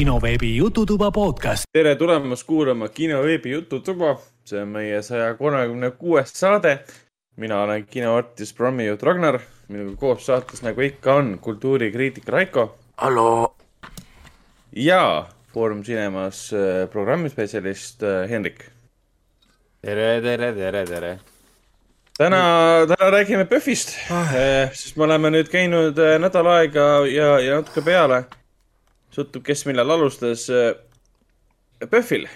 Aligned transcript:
kinoveebi 0.00 0.56
Jututuba 0.56 1.10
podcast. 1.10 1.64
tere 1.72 1.96
tulemast 1.96 2.46
kuulama 2.46 2.88
kinoveebi 2.88 3.50
Jututuba. 3.50 4.16
see 4.44 4.62
on 4.62 4.68
meie 4.68 5.02
saja 5.02 5.34
kolmekümne 5.34 5.90
kuues 5.90 6.32
saade. 6.32 6.78
mina 7.36 7.62
olen 7.62 7.84
kinoartist, 7.86 8.56
programmijuht 8.56 9.02
Ragnar. 9.02 9.40
minuga 9.68 9.96
koos 9.96 10.26
saates, 10.26 10.62
nagu 10.62 10.80
ikka 10.80 11.14
on, 11.14 11.38
kultuurikriitik 11.38 12.28
Raiko. 12.28 12.78
hallo. 12.96 13.54
ja 14.72 15.26
Foorum 15.52 15.82
Cinemas 15.82 16.52
äh, 16.52 16.88
programmispetsialist 16.88 18.02
äh, 18.02 18.30
Henrik. 18.30 18.64
tere, 19.82 20.20
tere, 20.22 20.52
tere, 20.54 20.86
tere. 20.86 21.18
täna, 22.18 22.42
täna 22.88 23.10
räägime 23.10 23.44
PÖFFist 23.44 23.98
ah., 24.10 24.32
sest 24.72 24.96
me 24.96 25.04
oleme 25.04 25.28
nüüd 25.30 25.52
käinud 25.52 26.00
nädal 26.24 26.54
aega 26.56 26.90
ja, 27.04 27.38
ja 27.40 27.60
natuke 27.60 27.84
peale 27.84 28.24
sõltub, 29.14 29.42
kes 29.46 29.64
millal 29.68 29.96
alustas 29.96 30.46
äh, 30.52 30.72
PÖFFil. 31.82 32.26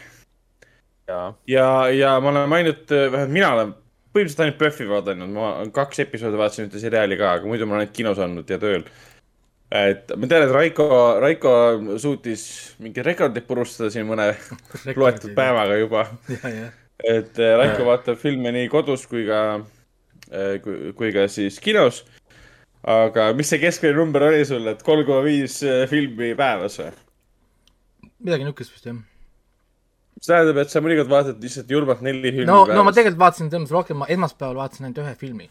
ja, 1.09 1.23
ja, 1.51 1.67
ja 1.95 2.19
ma 2.23 2.33
olen 2.33 2.59
ainult, 2.59 2.87
äh, 2.91 3.09
vähemalt 3.13 3.35
mina 3.35 3.51
olen 3.55 3.75
põhimõtteliselt 4.15 4.45
ainult 4.45 4.61
PÖFFi 4.61 4.87
vaadanud, 4.91 5.35
ma 5.35 5.51
kaks 5.75 6.05
episoodi 6.07 6.39
vaatasin 6.39 6.69
ühte 6.69 6.83
seriaali 6.83 7.19
ka, 7.21 7.35
aga 7.39 7.51
muidu 7.51 7.67
ma 7.67 7.77
olen 7.77 7.87
ainult 7.87 7.97
kinos 7.97 8.23
olnud 8.23 8.51
ja 8.51 8.61
tööl. 8.63 8.87
et 9.75 10.13
ma 10.17 10.31
tean, 10.31 10.47
et 10.47 10.55
Raiko, 10.55 10.89
Raiko 11.23 11.55
suutis 11.99 12.45
mingeid 12.83 13.07
rekordeid 13.07 13.47
purustada 13.49 13.91
siin 13.91 14.07
mõne 14.07 14.33
loetud 15.01 15.35
päevaga 15.37 15.79
juba. 15.81 16.07
et 17.15 17.39
äh, 17.39 17.57
Raiko 17.61 17.89
vaatab 17.91 18.21
filme 18.21 18.55
nii 18.55 18.69
kodus 18.73 19.07
kui 19.11 19.27
ka, 19.29 19.41
kui 20.97 21.11
ka 21.15 21.27
siis 21.29 21.59
kinos 21.63 22.05
aga 22.85 23.33
mis 23.37 23.49
see 23.49 23.61
keskmine 23.63 23.97
number 23.97 24.27
oli 24.29 24.45
sul, 24.49 24.67
et 24.69 24.83
kolm 24.85 25.07
koma 25.09 25.25
viis 25.25 25.61
äh, 25.65 25.85
filmi 25.89 26.35
päevas 26.37 26.77
või? 26.81 26.91
midagi 28.25 28.45
niisugust 28.45 28.75
vist 28.75 28.89
jah. 28.91 28.99
mis 30.19 30.29
tähendab, 30.29 30.61
et 30.61 30.73
sa 30.73 30.83
mõnikord 30.85 31.13
vaatad 31.13 31.41
lihtsalt 31.45 31.73
julmalt 31.73 32.05
neli 32.05 32.29
filmi 32.29 32.49
no, 32.51 32.61
päevas? 32.67 32.77
no 32.77 32.85
ma 32.85 32.93
tegelikult 32.93 33.23
vaatasin 33.25 33.49
tõenäoliselt 33.53 33.79
rohkem, 33.79 34.01
ma 34.03 34.11
esmaspäeval 34.13 34.61
vaatasin 34.61 34.89
ainult 34.89 35.03
ühe 35.05 35.17
filmi. 35.23 35.49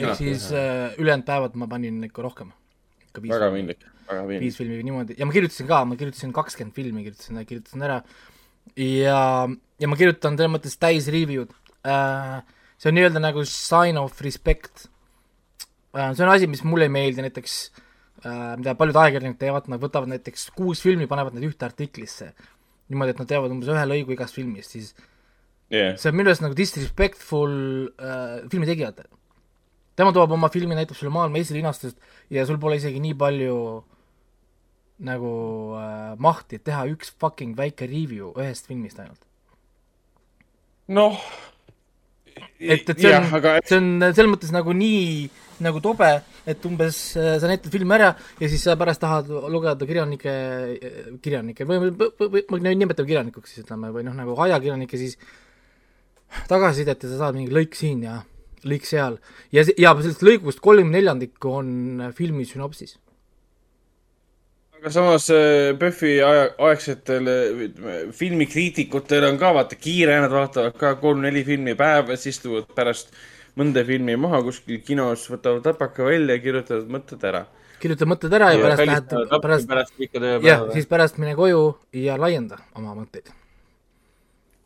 ehk 0.00 0.18
siis 0.18 0.50
äh, 0.50 0.98
ülejäänud 0.98 1.28
päevad 1.30 1.56
ma 1.62 1.70
panin 1.70 2.02
ikka 2.10 2.26
rohkem. 2.26 2.52
väga 3.22 3.52
vinnik, 3.54 3.86
väga 4.10 4.26
vinnik. 4.26 4.46
viis 4.48 4.58
filmi 4.58 4.82
niimoodi 4.82 5.18
ja 5.18 5.26
ma 5.26 5.38
kirjutasin 5.38 5.70
ka, 5.70 5.84
ma 5.86 5.98
kirjutasin 6.02 6.34
kakskümmend 6.34 6.74
filmi, 6.74 7.06
kirjutasin, 7.06 7.44
kirjutasin 7.46 7.86
ära. 7.86 8.02
ja, 8.74 9.20
ja 9.78 9.88
ma 9.90 10.02
kirjutan 10.02 10.34
selles 10.34 10.56
mõttes 10.58 10.80
täis 10.82 11.06
review'd 11.06 11.54
äh,. 11.86 12.40
see 12.80 12.90
on 12.90 12.98
nii-öelda 12.98 13.22
nagu 13.22 13.46
sign 13.46 14.02
of 14.02 14.18
respect 14.24 14.90
see 15.94 16.24
on 16.24 16.32
asi, 16.32 16.48
mis 16.50 16.62
mulle 16.66 16.86
ei 16.88 16.92
meeldi, 16.92 17.24
näiteks 17.24 17.54
äh, 18.24 18.56
mida 18.60 18.74
paljud 18.78 18.98
ajakirjanikud 19.02 19.40
teevad, 19.40 19.70
nad 19.72 19.82
võtavad 19.82 20.10
näiteks 20.12 20.50
kuus 20.56 20.82
filmi, 20.84 21.08
panevad 21.10 21.36
need 21.36 21.48
ühte 21.50 21.66
artiklisse. 21.66 22.32
niimoodi, 22.90 23.14
et 23.14 23.22
nad 23.22 23.30
teevad 23.30 23.52
umbes 23.54 23.70
ühe 23.70 23.86
lõigu 23.86 24.14
igast 24.16 24.34
filmist, 24.34 24.74
siis 24.74 24.94
yeah. 25.70 25.94
see 25.98 26.10
on 26.10 26.18
minu 26.18 26.30
arust 26.32 26.42
nagu 26.42 26.56
disrespectful 26.58 27.54
äh, 28.02 28.40
filmi 28.50 28.66
tegijatele. 28.70 29.10
tema 29.98 30.14
toob 30.16 30.34
oma 30.34 30.50
filmi, 30.50 30.74
näitab 30.78 30.98
sulle 30.98 31.12
maailma 31.14 31.38
esilinastust 31.42 31.98
ja 32.30 32.46
sul 32.46 32.58
pole 32.62 32.80
isegi 32.80 33.02
nii 33.02 33.16
palju 33.18 33.56
nagu 35.06 35.32
äh, 35.80 36.14
mahti, 36.20 36.58
et 36.58 36.66
teha 36.66 36.84
üks 36.92 37.14
fucking 37.20 37.56
väike 37.56 37.88
review 37.88 38.34
ühest 38.36 38.68
filmist 38.70 39.00
ainult. 39.02 39.22
noh. 40.88 41.18
Et, 42.60 42.88
et 42.88 42.96
see 42.96 43.12
on, 43.16 43.28
aga... 43.38 43.54
see 43.66 43.78
on 43.80 43.90
selles 44.08 44.30
mõttes 44.32 44.52
nagu 44.54 44.74
nii 44.76 45.28
nagu 45.60 45.80
tobe, 45.84 46.08
et 46.48 46.64
umbes 46.64 46.98
äh, 47.20 47.34
sa 47.40 47.50
näitad 47.50 47.72
filmi 47.72 47.92
ära 47.96 48.14
ja 48.40 48.48
siis 48.48 48.64
sa 48.64 48.76
pärast 48.80 49.02
tahad 49.02 49.28
lugeda 49.28 49.88
kirjanike, 49.88 50.32
kirjanikke 51.20 51.66
või, 51.68 51.92
või, 51.92 52.44
või 52.48 52.62
nimetame 52.64 53.08
kirjanikuks 53.08 53.54
siis 53.54 53.66
ütleme, 53.66 53.92
või 53.92 54.06
noh, 54.06 54.16
nagu 54.16 54.36
ajakirjanikke 54.46 55.00
siis 55.00 55.18
tagasisidet 56.48 57.04
ja 57.04 57.12
sa 57.12 57.26
saad 57.26 57.36
mingi 57.36 57.52
lõik 57.52 57.76
siin 57.76 58.06
ja 58.06 58.20
lõik 58.64 58.88
seal. 58.88 59.18
ja, 59.52 59.64
ja 59.76 59.94
sellest 60.00 60.24
lõigust 60.24 60.64
kolm 60.64 60.92
neljandikku 60.94 61.52
on 61.60 62.10
filmi 62.16 62.48
sünopsis 62.48 62.96
aga 64.80 64.90
samas 64.90 65.28
äh, 65.28 65.74
PÖFFi 65.76 66.12
aja, 66.24 66.44
aegsetel 66.70 67.28
filmikriitikutel 68.16 69.26
on 69.28 69.36
ka 69.40 69.52
vaata 69.52 69.76
kiire, 69.76 70.16
nad 70.24 70.32
vaatavad 70.32 70.78
ka 70.80 70.94
kolm-neli 71.02 71.42
filmi 71.44 71.74
päevas, 71.76 72.24
istuvad 72.30 72.70
pärast 72.76 73.12
mõnda 73.60 73.84
filmi 73.84 74.16
maha 74.16 74.40
kuskil 74.46 74.80
kinos, 74.86 75.26
võtavad 75.28 75.68
läpaka 75.68 76.06
välja 76.08 76.38
ja 76.38 76.44
kirjutavad 76.44 76.94
mõtted 76.96 77.26
ära. 77.28 77.44
kirjutad 77.80 78.08
mõtted 78.08 78.38
ära 78.40 78.52
ja, 78.54 78.58
ja 78.58 78.64
pärast 78.64 78.86
lähed, 78.86 79.12
pärast, 79.42 79.68
pärast, 79.68 80.00
jah, 80.48 80.64
siis 80.72 80.88
pärast 80.88 81.20
mine 81.20 81.36
koju 81.36 81.62
ja 81.92 82.16
laienda 82.20 82.62
oma 82.74 82.96
mõtteid. 82.96 83.28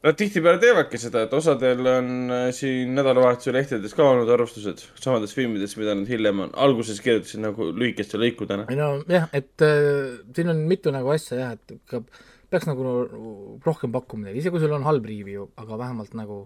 Nad 0.04 0.18
tihtipeale 0.20 0.60
teevadki 0.60 0.98
seda, 1.00 1.22
et 1.24 1.32
osadel 1.32 1.86
on 1.88 2.08
äh, 2.28 2.46
siin 2.52 2.90
nädalavahetuse 2.92 3.54
lehtedes 3.56 3.94
ka 3.96 4.04
olnud 4.04 4.28
arvustused 4.34 4.82
samades 5.00 5.32
filmides, 5.32 5.78
mida 5.80 5.94
nad 5.96 6.10
hiljem 6.10 6.42
on, 6.44 6.50
alguses 6.60 7.00
kirjutasid 7.00 7.40
nagu 7.40 7.70
lühikeste 7.72 8.20
lõikudena. 8.20 8.66
ei 8.68 8.76
no 8.76 8.90
jah, 9.08 9.30
et 9.32 9.64
äh, 9.64 10.18
siin 10.36 10.52
on 10.52 10.60
mitu 10.68 10.92
nagu 10.92 11.08
asja 11.14 11.38
jah, 11.40 11.54
et 11.56 11.78
ikka 11.78 12.02
peaks 12.52 12.68
nagu 12.68 12.84
rohkem 13.64 13.94
pakkuma 13.94 14.28
neile, 14.28 14.42
isegi 14.42 14.52
kui 14.52 14.60
sul 14.62 14.76
on 14.76 14.84
halb 14.84 15.08
review, 15.08 15.48
aga 15.62 15.80
vähemalt 15.80 16.12
nagu 16.20 16.42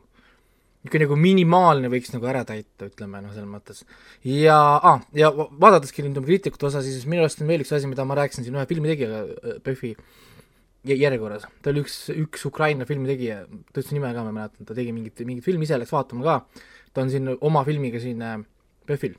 niisugune 0.86 1.08
nagu 1.08 1.18
minimaalne 1.18 1.90
võiks 1.90 2.14
nagu 2.14 2.30
ära 2.30 2.44
täita, 2.46 2.86
ütleme 2.86 3.24
noh, 3.24 3.34
selles 3.34 3.50
mõttes. 3.50 3.82
ja 4.22 4.60
ah,, 4.78 5.02
ja 5.18 5.32
vaadateski 5.34 6.06
nüüd 6.06 6.22
kriitikute 6.30 6.70
osa, 6.70 6.84
siis 6.86 7.02
minu 7.10 7.26
arust 7.26 7.42
on 7.42 7.50
veel 7.50 7.66
üks 7.66 7.74
asi, 7.74 7.90
mida 7.90 8.06
ma 8.06 8.22
rääkisin 8.22 8.46
siin 8.46 8.54
ühe 8.54 8.70
filmitegijaga, 8.70 9.58
PÖFFi 9.66 9.96
järjekorras, 10.96 11.46
ta 11.62 11.72
oli 11.72 11.82
üks, 11.84 11.96
üks 12.14 12.44
Ukraina 12.48 12.86
filmitegija, 12.88 13.42
ta 13.72 13.80
ütles 13.82 13.92
nime 13.92 14.10
ka, 14.14 14.24
ma 14.24 14.34
mäletan, 14.34 14.68
ta 14.68 14.76
tegi 14.76 14.94
mingit, 14.96 15.20
mingit 15.28 15.44
filmi 15.44 15.68
ise, 15.68 15.78
läks 15.80 15.92
vaatama 15.92 16.24
ka, 16.24 16.64
ta 16.94 17.04
on 17.04 17.12
siin 17.12 17.28
oma 17.36 17.64
filmiga 17.68 18.00
siin 18.02 18.22
äh, 18.24 18.38
PÖFFil 18.88 19.14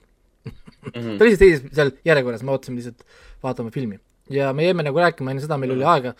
mm. 0.45 0.51
-hmm. 0.93 1.17
ta 1.17 1.25
lihtsalt 1.25 1.45
seisis 1.45 1.75
seal 1.75 1.91
järjekorras, 2.05 2.43
me 2.43 2.51
ootasime 2.51 2.81
lihtsalt 2.81 3.05
vaatama 3.43 3.71
filmi. 3.71 3.99
ja 4.29 4.53
me 4.53 4.65
jäime 4.65 4.83
nagu 4.83 4.99
rääkima, 4.99 5.31
enne 5.31 5.41
seda 5.41 5.57
meil 5.57 5.71
oli 5.73 5.83
aega, 5.83 6.13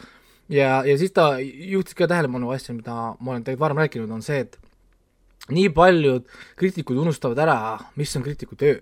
ja, 0.50 0.84
ja 0.86 0.98
siis 0.98 1.12
ta 1.12 1.36
juhtis 1.40 1.96
ka 1.96 2.08
tähelepanu 2.08 2.50
asja, 2.52 2.74
mida 2.76 2.94
ma 3.20 3.32
olen 3.32 3.44
tegelikult 3.44 3.66
varem 3.66 3.82
rääkinud, 3.84 4.12
on 4.12 4.22
see, 4.26 4.40
et 4.40 4.58
nii 5.50 5.70
paljud 5.74 6.26
kriitikud 6.60 6.98
unustavad 6.98 7.42
ära, 7.46 7.60
mis 7.96 8.16
on 8.18 8.26
kriitiku 8.26 8.56
töö. 8.56 8.80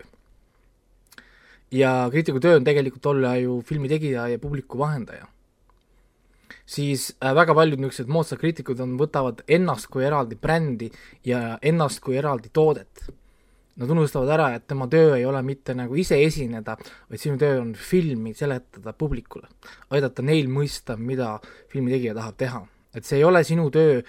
ja 1.71 2.07
kriitiku 2.11 2.39
töö 2.39 2.55
on 2.55 2.63
tegelikult 2.63 3.05
olla 3.05 3.35
ju 3.37 3.61
filmi 3.61 3.89
tegija 3.89 4.27
ja 4.27 4.39
publiku 4.39 4.77
vahendaja. 4.77 5.27
Siis 6.67 7.09
äh, 7.23 7.33
väga 7.35 7.55
paljud 7.57 7.79
niisugused 7.81 8.11
moodsad 8.11 8.41
kriitikud 8.41 8.81
on, 8.83 8.97
võtavad 8.99 9.43
ennast 9.47 9.89
kui 9.91 10.05
eraldi 10.07 10.35
brändi 10.39 10.91
ja 11.25 11.57
ennast 11.61 12.03
kui 12.03 12.19
eraldi 12.19 12.51
toodet. 12.53 13.07
Nad 13.77 13.91
unustavad 13.93 14.31
ära, 14.33 14.47
et 14.57 14.65
tema 14.65 14.87
töö 14.89 15.11
ei 15.15 15.25
ole 15.29 15.43
mitte 15.45 15.75
nagu 15.77 15.95
ise 15.95 16.17
esineda, 16.25 16.79
vaid 17.11 17.21
sinu 17.21 17.37
töö 17.37 17.59
on 17.61 17.75
filmi 17.77 18.33
seletada 18.33 18.95
publikule, 18.97 19.45
aidata 19.93 20.25
neil 20.25 20.49
mõista, 20.49 20.97
mida 20.97 21.35
filmitegija 21.69 22.17
tahab 22.17 22.41
teha 22.41 22.63
et 22.97 23.05
see 23.05 23.21
ei 23.21 23.27
ole 23.27 23.43
sinu 23.45 23.69
töö 23.73 24.01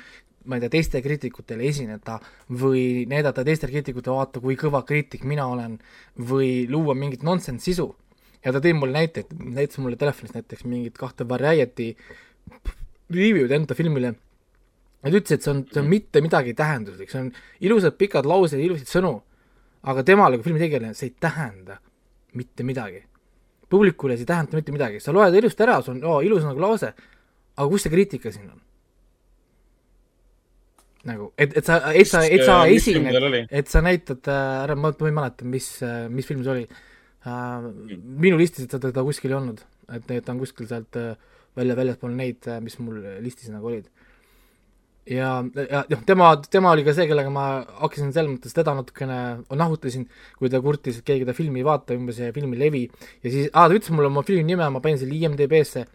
ma 0.49 0.57
ei 0.57 0.63
tea, 0.65 0.73
teiste 0.73 1.01
kriitikutele 1.05 1.67
esineda 1.69 2.17
või 2.63 3.05
näidata 3.11 3.45
teistele 3.45 3.75
kriitikutele, 3.75 4.17
vaata 4.17 4.41
kui 4.41 4.57
kõva 4.57 4.81
kriitik 4.89 5.27
mina 5.29 5.45
olen, 5.51 5.77
või 6.31 6.65
luua 6.71 6.97
mingit 6.97 7.27
nonsense 7.27 7.69
sisu. 7.69 7.91
ja 8.45 8.53
ta 8.55 8.63
tõi 8.65 8.73
mulle 8.73 8.95
näiteid, 8.95 9.35
näitas 9.35 9.81
mulle 9.83 9.99
telefonis 10.01 10.33
näiteks 10.33 10.65
mingit 10.65 10.97
kahte 10.99 11.29
Variety 11.29 11.97
review'd 13.15 13.53
enda 13.57 13.77
filmile, 13.79 14.15
ja 15.03 15.11
ta 15.11 15.15
ütles, 15.15 15.37
et 15.39 15.45
see 15.45 15.53
on, 15.53 15.65
see 15.73 15.83
on 15.83 15.91
mitte 15.91 16.23
midagi 16.25 16.55
tähenduslik, 16.59 17.11
see 17.13 17.23
on 17.23 17.31
ilusad 17.65 17.97
pikad 18.01 18.29
laused, 18.29 18.61
ilusaid 18.61 18.91
sõnu, 18.91 19.15
aga 19.89 20.05
temale 20.07 20.39
kui 20.39 20.49
filmitegijale 20.51 20.95
see 20.99 21.13
ei 21.13 21.15
tähenda 21.21 21.79
mitte 22.39 22.67
midagi. 22.67 23.05
publikule 23.69 24.17
see 24.17 24.25
ei 24.25 24.33
tähenda 24.33 24.59
mitte 24.59 24.73
midagi, 24.73 25.00
sa 25.00 25.12
loed 25.12 25.35
ilusti 25.35 25.65
ära, 25.65 25.81
sul 25.83 25.99
on 25.99 26.05
oh, 26.09 26.25
ilus 26.25 26.45
nagu 26.47 26.61
lause, 26.61 26.93
aga 27.56 27.69
kus 27.69 27.87
see 27.87 27.93
kriitika 27.93 28.33
siin 28.33 28.51
on? 28.51 28.61
nagu, 31.09 31.31
et, 31.39 31.55
et 31.56 31.65
sa, 31.65 31.79
et 31.94 32.09
sa, 32.09 32.25
et 32.27 32.44
sa 32.44 32.59
esined, 32.69 33.47
et 33.49 33.71
sa 33.71 33.81
näitad, 33.85 34.21
äh, 34.29 34.65
ära, 34.65 34.77
ma, 34.77 34.91
ma 34.93 35.09
ei 35.09 35.15
mäleta, 35.15 35.47
mis, 35.49 35.71
äh, 35.87 36.09
mis 36.12 36.27
film 36.27 36.43
see 36.44 36.53
oli 36.53 36.67
uh,. 36.69 37.69
minu 37.94 38.37
listis 38.41 38.67
teda, 38.67 38.91
teda 38.91 39.05
kuskil 39.06 39.33
ei 39.33 39.39
olnud, 39.39 39.62
et 39.94 40.11
ta 40.11 40.35
on 40.35 40.43
kuskil 40.43 40.69
sealt 40.69 40.99
välja, 41.58 41.76
väljaspool 41.78 42.14
neid, 42.19 42.49
mis 42.64 42.78
mul 42.82 43.02
listis 43.25 43.50
nagu 43.52 43.70
olid. 43.70 43.88
ja, 45.08 45.31
ja 45.69 45.84
noh, 45.88 46.02
tema, 46.08 46.31
tema 46.50 46.72
oli 46.76 46.84
ka 46.87 46.94
see, 46.96 47.08
kellega 47.10 47.31
ma 47.32 47.46
hakkasin 47.82 48.10
selles 48.12 48.32
mõttes 48.34 48.56
teda 48.56 48.75
natukene 48.76 49.20
nahutasin, 49.49 50.08
kui 50.40 50.52
ta 50.52 50.60
kurtis, 50.64 51.00
et 51.00 51.06
keegi 51.08 51.28
ta 51.28 51.37
filmi 51.37 51.62
ei 51.62 51.69
vaata, 51.69 51.96
umbes 51.96 52.19
see 52.20 52.32
film 52.37 52.52
ei 52.56 52.64
levi 52.64 52.82
ja 52.88 53.31
siis, 53.31 53.49
aa, 53.52 53.69
ta 53.69 53.78
ütles 53.78 53.94
mulle 53.94 54.12
oma 54.12 54.25
filmi 54.26 54.44
nime, 54.50 54.69
ma 54.75 54.84
panin 54.84 55.00
selle 55.00 55.16
IMDB-sse 55.16 55.87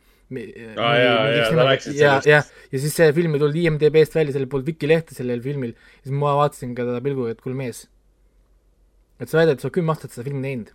ah, 0.78 0.96
ja, 0.98 1.14
ja, 1.30 1.46
sa 1.50 1.68
rääkisid 1.68 1.98
sellest. 1.98 2.30
ja, 2.30 2.42
ja 2.72 2.80
siis 2.80 2.96
see 2.96 3.12
film 3.16 3.36
ei 3.36 3.44
tulnud 3.44 3.60
IMDB-st 3.64 4.18
välja, 4.18 4.36
sellel 4.36 4.50
polnud 4.52 4.72
Wiki-lehte 4.72 5.18
sellel 5.18 5.44
filmil, 5.46 5.76
siis 6.02 6.16
ma 6.16 6.34
vaatasin 6.40 6.74
ka 6.78 6.88
teda 6.88 7.04
pilguga, 7.06 7.36
et 7.36 7.44
kuule 7.44 7.58
mees, 7.60 7.86
et 9.20 9.30
sa 9.30 9.42
väidad, 9.42 9.58
et 9.58 9.64
sa 9.64 9.70
oled 9.70 9.78
kümme 9.78 9.94
aastat 9.94 10.16
seda 10.16 10.26
filmi 10.28 10.44
teinud. 10.48 10.74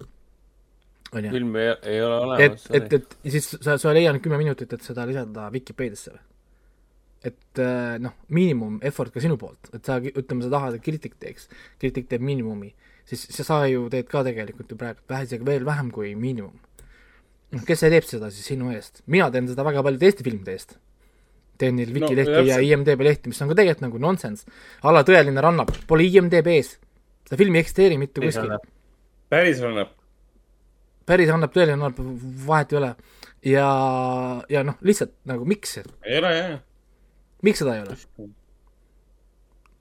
Filmi 1.12 1.60
ei, 1.64 1.74
ei 1.94 2.00
ole 2.04 2.16
et 2.44 2.50
olemas,. 2.52 2.66
et, 2.70 2.92
et 2.92 3.16
ja 3.24 3.30
siis 3.36 3.50
sa, 3.64 3.78
sa 3.80 3.92
ei 3.92 4.00
leia 4.00 4.12
nüüd 4.12 4.24
kümme 4.24 4.38
minutit, 4.40 4.72
et 4.72 4.82
seda 4.84 5.06
lisada 5.08 5.48
Vikipeediasse 5.54 6.12
või? 6.14 6.24
et 7.28 7.58
äh, 7.62 7.96
noh, 8.02 8.14
miinimum 8.30 8.78
effort 8.86 9.10
ka 9.14 9.22
sinu 9.22 9.36
poolt, 9.40 9.70
et 9.74 9.84
sa, 9.88 9.96
ütleme, 9.98 10.44
sa 10.44 10.52
tahad, 10.52 10.76
et 10.78 10.84
kriitik 10.84 11.16
teeks, 11.18 11.48
kriitik 11.80 12.06
teeb 12.10 12.22
miinimumi, 12.22 12.70
siis 13.08 13.24
sa- 13.42 13.64
ju 13.66 13.88
teed 13.90 14.06
ka 14.10 14.22
tegelikult 14.26 14.70
ju 14.70 14.78
praegu 14.78 15.02
vähe, 15.10 15.26
isegi 15.26 15.46
veel 15.48 15.66
vähem 15.66 15.90
kui 15.94 16.12
miinimum. 16.14 16.54
noh, 17.56 17.64
kes 17.66 17.80
see 17.80 17.90
teeb 17.90 18.04
seda 18.06 18.30
siis 18.30 18.46
sinu 18.52 18.70
eest? 18.74 19.02
mina 19.06 19.30
teen 19.34 19.48
seda 19.50 19.64
väga 19.66 19.82
paljude 19.82 20.06
Eesti 20.06 20.22
filmide 20.26 20.54
eest. 20.54 20.76
teen 21.58 21.74
neil 21.74 21.90
Viki 21.94 22.14
No, 22.14 22.42
ja. 22.46 22.60
IMDB 22.62 23.00
lehti, 23.02 23.32
mis 23.32 23.40
on 23.42 23.48
ka 23.50 23.54
tegelikult 23.58 23.82
nagu 23.88 23.98
nonsense. 23.98 24.46
ala 24.86 25.02
tõeline 25.02 25.42
rannap, 25.42 25.72
pole 25.88 26.04
IMDB-s. 26.06 26.76
seda 27.26 27.36
filmi 27.40 27.58
ei 27.58 27.64
eksisteeri 27.66 27.98
mitte 27.98 28.20
kuskil. 28.20 28.54
päris 29.28 29.60
annab. 29.62 29.97
Päris 31.08 31.32
annab 31.32 31.54
tõeline 31.54 31.78
annab, 31.78 32.00
vahet 32.46 32.74
ei 32.74 32.80
ole. 32.80 32.94
ja, 33.48 33.68
ja 34.52 34.64
noh, 34.66 34.78
lihtsalt 34.84 35.14
nagu 35.28 35.46
miks, 35.48 35.78
ei 35.80 36.18
ole 36.20 36.34
jah. 36.34 36.58
miks 37.46 37.64
seda 37.64 37.78
ei 37.78 37.86
ole? 37.86 37.98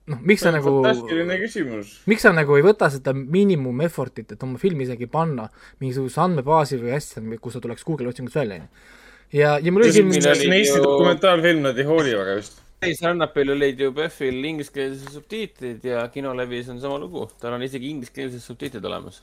noh, 0.08 0.20
miks 0.24 0.44
sa 0.44 0.52
nagu, 0.54 0.72
fantastiline 0.82 1.40
küsimus. 1.42 1.96
miks 2.10 2.24
sa 2.24 2.32
nagu 2.36 2.56
ei 2.58 2.64
võta 2.66 2.88
seda 2.92 3.14
miinimum 3.16 3.82
effort'it, 3.86 4.32
et 4.34 4.46
oma 4.46 4.60
filmi 4.60 4.86
isegi 4.86 5.08
panna 5.10 5.48
mingisuguse 5.82 6.22
andmebaasi 6.24 6.80
või 6.80 6.94
asja, 6.96 7.24
kus 7.42 7.58
ta 7.58 7.64
tuleks 7.64 7.84
Google 7.88 8.12
otsingus 8.12 8.38
välja, 8.38 8.62
on 8.62 8.64
ju. 8.64 8.94
ja, 9.40 9.58
ja 9.62 9.74
mul 9.74 9.86
oli 9.86 9.98
film 9.98 10.16
Eesti 10.16 10.80
dokumentaalfilm, 10.84 11.66
nad 11.68 11.78
ei 11.78 11.88
hooli 11.88 12.16
väga 12.16 12.38
vist. 12.40 12.64
Täis 12.78 13.00
Rannapil 13.02 13.50
olid 13.56 13.80
ju 13.82 13.90
PÖFFil 13.90 14.44
ingliskeelsed 14.52 15.10
subtiitrid 15.10 15.82
ja 15.82 16.04
kinolevis 16.14 16.68
on 16.70 16.78
sama 16.78 17.00
lugu. 17.02 17.24
tal 17.40 17.56
on 17.56 17.64
isegi 17.66 17.90
ingliskeelsed 17.90 18.44
subtiitrid 18.44 18.84
olemas. 18.86 19.18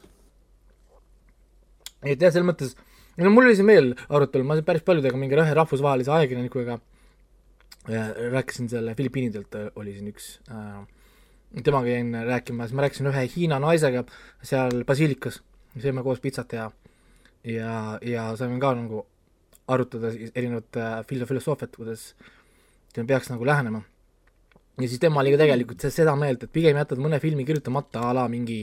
Et 2.06 2.22
jah, 2.22 2.34
selles 2.34 2.48
mõttes, 2.48 2.76
no 3.18 3.32
mul 3.34 3.50
oli 3.50 3.58
see 3.58 3.68
meel 3.68 3.94
arutelu, 4.10 4.46
ma 4.48 4.60
päris 4.66 4.86
paljudega 4.86 5.18
mingi 5.20 5.38
ühe 5.40 5.56
rahvusvahelise 5.58 6.12
ajakirjanikuga 6.18 6.78
äh, 6.78 8.12
rääkisin 8.36 8.70
selle 8.72 8.96
Filipiinidelt 8.96 9.56
äh, 9.56 9.70
oli 9.76 9.96
siin 9.98 10.12
üks 10.14 10.30
äh,, 10.52 10.84
temaga 11.64 11.92
jäin 11.92 12.14
rääkima, 12.28 12.68
siis 12.68 12.76
ma 12.78 12.86
rääkisin 12.88 13.12
ühe 13.12 13.26
Hiina 13.36 13.60
naisega 13.64 14.06
seal 14.44 14.84
Basilikas, 14.88 15.42
sõime 15.80 16.04
koos 16.06 16.22
pitsat 16.24 16.54
ja 16.58 16.70
ja, 17.46 18.00
ja 18.02 18.30
saime 18.40 18.60
ka 18.60 18.74
nagu 18.78 19.06
arutada 19.68 20.12
siis 20.14 20.32
erinevat 20.36 20.78
äh, 20.78 20.96
filo- 21.10 21.28
filosoofiat, 21.30 21.76
kuidas 21.76 22.14
peaks 22.96 23.30
nagu 23.30 23.46
lähenema. 23.46 23.82
Ja 24.82 24.88
siis 24.88 25.00
tema 25.00 25.22
oli 25.22 25.32
ka 25.32 25.38
tegelikult 25.44 25.82
se- 25.82 25.92
seda 25.94 26.16
meelt, 26.20 26.44
et 26.44 26.52
pigem 26.52 26.78
jätad 26.78 27.00
mõne 27.00 27.20
filmi 27.24 27.46
kirjutamata 27.48 28.02
a 28.10 28.14
la 28.18 28.28
mingi 28.32 28.62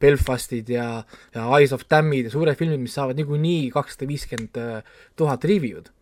Belfastid 0.00 0.68
ja, 0.74 0.86
ja 1.34 1.48
Eyes 1.58 1.72
of 1.72 1.84
Damnid 1.90 2.26
ja 2.26 2.32
suured 2.34 2.58
filmid, 2.58 2.80
mis 2.82 2.94
saavad 2.98 3.18
niikuinii 3.20 3.70
kakssada 3.74 4.08
viiskümmend 4.10 4.58
tuhat 5.16 5.44
review'd, 5.46 5.92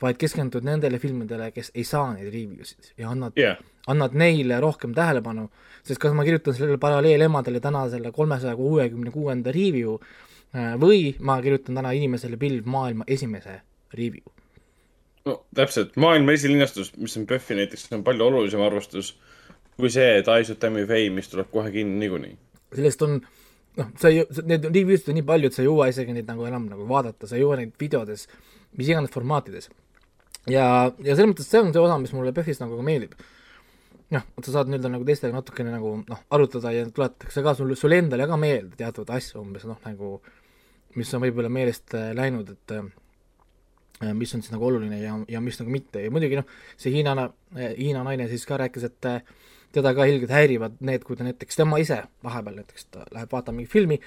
vaid 0.00 0.16
keskendud 0.16 0.64
nendele 0.64 0.98
filmidele, 0.98 1.50
kes 1.52 1.72
ei 1.74 1.84
saa 1.84 2.14
neid 2.14 2.30
review 2.32 2.64
sid 2.64 2.92
ja 2.96 3.10
annad 3.12 3.36
jah, 3.36 3.58
annad 3.92 4.14
neile 4.16 4.56
rohkem 4.64 4.94
tähelepanu, 4.96 5.50
sest 5.84 6.00
kas 6.00 6.14
ma 6.16 6.24
kirjutan 6.24 6.56
sellele 6.56 6.80
paralleelemadele 6.80 7.60
täna 7.60 7.84
selle 7.92 8.12
kolmesaja 8.16 8.56
kuuekümne 8.56 9.12
kuuenda 9.12 9.52
review 9.52 9.98
äh, 10.00 10.72
või 10.80 11.10
ma 11.20 11.36
kirjutan 11.44 11.76
täna 11.82 11.92
inimesele 11.96 12.40
pilv 12.40 12.64
maailma 12.70 13.04
esimese 13.08 13.60
review. 13.92 14.24
No 15.28 15.36
täpselt, 15.54 15.96
maailma 16.00 16.32
esilinastus, 16.36 16.94
mis 16.96 17.16
on 17.20 17.26
PÖFFi 17.28 17.58
näiteks, 17.58 17.88
on 17.96 18.04
palju 18.06 18.26
olulisem 18.30 18.62
arvustus 18.64 19.14
kui 19.80 19.90
see, 19.92 20.20
Eyes 20.20 20.52
of 20.52 20.60
Tammy 20.60 20.86
Faye, 20.88 21.10
mis 21.14 21.30
tuleb 21.32 21.50
kohe 21.52 21.72
kinni 21.74 21.98
niikuinii. 22.04 22.36
sellest 22.76 23.02
on 23.06 23.18
noh, 23.78 23.90
sa 24.00 24.12
ei, 24.12 24.22
need 24.46 24.66
review'sid 24.68 25.10
on 25.12 25.18
nii 25.18 25.26
palju, 25.26 25.50
et 25.50 25.56
sa 25.56 25.64
ei 25.64 25.68
jõua 25.68 25.90
isegi 25.90 26.14
neid 26.16 26.28
nagu 26.30 26.46
enam 26.48 26.68
nagu 26.70 26.86
vaadata, 26.90 27.28
sa 27.28 27.38
ei 27.38 27.44
jõua 27.44 27.60
neid 27.60 27.74
videodes, 27.80 28.26
mis 28.78 28.90
iganes 28.90 29.12
formaatides. 29.14 29.70
ja, 30.50 30.64
ja 31.04 31.14
selles 31.14 31.32
mõttes 31.32 31.50
see 31.50 31.62
on 31.62 31.72
see 31.74 31.82
osa, 31.82 31.98
mis 32.02 32.14
mulle 32.16 32.34
PÖFFis 32.36 32.62
nagu 32.62 32.78
ka 32.78 32.86
meeldib. 32.86 33.14
noh, 34.10 34.26
et 34.38 34.46
sa 34.46 34.56
saad 34.58 34.70
nii-öelda 34.70 34.90
nagu 34.96 35.06
teistega 35.06 35.36
natukene 35.36 35.74
nagu 35.74 35.94
noh, 36.02 36.22
arutada 36.34 36.74
ja 36.74 36.86
tuletatakse 36.88 37.44
ka 37.46 37.54
sulle, 37.58 37.78
sulle 37.78 38.00
endale 38.02 38.26
ka 38.26 38.38
meelde 38.40 38.74
teatud 38.78 39.10
asju 39.16 39.42
umbes 39.42 39.68
noh, 39.70 39.78
nagu 39.86 40.18
mis 40.98 41.12
on 41.14 41.22
võib-olla 41.22 41.50
meelest 41.52 41.94
äh, 41.94 42.10
läinud, 42.18 42.50
et 42.50 42.74
äh, 42.74 42.88
mis 44.16 44.34
on 44.34 44.42
siis 44.42 44.52
nagu 44.54 44.66
oluline 44.66 45.00
ja, 45.02 45.18
ja 45.28 45.40
mis 45.44 45.58
nagu 45.60 45.72
mitte 45.72 46.00
ja 46.04 46.10
muidugi 46.12 46.38
noh, 46.40 46.48
see 46.80 46.92
Hiina, 46.94 47.28
Hiina 47.76 48.04
naine 48.06 48.28
siis 48.30 48.46
ka 48.48 48.56
rääkis, 48.60 48.86
et 48.88 49.08
äh, 49.08 49.20
teda 49.76 49.92
ka 49.94 50.06
ilgelt 50.08 50.32
häirivad 50.34 50.80
need, 50.86 51.04
kui 51.06 51.18
ta 51.18 51.26
näiteks 51.26 51.60
tema 51.60 51.78
ise 51.82 52.02
vahepeal 52.24 52.60
näiteks 52.62 52.88
ta 52.90 53.06
läheb 53.14 53.32
vaatama 53.32 53.60
mingit 53.60 53.72
filmi, 53.72 54.00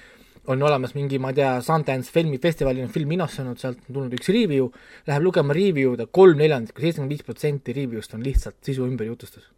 on 0.46 0.62
olemas 0.62 0.94
mingi, 0.96 1.18
ma 1.18 1.32
ei 1.32 1.38
tea, 1.40 1.52
Sundance 1.64 2.12
filmifestivalil 2.12 2.84
on 2.84 2.92
film 2.92 3.14
minostunud, 3.14 3.60
sealt 3.60 3.80
on 3.88 3.98
tulnud 3.98 4.16
üks 4.18 4.28
review, 4.34 4.68
läheb 5.08 5.24
lugema 5.24 5.56
review'd 5.56 6.04
ja 6.04 6.08
kolm 6.10 6.40
neljandikku, 6.40 6.84
seitsekümmend 6.84 7.16
viis 7.16 7.24
protsenti 7.24 7.76
review'st 7.76 8.16
on 8.18 8.24
lihtsalt 8.26 8.58
sisu 8.66 8.88
ümberjutustus. 8.90 9.53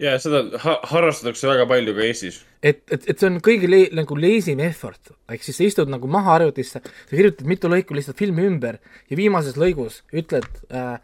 Ja 0.00 0.14
seda 0.22 0.44
ha 0.62 0.76
harrastatakse 0.88 1.48
väga 1.48 1.66
palju 1.70 1.94
ka 1.96 2.04
Eestis. 2.06 2.40
et, 2.62 2.82
et, 2.90 3.08
et 3.10 3.18
see 3.18 3.28
on 3.28 3.40
kõige 3.44 3.68
le-, 3.70 3.90
nagu 3.96 4.16
lazy 4.18 4.54
effort, 4.64 5.12
ehk 5.30 5.44
siis 5.44 5.58
sa 5.58 5.66
istud 5.66 5.92
nagu 5.92 6.08
maha 6.10 6.38
arvutisse, 6.38 6.80
sa 6.82 7.10
kirjutad 7.12 7.48
mitu 7.48 7.70
lõiku 7.70 7.96
lihtsalt 7.96 8.20
filmi 8.20 8.46
ümber 8.48 8.80
ja 9.10 9.18
viimases 9.18 9.58
lõigus 9.60 10.00
ütled 10.12 10.48
äh, 10.72 10.96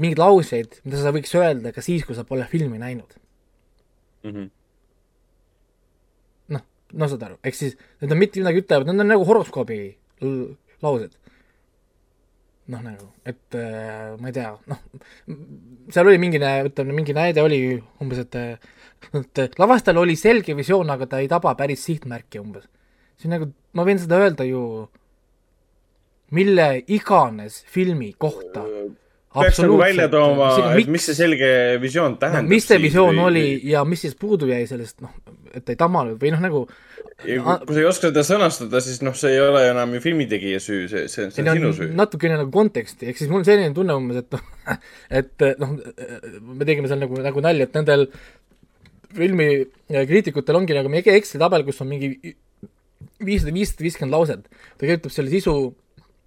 mingeid 0.00 0.22
lauseid, 0.22 0.80
mida 0.86 1.02
sa 1.02 1.14
võiks 1.14 1.34
öelda 1.38 1.72
ka 1.74 1.84
siis, 1.84 2.04
kui 2.06 2.16
sa 2.16 2.26
pole 2.26 2.46
filmi 2.50 2.80
näinud. 2.80 3.18
Mhm. 4.24 4.46
noh, 6.54 6.62
no 6.96 7.08
saad 7.10 7.26
aru, 7.26 7.36
ehk 7.44 7.58
siis 7.58 7.76
need 8.00 8.14
on 8.14 8.18
mitte 8.22 8.40
midagi 8.40 8.64
ütlevad, 8.64 8.88
need 8.88 9.04
on 9.04 9.12
nagu 9.12 9.26
horoskoobi 9.28 9.82
laused. 10.84 11.12
noh, 12.72 12.80
nagu, 12.80 13.10
et 13.28 13.56
äh, 13.58 14.14
ma 14.20 14.30
ei 14.30 14.36
tea, 14.36 14.54
noh, 14.70 14.80
seal 15.92 16.08
oli 16.08 16.20
mingi, 16.22 16.40
ütleme 16.40 16.96
mingi 16.96 17.16
näide 17.16 17.44
oli 17.44 17.60
umbes, 18.00 18.24
et 18.24 18.38
et 19.44 19.58
lavastajal 19.60 20.00
oli 20.00 20.16
selge 20.16 20.56
visioon, 20.56 20.88
aga 20.94 21.08
ta 21.10 21.20
ei 21.20 21.28
taba 21.28 21.52
päris 21.58 21.84
sihtmärki 21.84 22.40
umbes. 22.40 22.64
see 23.18 23.28
on 23.28 23.36
nagu, 23.36 23.50
ma 23.76 23.84
võin 23.86 24.00
seda 24.00 24.18
öelda 24.22 24.46
ju 24.48 24.62
mille 26.34 26.68
iganes 26.88 27.62
filmi 27.70 28.14
kohta. 28.18 28.64
Peaks 29.34 29.60
nagu 29.64 29.76
välja 29.80 30.08
tooma, 30.12 30.50
et 30.78 30.90
mis 30.90 31.06
see 31.08 31.16
selge 31.18 31.50
visioon 31.82 32.14
no, 32.14 32.20
tähendab. 32.22 32.50
mis 32.50 32.66
see 32.68 32.80
visioon 32.82 33.18
või... 33.18 33.24
oli 33.28 33.46
ja 33.70 33.84
mis 33.88 34.04
siis 34.06 34.16
puudu 34.18 34.48
jäi 34.50 34.64
sellest, 34.70 35.00
noh, 35.04 35.14
et 35.54 35.72
ei 35.72 35.78
tamanud 35.80 36.20
või 36.20 36.34
noh, 36.34 36.42
nagu 36.44 36.62
kui, 37.24 37.38
sa 37.38 37.80
ei 37.80 37.88
oska 37.88 38.10
seda 38.10 38.24
sõnastada, 38.26 38.82
siis 38.84 39.02
noh, 39.06 39.16
see 39.18 39.34
ei 39.34 39.42
ole 39.42 39.64
enam 39.70 39.96
ju 39.96 40.02
filmitegija 40.04 40.62
süü, 40.62 40.86
see, 40.90 41.06
see, 41.10 41.28
see 41.34 41.44
on 41.44 41.50
sinu 41.58 41.72
süü. 41.76 41.90
natukene 41.96 42.38
nagu 42.40 42.54
konteksti, 42.54 43.10
ehk 43.10 43.20
siis 43.20 43.32
mul 43.32 43.42
on 43.42 43.48
selline 43.48 43.74
tunne 43.76 43.98
umbes, 43.98 44.22
et 44.24 44.34
noh, 44.34 44.78
et 45.20 45.46
noh, 45.62 45.76
me 46.54 46.68
tegime 46.68 46.90
seal 46.90 47.02
nagu, 47.02 47.20
nagu 47.24 47.44
nalja, 47.44 47.68
et 47.68 47.78
nendel 47.80 48.08
filmi 49.14 49.48
kriitikutel 49.88 50.58
ongi 50.58 50.74
nagu 50.76 50.90
mingi 50.90 51.12
Exceli 51.14 51.42
tabel, 51.42 51.66
kus 51.66 51.80
on 51.84 51.90
mingi 51.90 52.14
viissada, 53.24 53.54
viissada 53.54 53.86
viiskümmend 53.86 54.14
lauset. 54.14 54.46
ta 54.78 54.86
kirjutab 54.86 55.14
selle 55.14 55.32
sisu 55.32 55.54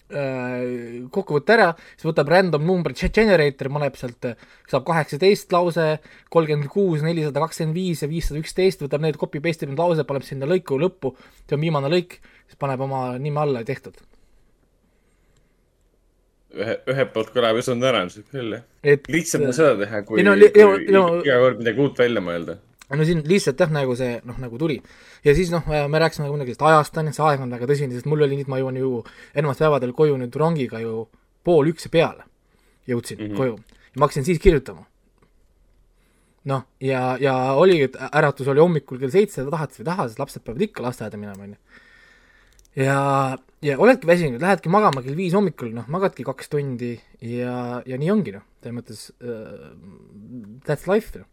kokkuvõtte 0.07 1.55
ära, 1.57 1.67
siis 1.97 2.07
võtab 2.07 2.29
random 2.31 2.63
number 2.63 2.93
generator, 2.95 3.69
paneb 3.73 3.97
sealt, 3.99 4.27
saab 4.71 4.85
kaheksateist 4.87 5.51
lause, 5.51 5.87
kolmkümmend 6.33 6.69
kuus, 6.71 7.03
nelisada 7.03 7.43
kakskümmend 7.43 7.75
viis 7.75 8.03
ja 8.03 8.07
viissada 8.11 8.39
üksteist, 8.39 8.83
võtab 8.85 9.03
need 9.03 9.19
copy 9.19 9.41
paste 9.43 9.67
ib 9.67 9.73
need 9.73 9.81
laused, 9.81 10.07
paneb 10.07 10.23
sinna 10.23 10.47
lõiku 10.47 10.79
lõppu, 10.79 11.11
see 11.43 11.57
on 11.57 11.65
viimane 11.65 11.91
lõik, 11.91 12.21
siis 12.47 12.59
paneb 12.61 12.85
oma 12.87 13.09
nime 13.19 13.43
alla 13.43 13.65
ja 13.65 13.67
tehtud. 13.73 13.99
ühe, 16.57 16.73
ühelt 16.89 17.11
poolt 17.13 17.33
kõlab 17.35 17.59
on 17.59 17.81
tõenäoliselt 17.83 18.31
küll 18.31 18.55
jah. 18.55 18.63
lihtsam 19.11 19.43
on 19.45 19.53
seda 19.53 19.75
teha, 19.83 20.01
kui, 20.07 20.23
no 20.23 20.33
kui 20.39 20.87
no- 20.95 21.19
iga 21.19 21.35
kord 21.43 21.59
midagi 21.59 21.83
uut 21.83 21.99
välja 21.99 22.23
mõelda. 22.23 22.55
No 22.96 23.06
siin 23.08 23.22
lihtsalt 23.27 23.60
jah, 23.60 23.72
nagu 23.74 23.96
see 24.00 24.17
noh, 24.27 24.38
nagu 24.39 24.58
tuli. 24.60 24.77
ja 25.25 25.36
siis 25.36 25.51
noh, 25.51 25.65
me 25.67 26.00
rääkisime 26.00 26.29
muidugi 26.32 26.56
sellest 26.56 26.67
ajast, 26.70 27.00
on 27.00 27.10
ju, 27.10 27.15
see 27.17 27.25
aeg 27.27 27.44
on 27.44 27.56
väga 27.58 27.67
tõsine, 27.70 27.96
sest 27.96 28.08
mul 28.08 28.24
oli 28.24 28.38
nii, 28.38 28.48
et 28.48 28.51
ma 28.51 28.60
jõuan 28.62 28.79
ju 28.79 28.91
esmaspäevadel 29.34 29.96
koju 29.98 30.20
nüüd 30.22 30.38
rongiga 30.39 30.79
ju 30.84 31.08
pool 31.48 31.74
üks 31.74 31.89
peale 31.91 32.24
jõudsin 32.88 33.20
mm. 33.20 33.27
-hmm. 33.27 33.41
koju 33.41 33.58
ja 33.58 34.00
ma 34.00 34.08
hakkasin 34.08 34.27
siis 34.29 34.39
kirjutama. 34.39 34.86
noh, 36.48 36.63
ja, 36.79 37.17
ja 37.20 37.36
oli, 37.60 37.82
et 37.84 37.98
äratus 38.08 38.48
oli 38.48 38.63
hommikul 38.63 39.01
kell 39.01 39.12
seitse, 39.12 39.44
tahad 39.44 39.74
või 39.75 39.84
ei 39.84 39.89
taha, 39.91 40.08
sest 40.08 40.20
lapsed 40.20 40.44
peavad 40.46 40.63
ikka 40.63 40.84
lasteaeda 40.86 41.20
minema, 41.20 41.44
on 41.44 41.58
ju. 41.58 41.58
ja, 42.86 43.00
ja 43.62 43.79
oledki 43.84 44.08
väsinud, 44.08 44.39
lähedki 44.41 44.72
magama 44.72 45.03
kell 45.03 45.17
viis 45.17 45.36
hommikul, 45.36 45.74
noh, 45.75 45.89
magadki 45.91 46.24
kaks 46.24 46.48
tundi 46.53 46.94
ja, 47.20 47.82
ja 47.84 48.00
nii 48.00 48.13
ongi 48.15 48.38
noh, 48.38 48.48
selles 48.62 48.77
mõttes 48.79 49.10
uh, 49.20 49.75
that's 50.63 50.88
life 50.88 51.12
noh 51.20 51.27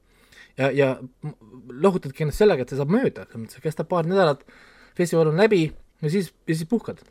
ja, 0.61 0.71
ja 0.71 0.91
lohutadki 1.69 2.25
ennast 2.25 2.43
sellega, 2.43 2.65
et 2.65 2.73
see 2.73 2.81
saab 2.81 2.93
mööda, 2.95 3.27
et 3.27 3.59
kestab 3.65 3.91
paar 3.91 4.09
nädalat, 4.09 4.45
festival 4.99 5.33
on 5.33 5.41
läbi 5.41 5.67
ja 6.03 6.13
siis, 6.13 6.31
ja 6.49 6.55
siis 6.55 6.69
puhkad. 6.71 7.03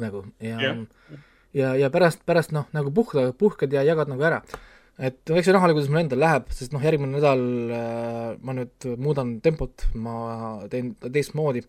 nagu 0.00 0.24
ja 0.40 0.58
yeah., 0.60 0.84
ja, 1.54 1.74
ja 1.74 1.90
pärast, 1.90 2.22
pärast 2.26 2.52
noh, 2.54 2.68
nagu 2.76 2.92
puhkad, 2.94 3.32
puhkad 3.38 3.72
ja 3.74 3.82
jagad 3.86 4.10
nagu 4.12 4.22
ära. 4.26 4.42
et 5.00 5.30
eks 5.32 5.48
see 5.48 5.54
näha 5.56 5.66
ole, 5.66 5.74
kuidas 5.78 5.88
mul 5.90 6.02
endal 6.02 6.20
läheb, 6.20 6.50
sest 6.54 6.74
noh, 6.76 6.82
järgmine 6.84 7.16
nädal 7.16 7.42
äh, 7.72 8.26
ma 8.44 8.54
nüüd 8.58 8.86
muudan 9.00 9.38
tempot, 9.40 9.86
ma 9.96 10.14
teen 10.70 10.92
teistmoodi, 11.00 11.64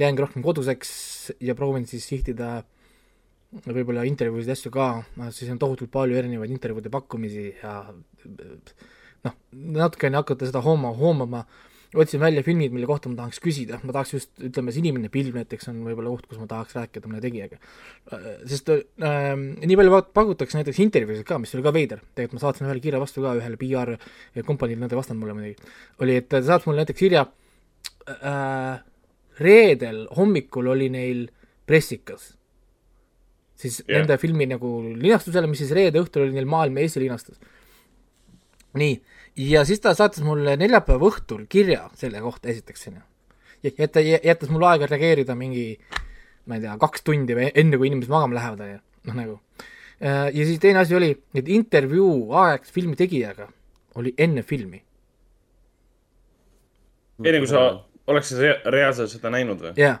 jäängi 0.00 0.24
rohkem 0.24 0.42
koduseks 0.44 0.92
ja 1.40 1.54
proovin 1.54 1.86
siis 1.86 2.08
sihtida 2.10 2.60
võib-olla 3.52 4.06
intervjuusid 4.08 4.48
ja 4.48 4.56
asju 4.56 4.72
ka, 4.72 4.88
siis 5.30 5.50
on 5.52 5.60
tohutult 5.60 5.92
palju 5.92 6.16
erinevaid 6.16 6.52
intervjuude 6.54 6.90
pakkumisi 6.92 7.50
ja 7.60 7.82
noh, 9.26 9.36
natukene 9.52 10.18
hakata 10.20 10.48
seda 10.48 10.62
hooma, 10.64 10.92
hoomama, 10.96 11.42
otsin 11.94 12.22
välja 12.22 12.40
filmid, 12.42 12.72
mille 12.72 12.88
kohta 12.88 13.10
ma 13.12 13.18
tahaks 13.18 13.40
küsida, 13.44 13.78
ma 13.84 13.92
tahaks 13.92 14.14
just, 14.14 14.30
ütleme, 14.40 14.72
Sinimene 14.72 15.10
pilv 15.12 15.36
näiteks 15.36 15.68
on 15.68 15.82
võib-olla 15.84 16.14
koht, 16.14 16.28
kus 16.30 16.40
ma 16.40 16.48
tahaks 16.48 16.76
rääkida 16.78 17.10
mõne 17.10 17.20
tegijaga. 17.24 17.58
sest 18.48 18.72
äh, 18.72 19.32
nii 19.36 19.78
palju 19.80 20.00
pakutakse 20.16 20.60
näiteks 20.60 20.80
intervjuusid 20.86 21.28
ka, 21.28 21.38
mis 21.42 21.52
oli 21.56 21.66
ka 21.66 21.74
veider, 21.76 22.00
tegelikult 22.14 22.38
ma 22.40 22.44
saatsin 22.46 22.68
ühele 22.68 22.84
kirja 22.84 23.02
vastu 23.02 23.24
ka 23.24 23.34
ühele 23.40 23.60
PR 23.60 23.94
kompaniile, 24.48 24.80
nad 24.86 24.94
ei 24.94 25.02
vastanud 25.02 25.20
mulle 25.20 25.36
muidugi, 25.36 25.72
oli, 26.00 26.16
et 26.22 26.30
ta 26.32 26.40
saatis 26.40 26.70
mulle 26.70 26.86
näiteks 26.86 27.04
kirja 27.04 27.26
äh, 28.08 28.80
reedel 29.42 30.06
hommikul 30.16 30.72
oli 30.72 30.88
neil 30.92 31.26
pressikas 31.68 32.32
siis 33.62 33.82
yeah. 33.84 34.00
nende 34.00 34.18
filmi 34.20 34.46
nagu 34.50 34.74
linastusele, 34.90 35.48
mis 35.50 35.62
siis 35.62 35.72
reede 35.76 36.00
õhtul 36.02 36.26
oli 36.26 36.36
neil 36.36 36.48
maailma 36.50 36.82
esilinastus. 36.86 37.38
nii, 38.80 38.96
ja 39.36 39.64
siis 39.64 39.80
ta 39.80 39.94
saatis 39.96 40.24
mulle 40.26 40.56
neljapäeva 40.60 41.08
õhtul 41.08 41.46
kirja 41.50 41.88
selle 41.98 42.20
kohta 42.20 42.50
esiteks, 42.52 42.86
onju. 42.90 43.02
ja 43.78 43.88
ta 43.88 44.02
jättis 44.04 44.50
mulle 44.52 44.68
aega 44.72 44.88
reageerida 44.90 45.36
mingi, 45.38 45.66
ma 46.46 46.58
ei 46.58 46.64
tea, 46.64 46.76
kaks 46.80 47.04
tundi 47.06 47.36
või 47.38 47.50
enne, 47.54 47.78
kui 47.78 47.90
inimesed 47.90 48.12
magama 48.12 48.38
lähevad, 48.38 48.64
onju, 48.66 48.80
noh 49.08 49.18
nagu. 49.18 49.36
Äh, 50.02 50.28
ja 50.34 50.46
siis 50.48 50.60
teine 50.62 50.82
asi 50.82 50.96
oli, 50.98 51.12
et 51.34 51.48
intervjuu 51.48 52.32
aeg 52.42 52.66
filmi 52.66 52.98
tegijaga 52.98 53.48
oli 54.00 54.14
enne 54.18 54.42
filmi. 54.42 54.82
enne 57.22 57.38
kui 57.38 57.50
sa 57.50 57.66
oleksid 58.10 58.66
reaalselt 58.72 59.12
seda 59.12 59.30
näinud 59.30 59.60
või? 59.62 59.76
jah 59.76 60.00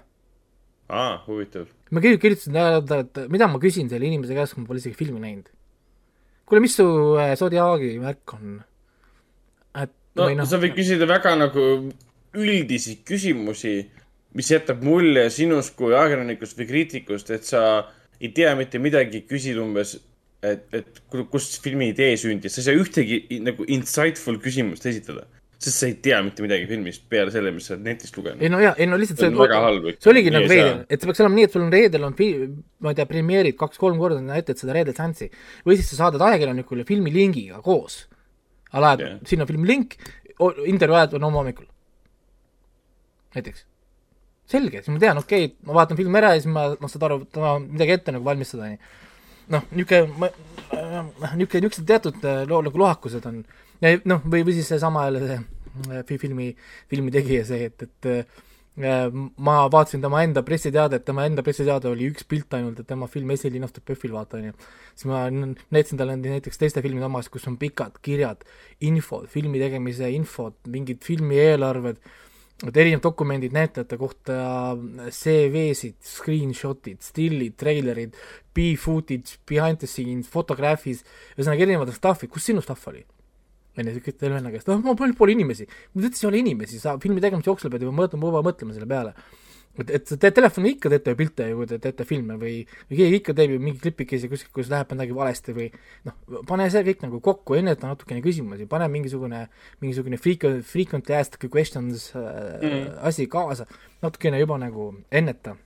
aa, 0.88 1.20
huvitav 1.28 1.68
ma 1.92 2.00
kirjutasin 2.02 2.56
teada, 2.56 3.02
et 3.04 3.20
mida 3.30 3.46
ma 3.52 3.60
küsin 3.62 3.90
selle 3.90 4.08
inimese 4.08 4.34
käest, 4.34 4.56
kui 4.56 4.64
ma 4.64 4.70
pole 4.70 4.80
isegi 4.82 4.96
filmi 4.98 5.20
näinud. 5.22 5.50
kuule, 6.48 6.62
mis 6.64 6.74
su 6.76 6.86
äh, 7.20 7.36
Zodiaagi 7.38 7.94
värk 8.02 8.34
on? 8.34 8.56
No, 10.18 10.28
no 10.36 10.46
sa 10.48 10.60
võid 10.62 10.76
küsida 10.76 11.08
väga 11.10 11.34
nagu 11.40 11.66
üldisi 12.32 12.98
küsimusi, 13.06 13.74
mis 14.36 14.48
jätab 14.52 14.80
mulje 14.84 15.26
sinust 15.32 15.74
kui 15.76 15.92
ajakirjanikust 15.92 16.56
või 16.58 16.70
kriitikust, 16.70 17.32
et 17.34 17.44
sa 17.48 17.62
ei 18.22 18.32
tea 18.32 18.54
mitte 18.56 18.80
midagi, 18.80 19.24
küsid 19.28 19.58
umbes, 19.60 19.98
et, 20.42 20.64
et 20.72 21.02
kust 21.30 21.60
filmi 21.64 21.90
idee 21.92 22.16
sündis, 22.20 22.54
sa 22.54 22.62
ei 22.62 22.68
saa 22.70 22.80
ühtegi 22.80 23.42
nagu 23.44 23.66
insightful 23.68 24.40
küsimust 24.42 24.88
esitada 24.88 25.26
sest 25.62 25.78
sa 25.78 25.88
ei 25.88 25.96
tea 26.02 26.18
mitte 26.24 26.42
midagi 26.44 26.66
filmist 26.70 27.04
peale 27.10 27.32
selle, 27.34 27.52
mis 27.54 27.68
sa 27.68 27.76
oled 27.76 27.86
netist 27.86 28.16
lugenud. 28.18 28.42
ei 28.42 28.50
no 28.52 28.60
jaa, 28.62 28.72
ei 28.78 28.88
no 28.90 28.98
lihtsalt 29.00 29.22
see 29.22 29.30
on 29.30 29.38
väga 29.38 29.60
halb. 29.62 29.88
see 29.94 30.10
oligi 30.12 30.32
nagu 30.34 30.48
veider, 30.50 30.80
et 30.88 30.98
see 30.98 31.10
peaks 31.10 31.22
olema 31.22 31.38
nii, 31.38 31.46
et 31.48 31.56
sul 31.56 31.66
on 31.66 31.74
reedel 31.74 32.06
on 32.08 32.16
fi-, 32.18 32.32
ma 32.82 32.92
ei 32.92 32.98
tea, 32.98 33.08
premeerid 33.10 33.58
kaks-kolm 33.60 34.00
korda 34.02 34.22
näitad 34.24 34.60
seda 34.60 34.76
reedel 34.76 34.96
seanssi. 34.96 35.30
või 35.68 35.78
siis 35.78 35.92
sa 35.92 36.00
saadad 36.04 36.24
ajakirjanikule 36.28 36.86
filmi 36.88 37.14
lingiga 37.14 37.62
koos. 37.64 38.02
Laed 38.80 39.04
yeah., 39.04 39.20
siin 39.28 39.44
on 39.44 39.50
filmi 39.50 39.68
link, 39.68 39.96
intervjuu 40.66 40.96
ajad 40.96 41.14
on 41.18 41.28
homme 41.28 41.40
hommikul. 41.42 41.68
näiteks. 43.34 43.66
selge, 44.52 44.82
siis 44.82 44.92
ma 44.92 45.00
tean, 45.00 45.18
okei 45.18 45.44
okay,, 45.44 45.56
ma 45.66 45.74
vaatan 45.78 45.96
filmi 45.96 46.18
ära 46.18 46.34
ja 46.34 46.42
siis 46.42 46.52
ma, 46.52 46.66
noh, 46.76 46.90
saad 46.90 47.06
aru, 47.08 47.22
ma 47.40 47.56
midagi 47.62 47.96
ette 47.96 48.12
nagu 48.12 48.24
valmistada, 48.24 48.68
onju. 48.68 48.78
noh, 49.54 49.66
niisugune, 49.72 50.30
noh, 50.72 51.10
niisugune, 51.38 51.62
niisugused 51.64 51.88
teatud 51.88 52.24
äh, 52.28 52.42
loo 52.48 52.62
nagu 52.66 52.82
lohakused 52.82 53.28
on 53.30 53.42
noh, 54.04 54.24
või, 54.24 54.44
või 54.46 54.56
siis 54.56 54.68
seesama 54.72 55.06
jälle 55.08 55.22
see 55.26 55.38
äh, 55.98 56.18
filmi, 56.20 56.50
filmi 56.90 57.14
tegija 57.14 57.46
see, 57.48 57.70
et, 57.70 57.86
et 57.88 58.10
äh, 58.10 58.42
ma 58.76 59.56
vaatasin 59.68 60.00
tema 60.00 60.22
enda 60.24 60.42
pressiteadet, 60.42 61.04
tema 61.04 61.26
enda 61.28 61.42
pressiteade 61.44 61.90
oli 61.90 62.08
üks 62.08 62.24
pilt 62.28 62.54
ainult, 62.56 62.80
et 62.80 62.88
tema 62.88 63.06
film 63.10 63.34
esilinastub 63.34 63.84
PÖFFil, 63.84 64.14
vaata, 64.16 64.40
onju. 64.40 64.54
siis 64.94 65.08
ma 65.10 65.26
näitasin 65.28 66.00
talle 66.00 66.16
näiteks 66.16 66.58
teiste 66.58 66.82
filmide 66.82 67.04
omas, 67.04 67.28
kus 67.28 67.44
on 67.50 67.58
pikad 67.60 68.00
kirjad, 68.02 68.46
infod, 68.80 69.28
filmi 69.28 69.60
tegemise 69.60 70.08
infod, 70.16 70.56
mingid 70.72 71.04
filmi 71.04 71.36
eelarved, 71.42 72.00
et 72.62 72.76
erinevad 72.76 73.04
dokumendid 73.04 73.52
näitlejate 73.52 73.98
kohta, 74.00 74.34
CV-sid, 75.10 75.98
screenshot'id, 76.06 77.02
stillid, 77.04 77.58
treilerid, 77.60 78.16
B-footage, 78.54 79.36
behind 79.48 79.82
the 79.82 79.90
scenes, 79.90 80.30
fotograafis, 80.32 81.04
ühesõnaga 81.36 81.66
erinevad 81.66 81.92
stuff'id, 81.92 82.32
kus 82.32 82.48
sinu 82.48 82.64
stuff 82.64 82.88
oli? 82.88 83.04
Ütle 83.78 84.32
venna 84.32 84.52
käest, 84.52 84.68
noh, 84.68 84.82
ma 84.84 84.96
pole, 84.96 85.32
inimesi. 85.32 85.68
ma 85.94 86.02
ütlesin, 86.02 86.26
ei 86.26 86.28
ole 86.28 86.42
inimesi, 86.42 86.80
sa 86.82 86.98
filmi 87.00 87.22
tegemas 87.24 87.46
jooksle 87.46 87.70
pead 87.72 87.86
juba 87.86 87.94
mõtlema, 88.02 88.28
juba 88.28 88.44
mõtlema 88.44 88.76
selle 88.76 88.88
peale. 88.90 89.14
et, 89.78 89.88
et 89.88 90.04
sa 90.04 90.18
teed 90.20 90.34
telefoni 90.36 90.74
ikka 90.74 90.90
teete 90.92 91.14
pilte 91.16 91.46
ju, 91.48 91.56
kui 91.56 91.70
te 91.70 91.78
teete 91.80 92.04
filme 92.04 92.36
või, 92.36 92.58
või 92.90 92.98
keegi 92.98 93.20
ikka 93.22 93.34
teeb 93.38 93.54
ju 93.54 93.62
mingi 93.62 93.80
klipikesi 93.80 94.28
kuskil, 94.28 94.52
kus 94.52 94.68
läheb 94.68 94.92
midagi 94.92 95.16
valesti 95.16 95.56
või 95.56 95.70
noh, 96.04 96.18
pane 96.48 96.68
see 96.74 96.84
kõik 96.90 97.06
nagu 97.06 97.22
kokku, 97.24 97.56
enneta 97.56 97.88
natukene 97.88 98.20
küsimusi, 98.20 98.68
pane 98.68 98.90
mingisugune, 98.92 99.46
mingisugune 99.80 100.20
frequent, 100.20 100.68
frequently 100.68 101.16
asked 101.16 101.40
questions 101.48 102.10
äh, 102.12 102.60
mm. 102.60 102.88
asi 103.08 103.26
kaasa, 103.32 103.64
natukene 104.04 104.44
juba 104.44 104.60
nagu 104.60 104.90
enneta 105.08 105.56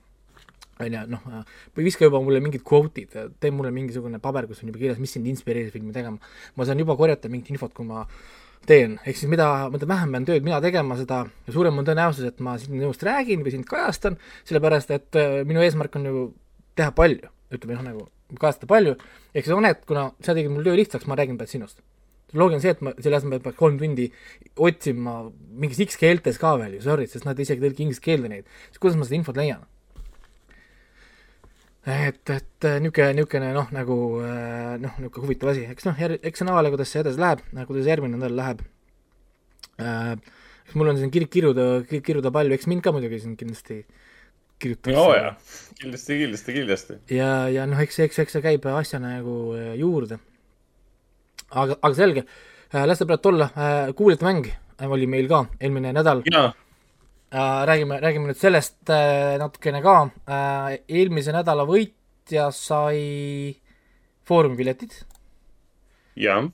on 0.79 0.97
ju, 0.97 1.03
noh, 1.11 1.45
või 1.75 1.87
viska 1.87 2.07
juba 2.07 2.21
mulle 2.23 2.41
mingid 2.43 2.63
kvootid, 2.67 3.15
tee 3.41 3.53
mulle 3.53 3.71
mingisugune 3.75 4.19
paber, 4.23 4.47
kus 4.49 4.63
on 4.63 4.71
juba 4.71 4.81
kirjas, 4.81 4.99
mis 5.01 5.15
sind 5.17 5.29
inspireeris 5.29 5.73
filmi 5.73 5.93
tegema. 5.95 6.17
ma 6.55 6.65
saan 6.65 6.79
juba 6.79 6.97
korjata 6.99 7.29
mingit 7.29 7.53
infot, 7.55 7.73
kui 7.73 7.85
ma 7.87 8.05
teen, 8.67 8.97
ehk 9.05 9.17
siis 9.17 9.29
mida, 9.31 9.47
mida 9.71 9.87
vähem 9.89 10.13
pean 10.15 10.27
tööd 10.27 10.45
mina 10.45 10.59
tegema, 10.63 10.97
seda 10.99 11.23
suurem 11.53 11.77
on 11.79 11.87
tõenäosus, 11.87 12.27
et 12.27 12.41
ma 12.43 12.57
sinust 12.59 13.03
räägin 13.07 13.45
või 13.45 13.53
sind 13.53 13.67
kajastan, 13.69 14.17
sellepärast 14.47 14.91
et 14.95 15.19
äh, 15.19 15.41
minu 15.47 15.63
eesmärk 15.63 15.95
on 15.99 16.07
ju 16.09 16.23
teha 16.77 16.91
palju, 16.95 17.31
ütleme 17.53 17.77
noh, 17.77 17.85
nagu 17.85 18.07
kajastada 18.41 18.69
palju, 18.71 18.97
ehk 19.31 19.47
siis 19.47 19.55
on, 19.55 19.67
et 19.69 19.85
kuna 19.87 20.09
sa 20.19 20.35
tegid 20.35 20.51
mul 20.51 20.67
töö 20.67 20.75
lihtsaks, 20.79 21.07
ma 21.07 21.15
räägin 21.19 21.39
pealt 21.39 21.53
sinust. 21.53 21.79
loogiline 22.35 22.59
see, 22.59 22.73
et 22.75 22.81
ma 22.83 22.91
selle 22.99 23.15
asemel 23.15 23.39
peaks 23.39 23.55
kolm 23.55 23.77
tundi 23.79 24.09
otsima 24.59 25.13
mingis 25.61 25.79
X 25.85 25.95
keeltes 26.01 26.35
ka 26.41 26.57
veel 26.59 26.73
ju, 26.75 26.81
sorry, 26.83 27.07
sest 27.07 27.23
nad 27.23 27.39
isegi 27.39 27.63
ei 27.63 27.69
tõlgi 27.69 27.85
inglise 27.85 28.03
keelde 28.03 28.31
neid, 28.33 28.49
siis 28.67 28.81
kuidas 28.83 28.99
ma 28.99 29.07
seda 29.07 29.15
infot 29.21 29.39
leian? 29.39 29.63
Et, 31.87 32.29
et 32.29 32.67
äh, 32.67 32.79
niisugune, 32.83 33.13
niisugune 33.15 33.51
noh, 33.55 33.69
nagu 33.75 33.97
äh, 34.19 34.73
noh, 34.81 34.95
niisugune 34.99 35.23
huvitav 35.23 35.53
asi, 35.53 35.63
eks 35.71 35.87
noh, 35.87 36.01
eks 36.17 36.41
see 36.41 36.47
näha 36.47 36.59
ole, 36.59 36.71
kuidas 36.73 36.91
see 36.91 37.03
edasi 37.03 37.21
läheb, 37.23 37.43
kuidas 37.69 37.87
järgmine 37.87 38.17
nädal 38.17 38.35
läheb 38.35 38.63
äh,. 39.79 40.17
eks 40.65 40.75
mul 40.75 40.91
on 40.91 40.99
siin 40.99 41.13
kir-, 41.13 41.29
kiruda, 41.31 41.67
kiruda 41.87 42.33
palju, 42.35 42.57
eks 42.57 42.67
mind 42.67 42.83
ka 42.83 42.91
muidugi 42.95 43.21
siin 43.23 43.37
kindlasti 43.39 43.79
kirjutatakse. 44.59 44.99
oo 44.99 45.15
jaa, 45.15 45.31
kindlasti, 45.79 46.19
kindlasti, 46.23 46.57
kindlasti. 46.59 46.99
ja, 47.15 47.31
ja 47.53 47.65
noh, 47.69 47.79
eks, 47.83 48.01
eks, 48.07 48.19
eks 48.25 48.37
see 48.37 48.45
käib 48.49 48.67
asja 48.73 48.99
nagu 49.03 49.39
äh, 49.55 49.73
juurde. 49.79 50.19
aga, 51.49 51.79
aga 51.79 51.95
selge 51.95 52.27
las 52.67 52.99
ta 52.99 53.07
praegu 53.07 53.29
olla 53.31 53.51
kuulajate 53.95 54.27
mäng 54.27 54.49
oli 54.83 55.07
meil 55.07 55.29
ka 55.31 55.45
eelmine 55.61 55.95
nädal. 55.95 56.25
jaa 56.27 56.51
räägime, 57.31 57.99
räägime 58.01 58.29
nüüd 58.29 58.39
sellest 58.39 58.89
äh, 58.89 59.35
natukene 59.39 59.81
ka. 59.83 59.95
Äh, 60.27 60.77
eelmise 60.87 61.33
nädala 61.35 61.65
võitja 61.67 62.49
sai 62.55 63.57
Foorumi 64.27 64.57
piletid. 64.59 64.93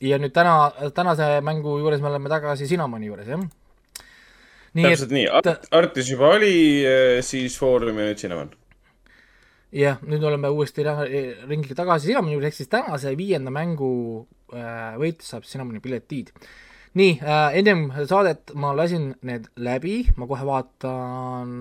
ja 0.02 0.18
nüüd 0.20 0.34
täna, 0.34 0.72
tänase 0.96 1.42
mängu 1.42 1.78
juures 1.80 2.02
me 2.02 2.10
oleme 2.10 2.30
tagasi 2.30 2.68
Cinnamoni 2.68 3.08
juures, 3.08 3.28
jah? 3.28 3.46
täpselt 4.74 5.08
et, 5.08 5.14
nii 5.16 5.30
Art,, 5.30 5.70
Artis 5.72 6.10
juba 6.10 6.34
oli, 6.36 6.84
siis 7.24 7.56
Foorum 7.58 8.02
ja 8.02 8.10
nüüd 8.10 8.20
Cinnamon. 8.20 8.52
jah, 9.72 10.02
nüüd 10.04 10.26
oleme 10.28 10.52
uuesti 10.52 10.84
ringiga 10.84 11.80
tagasi 11.80 12.12
Cinnamoni 12.12 12.36
juures, 12.36 12.52
ehk 12.52 12.60
siis 12.60 12.74
tänase 12.74 13.16
viienda 13.18 13.54
mängu 13.54 13.94
võitja 14.52 15.30
saab 15.30 15.48
Cinnamoni 15.48 15.80
piletid 15.80 16.34
nii 16.98 17.14
äh,, 17.22 17.56
ennem 17.60 17.88
saadet 18.10 18.54
ma 18.60 18.74
lasin 18.78 19.14
need 19.26 19.50
läbi, 19.58 20.04
ma 20.18 20.28
kohe 20.30 20.46
vaatan. 20.48 21.56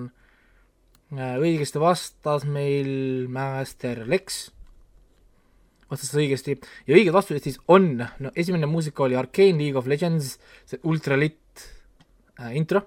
Äh,, 1.13 1.35
õigesti 1.41 1.81
vastas 1.81 2.45
meil 2.49 3.27
Master 3.33 4.03
Lex, 4.09 4.47
vastas 5.91 6.13
õigesti, 6.17 6.57
ja 6.87 6.97
õiged 6.97 7.13
vastused 7.13 7.45
siis 7.45 7.59
on, 7.67 7.95
no 8.01 8.33
esimene 8.35 8.69
muusika 8.69 9.05
oli 9.05 9.17
Arcane 9.19 9.59
League 9.61 9.79
of 9.79 9.89
Legends, 9.89 10.37
see 10.69 10.81
ultralitt 10.89 11.67
äh, 12.39 12.53
intro. 12.57 12.85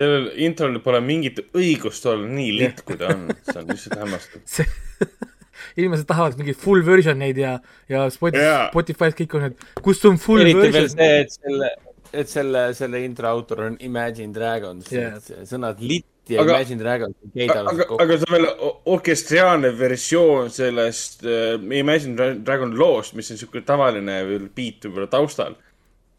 Sellel 0.00 0.32
introl 0.42 0.80
pole 0.82 0.98
mingit 1.04 1.38
õigust 1.54 2.08
olla 2.10 2.26
nii 2.26 2.56
litt, 2.58 2.82
kui 2.86 2.98
ta 2.98 3.12
on, 3.14 3.28
see 3.46 3.60
on 3.60 3.70
lihtsalt 3.70 4.00
hämmastav 4.00 4.42
inimesed 5.76 6.06
tahavad 6.06 6.38
mingeid 6.38 6.56
full 6.60 6.82
version 6.86 7.22
eid 7.22 7.38
ja, 7.42 7.56
ja 7.88 8.06
Spotify 8.10 8.42
yeah., 8.44 8.70
Spotify's 8.72 9.14
kõik 9.18 9.36
on 9.38 9.46
need, 9.48 9.66
kus 9.82 10.04
on 10.10 10.16
full 10.22 10.40
Eriti 10.44 10.60
version. 10.60 10.72
veel 10.74 10.88
see, 10.94 11.20
et 11.24 11.36
selle, 11.38 11.70
et 12.12 12.28
selle, 12.30 12.64
selle 12.78 13.04
intro 13.04 13.28
autor 13.30 13.64
on 13.68 13.76
Imagine 13.80 14.32
Dragons 14.34 14.90
yeah., 14.92 15.16
sõnad 15.48 15.80
lit 15.82 16.06
ja 16.28 16.40
Aga- 16.40 16.54
Imagine 16.60 16.80
Dragons 16.80 17.16
on 17.20 17.42
aga, 17.50 17.74
kokku. 17.84 17.98
aga 18.00 18.16
see 18.20 18.28
on 18.30 18.34
veel 18.38 18.46
o- 18.68 18.74
orkestriaalne 18.94 19.72
versioon 19.76 20.50
sellest 20.54 21.24
äh, 21.28 21.58
Imagine 21.80 22.14
Dra- 22.16 22.38
Dragon 22.46 22.72
loost, 22.80 23.12
mis 23.18 23.28
on 23.34 23.40
siuke 23.42 23.60
tavaline 23.66 24.22
veel 24.28 24.46
beat 24.54 24.86
võib-olla 24.86 25.10
taustal. 25.12 25.56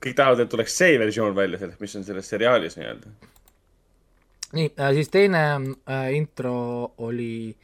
kõik 0.05 0.13
tahavad, 0.19 0.43
et 0.43 0.49
tuleks 0.51 0.75
see 0.77 0.99
versioon 1.01 1.33
välja 1.33 1.57
sellest, 1.57 1.79
mis 1.81 1.95
on 1.97 2.03
selles 2.05 2.27
seriaalis 2.29 2.75
nii-öelda. 2.77 3.09
nii 4.53 4.67
äh,, 4.77 4.91
siis 4.93 5.09
teine 5.09 5.41
äh, 5.89 6.11
intro 6.15 6.91
oli 7.01 7.55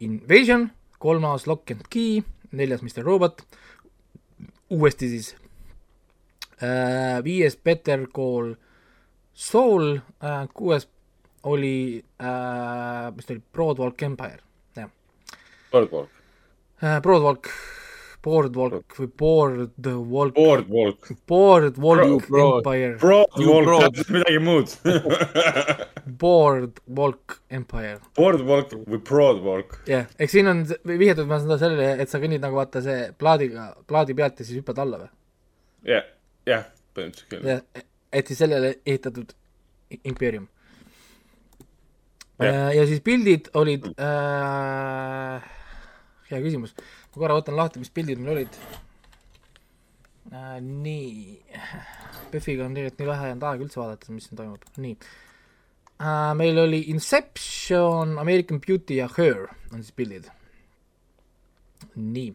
Invasion, 0.00 0.70
kolmas 1.04 1.46
Lock 1.46 1.70
and 1.70 1.84
Key, 1.92 2.22
neljas 2.56 2.80
Mr 2.82 3.04
Robot, 3.04 3.42
uuesti 4.72 5.08
siis. 5.12 5.34
Äh,, 6.62 7.20
viies 7.24 7.58
Better 7.60 8.06
Call 8.08 8.54
Saul 9.34 9.98
äh,, 9.98 10.46
kuues 10.54 10.86
oli 11.50 12.04
äh,, 12.22 13.10
mis 13.16 13.26
ta 13.26 13.34
oli, 13.34 13.42
Broadwalk 13.52 14.02
Empire, 14.06 14.40
jah. 14.78 14.88
Boardwalk, 15.72 16.08
äh,, 16.80 17.00
Broadwalk, 17.02 17.50
Boardwalk 18.24 18.94
või 18.98 19.08
Boardwalk, 19.20 20.34
Boardwalk, 20.38 21.08
Boardwalk 21.28 22.28
Bro- 22.28 22.46
Empire, 22.58 22.94
Broadwalk 23.02 23.66
Bro-, 23.66 23.80
tähendab 23.82 24.12
midagi 24.16 24.40
muud. 24.44 24.74
Boardwalk 26.24 27.36
Empire 27.50 27.98
Boardwalk 28.16 28.72
või 28.88 29.00
Broadwalk. 29.10 29.76
jah, 29.90 30.08
eks 30.18 30.36
siin 30.36 30.48
on 30.50 30.64
vihjatud 30.88 31.28
ma 31.28 31.40
seda 31.42 31.58
sellele, 31.60 31.90
et 32.02 32.12
sa 32.12 32.20
kõnnid 32.22 32.42
nagu 32.44 32.56
vaata 32.58 32.82
see 32.84 33.10
plaadiga, 33.20 33.70
plaadi 33.90 34.16
pealt 34.18 34.40
ja 34.40 34.48
siis 34.48 34.60
hüppad 34.62 34.80
alla 34.84 35.04
või? 35.04 35.10
jah, 35.92 36.08
jah, 36.48 36.66
põhimõtteliselt 36.96 37.30
küll. 37.34 37.48
jah, 37.52 37.84
et 38.14 38.30
siis 38.32 38.40
sellele 38.40 38.74
ehitatud 38.86 39.32
impeerium. 40.04 40.48
Jah. 42.42 42.72
ja 42.74 42.82
siis 42.90 42.98
pildid 43.04 43.46
olid 43.54 43.84
äh,, 43.94 45.44
hea 46.30 46.40
küsimus, 46.42 46.72
ma 47.14 47.22
korra 47.22 47.36
võtan 47.38 47.58
lahti, 47.58 47.80
mis 47.82 47.92
pildid 47.94 48.18
mul 48.18 48.34
olid 48.34 48.56
äh,. 50.34 50.58
nii, 50.58 51.38
PÖFFiga 52.32 52.66
on 52.66 52.74
tegelikult 52.74 53.02
nii 53.02 53.10
vähe 53.10 53.28
jäänud 53.30 53.46
aega 53.50 53.66
üldse 53.66 53.80
vaadata, 53.80 54.14
mis 54.14 54.26
siin 54.26 54.40
toimub, 54.40 54.64
nii 54.82 54.96
äh,. 56.02 56.32
meil 56.38 56.58
oli 56.64 56.84
Inception, 56.90 58.16
American 58.18 58.58
Beauty 58.64 58.98
ja 58.98 59.08
Her 59.16 59.46
on 59.70 59.82
siis 59.82 59.94
pildid. 59.94 60.26
nii, 61.94 62.32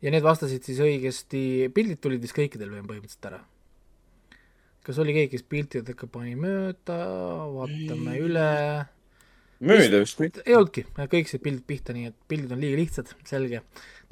ja 0.00 0.14
need 0.14 0.24
vastasid 0.24 0.64
siis 0.64 0.80
õigesti, 0.80 1.42
pildid 1.76 2.00
tulid 2.00 2.24
vist 2.24 2.36
kõikidel 2.36 2.72
veel 2.72 2.86
põhimõtteliselt 2.88 3.28
ära. 3.32 3.42
kas 4.86 5.02
oli 5.02 5.12
keegi, 5.18 5.34
kes 5.36 5.44
piltidega 5.44 6.08
pani 6.08 6.32
mööda, 6.40 6.96
vaatame 7.52 8.16
üle 8.24 8.48
mööda 9.60 10.00
vist 10.02 10.20
mitte. 10.22 10.44
ei 10.46 10.56
olnudki, 10.56 10.86
kõik 10.96 11.30
said 11.30 11.42
pildid 11.44 11.66
pihta, 11.68 11.94
nii 11.96 12.10
et 12.10 12.16
pildid 12.30 12.54
on 12.54 12.62
liiga 12.62 12.80
lihtsad, 12.80 13.12
selge, 13.28 13.62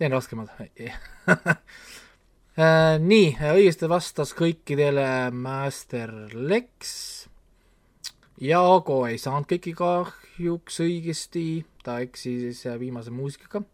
teen 0.01 0.15
raskemad. 0.15 0.53
nii, 3.13 3.33
õigesti 3.55 3.91
vastas 3.91 4.35
kõikidele 4.39 5.09
Master 5.35 6.15
Lex. 6.35 6.93
Jaago 8.39 9.01
ei 9.09 9.19
saanud 9.19 9.49
kõiki 9.51 9.75
kahjuks 9.79 10.79
õigesti, 10.85 11.49
ta 11.83 11.99
eksis 12.05 12.63
viimase 12.79 13.11
muusikaga. 13.11 13.65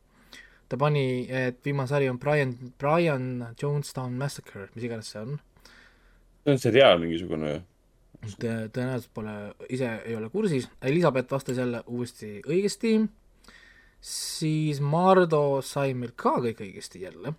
ta 0.68 0.78
pani, 0.80 1.26
et 1.28 1.58
viimane 1.64 1.88
sari 1.88 2.08
on 2.08 2.18
Brian, 2.18 2.54
Brian 2.80 3.54
Jonestown 3.60 4.16
Massacre, 4.16 4.68
mis 4.74 4.84
iganes 4.84 5.12
see 5.12 5.20
on. 5.20 5.38
see 6.44 6.52
on 6.52 6.58
seriaal 6.58 6.98
mingisugune 6.98 7.50
ju. 7.50 7.60
Tõ- 8.24 8.68
tõenäoliselt 8.72 9.10
pole, 9.14 9.34
ise 9.68 9.90
ei 10.04 10.16
ole 10.16 10.30
kursis, 10.32 10.68
Elizabeth 10.82 11.32
vastas 11.32 11.58
jälle 11.60 11.82
uuesti 11.86 12.40
õigesti, 12.46 12.96
siis 14.00 14.80
Mardo 14.80 15.60
sai 15.62 15.94
meil 15.94 16.12
ka 16.16 16.36
kõik 16.44 16.60
õigesti 16.64 17.02
jälle. 17.02 17.34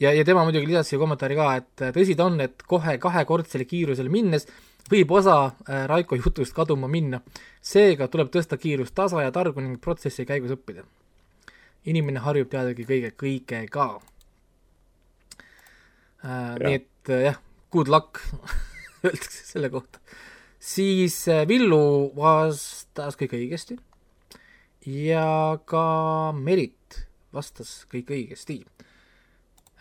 ja, 0.00 0.12
ja 0.12 0.24
tema 0.24 0.44
muidugi 0.44 0.66
lisas 0.66 0.88
siia 0.88 0.98
kommentaari 0.98 1.36
ka, 1.38 1.48
et 1.56 1.84
tõsi 1.96 2.16
ta 2.16 2.26
on, 2.26 2.40
et 2.40 2.62
kohe 2.66 2.98
kahekordsele 2.98 3.64
kiirusele 3.64 4.08
minnes 4.08 4.46
võib 4.90 5.12
osa 5.14 5.36
äh, 5.44 5.84
Raiko 5.86 6.16
jutust 6.16 6.54
kaduma 6.56 6.88
minna, 6.90 7.20
seega 7.60 8.08
tuleb 8.08 8.32
tõsta 8.34 8.58
kiirust 8.60 8.94
tasa 8.94 9.22
ja 9.22 9.32
targu 9.34 9.60
ning 9.60 9.80
protsessi 9.80 10.26
käigus 10.26 10.54
õppida. 10.56 10.84
inimene 11.84 12.20
harjub 12.22 12.48
teadagi 12.48 12.84
kõige, 12.86 13.10
kõigega 13.18 13.86
äh,. 16.24 16.58
nii 16.62 16.74
et 16.74 17.10
äh, 17.10 17.24
jah, 17.30 17.40
good 17.70 17.88
luck 17.88 18.20
öeldakse 19.06 19.46
selle 19.46 19.70
kohta. 19.70 19.98
siis 20.58 21.16
äh, 21.28 21.46
Villu 21.48 22.12
vastas 22.16 23.18
kõik 23.18 23.34
õigesti 23.38 23.78
ja 24.86 25.58
ka 25.66 25.84
Merit 26.36 27.02
vastas 27.34 27.82
kõik 27.90 28.12
õigesti 28.12 28.60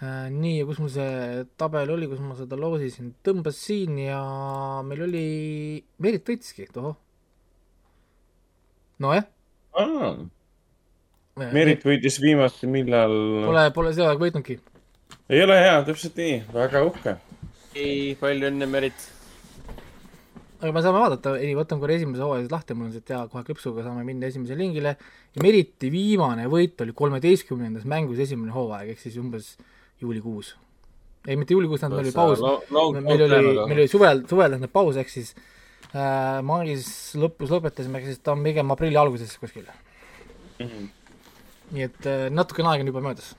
äh,. 0.02 0.28
nii, 0.34 0.60
ja 0.60 0.68
kus 0.70 0.82
mul 0.82 0.92
see 0.94 1.46
tabel 1.60 1.94
oli, 1.94 2.10
kus 2.10 2.22
ma 2.24 2.36
seda 2.38 2.58
loosisin, 2.60 3.14
tõmbasin 3.26 3.98
ja 4.06 4.22
meil 4.88 5.06
oli, 5.08 5.26
Merit 6.02 6.28
võitiski, 6.28 6.70
tohoh. 6.74 6.98
nojah. 9.02 9.28
Merit 11.52 11.86
võitis 11.88 12.18
viimati, 12.22 12.68
millal? 12.70 13.14
Pole, 13.46 13.68
pole 13.76 13.94
seda 13.96 14.14
võitnudki. 14.20 14.60
ei 15.32 15.44
ole 15.44 15.58
hea, 15.62 15.78
täpselt 15.88 16.18
nii, 16.20 16.42
väga 16.54 16.84
uhke. 16.86 17.16
ei, 17.78 18.16
palju 18.20 18.50
õnne, 18.50 18.68
Merit. 18.70 19.06
aga 20.62 20.72
me 20.76 20.84
saame 20.84 21.02
vaadata, 21.02 21.36
ei, 21.42 21.54
võtan 21.58 21.80
korra 21.82 21.96
esimese 21.96 22.24
hooaja 22.26 22.44
siis 22.44 22.54
lahti, 22.54 22.76
mul 22.78 22.90
on 22.90 22.96
see 22.96 23.06
teha 23.06 23.24
kohe 23.32 23.46
klõpsuga, 23.48 23.86
saame 23.86 24.04
minna 24.08 24.30
esimesele 24.30 24.60
lingile. 24.62 24.96
ja 25.36 25.44
Meriti 25.44 25.92
viimane 25.94 26.48
võit 26.52 26.82
oli 26.84 26.94
kolmeteistkümnendas 26.98 27.88
mängus 27.90 28.20
esimene 28.26 28.54
hooaeg, 28.56 28.94
ehk 28.94 29.02
siis 29.02 29.18
umbes 29.22 29.56
juulikuus. 30.02 30.56
ei, 31.28 31.38
mitte 31.38 31.56
juulikuus, 31.56 31.82
tähendab, 31.82 32.02
meil 32.02 32.12
oli 32.12 32.16
paus. 32.18 32.44
meil 33.00 33.26
oli, 33.28 33.56
meil 33.56 33.80
oli 33.80 33.88
suvel, 33.88 34.26
suvel 34.30 34.56
tähendab 34.56 34.74
paus, 34.74 35.00
ehk 35.02 35.14
siis 35.14 35.34
äh, 35.96 36.42
mais 36.46 36.90
lõpus 37.18 37.54
lõpetasime, 37.56 38.02
ehk 38.02 38.12
siis 38.12 38.26
ta 38.26 38.36
on 38.36 38.44
pigem 38.46 38.76
aprilli 38.76 39.00
alguses 39.00 39.38
kuskil 39.42 39.66
mm. 39.66 40.68
-hmm. 40.68 40.92
nii 41.78 41.88
et 41.88 42.06
äh, 42.06 42.28
natukene 42.30 42.70
aega 42.74 42.86
on 42.86 42.94
juba 42.94 43.08
möödas. 43.10 43.34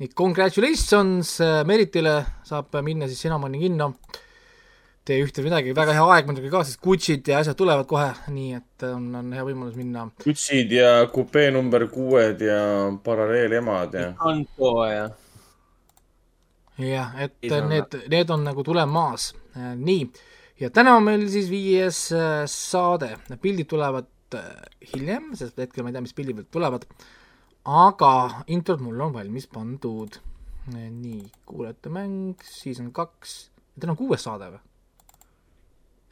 nii, 0.00 0.08
congratulations 0.16 1.36
äh, 1.44 1.60
Meritile, 1.68 2.16
saab 2.48 2.74
minna 2.84 3.08
siis 3.08 3.20
Cinnamoni 3.20 3.60
kinno. 3.60 3.92
tee 5.04 5.16
ühte 5.24 5.40
või 5.40 5.48
midagi, 5.48 5.72
väga 5.74 5.94
hea 5.96 6.02
aeg 6.14 6.28
muidugi 6.28 6.50
ka, 6.52 6.60
sest 6.64 6.78
Gucci'd 6.84 7.28
ja 7.28 7.38
asjad 7.40 7.56
tulevad 7.58 7.86
kohe, 7.88 8.10
nii 8.30 8.50
et 8.58 8.84
on, 8.86 9.06
on 9.16 9.30
hea 9.34 9.44
võimalus 9.48 9.76
minna. 9.78 10.04
kutsid 10.22 10.72
ja 10.76 11.06
kupee 11.12 11.48
number 11.54 11.86
kuued 11.90 12.44
ja 12.44 12.60
paralleelemad 13.04 13.96
ja. 13.96 14.10
Anto 14.28 14.74
ja. 14.86 15.06
jah, 16.84 17.16
et 17.16 17.36
Ei 17.42 17.52
saa 17.52 17.64
need, 17.68 17.96
need 18.12 18.34
on 18.36 18.44
nagu 18.46 18.64
tulemas. 18.64 19.32
nii, 19.56 20.04
ja 20.60 20.70
täna 20.70 20.94
on 21.00 21.08
meil 21.08 21.24
siis 21.32 21.48
viies 21.50 22.04
äh, 22.14 22.44
saade, 22.48 23.14
pildid 23.40 23.68
tulevad 23.72 24.36
äh, 24.36 24.52
hiljem, 24.92 25.32
sest 25.36 25.58
hetkel 25.60 25.84
ma 25.84 25.90
ei 25.90 25.96
tea, 25.96 26.04
mis 26.04 26.16
pildid 26.16 26.42
veel 26.42 26.52
tulevad, 26.52 26.86
aga 27.64 28.44
introd 28.46 28.80
mul 28.80 29.00
on 29.00 29.14
valmis 29.14 29.46
pandud. 29.50 30.20
nii, 30.70 31.24
kuulajate 31.48 31.90
mäng, 31.90 32.42
siis 32.46 32.78
on 32.80 32.92
kaks, 32.94 33.50
täna 33.80 33.96
on 33.96 33.98
kuues 33.98 34.22
saade 34.22 34.50
või? 34.52 34.60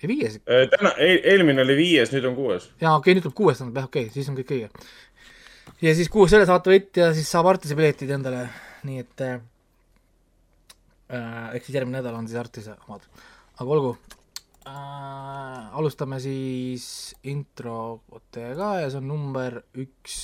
ei 0.02 0.08
viies, 0.08 0.38
Äh, 0.46 0.64
täna, 0.70 0.92
eelmine 0.98 1.62
oli 1.62 1.76
viies, 1.78 2.10
nüüd 2.14 2.26
on 2.26 2.34
kuues. 2.34 2.70
jaa, 2.80 2.96
okei 2.96 3.12
okay,, 3.12 3.18
nüüd 3.18 3.26
tuleb 3.26 3.36
kuues 3.38 3.58
tähendab, 3.58 3.82
jah, 3.82 3.88
okei 3.90 4.06
okay,, 4.06 4.14
siis 4.14 4.28
on 4.30 4.38
kõik 4.38 4.52
õige. 4.56 4.70
ja 5.82 5.94
siis 5.94 6.10
kuus 6.10 6.32
selle 6.32 6.46
saate 6.48 6.72
võitja 6.72 7.12
siis 7.14 7.30
saab 7.30 7.50
Artise 7.52 7.76
piletid 7.78 8.10
endale, 8.10 8.48
nii 8.88 9.04
et 9.04 9.24
äh, 9.26 9.40
äh, 11.12 11.54
eks 11.58 11.68
siis 11.68 11.78
järgmine 11.78 12.00
nädal 12.00 12.18
on 12.18 12.26
siis 12.30 12.40
Artise 12.40 12.74
omad, 12.88 13.04
aga 13.58 13.76
olgu 13.76 13.96
äh,. 14.68 15.74
alustame 15.78 16.20
siis 16.20 17.16
introtega 17.24 18.74
ja 18.82 18.92
see 18.92 19.02
on 19.02 19.10
number 19.14 19.62
üks. 19.78 20.18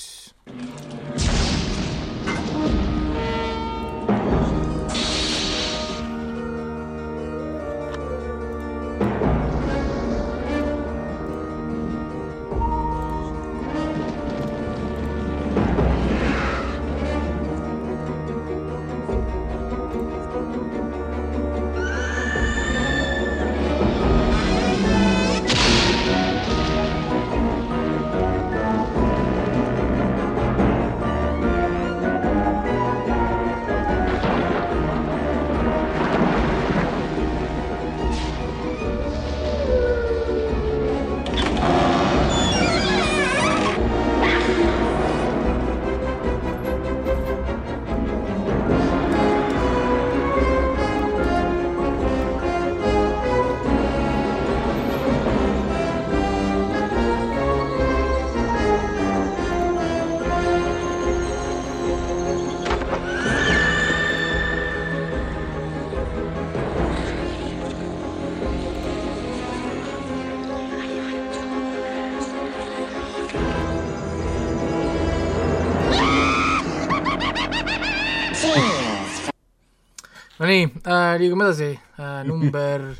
äh,, 80.86 81.16
liigume 81.18 81.44
edasi 81.44 81.78
äh, 81.98 82.24
number 82.24 82.94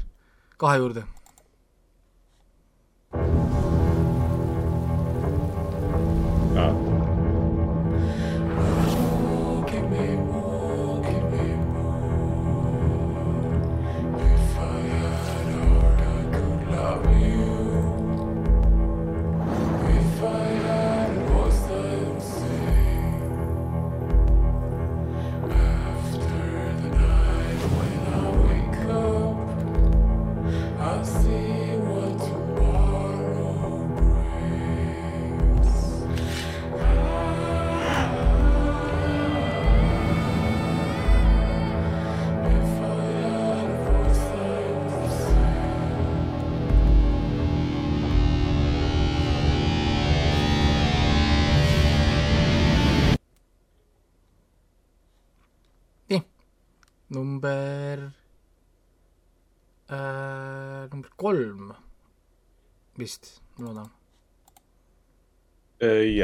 kahe 0.58 0.78
juurde. 0.78 1.04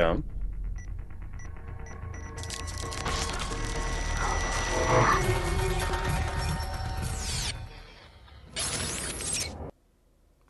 jaa. 0.00 0.14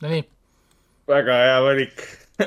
Nonii 0.03 0.25
väga 1.11 1.35
hea 1.43 1.59
valik. 1.67 1.97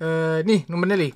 äh,, 0.00 0.38
nii, 0.46 0.64
number 0.68 0.88
neli. 0.88 1.10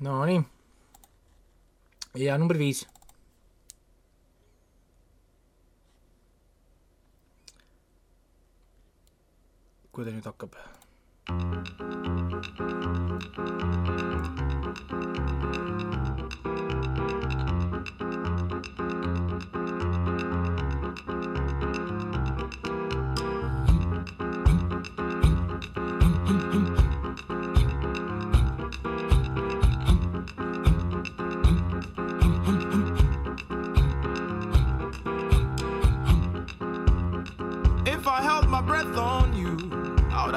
Nonii. 0.00 0.40
ja 2.14 2.38
number 2.38 2.56
viis. 2.58 2.86
kui 9.92 10.04
ta 10.06 10.14
nüüd 10.14 10.24
hakkab. 10.30 10.56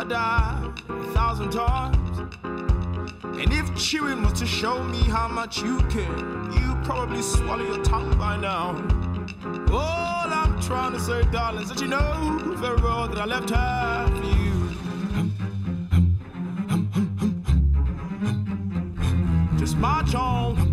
Would 0.04 0.12
a 0.12 0.74
thousand 1.14 1.52
times. 1.52 2.20
And 2.44 3.54
if 3.54 3.74
chewing 3.78 4.22
was 4.22 4.34
to 4.34 4.46
show 4.46 4.84
me 4.84 4.98
how 4.98 5.30
much 5.30 5.62
you 5.62 5.78
care, 5.84 6.18
you 6.52 6.78
probably 6.84 7.22
swallow 7.22 7.64
your 7.64 7.82
tongue 7.86 8.18
by 8.18 8.36
now. 8.36 8.72
All 9.72 10.28
I'm 10.30 10.60
trying 10.62 10.92
to 10.92 11.00
say, 11.00 11.24
darling, 11.32 11.64
is 11.64 11.70
that 11.70 11.80
you 11.80 11.88
know 11.88 12.54
very 12.58 12.82
well 12.82 13.08
that 13.08 13.18
I 13.18 13.24
left 13.24 13.52
her 13.52 14.08
for 14.18 14.26
you. 14.26 14.72
Just 19.58 19.78
march 19.78 20.14
on. 20.16 20.73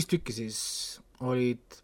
Viis 0.00 0.08
tükki 0.08 0.32
siis 0.32 0.58
olid 1.20 1.80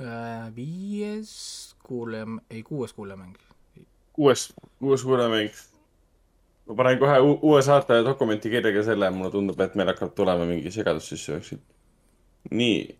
äh, 0.00 0.48
viies 0.56 1.74
kuulaja, 1.82 2.26
ei 2.50 2.62
kuues 2.62 2.92
kuulajamäng. 2.92 3.36
kuues, 4.12 4.52
kuues 4.78 5.04
kuulamäng. 5.04 5.50
ma 6.66 6.74
panen 6.74 6.98
kohe 6.98 7.18
uue 7.20 7.62
saate 7.62 8.00
dokumenti 8.04 8.50
kirja 8.50 8.72
ka 8.74 8.82
selle, 8.82 9.10
mulle 9.10 9.30
tundub, 9.30 9.60
et 9.60 9.74
meil 9.74 9.92
hakkab 9.92 10.14
tulema 10.14 10.46
mingi 10.48 10.70
segadus 10.70 11.08
sisse 11.08 11.32
jooksul. 11.32 11.60
nii, 12.50 12.98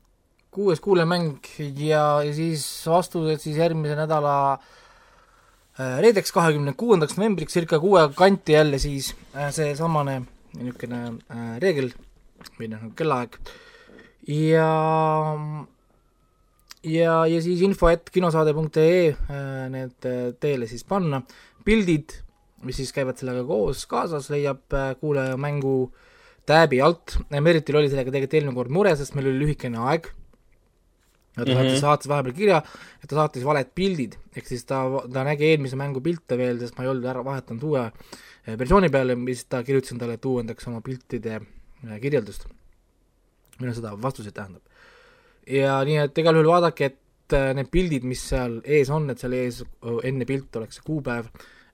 kuues 0.55 0.81
kuulajamäng 0.81 1.41
ja, 1.59 2.23
ja 2.23 2.35
siis 2.35 2.67
vastused 2.87 3.43
siis 3.43 3.59
järgmise 3.59 3.99
nädala 3.99 4.37
äh, 4.53 5.99
reedeks, 6.07 6.31
kahekümne 6.33 6.77
kuuendaks 6.79 7.19
novembriks, 7.19 7.59
circa 7.59 7.83
kuue 7.83 8.07
kanti 8.15 8.55
jälle 8.55 8.79
siis 8.79 9.11
äh, 9.35 9.51
seesamane 9.51 10.23
niisugune 10.55 11.03
äh, 11.35 11.53
reegel 11.59 11.91
või 12.61 12.71
noh, 12.71 12.89
kellaaeg 12.95 13.39
ja 14.29 14.69
ja, 16.87 17.17
ja 17.27 17.43
siis 17.43 17.63
info 17.65 17.91
et 17.93 18.11
kinosaade.ee 18.13 19.13
äh, 19.13 19.67
need 19.73 20.09
äh, 20.09 20.31
teile 20.43 20.69
siis 20.71 20.85
panna, 20.89 21.23
pildid, 21.67 22.17
mis 22.67 22.79
siis 22.79 22.93
käivad 22.95 23.19
sellega 23.19 23.45
koos 23.47 23.85
kaasas, 23.91 24.31
leiab 24.33 24.75
äh, 24.75 24.93
kuulajamängu 25.01 25.77
tääbi 26.47 26.81
alt, 26.83 27.19
Meritil 27.31 27.79
oli 27.79 27.91
sellega 27.91 28.11
tegelikult 28.11 28.35
eelmine 28.39 28.57
kord 28.59 28.75
mure, 28.75 28.97
sest 28.99 29.15
meil 29.15 29.31
oli 29.31 29.45
lühikene 29.45 29.79
aeg 29.91 30.09
ja 31.37 31.45
ta 31.47 31.53
Mhm. 31.53 31.55
saatis, 31.57 31.81
saatis 31.81 32.09
vahepeal 32.11 32.35
kirja, 32.37 32.59
et 33.03 33.09
ta 33.09 33.17
saatis 33.17 33.45
valed 33.47 33.71
pildid, 33.75 34.19
ehk 34.37 34.47
siis 34.51 34.67
ta, 34.69 34.83
ta 35.13 35.23
nägi 35.25 35.47
eelmise 35.49 35.79
mängu 35.81 36.03
pilte 36.05 36.37
veel, 36.37 36.59
sest 36.61 36.77
ma 36.77 36.85
ei 36.85 36.91
olnud 36.93 37.07
ära 37.09 37.23
vahetanud 37.25 37.63
uue 37.71 37.87
versiooni 38.59 38.91
peale, 38.93 39.15
mis 39.17 39.45
ta 39.49 39.63
kirjutasin 39.65 39.99
talle, 40.03 40.19
et 40.19 40.27
uuendaks 40.29 40.67
oma 40.69 40.83
piltide 40.85 41.41
kirjeldust. 42.03 42.45
noh, 43.71 43.77
seda 43.77 43.95
vastuseid 44.03 44.35
tähendab. 44.37 44.63
ja 45.47 45.81
nii 45.87 46.01
et 46.05 46.19
igal 46.19 46.39
juhul 46.39 46.53
vaadake, 46.53 46.93
et 46.93 47.37
äh, 47.39 47.51
need 47.59 47.71
pildid, 47.73 48.07
mis 48.09 48.23
seal 48.33 48.61
ees 48.65 48.91
on, 48.91 49.11
et 49.11 49.23
seal 49.23 49.37
ees 49.39 49.63
enne 50.05 50.29
pilt 50.29 50.57
oleks 50.61 50.81
see 50.81 50.87
kuupäev, 50.87 51.31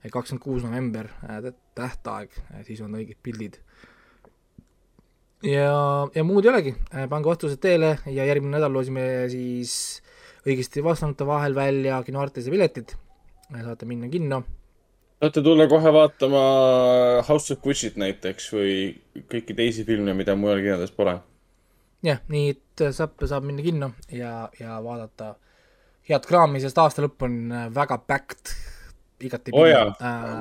kakskümmend 0.09 0.43
kuus 0.43 0.63
november, 0.63 1.09
tähtaeg, 1.75 2.31
siis 2.67 2.79
on 2.81 2.95
õiged 2.95 3.19
pildid 3.23 3.59
ja, 5.43 5.73
ja 6.15 6.23
muud 6.27 6.45
ei 6.45 6.51
olegi, 6.51 6.73
pange 7.11 7.29
vastused 7.29 7.61
teele 7.63 7.95
ja 8.09 8.27
järgmine 8.27 8.57
nädal 8.57 8.73
loosime 8.75 9.03
siis 9.31 9.73
õigesti 10.47 10.83
vastanute 10.83 11.27
vahel 11.27 11.55
välja 11.55 11.99
kinoartise 12.05 12.51
piletid, 12.51 12.95
saate 13.51 13.87
minna 13.87 14.09
kinno. 14.11 14.43
saate 15.21 15.43
tulla 15.43 15.67
kohe 15.67 15.93
vaatama 15.93 16.43
House 17.27 17.53
of 17.53 17.63
Gucci't 17.63 17.99
näiteks 17.99 18.51
või 18.55 18.75
kõiki 19.31 19.55
teisi 19.55 19.85
filme, 19.87 20.13
mida 20.13 20.35
mujal 20.35 20.63
kinodes 20.63 20.91
pole. 20.95 21.19
jah, 22.05 22.23
nii 22.31 22.55
et 22.55 22.83
saab, 22.95 23.17
saab 23.27 23.45
minna 23.47 23.65
kinno 23.65 23.93
ja, 24.13 24.49
ja 24.59 24.79
vaadata. 24.83 25.35
Head 26.09 26.25
kraami, 26.25 26.61
sest 26.63 26.77
aasta 26.81 27.03
lõpp 27.03 27.25
on 27.27 27.35
väga 27.75 27.99
packed, 28.09 28.53
igati 29.27 29.51
oo 29.53 29.65
jaa, 29.67 29.89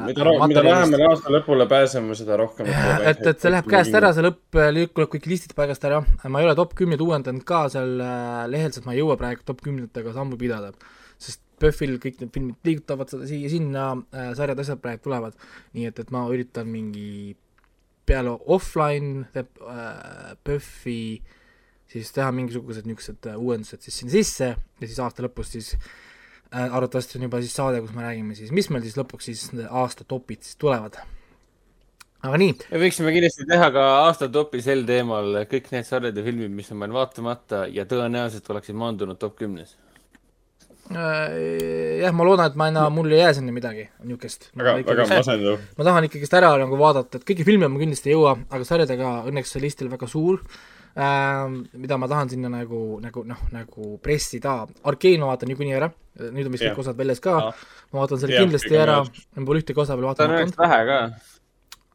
mida, 0.06 0.30
mida 0.46 0.62
lähemale 0.64 1.08
aasta 1.10 1.32
lõpule 1.34 1.66
pääseme, 1.68 2.14
seda 2.18 2.38
rohkem. 2.40 2.70
et, 3.10 3.20
et 3.20 3.42
see 3.42 3.52
läheb 3.52 3.68
käest 3.70 3.94
ära, 3.98 4.12
see 4.16 4.24
lõpp 4.24 4.60
lükkab 4.74 5.10
kõik 5.14 5.26
listid 5.28 5.52
paigast 5.58 5.84
ära, 5.88 6.00
ma 6.30 6.40
ei 6.40 6.48
ole 6.48 6.54
top 6.58 6.72
kümneid 6.78 7.02
uuendanud 7.04 7.44
ka 7.48 7.66
seal 7.74 7.98
äh, 8.04 8.46
lehel, 8.52 8.72
sest 8.74 8.86
ma 8.88 8.94
ei 8.94 9.02
jõua 9.02 9.18
praegu 9.20 9.44
top 9.48 9.60
kümnetega 9.66 10.14
sammu 10.16 10.38
pidada. 10.40 10.72
sest 11.18 11.42
PÖFFil 11.58 11.96
kõik 11.98 12.20
need 12.22 12.30
filmid 12.34 12.68
liigutavad 12.68 13.10
seda 13.10 13.26
siia-sinna 13.26 13.88
äh,, 14.14 14.30
sarjad, 14.38 14.60
asjad 14.62 14.80
praegu 14.82 15.08
tulevad, 15.08 15.34
nii 15.74 15.88
et, 15.90 15.98
et 15.98 16.12
ma 16.14 16.22
üritan 16.30 16.70
mingi 16.70 17.34
peale 18.08 18.36
offline 18.46 19.26
teeb 19.34 19.50
äh, 19.66 20.36
PÖFFi 20.46 21.00
siis 21.92 22.12
teha 22.14 22.28
mingisugused 22.36 22.88
niisugused 22.88 23.30
äh, 23.30 23.38
uuendused 23.40 23.84
siis 23.84 24.02
sinna 24.02 24.12
sisse 24.12 24.52
ja 24.54 24.86
siis 24.86 24.98
aasta 25.02 25.24
lõpus 25.24 25.54
siis 25.56 25.70
äh, 25.74 26.66
arvatavasti 26.66 27.18
on 27.18 27.28
juba 27.28 27.40
siis 27.44 27.56
saade, 27.56 27.80
kus 27.84 27.94
me 27.96 28.04
räägime 28.04 28.36
siis, 28.38 28.52
mis 28.54 28.68
meil 28.72 28.84
siis 28.84 28.98
lõpuks 28.98 29.30
siis 29.30 29.48
aasta 29.68 30.04
topid 30.08 30.44
siis 30.44 30.60
tulevad. 30.60 31.00
aga 32.22 32.40
nii, 32.44 32.54
me 32.74 32.84
võiksime 32.84 33.14
kindlasti 33.16 33.48
teha 33.48 33.72
ka 33.74 33.88
aastatopi 34.04 34.62
sel 34.64 34.84
teemal 34.88 35.44
kõik 35.50 35.72
need 35.74 35.88
sarjad 35.88 36.16
ja 36.16 36.28
filmid, 36.28 36.52
mis 36.60 36.72
on 36.74 36.82
meil 36.84 36.96
vaatamata 36.96 37.66
ja 37.72 37.88
tõenäoliselt 37.88 38.48
oleksid 38.52 38.76
maandunud 38.76 39.20
top 39.20 39.38
kümnes. 39.40 39.76
Äh, 40.88 42.00
jah, 42.00 42.14
ma 42.16 42.24
loodan, 42.24 42.48
et 42.48 42.56
ma 42.56 42.70
enam, 42.70 42.94
mul 42.96 43.12
ei 43.12 43.20
jää 43.20 43.34
sinna 43.36 43.52
midagi 43.52 43.90
niisugust. 44.04 44.48
väga, 44.56 44.78
väga 44.88 45.04
masendav. 45.08 45.60
ma 45.76 45.84
tahan 45.84 46.06
ikkagist 46.08 46.36
ära 46.36 46.54
nagu 46.60 46.78
vaadata, 46.80 47.20
et 47.20 47.28
kõiki 47.28 47.44
filme 47.48 47.68
ma 47.68 47.80
kindlasti 47.80 48.08
ei 48.08 48.16
jõua, 48.16 48.38
aga 48.48 48.64
sarjadega 48.64 49.10
õnneks 49.28 49.52
see 49.52 49.64
listil 49.64 49.92
väga 49.92 50.08
suur 50.08 50.40
ähm,, 50.98 51.62
mida 51.78 51.98
ma 51.98 52.08
tahan 52.10 52.30
sinna 52.32 52.50
nagu, 52.52 52.98
nagu 53.02 53.24
noh, 53.26 53.42
nagu 53.54 53.96
pressida. 54.02 54.60
Arkane 54.88 55.22
ma 55.22 55.32
vaatan 55.32 55.52
niikuinii 55.52 55.76
ära, 55.78 55.90
nüüd 56.26 56.48
on 56.48 56.54
vist 56.54 56.64
Jah. 56.66 56.74
kõik 56.74 56.84
osad 56.84 56.98
väljas 56.98 57.22
ka 57.22 57.36
Jah., 57.38 57.66
ma 57.92 58.02
vaatan 58.02 58.22
selle 58.22 58.38
Jah, 58.38 58.46
kindlasti 58.46 58.78
ära 58.78 59.02
ma 59.04 59.44
pole 59.44 59.62
ühtegi 59.62 59.84
osa 59.84 59.98
veel 59.98 60.10
ta 60.18 60.26
on 60.26 60.56
vähe 60.58 60.80
ka, 60.88 60.98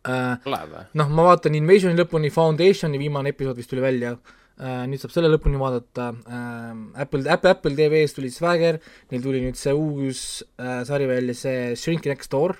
äh,. 0.08 0.88
noh, 1.00 1.12
ma 1.12 1.28
vaatan 1.32 1.60
Invasioni 1.60 2.00
lõpuni, 2.00 2.32
Foundationi 2.34 3.02
viimane 3.02 3.34
episood 3.36 3.60
vist 3.60 3.74
tuli 3.74 3.84
välja 3.84 4.16
äh,, 4.16 4.86
nüüd 4.88 5.04
saab 5.04 5.16
selle 5.16 5.32
lõpuni 5.34 5.60
vaadata 5.60 6.10
äh,, 6.24 6.74
Apple, 7.06 7.26
Apple, 7.28 7.58
Apple 7.58 7.76
TV-s 7.80 8.16
tuli 8.16 8.32
Swagger, 8.32 8.80
neil 9.12 9.26
tuli 9.26 9.44
nüüd 9.44 9.60
see 9.60 9.76
uus 9.76 10.44
äh, 10.56 10.82
sari 10.88 11.10
välja, 11.12 11.36
see 11.36 11.74
Shrink 11.80 12.08
Next 12.08 12.32
Door, 12.32 12.56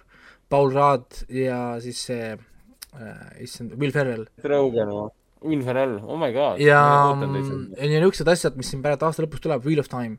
Paul 0.52 0.76
Rudd 0.76 1.24
ja 1.32 1.66
siis 1.84 2.04
see 2.12 2.34
äh,, 2.36 3.28
issand, 3.48 3.78
Will 3.80 3.96
Ferrell. 3.96 4.28
Rogan 4.44 4.92
või? 4.92 5.12
Will 5.44 5.64
Ferrell, 5.66 6.00
oh 6.08 6.20
my 6.20 6.32
god. 6.36 6.62
ja, 6.64 6.80
ja 7.12 7.90
niisugused 7.90 8.30
asjad, 8.32 8.58
mis 8.60 8.72
siin 8.72 8.84
praegu 8.84 9.06
aasta 9.08 9.26
lõpus 9.26 9.44
tuleb, 9.44 9.64
Wheel 9.66 9.84
of 9.84 9.92
Time 9.92 10.18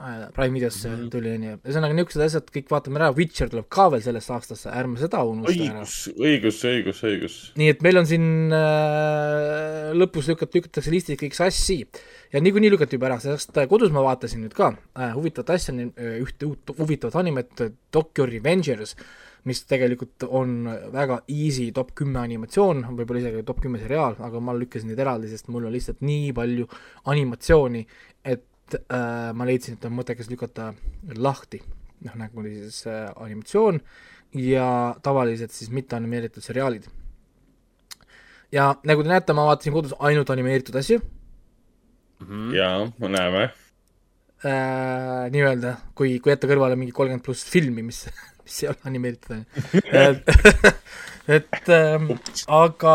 äh,, 0.00 0.30
Prime 0.34 0.54
videosse 0.56 0.88
mm 0.88 0.96
-hmm. 0.96 1.10
tuli, 1.12 1.32
onju, 1.36 1.56
ühesõnaga 1.60 1.96
niisugused 1.96 2.24
asjad 2.24 2.50
kõik 2.54 2.70
vaatame 2.72 3.00
ära, 3.00 3.10
Witcher 3.16 3.50
tuleb 3.52 3.68
ka 3.68 3.88
veel 3.92 4.02
sellesse 4.02 4.32
aastasse, 4.32 4.72
ärme 4.72 4.98
seda 5.00 5.22
unusta 5.24 5.52
ära. 5.52 5.84
õigus, 5.84 5.96
õigus, 6.16 6.60
õigus, 6.72 7.02
õigus. 7.10 7.38
nii 7.60 7.68
et 7.74 7.82
meil 7.84 8.00
on 8.00 8.08
siin 8.08 8.26
äh, 8.56 9.92
lõpus 10.00 10.30
lükat-, 10.32 10.54
lükatakse 10.56 10.90
listid 10.90 11.20
kõik 11.20 11.36
sassi 11.36 11.80
ja 12.32 12.40
niikuinii 12.40 12.72
lükati 12.72 12.96
juba 12.96 13.10
ära, 13.12 13.20
sest 13.20 13.56
äh, 13.56 13.68
kodus 13.68 13.92
ma 13.92 14.04
vaatasin 14.06 14.44
nüüd 14.46 14.56
ka 14.56 14.72
äh, 14.96 15.12
huvitavat 15.14 15.56
asja, 15.56 15.74
ühte 15.74 16.48
uut 16.48 16.76
huvitavat 16.78 17.20
animet, 17.20 17.66
Tokyo 17.90 18.26
Revengers, 18.26 18.96
mis 19.48 19.62
tegelikult 19.68 20.26
on 20.28 20.68
väga 20.92 21.20
easy 21.30 21.70
top 21.76 21.94
kümme 21.98 22.20
animatsioon, 22.22 22.84
võib-olla 22.98 23.22
isegi 23.22 23.44
top 23.48 23.62
kümme 23.64 23.80
seriaal, 23.80 24.18
aga 24.20 24.42
ma 24.44 24.54
lükkasin 24.56 24.92
neid 24.92 25.00
eraldi, 25.00 25.30
sest 25.32 25.50
mul 25.52 25.68
on 25.68 25.74
lihtsalt 25.74 26.02
nii 26.04 26.30
palju 26.36 26.68
animatsiooni, 27.12 27.84
et 28.24 28.78
äh, 28.78 29.30
ma 29.36 29.48
leidsin, 29.48 29.78
et 29.78 29.88
on 29.88 29.96
mõttekas 29.96 30.30
lükata 30.32 30.72
lahti, 31.16 31.62
noh 32.06 32.16
nagu 32.20 32.46
siis 32.46 32.82
äh, 32.90 33.08
animatsioon 33.16 33.80
ja 34.40 34.96
tavaliselt 35.02 35.54
siis 35.56 35.70
mitteanimeeritud 35.74 36.44
seriaalid. 36.44 36.84
Ja 38.52 38.74
nagu 38.86 39.02
te 39.02 39.10
näete, 39.10 39.34
ma 39.34 39.46
vaatasin 39.46 39.74
kodus 39.74 39.94
ainult 40.02 40.30
animeeritud 40.30 40.76
asju. 40.78 41.00
Jaa, 42.54 42.90
me 42.98 43.08
näeme. 43.08 43.50
äh,, 44.44 45.28
nii-öelda, 45.32 45.76
kui, 45.94 46.18
kui 46.20 46.32
jätta 46.32 46.48
kõrvale 46.50 46.76
mingi 46.76 46.94
kolmkümmend 46.96 47.24
pluss 47.24 47.46
filmi, 47.48 47.84
mis, 47.86 48.06
mis 48.50 48.62
ei 48.64 48.70
ole 48.72 48.90
animeeritud, 48.90 49.44
et 51.36 51.70
ähm, 51.70 52.10
aga, 52.50 52.94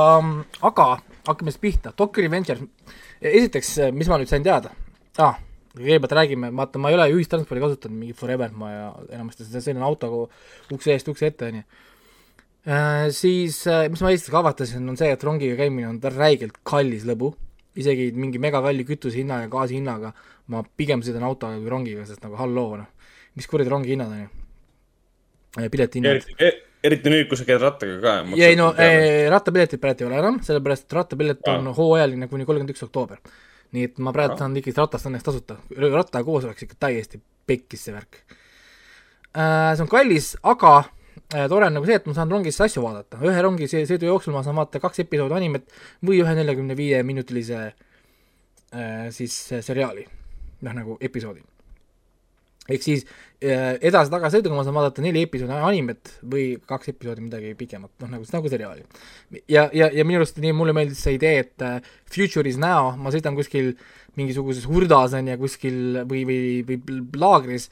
aga 0.67 0.87
hakkame 1.29 1.53
siis 1.53 1.61
pihta, 1.63 1.93
Tokyo 1.95 2.25
Revenger, 2.25 2.61
esiteks, 3.21 3.77
mis 3.95 4.11
ma 4.11 4.19
nüüd 4.19 4.31
sain 4.31 4.45
teada? 4.45 4.73
Ah,, 5.21 5.39
kõigepealt 5.75 6.15
räägime, 6.19 6.51
vaata, 6.55 6.79
ma 6.81 6.91
ei 6.91 6.99
ole 6.99 7.07
ühistranspordi 7.15 7.63
kasutanud 7.63 7.97
mingi 8.03 8.15
forever, 8.17 8.51
ma 8.55 8.71
ja 8.71 8.85
enamasti 9.15 9.47
sõidan 9.47 9.83
autoga 9.87 10.25
ukse 10.75 10.93
eest 10.93 11.09
ukse 11.11 11.31
ette, 11.31 11.49
on 11.49 11.61
ju. 11.61 11.65
Siis, 13.13 13.59
mis 13.93 14.01
ma 14.01 14.11
esiteks 14.13 14.37
avastasin, 14.39 14.87
on 14.89 14.97
see, 14.97 15.11
et 15.13 15.23
rongiga 15.23 15.57
käimine 15.59 15.89
on 15.89 15.99
räigelt 16.15 16.61
kallis 16.65 17.03
lõbu, 17.07 17.33
isegi 17.77 18.09
mingi 18.15 18.39
megakalli 18.41 18.85
kütuse 18.87 19.19
hinna 19.19 19.43
ja 19.43 19.51
gaasi 19.51 19.77
hinnaga 19.77 20.13
ma 20.51 20.63
pigem 20.77 21.03
sõidan 21.05 21.25
autoga 21.27 21.59
kui 21.59 21.71
rongiga, 21.71 22.05
sest 22.07 22.23
nagu 22.23 22.37
halloo, 22.39 22.79
noh, 22.79 23.11
mis 23.37 23.47
kuradi 23.49 23.71
rongi 23.71 23.93
hinnad 23.93 24.13
on 24.13 24.23
ju, 24.23 24.44
piletihinnad. 25.55 26.21
eriti, 26.39 26.63
eriti 26.83 27.13
nüüd, 27.13 27.27
kui 27.29 27.39
sa 27.39 27.47
käid 27.47 27.61
rattaga 27.63 27.99
ka. 28.03 28.15
ei 28.37 28.57
no 28.59 28.71
eh, 28.77 29.25
rattapiletit 29.31 29.81
praegu 29.81 30.05
ei 30.05 30.09
ole 30.09 30.21
enam, 30.21 30.39
sellepärast 30.45 30.87
et 30.87 30.97
rattapilet 30.99 31.51
on 31.53 31.71
Aa. 31.71 31.75
hooajaline 31.77 32.27
kuni 32.31 32.47
kolmkümmend 32.47 32.75
üks 32.75 32.83
oktoober. 32.87 33.21
nii 33.75 33.91
et 33.91 34.03
ma 34.03 34.13
praegu 34.15 34.35
Aa. 34.35 34.43
saan 34.43 34.57
ikkagi 34.57 34.77
ratast 34.77 35.09
õnneks 35.09 35.25
tasuta, 35.25 35.57
rattaga 35.85 36.25
koos 36.27 36.45
oleks 36.47 36.67
ikka 36.67 36.79
täiesti 36.87 37.21
pekkis 37.47 37.87
see 37.87 37.95
värk. 37.95 38.21
see 39.35 39.83
on 39.83 39.89
kallis, 39.91 40.35
aga 40.43 40.75
äh, 41.33 41.47
tore 41.49 41.67
on 41.67 41.75
nagu 41.77 41.87
see, 41.87 41.97
et 41.99 42.05
ma 42.07 42.15
saan 42.17 42.31
rongis 42.31 42.59
asju 42.61 42.83
vaadata, 42.83 43.19
ühe 43.25 43.41
rongi 43.43 43.67
sõidu 43.71 44.09
jooksul 44.09 44.35
ma 44.35 44.43
saan 44.45 44.57
vaadata 44.59 44.81
kaks 44.83 45.03
episoodi 45.05 45.37
animet 45.37 45.73
või 46.05 46.21
ühe 46.23 46.37
neljakümne 46.37 46.77
viie 46.77 47.01
minutilise 47.07 47.59
äh, 47.65 49.09
siis 49.15 49.37
äh, 49.53 49.63
seriaali, 49.65 50.05
noh 50.65 50.77
nagu 50.77 50.97
episoodi. 51.01 51.43
Ehk 52.69 52.81
siis 52.81 53.03
äh, 53.05 53.75
edasi-tagasi 53.85 54.39
sõiduga 54.39 54.57
ma 54.57 54.63
saan 54.65 54.77
vaadata 54.77 55.03
neli 55.05 55.21
episoodi 55.27 55.57
animet 55.67 56.15
või 56.31 56.45
kaks 56.69 56.91
episoodi 56.93 57.25
midagi 57.25 57.53
pikemat, 57.59 57.91
noh 58.01 58.13
nagu, 58.15 58.27
nagu 58.33 58.51
seriaali. 58.51 58.85
ja, 59.51 59.67
ja, 59.73 59.89
ja 59.93 60.05
minu 60.07 60.21
arust 60.21 60.39
nii 60.41 60.53
mulle 60.57 60.73
meeldis 60.77 61.03
see 61.05 61.17
idee, 61.19 61.43
et 61.45 61.65
äh, 61.65 61.77
future 62.11 62.49
is 62.49 62.57
now, 62.61 62.93
ma 62.97 63.13
sõidan 63.13 63.37
kuskil 63.37 63.75
mingisuguses 64.17 64.65
hurdas 64.69 65.13
on 65.17 65.29
ju 65.29 65.37
kuskil 65.43 66.01
või, 66.09 66.23
või, 66.27 66.39
või 66.65 66.99
laagris 67.21 67.69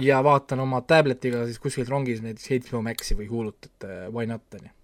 ja 0.00 0.20
vaatan 0.26 0.64
oma 0.64 0.82
tabletiga 0.84 1.44
siis 1.48 1.62
kuskil 1.62 1.88
rongis 1.88 2.20
näiteks 2.24 2.50
HBO 2.66 2.82
Maxi 2.84 3.16
või 3.16 3.30
Hulut, 3.30 3.70
et 3.70 3.88
äh, 3.88 4.06
why 4.12 4.28
not, 4.28 4.44
on 4.58 4.68
ju. 4.68 4.74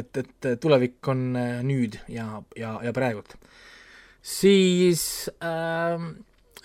et, 0.00 0.24
et 0.24 0.50
tulevik 0.62 1.12
on 1.12 1.28
nüüd 1.66 2.00
ja, 2.08 2.40
ja, 2.56 2.78
ja 2.86 2.96
praegult. 2.96 3.36
siis 4.24 5.28
ähm, 5.44 6.12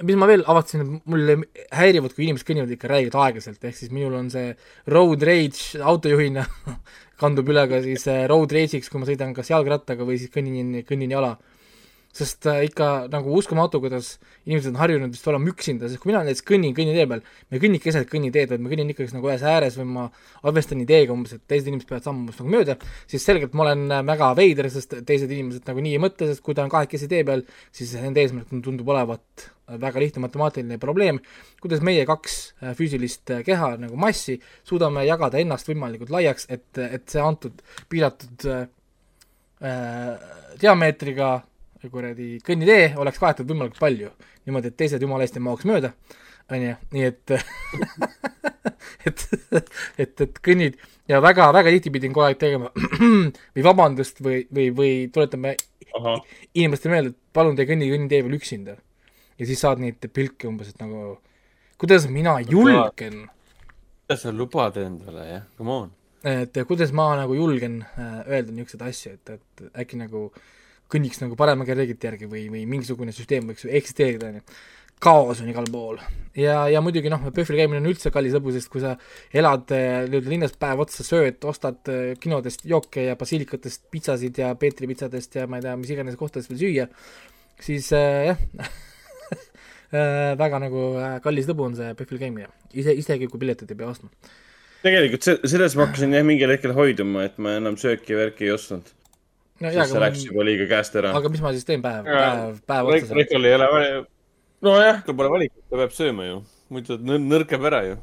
mis 0.03 0.17
ma 0.19 0.27
veel 0.27 0.43
avastasin, 0.43 0.99
mulle 1.07 1.37
häirivad, 1.75 2.13
kui 2.15 2.25
inimesed 2.25 2.47
kõnnivad 2.47 2.73
ikka 2.75 2.89
räigelt 2.91 3.15
aeglaselt, 3.19 3.61
ehk 3.63 3.77
siis 3.77 3.93
minul 3.95 4.17
on 4.19 4.29
see 4.33 4.51
road 4.91 5.23
rage 5.23 5.79
autojuhina 5.79 6.43
kandub 7.21 7.51
üle 7.53 7.63
ka 7.71 7.79
siis 7.85 8.07
äh, 8.11 8.25
road 8.31 8.51
rage'iks, 8.55 8.91
kui 8.91 8.99
ma 9.01 9.07
sõidan 9.07 9.35
kas 9.35 9.53
jalgrattaga 9.53 10.07
või 10.07 10.19
siis 10.19 10.33
kõnnin, 10.33 10.81
kõnnin 10.87 11.15
jala. 11.15 11.35
Sest 12.15 12.47
äh, 12.47 12.61
ikka 12.69 12.89
nagu 13.11 13.33
uskumatu, 13.35 13.81
kuidas 13.83 14.13
inimesed 14.45 14.71
on 14.71 14.79
harjunud 14.79 15.11
vist 15.11 15.25
olema 15.27 15.49
üksinda, 15.51 15.89
sest 15.89 15.99
kui 16.01 16.11
mina 16.11 16.21
näiteks 16.23 16.45
kõnnin 16.47 16.75
kõnnitee 16.77 17.07
peal, 17.11 17.23
ma 17.25 17.57
ei 17.57 17.63
kõnni 17.63 17.81
keset 17.83 18.07
kõnniteed, 18.11 18.53
vaid 18.53 18.61
ma 18.63 18.71
kõnnin 18.71 18.91
ikkagi 18.93 19.15
nagu 19.17 19.27
ühes 19.27 19.43
ääres 19.43 19.75
või 19.79 19.87
ma 19.97 20.05
arvestan 20.47 20.83
ideega 20.83 21.11
umbes, 21.15 21.33
et 21.35 21.43
teised 21.43 21.67
inimesed 21.71 21.89
peavad 21.89 22.05
sammuma 22.07 22.29
minust 22.29 22.39
nagu 22.41 22.53
mööda, 22.53 22.77
siis 23.11 23.25
selgelt 23.27 23.57
ma 23.57 23.65
olen 23.65 23.83
äh, 23.91 24.05
väga 24.07 24.29
veider, 24.39 24.69
sest 24.71 24.95
teised 25.09 25.33
inimesed 25.35 25.67
nagu 25.67 25.83
nii 25.83 25.97
ei 25.97 26.03
mõtle, 26.05 26.29
sest 26.31 26.43
kui 26.45 26.55
ta 26.55 26.63
on 26.63 26.71
kahekesi 26.71 27.09
tee 27.11 27.25
peal, 27.27 27.43
siis 27.75 27.91
nende 27.99 28.23
eesmärk 28.23 28.53
tundub 28.53 28.91
olevat 28.93 29.47
äh, 29.47 29.75
väga 29.81 30.03
lihtne 30.03 30.23
matemaatiline 30.23 30.77
probleem, 30.79 31.19
kuidas 31.63 31.83
meie 31.83 32.05
kaks 32.07 32.37
füüsilist 32.77 33.33
keha 33.43 33.73
nagu 33.81 33.99
massi 33.99 34.37
suudame 34.63 35.03
jagada 35.07 35.41
ennast 35.41 35.67
võimalikult 35.67 36.13
laiaks, 36.15 36.47
et, 36.53 36.69
et 36.79 37.03
see 37.11 37.19
antud 37.23 37.59
piiratud 37.91 38.47
äh, 38.53 38.63
diameetriga 40.61 41.33
kuradi 41.93 42.35
kõnnitee 42.45 42.93
oleks 43.01 43.21
kaetud 43.21 43.49
võimalikult 43.49 43.81
palju, 43.81 44.11
niimoodi, 44.45 44.71
et 44.71 44.77
teised 44.79 45.01
jumala 45.01 45.25
eest 45.25 45.37
ei 45.37 45.45
mahuks 45.45 45.67
mööda, 45.69 45.93
on 46.51 46.67
ju, 46.67 46.75
nii 46.95 47.07
et 47.09 47.35
et, 49.07 49.25
et, 49.97 50.21
et 50.25 50.39
kõnnid 50.45 50.77
ja 51.09 51.21
väga, 51.23 51.47
väga 51.55 51.73
tihti 51.75 51.93
pidin 51.93 52.13
kogu 52.15 52.27
aeg 52.27 52.39
tegema 52.41 52.71
või 53.55 53.65
vabandust 53.65 54.21
või, 54.23 54.43
või, 54.53 54.69
või 54.75 54.91
tuletame 55.13 55.55
inimestele 55.95 56.93
meelde, 56.93 57.13
et 57.13 57.35
palun 57.35 57.57
te 57.57 57.67
kõnni 57.69 57.89
kõnnitee 57.91 58.23
peal 58.25 58.37
üksinda. 58.37 58.75
ja 59.39 59.47
siis 59.47 59.61
saad 59.61 59.81
neid 59.83 60.03
pilke 60.13 60.47
umbes, 60.49 60.71
et 60.73 60.81
nagu 60.81 61.17
kuidas 61.81 62.07
mina 62.11 62.37
julgen, 62.41 63.25
kuidas 64.05 64.25
sa 64.25 64.33
lubad 64.33 64.77
endale, 64.81 65.27
jah, 65.29 65.45
come 65.57 65.71
on. 65.71 65.93
et 66.23 66.57
kuidas 66.67 66.91
ma 66.95 67.13
nagu 67.19 67.37
julgen 67.37 67.81
äh, 67.95 68.19
öelda 68.27 68.51
niisuguseid 68.51 68.85
asju, 68.89 69.15
et, 69.15 69.37
et 69.37 69.81
äkki 69.85 69.99
nagu 70.01 70.29
kõnniks 70.91 71.21
nagu 71.23 71.37
paremagi 71.39 71.75
reeglite 71.75 72.11
järgi 72.11 72.29
või, 72.29 72.45
või 72.53 72.65
mingisugune 72.69 73.13
süsteem 73.15 73.47
võiks 73.49 73.65
ju 73.65 73.73
eksisteerida, 73.73 74.29
on 74.29 74.39
ju. 74.39 74.45
kaos 75.05 75.41
on 75.41 75.49
igal 75.51 75.67
pool 75.71 75.99
ja, 76.37 76.65
ja 76.71 76.81
muidugi 76.83 77.11
noh, 77.11 77.23
PÖFFil 77.33 77.59
käimine 77.59 77.81
on 77.81 77.89
üldse 77.89 78.11
kallis 78.13 78.35
lõbu, 78.35 78.53
sest 78.55 78.69
kui 78.71 78.83
sa 78.83 78.95
elad 79.35 79.71
äh, 79.75 80.05
nii-öelda 80.09 80.31
linnas 80.31 80.55
päev 80.59 80.83
otsa, 80.85 81.05
sööd, 81.07 81.39
ostad 81.47 81.91
äh, 81.91 82.15
kinodest 82.21 82.65
jooke 82.69 83.07
ja 83.07 83.17
basiilikatest 83.19 83.87
pitsasid 83.93 84.41
ja 84.41 84.53
Peetri 84.59 84.89
pitsadest 84.91 85.39
ja 85.39 85.47
ma 85.49 85.59
ei 85.59 85.65
tea, 85.65 85.75
mis 85.79 85.93
iganes 85.95 86.19
kohtadest 86.19 86.51
veel 86.51 86.61
süüa, 86.61 86.89
siis 87.63 87.91
äh, 87.95 88.33
jah 88.33 88.73
väga 90.41 90.59
nagu 90.59 90.81
kallis 91.23 91.45
lõbu 91.47 91.69
on 91.69 91.77
see 91.77 91.93
PÖFFil 91.95 92.19
käimine, 92.19 92.49
ise, 92.75 92.91
isegi 92.97 93.29
kui 93.31 93.39
piletit 93.39 93.69
ei 93.71 93.79
pea 93.79 93.87
ostma. 93.87 94.09
tegelikult 94.83 95.29
selles 95.47 95.77
ma 95.77 95.87
hakkasin 95.87 96.17
jah 96.17 96.25
mingil 96.27 96.51
hetkel 96.51 96.75
hoiduma, 96.75 97.23
et 97.29 97.37
ma 97.39 97.55
enam 97.61 97.77
sööki 97.79 98.13
ja 98.13 98.19
värki 98.25 98.49
ei 98.49 98.55
ostnud. 98.57 98.91
No 99.61 99.71
sest 99.71 99.93
see 99.93 100.01
läks 100.03 100.25
juba 100.27 100.45
liiga 100.47 100.67
käest 100.71 100.97
ära. 100.99 101.13
aga 101.15 101.31
mis 101.31 101.43
ma 101.43 101.53
siis 101.55 101.67
teen 101.67 101.83
päev, 101.85 102.09
Jaa. 102.09 102.33
päev, 102.33 102.59
päev 102.71 102.91
otsa? 102.91 103.15
Rekol 103.15 103.47
ei 103.47 103.55
ole 103.55 103.69
vali-, 103.71 104.03
nojah, 104.67 104.99
tal 105.05 105.17
pole 105.19 105.31
valikut, 105.31 105.63
ta 105.69 105.79
peab 105.79 105.95
sööma 105.95 106.27
ju, 106.27 106.41
muidu 106.73 106.91
ta 106.91 107.09
nõr- 107.11 107.23
nõrkeb 107.31 107.69
ära 107.71 107.81
ju. 107.87 107.95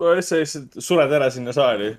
sa 0.00 0.40
lihtsalt 0.40 0.80
suled 0.80 1.12
ära 1.18 1.30
sinna 1.30 1.52
saali. 1.56 1.94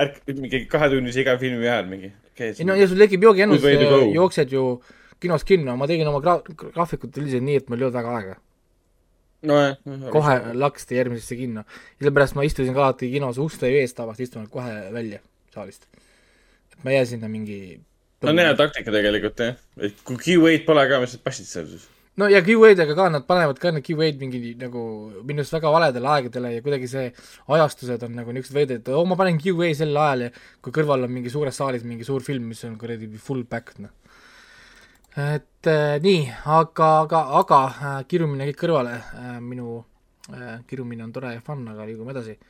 ärk-, 0.00 0.22
mingi 0.32 0.64
kahetunnise 0.70 1.20
iga 1.24 1.36
filmi 1.38 1.66
ajal 1.66 1.88
mingi 1.90 2.12
okay,. 2.30 2.54
ei 2.54 2.64
no 2.64 2.76
ja 2.78 2.86
sul 2.88 3.00
tekib 3.02 3.24
joogiennus 3.26 3.64
jooksed 4.14 4.52
ju 4.52 4.80
kinos 5.20 5.44
kinno, 5.44 5.74
ma 5.76 5.88
tegin 5.90 6.08
oma 6.08 6.22
gra-, 6.24 6.70
graafikut 6.70 7.18
üldiselt 7.20 7.44
nii, 7.44 7.58
et 7.60 7.68
mul 7.68 7.82
ei 7.82 7.88
olnud 7.88 7.98
väga 7.98 8.14
aega. 8.16 8.36
nojah. 9.50 9.76
kohe 10.14 10.38
laksti 10.54 10.96
järgmisesse 10.96 11.36
kinno. 11.36 11.66
sellepärast 11.98 12.38
ma 12.38 12.48
istusin 12.48 12.74
ka 12.74 12.86
alati 12.86 13.10
kinos 13.12 13.38
uste 13.38 13.68
ees 13.68 13.94
tavaliselt 13.94 14.28
istun 14.28 14.48
kohe 14.48 14.88
välja 14.94 15.20
saalist. 15.52 15.86
et 16.72 16.84
ma 16.84 16.94
ei 16.94 16.96
jää 16.96 17.12
sinna 17.12 17.28
mingi 17.28 17.60
no 18.22 18.32
on 18.32 18.42
hea 18.42 18.56
taktika 18.58 18.92
tegelikult 18.92 19.40
jah, 19.40 19.56
et 19.80 20.04
kui 20.04 20.18
Q8 20.20 20.66
pole 20.66 20.84
ka, 20.90 21.00
mis 21.02 21.16
sa 21.16 21.22
passid 21.24 21.48
seal 21.48 21.68
siis? 21.70 21.86
no 22.20 22.28
ja 22.28 22.42
Q8-ga 22.44 22.96
ka, 22.96 23.08
nad 23.14 23.26
panevad 23.28 23.60
ka 23.62 23.72
need 23.72 23.86
Q8 23.86 24.20
mingi 24.20 24.54
nagu 24.60 24.82
minu 25.24 25.40
arust 25.40 25.56
väga 25.56 25.72
valedele 25.72 26.10
aegadele 26.14 26.52
ja 26.56 26.64
kuidagi 26.64 26.90
see 26.90 27.06
ajastused 27.56 28.04
on 28.06 28.18
nagu 28.18 28.34
niisugused 28.34 28.58
veidrad, 28.58 28.82
et 28.82 28.92
oo, 28.92 29.06
ma 29.08 29.16
panen 29.20 29.40
Q8 29.40 29.80
sel 29.82 29.96
ajal 29.96 30.26
ja 30.26 30.30
kui 30.60 30.74
kõrval 30.76 31.06
on 31.08 31.14
mingi 31.16 31.32
suures 31.32 31.56
saalis 31.62 31.86
mingi 31.88 32.06
suur 32.08 32.24
film, 32.26 32.50
mis 32.52 32.64
on 32.68 32.76
kuradi 32.80 33.08
full 33.16 33.46
back, 33.48 33.72
noh. 33.80 33.94
et 35.16 35.72
äh, 35.72 35.96
nii, 36.04 36.26
aga, 36.60 36.92
aga, 37.06 37.24
aga 37.40 37.62
äh, 37.72 37.98
kirumine 38.10 38.50
kõik 38.50 38.64
kõrvale 38.66 38.98
äh,, 39.00 39.36
minu 39.40 39.80
äh, 40.34 40.58
kirumine 40.68 41.08
on 41.08 41.14
tore 41.16 41.36
ja 41.38 41.44
fun, 41.44 41.64
aga 41.72 41.88
liigume 41.88 42.16
edasi 42.16 42.36
äh,. 42.36 42.49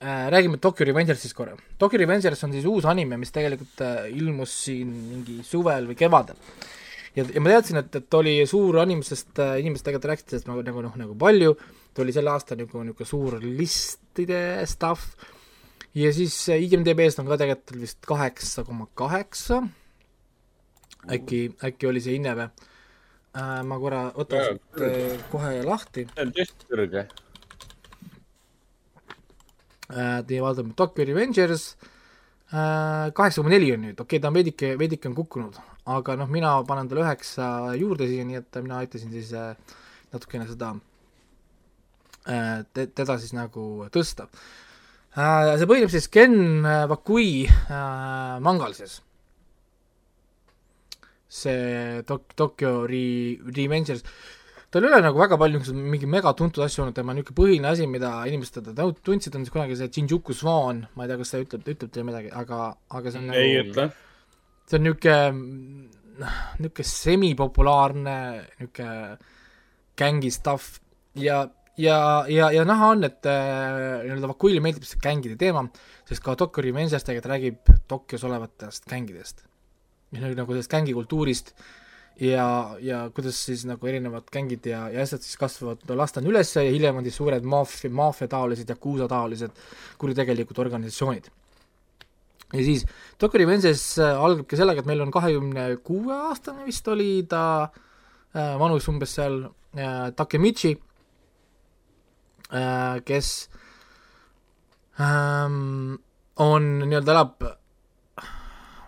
Räägime 0.00 0.58
Tokyo 0.60 0.84
Revengersist 0.86 1.34
korra. 1.34 1.54
Tokyo 1.78 1.98
Revengers 2.02 2.42
on 2.44 2.52
siis 2.52 2.66
uus 2.68 2.84
anime, 2.84 3.16
mis 3.16 3.32
tegelikult 3.32 3.80
äh, 3.84 4.10
ilmus 4.12 4.52
siin 4.66 4.90
mingi 4.92 5.38
suvel 5.46 5.88
või 5.88 5.96
kevadel 5.96 6.36
ja, 7.16 7.24
ja 7.24 7.42
ma 7.42 7.52
teadsin, 7.54 7.80
et, 7.80 7.96
et 8.00 8.18
oli 8.18 8.36
suur 8.48 8.80
anime, 8.82 9.04
sest 9.06 9.40
äh, 9.42 9.56
inimesed 9.62 9.86
tegelikult 9.86 10.10
rääkisid 10.12 10.34
sellest 10.34 10.50
nagu, 10.50 10.64
nagu 10.66 10.84
noh, 10.84 11.00
nagu 11.00 11.16
palju, 11.18 11.56
ta 11.96 12.04
oli 12.04 12.14
sel 12.14 12.28
aastal 12.32 12.60
nagu 12.60 12.84
niisugune 12.84 13.08
suur 13.08 13.38
listide 13.42 14.40
stuff 14.68 15.16
ja 15.96 16.12
siis 16.16 16.36
äh, 16.52 16.62
IMDB-st 16.66 17.22
on 17.22 17.30
ka 17.30 17.40
tegelikult 17.40 17.80
vist 17.80 18.00
kaheksa 18.06 18.66
koma 18.68 18.88
kaheksa, 18.98 19.62
äkki, 21.12 21.46
äkki 21.64 21.88
oli 21.88 22.04
see 22.04 22.18
hinne 22.18 22.36
või 22.36 22.48
äh,? 22.48 23.62
ma 23.68 23.80
korra 23.80 24.08
võtan 24.16 24.50
siit 24.50 24.82
äh, 24.84 25.16
kohe 25.32 25.54
lahti 25.64 26.08
see 26.12 26.26
on 26.26 26.36
tõesti 26.36 26.72
kõrge. 26.72 27.06
äh,, 29.90 30.20
teie 30.26 30.42
vaatame 30.44 30.74
Tokyo 30.76 31.06
Revengers. 31.08 31.76
Äh,, 32.52 33.12
kaheksa 33.14 33.42
koma 33.42 33.54
neli 33.54 33.72
on 33.74 33.82
nüüd, 33.88 33.96
okei 33.98 34.16
okay,, 34.16 34.22
ta 34.22 34.30
on 34.30 34.36
veidike, 34.38 34.74
veidike 34.78 35.10
on 35.10 35.16
kukkunud, 35.16 35.56
aga 35.96 36.14
noh, 36.20 36.30
mina 36.30 36.52
panen 36.68 36.90
talle 36.90 37.02
üheksa 37.06 37.48
juurde 37.78 38.06
siia, 38.10 38.26
nii 38.28 38.38
et 38.38 38.60
mina 38.62 38.78
aitasin 38.84 39.10
siis 39.14 39.32
äh, 39.34 39.56
natukene 40.12 40.46
seda 40.48 40.76
te, 42.26 42.86
teda 42.86 43.18
siis 43.22 43.34
nagu 43.36 43.86
tõsta. 43.94 44.26
See 45.16 45.68
põhineb 45.68 45.92
siis 45.92 46.08
Ken 46.12 46.66
Wakui 46.90 47.46
mangal 48.44 48.74
siis. 48.76 49.00
see 51.36 52.02
Tok-, 52.08 52.34
Tokyo 52.36 52.86
Re-, 52.88 53.38
Revengers 53.56 54.04
tal 54.76 54.84
ei 54.84 54.92
ole 54.92 55.02
nagu 55.04 55.20
väga 55.20 55.38
palju 55.40 55.60
niisuguseid 55.60 55.90
mingi 55.94 56.08
megatuntud 56.10 56.64
asju 56.66 56.84
olnud, 56.84 56.96
tema 56.96 57.14
niisugune 57.16 57.38
põhiline 57.40 57.70
asi, 57.70 57.86
mida 57.88 58.10
inimesed 58.28 58.58
teda 58.60 58.88
tundsid, 59.06 59.36
on 59.38 59.46
kunagi 59.52 59.78
see 59.78 59.88
Shinjuku 59.92 60.36
Swan, 60.36 60.82
ma 60.94 61.06
ei 61.06 61.12
tea, 61.12 61.20
kas 61.22 61.32
see 61.32 61.44
ütleb, 61.46 61.68
ütleb 61.72 61.92
teile 61.94 62.08
midagi, 62.10 62.32
aga, 62.42 62.58
aga 62.98 63.12
see 63.12 63.22
on 63.22 63.30
ei 63.32 63.54
nagu 63.54 63.70
ütle. 63.70 63.86
see 64.68 64.78
on 64.78 64.84
niisugune 64.84 65.16
noh, 66.20 66.40
niisugune 66.60 66.90
semipopulaarne 66.92 68.18
niisugune 68.60 68.98
gängi 69.96 70.32
stuff 70.34 70.76
ja, 71.16 71.40
ja, 71.80 71.98
ja, 72.28 72.50
ja 72.52 72.66
näha 72.68 72.92
on, 72.92 73.08
et 73.08 73.30
äh, 73.32 74.04
nii-öelda 74.04 74.28
Vakuile 74.34 74.60
meeldib 74.64 74.84
see 74.88 75.00
gängide 75.00 75.38
teema, 75.40 75.64
sest 76.08 76.24
ka 76.24 76.36
Tokyo 76.36 76.68
Revengers 76.68 77.08
tegelikult 77.08 77.32
räägib 77.32 77.74
Tokyos 77.88 78.28
olevatest 78.28 78.84
gängidest. 78.90 79.46
nagu, 80.16 80.36
nagu 80.36 80.52
sellest 80.52 80.70
gängikultuurist 80.70 81.56
ja, 82.20 82.76
ja 82.80 83.00
kuidas 83.14 83.38
siis 83.48 83.64
nagu 83.68 83.88
erinevad 83.88 84.28
gängid 84.32 84.66
ja, 84.70 84.86
ja 84.92 85.02
asjad 85.04 85.24
siis 85.24 85.36
kasvavad. 85.40 85.82
Lastena 85.98 86.30
üles 86.30 86.52
ja 86.56 86.64
hiljem 86.64 87.00
on 87.00 87.06
siis 87.06 87.18
suured 87.20 87.44
maffia, 87.44 87.92
maffia-taolised 87.92 88.70
ja 88.72 88.76
kuusa-taolised 88.80 89.58
kuritegelikud 90.00 90.58
organisatsioonid. 90.64 91.28
Ja 92.54 92.62
siis 92.62 92.86
Tokyo 93.18 93.42
Revengers 93.42 93.98
äh, 93.98 94.14
algabki 94.22 94.56
sellega, 94.56 94.80
et 94.80 94.88
meil 94.88 95.02
on 95.02 95.10
kahekümne 95.14 95.68
kuue 95.84 96.14
aastane 96.30 96.64
vist 96.68 96.88
oli 96.88 97.26
ta 97.28 97.42
äh, 97.66 98.54
vanus 98.60 98.86
umbes 98.88 99.16
seal 99.18 99.40
äh, 99.74 100.12
Takemichi 100.16 100.76
äh,, 102.54 103.02
kes 103.04 103.50
ähm, 105.02 105.98
on 106.36 106.70
nii-öelda 106.86 107.16
elab 107.16 107.48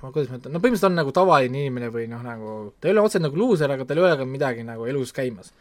ma 0.03 0.12
kuidas 0.12 0.30
ma 0.30 0.38
ütlen, 0.38 0.55
no 0.55 0.61
põhimõtteliselt 0.62 0.92
on 0.92 0.99
nagu 1.01 1.12
tavaline 1.14 1.64
inimene 1.64 1.88
või 1.94 2.07
noh, 2.11 2.22
nagu 2.22 2.53
ta 2.78 2.88
ei 2.88 2.94
ole 2.94 3.03
otseselt 3.03 3.26
nagu 3.26 3.38
luuser, 3.40 3.72
aga 3.74 3.86
tal 3.88 3.99
ei 3.99 4.07
ole 4.07 4.18
ka 4.20 4.26
midagi 4.28 4.64
nagu 4.66 4.86
elus 4.86 5.12
käimas. 5.16 5.53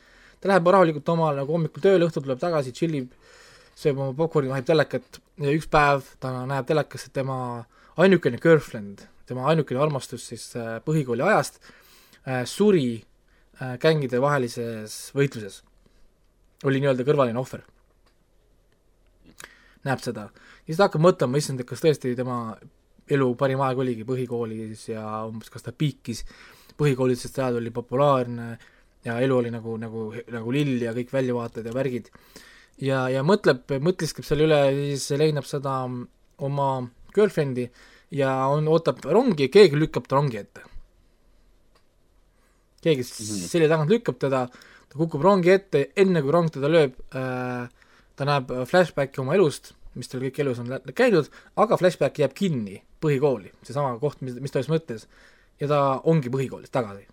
ta 0.41 0.51
läheb 0.51 0.67
rahulikult 0.75 1.09
omal 1.09 1.39
nagu 1.39 1.55
hommikul 1.55 1.81
tööle, 1.81 2.05
õhtul 2.05 2.25
tuleb 2.27 2.41
tagasi, 2.41 2.73
tšillib, 2.75 3.09
sööb 3.77 3.97
oma 3.97 4.13
popkorni, 4.17 4.51
vahib 4.51 4.67
telekat 4.67 5.19
ja 5.41 5.53
üks 5.57 5.69
päev 5.73 6.05
ta 6.21 6.33
näeb 6.45 6.67
telekas, 6.69 7.07
et 7.07 7.15
tema 7.17 7.65
ainukene 7.97 8.38
girlfriend, 8.41 9.07
tema 9.25 9.47
ainukene 9.49 9.81
armastus 9.81 10.27
siis 10.29 10.51
äh, 10.55 10.77
põhikooli 10.85 11.25
ajast 11.25 11.57
äh, 11.63 12.43
suri 12.45 13.01
äh, 13.61 13.73
gängide 13.81 14.21
vahelises 14.21 14.99
võitluses. 15.17 15.63
oli 16.65 16.79
nii-öelda 16.81 17.05
kõrvaline 17.05 17.41
ohver. 17.41 17.65
näeb 19.83 20.01
seda. 20.05 20.29
ja 20.29 20.69
siis 20.69 20.77
ta 20.77 20.91
hakkab 20.91 21.01
mõtlema, 21.01 21.41
issand, 21.41 21.61
et 21.61 21.69
kas 21.69 21.81
tõesti 21.81 22.13
tema 22.15 22.57
elu 23.14 23.28
parim 23.39 23.62
aeg 23.64 23.80
oligi 23.84 24.05
põhikoolis 24.08 24.88
ja 24.91 25.03
umbes 25.28 25.51
kas 25.53 25.66
ta 25.66 25.72
piikis 25.72 26.24
põhikoolis, 26.78 27.24
sest 27.24 27.39
ajal 27.39 27.62
oli 27.62 27.72
populaarne 27.74 28.47
ja 29.08 29.18
elu 29.24 29.39
oli 29.41 29.51
nagu, 29.53 29.78
nagu, 29.82 30.10
nagu 30.34 30.53
lill 30.53 30.82
ja 30.84 30.93
kõik 30.95 31.14
väljavaated 31.14 31.70
ja 31.70 31.74
värgid. 31.76 32.10
ja, 32.84 33.08
ja 33.10 33.24
mõtleb, 33.24 33.64
mõtiskleb 33.82 34.26
selle 34.28 34.47
üle 34.47 34.62
siis 34.76 35.10
leinab 35.18 35.47
seda 35.49 35.80
oma 36.38 36.70
girlfriend'i 37.16 37.68
ja 38.14 38.32
on, 38.51 38.68
ootab 38.72 39.01
rongi 39.05 39.47
ja 39.47 39.53
keegi 39.53 39.80
lükkab 39.80 40.08
ta 40.08 40.20
rongi 40.20 40.41
ette. 40.41 40.64
keegi 42.84 43.03
selja 43.03 43.70
tagant 43.72 43.91
lükkab 43.91 44.20
teda, 44.22 44.45
ta 44.47 44.99
kukub 44.99 45.24
rongi 45.24 45.51
ette, 45.51 45.89
enne 45.95 46.22
kui 46.22 46.32
rong 46.32 46.51
teda 46.53 46.72
lööb 46.72 46.95
äh,, 47.16 47.68
ta 48.18 48.28
näeb 48.28 48.51
äh, 48.53 48.66
flashbacki 48.70 49.22
oma 49.22 49.36
elust, 49.38 49.74
mis 49.98 50.12
tal 50.12 50.22
kõik 50.24 50.39
elus 50.43 50.60
on 50.62 50.72
käinud, 50.95 51.30
aga 51.60 51.78
flashback 51.80 52.20
jääb 52.22 52.36
kinni 52.38 52.82
põhikooli, 53.04 53.52
seesama 53.66 53.95
koht, 54.02 54.22
mis, 54.26 54.38
mis 54.41 54.54
ta 54.54 54.62
just 54.62 54.72
mõtles. 54.72 55.08
ja 55.60 55.70
ta 55.70 55.80
ongi 56.06 56.30
põhikoolis 56.34 56.72
tagasi. 56.74 57.08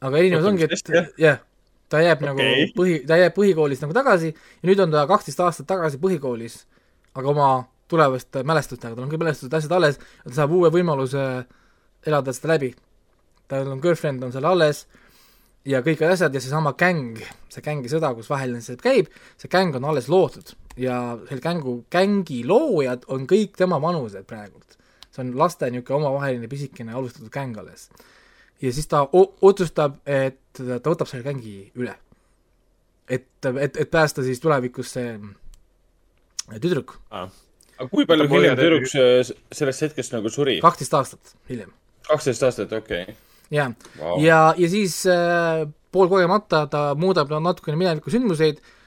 aga 0.00 0.18
erinevus 0.18 0.48
ongi, 0.48 0.64
et 0.64 0.94
jah. 0.94 1.10
jah, 1.18 1.42
ta 1.88 2.00
jääb 2.02 2.22
okay. 2.22 2.30
nagu 2.30 2.72
põhi, 2.78 2.96
ta 3.06 3.18
jääb 3.20 3.36
põhikoolis 3.36 3.84
nagu 3.84 3.96
tagasi 3.96 4.32
ja 4.32 4.70
nüüd 4.70 4.80
on 4.80 4.94
ta 4.94 5.06
kaksteist 5.10 5.40
aastat 5.40 5.68
tagasi 5.70 6.00
põhikoolis, 6.02 6.64
aga 7.14 7.30
oma 7.30 7.50
tulevaste 7.88 8.42
mälestustega, 8.46 8.96
tal 8.96 9.04
on 9.04 9.12
kõik 9.12 9.22
mälestused, 9.22 9.52
asjad 9.54 9.76
alles, 9.76 10.00
ta 10.24 10.34
saab 10.40 10.56
uue 10.56 10.72
võimaluse 10.72 11.44
elada 12.06 12.32
seda 12.32 12.54
läbi. 12.54 12.74
tal 13.48 13.68
on 13.68 13.80
girlfriend 13.80 14.24
on 14.24 14.32
seal 14.32 14.44
alles 14.48 14.86
ja 15.68 15.80
kõik 15.84 16.00
asjad 16.08 16.34
ja 16.34 16.40
seesama 16.40 16.72
gäng, 16.80 17.20
see 17.52 17.64
gängi 17.64 17.92
sõda, 17.92 18.14
kus 18.16 18.30
vaheline 18.32 18.60
see 18.64 18.76
käib, 18.80 19.08
see 19.36 19.48
gäng 19.52 19.76
on 19.76 19.84
alles 19.84 20.08
loodud 20.08 20.54
ja 20.76 21.18
selle 21.28 21.42
gängu, 21.42 21.74
gängi 21.92 22.42
loojad 22.46 23.06
on 23.12 23.28
kõik 23.30 23.54
tema 23.58 23.78
vanused 23.82 24.26
praegult. 24.26 24.78
see 25.14 25.22
on 25.22 25.36
laste 25.38 25.68
niisugune 25.70 26.00
omavaheline 26.00 26.48
pisikene 26.50 26.92
alustatud 26.92 27.30
gäng 27.30 27.58
alles. 27.58 27.88
ja 28.60 28.72
siis 28.72 28.86
ta 28.86 29.04
otsustab, 29.12 30.00
et 30.06 30.40
ta 30.58 30.90
võtab 30.90 31.06
selle 31.10 31.22
gängi 31.22 31.70
üle. 31.74 31.94
et, 33.08 33.26
et, 33.60 33.76
et 33.76 33.90
päästa 33.90 34.22
siis 34.22 34.40
tulevikus 34.40 34.92
see 34.96 35.18
tüdruk, 36.60 36.98
aga 37.10 37.88
kui 37.90 38.06
palju 38.06 38.28
hiljem 38.28 38.58
tüdruk 38.58 38.88
se- 38.90 39.34
sellest 39.52 39.86
hetkest 39.86 40.12
nagu 40.12 40.30
suri? 40.30 40.60
kaksteist 40.60 40.94
aastat 40.94 41.36
hiljem. 41.48 41.70
kaksteist 42.08 42.42
aastat, 42.42 42.72
okei 42.72 43.02
okay.. 43.02 43.14
jaa 43.50 43.70
Wow. 44.00 44.22
ja, 44.24 44.54
ja 44.58 44.68
siis 44.68 45.04
äh, 45.06 45.68
poolkogemata 45.92 46.66
ta 46.66 46.94
muudab 46.98 47.30
natukene 47.30 47.78
mineviku 47.78 48.10
sündmuseid 48.10 48.58
äh,, 48.58 48.80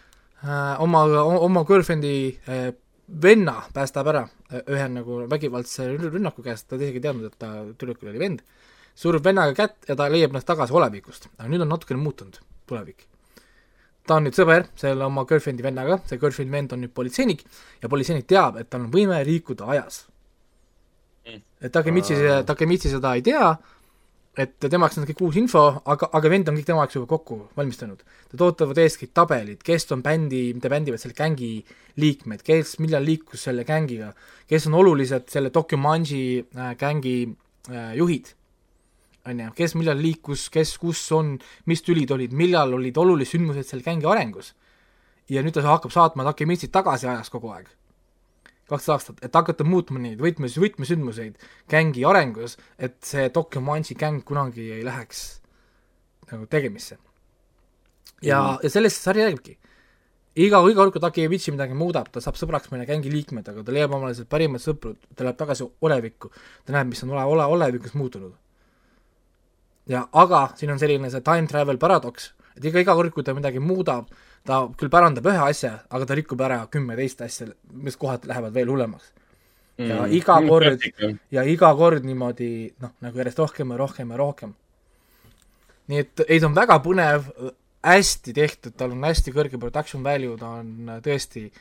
oma, 0.45 1.03
oma 1.41 1.63
girlfriend'i 1.65 2.39
äh, 2.47 2.69
venna 3.07 3.63
päästab 3.73 4.07
ära 4.11 4.23
äh, 4.51 4.61
ühe 4.67 4.88
nagu 4.91 5.23
vägivaldse 5.29 5.88
rünn- 5.93 6.11
rünnaku 6.13 6.43
käest, 6.45 6.67
ta 6.69 6.77
isegi 6.77 6.99
ei 7.01 7.05
teadnud, 7.07 7.31
et 7.31 7.39
ta 7.39 7.51
tüdrukul 7.73 8.11
oli 8.11 8.21
vend, 8.21 8.43
surub 8.97 9.25
vennaga 9.25 9.55
kätt 9.57 9.89
ja 9.89 9.95
ta 9.95 10.09
leiab 10.11 10.33
ennast 10.33 10.47
tagasi 10.49 10.75
olevikust, 10.75 11.29
aga 11.38 11.49
nüüd 11.51 11.63
on 11.65 11.71
natukene 11.73 12.01
muutunud 12.01 12.39
tulevik. 12.67 13.07
ta 14.07 14.15
on 14.15 14.23
nüüd 14.23 14.38
sõber 14.38 14.69
selle 14.79 15.03
oma 15.03 15.25
girlfriend'i 15.27 15.63
vennaga, 15.65 15.97
see 16.07 16.19
girlfriend'i 16.19 16.53
vend 16.53 16.75
on 16.75 16.85
nüüd 16.85 16.93
politseinik 16.95 17.43
ja 17.81 17.89
politseinik 17.89 18.27
teab, 18.27 18.59
et 18.61 18.69
tal 18.69 18.85
on 18.85 18.91
võime 18.91 19.19
liikuda 19.25 19.65
ajas. 19.73 20.05
et 21.25 21.71
Takemitsi, 21.71 22.15
Takemitsi 22.45 22.89
seda 22.89 23.15
ei 23.15 23.21
tea 23.21 23.57
et 24.38 24.53
tema 24.61 24.85
jaoks 24.85 24.99
on 25.01 25.07
kõik 25.09 25.21
uus 25.25 25.38
info, 25.39 25.63
aga, 25.89 26.09
aga 26.17 26.29
vend 26.29 26.49
on 26.51 26.57
kõik 26.59 26.67
tema 26.67 26.83
jaoks 26.83 26.97
juba 26.99 27.09
kokku 27.15 27.38
valmistanud. 27.57 28.03
Nad 28.33 28.43
ootavad 28.45 28.81
eeskõik 28.83 29.13
tabelid, 29.17 29.63
kes 29.65 29.88
on 29.95 30.03
bändi, 30.05 30.43
mitte 30.53 30.69
bändi, 30.71 30.93
vaid 30.93 31.01
selle 31.01 31.17
gängi 31.17 31.51
liikmed, 32.03 32.43
kes 32.45 32.75
millal 32.83 33.05
liikus 33.07 33.47
selle 33.47 33.65
gängiga, 33.67 34.11
kes 34.49 34.69
on 34.69 34.77
olulised 34.77 35.31
selle 35.33 35.49
Dokumanji 35.53 36.43
äh, 36.43 36.75
gängi 36.77 37.17
äh, 37.25 37.95
juhid, 37.97 38.29
on 39.27 39.41
ju, 39.41 39.49
kes 39.57 39.73
millal 39.79 39.97
liikus, 40.01 40.47
kes 40.53 40.75
kus 40.81 41.01
on, 41.17 41.33
mis 41.65 41.81
tülid 41.83 42.13
olid, 42.13 42.35
millal 42.38 42.77
olid 42.77 43.01
olulised 43.01 43.35
sündmused 43.35 43.67
selle 43.71 43.85
gängi 43.85 44.07
arengus. 44.07 44.53
ja 45.27 45.41
nüüd 45.43 45.51
ta 45.51 45.59
hakkab 45.65 45.91
saatma 45.91 46.23
Takemitsit 46.23 46.71
tagasi 46.71 47.09
ajas 47.11 47.27
kogu 47.27 47.49
aeg 47.51 47.67
kaks 48.68 48.89
aastat, 48.91 49.20
et 49.24 49.36
hakata 49.36 49.65
muutma 49.68 50.01
neid 50.03 50.22
võtmes, 50.22 50.57
võtmesündmuseid 50.59 51.38
gängi 51.72 52.03
arengus, 52.07 52.57
et 52.78 52.97
see 53.05 53.30
Dokumanji 53.34 53.95
gäng 53.99 54.26
kunagi 54.28 54.72
ei 54.76 54.84
läheks 54.86 55.28
nagu 56.32 56.45
tegemisse. 56.45 56.97
ja 58.22 58.41
mm, 58.41 58.47
-hmm. 58.47 58.59
ja 58.63 58.70
sellest 58.70 58.95
see 58.95 59.03
sari 59.03 59.24
räägibki. 59.24 59.57
iga, 60.36 60.59
iga 60.70 60.76
kord, 60.76 60.91
kui 60.91 61.01
Takemitsi 61.01 61.51
midagi 61.51 61.74
muudab, 61.74 62.11
ta 62.11 62.22
saab 62.22 62.36
sõbraks 62.36 62.70
mõne 62.72 62.86
gängi 62.86 63.11
liikmed, 63.11 63.47
aga 63.49 63.63
ta 63.63 63.72
leiab 63.72 63.93
omale 63.93 64.13
sealt 64.13 64.30
parimad 64.30 64.61
sõprad, 64.61 64.97
ta 65.15 65.24
läheb 65.24 65.38
tagasi 65.38 65.65
olevikku, 65.82 66.32
ta 66.65 66.74
näeb, 66.74 66.88
mis 66.88 67.03
on 67.03 67.09
ole, 67.09 67.24
ole, 67.24 67.45
olevikus 67.45 67.93
muutunud. 67.93 68.34
ja 69.88 70.07
aga 70.11 70.51
siin 70.55 70.72
on 70.72 70.80
selline 70.80 71.09
see 71.09 71.22
time 71.22 71.47
travel 71.47 71.78
paradoks, 71.78 72.34
et 72.57 72.65
iga, 72.65 72.80
iga 72.80 72.93
kord, 72.93 73.13
kui 73.13 73.24
ta 73.24 73.34
midagi 73.34 73.59
muudab, 73.59 74.11
ta 74.47 74.63
küll 74.79 74.91
pärandab 74.91 75.27
ühe 75.27 75.43
asja, 75.49 75.73
aga 75.91 76.07
ta 76.07 76.17
rikub 76.17 76.41
ära 76.43 76.61
kümme 76.71 76.95
teist 76.99 77.21
asja, 77.25 77.49
mis 77.73 77.97
kohati 77.99 78.29
lähevad 78.31 78.55
veel 78.55 78.71
hullemaks. 78.71 79.13
ja 79.77 80.07
Mm. 80.07 80.13
iga 80.17 80.35
kord 80.41 80.81
ja 81.31 81.43
iga 81.45 81.67
kord 81.77 82.05
niimoodi 82.05 82.73
noh, 82.81 82.95
nagu 83.01 83.19
järjest 83.19 83.37
rohkem 83.43 83.69
ja 83.69 83.77
rohkem 83.77 84.09
ja 84.09 84.17
rohkem. 84.17 84.55
nii 85.87 85.99
et 85.99 86.23
ei, 86.27 86.39
ta 86.39 86.47
on 86.47 86.55
väga 86.55 86.79
põnev, 86.81 87.27
hästi 87.85 88.33
tehtud, 88.33 88.73
tal 88.75 88.95
on 88.95 89.03
hästi 89.05 89.31
kõrge 89.35 89.59
production 89.61 90.03
value, 90.03 90.37
ta 90.37 90.49
on 90.63 90.89
tõesti 91.05 91.51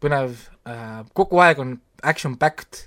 põnev 0.00 0.32
äh,, 0.64 1.04
kogu 1.12 1.42
aeg 1.44 1.60
on 1.60 1.76
action 2.02 2.38
packed, 2.40 2.86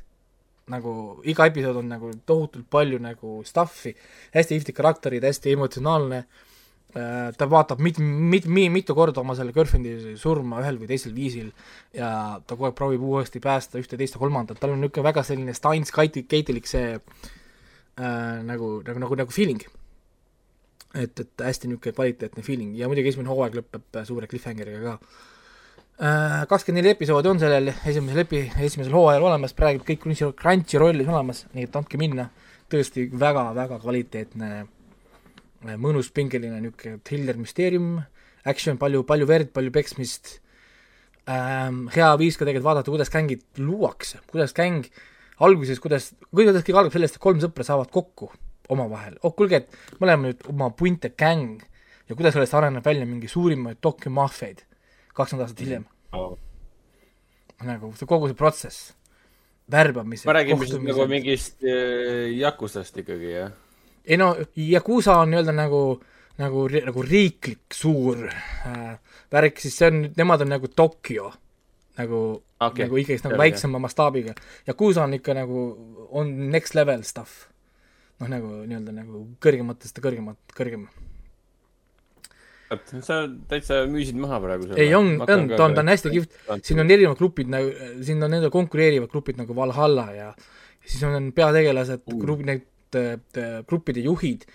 nagu 0.74 1.22
iga 1.24 1.46
episood 1.52 1.78
on 1.84 1.94
nagu 1.94 2.10
tohutult 2.26 2.66
palju 2.66 2.98
nagu 3.00 3.44
stuff'i, 3.46 3.94
hästi 4.34 4.58
ihvtid 4.58 4.76
karakterid, 4.76 5.24
hästi 5.24 5.54
emotsionaalne 5.54 6.24
äh,, 6.24 6.53
ta 6.94 7.48
vaatab 7.50 7.80
mit-, 7.82 7.98
mit-, 8.00 8.46
mit, 8.46 8.72
mitu 8.72 8.94
korda 8.94 9.22
oma 9.24 9.34
selle 9.38 9.54
girlfriend'i 9.56 10.14
surma 10.20 10.62
ühel 10.62 10.78
või 10.78 10.90
teisel 10.92 11.14
viisil 11.16 11.50
ja 11.98 12.40
ta 12.46 12.54
kogu 12.54 12.68
aeg 12.70 12.76
proovib 12.78 13.02
uuesti 13.02 13.42
päästa 13.42 13.82
ühte, 13.82 13.98
teist 13.98 14.14
ja 14.14 14.22
kolmandat, 14.22 14.60
tal 14.62 14.76
on 14.76 14.82
niisugune 14.84 15.08
väga 15.08 15.24
selline 15.26 15.56
Steins 15.58 15.94
Gate- 15.96 16.26
Gate'ilik 16.30 16.70
see 16.70 16.94
äh, 16.94 18.44
nagu, 18.46 18.76
nagu, 18.86 19.00
nagu, 19.02 19.18
nagu 19.24 19.34
feeling. 19.34 19.64
et, 20.94 21.18
et 21.20 21.42
hästi 21.42 21.72
niisugune 21.72 21.98
kvaliteetne 21.98 22.46
feeling 22.46 22.78
ja 22.78 22.90
muidugi 22.90 23.10
esimene 23.10 23.34
hooaeg 23.34 23.58
lõpeb 23.58 23.98
äh, 23.98 24.06
suure 24.06 24.30
cliffhangeriga 24.30 24.84
ka. 24.94 25.00
kakskümmend 26.50 26.84
neli 26.84 26.94
episoodi 26.94 27.30
on 27.30 27.42
sellel 27.42 27.74
esimesel 27.74 28.22
epi-, 28.22 28.46
esimesel 28.68 28.94
hooajal 28.94 29.26
olemas, 29.32 29.58
praegu 29.58 29.82
kõik 29.88 30.06
Crunchy- 30.06 30.34
Crunchyrollis 30.38 31.10
olemas, 31.10 31.46
nii 31.58 31.66
et 31.66 31.76
andke 31.82 31.98
minna, 31.98 32.30
tõesti 32.70 33.10
väga-väga 33.10 33.82
kvaliteetne, 33.82 34.50
mõnus 35.64 36.12
pingeline 36.14 36.60
niisugune 36.62 37.00
thriller 37.08 37.40
müsteerium, 37.40 37.98
action, 38.50 38.78
palju, 38.82 39.04
palju 39.08 39.28
verd, 39.30 39.52
palju 39.56 39.72
peksmist 39.76 40.38
ähm,, 41.32 41.88
hea 41.94 42.10
viis 42.20 42.38
ka 42.38 42.46
tegelikult 42.46 42.68
vaadata, 42.70 42.92
kuidas 42.92 43.12
gängid 43.14 43.44
luuakse, 43.64 44.20
kuidas 44.32 44.56
gäng 44.58 44.88
alguses, 45.44 45.80
kuidas, 45.84 46.12
kuidas 46.32 46.66
kõik 46.66 46.80
algab 46.80 46.96
sellest, 46.96 47.18
et 47.18 47.24
kolm 47.24 47.40
sõpra 47.44 47.66
saavad 47.68 47.92
kokku 47.94 48.30
omavahel, 48.74 49.18
oh 49.24 49.36
kuulge, 49.36 49.64
et 49.64 50.00
me 50.00 50.08
oleme 50.08 50.32
nüüd 50.32 50.44
oma 50.52 50.70
puinte 50.78 51.14
gäng 51.20 51.64
ja 52.10 52.16
kuidas 52.16 52.36
sellest 52.36 52.56
areneb 52.58 52.86
välja 52.86 53.08
mingi 53.08 53.32
suurimaid 53.32 53.80
dokimaffiaid 53.84 54.64
kakskümmend 55.14 55.48
aastat 55.48 55.64
hiljem. 55.64 55.88
nagu 57.64 57.94
see 57.96 58.08
kogu 58.10 58.28
see 58.28 58.38
protsess, 58.38 58.94
värbamised, 59.72 60.28
me 60.28 60.36
räägime 60.36 60.68
siis 60.68 60.82
nagu 60.84 61.08
mingist 61.08 61.64
äh, 61.64 62.32
Yakusast 62.36 62.98
ikkagi, 63.00 63.30
jah? 63.38 63.54
Ei 64.06 64.18
no 64.18 64.34
Yakuusa 64.58 65.18
on 65.22 65.32
nii-öelda 65.32 65.56
nagu, 65.56 65.84
nagu, 66.42 66.66
nagu 66.86 67.06
riiklik 67.06 67.76
suur 67.76 68.26
äh, 68.28 68.98
värk, 69.32 69.62
siis 69.64 69.78
see 69.80 69.90
on, 69.92 70.02
nemad 70.18 70.44
on 70.46 70.52
nagu 70.54 70.70
Tokyo, 70.76 71.32
nagu 72.00 72.20
okay,, 72.60 72.86
nagu 72.86 73.00
ikkagi 73.00 73.24
nagu 73.28 73.40
väiksema 73.40 73.82
mastaabiga. 73.84 74.36
Yakuusa 74.68 75.06
on 75.08 75.16
ikka 75.20 75.38
nagu, 75.38 75.64
on 76.12 76.36
next 76.52 76.76
level 76.76 77.04
stuff. 77.08 77.48
noh, 78.22 78.30
nagu 78.30 78.52
nii-öelda 78.68 78.94
nagu 78.96 79.24
kõrgematest 79.44 79.98
ja 79.98 80.04
kõrgemat, 80.04 80.38
kõrgem. 80.56 80.86
sa 83.04 83.24
täitsa 83.50 83.84
müüsid 83.90 84.18
maha 84.18 84.40
praegu 84.42 84.68
selle. 84.68 84.82
ei, 84.82 84.94
on, 84.96 85.16
on, 85.22 85.26
ta 85.28 85.66
on, 85.66 85.76
ta 85.76 85.82
on 85.82 85.92
hästi 85.92 86.12
kihvt, 86.14 86.38
siin 86.66 86.82
on 86.82 86.92
erinevad 86.92 87.18
grupid 87.20 87.50
nagu, 87.52 87.72
siin 88.02 88.24
on 88.24 88.32
nende 88.34 88.50
konkureerivad 88.54 89.12
grupid 89.12 89.42
nagu 89.42 89.56
Valhalla 89.56 90.08
ja 90.16 90.30
siis 90.86 91.04
on 91.08 91.32
peategelased 91.36 92.06
uh., 92.06 92.20
grupp, 92.22 92.46
need 92.48 92.64
äh, 93.00 93.62
gruppide 93.70 94.04
juhid, 94.06 94.46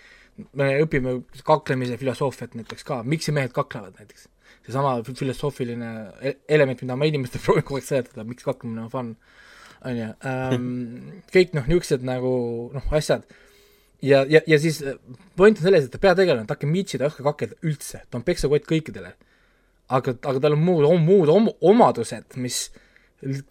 me 0.55 0.69
õpime 0.83 1.17
kaklemise 1.47 1.97
filosoofiat 1.99 2.55
näiteks 2.55 2.85
ka, 2.87 3.01
miks 3.03 3.27
mehed 3.35 3.51
kaklevad 3.55 3.97
näiteks. 3.99 4.27
seesama 4.65 4.99
fi- 5.03 5.15
filosoofiline 5.17 5.89
e- 6.21 6.37
element, 6.47 6.81
mida 6.81 6.95
ma 6.95 7.05
inimestele 7.09 7.43
proovin 7.45 7.63
kogu 7.67 7.79
aeg 7.81 7.87
seletada, 7.87 8.23
miks 8.27 8.43
kaklemine 8.47 8.85
on 8.85 8.89
fun, 8.93 9.13
on 9.85 9.95
ju, 9.99 10.07
kõik 11.33 11.53
noh, 11.55 11.67
niisugused 11.69 12.03
nagu 12.07 12.31
noh, 12.75 12.89
asjad 12.95 13.23
ja, 14.03 14.23
ja, 14.29 14.41
ja 14.47 14.59
siis 14.59 14.81
point 15.39 15.57
on 15.59 15.63
selles, 15.65 15.87
et 15.87 15.99
peategelane 16.01 16.47
Takemichi, 16.47 16.97
ta 16.99 17.07
ei 17.07 17.11
oska 17.11 17.25
kakelda 17.25 17.57
üldse, 17.67 18.03
ta 18.09 18.19
on 18.19 18.25
peksakott 18.27 18.67
kõikidele. 18.69 19.13
aga, 19.89 20.13
aga 20.23 20.39
tal 20.39 20.53
on 20.53 20.61
muud, 20.63 20.85
muud 21.03 21.29
om- 21.33 21.53
omadused, 21.71 22.35
mis 22.37 22.69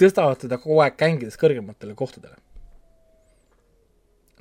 tõstavad 0.00 0.38
teda 0.44 0.56
kogu 0.62 0.78
aeg 0.84 0.96
gängides 1.00 1.36
kõrgematele 1.40 1.96
kohtadele. 1.98 2.36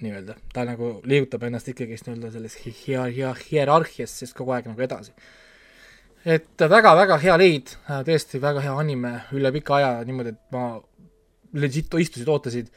nii-öelda, 0.04 0.36
ta 0.54 0.64
nagu 0.68 0.98
liigutab 1.08 1.44
ennast 1.48 1.68
ikkagist 1.72 2.08
nii-öelda 2.08 2.32
selles 2.36 2.58
hi- 2.66 2.76
hia- 2.86 3.08
hia- 3.14 3.36
hierarhias 3.52 4.14
siis 4.20 4.34
kogu 4.38 4.52
aeg 4.56 4.68
nagu 4.72 4.82
edasi. 4.86 5.14
et 6.26 6.60
väga-väga 6.60 7.18
hea 7.24 7.38
leid, 7.40 7.72
tõesti 7.88 8.42
väga 8.44 8.62
hea 8.66 8.74
anime 8.76 9.14
üle 9.38 9.52
pika 9.56 9.76
aja 9.78 9.92
niimoodi, 10.06 10.34
et 10.36 10.52
ma 10.52 10.82
legit 11.54 11.94
istusid, 12.02 12.28
ootasid 12.28 12.72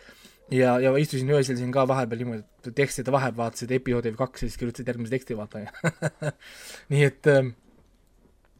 ja, 0.54 0.76
ja 0.80 0.92
istusin 0.96 1.30
öösel 1.34 1.56
siin 1.58 1.72
ka 1.74 1.86
vahepeal 1.88 2.22
niimoodi, 2.22 2.44
et 2.66 2.74
tekstide 2.78 3.10
vahe 3.12 3.32
vaatasid 3.36 3.72
episoodi 3.74 4.12
või 4.14 4.20
kaks 4.22 4.44
siis 4.44 4.56
kirjutasid 4.60 4.88
järgmise 4.92 5.16
teksti 5.16 5.36
vaata 5.38 5.64
nii 6.92 7.02
et 7.08 7.26
ähm, 7.32 7.52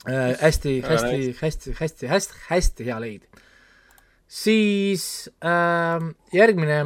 äh, 0.09 0.35
hästi, 0.41 0.81
hästi, 0.87 1.37
hästi, 1.41 1.77
hästi, 1.81 2.11
hästi, 2.11 2.43
hästi 2.49 2.89
hea 2.91 2.99
leid. 3.05 3.29
siis 4.27 5.31
äh, 5.45 6.03
järgmine 6.35 6.81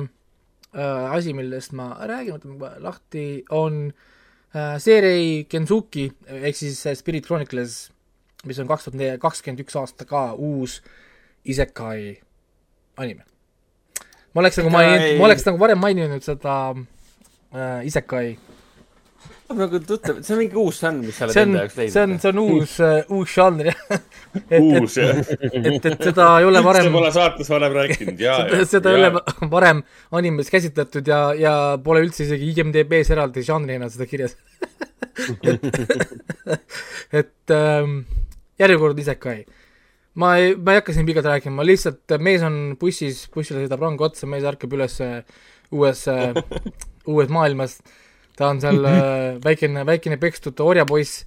asi, 0.74 1.34
millest 1.36 1.74
ma 1.76 1.92
räägin, 2.02 2.34
võtame 2.34 2.58
kohe 2.58 2.80
lahti, 2.82 3.26
on 3.54 3.92
äh, 4.54 4.76
seeria 4.82 5.44
Kensuki 5.50 6.08
ehk 6.26 6.58
siis 6.58 6.80
äh, 6.88 6.96
Spirit 6.98 7.28
Chronicles, 7.28 7.92
mis 8.44 8.58
on 8.58 8.70
kaks 8.70 8.88
tuhat 8.88 9.20
kakskümmend 9.22 9.62
üks 9.64 9.78
aasta 9.78 10.06
ka 10.08 10.32
uus 10.34 10.80
isekai 11.44 12.16
anime. 13.00 13.24
ma 14.34 14.42
oleks 14.42 14.58
nagu 14.58 14.72
maininud, 14.74 15.18
ma 15.20 15.28
oleks 15.28 15.46
nagu 15.46 15.60
varem 15.62 15.80
maininud 15.80 16.26
seda 16.26 16.56
äh, 16.74 17.86
isekai, 17.86 18.34
nagu 19.52 19.78
tuttav, 19.84 20.20
see 20.24 20.32
on 20.34 20.40
mingi 20.40 20.56
uus 20.56 20.78
žanr, 20.80 21.02
mis 21.04 21.16
sa 21.18 21.26
oled 21.26 21.36
see 21.36 21.42
on 21.44 21.50
enda 21.50 21.62
jaoks, 21.62 21.74
leidnud. 21.76 21.94
see 21.94 22.04
on, 22.04 22.14
see 22.22 22.30
on 22.30 22.38
uus 22.40 22.74
uh,, 22.80 23.10
uus 23.12 23.34
žanr 23.36 23.68
jah. 23.68 23.82
et, 23.94 24.52
et, 24.56 24.62
uus 24.64 24.96
jah. 24.96 25.20
et, 25.20 25.88
et 25.90 26.06
seda 26.08 26.28
ei 26.40 26.48
ole 26.48 26.62
varem 26.64 26.88
pole 26.94 27.10
saates 27.14 27.50
varem 27.52 27.74
rääkinud 27.76 28.22
ja, 28.24 28.38
ja. 28.48 28.62
seda 28.68 28.94
ei 28.94 29.02
ole 29.02 29.24
varem 29.54 29.82
animes 30.16 30.48
käsitletud 30.52 31.10
ja, 31.12 31.20
ja 31.36 31.54
pole 31.84 32.04
üldse 32.06 32.24
isegi 32.24 32.54
IMDB-s 32.54 33.12
eraldi 33.12 33.44
žanrina 33.44 33.90
seda 33.92 34.08
kirjas. 34.08 34.38
et, 35.50 35.68
et 37.20 37.54
ähm, 37.54 37.98
järjekord 38.60 38.98
isekai. 39.04 39.42
ma 40.20 40.36
ei, 40.40 40.54
ma 40.56 40.72
ei 40.72 40.80
hakka 40.80 40.94
siin 40.96 41.06
pikalt 41.08 41.28
rääkima, 41.28 41.66
lihtsalt 41.66 42.16
mees 42.22 42.44
on 42.46 42.78
bussis, 42.80 43.26
bussile 43.34 43.64
sõidab 43.64 43.82
rong 43.84 44.00
otsa, 44.08 44.28
mees 44.30 44.46
ärkab 44.48 44.72
üles 44.78 44.96
äh, 45.04 45.20
uues 45.74 46.06
äh,, 46.08 46.32
uues 47.10 47.28
maailmas. 47.28 47.78
Ta 48.36 48.50
on 48.50 48.60
seal 48.62 48.84
äh, 48.88 49.36
väikene, 49.44 49.84
väikene 49.86 50.18
pekstud 50.22 50.60
orjapoiss 50.60 51.24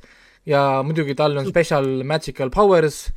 ja 0.48 0.84
muidugi 0.84 1.16
tal 1.16 1.38
on 1.40 1.48
special 1.48 2.04
magical 2.08 2.52
powers 2.54 3.08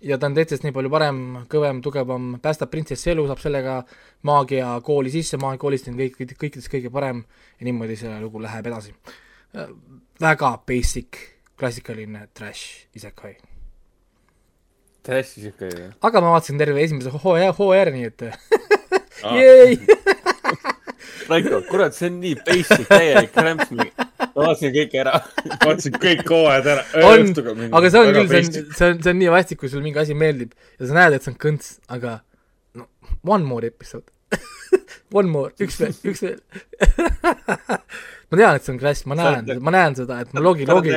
ja 0.00 0.18
ta 0.18 0.30
on 0.30 0.36
teistest 0.36 0.64
nii 0.64 0.74
palju 0.74 0.90
parem, 0.92 1.20
kõvem, 1.50 1.82
tugevam, 1.84 2.32
päästab 2.42 2.70
printsessi 2.72 3.12
elu, 3.12 3.26
saab 3.28 3.42
sellega 3.42 3.80
maagiakooli 4.28 5.12
sisse, 5.12 5.38
maagiakoolist 5.40 5.90
on 5.92 5.98
kõik, 6.00 6.16
kõikidest 6.30 6.70
kõige 6.72 6.92
parem 6.92 7.22
ja 7.60 7.68
niimoodi 7.68 7.98
see 8.00 8.16
lugu 8.22 8.42
läheb 8.42 8.70
edasi. 8.72 8.94
väga 10.20 10.50
basic, 10.66 11.20
klassikaline 11.58 12.28
trash 12.34 12.86
isekai. 12.96 13.36
trash 15.02 15.40
siuke 15.40 15.68
ju. 15.68 15.90
aga 16.00 16.20
ma 16.20 16.32
vaatasin 16.36 16.58
terve 16.58 16.82
esimese 16.82 17.10
hooaja, 17.10 17.52
hooaja, 17.52 17.90
nii 17.90 18.04
et 18.04 18.22
jäi 19.20 19.76
Raiko, 21.30 21.60
kurat, 21.68 21.96
see 21.96 22.10
on 22.10 22.20
nii 22.22 22.36
basic, 22.46 22.86
täielik 22.88 23.36
rämps. 23.46 23.70
ma 23.74 23.86
vaatasin 24.34 24.74
kõik 24.74 24.96
ära. 25.02 25.18
vaatasin 25.64 25.98
kõik 26.02 26.24
hooajad 26.28 26.70
ära. 26.74 26.86
on, 27.10 27.28
aga 27.80 27.92
see 27.92 28.04
on 28.04 28.14
küll, 28.16 28.30
see 28.30 28.40
on, 28.40 28.72
see 28.78 28.88
on, 28.92 29.02
see 29.02 29.14
on 29.14 29.20
nii 29.24 29.34
vastik, 29.34 29.60
kui 29.62 29.72
sulle 29.72 29.86
mingi 29.86 30.02
asi 30.02 30.16
meeldib 30.18 30.56
ja 30.78 30.90
sa 30.90 30.98
näed, 30.98 31.18
et 31.18 31.26
see 31.26 31.34
on 31.34 31.38
kõnts, 31.46 31.76
aga 31.92 32.18
no 32.78 32.88
one 33.26 33.46
more 33.46 33.66
episode 33.66 34.10
One 35.18 35.30
more, 35.30 35.50
üks 35.58 35.80
veel, 35.80 35.94
üks 36.06 36.22
veel 36.22 36.38
ma 38.30 38.38
tean, 38.38 38.54
et 38.54 38.64
see 38.64 38.72
on 38.74 38.80
trash, 38.80 39.06
ma 39.10 39.18
näen, 39.18 39.52
ma 39.64 39.74
näen 39.74 39.96
seda, 39.98 40.20
et 40.22 40.34
ma 40.36 40.42
loogi, 40.44 40.66
loogi, 40.70 40.94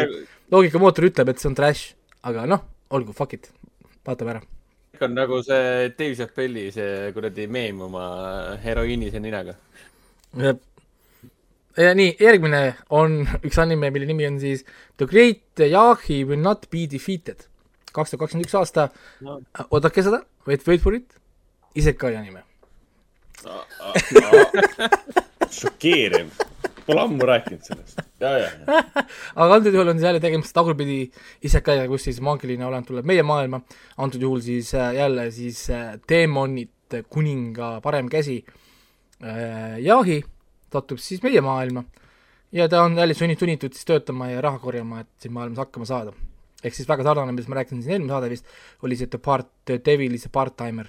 loogikamootor 0.54 1.10
ütleb, 1.10 1.32
et 1.34 1.42
see 1.42 1.50
on 1.50 1.58
trash, 1.58 1.94
aga 2.30 2.46
noh, 2.50 2.62
olgu, 2.94 3.16
fuck 3.18 3.34
it, 3.34 3.50
vaatame 4.06 4.36
ära. 4.36 4.44
on 5.04 5.18
nagu 5.18 5.42
see 5.44 5.90
Dave 5.98 6.14
Chappelli 6.16 6.68
see 6.72 7.10
kuradi 7.16 7.48
meem 7.52 7.82
oma 7.82 8.06
heroiinise 8.64 9.20
ninaga. 9.20 9.58
Ja 11.78 11.94
nii, 11.98 12.16
järgmine 12.22 12.62
on 12.90 13.20
üks 13.48 13.60
anime, 13.62 13.92
mille 13.94 14.06
nimi 14.10 14.26
on 14.28 14.40
siis 14.42 14.66
The 14.98 15.06
Great 15.10 15.60
Yahi 15.70 16.24
Will 16.26 16.42
Not 16.42 16.66
Be 16.72 16.88
Defeated. 16.92 17.46
kaks 17.94 18.10
tuhat 18.10 18.20
kakskümmend 18.24 18.48
üks 18.48 18.56
aasta 18.58 18.88
No. 19.22 19.38
oodake 19.70 20.02
seda, 20.04 20.24
wait, 20.48 20.66
wait 20.68 20.82
for 20.82 20.94
it, 20.98 21.14
isekai 21.76 22.16
anime. 22.18 22.42
šokeeriv. 25.54 26.32
Pole 26.86 27.00
ammu 27.00 27.24
rääkinud 27.28 27.62
sellest. 27.64 28.00
aga 29.40 29.54
antud 29.56 29.72
juhul 29.76 29.88
on 29.94 30.00
siis 30.00 30.08
jälle 30.08 30.20
tegemist 30.24 30.52
tagurpidi 30.56 30.98
isekaiga, 31.48 31.86
kus 31.88 32.04
siis 32.10 32.20
maagiline 32.24 32.66
olend 32.66 32.88
tuleb 32.90 33.06
meie 33.08 33.24
maailma, 33.24 33.62
antud 34.04 34.22
juhul 34.26 34.42
siis 34.44 34.74
äh, 34.76 34.90
jälle 34.98 35.30
siis 35.32 35.62
äh, 35.72 35.94
teemonid 36.08 36.98
kuninga 37.10 37.78
parem 37.84 38.10
käsi 38.12 38.42
äh, 39.24 39.80
Yahi 39.82 40.22
satub 40.74 41.02
siis 41.02 41.24
meie 41.24 41.42
maailma 41.42 41.84
ja 42.54 42.70
ta 42.70 42.84
on 42.84 42.98
jälle 42.98 43.14
sunnitud, 43.14 43.46
sunnitud 43.46 43.74
siis 43.74 43.86
töötama 43.90 44.30
ja 44.30 44.42
raha 44.42 44.60
korjama, 44.60 45.02
et 45.04 45.10
siin 45.20 45.34
maailmas 45.34 45.64
hakkama 45.66 45.86
saada. 45.90 46.14
ehk 46.64 46.76
siis 46.76 46.88
väga 46.88 47.04
sarnane, 47.04 47.34
millest 47.34 47.50
ma 47.52 47.58
rääkisin 47.60 47.82
siin 47.84 47.98
eelmine 47.98 48.14
saade 48.14 48.30
vist, 48.32 48.46
oli 48.88 48.96
see 48.96 49.10
The 49.12 49.20
Part, 49.20 49.50
The 49.66 49.82
Devil 49.86 50.14
is 50.16 50.26
a 50.26 50.30
part-timer 50.30 50.88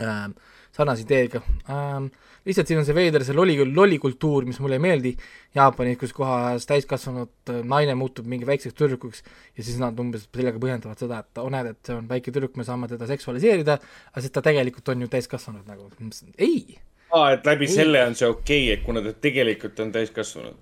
ähm,. 0.00 0.32
sarnase 0.72 1.02
ideega 1.02 1.42
ähm,. 1.68 2.06
lihtsalt 2.46 2.70
siin 2.70 2.80
on 2.80 2.86
see 2.88 2.94
veider, 2.94 3.24
see 3.24 3.36
lolli, 3.36 3.58
lollikultuur, 3.74 4.46
mis 4.48 4.60
mulle 4.64 4.78
ei 4.78 4.84
meeldi 4.86 5.12
Jaapanis, 5.54 5.98
kus 5.98 6.14
kohas 6.16 6.66
täiskasvanud 6.70 7.52
naine 7.68 7.94
muutub 7.98 8.26
mingi 8.30 8.48
väikseks 8.48 8.78
tüdrukuks 8.78 9.24
ja 9.58 9.64
siis 9.66 9.80
nad 9.82 9.98
umbes 10.00 10.28
sellega 10.30 10.62
põhjendavad 10.62 11.02
seda, 11.02 11.20
et 11.20 11.42
oh 11.42 11.50
näed, 11.52 11.74
et 11.74 11.90
see 11.90 11.98
on 11.98 12.06
väike 12.08 12.32
tüdruk, 12.32 12.54
me 12.56 12.64
saame 12.64 12.88
teda 12.88 13.10
seksualiseerida, 13.10 13.76
aga 14.12 14.24
siis 14.24 14.32
ta 14.32 14.46
tegelikult 14.46 14.94
on 14.94 15.04
ju 15.04 15.10
täiskasvanud 15.10 15.68
nagu, 15.68 15.90
ei 16.38 16.78
aa, 17.10 17.32
et 17.34 17.46
läbi 17.46 17.68
selle 17.70 18.02
on 18.06 18.16
see 18.18 18.28
okei 18.28 18.64
okay,, 18.64 18.78
et 18.78 18.86
kuna 18.86 19.02
ta 19.04 19.12
tegelikult 19.28 19.80
on 19.84 19.92
täiskasvanud. 19.94 20.56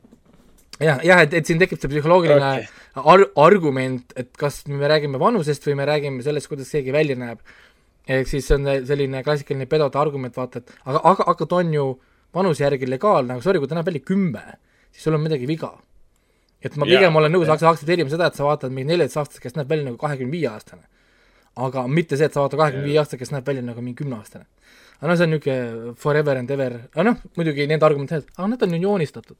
jah, 0.80 1.00
jah, 1.04 1.22
et, 1.26 1.34
et 1.40 1.46
siin 1.46 1.60
tekib 1.60 1.80
see 1.82 1.92
psühholoogiline 1.92 2.50
okay. 2.50 2.68
ar-, 2.96 3.28
argument, 3.44 4.12
et 4.16 4.30
kas 4.38 4.62
me 4.70 4.90
räägime 4.90 5.20
vanusest 5.20 5.66
või 5.68 5.78
me 5.80 5.88
räägime 5.88 6.24
sellest, 6.26 6.50
kuidas 6.50 6.70
keegi 6.74 6.94
välja 6.94 7.18
näeb. 7.18 7.42
ehk 8.08 8.28
siis 8.30 8.46
see 8.48 8.56
on 8.56 8.68
selline 8.88 9.22
klassikaline 9.24 9.66
pedode 9.68 9.98
argument, 10.00 10.36
vaata, 10.36 10.62
et 10.62 10.76
aga, 10.84 11.02
aga, 11.12 11.26
aga 11.34 11.48
ta 11.48 11.60
on 11.62 11.74
ju 11.74 11.88
vanuse 12.34 12.64
järgi 12.64 12.88
legaalne, 12.88 13.36
aga 13.36 13.44
sorry, 13.44 13.60
kui 13.60 13.68
ta 13.68 13.78
näeb 13.78 13.88
välja 13.88 14.04
kümme, 14.04 14.44
siis 14.92 15.08
sul 15.08 15.16
on 15.16 15.24
midagi 15.24 15.48
viga. 15.48 15.74
et 16.62 16.74
ma 16.76 16.86
pigem 16.88 17.14
olen 17.16 17.30
nõus 17.30 17.50
aktsepteerima 17.54 18.10
seda, 18.10 18.26
et 18.26 18.38
sa 18.38 18.46
vaatad 18.46 18.72
mingi 18.74 18.90
neljateist-aastast, 18.92 19.42
kes 19.42 19.54
näeb 19.54 19.68
välja 19.70 19.86
nagu 19.86 19.98
kahekümne 20.00 20.32
viie 20.32 20.48
aastane. 20.50 20.86
aga 21.56 21.86
mitte 21.88 22.16
see, 22.16 22.26
et 22.26 22.34
sa 22.34 22.44
vaatad 22.44 22.58
kahekümne 22.58 22.86
viie 22.86 22.98
aastast, 23.02 23.20
kes 23.20 23.34
näeb 23.34 23.46
välja 23.46 23.62
nagu 23.62 23.82
mingi 23.82 24.02
kümneaastane. 24.02 24.46
Aga 24.98 25.10
noh, 25.10 25.16
see 25.16 25.26
on 25.26 25.34
niisugune 25.34 25.94
forever 26.02 26.36
and 26.40 26.50
ever, 26.50 26.78
aga 26.92 27.06
noh, 27.06 27.18
muidugi 27.38 27.66
need 27.70 27.84
argumendid, 27.86 28.30
aga 28.36 28.52
nad 28.52 28.62
on 28.66 28.74
ju 28.74 28.80
joonistatud. 28.82 29.38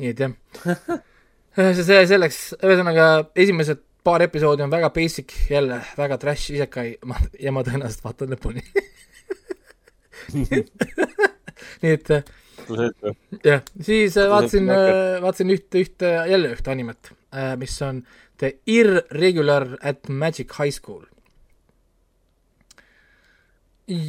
nii 0.00 0.12
et 0.12 0.22
jah. 0.24 0.32
see, 1.56 1.84
see 1.84 2.04
selleks, 2.08 2.38
ühesõnaga 2.60 3.08
esimesed 3.44 3.82
paar 4.02 4.24
episoodi 4.24 4.64
on 4.64 4.72
väga 4.72 4.90
basic, 4.94 5.34
jälle 5.50 5.80
väga 5.98 6.18
trash 6.18 6.54
isekai, 6.56 6.96
ma, 7.06 7.20
ja 7.40 7.52
ma 7.54 7.64
tõenäoliselt 7.66 8.06
vaatan 8.06 8.32
lõpuni. 8.34 8.64
nii 11.82 11.92
et 11.92 12.10
äh, 12.16 12.24
jah, 13.44 13.62
siis 13.80 14.16
äh, 14.16 14.30
vaatasin, 14.32 14.72
vaatasin 15.22 15.54
ühte, 15.54 15.84
ühte, 15.84 16.16
jälle 16.32 16.56
ühte 16.56 16.72
animet, 16.72 17.12
mis 17.60 17.76
on 17.84 18.02
The 18.40 18.56
Irregular 18.66 19.76
at 19.82 20.08
Magic 20.08 20.56
High 20.58 20.74
School. 20.74 21.04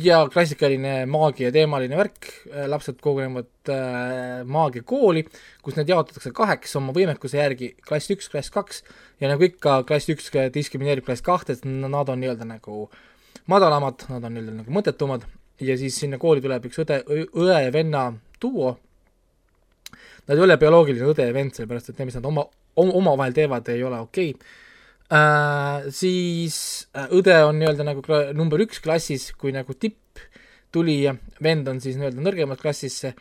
Ja 0.04 0.24
klassikaline 0.32 1.04
maagia 1.10 1.52
teemaline 1.54 1.98
värk, 1.98 2.28
lapsed 2.70 3.00
kogunevad 3.04 3.72
äh, 3.72 4.44
maagiakooli, 4.48 5.26
kus 5.66 5.78
need 5.78 5.92
jaotatakse 5.92 6.32
kaheks 6.36 6.76
oma 6.80 6.94
võimekuse 6.96 7.40
järgi, 7.40 7.74
klass 7.88 8.12
üks, 8.14 8.30
klass 8.32 8.54
kaks 8.54 8.84
ja 9.22 9.32
nagu 9.32 9.46
ikka, 9.48 9.82
klass 9.90 10.12
üks 10.14 10.30
diskrimineerib 10.54 11.08
klass 11.08 11.26
kahte, 11.26 11.58
sest 11.58 11.68
nad 11.68 12.10
on 12.10 12.22
nii-öelda 12.22 12.48
nagu 12.50 12.88
madalamad, 13.52 14.06
nad 14.12 14.24
on 14.24 14.38
nii-öelda 14.38 14.58
nagu 14.62 14.76
mõttetumad 14.78 15.28
ja 15.64 15.78
siis 15.80 15.98
sinna 16.00 16.20
kooli 16.22 16.44
tuleb 16.44 16.68
üks 16.70 16.82
õde, 16.84 17.04
õe 17.08 17.60
ja 17.66 17.72
venna 17.74 18.08
duo. 18.42 18.76
Nad 20.28 20.38
ei 20.38 20.44
ole 20.44 20.58
bioloogiline 20.60 21.08
õde 21.12 21.28
ja 21.28 21.36
vend, 21.36 21.56
sellepärast 21.56 21.92
et 21.92 21.98
need, 22.00 22.12
mis 22.12 22.20
nad 22.20 22.28
oma, 22.30 22.46
omavahel 22.80 23.36
teevad, 23.36 23.68
ei 23.74 23.84
ole 23.84 24.00
okei 24.06 24.36
okay. 24.36 24.60
äh,. 25.12 25.90
siis 25.92 26.88
äh, 26.96 27.12
õde 27.12 27.36
on 27.48 27.60
nii-öelda 27.60 27.86
nagu 27.88 28.24
number 28.38 28.64
üks 28.64 28.82
klassis, 28.84 29.32
kui 29.38 29.54
nagu 29.56 29.76
tipp 29.76 30.22
tulija, 30.74 31.16
vend 31.44 31.70
on 31.70 31.80
siis 31.84 32.00
nii-öelda 32.00 32.24
nõrgemas 32.24 32.62
klassisse, 32.62 33.14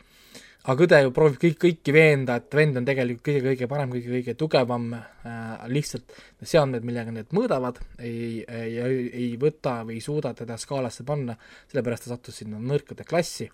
aga 0.71 0.85
õde 0.85 0.99
ju 1.03 1.11
proovib 1.15 1.39
kõik, 1.41 1.57
kõiki 1.61 1.93
veenda, 1.95 2.37
et 2.39 2.55
vend 2.55 2.79
on 2.79 2.85
tegelikult 2.87 3.25
kõige-kõige 3.27 3.67
parem, 3.69 3.93
kõige-kõige 3.93 4.35
tugevam 4.39 4.91
äh,, 4.95 5.65
lihtsalt 5.71 6.15
seadmed, 6.41 6.85
millega 6.87 7.13
need 7.13 7.33
mõõdavad, 7.35 7.81
ei, 7.99 8.43
ei, 8.47 8.77
ei, 9.09 9.31
võta 9.41 9.81
või 9.87 9.99
ei 9.99 10.05
suuda 10.05 10.33
teda 10.37 10.57
skaalasse 10.61 11.05
panna, 11.07 11.35
sellepärast 11.71 12.07
ta 12.07 12.15
sattus 12.15 12.41
sinna 12.41 12.61
nõrkade 12.61 13.05
klassi. 13.07 13.49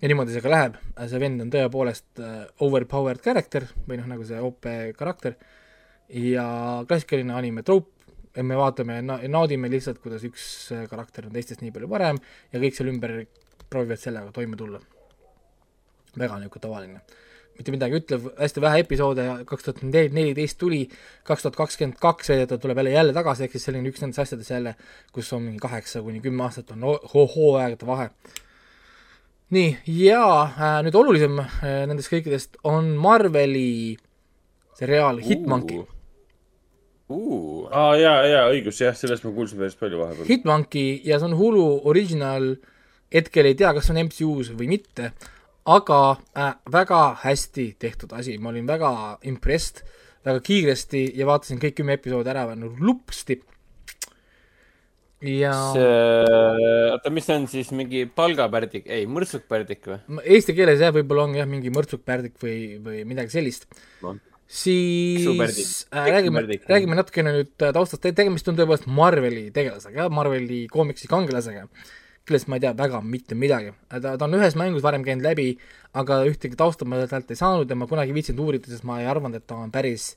Ja 0.00 0.08
niimoodi 0.10 0.34
see 0.34 0.44
ka 0.44 0.50
läheb, 0.52 0.74
see 1.08 1.20
vend 1.20 1.40
on 1.40 1.52
tõepoolest 1.52 2.20
äh, 2.20 2.40
overpowered 2.64 3.22
character 3.24 3.64
või 3.86 4.00
noh, 4.00 4.10
nagu 4.10 4.26
see 4.28 4.40
OP 4.44 4.68
karakter 4.98 5.38
ja 6.08 6.46
klassikaline 6.88 7.34
anime 7.34 7.62
troop, 7.66 7.88
me 8.42 8.56
vaatame 8.56 9.00
ja 9.00 9.02
na- 9.02 9.20
naudime 9.28 9.70
lihtsalt, 9.72 9.98
kuidas 10.02 10.24
üks 10.28 10.44
äh, 10.74 10.84
karakter 10.90 11.26
on 11.26 11.32
teistest 11.32 11.62
nii 11.64 11.72
palju 11.74 11.88
parem 11.88 12.18
ja 12.52 12.60
kõik 12.60 12.76
seal 12.76 12.90
ümber 12.92 13.22
proovivad 13.70 14.00
sellega 14.00 14.32
toime 14.32 14.56
tulla. 14.56 14.80
väga 16.18 16.38
niisugune 16.40 16.62
tavaline. 16.62 17.00
mitte 17.56 17.72
midagi 17.72 17.96
ütlev, 17.96 18.26
hästi 18.36 18.60
vähe 18.60 18.80
episoode, 18.82 19.24
kaks 19.48 19.64
tuhat 19.64 19.82
neliteist 20.12 20.58
tuli, 20.60 20.82
kaks 21.24 21.42
tuhat 21.42 21.56
kakskümmend 21.56 21.96
kaks 22.00 22.28
ta 22.48 22.58
tuleb 22.58 22.76
jälle, 22.76 22.90
jälle 22.90 23.12
tagasi, 23.16 23.44
ehk 23.44 23.52
siis 23.52 23.64
selline 23.64 23.88
üks 23.88 24.02
nendest 24.02 24.20
asjadest 24.20 24.50
jälle, 24.50 24.74
kus 25.12 25.32
on 25.32 25.42
mingi 25.42 25.58
kaheksa 25.58 26.02
kuni 26.02 26.20
kümme 26.20 26.44
aastat 26.44 26.70
on 26.70 26.84
ho- 26.84 27.28
hooaegade 27.34 27.86
vahe. 27.86 28.10
nii, 29.50 29.78
ja 29.86 30.42
äh, 30.42 30.82
nüüd 30.84 30.94
olulisem 30.94 31.38
äh, 31.40 31.86
nendest 31.88 32.12
kõikidest 32.12 32.60
on 32.64 32.92
Marveli 33.00 33.96
seriaal 34.76 35.20
Hitmonkey. 35.24 35.78
Uh, 35.78 35.95
aa, 37.70 37.94
jaa, 38.00 38.16
jaa, 38.26 38.46
õigus, 38.50 38.80
jah, 38.82 38.94
sellest 38.98 39.26
ma 39.26 39.30
kuulsin 39.34 39.60
päris 39.60 39.78
palju 39.78 40.00
vahepeal. 40.00 40.26
Hitmonkey 40.26 41.00
ja 41.06 41.20
see 41.20 41.28
on 41.28 41.36
Hulu 41.38 41.66
original, 41.86 42.54
hetkel 43.14 43.46
ei 43.46 43.58
tea, 43.58 43.70
kas 43.76 43.86
see 43.86 43.94
on 43.94 44.02
MCU-s 44.08 44.50
või 44.58 44.70
mitte, 44.74 45.12
aga 45.70 46.00
äh, 46.34 46.54
väga 46.72 47.02
hästi 47.22 47.68
tehtud 47.82 48.14
asi, 48.18 48.38
ma 48.42 48.50
olin 48.50 48.66
väga 48.66 48.90
impressed, 49.30 49.84
väga 50.26 50.42
kiiresti 50.46 51.04
ja 51.18 51.28
vaatasin 51.28 51.62
kõik 51.62 51.78
kümme 51.78 51.94
episoodi 51.98 52.32
ära 52.34 52.48
no, 52.58 52.72
lupsti. 52.82 53.38
ja 55.26 55.54
see, 55.72 56.30
oota, 56.92 57.10
mis 57.14 57.26
see 57.26 57.38
on 57.38 57.46
siis 57.50 57.70
mingi 57.74 58.04
palgapärdik, 58.18 58.90
ei, 58.90 59.06
mõrtsukpärdik 59.10 59.86
või? 59.88 60.00
eesti 60.36 60.54
keeles 60.58 60.82
jah, 60.82 60.94
võib-olla 60.94 61.30
on 61.30 61.38
jah 61.38 61.46
mingi 61.50 61.70
mõrtsukpärdik 61.74 62.34
või, 62.42 62.58
või 62.82 63.04
midagi 63.08 63.38
sellist 63.38 63.70
No.. 64.02 64.18
Siis 64.48 65.86
äh, 65.90 66.06
räägime 66.14 66.42
räägime 66.46 66.98
natukene 66.98 67.32
nüüd 67.34 67.62
äh, 67.62 67.72
taustast, 67.74 68.06
tegemist 68.06 68.48
on 68.48 68.58
tõepoolest 68.58 68.86
Marveli 68.86 69.48
tegelasega, 69.54 70.08
Marveli 70.14 70.66
koomiksi 70.70 71.10
kangelasega, 71.10 71.66
kellest 72.26 72.50
ma 72.50 72.58
ei 72.58 72.62
tea 72.62 72.72
väga 72.78 73.00
mitte 73.02 73.34
midagi. 73.38 73.74
ta, 73.90 74.14
ta 74.14 74.24
on 74.24 74.38
ühes 74.38 74.54
mängus 74.58 74.86
varem 74.86 75.04
käinud 75.06 75.26
läbi, 75.26 75.50
aga 75.98 76.22
ühtegi 76.30 76.58
tausta 76.58 76.86
ma 76.86 77.02
talt 77.10 77.30
ei 77.30 77.42
saanud 77.42 77.70
ja 77.70 77.78
ma 77.78 77.90
kunagi 77.90 78.14
ei 78.14 78.20
viitsinud 78.20 78.44
uurida, 78.44 78.70
sest 78.70 78.86
ma 78.86 79.00
ei 79.02 79.10
arvanud, 79.10 79.40
et 79.40 79.46
ta 79.46 79.58
on 79.58 79.74
päris 79.74 80.14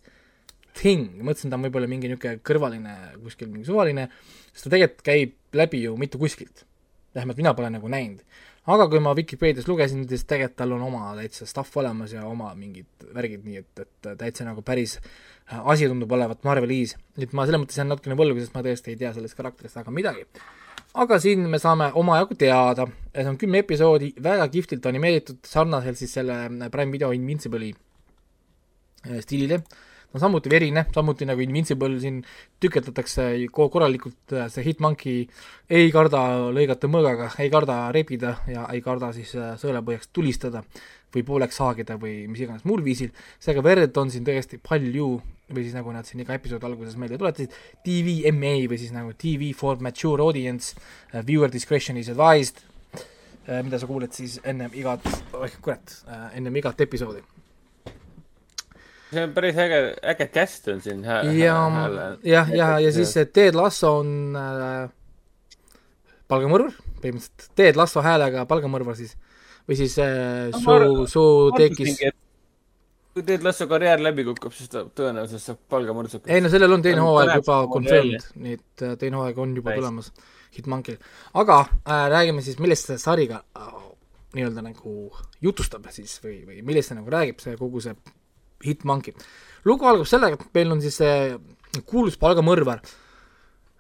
thing, 0.78 1.10
mõtlesin, 1.26 1.50
ta 1.50 1.58
on 1.58 1.66
võib-olla 1.66 1.90
mingi 1.90 2.10
niisugune 2.12 2.44
kõrvaline 2.46 2.96
kuskil 3.24 3.50
mingi 3.52 3.68
suvaline, 3.68 4.08
sest 4.54 4.68
ta 4.68 4.76
tegelikult 4.76 5.06
käib 5.06 5.58
läbi 5.58 5.84
ju 5.86 5.96
mitte 5.98 6.22
kuskilt. 6.22 6.66
vähemalt 7.16 7.38
mina 7.38 7.54
pole 7.58 7.70
nagu 7.74 7.90
näinud. 7.90 8.22
Aga 8.74 8.88
kui 8.92 9.02
ma 9.04 9.16
Vikipeedias 9.18 9.68
lugesin, 9.70 10.06
siis 10.10 10.26
tegelikult 10.30 10.58
tal 10.60 10.76
on 10.76 10.86
oma 10.86 11.12
täitsa 11.18 11.48
stuff 11.50 11.78
olemas 11.82 12.14
ja 12.14 12.26
oma 12.28 12.52
mingid 12.58 13.10
värgid, 13.16 13.44
nii 13.48 13.64
et, 13.64 13.84
et 13.86 14.10
täitsa 14.20 14.48
nagu 14.48 14.64
päris 14.66 14.98
äh, 15.00 15.60
asi 15.74 15.90
tundub 15.90 16.12
olevat 16.16 16.46
Marvelis. 16.48 16.96
et 17.18 17.34
ma 17.34 17.48
selles 17.48 17.64
mõttes 17.64 17.80
jään 17.80 17.92
natukene 17.94 18.18
võlgu, 18.20 18.40
sest 18.44 18.56
ma 18.56 18.64
tõesti 18.66 18.94
ei 18.94 19.02
tea 19.02 19.14
sellest 19.16 19.38
karakterist 19.40 19.80
väga 19.80 19.94
midagi. 19.96 20.26
aga 20.94 21.20
siin 21.20 21.46
me 21.50 21.60
saame 21.62 21.92
omajagu 22.02 22.38
teada, 22.40 22.88
see 23.14 23.28
on 23.30 23.38
kümme 23.42 23.64
episoodi, 23.66 24.14
väga 24.24 24.48
kihvtilt 24.54 24.86
animeeritud, 24.90 25.44
sarnaselt 25.46 25.98
siis 25.98 26.14
selle 26.20 26.70
Prime 26.72 26.92
Video 26.92 27.12
Invincible'i 27.16 27.74
äh, 27.74 29.22
stiilile 29.26 29.64
ta 29.64 29.89
on 30.14 30.22
samuti 30.22 30.50
verine, 30.50 30.86
samuti 30.94 31.26
nagu 31.30 31.42
Invincible 31.44 32.00
siin 32.02 32.22
tüketatakse 32.62 33.30
ko- 33.54 33.70
korralikult, 33.70 34.36
see 34.50 34.66
Hitmonkey 34.66 35.26
ei 35.70 35.92
karda 35.94 36.24
lõigata 36.56 36.90
mõõgaga, 36.90 37.30
ei 37.40 37.52
karda 37.54 37.82
rebida 37.96 38.38
ja 38.50 38.66
ei 38.74 38.82
karda 38.86 39.12
siis 39.14 39.36
äh, 39.38 39.54
sõelapõhjaks 39.62 40.10
tulistada 40.14 40.64
või 41.14 41.26
pooleks 41.26 41.58
saagida 41.62 41.98
või 42.02 42.24
mis 42.30 42.42
iganes 42.46 42.66
muul 42.70 42.84
viisil, 42.86 43.14
seega 43.42 43.64
verd 43.66 43.98
on 43.98 44.12
siin 44.14 44.26
tõesti 44.26 44.60
palju 44.62 45.12
või 45.50 45.66
siis 45.66 45.74
nagu 45.74 45.94
nad 45.94 46.06
siin 46.06 46.22
iga 46.22 46.36
episoodi 46.38 46.68
alguses 46.68 46.98
meelde 47.02 47.18
tuletasid, 47.18 47.54
TVMA 47.86 48.54
või 48.70 48.78
siis 48.82 48.94
nagu 48.94 49.16
TV 49.18 49.50
for 49.58 49.82
mature 49.82 50.22
audience, 50.22 50.76
viewer 51.26 51.50
discretion 51.50 51.98
is 51.98 52.12
advised, 52.14 52.62
mida 53.50 53.80
sa 53.82 53.90
kuuled 53.90 54.14
siis 54.14 54.38
ennem 54.46 54.70
igat, 54.78 55.02
oih 55.34 55.58
kurat, 55.66 55.96
ennem 56.38 56.62
igat 56.62 56.86
episoodi. 56.86 57.26
See 59.12 59.24
on 59.26 59.34
päris 59.34 59.58
äge, 59.58 59.80
äge 60.14 60.28
cast 60.34 60.68
on 60.72 60.82
siin 60.86 61.04
hää- 61.08 61.24
ja 61.38 61.56
hääle. 61.76 62.08
jah, 62.24 62.50
ja, 62.54 62.70
ja 62.80 62.92
siis 62.94 63.14
see 63.14 63.26
Ted 63.26 63.56
Lasso 63.58 63.96
on 64.04 64.36
äh, 64.38 64.90
palgamõrvar, 66.30 66.74
põhimõtteliselt 67.02 67.50
Ted 67.58 67.80
Lasso 67.80 68.04
häälega 68.06 68.46
palgamõrvar 68.50 68.98
siis, 69.00 69.16
või 69.70 69.78
siis 69.80 69.98
äh, 70.04 70.50
No 70.54 70.60
su 70.62 71.06
su 71.14 71.24
tekis, 71.58 72.00
kui 73.14 73.24
Ted 73.26 73.44
Lasso 73.44 73.66
karjäär 73.68 74.02
läbi 74.04 74.24
kukub, 74.28 74.54
siis 74.56 74.70
ta 74.72 74.86
tõenäoliselt 74.86 75.42
saab 75.44 75.62
palgamõrtsuka. 75.74 76.30
ei 76.30 76.42
no 76.46 76.52
sellel 76.54 76.78
on 76.78 76.86
teine 76.86 77.02
hooaeg 77.04 77.34
juba 77.40 77.46
samamoodi 77.64 77.74
confirmed, 77.78 78.30
nii 78.46 78.60
et 78.60 78.86
äh, 78.86 78.94
teine 79.02 79.18
hooaeg 79.20 79.42
on 79.42 79.56
juba 79.58 79.74
Nice. 79.74 79.82
tulemas 79.82 80.12
Hitmonkey'l. 80.58 81.02
aga 81.42 81.60
äh, 81.66 82.06
räägime 82.14 82.42
siis, 82.46 82.60
millest 82.62 82.88
see 82.92 82.98
sari 83.02 83.28
ka 83.32 83.42
äh, 83.58 83.74
nii-öelda 84.38 84.62
nagu 84.62 84.94
jutustab 85.42 85.90
siis 85.92 86.20
või, 86.24 86.44
või 86.46 86.62
millest 86.66 86.92
see 86.94 87.00
nagu 87.00 87.10
räägib, 87.10 87.42
see 87.42 87.58
kogu 87.58 87.82
see 87.82 87.96
Hitmonkey. 88.66 89.14
lugu 89.66 89.86
algab 89.86 90.08
sellega, 90.08 90.40
et 90.40 90.54
meil 90.56 90.72
on 90.72 90.82
siis 90.82 90.98
see 91.02 91.38
kuulus 91.86 92.18
palgamõrvar 92.18 92.82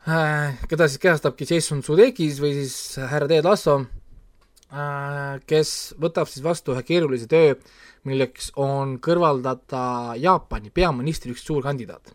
äh,, 0.07 0.59
keda 0.69 0.87
siis 0.87 1.01
kehastabki 1.01 1.47
Jason 1.49 1.83
Sudeikis 1.83 2.39
või 2.43 2.53
siis 2.61 2.99
härra 2.99 3.27
Ted 3.27 3.47
Lasso 3.47 3.79
äh,, 4.71 5.39
kes 5.47 5.95
võtab 5.99 6.29
siis 6.31 6.43
vastu 6.45 6.75
ühe 6.75 6.85
keerulise 6.87 7.27
töö, 7.31 7.57
milleks 8.07 8.53
on 8.55 8.97
kõrvaldada 9.03 10.15
Jaapani 10.19 10.71
peaministri 10.71 11.35
üks 11.35 11.45
suur 11.47 11.63
kandidaat 11.65 12.13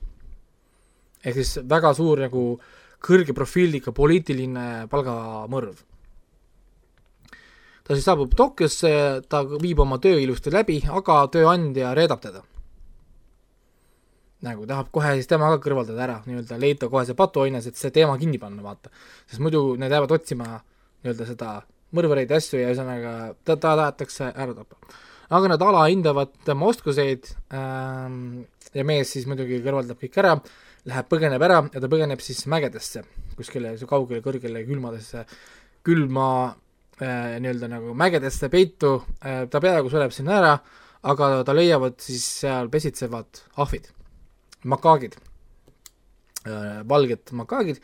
ehk 1.24 1.40
siis 1.40 1.58
väga 1.68 1.92
suur 1.96 2.20
nagu 2.24 2.44
kõrge 3.04 3.34
profiiliga 3.36 3.92
poliitiline 3.92 4.86
palgamõrv. 4.92 5.76
ta 7.84 7.92
siis 7.92 8.06
saabub 8.06 8.32
Tokyosse, 8.36 9.22
ta 9.28 9.42
viib 9.44 9.80
oma 9.80 9.98
töö 10.00 10.20
ilusti 10.20 10.52
läbi, 10.52 10.80
aga 10.88 11.26
tööandja 11.28 11.92
reedab 11.96 12.20
teda. 12.20 12.40
Nagu 14.44 14.66
tahab 14.68 14.90
kohe 14.94 15.14
siis 15.18 15.28
tema 15.30 15.48
ka 15.54 15.60
kõrvaldada 15.64 16.04
ära, 16.06 16.16
nii-öelda 16.28 16.58
leida 16.60 16.88
kohe 16.92 17.04
see 17.08 17.16
patuoinas, 17.18 17.68
et 17.68 17.80
see 17.80 17.92
teema 17.94 18.16
kinni 18.20 18.40
panna, 18.42 18.62
vaata. 18.64 18.92
sest 19.26 19.42
muidu 19.44 19.74
need 19.80 19.92
jäävad 19.92 20.12
otsima 20.18 20.50
nii-öelda 20.58 21.28
seda 21.30 21.54
mõrvareid 21.94 22.32
ja 22.32 22.40
asju 22.40 22.60
ja 22.60 22.70
ühesõnaga 22.70 23.14
ta, 23.44 23.56
ta 23.56 23.74
tahetakse 23.78 24.30
ära 24.32 24.54
tappa. 24.56 24.76
aga 25.34 25.54
nad 25.54 25.62
alahindavad 25.62 26.34
tema 26.44 26.68
oskuseid 26.72 27.30
ähm, 27.54 28.44
ja 28.74 28.84
mees 28.84 29.14
siis 29.14 29.26
muidugi 29.30 29.62
kõrvaldab 29.64 30.00
kõik 30.02 30.18
ära 30.22 30.36
läheb, 30.84 31.08
põgeneb 31.08 31.44
ära 31.44 31.62
ja 31.72 31.80
ta 31.80 31.90
põgeneb 31.90 32.22
siis 32.24 32.44
mägedesse, 32.50 33.04
kuskile 33.38 33.74
kaugele, 33.88 34.20
kõrgele 34.24 34.64
külmadesse, 34.68 35.24
külma 35.86 36.28
äh, 37.00 37.36
nii-öelda 37.40 37.70
nagu 37.72 37.94
mägedesse 37.98 38.50
peitu 38.52 38.96
äh,, 39.22 39.44
ta 39.50 39.62
peaaegu 39.64 39.92
sureb 39.92 40.12
sinna 40.14 40.38
ära, 40.40 40.54
aga 41.04 41.30
ta 41.44 41.56
leiavad 41.56 41.98
siis 42.00 42.24
seal 42.40 42.70
pesitsevad 42.72 43.44
ahvid, 43.64 43.90
makaagid 44.70 45.18
äh,, 46.48 46.80
valged 46.88 47.34
makaagid, 47.36 47.82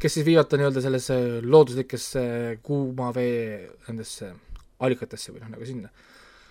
kes 0.00 0.16
siis 0.16 0.26
viivad 0.26 0.48
ta 0.50 0.60
nii-öelda 0.60 0.84
sellesse 0.84 1.18
looduslikesse 1.42 2.22
kuuma 2.62 3.10
vee 3.16 3.68
nendesse 3.88 4.32
allikatesse 4.80 5.34
või 5.34 5.44
noh, 5.44 5.54
nagu 5.56 5.66
sinna. 5.68 5.90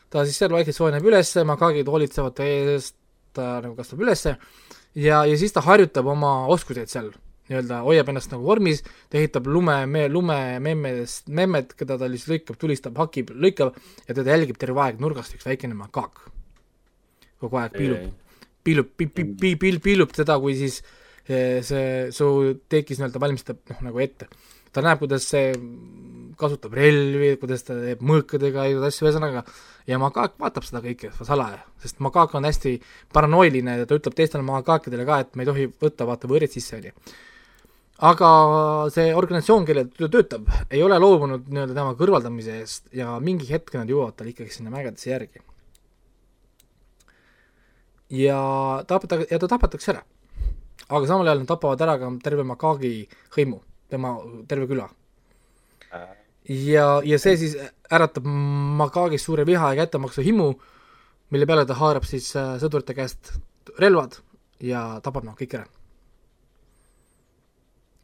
ta 0.10 0.26
siis 0.26 0.38
seal 0.42 0.54
vaikselt 0.54 0.78
soojeneb 0.78 1.06
üles, 1.06 1.32
makaagid 1.46 1.88
hoolitsevad 1.90 2.36
ta 2.38 2.46
eest, 2.48 2.96
ta 3.34 3.60
nagu 3.64 3.76
kasvab 3.78 4.06
ülesse 4.06 4.36
ja, 4.96 5.24
ja 5.26 5.38
siis 5.38 5.54
ta 5.54 5.64
harjutab 5.66 6.08
oma 6.10 6.34
oskuseid 6.54 6.92
seal, 6.92 7.12
nii-öelda 7.50 7.82
hoiab 7.86 8.12
ennast 8.12 8.32
nagu 8.34 8.46
vormis, 8.46 8.84
ta 9.10 9.20
ehitab 9.22 9.48
lume, 9.50 9.82
lumememmedest, 10.12 11.30
memmed, 11.34 11.74
keda 11.78 11.98
ta 12.00 12.10
siis 12.14 12.28
lõikab, 12.30 12.58
tulistab, 12.62 12.98
hakib, 13.02 13.34
lõikab 13.34 13.78
ja 14.08 14.16
teda 14.16 14.36
jälgib 14.36 14.60
terve 14.62 14.84
aeg 14.86 15.02
nurgast 15.02 15.38
üks 15.38 15.48
väikene 15.50 15.78
makaak. 15.78 16.28
kogu 17.40 17.56
aeg 17.56 17.72
piilub, 17.78 18.10
piilub, 18.64 18.94
piilub, 18.98 19.36
piilub, 19.40 19.84
piilub 19.84 20.16
teda, 20.16 20.40
kui 20.42 20.56
siis 20.60 20.82
eh, 21.28 21.60
see 21.66 22.10
su 22.16 22.30
tekis 22.72 23.00
nii-öelda 23.00 23.22
valmistab 23.22 23.62
noh, 23.72 23.84
nagu 23.90 24.04
ette. 24.04 24.30
ta 24.74 24.84
näeb, 24.86 25.00
kuidas 25.02 25.26
see 25.26 25.54
kasutab 26.40 26.76
relvi, 26.78 27.34
kuidas 27.42 27.66
ta 27.68 27.76
teeb 27.78 28.04
mõõkadega 28.06 28.68
ja 28.70 28.84
asju, 28.88 29.08
ühesõnaga, 29.08 29.44
ja 29.90 30.00
Makaak 30.02 30.38
vaatab 30.42 30.68
seda 30.68 30.82
kõike 30.84 31.12
salaja, 31.18 31.64
sest 31.84 32.00
Makaak 32.04 32.36
on 32.40 32.48
hästi 32.48 32.78
paranoiline 33.16 33.80
ja 33.82 33.90
ta 33.90 33.98
ütleb 34.00 34.16
teistele 34.18 34.46
Makaakidele 34.48 35.08
ka, 35.10 35.20
et 35.24 35.36
me 35.36 35.44
ei 35.44 35.50
tohi 35.50 35.68
võtta 35.84 36.08
vaata 36.10 36.30
võõrid 36.32 36.54
sisse, 36.54 36.80
onju. 36.80 36.94
aga 38.12 38.30
see 38.96 39.12
organisatsioon, 39.22 39.68
kellel 39.68 39.92
ta 39.92 40.12
töötab, 40.16 40.48
ei 40.72 40.84
ole 40.86 41.00
loobunud 41.02 41.50
nii-öelda 41.50 41.76
tema 41.76 41.96
kõrvaldamise 42.00 42.60
eest 42.62 42.88
ja 42.96 43.18
mingi 43.24 43.50
hetk 43.52 43.76
nad 43.76 43.92
jõuavad 43.92 44.16
tal 44.20 44.32
ikkagi 44.32 44.54
sinna 44.56 44.72
mägedesse 44.74 45.12
järgi. 45.12 45.44
Ja 48.10 48.40
tapeta-, 48.88 49.26
ja 49.30 49.40
ta 49.40 49.48
tapetakse 49.48 49.92
ära. 49.94 50.04
aga 50.90 51.08
samal 51.08 51.28
ajal 51.28 51.44
nad 51.44 51.48
tapavad 51.48 51.82
ära 51.82 51.98
ka 52.00 52.12
terve 52.24 52.44
Makaagi 52.44 52.94
hõimu, 53.36 53.62
tema 53.90 54.18
terve 54.48 54.68
küla 54.68 54.90
ja, 56.50 56.86
ja 57.06 57.20
see 57.22 57.38
siis 57.38 57.56
äratab 57.92 58.28
Makaagis 58.80 59.26
suure 59.28 59.46
viha 59.48 59.74
ja 59.74 59.84
kättemaksu 59.84 60.24
himu, 60.26 60.54
mille 61.34 61.48
peale 61.50 61.66
ta 61.70 61.78
haarab 61.78 62.08
siis 62.10 62.32
äh, 62.38 62.56
sõdurite 62.62 62.96
käest 62.98 63.36
relvad 63.80 64.18
ja 64.64 65.00
tapab 65.04 65.28
nad 65.28 65.38
kõik 65.40 65.60
ära. 65.60 65.68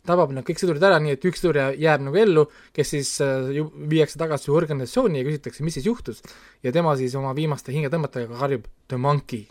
tabab 0.06 0.30
need 0.36 0.46
kõik 0.46 0.60
sõdurid 0.62 0.84
ära, 0.86 1.00
nii 1.02 1.16
et 1.16 1.24
üks 1.26 1.42
sõdur 1.42 1.58
jää- 1.58 1.78
jääb 1.82 2.04
nagu 2.06 2.18
ellu, 2.22 2.44
kes 2.74 2.92
siis 2.94 3.16
äh, 3.26 3.50
ju 3.58 3.72
viiakse 3.90 4.20
tagasi 4.22 4.52
organisatsiooni 4.54 5.20
ja 5.20 5.26
küsitakse, 5.26 5.64
mis 5.66 5.74
siis 5.74 5.90
juhtus. 5.90 6.22
ja 6.64 6.72
tema 6.72 6.96
siis 6.96 7.16
oma 7.16 7.34
viimaste 7.34 7.74
hingetõmmetega 7.74 8.40
karjub 8.40 8.68
The 8.88 8.98
Monkey. 8.98 9.48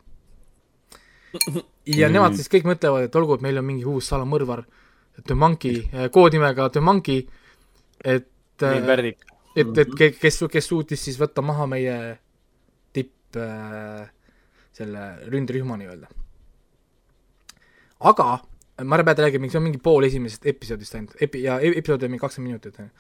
Ja 1.87 2.09
nemad 2.13 2.35
siis 2.39 2.49
kõik 2.53 2.65
mõtlevad, 2.69 3.09
et 3.09 3.17
olgu, 3.17 3.35
et 3.39 3.43
meil 3.45 3.59
on 3.59 3.65
mingi 3.67 3.85
uus 3.85 4.07
salamõrvar, 4.13 4.65
The 5.27 5.35
Monkey, 5.39 5.89
koodnimega 6.11 6.69
The 6.75 6.81
Monkey, 6.81 7.27
et 8.05 8.29
nii 8.63 8.81
äh, 8.81 8.87
et, 9.57 9.79
et 9.79 9.95
ke- 9.99 10.13
kes, 10.21 10.41
kes 10.51 10.67
suutis 10.71 11.01
siis 11.05 11.19
võtta 11.21 11.43
maha 11.43 11.67
meie 11.71 11.97
tipp 12.95 13.37
äh, 13.39 14.09
selle 14.75 15.05
ründerühma 15.31 15.77
nii-öelda. 15.79 16.09
aga 18.11 18.29
ma 18.85 18.97
ei 18.99 19.05
peata 19.07 19.23
rääkima, 19.23 19.47
see 19.51 19.59
on 19.61 19.65
mingi 19.69 19.79
pool 19.79 20.03
esimesest 20.09 20.47
episoodist 20.51 20.95
ainult, 20.99 21.15
epi- 21.23 21.45
ja 21.45 21.61
e- 21.63 21.77
episood 21.79 22.03
on 22.03 22.11
mingi 22.11 22.21
kakskümmend 22.25 22.51
minutit, 22.51 22.79
on 22.81 22.89
ju. 22.91 22.93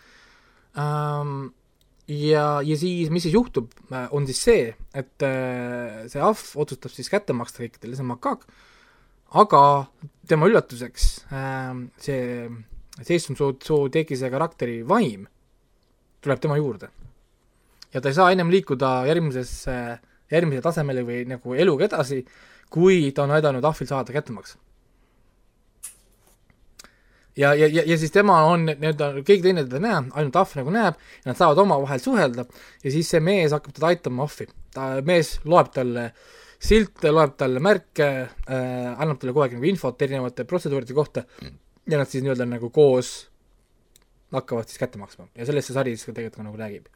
ja, 2.09 2.47
ja 2.65 2.77
siis, 2.77 3.11
mis 3.11 3.25
siis 3.27 3.35
juhtub, 3.35 3.73
on 4.11 4.27
siis 4.29 4.43
see, 4.45 4.69
et 4.95 5.25
äh, 5.25 6.05
see 6.13 6.23
ahv 6.23 6.43
otsustab 6.65 6.93
siis 6.93 7.11
kätte 7.13 7.37
maksta 7.37 7.65
kõikidele, 7.65 7.97
see 7.97 8.05
on 8.05 8.13
makaak, 8.13 8.47
aga 9.41 9.63
tema 10.29 10.49
üllatuseks 10.51 11.09
äh, 11.33 11.73
see 12.03 12.25
seitsmend 13.03 13.41
soo, 13.41 13.55
soo 13.65 13.89
tekise 13.93 14.31
karakteri 14.31 14.83
vaim 14.87 15.25
tuleb 16.25 16.41
tema 16.41 16.59
juurde. 16.61 16.91
ja 17.95 18.01
ta 18.01 18.11
ei 18.11 18.15
saa 18.17 18.31
ennem 18.33 18.51
liikuda 18.51 19.05
järgmisesse, 19.09 19.75
järgmisele 20.31 20.63
tasemele 20.63 21.05
või 21.07 21.25
nagu 21.31 21.55
eluga 21.55 21.87
edasi, 21.87 22.25
kui 22.71 23.13
ta 23.15 23.27
on 23.27 23.35
aidanud 23.37 23.65
ahvil 23.65 23.87
saada 23.87 24.13
kättemaks. 24.13 24.57
ja, 27.37 27.55
ja, 27.55 27.66
ja, 27.66 27.82
ja 27.87 27.99
siis 27.99 28.12
tema 28.14 28.39
on 28.49 28.68
nii-öelda, 28.68 29.11
keegi 29.26 29.43
teine 29.49 29.64
teda 29.66 29.80
ei 29.80 29.85
näe, 29.87 30.01
ainult 30.20 30.39
ahv 30.39 30.55
nagu 30.61 30.74
näeb 30.74 30.97
ja 31.24 31.30
nad 31.30 31.41
saavad 31.41 31.61
omavahel 31.64 32.03
suhelda 32.03 32.47
ja 32.85 32.95
siis 32.95 33.11
see 33.11 33.20
mees 33.24 33.55
hakkab 33.55 33.74
teda 33.76 33.91
aitama 33.91 34.26
ahvi. 34.28 34.49
ta, 34.74 34.89
mees 35.07 35.37
loeb 35.45 35.70
talle 35.74 36.09
silte, 36.64 37.11
loeb 37.12 37.37
talle 37.41 37.62
märke 37.64 38.09
äh,, 38.09 38.91
annab 38.95 39.20
talle 39.20 39.35
kogu 39.35 39.47
aeg 39.47 39.59
nagu 39.59 39.70
infot 39.70 40.03
erinevate 40.07 40.47
protseduuride 40.49 40.97
kohta 40.97 41.24
ja 41.43 41.99
nad 41.99 42.11
siis 42.11 42.24
nii-öelda 42.24 42.49
nagu 42.49 42.70
koos 42.74 43.14
hakkavad 44.35 44.70
siis 44.70 44.80
kätte 44.82 44.99
maksma 44.99 45.28
ja 45.35 45.47
sellest 45.47 45.70
see 45.70 45.78
sari 45.78 45.97
siis 45.97 46.09
ka 46.09 46.16
tegelikult 46.16 46.43
ka 46.43 46.49
nagu 46.49 46.61
räägib. 46.61 46.87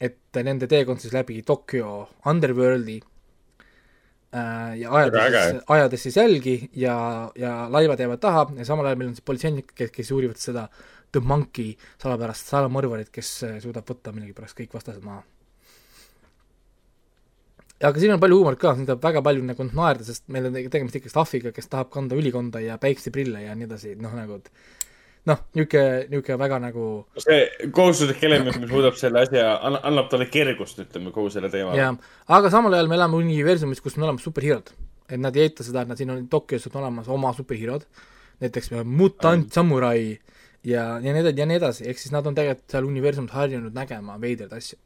et 0.00 0.42
nende 0.42 0.66
teekond 0.70 1.02
siis 1.02 1.14
läbi 1.14 1.42
Tokyo 1.46 2.08
underworld'i 2.26 3.00
ja 4.32 4.90
Väga 4.92 5.22
ajades 5.22 5.50
siis, 5.50 5.64
ajades 5.68 6.02
siis 6.06 6.16
jälgi 6.16 6.56
ja, 6.80 6.94
ja 7.36 7.66
laivad 7.70 8.00
jäävad 8.00 8.20
taha 8.20 8.46
ja 8.56 8.64
samal 8.64 8.86
ajal 8.88 9.00
meil 9.00 9.10
on 9.10 9.16
siis 9.18 9.26
politseinikud, 9.28 9.74
kes, 9.76 9.90
kes 9.92 10.12
uurivad 10.16 10.40
seda 10.40 10.68
The 11.12 11.20
Monkey 11.20 11.74
salapärast 12.00 12.48
salamõrvarit, 12.48 13.10
kes 13.12 13.32
äh, 13.44 13.58
suudab 13.60 13.88
võtta 13.88 14.14
millegipärast 14.16 14.56
kõik 14.56 14.72
vastased 14.72 15.04
maha. 15.04 15.20
aga 17.82 17.98
siin 17.98 18.14
on 18.14 18.22
palju 18.22 18.38
huumorit 18.38 18.60
ka, 18.62 18.72
siin 18.78 18.88
tuleb 18.88 19.04
väga 19.04 19.22
palju 19.26 19.44
nagu 19.44 19.66
naerda, 19.68 20.06
sest 20.06 20.24
meil 20.32 20.48
on 20.48 20.56
tegemist 20.56 20.96
ikkagi 20.96 21.12
staffiga, 21.12 21.52
kes 21.52 21.68
tahab 21.68 21.90
kanda 21.92 22.16
ülikonda 22.16 22.62
ja 22.62 22.78
päikseprille 22.80 23.42
ja 23.44 23.56
nii 23.58 23.68
edasi, 23.68 23.96
noh 24.00 24.14
nagu 24.16 24.38
et 24.40 24.48
noh, 25.30 25.42
niisugune, 25.56 26.06
niisugune 26.10 26.38
väga 26.40 26.58
nagu 26.62 26.86
see 27.22 27.68
kohustuslik 27.74 28.22
element, 28.26 28.58
mis 28.62 28.70
muudab 28.72 28.96
selle 28.98 29.22
asja, 29.26 29.56
annab 29.70 30.08
talle 30.10 30.26
kergust, 30.32 30.80
ütleme, 30.82 31.12
kogu 31.14 31.30
selle 31.34 31.50
teema. 31.52 31.76
jah, 31.78 31.98
aga 32.38 32.50
samal 32.54 32.74
ajal 32.78 32.90
me 32.90 32.98
elame 32.98 33.20
universumis, 33.20 33.82
kus 33.84 33.98
me 33.98 34.08
oleme 34.08 34.22
superheerod. 34.22 34.72
et 35.08 35.20
nad 35.20 35.36
ei 35.36 35.48
eita 35.48 35.66
seda, 35.66 35.82
et 35.82 35.92
nad 35.92 36.00
siin 36.00 36.10
on 36.14 36.26
Tokyos 36.32 36.66
on 36.70 36.80
olemas 36.82 37.08
oma 37.12 37.32
superheerod, 37.36 37.86
näiteks 38.42 38.72
mutant 38.88 39.52
samurai 39.52 40.18
ja, 40.64 40.98
ja 41.02 41.12
nii 41.12 41.20
edasi 41.22 41.40
ja 41.40 41.46
nii 41.46 41.60
edasi, 41.60 41.86
ehk 41.90 42.00
siis 42.00 42.14
nad 42.14 42.26
on 42.26 42.34
tegelikult 42.38 42.74
seal 42.74 42.88
universumis 42.88 43.34
harjunud 43.36 43.74
nägema 43.76 44.18
veidraid 44.20 44.52
asju. 44.58 44.78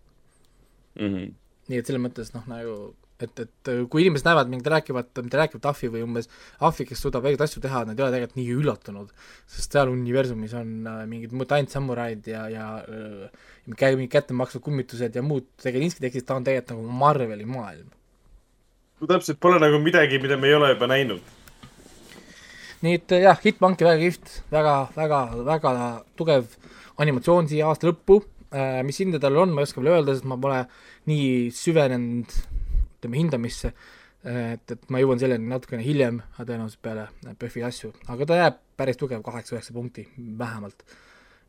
Mhm. 1.01 1.35
nii 1.69 1.81
et 1.81 1.89
selles 1.89 2.01
mõttes 2.01 2.31
noh, 2.33 2.45
nagu 2.49 2.77
et, 3.25 3.41
et 3.41 3.71
kui 3.91 4.05
inimesed 4.05 4.27
näevad 4.29 4.51
mind 4.53 4.67
rääkivat, 4.71 5.11
mitte 5.25 5.41
rääkivat 5.41 5.69
ahvi 5.71 5.91
või 5.93 6.03
umbes 6.05 6.29
ahvi, 6.65 6.87
kes 6.89 7.01
suudab 7.05 7.25
õigeid 7.27 7.45
asju 7.47 7.63
teha, 7.65 7.85
nad 7.89 7.99
ei 7.99 8.05
ole 8.05 8.13
tegelikult 8.15 8.41
nii 8.41 8.57
üllatunud, 8.59 9.13
sest 9.51 9.77
seal 9.77 9.93
universumis 9.93 10.57
on 10.59 10.73
äh, 10.91 11.03
mingid 11.09 11.33
mutant 11.37 11.73
samuraid 11.73 12.29
ja, 12.29 12.45
ja 12.53 12.67
äh, 12.83 13.47
käi- 13.73 13.95
mingid 13.97 14.13
kätte 14.13 14.37
maksvad 14.37 14.65
kummitused 14.67 15.17
ja 15.17 15.25
muud 15.25 15.49
tegelinski 15.63 16.05
tekstid, 16.05 16.27
ta 16.29 16.37
on 16.37 16.47
tegelikult 16.47 16.75
nagu 16.77 17.01
Marveli 17.01 17.49
maailm. 17.49 17.89
no 19.01 19.11
täpselt, 19.11 19.41
pole 19.41 19.61
nagu 19.63 19.81
midagi, 19.83 20.21
mida 20.21 20.37
me 20.41 20.51
ei 20.51 20.59
ole 20.59 20.75
juba 20.75 20.91
näinud. 20.93 21.35
nii 22.85 23.01
et 23.01 23.17
jah, 23.23 23.41
Hitmonki 23.45 23.89
väga 23.89 24.01
kihvt, 24.03 24.41
väga, 24.53 24.79
väga, 24.97 25.23
väga 25.47 25.77
tugev 26.17 26.51
animatsioon 27.01 27.49
siia 27.49 27.71
aasta 27.71 27.89
lõppu, 27.89 28.21
mis 28.87 29.01
hinde 29.03 29.19
tal 29.21 29.37
on, 29.41 29.51
ma 29.53 29.61
ei 29.61 29.69
oska 29.69 29.83
veel 29.83 29.97
öelda, 29.97 30.15
sest 30.15 30.29
ma 30.29 30.37
pole 30.41 30.61
nii 31.11 31.49
süvenenud 31.53 32.37
ütleme 32.97 33.21
hindamisse, 33.21 33.73
et, 34.27 34.73
et 34.73 34.87
ma 34.91 35.01
jõuan 35.01 35.21
selleni 35.21 35.49
natukene 35.51 35.85
hiljem 35.85 36.21
tõenäoliselt 36.39 36.83
peale 36.83 37.09
PÖFFi 37.39 37.65
asju, 37.69 37.93
aga 38.13 38.29
ta 38.29 38.39
jääb 38.41 38.63
päris 38.77 38.99
tugev 39.01 39.23
kaheksa-üheksa 39.27 39.75
punkti 39.77 40.07
vähemalt. 40.39 40.83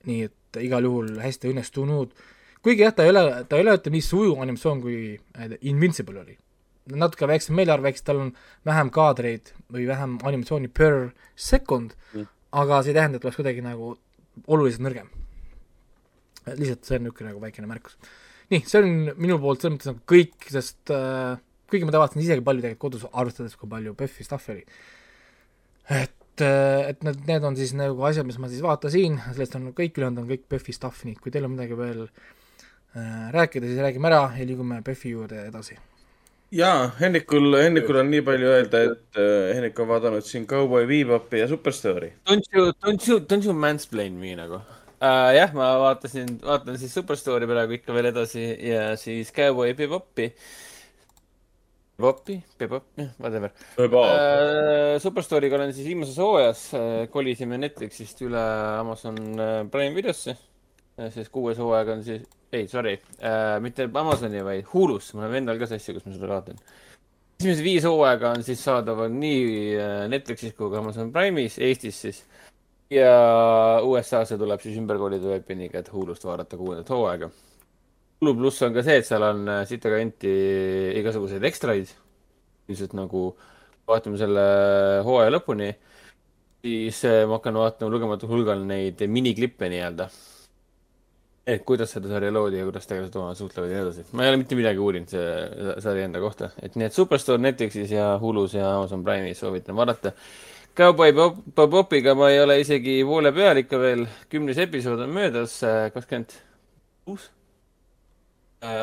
nii 0.08 0.24
et 0.24 0.60
igal 0.64 0.86
juhul 0.86 1.18
hästi 1.20 1.50
õnnestunud, 1.52 2.12
kuigi 2.64 2.86
jah, 2.86 2.94
ta 2.96 3.04
ei 3.04 3.12
ole, 3.12 3.24
ta 3.50 3.58
ei 3.58 3.66
ole 3.66 3.74
ütleme 3.76 3.98
nii 3.98 4.06
sujuv 4.06 4.44
animatsioon 4.44 4.82
kui 4.84 5.00
äh, 5.18 5.58
Invincible 5.68 6.22
oli. 6.22 6.38
natuke 6.88 7.28
väiksem 7.28 7.58
meelarv, 7.60 7.86
eks 7.90 8.06
tal 8.08 8.22
on 8.22 8.30
vähem 8.66 8.90
kaadreid 8.96 9.52
või 9.74 9.88
vähem 9.90 10.20
animatsiooni 10.24 10.70
per 10.72 11.10
second 11.36 11.98
mm., 12.14 12.30
aga 12.62 12.80
see 12.84 12.94
ei 12.94 13.00
tähenda, 13.00 13.20
et 13.20 13.26
oleks 13.26 13.40
kuidagi 13.42 13.66
nagu 13.66 13.98
oluliselt 14.48 14.86
nõrgem. 14.86 15.10
lihtsalt 16.48 16.88
see 16.88 16.96
on 16.96 17.04
niisugune 17.08 17.34
nagu 17.34 17.44
väikene 17.44 17.68
märkus. 17.68 17.98
nii, 18.54 18.64
see 18.68 18.80
on 18.82 18.94
minu 19.20 19.38
poolt 19.42 19.64
selles 19.64 19.76
mõttes 19.76 19.92
nagu 19.92 20.04
kõik, 20.08 20.48
sest 20.54 20.94
äh, 20.96 21.36
kuigi 21.72 21.88
ma 21.88 21.96
vaatasin 21.96 22.24
isegi 22.24 22.46
palju 22.46 22.64
tegelikult 22.64 22.86
kodus, 22.86 23.10
arvestades, 23.12 23.58
kui 23.60 23.70
palju 23.72 23.96
PÖFFi 23.98 24.28
stuff'i 24.28 24.54
oli. 24.56 24.64
et, 25.98 26.44
et 26.44 27.04
need, 27.08 27.20
need 27.28 27.50
on 27.50 27.60
siis 27.60 27.74
nagu 27.78 28.08
asjad, 28.08 28.28
mis 28.28 28.40
ma 28.40 28.52
siis 28.52 28.64
vaatasin, 28.64 29.20
sellest 29.34 29.60
on 29.60 29.70
kõik 29.76 30.00
ülejäänud 30.00 30.24
on 30.24 30.32
kõik 30.32 30.48
PÖFFi 30.48 30.76
stuff, 30.76 31.04
nii 31.08 31.18
et 31.18 31.22
kui 31.24 31.34
teil 31.34 31.48
on 31.48 31.56
midagi 31.58 31.78
veel 31.80 32.08
äh, 32.08 33.28
rääkida, 33.36 33.68
siis 33.68 33.84
räägime 33.84 34.12
ära 34.12 34.24
ja 34.38 34.48
liigume 34.48 34.80
PÖFFi 34.86 35.14
juurde 35.18 35.44
edasi. 35.50 35.78
jaa, 36.56 36.92
Hennikul, 37.02 37.60
Hennikul 37.60 38.00
on 38.00 38.12
nii 38.14 38.24
palju 38.32 38.56
öelda, 38.56 38.84
et 38.92 39.20
äh, 39.20 39.54
Hennik 39.58 39.80
on 39.84 39.92
vaadanud 39.92 40.28
siin 40.28 40.48
Cowboy 40.48 40.88
Bebopi 40.88 41.44
ja 41.44 41.52
Superstory. 41.52 42.14
Don't 42.30 42.48
you, 42.56 42.72
don't 42.86 43.12
you, 43.12 43.20
don't 43.20 43.44
you 43.44 43.56
mansplain 43.56 44.16
me 44.16 44.36
nagu 44.40 44.64
uh,. 45.02 45.32
jah, 45.36 45.54
ma 45.58 45.74
vaatasin, 45.82 46.38
vaatan 46.44 46.80
siis 46.80 46.96
Superstory 46.98 47.50
praegu 47.50 47.78
ikka 47.78 47.96
veel 47.96 48.12
edasi 48.12 48.48
ja 48.70 48.90
siis 49.00 49.34
Cowboy 49.36 49.76
Bebopi. 49.78 50.32
Bebopi, 51.98 52.36
Bebop, 52.60 52.92
jah, 53.00 53.14
whatever 53.18 53.54
uh,. 53.82 54.98
Superstory'ga 55.02 55.58
olen 55.58 55.74
siis 55.74 55.88
viimases 55.90 56.20
hooajas 56.22 56.66
uh,, 56.78 56.82
kolisime 57.14 57.58
Netflixist 57.62 58.22
üle 58.26 58.44
Amazon 58.78 59.18
uh, 59.34 59.62
Prime 59.74 59.96
videosse 59.98 60.36
uh,. 60.38 61.08
siis 61.14 61.32
kuues 61.34 61.58
hooaeg 61.62 61.96
on 61.96 62.04
siis, 62.06 62.28
ei, 62.54 62.68
sorry 62.70 63.00
uh,, 63.18 63.58
mitte 63.66 63.90
Amazoni, 63.90 64.46
vaid 64.46 64.70
Hulus, 64.74 65.14
mul 65.18 65.26
on 65.30 65.40
endal 65.42 65.58
ka 65.62 65.72
sassi, 65.74 65.98
kus 65.98 66.06
ma 66.06 66.14
seda 66.14 66.30
vaatan 66.36 66.62
esimesed 67.38 67.62
viis 67.64 67.86
hooaega 67.86 68.32
on 68.34 68.44
siis 68.46 68.62
saadaval 68.66 69.12
nii 69.14 69.42
äh, 69.78 70.00
Netflixis 70.10 70.56
kui 70.58 70.72
ka 70.74 70.80
Amazon 70.82 71.12
Prime'is, 71.14 71.60
Eestis 71.62 72.02
siis. 72.02 72.24
Ja 72.94 73.82
USA-sse 73.84 74.38
tuleb 74.40 74.64
siis 74.64 74.78
ümber 74.80 75.00
kolida 75.02 75.34
webiniga, 75.34 75.82
et 75.82 75.92
Hulust 75.94 76.26
vaadata 76.28 76.60
kuuendat 76.60 76.90
hooaega. 76.94 77.30
Hulu 78.22 78.34
pluss 78.40 78.64
on 78.66 78.74
ka 78.74 78.84
see, 78.86 79.02
et 79.02 79.06
seal 79.06 79.24
on 79.28 79.44
äh, 79.52 79.64
sitakanti 79.70 80.32
igasuguseid 81.02 81.44
ekstraid. 81.46 81.92
ilmselt 82.68 82.94
nagu 82.98 83.30
vaatame 83.88 84.18
selle 84.20 84.42
hooaja 85.08 85.32
lõpuni, 85.32 85.70
siis 86.66 87.04
äh, 87.08 87.22
ma 87.28 87.38
hakkan 87.38 87.60
vaatama 87.62 87.94
lugematul 87.94 88.32
hulgal 88.34 88.66
neid 88.68 89.04
miniklippe 89.08 89.70
nii-öelda. 89.72 90.10
et 91.48 91.62
kuidas 91.64 91.94
seda 91.96 92.10
sarja 92.12 92.28
loodi 92.34 92.58
ja 92.60 92.66
kuidas 92.68 92.90
tegelased 92.90 93.14
omavahel 93.16 93.38
suhtlevad 93.40 93.70
ja 93.72 93.78
nii 93.78 93.86
edasi. 93.86 94.04
ma 94.12 94.24
ei 94.26 94.34
ole 94.34 94.40
mitte 94.42 94.56
midagi 94.60 94.82
uurinud 94.84 95.14
see 95.14 95.78
sari 95.86 96.04
enda 96.04 96.20
kohta, 96.20 96.50
et 96.60 96.76
nii, 96.76 96.90
et 96.90 96.96
Superstore 96.96 97.40
Netflixis 97.40 97.94
ja 97.94 98.18
Hulus 98.20 98.58
ja 98.58 98.74
Amazon 98.80 99.06
Prime'is 99.06 99.40
soovitan 99.40 99.76
vaadata. 99.76 100.12
Cowboy 100.78 101.12
Bob- 101.14 101.42
Bobopiga 101.56 102.14
ma 102.16 102.30
ei 102.30 102.40
ole 102.44 102.60
isegi 102.62 103.00
poole 103.06 103.32
peal 103.34 103.64
ikka 103.64 103.80
veel, 103.82 104.06
kümnes 104.30 104.60
episood 104.62 105.02
on 105.02 105.10
möödas, 105.16 105.58
kakskümmend 105.96 106.36
kuus 107.08 107.32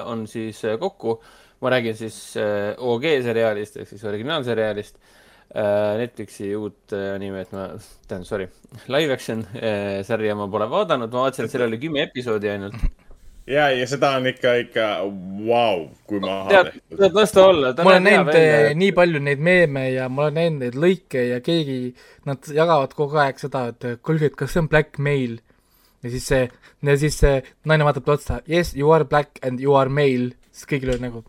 on 0.06 0.26
siis 0.28 0.64
äh, 0.64 0.78
kokku. 0.78 1.22
ma 1.60 1.70
räägin 1.70 1.96
siis 1.96 2.36
äh, 2.36 2.74
OG 2.78 3.02
seriaalist 3.22 3.76
ehk 3.76 3.88
siis 3.88 4.04
originaalseriaalist. 4.04 4.98
Netflixi 5.98 6.48
uut 6.56 6.92
äh, 6.92 7.14
animet 7.14 7.52
ma, 7.54 7.68
tähendab, 8.08 8.26
sorry, 8.26 8.48
live 8.88 9.12
action 9.14 9.44
äh, 9.54 10.02
sarja 10.04 10.34
ma 10.34 10.48
pole 10.50 10.66
vaadanud, 10.70 11.12
ma 11.12 11.22
vaatasin, 11.28 11.46
et 11.46 11.52
seal 11.54 11.66
oli 11.68 11.78
kümme 11.78 12.02
episoodi 12.02 12.50
ainult. 12.50 12.74
ja, 13.46 13.68
ja 13.70 13.86
seda 13.88 14.10
on 14.18 14.26
ikka, 14.30 14.54
ikka 14.64 14.86
vau, 15.46 15.88
kui 16.08 16.20
maha 16.22 16.48
tead, 16.50 16.70
tehtud. 16.72 16.98
tead, 16.98 17.18
las 17.18 17.34
ta 17.34 17.46
olla. 17.46 17.72
ma 17.80 17.90
olen 17.90 18.06
näinud 18.08 18.30
eh, 18.38 18.70
nii 18.78 18.92
palju 18.96 19.22
neid 19.24 19.42
meeme 19.44 19.88
ja 19.92 20.08
ma 20.08 20.26
olen 20.26 20.38
näinud 20.40 20.64
neid 20.64 20.78
lõike 20.86 21.26
ja 21.30 21.40
keegi, 21.44 21.80
nad 22.28 22.52
jagavad 22.56 22.94
kogu 22.96 23.20
aeg 23.24 23.42
seda, 23.42 23.66
et 23.74 23.88
eh, 23.90 23.98
kuulge, 24.02 24.32
et 24.32 24.38
kas 24.38 24.54
see 24.54 24.64
on 24.64 24.70
blackmail. 24.72 25.38
ja 26.04 26.14
siis 26.14 26.30
see, 26.32 26.48
ja 26.88 26.96
siis 27.00 27.20
see 27.20 27.36
naine 27.68 27.86
vaatab 27.86 28.08
talle 28.08 28.22
otsa, 28.22 28.40
yes, 28.48 28.74
you 28.76 28.92
are 28.92 29.04
black 29.04 29.40
and 29.42 29.60
you 29.60 29.76
are 29.76 29.92
male. 29.92 30.32
siis 30.52 30.70
kõigil 30.70 30.96
on 30.96 31.06
nagu 31.08 31.24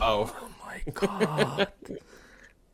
au. 0.00 0.28
my 0.66 0.92
god. 0.92 1.96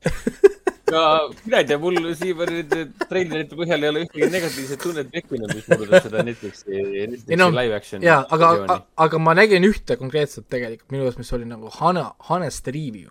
ka 0.93 1.05
mina 1.45 1.63
ei 1.63 1.69
tea, 1.71 1.79
mul 1.83 1.99
siiamaani 2.19 2.59
nende 2.61 3.07
treilerite 3.11 3.59
põhjal 3.59 3.87
ei 3.87 3.93
ole 3.93 4.03
ühtegi 4.07 4.29
negatiivset 4.33 4.83
tunnet 4.83 5.11
tekkinud, 5.15 5.55
mis 5.57 5.71
puudutab 5.71 6.07
seda 6.09 6.27
Netflixi, 6.27 6.83
Netflixi 7.15 7.41
no, 7.41 7.49
live 7.57 7.79
action. 7.79 8.05
jaa, 8.07 8.21
aga, 8.37 8.79
aga 9.07 9.23
ma 9.23 9.37
nägin 9.39 9.67
ühte 9.69 9.97
konkreetselt 10.01 10.51
tegelikult 10.53 10.95
minu 10.95 11.09
arust, 11.09 11.23
mis 11.23 11.33
oli 11.39 11.49
nagu 11.49 11.73
Hana, 11.81 12.11
Honest 12.29 12.69
Review. 12.69 13.11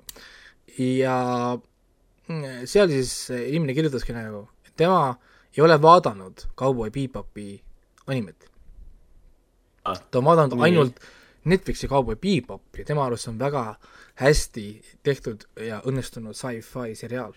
ja 0.78 1.18
mm, 2.30 2.64
seal 2.70 2.94
siis 2.94 3.16
inimene 3.34 3.76
kirjutaski 3.78 4.16
nagu, 4.16 4.46
et 4.68 4.78
tema 4.80 5.18
ei 5.52 5.66
ole 5.66 5.76
vaadanud 5.82 6.48
Cowboy 6.56 6.94
Bebopi 6.96 7.58
animet 8.08 8.52
Ah, 9.84 9.98
ta 9.98 10.20
on 10.20 10.26
vaadanud 10.26 10.62
ainult 10.62 11.00
Netflixi 11.50 11.88
Cowboy 11.90 12.16
Bebop 12.16 12.78
ja 12.78 12.86
tema 12.86 13.06
arust 13.06 13.28
on 13.28 13.40
väga 13.40 13.64
hästi 14.22 14.66
tehtud 15.04 15.48
ja 15.58 15.80
õnnestunud 15.90 16.38
sci-fi 16.38 16.94
seriaal. 16.96 17.34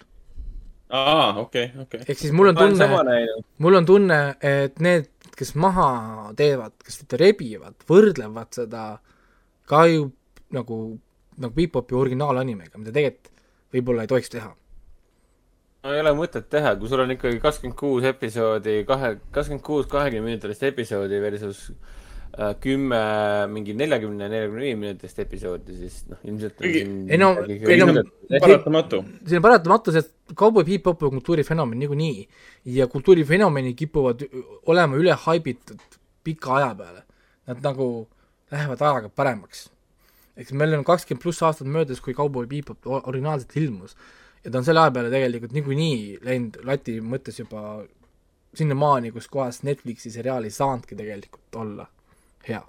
aa, 0.95 1.29
okei, 1.43 1.71
okei. 1.83 2.05
ehk 2.07 2.19
siis 2.21 2.33
mul 2.37 2.53
on 2.53 2.59
tunne, 2.59 2.89
mul 3.65 3.79
on 3.81 3.87
tunne, 3.89 4.19
et 4.45 4.81
need, 4.85 5.09
kes 5.35 5.55
maha 5.59 5.89
teevad, 6.39 6.77
kes 6.85 7.01
seda 7.03 7.19
rebivad, 7.21 7.77
võrdlevad 7.91 8.53
seda 8.55 8.85
ka 9.71 9.85
ju 9.91 10.11
nagu, 10.55 10.79
nagu 11.41 11.57
Bebopi 11.57 11.97
originaalanimega, 11.99 12.79
mida 12.79 12.95
tegelikult 12.95 13.33
võib-olla 13.75 14.05
ei 14.05 14.13
tohiks 14.13 14.31
teha. 14.31 14.53
no 15.83 15.93
ei 15.93 16.01
ole 16.05 16.15
mõtet 16.17 16.47
teha, 16.53 16.77
kui 16.79 16.89
sul 16.89 17.03
on 17.03 17.17
ikkagi 17.17 17.41
kakskümmend 17.43 17.79
kuus 17.79 18.07
episoodi, 18.09 18.79
kahe, 18.89 19.17
kakskümmend 19.35 19.67
kuus 19.67 19.91
kahekümne 19.91 20.31
minutilist 20.31 20.63
episoodi 20.71 21.21
versus 21.21 21.67
kümme 22.61 22.99
mingi 23.53 23.75
neljakümne, 23.79 24.27
neljakümne 24.29 24.61
viie 24.65 24.77
minutilist 24.79 25.19
episoodi, 25.23 25.77
siis 25.79 26.01
noh, 26.11 26.19
ilmselt 26.27 26.61
on 26.61 26.73
siin 26.73 26.95
ei 27.15 27.19
no- 27.21 27.31
ei 27.47 27.79
no- 27.79 28.41
paratamatu. 28.41 29.03
see 29.27 29.37
on 29.39 29.43
paratamatu, 29.45 29.93
sest 29.95 30.11
Cowboy 30.35 30.65
Bebop 30.65 31.03
on 31.03 31.11
kultuurifenomen 31.19 31.79
niikuinii 31.79 32.27
ja 32.79 32.87
kultuurifenomenid 32.91 33.77
kipuvad 33.79 34.25
olema 34.67 34.97
üle 34.99 35.15
haibitud 35.27 35.79
pika 36.25 36.57
aja 36.57 36.75
peale. 36.75 37.03
Nad 37.47 37.63
nagu 37.63 38.09
lähevad 38.51 38.81
ajaga 38.83 39.09
paremaks. 39.09 39.69
eks 40.37 40.51
meil 40.53 40.75
on 40.75 40.83
kakskümmend 40.85 41.23
pluss 41.23 41.43
aastat 41.47 41.69
möödas, 41.71 42.01
kui 42.03 42.15
Cowboy 42.15 42.47
Bebop 42.51 42.87
o- 42.87 43.03
originaalselt 43.07 43.53
ilmus 43.57 43.95
ja 44.45 44.51
ta 44.51 44.59
on 44.59 44.65
selle 44.65 44.81
aja 44.81 44.91
peale 44.91 45.11
tegelikult 45.11 45.53
niikuinii 45.55 46.19
läinud 46.27 46.57
lati 46.67 46.97
mõttes 47.01 47.39
juba 47.39 47.85
sinnamaani, 48.55 49.13
kus 49.15 49.29
kohas 49.31 49.63
Netflixi 49.63 50.11
seriaal 50.11 50.45
ei 50.45 50.51
saanudki 50.51 50.97
tegelikult 50.99 51.55
olla 51.63 51.87
hea. 52.49 52.63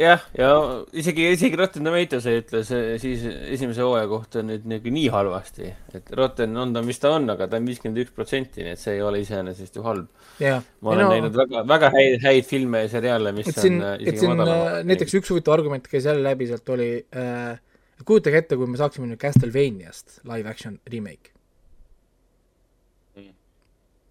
jah, 0.00 0.22
ja 0.36 0.50
isegi, 0.96 1.26
isegi 1.34 1.58
Rotten 1.58 1.86
Tomatoes 1.86 2.26
ei 2.30 2.40
ütle 2.42 2.60
see 2.68 2.98
siis 3.02 3.24
esimese 3.56 3.84
hooaja 3.84 4.08
kohta 4.10 4.42
nüüd 4.46 4.66
nagu 4.70 4.92
nii 4.92 5.08
halvasti, 5.12 5.70
et 5.96 6.12
Rotten 6.16 6.56
on 6.60 6.74
ta, 6.76 6.82
mis 6.86 7.00
ta 7.02 7.14
on, 7.16 7.28
aga 7.32 7.48
ta 7.50 7.60
on 7.60 7.68
viiskümmend 7.68 8.02
üks 8.04 8.14
protsenti, 8.16 8.64
nii 8.66 8.76
et 8.76 8.82
see 8.82 8.98
ei 8.98 9.02
ole 9.04 9.22
iseenesest 9.24 9.80
ju 9.80 9.86
halb. 9.86 10.06
jah, 10.42 10.62
ma 10.84 10.94
olen 10.94 11.06
no, 11.06 11.14
näinud 11.16 11.40
väga, 11.40 11.64
väga 11.68 11.90
häid, 11.96 12.20
häid 12.26 12.48
filme 12.48 12.84
ja 12.84 12.92
seriaale, 12.92 13.34
mis 13.36 13.50
siin 13.56 13.80
on, 13.80 13.88
äh, 13.88 13.96
et 13.98 14.06
isegi 14.06 14.26
siin 14.26 14.46
äh, 14.46 14.78
näiteks 14.92 15.18
üks 15.20 15.34
huvitav 15.34 15.58
argument 15.58 15.90
käis 15.90 16.08
jälle 16.08 16.24
läbi 16.28 16.48
sealt 16.52 16.76
oli 16.76 16.92
äh,, 17.16 17.58
kujutage 18.04 18.44
ette, 18.44 18.56
kui 18.60 18.70
me 18.70 18.80
saaksime 18.80 19.08
nüüd 19.10 19.20
Castlevaniast 19.20 20.20
live 20.28 20.48
action 20.50 20.80
remake. 20.92 21.34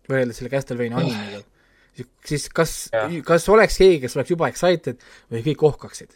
võrreldes 0.10 0.40
selle 0.42 0.50
Castlevania 0.50 0.98
animega, 0.98 1.44
siis 2.26 2.48
kas 2.54 2.74
kas 3.26 3.50
oleks 3.50 3.78
keegi, 3.82 4.00
kes 4.06 4.18
oleks 4.18 4.34
juba 4.34 4.50
excited 4.52 5.02
või 5.32 5.44
kõik 5.50 5.66
ohkaksid? 5.72 6.16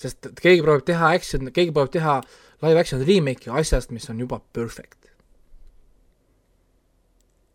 sest 0.00 0.28
keegi 0.42 0.64
proovib 0.64 0.84
teha 0.88 1.12
action, 1.16 1.48
keegi 1.52 1.72
proovib 1.72 1.94
teha 1.94 2.18
live 2.64 2.80
action 2.80 3.04
remake'i 3.04 3.52
asjast, 3.60 3.92
mis 3.94 4.08
on 4.12 4.20
juba 4.20 4.40
perfect. 4.52 5.08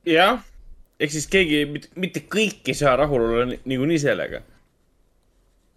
jah, 0.09 0.41
ehk 0.99 1.13
siis 1.13 1.27
keegi, 1.29 1.65
mitte 1.95 2.23
kõik 2.31 2.71
ei 2.71 2.77
saa 2.77 2.95
rahul 2.97 3.27
olla 3.27 3.45
ni- 3.51 3.59
niikuinii 3.65 3.99
sellega. 4.01 4.41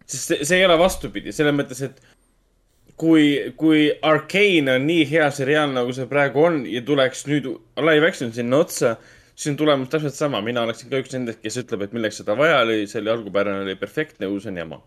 sest 0.06 0.32
see, 0.32 0.44
see 0.44 0.58
ei 0.58 0.64
ole 0.64 0.78
vastupidi, 0.78 1.32
selles 1.32 1.54
mõttes, 1.56 1.80
et 1.84 2.00
kui, 2.96 3.52
kui 3.56 3.90
Arcane 4.02 4.76
on 4.76 4.86
nii 4.86 5.04
hea 5.10 5.28
seriaal, 5.34 5.72
nagu 5.74 5.92
see 5.92 6.06
praegu 6.08 6.44
on 6.44 6.62
ja 6.70 6.82
tuleks 6.82 7.26
nüüd 7.28 7.48
live 7.80 8.08
action 8.08 8.32
sinna 8.32 8.62
otsa, 8.64 8.96
siis 9.34 9.52
on 9.52 9.56
tulemus 9.58 9.90
täpselt 9.90 10.14
sama, 10.14 10.40
mina 10.44 10.62
oleksin 10.62 10.90
ka 10.90 11.00
üks 11.02 11.14
nendest, 11.14 11.42
kes 11.42 11.58
ütleb, 11.64 11.84
et 11.86 11.94
milleks 11.96 12.20
seda 12.22 12.36
vaja 12.38 12.60
oli, 12.64 12.84
see 12.90 13.00
oli 13.02 13.12
algupärane 13.14 13.66
oli 13.66 13.76
perfektne, 13.78 14.30
uus 14.30 14.46
on 14.50 14.60
jama. 14.62 14.80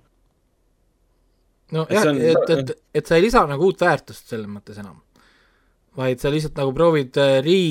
nojah 1.75 2.11
Et 2.15 2.31
et, 2.31 2.51
et, 2.55 2.75
et 2.95 3.07
sa 3.07 3.17
ei 3.17 3.25
lisa 3.27 3.43
nagu 3.47 3.67
uut 3.67 3.81
väärtust 3.83 4.31
selles 4.31 4.47
mõttes 4.47 4.79
enam. 4.79 5.01
vaid 5.97 6.21
sa 6.21 6.29
lihtsalt 6.31 6.59
nagu 6.59 6.71
proovid 6.77 7.17
äh, 7.17 7.39
re, 7.43 7.61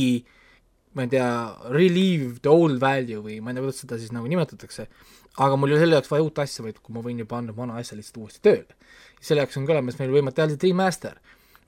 ma 0.98 1.06
ei 1.06 1.12
tea, 1.12 1.28
relieve 1.70 2.40
the 2.42 2.50
old 2.50 2.80
value 2.82 3.22
või 3.22 3.38
ma 3.40 3.52
ei 3.52 3.56
tea, 3.56 3.64
kuidas 3.64 3.80
seda 3.84 3.98
siis 4.00 4.12
nagu 4.12 4.28
nimetatakse, 4.28 4.88
aga 5.44 5.56
mul 5.56 5.70
ei 5.70 5.76
ole 5.76 5.84
selle 5.84 5.96
jaoks 6.00 6.12
vaja 6.12 6.26
uut 6.26 6.42
asja, 6.44 6.64
vaid 6.66 6.82
kui 6.82 6.96
ma 6.96 7.04
võin 7.04 7.22
ju 7.22 7.28
panna 7.30 7.56
vana 7.56 7.78
asja 7.80 7.96
lihtsalt 7.96 8.20
uuesti 8.20 8.42
tööle. 8.44 8.76
selle 9.20 9.44
jaoks 9.44 9.56
on 9.56 9.66
ka 9.66 9.76
olemas 9.76 9.98
meil 10.00 10.12
võimalik 10.12 10.36
teha 10.36 10.50
lihtsalt 10.50 10.68
remaster. 10.68 11.20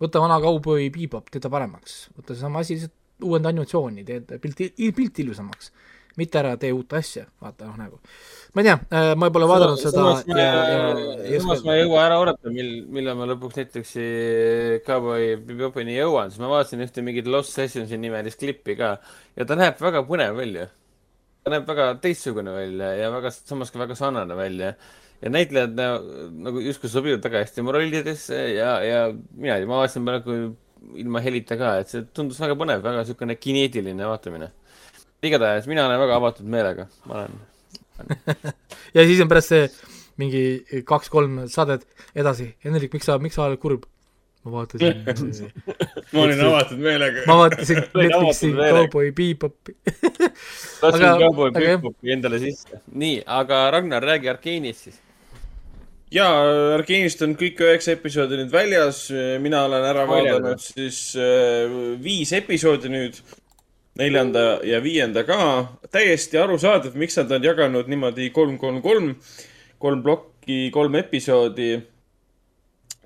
võta 0.02 0.20
vana 0.20 0.40
Cowboy 0.42 0.90
Bebop, 0.90 1.30
tee 1.30 1.40
ta 1.40 1.48
paremaks, 1.48 2.08
võta 2.18 2.34
seesama 2.34 2.60
asi, 2.60 2.76
lihtsalt 2.76 2.97
uuenda 3.24 3.52
animatsiooni, 3.52 4.04
tee 4.06 4.20
ta 4.26 4.38
pilti, 4.42 4.72
pilti 4.94 5.24
ilusamaks. 5.24 5.72
mitte 6.18 6.34
ära 6.40 6.56
tee 6.58 6.72
uut 6.74 6.90
asja, 6.98 7.28
vaata 7.38 7.68
noh 7.68 7.76
nagu. 7.78 8.00
ma 8.54 8.62
ei 8.62 8.66
tea, 8.66 9.04
ma 9.14 9.28
pole 9.30 9.46
vaadanud 9.46 9.78
seda 9.78 10.02
samas 10.02 11.62
ma, 11.62 11.76
ei 11.76 11.84
jõua 11.84 12.04
ära 12.06 12.18
oodata, 12.18 12.50
mil, 12.50 12.72
millal 12.90 13.18
ma 13.18 13.28
lõpuks 13.30 13.60
Netflixi 13.60 14.06
Cowboy 14.86 15.36
Bebopini 15.46 15.94
jõuan, 15.98 16.32
sest 16.32 16.42
ma 16.42 16.50
vaatasin 16.50 16.82
ühte 16.86 17.04
mingit 17.06 17.30
Lost 17.30 17.54
Sessionsi 17.54 18.00
nimelist 18.00 18.42
klippi 18.42 18.74
ka 18.78 18.96
ja 19.38 19.46
ta 19.46 19.58
näeb 19.58 19.78
väga 19.82 20.02
põnev 20.08 20.38
välja. 20.38 20.68
ta 21.44 21.54
näeb 21.54 21.68
väga 21.70 21.90
teistsugune 22.02 22.54
välja 22.54 22.94
ja 22.98 23.12
väga, 23.14 23.34
samas 23.34 23.70
ka 23.74 23.82
väga 23.84 23.98
sarnane 23.98 24.38
välja. 24.38 24.74
ja 25.22 25.30
näitlejad 25.34 25.78
nagu 26.34 26.62
justkui 26.62 26.90
sobivad 26.90 27.22
väga 27.22 27.44
hästi 27.44 27.62
oma 27.62 27.78
rollidesse 27.78 28.42
ja, 28.54 28.78
ja 28.82 29.04
mina 29.34 29.58
ma 29.66 29.84
vaatasin 29.84 30.06
praegu 30.06 30.40
ilma 31.02 31.20
helita 31.24 31.56
ka, 31.60 31.74
et 31.82 31.88
see 31.92 32.04
tundus 32.14 32.40
väga 32.42 32.56
põnev, 32.58 32.82
väga 32.84 33.02
niisugune 33.04 33.36
kineetiline 33.40 34.06
vaatamine. 34.08 34.50
igatahes 35.22 35.66
mina 35.66 35.86
olen 35.86 36.00
väga 36.00 36.16
avatud 36.20 36.46
meelega, 36.46 36.88
ma 37.06 37.14
olen 37.22 37.38
ja 38.96 39.04
siis 39.06 39.20
on 39.20 39.28
pärast 39.30 39.50
see 39.54 39.68
mingi 40.18 40.82
kaks-kolm 40.86 41.44
saadet 41.50 41.86
edasi, 42.14 42.52
Hendrik, 42.64 42.92
miks 42.94 43.06
sa, 43.06 43.18
miks 43.22 43.34
sa 43.38 43.46
oled 43.48 43.58
kurb? 43.62 43.86
ma 44.44 44.52
vaatasin 44.54 45.02
ma 46.12 46.20
olin 46.22 46.40
avatud 46.46 46.78
meelega. 46.82 47.24
ma 47.26 47.36
vaatasin 47.42 47.82
Netflixi. 47.98 48.52
Cowboy 48.54 49.10
Bebopi. 49.12 49.74
lasin 50.82 51.04
Aga- 51.04 51.18
Cowboy. 51.24 51.50
Bebopi 51.58 52.12
endale 52.14 52.38
sisse. 52.42 52.80
nii, 52.94 53.22
aga 53.26 53.70
Ragnar, 53.74 54.02
räägi 54.02 54.28
Arkeenist 54.30 54.84
siis. 54.88 55.00
Ja 56.14 56.28
Arkeanist 56.76 57.22
on 57.26 57.34
kõik 57.38 57.60
üheksa 57.64 57.94
episoodi 57.96 58.38
nüüd 58.40 58.52
väljas, 58.52 59.06
mina 59.42 59.64
olen 59.68 59.84
ära 59.90 60.06
Spoiler. 60.06 60.38
vaadanud 60.38 60.64
siis 60.64 61.02
äh, 61.20 61.76
viis 62.02 62.32
episoodi 62.36 62.92
nüüd, 62.92 63.20
neljanda 63.98 64.60
ja 64.66 64.80
viienda 64.82 65.24
ka. 65.26 65.38
täiesti 65.90 66.38
arusaadav, 66.38 66.96
miks 66.98 67.18
nad 67.18 67.32
on 67.34 67.44
jaganud 67.44 67.88
niimoodi 67.90 68.30
kolm, 68.34 68.58
kolm, 68.58 68.80
kolm, 68.82 69.14
kolm 69.82 70.02
plokki, 70.02 70.68
kolm 70.74 70.98
episoodi. 71.00 71.78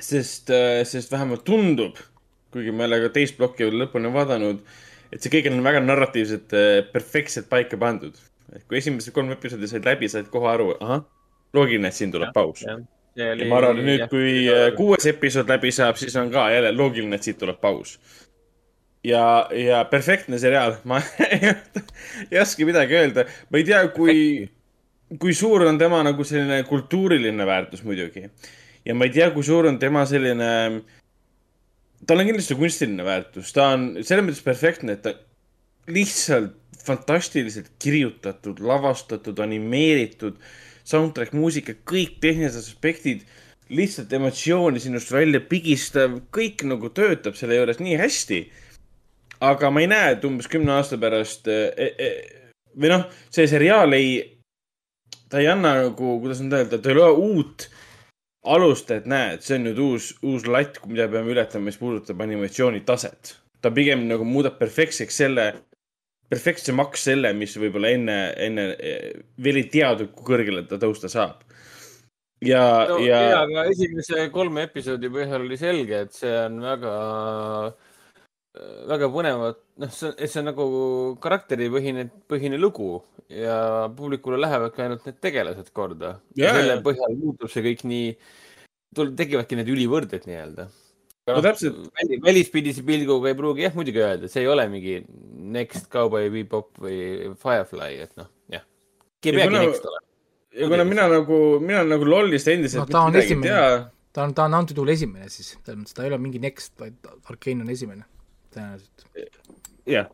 sest, 0.03 0.51
sest 0.89 1.13
vähemalt 1.13 1.45
tundub, 1.47 1.99
kuigi 2.53 2.73
ma 2.75 2.85
ei 2.85 2.91
ole 2.91 3.01
ka 3.05 3.13
teist 3.15 3.37
plokki 3.39 3.69
veel 3.69 3.85
lõpuni 3.85 4.11
vaadanud, 4.13 4.61
et 5.13 5.23
see 5.23 5.31
kõik 5.33 5.49
on 5.51 5.63
väga 5.65 5.83
narratiivselt 5.85 6.55
äh, 6.57 6.83
perfektselt 6.93 7.49
paika 7.49 7.79
pandud. 7.81 8.17
et 8.53 8.65
kui 8.69 8.77
esimesed 8.83 9.15
kolm 9.17 9.31
episoodi 9.33 9.69
said 9.71 9.87
läbi, 9.89 10.09
said 10.13 10.29
kohe 10.33 10.51
aru, 10.51 10.75
ahah, 10.81 11.07
loogiline, 11.57 11.91
et 11.91 11.97
siin 11.97 12.13
tuleb 12.13 12.33
paus. 12.35 12.65
ja 12.65 13.29
ma 13.49 13.59
arvan, 13.61 13.81
et 13.83 13.87
nüüd, 13.87 14.07
kui 14.13 14.35
kuues 14.77 15.07
episood 15.11 15.51
läbi 15.53 15.73
saab, 15.75 15.99
siis 16.01 16.17
on 16.21 16.31
ka 16.33 16.49
jälle 16.53 16.73
loogiline, 16.77 17.19
et 17.19 17.29
siit 17.29 17.39
tuleb 17.41 17.61
paus. 17.61 17.99
ja, 19.05 19.49
ja 19.57 19.85
perfektne 19.91 20.39
seriaal, 20.39 20.79
ma 20.89 21.03
ei 22.31 22.41
oska 22.41 22.67
midagi 22.69 22.99
öelda, 23.01 23.27
ma 23.51 23.61
ei 23.61 23.69
tea, 23.69 23.85
kui, 23.95 24.17
kui 25.21 25.37
suur 25.37 25.67
on 25.69 25.79
tema 25.79 26.03
nagu 26.07 26.25
selline 26.25 26.63
kultuuriline 26.69 27.47
väärtus 27.47 27.85
muidugi. 27.85 28.29
ja 28.85 28.95
ma 28.95 29.09
ei 29.09 29.15
tea, 29.15 29.31
kui 29.35 29.45
suur 29.47 29.69
on 29.69 29.79
tema 29.83 30.07
selline, 30.09 30.49
tal 32.07 32.25
on 32.25 32.33
kindlasti 32.33 32.57
kunstiline 32.59 33.05
väärtus, 33.05 33.53
ta 33.53 33.73
on 33.77 33.93
selles 34.01 34.27
mõttes 34.27 34.45
perfektne, 34.47 34.97
et 34.97 35.05
ta 35.05 35.15
lihtsalt 35.93 36.59
fantastiliselt 36.83 37.71
kirjutatud, 37.79 38.61
lavastatud, 38.61 39.39
animeeritud. 39.39 40.37
soundtrack, 40.89 41.35
muusika, 41.37 41.75
kõik 41.89 42.19
tehnilised 42.23 42.67
aspektid, 42.67 43.25
lihtsalt 43.73 44.13
emotsiooni 44.13 44.81
sinust 44.83 45.13
välja 45.13 45.41
pigistav, 45.49 46.19
kõik 46.35 46.65
nagu 46.69 46.91
töötab 46.95 47.39
selle 47.39 47.57
juures 47.57 47.81
nii 47.81 47.97
hästi. 48.01 48.43
aga 49.43 49.71
ma 49.75 49.81
ei 49.83 49.89
näe, 49.91 50.13
et 50.15 50.25
umbes 50.25 50.47
kümne 50.47 50.71
aasta 50.77 50.95
pärast 51.03 51.49
eh, 51.51 51.73
eh, 51.99 52.19
või 52.79 52.93
noh, 52.93 53.09
see 53.31 53.49
seriaal 53.51 53.91
ei, 53.97 54.13
ta 55.29 55.41
ei 55.43 55.49
anna 55.51 55.73
nagu, 55.81 56.19
kuidas 56.23 56.39
nüüd 56.45 56.55
öelda, 56.55 56.79
ta 56.79 56.93
ei 56.93 56.99
loo 56.99 57.17
uut 57.19 57.67
alust, 58.55 58.91
et 58.95 59.09
näed, 59.11 59.43
see 59.43 59.59
on 59.59 59.67
nüüd 59.67 59.81
uus, 59.83 60.13
uus 60.23 60.47
latt, 60.47 60.79
mida 60.87 61.09
peame 61.11 61.35
ületama, 61.35 61.67
mis 61.71 61.79
puudutab 61.81 62.23
animatsiooni 62.23 62.85
taset. 62.87 63.37
ta 63.63 63.71
pigem 63.71 64.09
nagu 64.09 64.25
muudab 64.27 64.57
perfektseks 64.59 65.17
selle, 65.23 65.45
perfektsemaks 66.33 67.07
selle, 67.11 67.33
mis 67.37 67.55
võib-olla 67.61 67.93
enne, 67.93 68.19
enne 68.41 68.67
eh, 68.79 69.09
veel 69.45 69.61
ei 69.61 69.69
teadnud, 69.73 70.13
kui 70.17 70.33
kõrgele 70.33 70.65
ta 70.69 70.81
tõusta 70.81 71.11
saab. 71.13 71.45
ja 72.43 72.65
no, 72.89 72.99
ja, 73.05 73.21
ja..., 73.29 73.41
aga 73.45 73.67
esimese 73.71 74.29
kolme 74.35 74.67
episoodi 74.69 75.13
põhjal 75.13 75.45
oli 75.45 75.59
selge, 75.61 76.05
et 76.07 76.17
see 76.17 76.33
on 76.47 76.59
väga, 76.65 76.95
väga 78.91 79.11
põnevat, 79.13 79.61
noh, 79.85 79.93
see, 79.95 80.15
see 80.25 80.41
on 80.41 80.51
nagu 80.51 80.69
karakteripõhine, 81.23 82.09
põhine 82.31 82.61
lugu 82.61 82.97
ja 83.33 83.89
publikule 83.97 84.41
lähevadki 84.41 84.87
ainult 84.87 85.07
need 85.09 85.21
tegelased 85.25 85.73
korda. 85.77 86.17
ja 86.37 86.55
selle 86.57 86.81
põhjal 86.85 87.19
muutub 87.21 87.53
see 87.53 87.65
kõik 87.69 87.85
nii, 87.89 88.15
tekivadki 88.97 89.61
need 89.61 89.71
ülivõrded 89.73 90.27
nii-öelda. 90.29 90.69
No 91.31 91.39
täpselt. 91.45 91.77
välispidise 92.25 92.83
pilguga 92.83 93.29
ei 93.31 93.37
pruugi 93.39 93.63
jah 93.63 93.75
muidugi 93.79 94.01
öelda, 94.03 94.29
see 94.29 94.43
ei 94.43 94.49
ole 94.51 94.65
mingi 94.69 94.97
Next 95.55 95.87
Cowboy 95.93 96.31
Bebop 96.35 96.81
või 96.83 97.31
Firefly, 97.39 98.01
et 98.03 98.17
noh, 98.19 98.27
jah. 98.51 98.65
ei 99.23 99.31
Ja 99.31 99.37
peagi 99.37 99.53
kuna- 99.53 99.61
Next 99.69 99.85
olema. 99.87 100.03
ja 100.59 100.69
kuna 100.73 100.85
mina 100.89 101.05
nagu, 101.13 101.39
mina 101.63 101.85
nagu 101.87 102.05
lollist 102.11 102.49
endiselt 102.51 102.83
No 102.83 102.87
ta 102.91 103.05
on 103.07 103.13
mitte 103.13 103.23
midagi 103.23 103.33
ei 103.33 103.39
esimene. 103.39 103.53
tea 103.53 103.91
ta 104.13 104.23
on, 104.27 104.35
ta 104.35 104.45
on 104.49 104.55
antud 104.59 104.77
juhul 104.77 104.91
esimene 104.97 105.29
siis, 105.31 105.53
selles 105.65 105.79
mõttes 105.79 105.95
ta 105.95 106.03
ei 106.03 106.11
ole 106.11 106.19
mingi 106.19 106.41
Next, 106.43 106.75
vaid 106.81 106.99
Arkane 107.31 107.63
on 107.63 107.71
esimene 107.71 108.03
tõenäoliselt. 108.53 109.07
jah, 109.87 110.11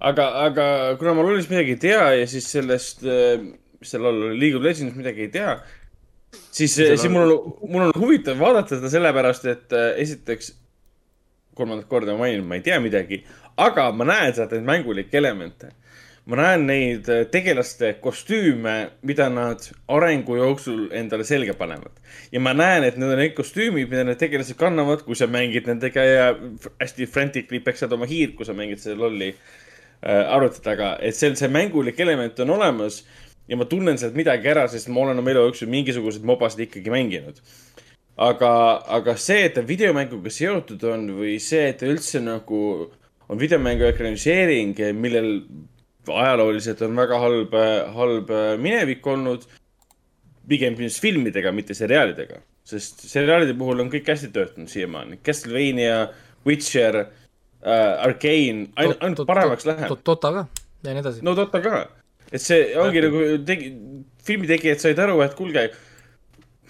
aga, 0.00 0.26
aga 0.50 0.66
kuna 0.98 1.14
ma 1.14 1.22
lollist 1.22 1.48
midagi 1.54 1.76
ei 1.78 1.82
tea 1.86 2.10
ja 2.18 2.26
siis 2.26 2.50
sellest, 2.50 3.02
mis 3.06 3.88
seal 3.94 4.04
all 4.04 4.18
oli, 4.32 4.36
League 4.40 4.58
of 4.58 4.66
Legends 4.66 4.96
midagi 4.98 5.28
ei 5.28 5.32
tea, 5.38 5.54
siis, 6.50 6.74
siis 6.74 7.08
mul 7.12 7.34
on, 7.34 7.52
mul 7.68 7.88
on 7.88 7.92
huvitav 7.98 8.38
vaadata 8.40 8.78
seda 8.78 8.90
sellepärast, 8.92 9.46
et 9.50 9.76
äh, 9.76 9.92
esiteks 10.02 10.54
kolmandat 11.58 11.88
korda 11.90 12.14
ma 12.14 12.24
mainin, 12.24 12.46
ma 12.46 12.58
ei 12.58 12.64
tea 12.64 12.78
midagi, 12.82 13.20
aga 13.60 13.90
ma 13.96 14.06
näen 14.08 14.34
sealt 14.36 14.54
neid 14.56 14.66
mängulikke 14.68 15.20
elemente. 15.20 15.74
ma 16.30 16.36
näen 16.36 16.66
neid 16.68 17.08
äh, 17.10 17.24
tegelaste 17.32 17.94
kostüüme, 18.02 18.74
mida 19.02 19.26
nad 19.32 19.64
arengu 19.90 20.36
jooksul 20.36 20.90
endale 20.94 21.24
selga 21.24 21.56
panevad. 21.58 21.96
ja 22.32 22.40
ma 22.40 22.52
näen, 22.54 22.84
et 22.84 23.00
need 23.00 23.10
on 23.10 23.18
need 23.18 23.34
kostüümid, 23.34 23.90
mida 23.90 24.04
need 24.04 24.20
tegelased 24.20 24.58
kannavad, 24.60 25.02
kui 25.06 25.18
sa 25.18 25.26
mängid 25.26 25.66
nendega 25.66 26.04
ja 26.04 26.28
hästi 26.82 27.08
frantically 27.10 27.60
peksad 27.64 27.92
oma 27.92 28.06
hiirt, 28.06 28.36
kui 28.38 28.46
sa 28.46 28.54
mängid 28.54 28.82
seda 28.82 29.00
lolli 29.00 29.32
äh, 29.32 30.34
arvuti 30.36 30.62
taga, 30.64 30.94
et 31.02 31.16
see, 31.16 31.34
see 31.36 31.50
mängulik 31.50 32.00
element 32.00 32.38
on 32.44 32.54
olemas 32.58 33.02
ja 33.50 33.58
ma 33.58 33.66
tunnen 33.66 33.98
sealt 33.98 34.14
midagi 34.18 34.50
ära, 34.52 34.68
sest 34.70 34.90
ma 34.92 35.02
olen 35.04 35.18
oma 35.20 35.32
elu 35.32 35.42
jooksul 35.48 35.70
mingisuguseid 35.72 36.26
mobasid 36.26 36.64
ikkagi 36.68 36.92
mänginud. 36.92 37.40
aga, 38.20 38.50
aga 38.98 39.14
see, 39.16 39.46
et 39.48 39.54
ta 39.56 39.62
videomänguga 39.64 40.30
seotud 40.34 40.82
on 40.90 41.06
või 41.16 41.38
see, 41.42 41.70
et 41.70 41.80
ta 41.80 41.88
üldse 41.88 42.20
nagu 42.22 42.60
on 43.30 43.38
videomängu 43.40 43.86
ekraniseering, 43.88 44.76
millel 44.98 45.30
ajalooliselt 46.10 46.82
on 46.84 46.98
väga 46.98 47.18
halb, 47.22 47.56
halb 47.96 48.32
minevik 48.60 49.06
olnud. 49.06 49.46
pigem 50.50 50.74
siis 50.74 50.96
filmidega, 50.98 51.52
mitte 51.54 51.74
seriaalidega, 51.78 52.40
sest 52.66 53.04
seriaalide 53.06 53.54
puhul 53.54 53.84
on 53.84 53.90
kõik 53.92 54.08
hästi 54.10 54.32
töötanud 54.34 54.70
siiamaani. 54.72 55.20
Castlevania, 55.22 56.08
Witcher 56.46 56.96
äh,, 56.98 58.02
Arcane, 58.02 58.66
ainult 58.74 59.22
paremaks 59.28 59.68
läheb. 59.68 59.92
Dota 60.06 60.32
ka 60.34 60.46
ja 60.82 60.94
nii 60.94 61.02
edasi. 61.04 61.22
no 61.22 61.36
Dota 61.36 61.60
ka, 61.62 61.84
et 62.32 62.42
see 62.42 62.74
ongi 62.80 63.02
nagu 63.04 63.22
tegi, 63.46 63.70
filmitegijad 64.26 64.82
said 64.82 65.00
aru, 65.02 65.20
et 65.24 65.36
kuulge, 65.38 65.66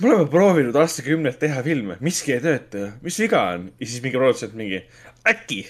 me 0.01 0.11
oleme 0.11 0.29
proovinud 0.33 0.77
aastakümneid 0.81 1.41
teha 1.41 1.65
filme, 1.67 1.99
miski 2.05 2.37
ei 2.37 2.45
tööta, 2.45 2.93
mis 3.05 3.19
viga 3.21 3.43
on? 3.55 3.69
ja 3.77 3.89
siis 3.89 4.05
mingi 4.05 4.21
produtsent 4.21 4.57
mingi, 4.59 4.83
äkki, 5.29 5.65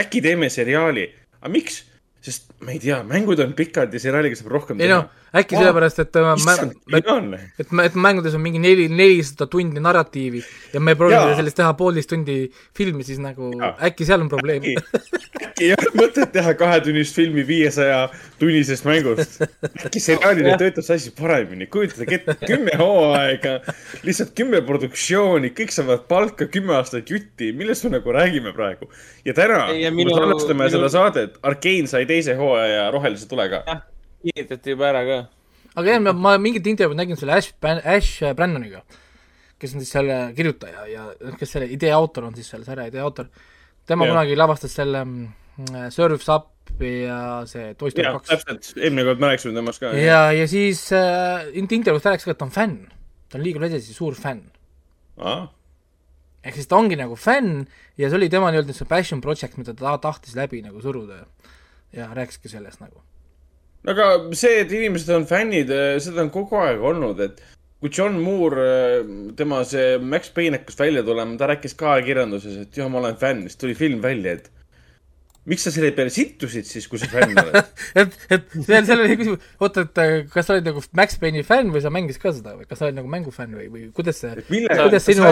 äkki 0.00 0.22
teeme 0.24 0.50
seriaali, 0.52 1.08
aga 1.40 1.54
miks? 1.54 1.84
sest 2.20 2.50
ma 2.60 2.74
ei 2.74 2.80
tea, 2.82 2.98
mängud 3.08 3.40
on 3.40 3.54
pikad 3.56 3.94
ja 3.96 4.00
seriaaliga 4.02 4.36
saab 4.36 4.50
rohkem 4.52 4.80
ei 4.84 4.90
noh, 4.90 5.06
äkki 5.36 5.56
sellepärast, 5.56 5.98
et 6.02 6.16
äh, 6.16 6.32
issand, 6.36 6.72
mä- 6.90 7.00
geniaalne. 7.00 7.40
et, 7.58 7.68
et 7.84 7.94
mängudes 7.94 8.34
on 8.34 8.40
mingi 8.42 8.58
neli, 8.58 8.88
nelisada 8.88 9.46
tundi 9.46 9.80
narratiivi 9.80 10.42
ja 10.74 10.80
me 10.80 10.94
proovime 10.98 11.36
sellest 11.38 11.56
teha 11.60 11.72
poolteist 11.78 12.10
tundi 12.10 12.38
filmi, 12.76 13.04
siis 13.06 13.18
nagu 13.22 13.52
Jaa. 13.58 13.76
äkki 13.90 14.04
seal 14.08 14.20
on 14.24 14.28
probleem. 14.32 14.62
äkki 14.62 14.74
ei 15.60 15.74
ole 15.76 15.90
mõtet 16.00 16.30
teha 16.32 16.54
kahetunnist 16.56 17.14
filmi 17.14 17.42
viiesaja 17.46 18.08
tunnisest 18.40 18.84
mängust. 18.88 19.42
äkki 19.86 20.00
seriaalina 20.00 20.56
töötab 20.58 20.86
see 20.86 20.96
asi 20.96 21.12
paremini, 21.20 21.66
kujutage 21.70 22.14
ette, 22.16 22.34
kümme 22.48 22.74
hooaega, 22.80 23.58
lihtsalt 24.06 24.32
kümme 24.38 24.62
produktsiooni, 24.66 25.52
kõik 25.56 25.74
saavad 25.76 26.06
palka 26.08 26.46
kümme 26.50 26.74
aastat 26.78 27.10
jutti, 27.12 27.52
millest 27.52 27.84
me 27.84 27.92
nagu 27.98 28.12
räägime 28.16 28.54
praegu. 28.56 28.88
ja 29.24 29.34
täna, 29.36 29.66
ja 29.76 29.92
kui 29.92 30.04
me 30.08 30.16
salvestame 30.16 30.64
minu- 30.64 30.74
seda 30.78 30.88
saadet, 30.96 31.38
Arkane 31.42 31.86
sai 31.92 32.06
teise 32.08 32.34
hooaja 32.40 32.88
rohelise 32.90 33.28
tule 33.28 33.48
ka. 33.52 33.62
Kinnitati 34.24 34.74
juba 34.74 34.90
ära 34.90 35.02
ka. 35.06 35.18
aga 35.80 35.94
jah, 35.94 36.14
ma, 36.14 36.36
mingit 36.42 36.66
intervjuud 36.66 36.98
nägin 36.98 37.18
selle 37.20 37.36
Ash, 37.38 37.52
Ash 37.62 38.32
Brannoniga, 38.36 38.82
kes 39.60 39.74
on 39.74 39.84
siis 39.84 39.92
selle 39.96 40.20
kirjutaja 40.36 40.86
ja 40.90 41.08
kes 41.38 41.56
selle 41.56 41.68
idee 41.72 41.92
autor 41.96 42.28
on 42.28 42.36
siis 42.36 42.50
selle 42.52 42.66
sarja 42.68 42.88
idee 42.90 43.02
autor. 43.04 43.30
tema 43.86 44.06
Jah. 44.06 44.14
kunagi 44.14 44.38
lavastas 44.38 44.74
selle 44.76 45.04
mm, 45.04 45.28
Surf's 45.94 46.30
Up'i 46.32 46.92
ja 47.04 47.20
see 47.50 47.74
Toy 47.74 47.92
Story 47.92 48.16
kaks. 48.16 48.32
täpselt, 48.32 48.72
eelmine 48.78 49.06
kord 49.08 49.22
me 49.22 49.32
rääkisime 49.32 49.56
temast 49.56 49.82
ka. 49.82 49.94
ja, 49.98 50.22
ja 50.36 50.48
siis 50.48 50.86
äh, 50.96 51.48
intervjuus 51.54 52.04
ta 52.04 52.14
rääkis 52.14 52.28
ka, 52.28 52.36
et 52.36 52.42
ta 52.42 52.48
on 52.48 52.54
fänn. 52.54 52.82
ta 53.28 53.38
on 53.38 53.44
League 53.44 53.60
of 53.60 53.64
Legendsi 53.66 53.96
suur 53.96 54.18
fänn. 54.18 54.44
ehk 56.40 56.56
siis 56.56 56.68
ta 56.68 56.78
ongi 56.80 56.96
nagu 56.96 57.16
fänn 57.16 57.66
ja 58.00 58.08
see 58.08 58.20
oli 58.20 58.30
tema 58.32 58.52
nii-öelda 58.52 58.76
see 58.76 58.88
passion 58.88 59.20
project, 59.20 59.58
mida 59.60 59.76
ta 59.76 59.96
tahtis 60.00 60.36
läbi 60.38 60.62
nagu 60.64 60.80
suruda 60.80 61.22
ja 61.22 61.56
ja 61.92 62.14
rääkiski 62.14 62.48
sellest 62.48 62.80
nagu. 62.80 63.02
Aga 63.88 64.10
see, 64.36 64.60
et 64.64 64.72
inimesed 64.76 65.08
on 65.16 65.26
fännid, 65.30 65.72
seda 66.04 66.26
on 66.26 66.30
kogu 66.34 66.58
aeg 66.60 66.82
olnud, 66.84 67.20
et 67.24 67.40
kui 67.80 67.88
John 67.96 68.18
Moore, 68.20 68.68
tema 69.38 69.62
see 69.64 69.96
Max 70.04 70.28
Payne 70.36 70.58
hakkas 70.60 70.76
välja 70.80 71.04
tulema, 71.06 71.38
ta 71.40 71.48
rääkis 71.48 71.76
ka 71.80 71.94
ajakirjanduses, 71.96 72.58
et 72.66 72.76
jah, 72.76 72.90
ma 72.92 73.00
olen 73.00 73.16
fänn, 73.20 73.46
siis 73.48 73.56
tuli 73.60 73.76
film 73.78 74.02
välja, 74.04 74.36
et 74.36 74.50
miks 75.48 75.64
sa 75.64 75.70
selle 75.72 75.88
peale 75.96 76.12
sittusid 76.12 76.66
siis, 76.68 76.84
kui 76.90 77.00
sa 77.00 77.08
fänn 77.10 77.32
oled? 77.40 77.56
et, 78.02 78.12
et 78.36 78.52
seal, 78.66 78.84
seal 78.84 79.00
oli 79.00 79.16
küsimus, 79.16 79.46
oota, 79.64 79.86
et 79.88 80.00
äh, 80.02 80.12
kas 80.30 80.46
sa 80.50 80.58
olid 80.58 80.68
nagu 80.68 80.82
Max 81.00 81.16
Payne'i 81.22 81.42
fänn 81.48 81.72
või 81.72 81.80
sa 81.82 81.90
mängisid 81.94 82.20
ka 82.22 82.34
seda 82.36 82.52
või 82.58 82.68
kas 82.68 82.82
sa 82.82 82.86
olid 82.90 82.98
nagu 83.00 83.08
mängufänn 83.10 83.56
või, 83.56 83.70
või 83.72 83.86
kuidas 83.96 84.20
see, 84.20 84.34
Kuidas 84.44 85.08
sinu- 85.08 85.24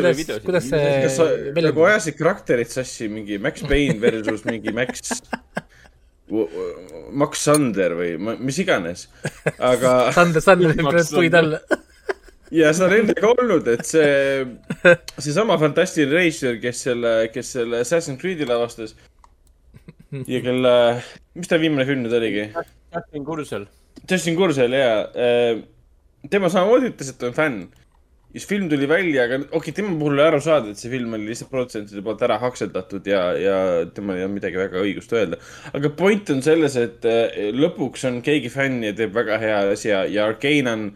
kuidas, 0.00 0.18
videosid? 0.22 0.48
kuidas 0.48 0.70
see 0.72 0.82
kas 1.04 1.20
sa 1.20 1.28
nagu 1.68 1.86
ajasid 1.90 2.18
karakterid 2.18 2.72
sassi, 2.72 3.10
mingi 3.12 3.36
Max 3.44 3.68
Payne 3.68 4.00
versus 4.02 4.48
mingi 4.48 4.72
Max, 4.80 5.12
Max 6.26 7.44
Sander 7.46 7.94
või 7.94 8.14
mis 8.18 8.56
iganes, 8.58 9.06
aga 9.62 9.96
Sander, 10.16 10.42
Sander 10.42 10.74
praegu 10.74 11.20
puid 11.20 11.36
alla. 11.38 11.60
ja 12.60 12.72
see 12.74 12.86
on 12.86 12.94
enne 12.96 13.14
ka 13.14 13.30
olnud, 13.30 13.68
et 13.70 13.86
see, 13.86 14.08
seesama 15.20 15.58
fantastiline 15.62 16.18
reisijal, 16.18 16.58
kes 16.62 16.82
selle, 16.88 17.14
kes 17.34 17.52
selle 17.58 17.84
Assassin's 17.86 18.18
Creed'i 18.22 18.48
lavastas 18.48 18.96
ja 20.26 20.42
kelle, 20.42 20.74
mis 21.38 21.50
ta 21.50 21.60
viimane 21.62 21.86
film 21.86 22.04
nüüd 22.04 22.18
oligi? 22.18 22.48
Justin 22.94 23.24
Kursel. 23.26 23.66
Justin 24.10 24.38
Kursel 24.38 24.74
ja, 24.74 24.92
tema 26.30 26.50
samamoodi 26.52 26.90
ütles, 26.92 27.12
et 27.12 27.20
ta 27.20 27.30
on 27.30 27.36
fänn. 27.36 27.66
Siis 28.36 28.44
film 28.48 28.68
tuli 28.68 28.84
välja, 28.88 29.24
aga 29.24 29.38
okei 29.40 29.56
okay,, 29.56 29.72
tema 29.72 29.94
puhul 29.96 30.18
oli 30.18 30.24
aru 30.26 30.40
saada, 30.44 30.72
et 30.72 30.80
see 30.80 30.90
film 30.92 31.14
oli 31.16 31.30
lihtsalt 31.30 31.48
produtsentide 31.48 32.02
poolt 32.04 32.24
ära 32.26 32.36
hakseldatud 32.42 33.08
ja, 33.08 33.20
ja 33.40 33.58
temal 33.96 34.18
ei 34.18 34.26
olnud 34.26 34.36
midagi 34.36 34.60
väga 34.60 34.82
õigust 34.82 35.14
öelda. 35.16 35.38
aga 35.72 35.90
point 35.96 36.32
on 36.34 36.42
selles, 36.44 36.76
et 36.76 37.08
eh, 37.08 37.48
lõpuks 37.56 38.04
on 38.10 38.20
keegi 38.26 38.52
fänn 38.52 38.84
ja 38.84 38.92
teeb 38.96 39.16
väga 39.16 39.40
hea 39.40 39.60
asja 39.72 40.04
ja 40.12 40.28
Arkane 40.28 40.74
on, 40.74 40.86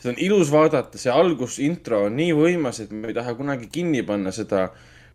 seda 0.00 0.14
on 0.14 0.20
ilus 0.24 0.52
vaadata, 0.54 1.00
see 1.00 1.12
algus, 1.12 1.58
intro 1.60 2.06
on 2.08 2.16
nii 2.16 2.32
võimas, 2.38 2.80
et 2.80 2.94
me 2.96 3.12
ei 3.12 3.18
taha 3.18 3.36
kunagi 3.36 3.68
kinni 3.72 4.00
panna 4.08 4.32
seda, 4.32 4.70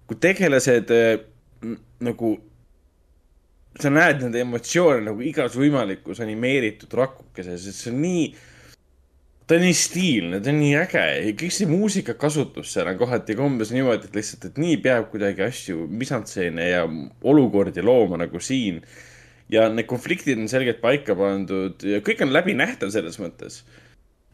kui 0.06 0.22
tegelased 0.22 0.94
eh, 0.94 1.16
nagu 2.06 2.36
sa 3.82 3.90
näed 3.90 4.22
nende 4.22 4.46
emotsioone 4.46 5.02
nagu 5.10 5.26
igas 5.26 5.58
võimalikus 5.58 6.22
animeeritud 6.24 6.94
rakukeses, 6.96 7.66
et 7.66 7.76
see 7.80 7.90
on 7.90 8.04
nii, 8.06 8.28
ta 9.46 9.58
on 9.58 9.66
nii 9.66 9.78
stiilne, 9.78 10.42
ta 10.42 10.50
on 10.50 10.60
nii 10.62 10.76
äge 10.80 11.06
ja 11.28 11.34
kõik 11.38 11.54
see 11.54 11.70
muusikakasutus 11.70 12.72
seal 12.74 12.90
on 12.90 13.00
kohati 13.00 13.38
ka 13.38 13.46
umbes 13.46 13.74
niimoodi, 13.76 14.10
et 14.10 14.18
lihtsalt, 14.18 14.50
et 14.50 14.62
nii 14.62 14.80
peab 14.84 15.10
kuidagi 15.12 15.46
asju, 15.46 15.86
misantseene 15.90 16.70
ja 16.72 16.86
olukordi 17.24 17.86
looma 17.86 18.22
nagu 18.26 18.42
siin. 18.42 18.82
ja 19.50 19.68
need 19.70 19.86
konfliktid 19.86 20.40
on 20.42 20.48
selgelt 20.50 20.80
paika 20.82 21.14
pandud 21.16 21.84
ja 21.86 22.00
kõik 22.02 22.24
on 22.26 22.34
läbinähtav 22.34 22.90
selles 22.90 23.20
mõttes 23.22 23.62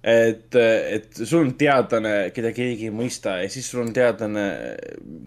et, 0.04 0.56
et 0.56 1.20
sul 1.20 1.46
on 1.46 1.52
teadlane, 1.58 2.14
keda 2.34 2.52
keegi 2.56 2.88
ei 2.90 2.94
mõista 2.94 3.38
ja 3.44 3.50
siis 3.54 3.68
sul 3.70 3.84
on 3.84 3.92
teadlane, 3.94 4.46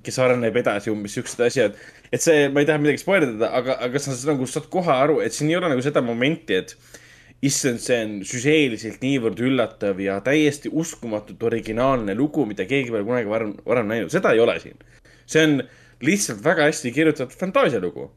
kes 0.04 0.18
areneb 0.22 0.56
edasi, 0.58 0.90
umbes 0.90 1.14
siuksed 1.14 1.44
asjad. 1.46 1.78
et 2.10 2.22
see, 2.22 2.48
ma 2.50 2.62
ei 2.62 2.68
taha 2.68 2.82
midagi 2.82 3.02
spoilerdada, 3.02 3.52
aga, 3.54 3.78
aga 3.86 4.02
sa 4.02 4.16
nagu 4.30 4.46
saad 4.50 4.68
kohe 4.72 4.92
aru, 4.92 5.20
et 5.22 5.34
siin 5.34 5.52
ei 5.52 5.58
ole 5.60 5.70
nagu 5.70 5.84
seda 5.84 6.02
momenti, 6.04 6.58
et 6.58 6.74
issand, 7.48 7.80
see 7.82 8.00
on 8.04 8.16
süžeeliselt 8.26 9.02
niivõrd 9.04 9.40
üllatav 9.44 10.00
ja 10.02 10.18
täiesti 10.24 10.72
uskumatult 10.72 11.42
originaalne 11.50 12.16
lugu, 12.18 12.46
mida 12.48 12.66
keegi 12.68 12.92
pole 12.92 13.04
kunagi 13.06 13.30
varem, 13.30 13.54
varem 13.66 13.90
näinud, 13.90 14.12
seda 14.14 14.34
ei 14.34 14.42
ole 14.44 14.58
siin. 14.62 14.76
see 15.26 15.46
on 15.46 15.56
lihtsalt 16.04 16.44
väga 16.44 16.68
hästi 16.68 16.92
kirjutatud 16.92 17.38
fantaasialugu. 17.38 18.10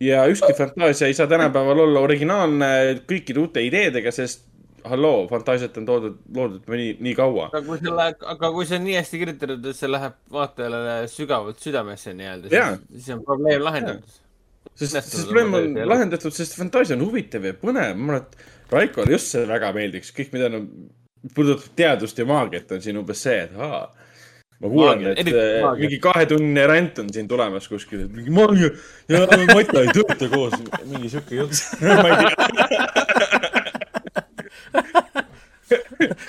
ja 0.00 0.26
ükski 0.30 0.52
fantaasia 0.54 1.06
ei 1.06 1.14
saa 1.14 1.26
tänapäeval 1.26 1.78
olla 1.86 2.00
originaalne 2.00 2.68
kõikide 3.10 3.42
uute 3.42 3.64
ideedega, 3.66 4.12
sest 4.14 4.46
halloo, 4.88 5.26
fantaasiat 5.28 5.76
on 5.80 5.86
toodud, 5.86 6.20
loodud 6.34 6.68
nii, 6.70 6.92
nii 7.00 7.14
kaua. 7.18 7.48
aga 7.50 7.62
kui 7.66 7.80
selle, 7.82 8.06
aga 8.34 8.52
kui 8.54 8.68
see 8.68 8.78
on 8.78 8.86
nii 8.86 8.96
hästi 8.98 9.20
kirjutatud, 9.24 9.66
et 9.66 9.78
see 9.78 9.90
läheb 9.90 10.16
vaatajale 10.32 10.94
sügavalt 11.12 11.60
südamesse 11.64 12.14
nii-öelda, 12.16 12.52
siis, 12.52 12.88
siis 12.94 13.16
on 13.16 13.24
probleem 13.26 13.64
lahendatud. 13.64 14.22
sest, 14.76 14.98
sest 14.98 15.26
probleem 15.28 15.54
on 15.58 15.78
lahendatud, 15.88 16.34
sest 16.34 16.56
fantaasia 16.58 16.96
on 16.98 17.04
huvitav 17.06 17.44
ja 17.46 17.54
põnev. 17.58 17.96
ma 17.96 18.18
arvan, 18.18 18.26
et 18.26 18.72
Raikole 18.72 19.14
just 19.16 19.32
see 19.32 19.46
väga 19.48 19.72
meeldiks, 19.76 20.12
kõik, 20.16 20.32
mida 20.34 20.50
no, 20.52 20.64
puudutab 21.34 21.72
teadust 21.78 22.18
ja 22.20 22.26
maagiat, 22.28 22.76
on 22.76 22.84
siin 22.84 23.00
umbes 23.00 23.22
see, 23.24 23.38
et 23.46 23.56
aa. 23.56 23.86
ma 24.60 24.72
kuulen, 24.72 25.06
et 25.14 25.22
äh, 25.24 25.34
maagia. 25.64 25.80
mingi 25.80 25.98
kahetunnine 26.04 26.66
rant 26.68 27.00
on 27.04 27.08
siin 27.14 27.30
tulemas 27.30 27.68
kuskil, 27.70 28.04
et 28.06 28.12
mingi 28.14 28.34
maagia 28.34 28.68
ja 29.08 29.24
Mata 29.54 29.84
ei 29.84 29.94
tööta 29.96 30.28
koos, 30.32 30.54
mingi 30.84 31.08
sihuke 31.14 31.34
jutt. 31.42 31.54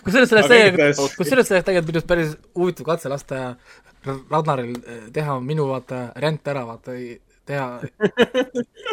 kusjuures 0.04 0.30
sellest 0.32 0.52
tegelikult 0.52 1.16
kusjuures 1.20 1.48
sellest 1.48 1.68
tegelikult 1.68 1.90
minu 1.90 2.00
arust 2.00 2.10
päris 2.10 2.32
huvitav 2.58 2.88
katse 2.88 3.12
lasta 3.12 3.38
Ragnaril 4.06 4.76
eh, 4.80 5.08
teha 5.16 5.40
minu 5.44 5.68
vaata 5.70 6.10
ränd 6.24 6.48
ära, 6.48 6.64
vaata, 6.68 6.96
teha 7.50 7.82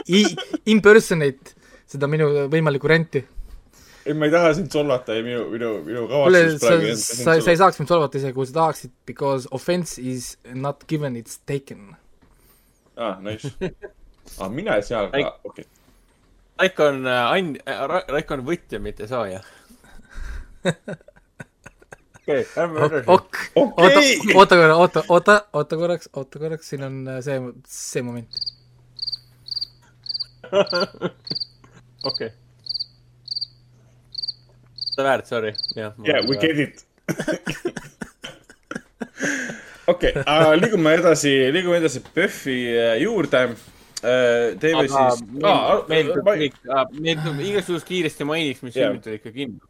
i- 0.08 0.36
impersonate 0.72 1.54
seda 1.86 2.08
minu 2.10 2.26
võimalikku 2.52 2.88
renti. 2.90 3.20
ei, 4.06 4.14
ma 4.14 4.26
ei 4.28 4.32
taha 4.34 4.52
sind 4.58 4.70
solvata 4.74 5.14
ja 5.16 5.22
minu, 5.26 5.44
minu, 5.52 5.70
minu 5.86 6.04
kavatsus 6.10 6.60
sa 6.62 6.68
praegu, 6.72 6.96
sa, 7.02 7.36
sa 7.42 7.50
ei 7.54 7.58
saaks 7.60 7.80
mind 7.80 7.90
solvata 7.90 8.18
isegi, 8.20 8.34
kui 8.36 8.46
sa 8.50 8.54
tahaksid, 8.60 8.92
because 9.06 9.48
offense 9.50 9.98
is 9.98 10.36
not 10.54 10.86
given, 10.90 11.16
it's 11.18 11.38
taken. 11.46 11.94
aa, 12.96 13.10
Ah, 13.10 13.16
nice. 13.20 13.50
aa, 14.40 14.48
mina 14.48 14.76
ei 14.80 14.82
saa, 14.86 15.08
okei. 15.44 15.66
Raiko 16.58 16.86
on 16.88 17.02
äh, 17.06 17.32
ain-, 17.34 17.58
Raiko 18.08 18.34
on 18.38 18.44
võtja, 18.46 18.78
mitte 18.80 19.04
saaja. 19.10 19.42
okei, 22.26 22.40
edasi. 22.40 23.02
ok, 23.06 23.36
oota 23.54 24.00
oota 24.34 24.56
korra, 24.56 24.76
oota, 24.76 25.02
oota, 25.08 25.44
oota 25.52 25.76
korraks, 25.76 26.08
oota 26.12 26.38
korraks, 26.42 26.68
siin 26.72 26.82
on 26.86 27.08
äh, 27.08 27.20
see, 27.22 27.38
see 27.70 28.02
moment. 28.02 28.28
okei. 32.10 32.30
sa 34.96 35.02
väärt, 35.04 35.26
sorry, 35.26 35.52
jah. 35.76 35.92
Yeah, 36.06 36.28
we 36.28 36.36
get 36.40 36.58
it. 36.58 36.86
okei, 39.92 40.12
liigume 40.60 40.94
edasi, 40.98 41.32
liigume 41.54 41.76
edasi 41.82 42.00
PÖFFi 42.14 42.58
äh, 42.74 43.02
juurde. 43.02 43.48
teeme 44.60 44.84
aga 44.84 45.10
siis. 45.10 45.22
meil 45.88 46.06
tuleb 47.22 47.40
igasugust 47.52 47.86
kiiresti 47.88 48.24
mainiks, 48.28 48.60
mis 48.66 48.74
filmid 48.74 49.06
olid 49.06 49.18
ikka 49.20 49.30
kinno. 49.34 49.60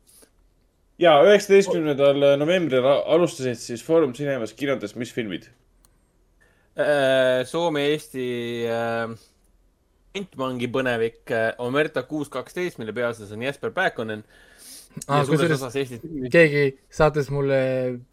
Ja 1.03 1.13
üheksateistkümnendal 1.27 2.23
novembril 2.41 2.85
a- 2.89 3.03
alustasid 3.17 3.59
siis 3.61 3.85
Foorum 3.85 4.13
Cinemas 4.17 4.53
kinodes, 4.57 4.97
mis 4.97 5.13
filmid? 5.13 5.49
Soome-Eesti 7.49 8.27
äh, 8.69 9.15
Intmangi 10.17 10.69
põnevik 10.73 11.33
äh, 11.33 11.51
Omerta 11.65 12.03
kuus 12.09 12.29
kaksteist, 12.33 12.79
mille 12.81 12.93
peaosas 12.97 13.33
on 13.33 13.43
Jesper 13.45 13.73
ja 15.07 15.25
suures 15.25 15.29
kusjuures 15.29 15.77
Eesti 15.77 15.99
filmi. 16.01 16.31
keegi 16.33 16.63
saatis 16.93 17.29
mulle 17.33 17.59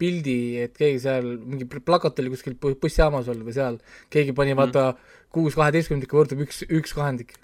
pildi, 0.00 0.36
et 0.66 0.74
keegi 0.76 1.00
seal 1.06 1.30
mingi 1.40 1.64
pl- 1.68 1.80
plakat 1.84 2.20
oli 2.20 2.32
kuskil 2.34 2.56
bu- 2.60 2.74
bussijaamas 2.80 3.28
olnud 3.32 3.48
või 3.48 3.56
seal, 3.56 3.78
keegi 4.12 4.34
pani 4.36 4.56
vaata 4.58 4.90
kuus 5.32 5.56
kaheteistkümnendikku 5.56 6.20
võrdub 6.20 6.44
üks, 6.44 6.60
üks 6.68 6.92
kahendik. 6.96 7.36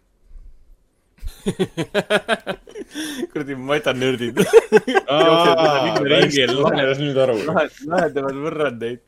kuradi 3.32 3.54
matanördid. 3.56 4.40
lahenes 6.66 7.00
nüüd 7.02 7.18
aru. 7.24 7.38
lahendavad 7.46 8.36
võrrandeid 8.44 9.00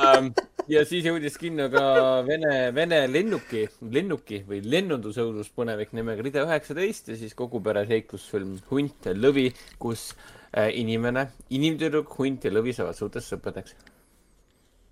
um. 0.00 0.30
ja 0.74 0.82
siis 0.88 1.06
jõudis 1.06 1.36
kinno 1.40 1.68
ka 1.72 1.84
Vene, 2.26 2.70
Vene 2.74 3.00
lennuki, 3.10 3.66
lennuki 3.92 4.42
või 4.48 4.60
lennundusõudus 4.64 5.50
põnevik 5.56 5.94
nimega 5.96 6.24
Rida 6.26 6.44
üheksateist 6.46 7.10
ja 7.12 7.18
siis 7.20 7.34
kogu 7.38 7.62
pere 7.64 7.86
seiklusfilm 7.90 8.58
Hunt 8.70 9.10
ja 9.10 9.16
lõvi, 9.16 9.48
kus 9.82 10.10
äh, 10.52 10.70
inimene, 10.80 11.28
inimtüdruk, 11.50 12.14
hunt 12.18 12.46
ja 12.46 12.54
lõvi 12.54 12.74
saavad 12.76 12.98
suurteks 12.98 13.32
sõpradeks. 13.34 13.76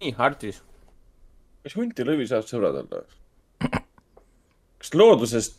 nii, 0.02 0.16
Artis. 0.18 0.62
kas 1.62 1.78
hunt 1.78 1.98
ja 1.98 2.08
lõvi 2.08 2.28
saavad 2.30 2.50
sõbrad 2.50 2.82
olla? 2.82 3.04
kas 4.78 4.94
loodusest, 4.94 5.58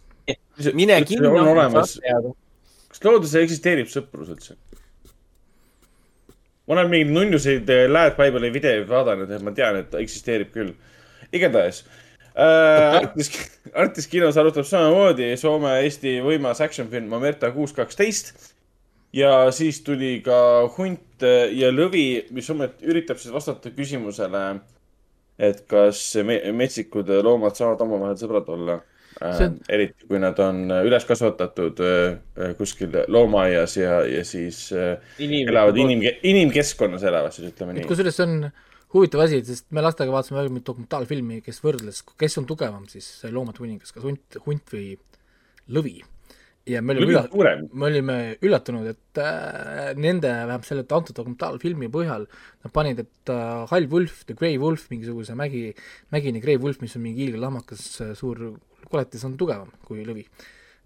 mine 0.73 0.99
üldse 1.01 1.13
kinno 1.13 1.31
on 1.35 1.51
olemas- 1.53 1.97
kas 2.89 3.03
looduses 3.05 3.39
eksisteerib 3.43 3.89
sõprus 3.91 4.31
üldse? 4.33 4.57
ma 6.69 6.75
olen 6.77 6.91
mingeid 6.91 7.15
nunnuseid 7.15 7.71
äh, 7.73 7.87
Lad 7.89 8.13
Bible'i 8.19 8.53
videoid 8.53 8.85
vaadanud 8.89 9.31
ja 9.33 9.39
ma 9.41 9.53
tean, 9.57 9.79
et 9.81 9.95
eksisteerib 9.97 10.51
küll. 10.53 10.75
igatahes 11.33 11.81
äh. 12.37 12.99
Artis, 13.01 13.31
Artis 13.73 14.07
kinos 14.11 14.37
arutab 14.37 14.67
samamoodi 14.69 15.31
Soome-Eesti 15.41 16.19
võimas 16.25 16.61
action 16.61 16.89
film 16.91 17.13
Omerta 17.17 17.49
kuus 17.55 17.73
kaksteist. 17.73 18.53
ja 19.13 19.49
siis 19.51 19.81
tuli 19.81 20.19
ka 20.25 20.69
Hunt 20.77 21.25
ja 21.25 21.71
lõvi, 21.73 22.29
mis 22.31 22.49
ometi 22.53 22.85
üritab 22.85 23.17
siis 23.17 23.33
vastata 23.33 23.73
küsimusele, 23.73 24.43
et 25.41 25.65
kas 25.67 26.03
me 26.23 26.37
metsikud 26.53 27.09
loomad 27.25 27.57
saavad 27.57 27.81
omavahel 27.81 28.21
sõbrad 28.21 28.53
olla 28.53 28.77
See 29.19 29.49
on- 29.49 29.59
äh,. 29.59 29.73
eriti 29.75 30.07
kui 30.07 30.19
nad 30.21 30.39
on 30.39 30.63
üles 30.79 31.05
kasvatatud 31.07 31.81
äh, 31.83 32.53
kuskil 32.57 32.93
loomaaias 33.11 33.75
ja, 33.77 33.99
ja 34.07 34.23
siis 34.27 34.69
äh, 34.71 34.95
elavad 35.19 35.77
inim, 35.77 36.05
inimkeskkonnas 36.23 37.03
elavad 37.03 37.35
siis 37.35 37.51
ütleme 37.51 37.75
nii. 37.75 37.87
kusjuures 37.89 38.15
see 38.15 38.27
on 38.27 38.51
huvitav 38.93 39.25
asi, 39.25 39.41
sest 39.45 39.67
me 39.75 39.83
lastega 39.85 40.13
vaatasime 40.13 40.39
väga 40.39 40.53
mingit 40.53 40.69
dokumentaalfilmi, 40.69 41.41
kes 41.45 41.59
võrdles, 41.65 41.99
kes 42.19 42.39
on 42.41 42.47
tugevam 42.49 42.87
siis 42.89 43.09
loomade 43.33 43.61
kuningas, 43.61 43.91
kas 43.93 44.05
hunt, 44.05 44.39
hunt 44.47 44.73
või 44.73 44.95
lõvi. 45.69 45.99
ja 46.69 46.81
me 46.85 46.93
olime 46.93 47.23
suurem. 47.27 47.67
me 47.73 47.85
olime 47.87 48.15
üllatunud, 48.45 48.87
et 48.91 49.21
äh, 49.21 49.91
nende, 49.97 50.29
vähemalt 50.29 50.67
selle 50.67 50.85
antud 50.85 51.15
dokumentaalfilmi 51.17 51.89
põhjal 51.93 52.25
nad 52.63 52.73
panid, 52.73 53.03
et 53.05 53.33
äh, 53.33 53.67
Hall 53.69 53.89
Wolf, 53.91 54.23
The 54.29 54.37
Grey 54.37 54.57
Wolf, 54.61 54.87
mingisuguse 54.93 55.37
mägi, 55.37 55.69
mägine 56.13 56.41
Grey 56.41 56.57
Wolf, 56.61 56.81
mis 56.81 56.97
on 56.97 57.05
mingi 57.05 57.27
hiigellammakas 57.27 57.85
äh, 58.05 58.15
suur 58.17 58.57
koletis, 58.91 59.25
on 59.27 59.37
tugevam 59.37 59.71
kui 59.87 60.05
lõvi. 60.07 60.25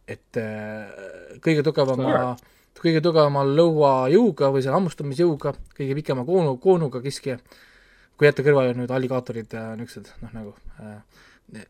et 0.07 0.39
äh, 0.39 1.37
kõige 1.43 1.63
tugevama, 1.63 2.33
kõige 2.79 3.01
tugevama 3.03 3.45
lõuajõuga 3.47 4.49
või 4.51 4.63
selle 4.63 4.75
hammustamisjõuga, 4.79 5.53
kõige 5.77 5.95
pikema 6.01 6.25
koonu, 6.27 6.57
koonuga 6.57 7.01
kiskja, 7.01 7.37
kui 8.17 8.27
jätta 8.27 8.43
kõrvale 8.43 8.75
nüüd 8.75 8.91
alligaatorid 8.91 9.55
ja 9.55 9.69
niisugused, 9.79 10.11
noh 10.25 10.35
nagu 10.35 10.55
äh, 10.83 10.99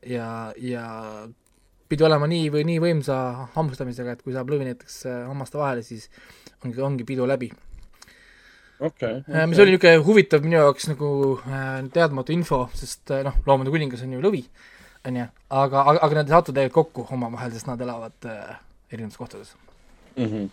ja, 0.09 0.27
ja 0.57 0.87
pidi 1.93 2.05
olema 2.07 2.27
nii 2.29 2.47
või 2.53 2.63
nii 2.67 2.79
võimsa 2.81 3.17
hammustamisega, 3.53 4.15
et 4.15 4.23
kui 4.25 4.33
saab 4.33 4.49
lõvi 4.51 4.65
näiteks 4.69 5.03
äh, 5.09 5.21
hammaste 5.29 5.59
vahele, 5.59 5.85
siis 5.85 6.09
ongi, 6.63 6.81
ongi 6.81 7.05
pidu 7.07 7.27
läbi. 7.29 7.51
okei. 8.79 9.21
mis 9.47 9.59
oli 9.59 9.75
niisugune 9.75 10.03
huvitav 10.07 10.41
minu 10.45 10.57
jaoks 10.57 10.89
nagu 10.89 11.09
äh, 11.45 11.83
teadmatu 11.93 12.33
info, 12.33 12.65
sest 12.73 13.13
äh, 13.13 13.21
noh, 13.27 13.37
loomade 13.45 13.73
kuningas 13.73 14.01
on 14.05 14.15
ju 14.15 14.23
lõvi, 14.23 14.41
on 14.41 14.72
ju, 15.03 15.27
aga, 15.49 15.83
aga, 15.83 15.99
aga 16.01 16.15
nad 16.15 16.27
ei 16.29 16.35
satu 16.37 16.55
tegelikult 16.55 16.91
kokku 16.93 17.15
omavahel, 17.15 17.51
sest 17.51 17.67
nad 17.67 17.81
elavad 17.81 18.27
äh, 18.29 18.57
erinevates 18.91 19.17
kohtades. 19.17 19.55
mm. 20.15 20.25
-hmm. 20.25 20.49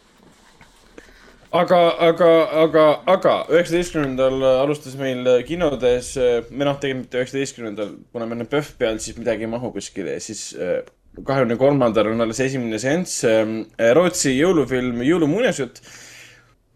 aga, 1.53 1.81
aga, 2.09 2.31
aga, 2.65 2.85
aga 3.07 3.35
üheksateistkümnendal 3.49 4.43
alustas 4.61 4.97
meil 4.97 5.43
kinodes, 5.47 6.17
või 6.51 6.65
noh, 6.67 6.79
tegelikult 6.83 7.15
üheksateistkümnendal, 7.15 7.97
kuna 8.13 8.27
meil 8.27 8.47
on 8.47 8.51
PÖFF 8.51 8.79
peal, 8.79 8.99
siis 8.99 9.19
midagi 9.19 9.47
ei 9.47 9.55
mahu 9.57 9.73
kuskile 9.73 10.19
ja 10.19 10.21
siis 10.21 10.55
kahekümne 11.25 11.57
kolmandal 11.57 12.07
on 12.07 12.21
alles 12.21 12.41
esimene 12.41 12.79
seanss. 12.79 13.25
Rootsi 13.95 14.37
jõulufilm 14.37 15.03
Jõulumuinasjutt, 15.03 15.83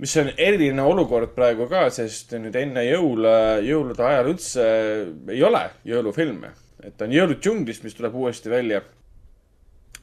mis 0.02 0.16
on 0.20 0.30
eriline 0.36 0.82
olukord 0.82 1.34
praegu 1.36 1.68
ka, 1.70 1.86
sest 1.94 2.34
nüüd 2.38 2.56
enne 2.58 2.82
jõule, 2.88 3.34
jõulude 3.66 4.04
ajal 4.04 4.30
üldse 4.32 4.66
ei 5.30 5.42
ole 5.46 5.62
jõulufilme. 5.86 6.50
Et 6.84 7.02
on 7.02 7.12
Jõulud 7.12 7.40
džunglis, 7.40 7.82
mis 7.84 7.96
tuleb 7.96 8.14
uuesti 8.20 8.52
välja 8.52 8.82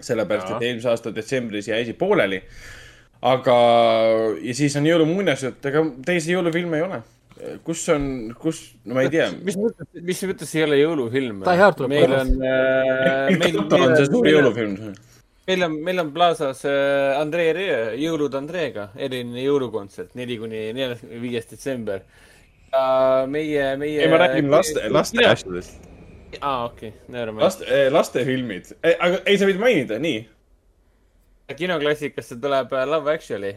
sellepärast, 0.05 0.55
et 0.55 0.67
eelmise 0.67 0.91
aasta 0.91 1.13
detsembris 1.15 1.69
jäi 1.69 1.81
asi 1.83 1.95
pooleli. 1.97 2.41
aga, 3.21 3.55
ja 4.41 4.53
siis 4.57 4.75
on 4.79 4.87
jõulumuinasjutt, 4.89 5.65
ega 5.69 5.83
teisi 6.05 6.33
jõulufilme 6.33 6.79
ei 6.79 6.85
ole. 6.87 7.01
kus 7.65 7.83
on, 7.89 8.03
kus, 8.37 8.63
no 8.85 8.97
ma 8.97 9.05
ei 9.05 9.13
tea. 9.13 9.29
mis 9.45 9.57
mõttes, 9.57 9.87
mis 10.09 10.23
mõttes 10.29 10.55
ei 10.57 10.65
ole 10.65 10.81
jõulufilm? 10.81 11.45
Meil 11.89 12.17
on 12.17 12.33
äh,, 12.45 13.31
meil, 13.37 13.61
on 13.61 13.95
see 13.95 14.09
suur 14.09 14.29
jõulufilm. 14.29 14.75
meil 15.49 15.67
on, 15.67 15.77
meil 15.85 16.03
on 16.05 16.11
Plaza's 16.15 16.65
äh, 16.69 17.19
Andrei 17.19 17.53
Ree, 17.57 17.77
Jõulud 18.01 18.35
Andreega, 18.37 18.89
eriline 18.97 19.45
jõulukontsert, 19.45 20.17
neli 20.17 20.37
kuni 20.41 20.67
neljas, 20.77 21.05
viies 21.05 21.49
detsember. 21.49 22.03
meie, 23.27 23.71
meie. 23.77 24.01
ei, 24.01 24.11
ma 24.11 24.21
räägin 24.25 24.51
laste, 24.53 24.89
laste. 24.89 25.25
asjadest. 25.27 25.90
aa, 26.41 26.65
okei, 26.65 26.93
never 27.07 27.31
mind. 27.31 27.43
laste, 27.43 27.81
lastefilmid. 27.93 28.71
aga 28.91 29.21
ei, 29.25 29.37
sa 29.37 29.49
võid 29.49 29.59
mainida, 29.61 29.99
nii. 30.01 30.21
kinoklassikasse 31.57 32.37
tuleb 32.39 32.71
äh, 32.73 32.85
Love 32.87 33.11
Actually, 33.11 33.55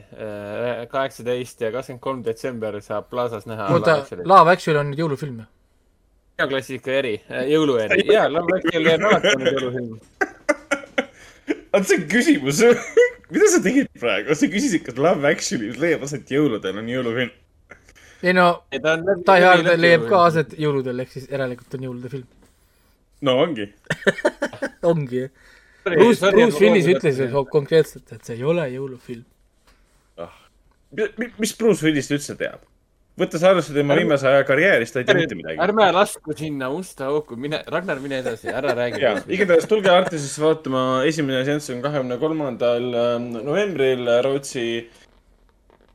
kaheksateist 0.91 1.61
ja 1.63 1.71
kakskümmend 1.75 2.03
kolm 2.03 2.25
detsember 2.27 2.81
saab 2.83 3.07
Plaza's 3.11 3.47
näha 3.47 3.69
Love 3.71 3.83
oota, 3.83 3.99
Actually. 4.03 4.27
Love 4.27 4.57
Actually 4.57 4.81
on 4.81 4.91
nüüd 4.91 5.05
jõulufilm 5.05 5.45
kinoklassika 6.35 6.91
eri, 6.99 7.15
jõulueri, 7.53 8.03
jaa, 8.11 8.27
Love 8.33 8.59
Actually 8.59 8.97
on 8.97 9.07
alati 9.11 9.31
olnud 9.37 9.53
jõulufilm. 9.53 9.93
oota, 11.73 11.85
see 11.87 12.01
on 12.01 12.09
küsimus. 12.11 12.63
mida 13.35 13.51
sa 13.53 13.63
tegid 13.63 13.91
praegu? 14.01 14.35
sa 14.35 14.51
küsisid, 14.51 14.83
kas 14.87 14.99
Love 14.99 15.31
Actually, 15.31 15.71
leiab 15.79 16.03
aset 16.07 16.31
jõuludel, 16.35 16.83
on 16.83 16.91
jõulufilm? 16.91 17.33
ei 18.25 18.33
no. 18.33 18.49
Die 18.73 19.41
Hard 19.45 19.71
leiab 19.79 20.09
ka. 20.09 20.25
aset 20.31 20.57
jõuludel, 20.59 21.05
ehk 21.05 21.15
siis 21.15 21.29
järelikult 21.31 21.79
on 21.79 21.87
jõulude 21.89 22.11
film. 22.13 22.27
No 23.23 23.37
ongi. 23.43 23.69
ongi. 24.91 25.29
Bruce, 25.85 26.31
Bruce 26.33 26.61
Willis 26.61 26.87
ütles 26.89 27.19
ju 27.21 27.45
konkreetselt, 27.53 28.13
et 28.13 28.25
see 28.25 28.39
ei 28.39 28.45
ole 28.45 28.65
jõulufilm. 28.73 29.25
mis 31.39 31.53
Bruce 31.59 31.85
Willist 31.85 32.15
üldse 32.15 32.37
teab? 32.39 32.63
võttes 33.21 33.45
arvesse 33.47 33.75
tema 33.75 33.95
viimase 33.95 34.27
aja 34.27 34.43
karjäärist, 34.47 34.95
ta 34.95 35.03
ei 35.03 35.07
tea 35.07 35.15
mitte 35.15 35.37
midagi. 35.39 35.61
ärme 35.63 35.87
lasku 35.95 36.35
sinna 36.35 36.67
musta 36.73 37.07
auku, 37.13 37.37
mine, 37.39 37.61
Ragnar, 37.71 38.01
mine 38.03 38.19
edasi, 38.25 38.49
ära 38.51 38.75
räägi. 38.81 39.03
ja, 39.03 39.15
igatahes 39.37 39.69
tulge 39.71 39.93
Artisesse 39.93 40.43
vaatama, 40.43 40.83
esimene 41.07 41.45
seanss 41.47 41.71
on 41.71 41.83
kahekümne 41.85 42.19
kolmandal 42.23 42.89
novembril 43.37 44.11
Rootsi, 44.27 44.67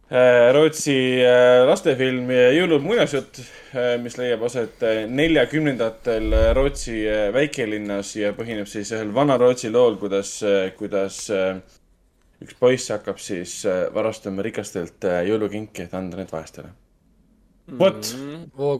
Rootsi 0.09 0.95
äh, 1.21 1.63
lastefilm 1.69 2.31
Jõulud 2.33 2.81
muinasjutt, 2.81 3.43
mis 4.01 4.15
leiab 4.17 4.41
aset 4.47 4.81
äh, 4.81 5.03
neljakümnendatel 5.05 6.33
Rootsi 6.57 7.03
äh, 7.05 7.27
väikelinnas 7.35 8.15
ja 8.17 8.31
põhineb 8.33 8.65
siis 8.69 8.89
ühel 8.95 9.11
Vana-Rootsi 9.13 9.69
lool, 9.69 9.99
kuidas, 10.01 10.39
kuidas 10.79 11.27
äh, 11.29 11.59
üks 12.43 12.55
poiss 12.59 12.89
hakkab 12.93 13.19
siis 13.21 13.59
äh, 13.67 13.87
varastama 13.93 14.43
rikastelt 14.45 15.05
äh, 15.07 15.21
jõulukinki, 15.27 15.85
et 15.87 15.95
anda 15.97 16.19
need 16.19 16.31
vaestele. 16.31 16.71
vot, 17.79 18.13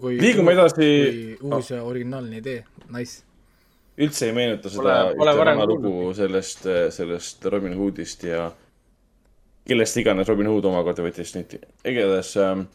kui. 0.01 0.15
Liigume 0.17 0.55
edasi- 0.55 1.37
uus 1.45 1.69
ja 1.69 1.83
originaalne 1.85 2.39
idee, 2.39 2.63
nice. 2.95 3.21
üldse 3.99 4.29
ei 4.29 4.33
meenuta 4.33 4.71
seda 4.71 5.11
vana 5.19 5.67
lugu 5.67 6.13
sellest, 6.15 6.65
sellest 6.95 7.45
Robin 7.51 7.75
Hoodist 7.77 8.23
ja 8.23 8.47
kellest 9.67 9.97
iganes 10.01 10.29
Robin 10.29 10.49
Hood 10.49 10.67
omakorda 10.69 11.03
võttis 11.05 11.33
nüüd. 11.35 11.57
igatahes 11.87 12.35
ähm, 12.41 12.65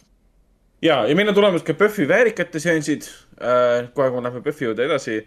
ja, 0.85 1.03
ja 1.09 1.17
meil 1.17 1.31
on 1.31 1.37
tulemas 1.37 1.65
ka 1.67 1.77
PÖFFi 1.79 2.07
väärikate 2.11 2.61
seansid 2.63 3.09
äh,. 3.41 3.91
kohe, 3.95 4.11
kui 4.11 4.21
me 4.21 4.29
läheme 4.29 4.45
PÖFFi 4.45 4.69
juurde 4.69 4.87
edasi, 4.87 5.19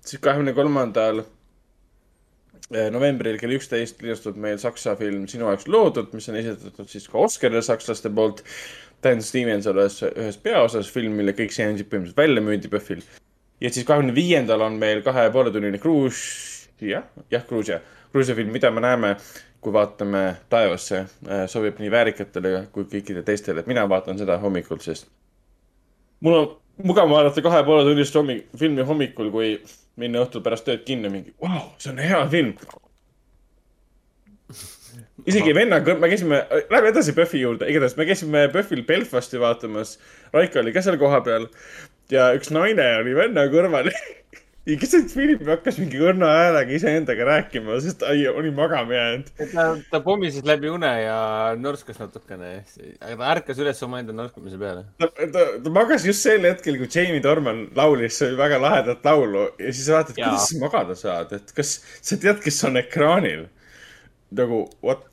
siis 0.00 0.22
kahekümne 0.22 0.54
kolmandal 0.56 1.22
äh, 1.22 2.88
novembril 2.94 3.38
kell 3.40 3.56
üksteist 3.58 4.02
linastub 4.04 4.38
meil 4.40 4.60
saksa 4.62 4.96
film 5.00 5.26
Sinu 5.30 5.50
jaoks 5.50 5.68
loodud, 5.70 6.14
mis 6.16 6.28
on 6.32 6.38
esitatud 6.40 6.90
siis 6.90 7.08
ka 7.10 7.20
Oscarile 7.22 7.64
sakslaste 7.64 8.12
poolt. 8.14 8.44
Dan 9.02 9.18
Stevens 9.26 9.66
olles 9.66 9.96
ühes 10.06 10.36
peaosas, 10.38 10.86
film, 10.94 11.16
mille 11.18 11.32
kõik 11.34 11.50
seansid 11.50 11.88
põhimõtteliselt 11.90 12.20
välja 12.20 12.42
müüdi 12.46 12.68
PÖFFil. 12.70 13.02
ja 13.60 13.70
siis 13.70 13.86
kahekümne 13.86 14.14
viiendal 14.14 14.62
on 14.62 14.78
meil 14.78 15.02
kahe 15.02 15.24
ja 15.26 15.32
poole 15.34 15.50
tunnine 15.54 15.78
kruus, 15.82 16.20
jah, 16.82 17.08
jah, 17.30 17.42
Gruusia, 17.48 17.80
Gruusia 18.12 18.34
film, 18.38 18.52
mida 18.54 18.70
me 18.70 18.82
näeme, 18.82 19.16
kui 19.62 19.72
vaatame 19.74 20.22
taevasse, 20.50 21.04
sobib 21.50 21.78
nii 21.78 21.90
väärikatele 21.90 22.66
kui 22.74 22.86
kõikidele 22.90 23.22
teistele, 23.26 23.62
et 23.62 23.70
mina 23.70 23.84
vaatan 23.88 24.18
seda 24.18 24.40
hommikul, 24.42 24.80
sest 24.82 25.06
mul 26.22 26.38
on 26.38 26.48
mugav 26.86 27.10
vaadata 27.10 27.42
kahe 27.44 27.62
poole 27.66 27.84
tunnist 27.86 28.16
hommik-, 28.18 28.48
filmi 28.58 28.86
hommikul, 28.86 29.30
kui 29.34 29.52
minna 30.00 30.22
õhtul 30.24 30.44
pärast 30.44 30.66
tööd 30.68 30.84
kinno 30.86 31.10
mingi, 31.12 31.34
vau, 31.42 31.66
see 31.82 31.92
on 31.92 32.00
hea 32.02 32.22
film. 32.32 32.54
isegi 35.28 35.54
venna 35.54 35.78
kõrv, 35.84 36.00
me 36.02 36.10
käisime, 36.10 36.42
lähme 36.72 36.90
edasi 36.90 37.14
PÖFFi 37.16 37.42
juurde, 37.44 37.70
igatahes 37.70 37.96
me 37.98 38.06
käisime 38.08 38.46
PÖFFil 38.52 38.86
Belfasti 38.88 39.40
vaatamas. 39.40 39.98
Raiko 40.34 40.62
oli 40.62 40.72
ka 40.74 40.82
seal 40.82 40.98
kohapeal 40.98 41.46
ja 42.10 42.32
üks 42.36 42.50
naine 42.54 42.88
oli 43.02 43.14
venna 43.18 43.46
kõrval. 43.52 43.92
ja 44.66 44.76
keset 44.78 45.10
filmi 45.10 45.46
hakkas 45.46 45.78
mingi 45.82 45.98
õrna 45.98 46.28
häälega 46.30 46.74
iseendaga 46.76 47.26
rääkima, 47.26 47.78
sest 47.82 47.98
ta 48.02 48.12
oli 48.12 48.52
magama 48.54 48.94
jäänud. 48.94 49.30
ta, 49.52 49.64
ta 49.90 50.00
pommises 50.04 50.44
läbi 50.46 50.70
une 50.70 50.90
ja 51.02 51.16
norskas 51.58 51.98
natukene, 51.98 52.52
aga 53.00 53.16
ta 53.16 53.30
ärkas 53.32 53.62
üles 53.62 53.82
omaenda 53.82 54.14
norskamise 54.14 54.60
peale. 54.60 54.84
ta, 55.02 55.08
ta, 55.34 55.46
ta 55.64 55.72
magas 55.74 56.06
just 56.06 56.22
sel 56.22 56.46
hetkel, 56.46 56.78
kui 56.78 56.90
Jamie 56.94 57.22
Dorman 57.24 57.64
laulis 57.78 58.20
väga 58.38 58.60
lahedat 58.62 59.02
laulu 59.08 59.48
ja 59.58 59.72
siis 59.72 59.90
vaatad, 59.90 60.14
kuidas 60.20 60.46
sa 60.52 60.60
magada 60.62 60.98
saad, 60.98 61.34
et 61.40 61.54
kas 61.56 61.80
sa 61.98 62.20
tead, 62.22 62.38
kes 62.44 62.62
on 62.68 62.78
ekraanil. 62.78 63.48
nagu 64.32 64.62
what, 64.80 65.08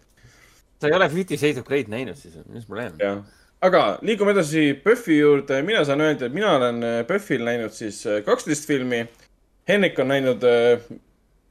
sa 0.80 0.88
ei 0.88 0.94
ole 0.96 1.10
Fifty 1.10 1.38
Shades 1.38 1.58
of 1.58 1.66
Grey'd 1.68 1.90
näinud 1.90 2.20
siis, 2.22 2.38
mis 2.54 2.70
probleem? 2.70 3.26
aga 3.66 3.82
liigume 4.06 4.32
edasi 4.38 4.76
PÖFFi 4.84 5.18
juurde, 5.18 5.58
mina 5.66 5.82
saan 5.88 6.06
öelda, 6.06 6.30
et 6.30 6.38
mina 6.38 6.54
olen 6.60 6.86
PÖFFil 7.10 7.42
näinud 7.50 7.74
siis 7.76 8.04
kaksteist 8.30 8.70
filmi. 8.70 9.08
Henrik 9.70 10.00
on 10.02 10.10
näinud 10.10 10.44
äh, 10.50 10.82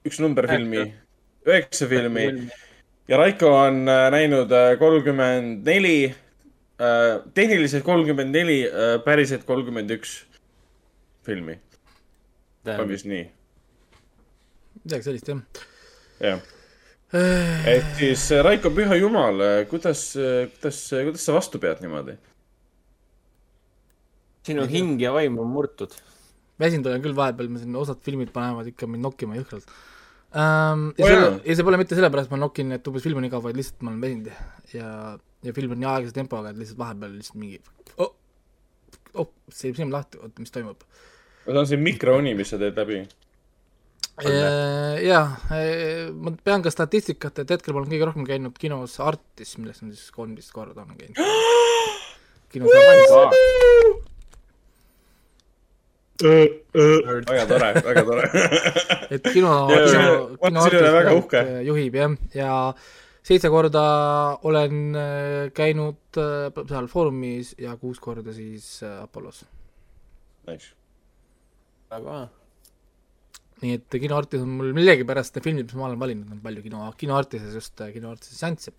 üks 0.07 0.19
number 0.19 0.49
filmi, 0.51 0.83
üheksa 1.47 1.87
filmi 1.91 2.25
ja 3.09 3.21
Raiko 3.21 3.53
on 3.55 3.85
äh, 3.87 4.09
näinud 4.15 4.53
kolmkümmend 4.81 5.67
neli, 5.67 6.15
tehniliselt 7.35 7.83
kolmkümmend 7.87 8.35
neli, 8.35 8.61
päriselt 9.05 9.43
kolmkümmend 9.47 9.91
üks 9.97 10.21
filmi, 11.27 11.57
on 12.75 12.87
vist 12.91 13.09
nii, 13.11 13.25
midagi 14.85 15.09
sellist 15.09 15.31
jah. 15.31 15.43
jah. 16.23 16.43
et 17.71 17.95
siis 17.99 18.29
äh, 18.35 18.43
Raiko, 18.47 18.75
püha 18.75 18.99
jumal, 18.99 19.43
kuidas, 19.71 20.11
kuidas, 20.57 20.83
kuidas 20.91 21.27
sa 21.27 21.39
vastu 21.39 21.63
pead 21.63 21.83
niimoodi? 21.87 22.19
sinu 24.49 24.65
hing 24.71 25.01
ja 25.03 25.13
vaim 25.13 25.39
on 25.39 25.51
murtud. 25.53 25.93
Väsinud 26.63 26.91
olen 26.91 27.05
küll 27.05 27.17
vahepeal, 27.17 27.51
ma 27.53 27.63
siin 27.63 27.79
osad 27.79 28.03
filmid 28.05 28.33
panevad 28.35 28.69
ikka 28.73 28.89
mind 28.91 29.07
nokkima 29.07 29.39
jõhkralt 29.39 29.69
ähm,. 30.37 30.89
ja 30.99 31.11
jaa., 31.13 31.31
ja 31.45 31.57
see 31.59 31.67
pole 31.67 31.81
mitte 31.81 31.99
sellepärast, 31.99 32.33
ma 32.35 32.41
nokin, 32.41 32.75
et 32.77 32.91
umbes 32.91 33.07
film 33.07 33.23
on 33.23 33.29
igav, 33.29 33.45
vaid 33.47 33.59
lihtsalt 33.59 33.85
ma 33.85 33.93
olen 33.93 34.03
väsinud 34.05 34.75
ja, 34.75 34.89
ja 35.47 35.55
film 35.57 35.77
on 35.77 35.83
nii 35.83 35.91
aeglase 35.93 36.17
tempoga, 36.17 36.53
et 36.53 36.61
lihtsalt 36.61 36.81
vahepeal 36.83 37.15
lihtsalt 37.15 37.41
mingi 37.41 37.63
oh, 37.97 38.13
oh, 39.15 39.31
see 39.53 39.73
silm 39.77 39.95
lahti, 39.95 40.21
oota, 40.21 40.35
mis 40.43 40.55
toimub. 40.55 40.85
see 41.47 41.63
on 41.63 41.71
see 41.71 41.81
mikrouni, 41.81 42.35
mis 42.39 42.53
sa 42.53 42.61
teed 42.61 42.79
läbi. 42.79 43.01
jaa, 45.07 45.25
ma 46.19 46.35
pean 46.45 46.65
ka 46.65 46.75
statistikat, 46.75 47.45
et 47.45 47.57
hetkel 47.57 47.75
ma 47.75 47.85
olen 47.85 47.95
kõige 47.95 48.11
rohkem 48.11 48.27
käinud 48.29 48.59
kinos 48.59 48.99
Artis, 49.05 49.55
millest 49.63 49.87
on 49.87 49.95
siis 49.95 50.11
kolmteist 50.15 50.53
korda 50.55 50.83
olen 50.83 50.99
käinud. 50.99 51.23
kinos 52.53 52.75
Artis, 52.83 54.09
väga 56.23 57.45
tore, 57.47 57.73
väga 57.87 58.05
tore. 58.05 58.31
et 59.15 59.29
kino, 59.33 59.53
kino 59.69 60.33
kino 60.41 60.65
äh, 61.39 61.61
juhib 61.67 61.95
jah, 62.01 62.17
ja 62.35 62.55
seitse 63.23 63.51
korda 63.53 63.85
olen 64.49 64.97
äh, 64.97 65.53
käinud 65.55 66.19
äh, 66.19 66.65
seal 66.69 66.89
Foorumis 66.91 67.55
ja 67.59 67.77
kuus 67.77 68.01
korda 68.01 68.35
siis 68.35 68.83
Apollos. 69.03 69.45
Nice. 70.49 70.73
väga. 71.91 72.29
nii 73.59 73.75
et 73.75 73.97
Kino 74.01 74.17
Artis 74.17 74.43
on 74.45 74.51
mul 74.55 74.71
millegipärast 74.77 75.35
need 75.35 75.45
filmid, 75.45 75.67
mis 75.67 75.77
ma 75.77 75.89
olen 75.89 75.99
valinud, 76.01 76.31
on 76.31 76.41
palju 76.45 76.63
kino, 76.63 76.85
Kino 76.97 77.17
Artises 77.19 77.55
just 77.59 77.81
äh, 77.83 77.91
Kino 77.93 78.13
Artises 78.15 78.39
seansse. 78.39 78.73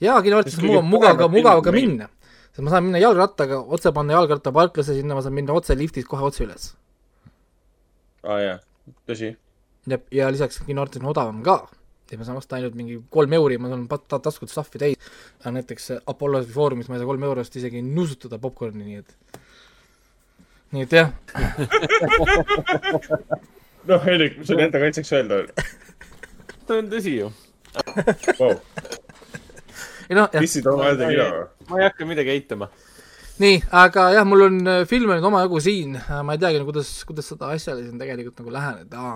ja 0.00 0.16
Kino 0.24 0.38
Artises 0.40 0.62
Mis 0.62 0.70
on 0.70 0.86
mugav, 0.88 1.16
mugav 1.16 1.18
ka, 1.20 1.28
mugav 1.32 1.64
ka 1.66 1.74
minna. 1.74 2.08
sest 2.52 2.64
ma 2.64 2.72
saan 2.72 2.86
minna 2.88 3.00
jalgrattaga, 3.02 3.60
otse 3.76 3.92
panna 3.92 4.16
jalgrattaparklasse, 4.16 4.96
sinna 4.98 5.18
ma 5.18 5.24
saan 5.24 5.36
minna 5.36 5.54
otse 5.56 5.76
liftis 5.78 6.08
kohe 6.08 6.24
otse 6.26 6.46
üles. 6.46 6.72
Aa 8.22 8.40
jaa, 8.42 8.58
tõsi. 9.08 9.32
ja, 9.90 9.98
ja 10.14 10.28
lisaks 10.32 10.60
Kino 10.66 10.84
Artis 10.84 11.02
on 11.02 11.10
odavam 11.12 11.42
ka. 11.46 11.62
et 12.12 12.18
ma 12.20 12.26
saan 12.28 12.36
osta 12.36 12.58
ainult 12.58 12.74
mingi 12.76 12.98
kolm 13.10 13.32
euri, 13.32 13.56
ma 13.58 13.70
saan 13.72 13.86
pat-, 13.88 14.18
taskud 14.22 14.50
stuff'i 14.52 14.82
täis. 14.82 15.12
aga 15.40 15.54
näiteks 15.58 15.92
Apollos 16.06 16.46
või 16.48 16.58
Foorumis 16.58 16.90
ma 16.90 16.98
ei 16.98 17.02
saa 17.02 17.08
kolme 17.08 17.28
euro 17.28 17.44
eest 17.44 17.56
isegi 17.56 17.82
nuusutada 17.86 18.40
popkorni, 18.42 18.84
nii 18.84 19.00
et 19.00 19.16
nii 20.72 20.86
et 20.86 20.92
jah, 20.96 21.10
noh, 23.90 24.04
Hendrik, 24.06 24.38
mis 24.40 24.48
sul 24.48 24.62
enda 24.64 24.80
kaitseks 24.80 25.10
öelda 25.18 25.42
on? 25.42 25.46
see 26.68 26.78
on 26.78 26.92
tõsi 26.92 27.16
ju. 27.18 27.32
wow.. 28.38 28.54
ei 30.08 30.16
noh, 30.16 30.28
jah, 30.28 30.38
pissid 30.38 30.68
oma 30.70 30.90
häälde 30.90 31.12
kino 31.12 31.26
ma 31.68 31.80
ei 31.80 31.88
hakka 31.88 32.08
midagi 32.08 32.36
eitama. 32.36 32.66
nii, 33.42 33.58
aga 33.74 34.08
jah, 34.14 34.26
mul 34.28 34.46
on 34.46 34.62
äh, 34.70 34.80
filme 34.88 35.16
nüüd 35.16 35.26
omajagu 35.26 35.60
siin, 35.62 35.98
ma 35.98 36.36
ei 36.36 36.40
teagi, 36.42 36.62
kuidas, 36.68 36.90
kuidas 37.08 37.28
seda 37.32 37.50
asjale 37.54 37.84
siin 37.84 38.00
tegelikult 38.00 38.42
nagu 38.42 38.54
läheneda. 38.54 39.12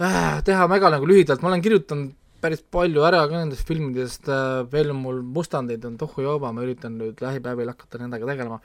Äh,. 0.00 0.42
teha 0.46 0.66
väga 0.70 0.90
nagu 0.96 1.06
lühidalt, 1.06 1.42
ma 1.42 1.52
olen 1.52 1.62
kirjutanud 1.62 2.14
päris 2.42 2.64
palju 2.74 3.04
ära 3.06 3.22
ka 3.30 3.38
nendest 3.38 3.68
filmidest. 3.68 4.28
Äh,, 4.28 4.64
veel 4.72 4.92
mul 4.96 5.22
mustandeid 5.36 5.84
on 5.88 5.98
tohujooba, 6.00 6.52
ma 6.52 6.64
üritan 6.64 6.96
nüüd 7.00 7.20
lähipäevil 7.24 7.70
hakata 7.72 8.00
nendega 8.02 8.28
tegelema, 8.32 8.60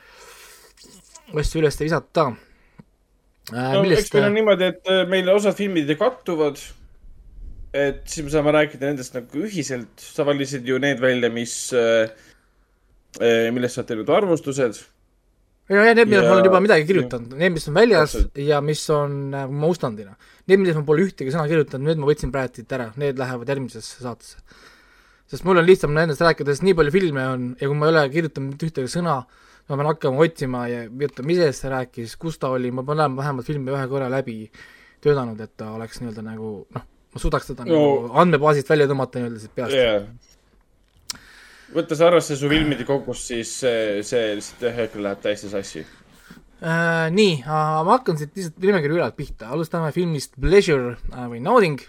asju 1.35 1.61
üles 1.61 1.79
visata. 1.81 2.31
Äh,. 3.51 3.71
no 3.75 3.83
eks 3.83 3.85
millest 3.85 4.17
meil 4.17 4.29
on 4.31 4.37
niimoodi, 4.39 4.73
et 4.73 4.91
äh, 4.93 5.05
meil 5.11 5.31
osad 5.35 5.57
filmid 5.59 5.95
kattuvad. 5.99 6.61
et 7.69 8.01
siis 8.09 8.25
me 8.25 8.31
saame 8.33 8.49
rääkida 8.55 8.87
nendest 8.89 9.13
nagu 9.13 9.43
ühiselt, 9.45 9.91
sa 10.01 10.23
valisid 10.25 10.65
ju 10.65 10.79
need 10.81 10.97
välja, 11.03 11.29
mis, 11.29 11.69
millest 13.17 13.75
sa 13.75 13.81
oled 13.81 13.89
teinud 13.89 14.09
arvustused. 14.13 14.79
ja, 15.69 15.83
ja 15.85 15.93
need, 15.97 16.07
millest 16.09 16.27
ma 16.27 16.35
olen 16.35 16.43
Ja- 16.43 16.49
juba 16.51 16.59
midagi 16.65 16.85
kirjutanud, 16.89 17.33
need, 17.37 17.53
mis 17.55 17.67
on 17.69 17.73
väljas 17.77 18.11
Täpselt. 18.15 18.37
ja 18.45 18.61
mis 18.61 18.83
on 18.93 19.33
äh, 19.33 19.47
mustandina. 19.49 20.15
Need, 20.47 20.59
millest 20.61 20.77
ma 20.79 20.85
pole 20.85 21.05
ühtegi 21.07 21.33
sõna 21.33 21.47
kirjutanud, 21.49 21.87
need 21.89 22.01
ma 22.01 22.09
võtsin 22.09 22.31
praegu 22.33 22.55
siit 22.61 22.71
ära, 22.77 22.91
need 23.01 23.17
lähevad 23.21 23.49
järgmisesse 23.49 24.01
saatesse. 24.05 24.37
sest 25.29 25.45
mul 25.45 25.57
on 25.61 25.65
lihtsam 25.65 25.93
nendest 25.93 26.21
rääkida, 26.25 26.53
sest 26.55 26.65
nii 26.65 26.73
palju 26.77 26.91
filme 26.91 27.25
on 27.33 27.43
ja 27.59 27.67
kui 27.69 27.77
ma 27.77 27.85
ei 27.89 27.93
ole 27.93 28.05
kirjutanud 28.13 28.53
mitte 28.55 28.65
ühtegi 28.65 28.89
sõna, 28.95 29.19
ma 29.69 29.75
pean 29.77 29.89
hakkama 29.91 30.23
otsima 30.25 30.63
ja 30.69 30.85
vaatama, 30.89 31.27
millest 31.29 31.61
ta 31.61 31.69
rääkis, 31.75 32.15
kus 32.17 32.39
ta 32.41 32.49
oli, 32.49 32.71
ma 32.73 32.81
pean 32.85 32.97
olema 32.97 33.21
vähemalt 33.21 33.45
filmi 33.45 33.69
ühe 33.75 33.83
korra 33.91 34.07
läbi 34.09 34.39
töötanud, 35.05 35.37
et 35.45 35.53
ta 35.57 35.69
oleks 35.75 36.01
nii-öelda 36.01 36.23
nagu 36.25 36.49
noh, 36.73 36.87
ma 37.13 37.21
suudaks 37.21 37.51
teda. 37.51 37.65
No- 37.69 37.75
nagu 37.77 38.17
andmebaasist 38.23 38.69
välja 38.73 38.89
tõmmata 38.89 39.21
nii-öelda 39.21 39.39
siit 39.43 39.53
peast 39.55 39.77
yeah.. 39.77 40.07
Võttes 41.73 42.01
arvesse 42.05 42.37
su 42.39 42.49
filmide 42.51 42.85
kogust, 42.87 43.29
siis 43.31 43.53
see, 43.63 44.03
see 44.05 44.35
lihtsalt 44.39 44.67
ühel 44.67 44.83
hetkel 44.83 45.05
läheb 45.05 45.23
täiesti 45.23 45.51
sassi. 45.51 45.85
Äh, 46.59 47.07
nii 47.15 47.37
äh,, 47.45 47.75
ma 47.87 47.93
hakkan 47.93 48.17
siit 48.19 48.33
lihtsalt 48.35 48.57
nimekirja 48.59 48.97
ülalt 48.97 49.15
pihta, 49.15 49.47
alustame 49.55 49.93
filmist 49.95 50.33
Pleasure 50.35 50.97
äh, 51.13 51.27
või 51.31 51.39
Nauding 51.43 51.79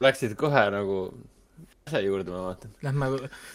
Läksid 0.00 0.32
kohe 0.40 0.62
nagu 0.72 1.02
asja 1.88 2.00
juurde, 2.04 2.32
ma 2.32 2.46
vaatan. 2.46 2.72
Lähme, 2.84 3.10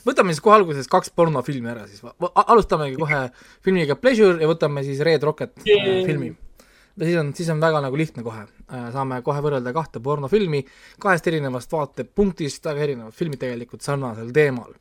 võtame 0.06 0.34
siis 0.34 0.44
kohe 0.44 0.58
alguses 0.60 0.90
kaks 0.92 1.10
pornofilmi 1.18 1.70
ära 1.74 1.88
siis, 1.90 2.04
alustamegi 2.44 2.98
kohe 3.00 3.26
filmiga 3.66 3.98
Pleasure 4.00 4.42
ja 4.42 4.50
võtame 4.50 4.86
siis 4.86 5.02
Red 5.06 5.26
Rocket 5.26 5.56
äh, 5.64 6.04
filmi. 6.06 6.34
siis 7.02 7.18
on, 7.22 7.34
siis 7.38 7.50
on 7.54 7.62
väga 7.64 7.82
nagu 7.88 8.00
lihtne 8.00 8.26
kohe, 8.26 8.46
saame 8.94 9.22
kohe 9.26 9.42
võrrelda 9.44 9.74
kahte 9.76 10.02
pornofilmi 10.04 10.64
kahest 11.02 11.28
erinevast 11.30 11.72
vaatepunktist, 11.74 12.64
väga 12.66 12.86
erinevad 12.88 13.16
filmid 13.16 13.42
tegelikult 13.44 13.86
sarnasel 13.86 14.32
teemal. 14.36 14.74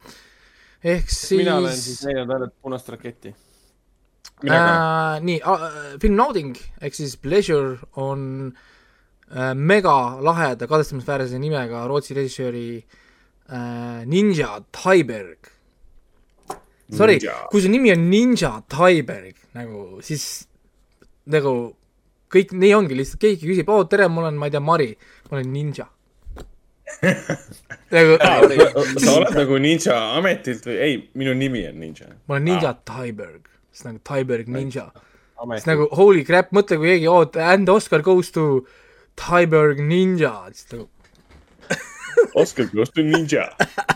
ehk 0.83 1.11
siis 1.11 1.43
mina 1.43 1.57
olen 1.61 1.77
siis 1.77 2.03
näinud 2.09 2.31
ainult 2.37 2.55
punast 2.63 2.89
raketti. 2.89 3.35
äh,. 4.43 5.21
nii 5.23 5.41
äh,, 5.41 5.67
film 6.03 6.17
Nauding 6.19 6.57
ehk 6.81 6.95
siis 6.95 7.17
Pleasure 7.17 7.79
on 7.97 8.53
äh, 9.31 9.55
mega 9.55 10.19
laheda 10.21 10.67
kadestamisväärse 10.67 11.39
nimega 11.39 11.87
Rootsi 11.87 12.15
režissööri 12.15 12.67
äh, 12.79 14.07
Ninja 14.07 14.61
Taiberg. 14.71 15.51
Sorry 16.93 17.21
kui 17.51 17.63
su 17.63 17.71
nimi 17.73 17.93
on 17.93 18.09
Ninja 18.11 18.57
Taiberg 18.69 19.37
nagu, 19.57 20.01
siis 20.05 20.49
nagu 21.31 21.77
kõik 22.33 22.55
nii 22.59 22.73
ongi 22.77 22.99
lihtsalt, 22.99 23.21
keegi 23.23 23.49
küsib, 23.49 23.73
oo 23.73 23.85
tere, 23.91 24.09
ma 24.13 24.25
olen, 24.25 24.39
ma 24.41 24.49
ei 24.49 24.55
tea, 24.55 24.63
Mari, 24.65 24.89
ma 25.29 25.39
olen 25.39 25.53
ninja. 25.53 25.89
nagu, 27.95 28.19
sa 29.01 29.15
oled 29.15 29.37
nagu 29.37 29.59
ninja 29.63 29.97
ametilt 30.19 30.67
või, 30.69 30.77
ei, 30.85 30.99
minu 31.19 31.33
nimi 31.39 31.65
on 31.71 31.79
ninja. 31.81 32.11
ma 32.29 32.37
olen 32.37 32.45
Ninja 32.51 32.75
Taiberg, 32.85 33.49
siis 33.73 33.87
nagu 33.89 34.03
Taiberg 34.05 34.51
Ninja. 34.53 34.91
siis. 34.93 35.67
nagu 35.71 35.89
holy 35.97 36.25
crap, 36.29 36.53
mõtle, 36.53 36.77
kui 36.81 36.93
keegi, 36.93 37.09
oo, 37.09 37.25
and 37.41 37.73
Oscar 37.73 38.05
goes 38.05 38.31
to 38.35 38.67
Taiberg 39.17 39.81
Ninja, 39.81 40.35
siis 40.53 40.69
nagu, 40.75 40.91
Oskar 42.35 42.69
Kross 42.71 42.93
on 42.99 43.11
ninja. 43.11 43.49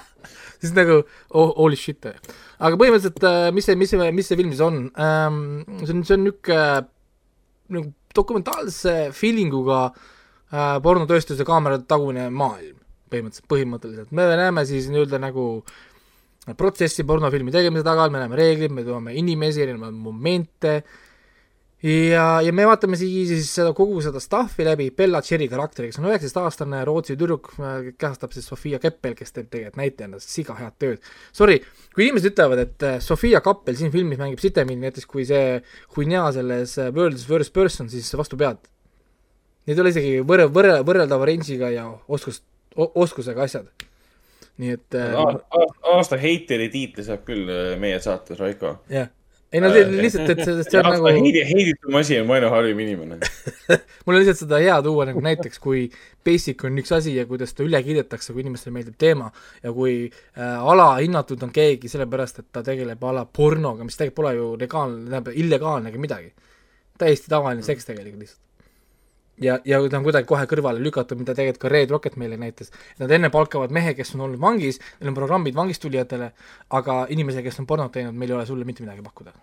siis 0.60 0.72
nagu 0.76 1.02
oh, 1.30 1.52
holy 1.56 1.76
shit. 1.78 2.04
aga 2.06 2.78
põhimõtteliselt, 2.80 3.24
mis 3.54 3.68
see, 3.68 3.78
mis 3.78 3.92
see, 3.92 4.10
mis 4.16 4.30
see 4.30 4.38
film 4.38 4.52
siis 4.52 4.62
on 4.64 4.86
ähm,? 4.96 5.40
see 5.84 5.92
on, 5.92 6.04
see 6.08 6.16
on 6.16 6.24
niisugune 6.24 6.60
nagu 7.76 7.92
dokumentaalse 8.16 8.96
feelinguga 9.16 9.82
äh, 9.90 10.76
pornotööstuse 10.82 11.46
kaamerate 11.46 11.86
tagune 11.90 12.28
maailm, 12.30 12.78
põhimõtteliselt, 13.12 13.48
põhimõtteliselt. 13.52 14.14
me 14.16 14.28
näeme 14.40 14.66
siis 14.68 14.88
nii-öelda 14.92 15.20
nagu 15.22 15.46
protsessi 16.58 17.04
pornofilmi 17.06 17.54
tegemise 17.54 17.86
taga, 17.86 18.06
me 18.10 18.22
näeme 18.22 18.38
reeglid, 18.38 18.74
me 18.74 18.84
toome 18.86 19.16
inimesi, 19.18 19.64
erinevaid 19.64 19.96
momente 19.98 20.78
ja, 21.86 22.24
ja 22.42 22.52
me 22.54 22.66
vaatame 22.66 22.98
siis, 22.98 23.30
siis 23.30 23.50
seda 23.58 23.72
kogu 23.76 24.00
seda 24.04 24.20
stuff'i 24.22 24.66
läbi 24.66 24.88
Bella 24.96 25.20
Cherry 25.24 25.48
karakteri, 25.50 25.90
kes 25.90 26.00
on 26.00 26.08
üheksateistaastane 26.10 26.82
Rootsi 26.88 27.16
tüdruk, 27.18 27.52
kehastab 27.98 28.34
siis 28.34 28.48
Sofia 28.50 28.80
Keppel, 28.82 29.14
kes 29.18 29.34
teeb 29.34 29.50
tegelikult 29.52 29.80
näitlejana 29.80 30.20
siga 30.22 30.56
head 30.58 30.76
tööd. 30.82 31.10
Sorry, 31.36 31.60
kui 31.94 32.06
inimesed 32.06 32.32
ütlevad, 32.32 32.62
et 32.64 32.86
äh, 32.86 32.96
Sofia 33.04 33.42
Kappel 33.44 33.78
siin 33.78 33.92
filmis 33.94 34.20
mängib 34.20 34.42
sitemini 34.42 34.88
näiteks 34.88 35.08
kui 35.10 35.26
see 35.28 35.60
Huinea 35.96 36.26
selles 36.36 36.76
äh, 36.82 36.90
World's 36.94 37.26
First 37.28 37.54
Person, 37.56 37.90
siis 37.92 38.10
vastu 38.18 38.38
pead. 38.40 38.64
Need 39.66 39.78
ei 39.78 39.82
ole 39.82 39.92
isegi 39.92 40.14
võrre-, 40.26 40.48
võrre-, 40.52 40.80
võrreldava 40.86 41.26
range'iga 41.28 41.72
ja 41.74 41.88
oskus, 42.08 42.40
oskusega 42.76 43.46
asjad. 43.46 43.70
nii 44.56 44.70
et 44.72 44.94
äh, 44.96 45.12
aasta 45.92 46.16
heiteri 46.16 46.70
tiitli 46.72 47.04
saab 47.04 47.26
küll 47.26 47.50
äh, 47.52 47.74
meie 47.80 47.98
saates, 48.00 48.38
Raiko. 48.40 48.78
jah, 48.88 49.10
ei 49.52 49.60
no 49.62 49.68
lihtsalt, 49.70 50.30
et 50.32 50.40
on 50.42 50.58
aasta 50.58 50.82
nagu 50.82 51.06
heidi, 51.06 51.42
heiditum 51.46 51.98
asi 52.00 52.18
on 52.20 52.26
vaenu 52.28 52.48
halvim 52.50 52.80
inimene. 52.82 53.18
mul 54.04 54.16
on 54.16 54.18
lihtsalt 54.18 54.40
seda 54.42 54.58
hea 54.62 54.76
tuua 54.82 55.06
nagu 55.10 55.22
näiteks, 55.22 55.60
kui 55.62 55.84
basic 56.26 56.64
on 56.66 56.80
üks 56.82 56.90
asi 56.96 57.14
ja 57.14 57.26
kuidas 57.30 57.54
ta 57.54 57.64
üle 57.66 57.80
kiidetakse, 57.86 58.34
kui 58.34 58.42
inimestele 58.42 58.74
meeldib 58.74 58.98
teema 58.98 59.30
ja 59.62 59.74
kui 59.76 59.94
äh, 60.08 60.70
alahinnatud 60.72 61.46
on 61.46 61.54
keegi 61.54 61.90
sellepärast, 61.92 62.42
et 62.42 62.50
ta 62.52 62.64
tegeleb 62.66 63.06
a 63.06 63.14
la 63.20 63.26
pornoga, 63.26 63.86
mis 63.86 63.98
tegelikult 63.98 64.16
pole 64.22 64.34
ju 64.34 64.50
legaalne, 64.58 65.06
tähendab 65.06 65.38
illegaalne 65.44 65.92
ega 65.92 66.02
midagi. 66.02 66.32
täiesti 66.98 67.28
tavaline 67.28 67.62
seks 67.62 67.84
tegelikult 67.86 68.24
lihtsalt. 68.24 68.45
ja, 69.40 69.58
ja 69.64 69.80
ta 69.90 69.98
on 69.98 70.06
kuidagi 70.06 70.28
kohe 70.28 70.46
kõrvale 70.48 70.80
lükatud, 70.82 71.18
mida 71.20 71.34
tegelikult 71.36 71.66
ka 71.66 71.72
Red 71.72 71.92
Rocket 71.92 72.16
meile 72.20 72.38
näitas. 72.40 72.72
Nad 73.00 73.12
enne 73.12 73.30
palkavad 73.32 73.74
mehe, 73.74 73.94
kes 73.98 74.14
on 74.16 74.26
olnud 74.26 74.40
vangis, 74.42 74.80
neil 75.00 75.12
on 75.12 75.18
programmid 75.18 75.56
vangistulijatele, 75.56 76.30
aga 76.78 77.02
inimesele, 77.12 77.44
kes 77.46 77.60
on 77.62 77.68
pornot 77.68 77.94
teinud, 77.96 78.16
meil 78.16 78.32
ei 78.32 78.38
ole 78.38 78.48
sulle 78.48 78.68
mitte 78.68 78.84
midagi 78.84 79.04
pakkuda. 79.04 79.36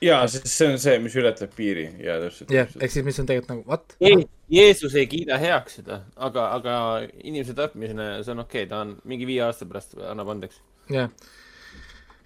ja, 0.00 0.22
sest 0.32 0.46
see 0.48 0.66
on 0.72 0.78
see, 0.80 0.96
mis 1.04 1.14
ületab 1.20 1.50
piiri 1.52 1.82
ja 2.00 2.14
täpselt. 2.22 2.52
jah, 2.54 2.70
ehk 2.80 2.92
siis 2.92 3.04
mis 3.04 3.18
on 3.20 3.26
tegelikult 3.28 3.50
nagu 3.52 3.64
what? 3.68 4.30
Jeesus 4.50 4.94
ei 4.96 5.04
kiida 5.06 5.36
heaks 5.38 5.76
seda, 5.78 6.00
aga, 6.16 6.46
aga 6.56 6.76
inimese 7.20 7.52
tapmine, 7.54 8.08
see 8.24 8.32
on 8.32 8.40
okei 8.46 8.64
okay,, 8.64 8.70
ta 8.70 8.80
on 8.86 8.96
mingi 9.04 9.28
viie 9.28 9.44
aasta 9.44 9.68
pärast 9.68 9.98
annab 10.00 10.32
andeks. 10.32 10.62
jah. 10.88 11.12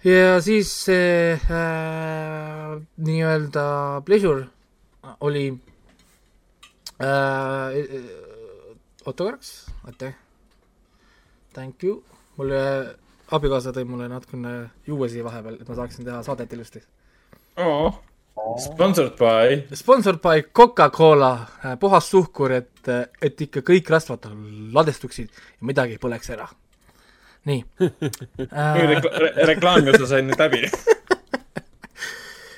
ja 0.07 0.39
siis 0.41 0.71
see 0.87 1.35
äh, 1.35 2.79
nii-öelda 3.11 3.67
pleasure 4.07 4.47
oli 5.19 5.49
oota 9.05 9.23
korraks, 9.23 9.65
aitäh, 9.87 10.15
thank 11.53 11.83
you, 11.83 12.03
mulle 12.37 12.61
abikaasa 13.35 13.73
tõi 13.75 13.85
mulle 13.89 14.07
natukene 14.11 14.57
juua 14.87 15.09
siia 15.11 15.25
vahepeal, 15.25 15.57
et 15.59 15.69
ma 15.69 15.77
saaksin 15.77 16.07
teha 16.07 16.21
saadet 16.25 16.53
ilusti. 16.53 16.81
Sponsored 18.61 19.15
by. 19.17 19.61
Sponsored 19.75 20.19
by 20.21 20.43
Coca-Cola, 20.53 21.31
puhas 21.79 22.09
suhkur, 22.11 22.51
et, 22.51 22.91
et 23.21 23.41
ikka 23.47 23.63
kõik 23.65 23.89
rasvad 23.89 24.27
ladestuksid 24.75 25.31
ja 25.31 25.67
midagi 25.67 25.97
põleks 26.01 26.31
ära. 26.35 26.47
nii 27.45 27.61
äh,. 28.49 28.77
reklaami 29.45 29.91
osa 29.93 30.07
sain 30.15 30.27
nüüd 30.29 30.39
läbi. 30.41 30.65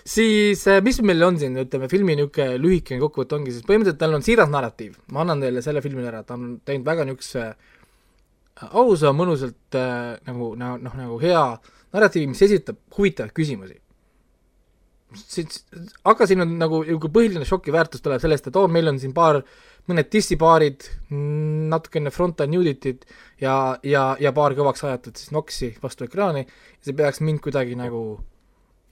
siis 0.08 0.64
äh, 0.68 0.82
mis 0.84 1.00
meil 1.04 1.24
on 1.26 1.40
siin, 1.40 1.58
ütleme 1.64 1.90
filmi 1.92 2.16
niisugune 2.18 2.60
lühikene 2.62 3.02
kokkuvõte 3.04 3.38
ongi 3.38 3.56
siis 3.56 3.66
põhimõtteliselt 3.68 4.00
tal 4.02 4.16
on 4.16 4.24
siiras 4.26 4.52
narratiiv, 4.52 4.96
ma 5.12 5.24
annan 5.26 5.44
teile 5.44 5.64
selle 5.66 5.84
filmi 5.84 6.06
ära, 6.08 6.24
ta 6.24 6.38
on 6.38 6.60
teinud 6.66 6.88
väga 6.88 7.08
niisuguse 7.08 7.48
ausa, 8.72 9.12
mõnusalt 9.14 9.78
äh, 9.78 10.16
nagu, 10.30 10.54
noh, 10.60 10.78
nagu 10.88 11.20
hea 11.22 11.44
narratiivi, 11.94 12.32
mis 12.32 12.46
esitab 12.48 12.80
huvitavaid 12.98 13.36
küsimusi. 13.36 13.78
siis, 15.18 15.64
aga 16.04 16.28
siin 16.28 16.44
on 16.44 16.56
nagu 16.60 16.82
niisugune 16.86 17.14
põhiline 17.20 17.48
šokiväärtus 17.48 18.04
tuleb 18.06 18.24
sellest, 18.24 18.48
et 18.48 18.60
oo, 18.60 18.68
meil 18.72 18.88
on 18.92 19.00
siin 19.00 19.14
paar, 19.16 19.42
mõned 19.88 20.10
dissipaarid, 20.12 20.88
natukene 21.72 22.12
frontal 22.12 22.50
nudity't 22.52 23.06
ja, 23.44 23.78
ja, 23.84 24.10
ja 24.20 24.34
paar 24.36 24.56
kõvaks 24.56 24.84
ajatud 24.84 25.20
siis 25.20 25.32
noksi 25.36 25.72
vastu 25.84 26.08
ekraani, 26.08 26.44
see 26.84 26.96
peaks 26.96 27.24
mind 27.24 27.40
kuidagi 27.44 27.76
nagu 27.80 28.02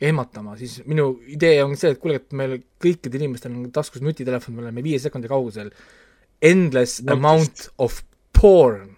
ehmatama, 0.01 0.57
siis 0.59 0.81
minu 0.89 1.13
idee 1.31 1.61
on 1.63 1.75
see, 1.79 1.93
et 1.95 2.01
kuule, 2.01 2.17
et 2.19 2.33
meil 2.35 2.57
kõikidel 2.83 3.21
inimestel 3.23 3.53
on 3.55 3.69
taskus 3.75 4.03
nutitelefon, 4.03 4.57
me 4.57 4.65
oleme 4.65 4.83
viie 4.83 4.99
sekundi 4.99 5.29
kaugusel 5.31 5.71
endless 6.43 6.99
Nokist. 6.99 7.13
amount 7.13 7.69
of 7.79 8.01
porn. 8.35 8.91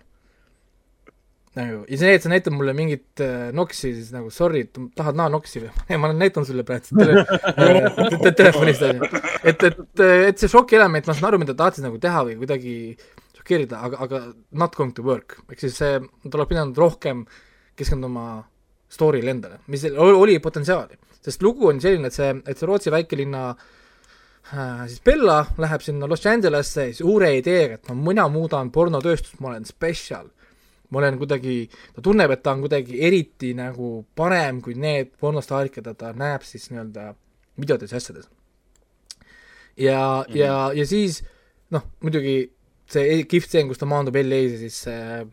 nagu, 1.57 1.83
ja 1.89 1.97
see, 2.01 2.15
et 2.17 2.25
sa 2.25 2.29
näitad 2.29 2.53
mulle 2.53 2.73
mingit 2.77 3.21
äh, 3.21 3.47
noksi, 3.55 3.93
siis 3.93 4.09
nagu 4.13 4.29
sorry, 4.33 4.63
tahad 4.97 5.17
näha 5.17 5.29
noksi 5.33 5.63
või? 5.63 5.71
ei, 5.89 6.01
ma 6.01 6.11
näitan 6.13 6.45
sulle 6.45 6.65
praegu 6.65 6.97
tele, 6.97 7.23
äh, 7.53 8.01
te, 8.17 8.33
telefonilt 8.41 8.83
onju. 8.89 9.09
et, 9.41 9.69
et, 9.69 10.03
et 10.31 10.41
see 10.41 10.51
šokielement, 10.53 11.05
ma 11.05 11.17
saan 11.17 11.31
aru, 11.31 11.41
mida 11.41 11.53
ta 11.53 11.63
tahtis 11.67 11.85
nagu 11.85 12.01
teha 12.01 12.25
või 12.27 12.37
kuidagi 12.41 12.75
šokeerida, 13.37 13.81
aga, 13.85 14.01
aga 14.05 14.21
not 14.51 14.77
going 14.77 14.93
to 14.97 15.05
work. 15.05 15.39
ehk 15.49 15.65
siis 15.65 15.77
see, 15.77 15.97
ta 16.25 16.37
oleks 16.37 16.53
pidanud 16.53 16.77
rohkem 16.77 17.25
keskenduma 17.77 18.27
story'le 18.89 19.31
endale, 19.31 19.59
mis 19.67 19.83
oli, 19.97 20.39
potentsiaali. 20.39 20.97
sest 21.27 21.43
lugu 21.43 21.67
on 21.67 21.81
selline, 21.83 22.07
et 22.07 22.15
see, 22.15 22.29
et 22.47 22.57
see 22.57 22.67
Rootsi 22.67 22.91
väikelinna 22.93 23.41
äh, 23.51 24.85
siis 24.87 25.01
Bella 25.03 25.41
läheb 25.59 25.83
sinna 25.83 26.07
Los 26.07 26.25
Angelesse 26.25 26.87
siis 26.91 27.03
uure 27.03 27.33
ideega, 27.37 27.75
et 27.75 27.89
no 27.89 27.97
mina 27.99 28.27
muudan 28.31 28.71
pornotööstust, 28.71 29.41
ma 29.43 29.51
olen 29.51 29.67
spetsial. 29.67 30.29
ma 30.89 31.01
olen 31.01 31.17
kuidagi, 31.19 31.69
ta 31.95 32.01
tunneb, 32.01 32.31
et 32.31 32.43
ta 32.43 32.53
on 32.55 32.61
kuidagi 32.63 33.01
eriti 33.03 33.49
nagu 33.53 34.05
parem 34.15 34.61
kui 34.63 34.77
need 34.79 35.09
pornostaarid, 35.19 35.73
keda 35.73 35.91
ta 35.99 36.13
näeb 36.15 36.45
siis 36.47 36.69
nii-öelda 36.71 37.09
videotes 37.59 37.91
ja 37.91 37.97
asjades. 37.97 38.29
ja 39.77 39.99
mm, 40.27 40.33
-hmm. 40.33 40.37
ja, 40.37 40.71
ja 40.73 40.85
siis 40.87 41.23
noh, 41.71 41.83
muidugi 41.99 42.53
see 42.87 43.23
kihvt 43.23 43.49
stseen, 43.49 43.67
kus 43.67 43.77
ta 43.77 43.85
maandub 43.85 44.15
LA-s 44.15 44.51
ja 44.55 44.57
siis 44.57 44.79
see 44.87 45.01
äh, 45.19 45.27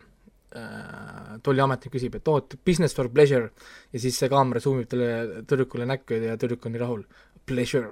tolliametnik 1.45 1.93
küsib, 1.95 2.17
et 2.19 2.31
oot, 2.31 2.57
business 2.65 2.95
for 2.95 3.09
pleasure. 3.13 3.51
Ja 3.93 4.01
siis 4.01 4.17
see 4.19 4.31
kaamera 4.31 4.61
zoom 4.63 4.81
ib 4.83 4.89
talle 4.91 5.43
tüdrukule 5.47 5.87
näkku 5.89 6.19
ja 6.19 6.37
tüdruk 6.41 6.65
on 6.67 6.75
nii 6.75 6.83
rahul. 6.83 7.03
Pleasure. 7.45 7.91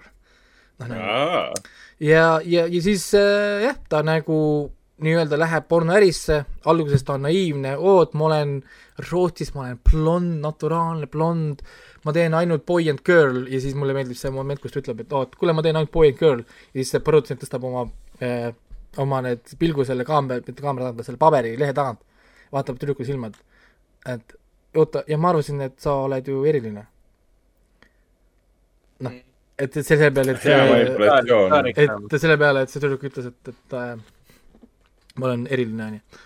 noh, 0.80 0.88
nagu. 0.90 1.64
Ja, 2.02 2.40
ja, 2.46 2.66
ja 2.66 2.82
siis 2.82 3.06
äh, 3.18 3.68
jah, 3.68 3.78
ta 3.90 4.02
nagu 4.06 4.38
nii-öelda 5.04 5.38
läheb 5.38 5.68
pornoärisse, 5.70 6.44
alguses 6.70 7.04
ta 7.04 7.18
on 7.18 7.26
naiivne, 7.28 7.76
oot, 7.78 8.14
ma 8.18 8.30
olen 8.30 8.60
Rootsis, 9.10 9.52
ma 9.56 9.66
olen 9.66 9.80
blond, 9.90 10.38
naturaalne 10.44 11.10
blond, 11.12 11.64
ma 12.06 12.14
teen 12.16 12.36
ainult 12.38 12.66
boy 12.70 12.90
and 12.90 13.02
girl. 13.06 13.44
Ja 13.52 13.60
siis 13.62 13.76
mulle 13.78 13.96
meeldib 13.98 14.18
see 14.18 14.32
moment, 14.34 14.62
kus 14.62 14.74
ta 14.74 14.82
ütleb, 14.84 15.04
et 15.04 15.16
oot, 15.18 15.36
kuule, 15.40 15.56
ma 15.56 15.66
teen 15.66 15.78
ainult 15.80 15.92
boy 15.94 16.12
and 16.14 16.20
girl. 16.20 16.44
Ja 16.72 16.82
siis 16.82 16.94
see 16.96 17.04
produtsent 17.06 17.42
tõstab 17.44 17.66
oma 17.68 17.88
äh, 18.24 18.52
oma 19.02 19.22
need 19.26 19.56
pilgu 19.60 19.86
selle 19.88 20.06
kaamera, 20.08 20.44
mitte 20.46 20.64
kaamera 20.64 20.92
tagant, 20.92 21.08
selle 21.08 21.22
paberilehe 21.22 21.76
tagant, 21.76 22.02
vaatab 22.54 22.80
tüdruku 22.82 23.06
silma, 23.08 23.32
et 23.34 23.42
et 24.14 24.36
oota, 24.76 25.04
ja 25.08 25.18
ma 25.18 25.32
arvasin, 25.32 25.62
et 25.68 25.78
sa 25.82 25.96
oled 26.08 26.28
ju 26.28 26.44
eriline. 26.50 26.86
noh, 29.04 29.16
et, 29.58 29.78
et 29.78 29.86
selle 29.86 30.10
peale, 30.16 30.36
et 30.36 30.44
see 30.44 30.54
et 31.74 32.20
selle 32.22 32.38
peale, 32.42 32.64
et 32.64 32.72
see 32.72 32.84
tüdruk 32.84 33.08
ütles, 33.10 33.32
et, 33.32 33.52
et 33.54 33.76
äh, 33.80 33.98
ma 35.18 35.28
olen 35.30 35.48
eriline, 35.52 35.90
onju. 35.90 36.22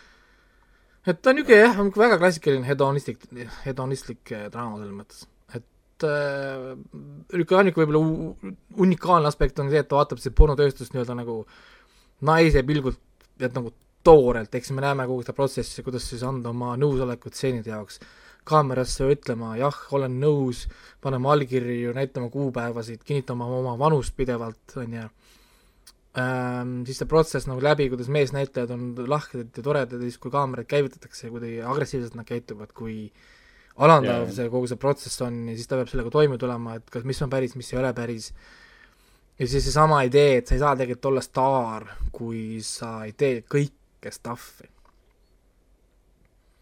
et 1.07 1.21
ta 1.21 1.31
on 1.31 1.39
niisugune 1.39 1.63
jah, 1.63 1.81
väga 2.03 2.19
klassikaline 2.21 2.67
hedonistlik, 2.67 3.25
hedonistlik 3.65 4.35
äh, 4.35 4.45
draama 4.53 4.81
selles 4.81 4.95
mõttes, 4.99 5.25
et 5.57 6.07
äh, 6.07 6.69
niisugune 7.33 7.63
ainuke 7.63 7.83
võib-olla 7.83 8.53
unikaalne 8.85 9.31
aspekt 9.31 9.59
on 9.63 9.73
see, 9.73 9.81
et 9.81 9.89
ta 9.89 9.99
vaatab 9.99 10.21
seda 10.23 10.37
pornotööstust 10.37 10.93
nii-öelda 10.93 11.17
nagu 11.17 11.41
naise 12.27 12.63
pilgult, 12.67 13.01
et 13.41 13.53
nagu 13.53 13.73
toorelt, 14.07 14.55
eks 14.55 14.71
me 14.71 14.83
näeme 14.85 15.07
kogu 15.09 15.25
seda 15.25 15.35
protsessi, 15.35 15.83
kuidas 15.83 16.07
siis 16.07 16.23
anda 16.23 16.53
oma 16.53 16.75
nõusolekut 16.79 17.35
stseenide 17.35 17.73
jaoks, 17.73 17.99
kaamerasse 18.47 19.07
ütlema 19.11 19.55
jah, 19.59 19.77
olen 19.95 20.19
nõus, 20.21 20.65
panema 21.03 21.33
allkirju, 21.35 21.91
näitama 21.97 22.31
kuupäevasid, 22.31 23.03
kinnitama 23.07 23.47
oma 23.59 23.75
vanust 23.79 24.15
pidevalt, 24.15 24.77
on 24.79 24.93
ju 24.95 25.07
ähm,. 26.17 26.77
siis 26.87 27.01
see 27.01 27.09
protsess 27.09 27.49
nagu 27.49 27.63
läbi, 27.63 27.89
kuidas 27.91 28.11
meesnäitlejad 28.13 28.71
on 28.73 28.85
lahked 29.09 29.59
ja 29.59 29.63
toredad 29.63 29.97
ja 29.97 30.05
siis, 30.05 30.19
kui 30.21 30.31
kaamerad 30.33 30.69
käivitatakse, 30.69 31.31
kuidagi 31.33 31.59
agressiivselt 31.61 32.15
nad 32.17 32.27
käituvad, 32.29 32.71
kui 32.77 33.09
alandav 33.77 34.25
Jaa. 34.25 34.37
see 34.39 34.53
kogu 34.53 34.69
see 34.69 34.79
protsess 34.81 35.21
on 35.25 35.43
ja 35.51 35.57
siis 35.57 35.69
ta 35.69 35.77
peab 35.77 35.91
sellega 35.91 36.13
toime 36.13 36.39
tulema, 36.41 36.77
et 36.79 36.87
kas, 36.93 37.05
mis 37.07 37.21
on 37.21 37.33
päris, 37.33 37.57
mis 37.59 37.73
ei 37.73 37.81
ole 37.81 37.91
päris. 37.97 38.31
ja 39.37 39.47
siis 39.47 39.67
seesama 39.67 40.01
idee, 40.07 40.39
et 40.39 40.47
sa 40.47 40.55
ei 40.55 40.63
saa 40.63 40.75
tegelikult 40.79 41.11
olla 41.11 41.25
staar, 41.25 41.91
kui 42.11 42.63
sa 42.65 43.03
ei 43.05 43.13
tee 43.13 43.43
kõike 43.97 44.13
stuff'i. 44.13 44.69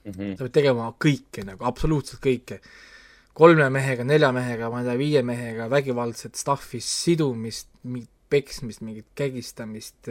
Mhm. 0.05 0.35
sa 0.37 0.45
pead 0.45 0.53
tegema 0.53 0.91
kõike 1.01 1.43
nagu, 1.45 1.65
absoluutselt 1.65 2.21
kõike. 2.21 2.59
kolme 3.33 3.69
mehega, 3.69 4.03
nelja 4.03 4.31
mehega, 4.31 4.69
ma 4.69 4.79
ei 4.79 4.85
tea, 4.85 4.97
viie 4.97 5.21
mehega, 5.23 5.67
vägivaldset 5.67 6.35
stuff'i, 6.35 6.79
sidumist, 6.79 7.67
mingit 7.83 8.09
peksmist, 8.29 8.81
mingit 8.81 9.07
kägistamist, 9.13 10.07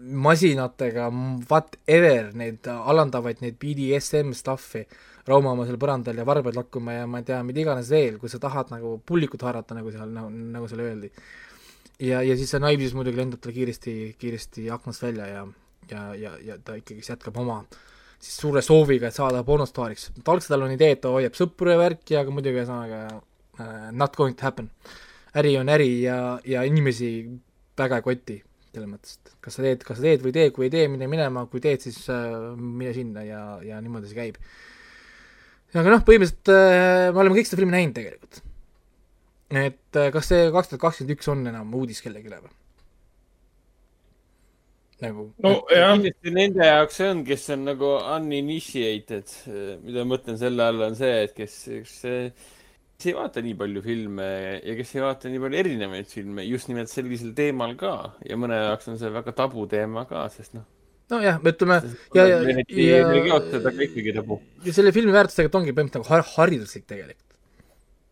masinatega, 0.00 1.06
whatever, 1.48 2.34
neid 2.34 2.66
alandavaid, 2.66 3.40
neid 3.40 3.56
BDSM 3.56 4.34
stuff'i, 4.36 4.84
raumama 5.26 5.64
seal 5.64 5.78
põrandal 5.80 6.20
ja 6.20 6.26
varbaid 6.26 6.56
lakkuma 6.56 6.98
ja 6.98 7.06
ma 7.06 7.22
ei 7.22 7.24
tea, 7.24 7.40
mida 7.42 7.60
iganes 7.60 7.88
veel, 7.88 8.18
kui 8.18 8.28
sa 8.28 8.38
tahad 8.38 8.74
nagu 8.74 8.98
pullikut 9.06 9.40
haarata, 9.40 9.74
nagu 9.78 9.90
seal, 9.94 10.12
nagu, 10.12 10.28
nagu 10.28 10.68
seal 10.68 10.84
öeldi. 10.84 11.10
ja, 11.98 12.20
ja 12.20 12.36
siis 12.36 12.50
see 12.50 12.60
naiivsus 12.60 12.92
muidugi 12.92 13.16
lendab 13.16 13.40
tal 13.40 13.56
kiiresti, 13.56 14.16
kiiresti 14.20 14.68
aknast 14.70 15.02
välja 15.02 15.26
ja, 15.26 15.48
ja, 15.92 16.10
ja, 16.18 16.34
ja 16.44 16.58
ta 16.64 16.76
ikkagi 16.78 17.02
siis 17.02 17.14
jätkab 17.14 17.38
oma 17.42 17.62
siis 18.20 18.36
suure 18.42 18.62
sooviga, 18.64 19.08
et 19.08 19.16
saada 19.16 19.42
pornostaariks. 19.46 20.10
ta 20.24 20.34
algselt 20.34 20.60
on 20.60 20.74
idee, 20.74 20.94
et 20.96 21.02
ta 21.04 21.12
hoiab 21.14 21.36
sõpru 21.38 21.72
ja 21.72 21.78
värki, 21.80 22.18
aga 22.20 22.34
muidugi 22.34 22.60
ühesõnaga 22.60 23.00
uh, 23.16 23.88
not 23.96 24.16
going 24.16 24.36
to 24.36 24.46
happen. 24.46 24.70
äri 25.36 25.56
on 25.60 25.70
äri 25.72 26.02
ja, 26.02 26.38
ja 26.44 26.64
inimesi 26.66 27.10
väga 27.78 28.00
ei 28.00 28.04
koti, 28.04 28.36
selles 28.74 28.90
mõttes, 28.90 29.16
et 29.16 29.32
kas 29.40 29.56
sa 29.56 29.64
teed, 29.64 29.86
kas 29.86 30.00
sa 30.00 30.04
teed 30.04 30.24
või 30.24 30.34
ei 30.34 30.36
tee, 30.36 30.50
kui 30.56 30.68
ei 30.68 30.74
tee, 30.74 30.84
mine 30.92 31.08
minema, 31.10 31.46
kui 31.50 31.62
teed, 31.64 31.80
siis 31.86 32.02
uh, 32.12 32.52
mine 32.58 32.92
sinna 32.96 33.24
ja, 33.24 33.42
ja 33.64 33.80
niimoodi 33.80 34.10
see 34.10 34.20
käib. 34.20 34.38
aga 35.72 35.96
noh, 35.96 36.04
põhimõtteliselt 36.04 36.52
uh, 36.52 37.08
me 37.14 37.24
oleme 37.24 37.40
kõik 37.40 37.50
seda 37.50 37.62
filmi 37.62 37.76
näinud 37.78 37.96
tegelikult. 37.96 38.42
et 39.64 40.00
uh, 40.02 40.10
kas 40.12 40.32
see 40.34 40.48
kaks 40.52 40.74
tuhat 40.74 40.88
kakskümmend 40.88 41.16
üks 41.16 41.32
on 41.32 41.46
enam 41.54 41.76
uudis 41.80 42.04
kellelegi 42.04 42.36
või? 42.36 42.59
Nagu 45.00 45.26
no 45.44 45.52
jah, 45.72 45.92
kindlasti 45.94 46.32
nende 46.34 46.66
jaoks 46.66 46.98
see 47.00 47.10
on, 47.12 47.20
kes 47.26 47.46
on 47.54 47.66
nagu 47.70 47.90
uninitiated, 48.16 49.34
mida 49.84 50.04
ma 50.04 50.14
mõtlen 50.14 50.38
selle 50.40 50.66
all 50.66 50.88
on 50.88 50.96
see, 50.98 51.12
et 51.26 51.34
kes, 51.36 51.56
kes, 51.70 51.94
kes 52.96 53.08
ei 53.10 53.16
vaata 53.16 53.42
nii 53.44 53.56
palju 53.60 53.82
filme 53.84 54.26
ja 54.58 54.74
kes 54.78 54.92
ei 54.96 55.04
vaata 55.04 55.32
nii 55.32 55.42
palju 55.44 55.60
erinevaid 55.62 56.10
filme 56.10 56.44
just 56.48 56.68
nimelt 56.72 56.92
sellisel 56.92 57.32
teemal 57.36 57.72
ka 57.80 57.94
ja 58.26 58.38
mõne 58.40 58.60
jaoks 58.60 58.92
on 58.92 59.00
see 59.00 59.12
väga 59.14 59.34
tabuteema 59.38 60.04
ka, 60.10 60.26
sest 60.34 60.58
noh. 60.58 60.66
nojah, 61.12 61.40
ütleme 61.52 61.80
ja, 62.18 62.26
ja, 62.26 62.42
ja, 62.44 63.40
tabu. 64.20 64.40
ja 64.66 64.76
selle 64.76 64.92
filmi 64.96 65.16
väärtus 65.16 65.38
tegelikult 65.38 65.62
ongi 65.62 65.76
põhimõtteliselt 65.76 66.04
nagu 66.04 66.12
har- 66.12 66.28
hariduslik 66.36 66.84
tegelikult. 66.90 67.26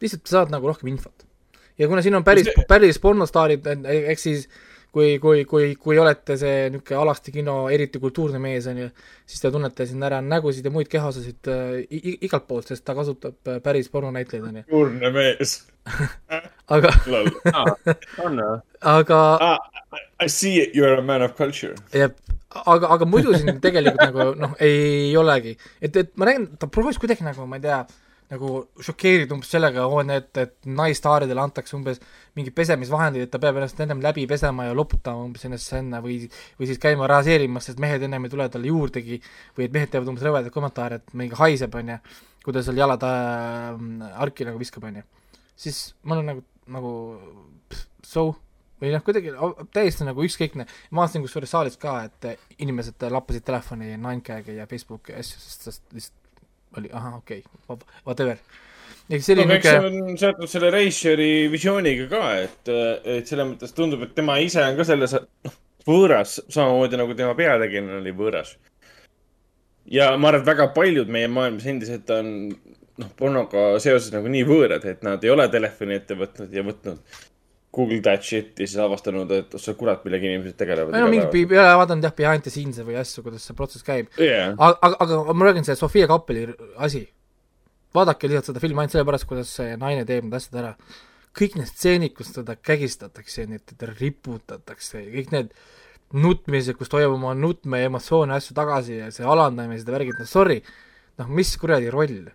lihtsalt 0.00 0.24
sa 0.24 0.40
saad 0.40 0.56
nagu 0.56 0.72
rohkem 0.72 0.88
infot. 0.94 1.28
ja 1.78 1.90
kuna 1.90 2.02
siin 2.02 2.16
on 2.16 2.24
päris, 2.24 2.48
päris 2.70 2.98
pornostaarid, 3.02 3.68
ehk 3.84 4.24
siis 4.24 4.48
kui, 4.92 5.18
kui, 5.22 5.44
kui, 5.48 5.72
kui 5.80 5.98
olete 6.00 6.36
see 6.40 6.68
niisugune 6.72 7.00
alasti 7.02 7.32
kino 7.34 7.56
eriti 7.72 8.00
kultuurne 8.02 8.40
mees, 8.42 8.66
on 8.70 8.80
ju, 8.82 8.88
siis 9.28 9.42
te 9.42 9.50
tunnete 9.54 9.86
siin 9.88 10.04
ära 10.06 10.20
nägusid 10.24 10.66
ja 10.66 10.72
muid 10.74 10.88
kehaosasid 10.92 11.50
äh, 11.52 11.98
igalt 12.28 12.48
poolt, 12.48 12.70
sest 12.70 12.86
ta 12.86 12.96
kasutab 12.98 13.50
äh, 13.50 13.60
päris 13.64 13.90
pornonäitlejaid, 13.92 14.46
on 14.48 14.60
ju. 14.60 14.64
kuulne 14.70 15.12
mees. 15.14 15.58
aga, 16.68 16.92
on 18.24 18.40
või? 18.40 18.56
aga 18.94 19.20
I 20.20 20.28
see 20.28 20.58
it, 20.60 20.74
you 20.76 20.84
are 20.84 20.98
a 20.98 21.02
man 21.02 21.22
of 21.22 21.36
culture. 21.36 21.74
jep, 21.94 22.18
aga, 22.64 22.90
aga 22.96 23.08
muidu 23.08 23.36
siin 23.36 23.60
tegelikult 23.64 24.02
nagu 24.02 24.28
noh, 24.40 24.58
ei 24.64 25.14
olegi, 25.16 25.56
et, 25.80 25.96
et 25.96 26.12
ma 26.16 26.28
nägin, 26.28 26.50
ta 26.60 26.68
proovis 26.72 27.00
kuidagi 27.00 27.24
nagu, 27.26 27.46
ma 27.48 27.60
ei 27.60 27.64
tea, 27.68 27.80
nagu 28.28 28.48
šokeerida 28.84 29.32
umbes 29.34 29.50
sellega, 29.52 29.84
et, 30.14 30.40
et 30.42 30.68
naisstaaridele 30.68 31.40
antakse 31.40 31.76
umbes 31.76 32.00
mingi 32.36 32.52
pesemisvahendid, 32.54 33.24
et 33.24 33.32
ta 33.32 33.40
peab 33.42 33.56
ennast 33.56 33.80
ennem 33.80 34.02
läbi 34.04 34.26
pesema 34.28 34.68
ja 34.68 34.74
loputama 34.76 35.24
umbes 35.24 35.46
ennast 35.48 35.72
enne 35.78 36.02
või 36.04 36.18
või 36.58 36.68
siis 36.68 36.80
käima 36.82 37.08
raseerimas, 37.10 37.70
sest 37.70 37.80
mehed 37.82 38.04
ennem 38.04 38.26
ei 38.26 38.34
tule 38.34 38.48
talle 38.52 38.68
juurdegi 38.68 39.20
või 39.56 39.68
et 39.68 39.78
mehed 39.78 39.94
teevad 39.94 40.12
umbes 40.12 40.26
rõvedaid 40.28 40.54
kommentaare, 40.54 41.00
et 41.00 41.16
mingi 41.16 41.38
haiseb, 41.40 41.78
on 41.80 41.94
ju, 41.94 41.98
kui 42.44 42.56
ta 42.56 42.64
seal 42.66 42.82
jalad 42.82 43.08
äh, 43.08 44.12
arki 44.26 44.48
nagu 44.48 44.60
viskab, 44.60 44.84
on 44.90 45.00
ju. 45.00 45.08
siis 45.56 45.80
ma 46.04 46.18
olen 46.18 46.32
nagu, 46.34 46.44
nagu 46.76 46.92
so 48.04 48.28
või 48.78 48.92
noh, 48.94 49.02
kuidagi 49.02 49.32
täiesti 49.74 50.06
nagu 50.06 50.22
ükskõikne, 50.22 50.68
ma 50.92 51.02
vaatasin 51.02 51.24
kusjuures 51.24 51.50
saalis 51.50 51.80
ka, 51.80 51.96
et 52.06 52.60
inimesed 52.62 53.08
lappasid 53.10 53.46
telefoni 53.46 53.96
Ninecagi 53.96 54.60
ja 54.60 54.68
Facebooki 54.70 55.16
asju, 55.18 55.40
sest, 55.42 55.66
sest 55.66 55.96
lihtsalt 55.96 56.27
oli 56.80 56.90
ahah, 56.92 57.18
okei 57.20 57.42
okay,, 57.44 57.76
whatever. 58.06 58.40
ehk 59.08 59.20
no 59.20 59.26
selline 59.26 59.58
eks 59.58 59.68
see 59.68 59.78
niisugune, 59.78 60.12
on 60.12 60.20
seotud 60.22 60.52
selle 60.52 60.72
reisijari 60.74 61.30
visiooniga 61.52 62.08
ka, 62.12 62.24
et, 62.46 62.72
et 63.18 63.30
selles 63.30 63.52
mõttes 63.52 63.76
tundub, 63.76 64.04
et 64.06 64.16
tema 64.16 64.38
ise 64.44 64.64
on 64.64 64.78
ka 64.78 64.88
selles 64.88 65.16
noh, 65.18 65.60
võõras, 65.88 66.38
samamoodi 66.52 67.00
nagu 67.00 67.16
tema 67.18 67.36
peategelane 67.38 68.00
oli 68.02 68.16
võõras. 68.16 68.56
ja 69.88 70.10
ma 70.16 70.32
arvan, 70.32 70.42
et 70.42 70.50
väga 70.52 70.68
paljud 70.76 71.08
meie 71.12 71.30
maailmas 71.32 71.66
endiselt 71.70 72.10
on 72.16 72.34
noh, 72.98 73.10
pornoga 73.16 73.70
seoses 73.82 74.12
nagu 74.14 74.28
nii 74.32 74.44
võõrad, 74.48 74.84
et 74.90 75.02
nad 75.06 75.24
ei 75.24 75.32
ole 75.32 75.48
telefoni 75.52 75.98
ette 76.00 76.18
võtnud 76.18 76.54
ja 76.54 76.64
võtnud 76.66 77.18
Google 77.74 78.00
that 78.00 78.24
shit 78.24 78.56
ja 78.56 78.66
siis 78.66 78.78
avastanud, 78.80 79.32
et 79.36 79.54
oh 79.54 79.60
sa 79.60 79.74
kurat, 79.76 80.00
millega 80.06 80.24
inimesed 80.24 80.56
tegelevad. 80.56 80.96
ei 80.96 81.04
no 81.04 81.10
mingi, 81.12 81.42
ei 81.42 81.60
ole 81.60 81.74
vaadanud 81.82 82.06
jah, 82.06 82.14
behind 82.16 82.46
the 82.46 82.52
scenes'e 82.52 82.86
või 82.86 82.96
asju, 83.00 83.24
kuidas 83.26 83.44
see 83.44 83.56
protsess 83.58 83.84
käib. 83.84 84.08
jah, 84.22 84.54
aga, 84.56 84.94
aga, 85.04 85.20
ma 85.36 85.48
räägin, 85.50 85.66
see 85.68 85.76
Sofia 85.76 86.08
Kappeli 86.08 86.46
asi. 86.88 87.04
vaadake 87.94 88.30
lihtsalt 88.30 88.52
seda 88.52 88.62
filmi 88.64 88.82
ainult 88.82 88.96
sellepärast, 88.96 89.28
kuidas 89.28 89.52
see 89.60 89.76
naine 89.80 90.08
teeb 90.08 90.24
need 90.24 90.38
asjad 90.40 90.60
ära. 90.62 90.72
kõik 91.38 91.58
need 91.60 91.68
stseenid, 91.68 92.16
kus 92.16 92.32
teda 92.34 92.56
kägistatakse, 92.56 93.44
teda 93.74 93.92
riputatakse, 93.92 95.04
kõik 95.12 95.32
need 95.36 95.52
nutmised, 96.16 96.76
kus 96.78 96.88
ta 96.88 96.98
hoiab 96.98 97.18
oma 97.18 97.34
nutme 97.36 97.82
ja 97.82 97.92
emotsioone 97.92 98.32
ja 98.32 98.40
asju 98.40 98.56
tagasi 98.56 99.02
ja 99.02 99.10
see 99.12 99.28
alandamised 99.28 99.88
ja 99.88 99.94
värgid, 99.94 100.16
no 100.18 100.26
sorry, 100.26 100.62
noh, 101.20 101.28
mis 101.28 101.52
kuradi 101.60 101.92
roll? 101.92 102.30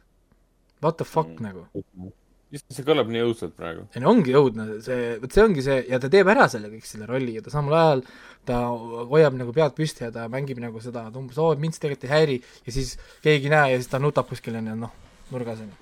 What 0.84 0.99
the 1.01 1.07
fuck 1.10 1.34
mm. 1.34 1.41
nagu? 1.41 2.14
See 2.53 2.85
kõlab 2.85 3.09
nii 3.09 3.23
õudselt 3.25 3.55
praegu. 3.57 3.85
ei 3.95 4.01
no 4.03 4.11
ongi 4.13 4.34
õudne, 4.38 4.80
see, 4.85 5.13
vot 5.21 5.34
see 5.34 5.43
ongi 5.43 5.63
see 5.65 5.80
ja 5.89 5.99
ta 6.01 6.09
teeb 6.13 6.30
ära 6.30 6.47
selle 6.51 6.69
kõik 6.73 6.85
selle 6.88 7.07
rolli 7.09 7.38
ja 7.38 7.45
ta 7.45 7.53
samal 7.53 7.77
ajal 7.80 8.03
ta 8.47 8.59
hoiab 9.09 9.38
nagu 9.39 9.53
pead 9.55 9.73
püsti 9.77 10.05
ja 10.05 10.11
ta 10.13 10.27
mängib 10.31 10.59
nagu 10.61 10.81
seda, 10.84 11.07
et 11.09 11.17
umbes 11.17 11.39
oo, 11.41 11.53
mind 11.59 11.75
see 11.75 11.85
tegelikult 11.85 12.09
ei 12.09 12.13
häiri 12.13 12.38
ja 12.67 12.75
siis 12.75 12.97
keegi 13.23 13.49
ei 13.49 13.55
näe 13.55 13.71
ja 13.73 13.80
siis 13.80 13.89
ta 13.91 14.01
nutab 14.03 14.30
kuskil 14.30 14.59
onju, 14.59 14.75
noh, 14.84 14.93
nurgas 15.34 15.63
onju. 15.63 15.80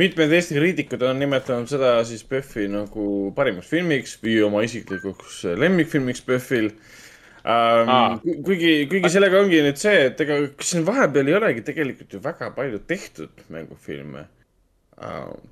mitmed 0.00 0.34
Eesti 0.38 0.58
kriitikud 0.58 1.06
on 1.06 1.22
nimetanud 1.22 1.70
seda 1.70 1.94
siis 2.08 2.24
PÖFFi 2.26 2.66
nagu 2.72 3.06
parimaks 3.36 3.70
filmiks 3.70 4.18
või 4.24 4.40
oma 4.48 4.66
isiklikuks 4.66 5.44
lemmikfilmiks 5.62 6.26
PÖFFil 6.26 6.70
ähm, 6.72 7.94
Aa.. 7.94 8.20
kuigi, 8.24 8.74
kuigi 8.90 9.12
sellega 9.12 9.42
ongi 9.44 9.62
nüüd 9.62 9.78
see, 9.78 10.08
et 10.10 10.26
ega 10.26 10.42
siin 10.58 10.86
vahepeal 10.88 11.30
ei 11.30 11.38
olegi 11.38 11.66
tegelikult 11.70 12.16
ju 12.16 12.24
väga 12.24 12.50
palju 12.56 12.82
tehtud 12.88 13.44
mängufilme 13.52 14.26
äh,, 14.26 14.41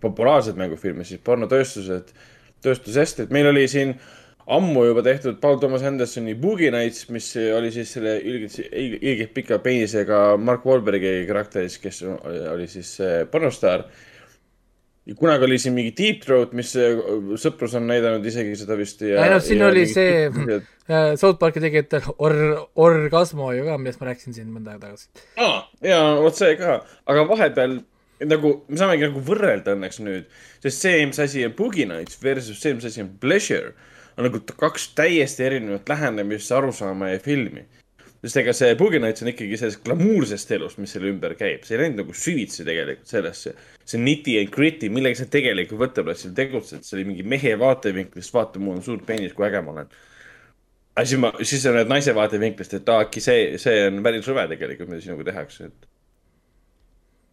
populaarseid 0.00 0.58
mängufilme, 0.60 1.04
siis 1.08 1.20
pornotööstused, 1.24 2.12
tööstusest, 2.64 3.24
et 3.24 3.30
meil 3.34 3.48
oli 3.50 3.66
siin 3.70 3.94
ammu 4.50 4.84
juba 4.88 5.04
tehtud 5.06 5.38
Paul 5.40 5.58
Thomas 5.62 5.84
Andersoni 5.86 6.34
Boogie 6.34 6.72
Nights, 6.74 7.06
mis 7.14 7.30
oli 7.56 7.70
siis 7.74 7.92
selle 7.96 8.16
ilgelt, 8.18 8.58
ilgelt 8.72 9.34
pika 9.36 9.60
peenisega 9.62 10.36
Mark 10.40 10.66
Wahlbergi 10.66 11.20
karakteris, 11.28 11.78
kes 11.82 12.02
oli 12.04 12.66
siis 12.70 12.96
äh, 13.04 13.20
pornostaar 13.30 13.86
ja 15.06 15.14
kunagi 15.16 15.46
oli 15.46 15.58
siin 15.58 15.76
mingi 15.76 15.94
Deep 15.96 16.24
Throat, 16.24 16.52
mis 16.56 16.74
äh, 16.78 16.98
sõprus 17.40 17.76
on 17.78 17.86
näidanud 17.90 18.26
isegi 18.26 18.58
seda 18.58 18.76
vist 18.80 19.06
no 19.06 19.40
siin 19.44 19.64
oli 19.68 19.86
see- 19.88 20.60
Äh, 20.90 21.14
South 21.16 21.38
Parki 21.38 21.60
tegijatel 21.62 22.02
or-, 22.18 22.66
Orgasmo 22.74 23.52
ju 23.54 23.62
ka, 23.68 23.76
millest 23.78 24.00
ma 24.02 24.08
rääkisin 24.08 24.34
siin 24.34 24.48
mõnda 24.50 24.72
aega 24.74 24.88
tagasi. 24.88 25.06
aa, 25.38 25.60
ja 25.86 25.98
vot 26.18 26.34
see 26.34 26.56
ka, 26.58 26.80
aga 27.06 27.22
vahepeal 27.28 27.76
nagu 28.28 28.52
me 28.68 28.78
saamegi 28.80 29.06
nagu 29.08 29.22
võrrelda 29.24 29.74
õnneks 29.76 30.00
nüüd, 30.04 30.28
sest 30.62 30.84
see, 30.84 31.04
mis 31.08 31.20
asi 31.22 31.44
on 31.46 31.54
Boogie 31.56 31.88
Nights 31.88 32.20
versus 32.22 32.60
see, 32.60 32.74
mis 32.76 32.88
asi 32.88 33.02
on 33.04 33.12
Pleasure, 33.22 33.72
on 34.16 34.26
nagu 34.28 34.40
kaks 34.60 34.90
täiesti 34.98 35.46
erinevat 35.46 35.88
lähenemist, 35.88 36.52
arusaama 36.52 37.14
ja 37.14 37.20
filmi. 37.22 37.64
sest 38.20 38.36
ega 38.36 38.52
see 38.52 38.74
Boogie 38.76 39.00
Nights 39.00 39.24
on 39.24 39.30
ikkagi 39.32 39.56
sellest 39.56 39.80
glamuursest 39.84 40.50
elust, 40.52 40.80
mis 40.82 40.92
selle 40.92 41.08
ümber 41.08 41.32
käib, 41.38 41.64
see 41.64 41.78
ei 41.78 41.86
läinud 41.86 42.02
nagu 42.02 42.16
süvitsi 42.16 42.66
tegelikult 42.68 43.08
sellesse. 43.08 43.54
see 43.84 44.00
nitty 44.02 44.36
and 44.42 44.52
gritty, 44.52 44.90
millega 44.92 45.22
sa 45.22 45.28
tegelikult 45.30 45.80
võtteplatsil 45.86 46.34
tegutsed, 46.36 46.84
see 46.84 46.98
oli 46.98 47.08
mingi 47.08 47.24
mehe 47.24 47.56
vaatevinklist, 47.58 48.34
vaata, 48.34 48.60
mul 48.60 48.76
on 48.76 48.84
suur 48.84 49.00
peenis, 49.06 49.32
kui 49.32 49.48
äge 49.48 49.64
ma 49.64 49.72
olen. 49.76 49.94
aga 50.96 51.06
siis 51.06 51.22
ma, 51.22 51.32
siis 51.40 51.64
sa 51.64 51.72
näed 51.72 51.88
naise 51.88 52.14
vaatevinklist, 52.14 52.76
et 52.76 52.92
aa, 52.92 53.06
äkki 53.06 53.24
see, 53.24 53.56
see 53.62 53.86
on 53.88 54.04
päris 54.04 54.28
rõve 54.28 54.44
tegelikult, 54.52 54.92
mida 54.92 55.06
sinuga 55.06 55.30
tehakse, 55.32 55.70
et. 55.72 55.89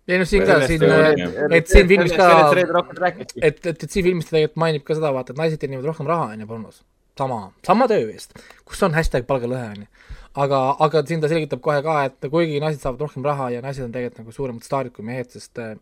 Ei 0.08 0.20
noh, 0.22 0.28
siin 0.28 0.46
ka, 0.48 0.60
siin 0.68 0.84
ole,, 0.88 1.10
et 1.58 1.72
siin 1.72 1.88
filmis 1.90 2.14
ka, 2.16 2.28
et, 2.56 3.34
et, 3.44 3.66
et 3.74 3.88
siin 3.88 4.06
filmis 4.06 4.28
ta 4.28 4.38
tegelikult 4.38 4.62
mainib 4.64 4.86
ka 4.88 4.96
seda, 4.96 5.12
vaata, 5.16 5.34
et 5.34 5.42
naised 5.42 5.60
teenivad 5.62 5.90
rohkem 5.90 6.08
raha, 6.08 6.30
on 6.36 6.44
ju, 6.44 6.48
pornos. 6.50 6.84
sama, 7.18 7.40
sama 7.68 7.88
töö 7.92 8.06
eest, 8.14 8.38
kus 8.68 8.84
on 8.88 8.96
hashtag 8.96 9.28
palgalõhe, 9.28 9.74
on 9.74 9.84
ju. 9.84 10.14
aga, 10.46 10.62
aga 10.86 11.04
siin 11.10 11.24
ta 11.24 11.32
selgitab 11.32 11.64
kohe 11.66 11.82
ka, 11.84 11.98
et 12.08 12.30
kuigi 12.32 12.62
naised 12.64 12.84
saavad 12.84 13.04
rohkem 13.08 13.26
raha 13.28 13.50
ja 13.58 13.64
naised 13.66 13.84
on 13.84 13.92
tegelikult 13.96 14.24
nagu 14.24 14.36
suuremad 14.36 14.68
staarid 14.68 14.96
kui 14.96 15.08
mehed, 15.08 15.34
sest 15.34 15.60
äh, 15.64 15.76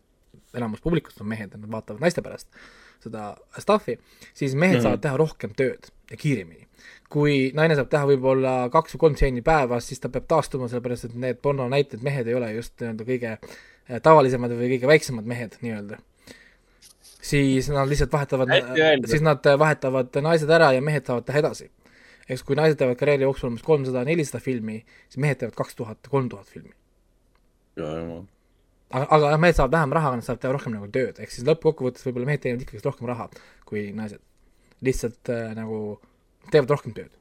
enamus 0.56 0.82
publikust 0.82 1.22
on 1.22 1.30
mehed 1.30 1.52
ja 1.52 1.60
nad 1.60 1.70
vaatavad 1.70 2.02
naiste 2.02 2.24
pärast 2.24 2.50
seda 3.04 3.28
stuff'i, 3.60 3.98
siis 4.34 4.56
mehed 4.56 4.72
mm 4.72 4.78
-hmm. 4.78 4.82
saavad 4.88 5.04
teha 5.04 5.16
rohkem 5.20 5.52
tööd 5.54 5.92
ja 6.10 6.16
kiiremini. 6.16 6.66
kui 7.10 7.52
naine 7.54 7.76
saab 7.78 7.86
teha 7.90 8.06
võib-olla 8.08 8.68
kaks 8.72 8.96
või 8.96 8.98
kolm 8.98 9.14
stseeni 9.14 9.42
päevas, 9.42 9.86
siis 9.86 10.00
ta 10.02 10.08
peab 10.08 10.24
taastuma, 10.26 10.66
sellepärast 10.68 11.04
et 11.04 11.14
need 11.14 11.38
pornonäited 11.38 12.02
mehed 12.02 12.26
ei 12.26 12.34
ole 12.34 12.52
just 12.56 12.80
nii-öelda 12.80 13.04
kõige 13.06 13.30
äh, 13.36 13.58
tavalisemad 14.02 14.52
või 14.56 14.70
kõige 14.74 14.90
väiksemad 14.90 15.26
mehed 15.28 15.56
nii-öelda. 15.62 15.98
siis 17.26 17.68
nad 17.70 17.88
lihtsalt 17.88 18.12
vahetavad 18.12 18.50
siis 19.06 19.22
nad 19.22 19.46
äh, 19.46 19.58
vahetavad 19.58 20.14
naised 20.22 20.50
ära 20.50 20.72
ja 20.74 20.82
mehed 20.82 21.06
saavad 21.06 21.26
teha 21.26 21.42
edasi. 21.42 21.70
eks 22.28 22.42
kui 22.42 22.56
naised 22.58 22.78
teevad 22.78 22.98
karjääri 22.98 23.22
jooksul 23.22 23.50
umbes 23.50 23.62
kolmsada, 23.62 24.04
nelisada 24.04 24.42
filmi, 24.42 24.80
siis 25.08 25.22
mehed 25.22 25.38
teevad 25.42 25.54
kaks 25.54 25.76
tuhat, 25.78 26.08
kolm 26.10 26.28
tuhat 26.28 26.46
filmi. 26.46 26.74
aga, 28.90 29.06
aga 29.10 29.36
mehed 29.38 29.58
saavad 29.58 29.78
vähem 29.78 29.92
raha, 29.92 30.08
aga 30.08 30.22
nad 30.22 30.26
saavad 30.26 30.42
teha 30.42 30.56
rohkem 30.58 30.74
nagu 30.78 30.90
tööd, 30.90 31.20
ehk 31.22 31.30
siis 31.30 31.46
lõppkokkuvõttes 31.46 32.06
võib-olla 32.06 32.32
mehed 32.32 32.42
teenivad 32.42 32.66
ikkagi 32.66 32.82
rohkem 32.84 33.10
raha 33.10 33.30
kui 33.64 33.90
naised. 33.94 34.22
lihtsalt 34.82 35.30
äh, 35.30 35.54
nagu 35.54 36.00
teevad 36.50 36.74
rohkem 36.74 36.94
tööd. 36.96 37.14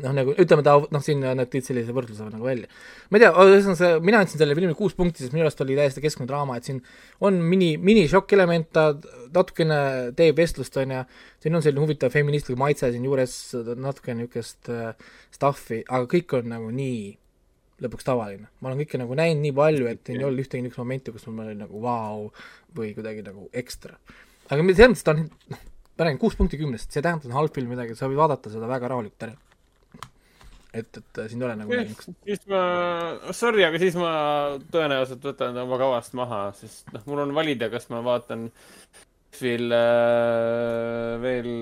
noh, 0.00 0.12
nagu 0.16 0.32
ütleme 0.40 0.64
ta, 0.64 0.74
noh, 0.80 1.02
siin 1.04 1.20
nad 1.22 1.48
tõid 1.52 1.66
sellise 1.66 1.92
võrdluse 1.92 2.24
nagu 2.32 2.46
välja. 2.46 2.68
ma 3.10 3.18
ei 3.18 3.24
tea, 3.24 3.30
ühesõnaga 3.32 3.78
see, 3.80 3.96
mina 4.08 4.22
andsin 4.24 4.40
sellele 4.40 4.56
filmile 4.56 4.76
kuus 4.78 4.94
punkti, 4.96 5.24
sest 5.24 5.34
minu 5.36 5.44
arust 5.44 5.60
oli 5.64 5.76
täiesti 5.76 6.04
keskne 6.04 6.26
draama, 6.28 6.56
et 6.56 6.68
siin 6.68 6.80
on 7.20 7.40
mini, 7.44 7.74
minišokk 7.76 8.32
element, 8.38 8.70
ta 8.72 8.86
natukene 9.34 9.80
teeb 10.16 10.40
vestlust, 10.40 10.76
on 10.80 10.94
ju, 10.96 11.02
siin 11.44 11.58
on 11.58 11.64
selline 11.64 11.84
huvitav 11.84 12.14
feministlik 12.14 12.60
maitse 12.60 12.92
siin 12.94 13.04
juures, 13.08 13.36
natuke 13.76 14.16
niisugust 14.16 14.72
äh, 14.72 14.94
stuff'i, 15.34 15.82
aga 15.88 16.08
kõik 16.16 16.38
on 16.40 16.48
nagu 16.54 16.72
nii 16.72 17.12
lõpuks 17.82 18.06
tavaline. 18.06 18.48
ma 18.60 18.70
olen 18.70 18.80
kõike 18.84 19.00
nagu 19.00 19.18
näinud 19.18 19.44
nii 19.44 19.56
palju, 19.58 19.90
et 19.90 20.12
ei 20.12 20.22
olnud 20.22 20.40
ühtegi 20.44 20.64
niisugust 20.64 20.80
momenti, 20.80 21.12
kus 21.12 21.28
mul 21.28 21.50
oli 21.50 21.58
nagu 21.58 21.82
vau 21.82 22.30
või 22.76 22.94
kuidagi 22.96 23.26
nagu 23.26 23.48
ekstra. 23.52 23.98
aga 24.48 24.60
selles 24.62 24.94
mõttes 24.94 25.04
ta 25.04 25.16
on, 25.16 25.26
noh, 25.52 25.64
ma 25.98 26.06
räägin 26.06 26.20
kuus 26.22 26.36
punkti 26.38 26.60
kümnest, 26.60 26.90
see 26.90 27.00
ei 27.02 27.06
tähenda, 27.06 27.26
et 27.26 27.30
on 27.30 27.36
halb 27.36 27.54
film 27.54 27.72
midagi, 27.74 27.96
sa 27.98 28.08
võid 28.08 28.20
vaadata 28.20 28.52
seda 28.52 28.68
väga 28.70 28.88
rahulikult 28.92 29.26
ära. 29.28 29.36
et, 30.72 30.98
et 30.98 31.20
äh, 31.20 31.28
siin 31.28 31.42
ei 31.42 31.48
ole 31.48 31.56
nagu 31.60 31.76
niisugust. 31.76 32.14
siis 32.24 32.44
ma, 32.50 32.62
sorry, 33.36 33.64
aga 33.66 33.80
siis 33.82 33.96
ma 34.00 34.12
tõenäoliselt 34.72 35.26
võtan 35.28 35.56
ta 35.56 35.66
oma 35.66 35.78
kavast 35.80 36.16
maha, 36.18 36.42
sest 36.56 36.92
noh, 36.94 37.04
mul 37.10 37.24
on 37.26 37.34
valida, 37.36 37.68
kas 37.72 37.88
ma 37.92 38.00
vaatan 38.04 38.48
veel, 39.40 39.76
veel, 41.22 41.52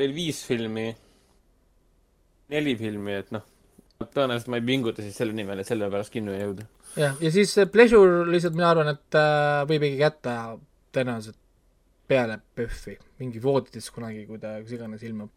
veel 0.00 0.16
viis 0.16 0.42
filmi, 0.46 0.88
neli 2.52 2.76
filmi, 2.80 3.16
et 3.20 3.32
noh, 3.36 3.44
tõenäoliselt 4.00 4.50
ma 4.52 4.60
ei 4.60 4.66
pinguta 4.72 5.04
siis 5.04 5.16
selle 5.20 5.36
nimel, 5.36 5.60
et 5.60 5.68
selle 5.68 5.90
pärast 5.92 6.12
kinno 6.14 6.34
jõuda. 6.36 6.66
jah, 7.00 7.20
ja 7.20 7.32
siis 7.34 7.52
Pleasure 7.72 8.24
lihtsalt 8.30 8.56
mina 8.56 8.72
arvan, 8.72 8.94
et 8.96 9.20
äh, 9.20 9.62
võib 9.68 9.86
ikkagi 9.88 10.04
jätta 10.06 10.36
tõenäoliselt 10.94 11.38
peale 12.10 12.40
PÖFFi, 12.56 12.96
mingi 13.20 13.42
voodides 13.42 13.86
kunagi, 13.94 14.24
kui 14.26 14.40
ta 14.42 14.56
kus 14.64 14.72
iganes 14.74 15.04
ilmub 15.06 15.30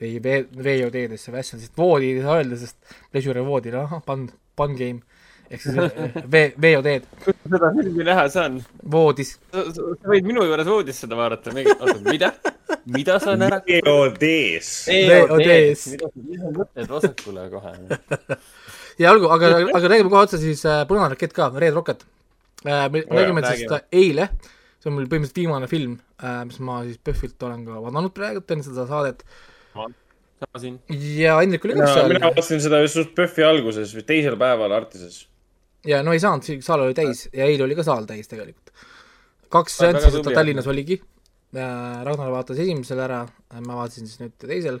või 0.00 0.16
vee, 0.24 0.42
VOD-desse 0.56 1.32
või 1.32 1.42
asja, 1.42 1.60
sest 1.60 1.76
voodi 1.78 2.14
ei 2.14 2.24
saa 2.24 2.40
öelda, 2.40 2.58
sest 2.60 2.98
Pleasure 3.12 3.42
ja 3.42 3.46
voodi, 3.46 3.72
noh, 3.74 3.98
pan, 4.06 4.28
pan 4.56 4.76
game 4.78 5.04
ehk 5.50 5.64
siis 5.64 5.78
äh, 5.82 6.16
V, 6.30 6.42
VOD-d, 6.62 7.06
kus 7.24 7.38
seda 7.42 7.70
filmi 7.74 8.06
näha 8.06 8.26
saan? 8.30 8.60
voodis. 8.92 9.32
sa 9.50 10.12
võid 10.12 10.28
minu 10.28 10.44
juures 10.46 10.68
voodis 10.68 11.00
seda 11.02 11.18
vaadata, 11.18 11.54
oota, 11.74 11.96
mida? 12.06 12.30
mida 12.90 13.18
sa 13.22 13.34
näed? 13.38 13.66
EOD-s. 13.80 14.70
VOD-s. 15.10 15.86
mida 15.96 16.38
sa 16.44 16.54
mõtled 16.54 16.94
vasakule 16.94 17.48
kohe? 17.52 17.74
ja 19.02 19.10
olgu, 19.10 19.30
aga, 19.34 19.52
aga 19.66 19.92
räägime 19.92 20.12
kohe 20.12 20.24
otsa 20.28 20.40
siis 20.40 20.62
äh, 20.68 20.84
Punane 20.88 21.16
rakett 21.16 21.34
ka, 21.36 21.50
Red 21.56 21.74
Rocket 21.74 22.06
äh,. 22.64 22.86
me 22.92 23.04
sellest 23.42 23.74
äh, 23.74 23.86
eile, 24.04 24.30
see 24.78 24.90
on 24.92 25.00
mul 25.00 25.10
põhimõtteliselt 25.10 25.42
viimane 25.42 25.70
film 25.70 25.98
äh,, 26.22 26.44
mis 26.46 26.62
ma 26.62 26.84
siis 26.86 27.02
PÖFFilt 27.02 27.48
olen 27.48 27.66
ka 27.66 27.82
vaadanud 27.88 28.14
praegu 28.14 28.46
enne 28.46 28.66
seda 28.66 28.86
saadet 28.86 29.26
sama 29.74 30.62
siin. 30.62 30.78
ja 31.18 31.36
Hendrik 31.40 31.64
oli 31.64 31.76
ka 31.76 31.82
mina, 31.82 31.90
mina 31.90 32.20
seal 32.20 32.24
vaatasin 32.24 32.62
seda 32.64 32.80
just 32.84 33.12
PÖFFi 33.16 33.44
alguses 33.46 33.92
või 33.96 34.06
teisel 34.08 34.38
päeval 34.40 34.74
Artises. 34.76 35.22
ja 35.86 36.02
no 36.06 36.14
ei 36.16 36.22
saanud, 36.22 36.46
saal 36.64 36.86
oli 36.86 36.96
täis 36.96 37.26
ja 37.32 37.48
eile 37.48 37.66
oli 37.66 37.78
ka 37.78 37.86
saal 37.86 38.08
täis 38.08 38.30
tegelikult. 38.30 38.72
kaks 39.50 39.78
seanssi 39.82 40.12
seda. 40.14 40.34
Tallinnas 40.34 40.68
oligi. 40.70 41.00
Ragnar 41.50 42.28
vaatas 42.30 42.60
esimesel 42.62 43.00
ära, 43.02 43.24
ma 43.66 43.78
vaatasin 43.80 44.06
siis 44.06 44.20
nüüd 44.20 44.36
teisel. 44.38 44.78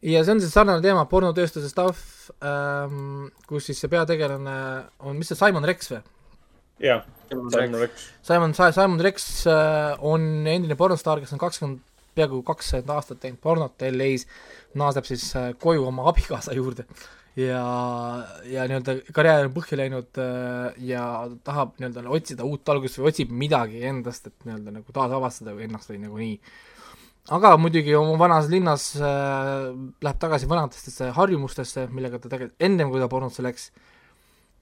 ja 0.00 0.22
see 0.24 0.32
on 0.32 0.40
siis 0.40 0.54
sarnane 0.56 0.80
teema, 0.84 1.04
pornotööstuse 1.10 1.68
stuff 1.68 2.30
ähm,, 2.40 3.28
kus 3.46 3.68
siis 3.68 3.82
see 3.82 3.92
peategelane 3.92 4.56
on, 5.04 5.18
mis 5.18 5.28
see 5.28 5.36
Simon 5.36 5.68
Rex 5.68 5.92
või? 5.92 6.00
jah, 6.80 7.04
Simon 7.28 7.76
Rex. 7.82 8.08
Simon, 8.22 8.54
Simon 8.54 9.00
Rex 9.04 9.46
äh, 9.46 9.96
on 10.00 10.46
endine 10.48 10.76
pornostaar, 10.76 11.20
kes 11.20 11.34
on 11.36 11.42
kakskümmend, 11.42 11.82
peaaegu 12.14 12.42
kakskümmend 12.46 12.92
aastat 12.96 13.20
teinud 13.22 13.40
pornot 13.42 13.86
LA-s, 13.90 14.26
naaseb 14.78 15.08
siis 15.08 15.24
äh, 15.38 15.50
koju 15.60 15.86
oma 15.90 16.08
abikaasa 16.10 16.56
juurde 16.56 16.86
ja, 17.38 17.62
ja 18.50 18.64
nii-öelda 18.68 18.96
karjäär 19.14 19.46
on 19.48 19.54
põhja 19.54 19.78
läinud 19.78 20.18
äh, 20.20 20.80
ja 20.86 21.04
tahab 21.46 21.76
nii-öelda 21.78 22.04
otsida 22.10 22.46
uut 22.46 22.68
algust 22.72 22.98
või 22.98 23.10
otsib 23.12 23.30
midagi 23.34 23.84
endast, 23.86 24.26
et 24.30 24.48
nii-öelda 24.48 24.74
nagu 24.80 24.96
taasavastada 24.96 25.54
ennast 25.66 25.92
või 25.92 26.00
nagu 26.04 26.18
nii. 26.20 26.34
aga 27.36 27.54
muidugi 27.60 27.94
oma 27.98 28.18
vanas 28.18 28.50
linnas 28.50 28.90
äh, 28.98 29.70
läheb 30.02 30.18
tagasi 30.20 30.50
vanadestesse 30.50 31.12
harjumustesse, 31.16 31.86
millega 31.94 32.18
ta 32.18 32.28
tegelikult 32.28 32.68
ennem, 32.70 32.90
kui 32.90 33.02
ta 33.02 33.08
pornosse 33.12 33.46
läks, 33.46 33.70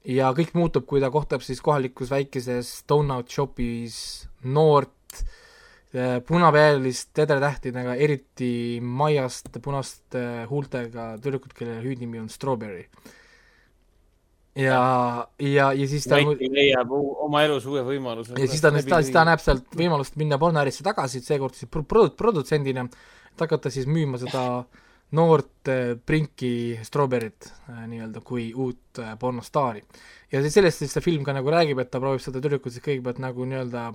ja 0.05 0.31
kõik 0.37 0.53
muutub, 0.57 0.85
kui 0.85 1.01
ta 1.01 1.11
kohtab 1.13 1.43
siis 1.45 1.61
kohalikus 1.65 2.13
väikeses 2.13 2.83
donut 2.89 3.33
shop'is 3.33 4.27
noort 4.43 4.93
punapealist 6.27 7.09
tedretähtidega, 7.17 7.95
eriti 7.97 8.79
maiast 8.81 9.49
punaste 9.63 10.45
huultega 10.49 11.15
tüdrukut, 11.21 11.55
kelle 11.57 11.79
hüüdnimi 11.81 12.21
on 12.21 12.27
Strawberry. 12.29 12.85
ja, 14.55 15.27
ja, 15.39 15.71
ja 15.73 15.87
siis 15.87 16.05
ta 16.09 16.19
leiab 16.21 16.91
oma 16.93 17.41
elus 17.47 17.65
uue 17.65 17.81
võimaluse. 17.85 18.37
ja 18.37 18.47
siis 18.47 18.61
ta, 18.61 18.73
siis 18.75 19.13
ta 19.13 19.25
näeb 19.25 19.41
sealt 19.41 19.65
võimalust 19.77 20.19
minna 20.21 20.37
pornoärisse 20.37 20.85
tagasi, 20.85 21.23
seekord 21.25 21.57
siis 21.57 21.71
pro- 21.71 21.85
produ-, 21.87 22.13
produtsendina, 22.17 22.85
et 23.33 23.41
hakata 23.47 23.73
siis 23.73 23.89
müüma 23.89 24.21
seda 24.21 24.43
noort 25.17 25.69
äh, 25.71 25.95
prinki 26.05 26.79
Strawberryt 26.85 27.49
äh, 27.69 27.85
nii-öelda 27.89 28.21
kui 28.25 28.49
uut 28.53 29.01
äh, 29.01 29.15
pornostaari. 29.19 29.81
ja 30.31 30.41
siis 30.41 30.53
sellest 30.53 30.83
siis 30.83 30.93
see 30.93 31.05
film 31.05 31.23
ka 31.25 31.33
nagu 31.33 31.49
räägib, 31.49 31.81
et 31.81 31.89
ta 31.91 32.01
proovib 32.01 32.21
seda 32.21 32.41
tüdrukut 32.43 32.75
siis 32.75 32.85
kõigepealt 32.85 33.21
nagu 33.23 33.47
nii-öelda 33.49 33.87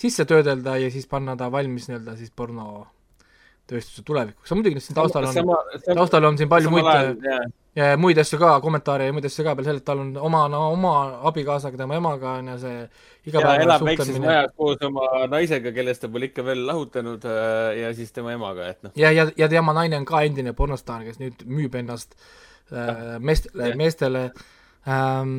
sisse 0.00 0.24
töödelda 0.28 0.78
ja 0.80 0.90
siis 0.90 1.06
panna 1.10 1.36
ta 1.36 1.50
valmis 1.52 1.90
nii-öelda 1.90 2.16
siis 2.20 2.32
pornotööstuse 2.32 4.06
tulevikuks, 4.06 4.48
aga 4.48 4.60
muidugi 4.60 4.84
siin 4.86 4.96
taustal 4.96 5.28
on, 5.28 5.52
taustal 5.90 6.30
on 6.30 6.40
siin 6.40 6.52
palju 6.52 6.72
muid 6.72 6.88
äh, 6.88 7.44
ja 7.74 7.94
muid 7.98 8.18
asju 8.22 8.38
ka, 8.38 8.52
kommentaare 8.62 9.08
ja 9.08 9.14
muid 9.14 9.26
asju 9.26 9.44
ka 9.46 9.54
peale 9.56 9.68
selle, 9.68 9.82
et 9.82 9.86
tal 9.88 10.02
on 10.04 10.12
oma, 10.28 10.44
no 10.50 10.60
oma 10.74 10.94
abikaasaga, 11.30 11.78
tema 11.80 11.98
emaga 11.98 12.36
on 12.38 12.52
ja 12.52 12.56
see 12.62 12.80
igapäevane 13.30 13.66
elab 13.66 13.86
väikses 13.88 14.18
majas 14.22 14.52
koos 14.56 14.82
oma 14.86 15.08
naisega, 15.30 15.72
kellest 15.74 16.04
ta 16.04 16.10
pole 16.12 16.30
ikka 16.30 16.46
veel 16.46 16.64
lahutanud 16.68 17.26
äh, 17.28 17.70
ja 17.82 17.92
siis 17.96 18.14
tema 18.14 18.34
emaga, 18.36 18.70
et 18.74 18.82
noh. 18.86 18.94
ja, 19.00 19.10
ja, 19.14 19.26
ja 19.36 19.50
tema 19.50 19.74
naine 19.76 19.98
on 19.98 20.08
ka 20.08 20.22
endine 20.26 20.54
pornostaar, 20.56 21.06
kes 21.08 21.18
nüüd 21.22 21.46
müüb 21.50 21.74
ennast 21.82 22.14
äh, 22.70 23.16
meestele, 23.18 23.72
meestele 23.80 24.22
ähm,. 24.86 25.34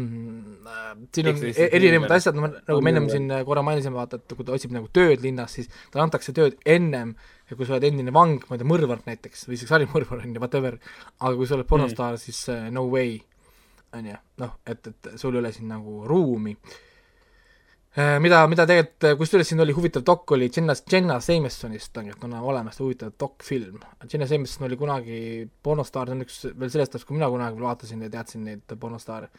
äh, 0.67 0.91
siin 1.15 1.31
on 1.31 1.39
e- 1.53 1.69
erinevad 1.71 2.17
asjad, 2.17 2.35
nagu 2.41 2.81
me 2.81 2.95
ennem 2.95 3.07
siin 3.13 3.31
korra 3.47 3.63
mainisime, 3.63 3.95
vaata, 4.01 4.19
et 4.19 4.35
kui 4.35 4.47
ta 4.47 4.57
otsib 4.57 4.75
nagu 4.75 4.91
tööd 4.91 5.23
linnas, 5.23 5.55
siis 5.55 5.71
talle 5.87 6.09
antakse 6.09 6.35
tööd 6.35 6.59
ennem 6.65 7.15
ja 7.49 7.57
kui 7.57 7.67
sa 7.67 7.75
oled 7.75 7.87
endine 7.91 8.13
vang, 8.15 8.41
ma 8.49 8.57
ei 8.57 8.63
tea, 8.63 8.71
mõrvar 8.71 9.03
näiteks 9.05 9.47
või 9.47 9.59
isegi 9.59 9.71
sarimõrvar 9.73 10.23
on 10.23 10.33
ju, 10.35 10.41
whatever, 10.43 10.79
aga 11.19 11.35
kui 11.37 11.49
sa 11.49 11.57
oled 11.59 11.69
pornostaar 11.69 12.17
mm., 12.17 12.23
siis 12.25 12.41
äh, 12.53 12.67
no 12.73 12.87
way, 12.91 13.19
on 13.95 14.11
ju, 14.11 14.19
noh, 14.43 14.57
et, 14.65 14.91
et 14.91 15.15
sul 15.21 15.37
ei 15.37 15.43
ole 15.43 15.53
siin 15.55 15.71
nagu 15.71 16.03
ruumi 16.09 16.55
Äh, 17.95 18.17
mida, 18.19 18.41
mida 18.51 18.65
tegelikult, 18.67 19.05
kusjuures 19.21 19.47
siin 19.47 19.63
oli 19.63 19.71
huvitav 19.71 20.03
dok, 20.03 20.33
oli 20.35 20.49
Jenna, 20.51 20.73
Jenna 20.91 21.15
Jamesonist 21.23 21.93
tegelikult 21.95 22.25
on 22.27 22.33
olemas 22.51 22.81
huvitav 22.83 23.13
dokfilm. 23.15 23.77
Jenna 24.11 24.27
Jameson 24.27 24.65
oli 24.67 24.75
kunagi 24.75 25.19
pornostaar, 25.63 26.11
see 26.11 26.17
on 26.17 26.25
üks 26.25 26.41
veel 26.49 26.73
sellest 26.73 26.97
ajast, 26.97 27.07
kui 27.07 27.15
mina 27.15 27.29
kunagi 27.31 27.63
vaatasin 27.63 28.03
ja 28.03 28.09
teadsin 28.11 28.43
neid 28.49 28.75
pornostaare, 28.81 29.29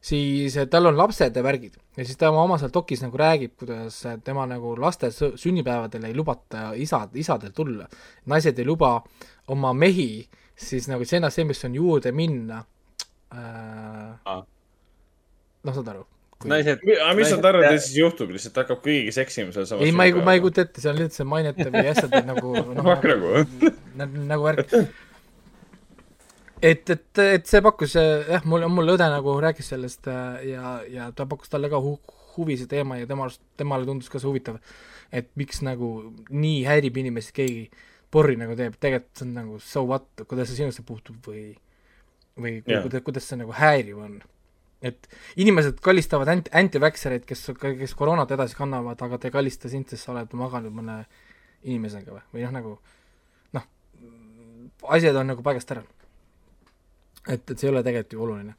siis 0.00 0.56
eh, 0.56 0.68
tal 0.70 0.88
on 0.90 0.96
lapsed 0.96 1.36
ja 1.36 1.42
värgid 1.44 1.76
ja 1.96 2.04
siis 2.04 2.16
ta 2.16 2.30
oma, 2.30 2.42
oma 2.48 2.58
seal 2.60 2.72
dokis 2.72 3.02
nagu 3.04 3.18
räägib, 3.20 3.54
kuidas 3.60 3.98
eh, 4.08 4.18
tema 4.24 4.46
nagu 4.48 4.74
laste 4.80 5.10
sünnipäevadel 5.12 6.08
ei 6.08 6.16
lubata 6.16 6.70
isad, 6.74 7.16
isadel 7.20 7.52
tulla. 7.56 7.88
naised 8.26 8.58
ei 8.58 8.66
luba 8.66 8.96
oma 9.48 9.72
mehi 9.76 10.28
siis 10.56 10.88
nagu 10.88 11.04
Jenna 11.12 11.30
Jameson 11.36 11.74
juurde 11.74 12.12
minna 12.12 12.64
äh, 13.34 14.16
Aa.. 14.24 14.40
noh, 15.64 15.74
saad 15.74 15.92
aru? 15.92 16.06
naised, 16.48 16.80
aga 16.80 17.12
mis 17.18 17.28
sa 17.28 17.36
arvad, 17.36 17.66
et 17.68 17.82
siis 17.84 17.98
juhtub, 18.00 18.30
lihtsalt 18.32 18.56
hakkab 18.62 18.80
kõigiga 18.84 19.12
seksima 19.12 19.52
seal 19.52 19.66
samas. 19.68 19.84
ei, 19.84 19.92
ma 19.92 20.06
ei, 20.08 20.14
ma 20.16 20.32
ei 20.36 20.40
kujuta 20.40 20.64
ette, 20.64 20.80
see 20.80 20.88
on 20.92 20.96
lihtsalt 20.96 21.18
see 21.20 21.28
mainete 21.28 21.68
või 21.68 21.90
asjade 21.92 22.22
nagu 22.24 22.54
nagu. 22.78 23.44
nagu, 24.00 24.24
nagu 24.32 24.46
värk. 24.48 24.76
et, 26.62 26.90
et, 26.90 27.22
et 27.24 27.46
see 27.46 27.62
pakkus 27.64 27.96
jah, 27.96 28.46
mul, 28.48 28.66
mul 28.72 28.94
õde 28.94 29.06
nagu 29.12 29.36
rääkis 29.42 29.72
sellest 29.72 30.08
äh, 30.10 30.50
ja, 30.52 30.78
ja 30.90 31.10
ta 31.16 31.26
pakkus 31.30 31.52
talle 31.52 31.70
ka 31.72 31.80
hu 31.82 31.96
huvi 32.36 32.56
see 32.58 32.70
teema 32.70 32.98
ja 33.00 33.08
tema 33.10 33.26
arust, 33.26 33.42
temale 33.58 33.88
tundus 33.88 34.10
ka 34.10 34.20
see 34.20 34.28
huvitav, 34.30 34.60
et 35.12 35.30
miks 35.40 35.64
nagu 35.66 35.90
nii 36.30 36.60
häirib 36.68 37.00
inimesi 37.02 37.34
keegi 37.36 37.64
porri 38.10 38.36
nagu 38.38 38.56
teeb, 38.58 38.76
tegelikult 38.82 39.18
see 39.18 39.26
on 39.26 39.34
nagu 39.36 39.58
so 39.64 39.84
what, 39.86 40.08
kuidas 40.26 40.50
see 40.50 40.62
sinusse 40.62 40.84
puutub 40.86 41.18
või 41.26 41.50
või 42.40 42.60
Jah. 42.66 42.84
kuidas, 42.84 43.02
kuidas 43.06 43.26
see 43.28 43.38
nagu 43.40 43.54
häiriv 43.54 43.98
on. 44.00 44.20
et 44.82 45.08
inimesed 45.36 45.80
kallistavad 45.84 46.28
anti, 46.32 46.50
anti-vaxxereid, 46.56 47.26
kes, 47.28 47.50
kes 47.60 47.94
koroonat 47.94 48.30
edasi 48.32 48.56
kannavad, 48.56 49.02
aga 49.02 49.18
te 49.18 49.28
ei 49.28 49.34
kallista 49.34 49.68
sind, 49.68 49.90
sest 49.90 50.06
sa 50.06 50.14
oled 50.14 50.32
maganud 50.40 50.72
mõne 50.72 51.02
inimesega 51.68 52.14
või, 52.14 52.22
või 52.32 52.46
noh, 52.46 52.54
nagu 52.56 52.72
noh, 53.58 53.66
asjad 54.96 55.18
on 55.20 55.28
nagu 55.34 55.44
paigast 55.44 55.74
ära. 55.74 55.84
et, 57.28 57.42
et 57.42 57.56
see 57.56 57.68
ei 57.68 57.72
ole 57.74 57.82
tegelikult 57.86 58.16
ju 58.16 58.22
oluline. 58.24 58.54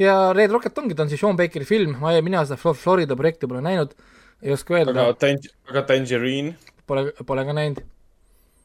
ja 0.00 0.16
Red 0.36 0.50
Rocket 0.54 0.78
ongi, 0.82 0.96
ta 0.96 1.04
on 1.04 1.12
siis 1.12 1.20
Sean 1.20 1.38
Bakeri 1.38 1.68
film, 1.68 1.96
ma, 2.00 2.14
mina 2.24 2.42
seda 2.46 2.58
Flo- 2.60 2.76
Florida 2.76 3.16
projekti 3.18 3.48
pole 3.50 3.62
näinud, 3.64 3.94
ei 4.42 4.54
oska 4.54 4.78
öelda 4.78 4.94
aga, 4.96 5.16
Tang-, 5.20 5.48
aga 5.70 5.84
Tangerine? 5.88 6.54
pole, 6.88 7.10
pole 7.26 7.44
ka 7.46 7.56
näinud. 7.56 7.82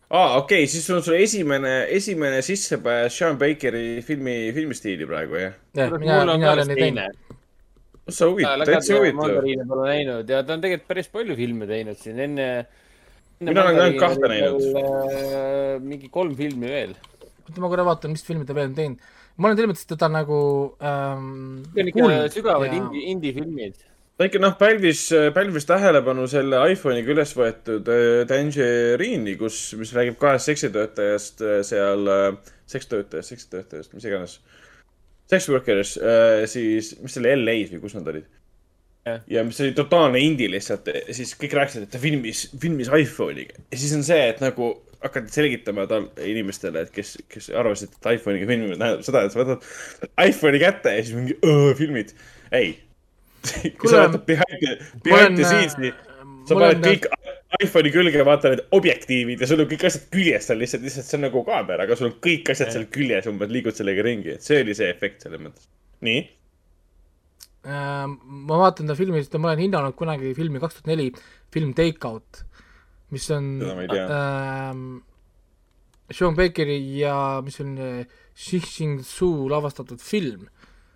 aa, 0.09 0.37
okei 0.39 0.63
okay,, 0.63 0.71
siis 0.71 0.87
on 0.93 1.03
sul 1.05 1.19
esimene, 1.19 1.75
esimene 1.97 2.41
sissepääs 2.45 3.17
Sean 3.19 3.37
Bakeri 3.41 4.01
filmi, 4.05 4.37
filmistiili 4.55 5.07
praegu, 5.09 5.41
jah? 5.41 5.59
jah, 5.77 5.91
mul 5.93 6.03
mina, 6.05 6.21
on 6.23 6.33
mina 6.39 6.55
olen 6.55 6.71
neid 6.71 6.81
teine 6.81 7.03
näinud.. 7.03 7.37
sa 8.09 8.31
huvitav, 8.31 8.65
täitsa 8.69 8.97
huvitav. 8.97 9.21
mandariine 9.21 9.67
pole 9.69 9.91
näinud 9.91 10.33
ja 10.33 10.41
ta 10.45 10.57
on 10.57 10.65
tegelikult 10.65 10.89
päris 10.93 11.11
palju 11.13 11.37
filme 11.37 11.69
teinud 11.69 12.01
siin 12.01 12.23
enne. 12.29 12.49
Mina 13.43 13.65
olen 13.65 13.81
ainult 13.83 13.99
kahte 13.99 14.29
näinud. 14.31 14.63
näinud. 14.77 15.83
mingi 15.83 16.07
kolm 16.09 16.37
filmi 16.39 16.71
veel. 16.71 16.95
oota, 17.19 17.59
ma 17.59 17.69
korra 17.73 17.83
vaatan, 17.89 18.13
mis 18.15 18.23
filmi 18.23 18.47
ta 18.47 18.55
veel 18.55 18.71
on 18.71 18.77
teinud. 18.77 19.11
Ma 19.35 19.49
olen 19.49 19.59
selles 19.59 19.71
mõttes 19.71 19.89
teda 19.89 20.09
nagu 20.11 20.39
ähm, 20.79 21.65
see 21.73 21.83
on 21.83 21.91
ikka 21.91 22.09
sügavad 22.33 22.75
indie, 22.75 23.03
indie-filmid. 23.13 23.79
ta 24.15 24.29
ikka 24.29 24.41
noh, 24.43 24.55
pälvis, 24.59 25.07
pälvis 25.35 25.67
tähelepanu 25.69 26.27
selle 26.31 26.61
iPhone'iga 26.73 27.15
üles 27.15 27.35
võetud 27.37 27.91
äh, 27.91 28.21
Tangerine'i, 28.29 29.35
kus, 29.39 29.59
mis 29.79 29.91
räägib 29.95 30.19
kahest 30.21 30.51
seksitöötajast 30.51 31.43
äh, 31.43 31.59
seal, 31.67 32.07
sekstöötajast, 32.71 33.35
seksitöötajast, 33.35 33.97
mis 33.97 34.07
iganes. 34.07 34.39
Sex 35.25 35.47
workers, 35.49 35.95
siis, 36.51 36.91
mis 37.01 37.15
see 37.15 37.21
oli, 37.23 37.31
LA-s 37.33 37.71
või 37.73 37.79
kus 37.81 37.95
nad 37.97 38.09
olid? 38.11 38.27
Ja 39.29 39.41
mis 39.45 39.57
oli 39.61 39.73
totaalne 39.77 40.21
indie 40.21 40.47
lihtsalt, 40.53 40.87
siis 41.13 41.31
kõik 41.37 41.55
rääkisid, 41.57 41.87
et 41.87 41.91
ta 41.93 42.01
filmis, 42.01 42.43
filmis 42.61 42.91
iPhone'iga. 42.93 43.57
Ja 43.73 43.77
siis 43.81 43.93
on 43.97 44.05
see, 44.05 44.21
et 44.31 44.41
nagu 44.41 44.69
hakati 45.05 45.33
selgitama 45.33 45.85
tal 45.89 46.09
inimestele, 46.25 46.85
et 46.85 46.93
kes, 46.95 47.15
kes 47.31 47.51
arvasid, 47.55 47.93
et 47.95 48.09
iPhone'iga 48.15 48.49
filmimine 48.49 48.79
tähendab 48.79 49.05
seda, 49.05 49.25
et 49.25 49.35
sa 49.35 49.41
võtad 49.41 49.69
iPhone'i 50.25 50.61
kätte 50.63 50.95
ja 50.97 51.05
siis 51.05 51.17
mingi 51.17 51.37
öö, 51.45 51.75
filmid. 51.77 52.15
ei. 52.55 52.75
kui 53.79 53.91
sa 53.91 54.05
vaatad 54.05 54.25
behind 54.25 54.85
behind 55.05 55.37
the 55.37 55.45
scenes'i, 55.45 55.93
sa 56.49 56.57
paned 56.57 56.81
kõik 56.85 57.09
iPhone'i 57.63 57.91
külge, 57.93 58.23
vaata 58.27 58.51
need 58.51 58.63
objektiivid 58.75 59.41
ja 59.41 59.49
sul 59.49 59.61
on 59.63 59.69
kõik 59.69 59.85
asjad 59.87 60.07
küljes 60.13 60.49
seal 60.49 60.59
lihtsalt, 60.59 60.83
lihtsalt 60.85 61.07
see 61.07 61.19
on 61.19 61.23
nagu 61.27 61.43
kaamera, 61.47 61.85
aga 61.85 61.97
sul 61.99 62.09
on 62.09 62.17
kõik 62.23 62.49
asjad 62.51 62.73
seal 62.73 62.87
küljes, 62.91 63.29
umbes 63.31 63.51
liigud 63.53 63.77
sellega 63.77 64.03
ringi, 64.05 64.35
et 64.35 64.45
see 64.45 64.63
oli 64.63 64.75
see 64.77 64.89
efekt 64.91 65.23
selles 65.25 65.43
mõttes. 65.43 65.69
nii, 66.05 66.25
äh, 67.69 68.03
ma 68.09 68.59
vaatan 68.65 68.91
ta 68.91 68.97
filmi, 68.97 69.21
sest 69.23 69.37
ma 69.39 69.51
olen 69.51 69.63
hinnanud 69.67 69.95
kunagi 69.99 70.33
filmi 70.37 70.61
kaks 70.63 70.79
tuhat 70.79 70.91
neli, 70.91 71.11
film 71.53 71.71
Take 71.77 72.09
Out, 72.09 72.43
mis 73.15 73.27
on 73.31 73.45
ähm, 73.63 74.85
Sean 76.11 76.35
Bakeri 76.37 76.77
ja 76.99 77.41
mis 77.45 77.57
on 77.63 77.77
Xi 78.35 78.59
Jinping 78.59 79.49
lavastatud 79.49 80.01
film. 80.03 80.49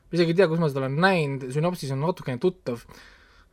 ma 0.10 0.18
isegi 0.18 0.34
ei 0.34 0.38
tea, 0.40 0.50
kus 0.50 0.60
ma 0.60 0.68
seda 0.70 0.82
olen 0.82 0.98
näinud, 1.00 1.44
sünopsis 1.54 1.91
on 1.94 2.02
natukene 2.02 2.41
tuttav, 2.41 2.82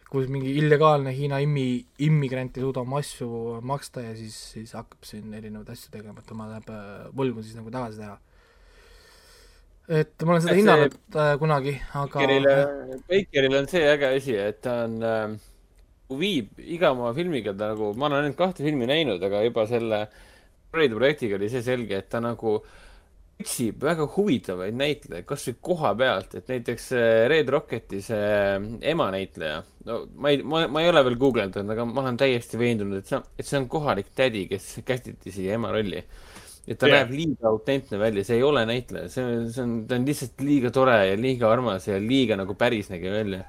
kus 0.09 0.29
mingi 0.33 0.55
illegaalne 0.57 1.13
Hiina 1.13 1.39
immi, 1.45 1.67
immigrant 2.07 2.57
ei 2.57 2.65
suuda 2.65 2.81
oma 2.81 3.03
asju 3.03 3.59
maksta 3.67 4.07
ja 4.07 4.15
siis, 4.17 4.37
siis 4.55 4.73
hakkab 4.77 5.05
siin 5.05 5.35
erinevaid 5.37 5.69
asju 5.75 5.93
tegema, 5.93 6.23
et 6.23 6.31
tema 6.31 6.49
läheb 6.49 6.71
äh, 6.73 7.11
võlgu 7.21 7.45
siis 7.45 7.59
nagu 7.59 7.73
tagasi 7.75 8.01
teha. 8.01 8.17
et 10.01 10.25
ma 10.25 10.35
olen 10.35 10.47
seda 10.47 10.57
hinnanud 10.57 10.97
äh, 11.13 11.35
kunagi, 11.43 11.77
aga 12.01 12.25
Bakeril 13.13 13.61
on 13.61 13.69
see 13.71 13.85
äge 13.93 14.15
asi, 14.17 14.39
et 14.49 14.65
ta 14.65 14.81
on 14.87 14.97
äh,, 15.05 15.37
viib 16.15 16.59
iga 16.63 16.93
oma 16.95 17.13
filmiga 17.17 17.55
ta 17.57 17.73
nagu, 17.73 17.93
ma 17.99 18.07
olen 18.11 18.25
ainult 18.25 18.39
kahte 18.39 18.65
filmi 18.67 18.87
näinud, 18.89 19.23
aga 19.23 19.43
juba 19.47 19.67
selle 19.71 20.07
Florida 20.71 20.99
projektiga 20.99 21.39
oli 21.39 21.49
see 21.51 21.65
selge, 21.67 22.03
et 22.03 22.11
ta 22.13 22.21
nagu 22.23 22.61
otsib 23.37 23.83
väga 23.85 24.07
huvitavaid 24.15 24.77
näitlejaid, 24.77 25.27
kasvõi 25.29 25.57
koha 25.69 25.91
pealt, 25.99 26.37
et 26.39 26.47
näiteks 26.49 26.87
see 26.93 27.09
Red 27.29 27.51
Rocketi 27.53 28.01
see 28.05 28.31
ema 28.93 29.11
näitleja, 29.13 29.59
no 29.89 29.99
ma 30.17 30.33
ei, 30.33 30.41
ma, 30.41 30.63
ma 30.73 30.85
ei 30.85 30.89
ole 30.89 31.03
veel 31.11 31.19
guugeldanud, 31.21 31.75
aga 31.75 31.85
ma 31.91 32.01
olen 32.05 32.17
täiesti 32.21 32.61
veendunud, 32.61 33.03
et 33.03 33.11
see 33.11 33.19
on, 33.19 33.27
et 33.37 33.49
see 33.49 33.61
on 33.61 33.69
kohalik 33.73 34.09
tädi, 34.17 34.47
kes 34.49 34.71
kästiti 34.89 35.35
siia 35.35 35.59
ema 35.59 35.75
rolli. 35.75 36.01
et 36.67 36.81
ta 36.81 36.89
yeah. 36.89 37.05
näeb 37.05 37.13
liiga 37.15 37.51
autentne 37.53 38.01
välja, 38.01 38.25
see 38.27 38.41
ei 38.41 38.47
ole 38.47 38.65
näitleja, 38.67 39.13
see 39.13 39.27
on, 39.27 39.47
see 39.53 39.63
on, 39.63 39.75
ta 39.87 40.01
on 40.01 40.09
lihtsalt 40.09 40.41
liiga 40.43 40.73
tore 40.75 40.97
ja 41.11 41.21
liiga 41.21 41.53
armas 41.53 41.87
ja 41.91 42.01
liiga 42.01 42.41
nagu 42.41 42.57
päris 42.59 42.89
nägi 42.91 43.13
välja. 43.13 43.45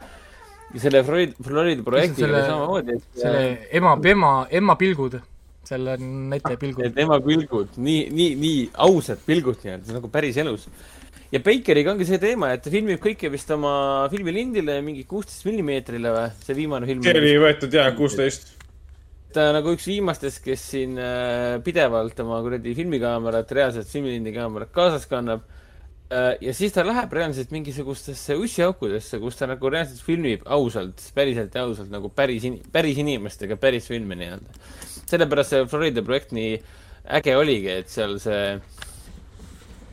Ja 0.73 0.83
selle 0.83 1.03
Florida, 1.07 1.33
Florida 1.43 1.83
projektiga 1.85 2.27
selle- 2.27 2.43
samamoodi, 2.49 2.97
et 2.97 3.21
selle 3.23 3.41
ema, 3.79 3.95
ema, 4.11 4.31
ema 4.59 4.75
pilgud, 4.79 5.17
selle 5.67 5.97
näitleja 5.99 6.59
pilgul. 6.61 6.91
tema 6.95 7.19
pilgud, 7.23 7.77
nii, 7.77 8.03
nii, 8.11 8.35
nii 8.41 8.61
ausad 8.87 9.23
pilgud 9.27 9.59
nii-öelda, 9.63 9.95
nagu 9.97 10.11
päris 10.11 10.37
elus. 10.43 10.67
ja 11.31 11.39
Bakeriga 11.43 11.91
ongi 11.91 12.05
see 12.07 12.19
teema, 12.23 12.53
et 12.55 12.61
ta 12.63 12.71
filmib 12.71 13.01
kõike 13.03 13.31
vist 13.31 13.49
oma 13.51 14.07
filmilindile 14.11 14.77
mingi 14.85 15.03
kuusteist 15.09 15.43
millimeetrile 15.47 16.13
või, 16.15 16.29
see 16.45 16.55
viimane 16.55 16.87
film. 16.87 17.03
see 17.03 17.17
oli 17.19 17.33
võetud 17.43 17.73
jaa, 17.79 17.91
kuusteist. 17.97 18.53
ta 19.35 19.49
nagu 19.55 19.73
üks 19.75 19.87
viimastest, 19.87 20.39
kes 20.43 20.63
siin 20.71 20.95
äh, 20.99 21.59
pidevalt 21.63 22.19
oma 22.23 22.39
kuradi 22.45 22.75
filmikaamerat, 22.77 23.51
reaalset 23.51 23.87
filmilindi 23.91 24.31
kaamerat 24.35 24.71
kaasas 24.75 25.07
kannab. 25.07 25.43
Ja 26.09 26.53
siis 26.55 26.71
ta 26.75 26.85
läheb 26.87 27.13
reaalselt 27.13 27.51
mingisugustesse 27.51 28.35
ussiaukudesse, 28.39 29.19
kus 29.19 29.39
ta 29.39 29.47
nagu 29.49 29.69
reaalselt 29.71 30.03
filmib 30.05 30.45
ausalt, 30.45 31.01
päriselt 31.15 31.55
ja 31.55 31.65
ausalt 31.67 31.91
nagu 31.91 32.09
päris, 32.15 32.47
päris 32.71 32.99
inimestega 33.03 33.57
päris 33.59 33.89
filme 33.91 34.15
nii-öelda. 34.15 34.59
sellepärast 35.07 35.55
see 35.55 35.65
Florida 35.71 36.03
projekt 36.03 36.31
nii 36.35 36.53
äge 37.19 37.35
oligi, 37.39 37.71
et 37.81 37.91
seal 37.91 38.17
see 38.23 38.57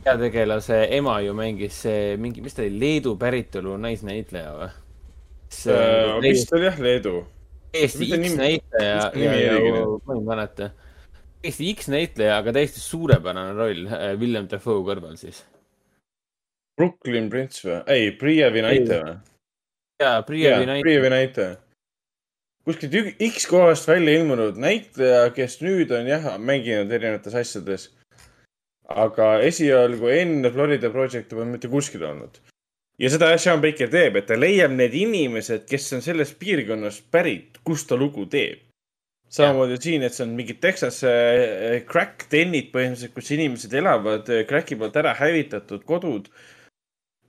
peategelase 0.05 0.85
ema 0.95 1.19
ju 1.25 1.33
mängis 1.35 1.81
see 1.85 2.15
mingi, 2.21 2.43
mis 2.45 2.55
ta 2.55 2.63
oli, 2.63 2.79
Leedu 2.79 3.15
päritolu 3.19 3.75
naisnäitleja 3.81 4.51
või? 4.59 4.71
vist 6.25 6.53
oli 6.53 6.69
jah 6.69 6.79
Leedu. 6.79 7.15
Eesti 7.75 8.07
X-näitleja 8.15 9.09
ma 9.11 10.15
ei 10.15 10.21
mäleta. 10.23 10.69
Eesti 11.43 11.73
X-näitleja, 11.75 12.37
aga 12.39 12.53
täiesti 12.55 12.79
suurepärane 12.79 13.51
roll 13.57 13.83
äh, 13.89 14.13
William 14.19 14.47
Dafoe 14.51 14.79
kõrval 14.87 15.19
siis. 15.19 15.43
Brooklyn 16.77 17.29
Prince 17.31 17.63
või? 17.63 17.77
ei, 17.87 18.09
Priia 18.19 18.49
Vinaite 18.53 18.99
või? 18.99 19.15
jaa, 20.01 20.23
Vinaite, 20.27 20.81
Priia 20.83 21.03
Vinaite. 21.03 21.45
kuskilt 22.67 22.97
ük- 22.99 23.21
X 23.29 23.45
kohast 23.47 23.87
välja 23.87 24.17
ilmunud 24.19 24.57
näitleja, 24.59 25.29
kes 25.35 25.61
nüüd 25.63 25.93
on 25.95 26.09
jah, 26.09 26.33
mänginud 26.39 26.91
erinevates 26.91 27.35
asjades. 27.35 27.91
aga 28.85 29.39
esialgu 29.41 30.11
enne 30.13 30.51
Florida 30.51 30.91
Project'i 30.93 31.33
pole 31.35 31.47
mitte 31.49 31.71
kuskil 31.71 32.03
olnud. 32.03 32.41
ja 32.99 33.09
seda 33.09 33.37
Sean 33.37 33.61
Baker 33.61 33.89
teeb, 33.89 34.15
et 34.15 34.27
ta 34.27 34.35
leiab 34.35 34.71
need 34.71 34.93
inimesed, 34.93 35.65
kes 35.69 35.93
on 35.93 36.01
sellest 36.01 36.37
piirkonnast 36.39 37.07
pärit, 37.11 37.57
kus 37.63 37.85
ta 37.87 37.95
lugu 37.95 38.25
teeb. 38.25 38.59
samamoodi 39.29 39.79
siin, 39.81 40.03
et 40.03 40.13
see 40.13 40.23
on 40.27 40.35
mingid 40.35 40.59
Texas 40.61 41.03
äh, 41.03 41.81
crack 41.87 42.27
dennid 42.31 42.69
põhimõtteliselt, 42.75 43.15
kus 43.15 43.31
inimesed 43.31 43.73
elavad 43.73 44.29
äh, 44.29 44.43
crack'i 44.47 44.75
poolt 44.75 44.95
ära 44.95 45.15
hävitatud 45.15 45.83
kodud 45.87 46.27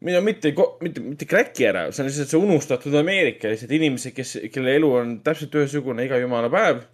mida 0.05 0.20
mitte, 0.20 0.52
mitte, 0.81 1.01
mitte 1.01 1.28
crack'i 1.28 1.66
ära, 1.68 1.86
see 1.93 2.02
on 2.02 2.10
lihtsalt 2.10 2.32
see 2.32 2.43
unustatud 2.43 2.94
Ameerika, 3.01 3.48
lihtsalt 3.52 3.73
inimesed, 3.73 4.14
kes, 4.16 4.36
kelle 4.52 4.77
elu 4.77 4.93
on 4.98 5.16
täpselt 5.24 5.56
ühesugune 5.56 6.06
iga 6.06 6.20
jumala 6.20 6.52
päev. 6.52 6.85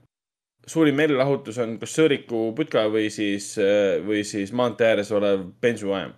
suurim 0.67 0.95
meelelahutus 0.95 1.57
on 1.59 1.73
kas 1.81 1.97
sõõriku 1.99 2.53
putka 2.55 2.85
või 2.87 3.09
siis, 3.11 3.57
või 4.07 4.21
siis 4.23 4.53
maantee 4.55 4.93
ääres 4.93 5.11
olev 5.11 5.49
bensujaam. 5.61 6.13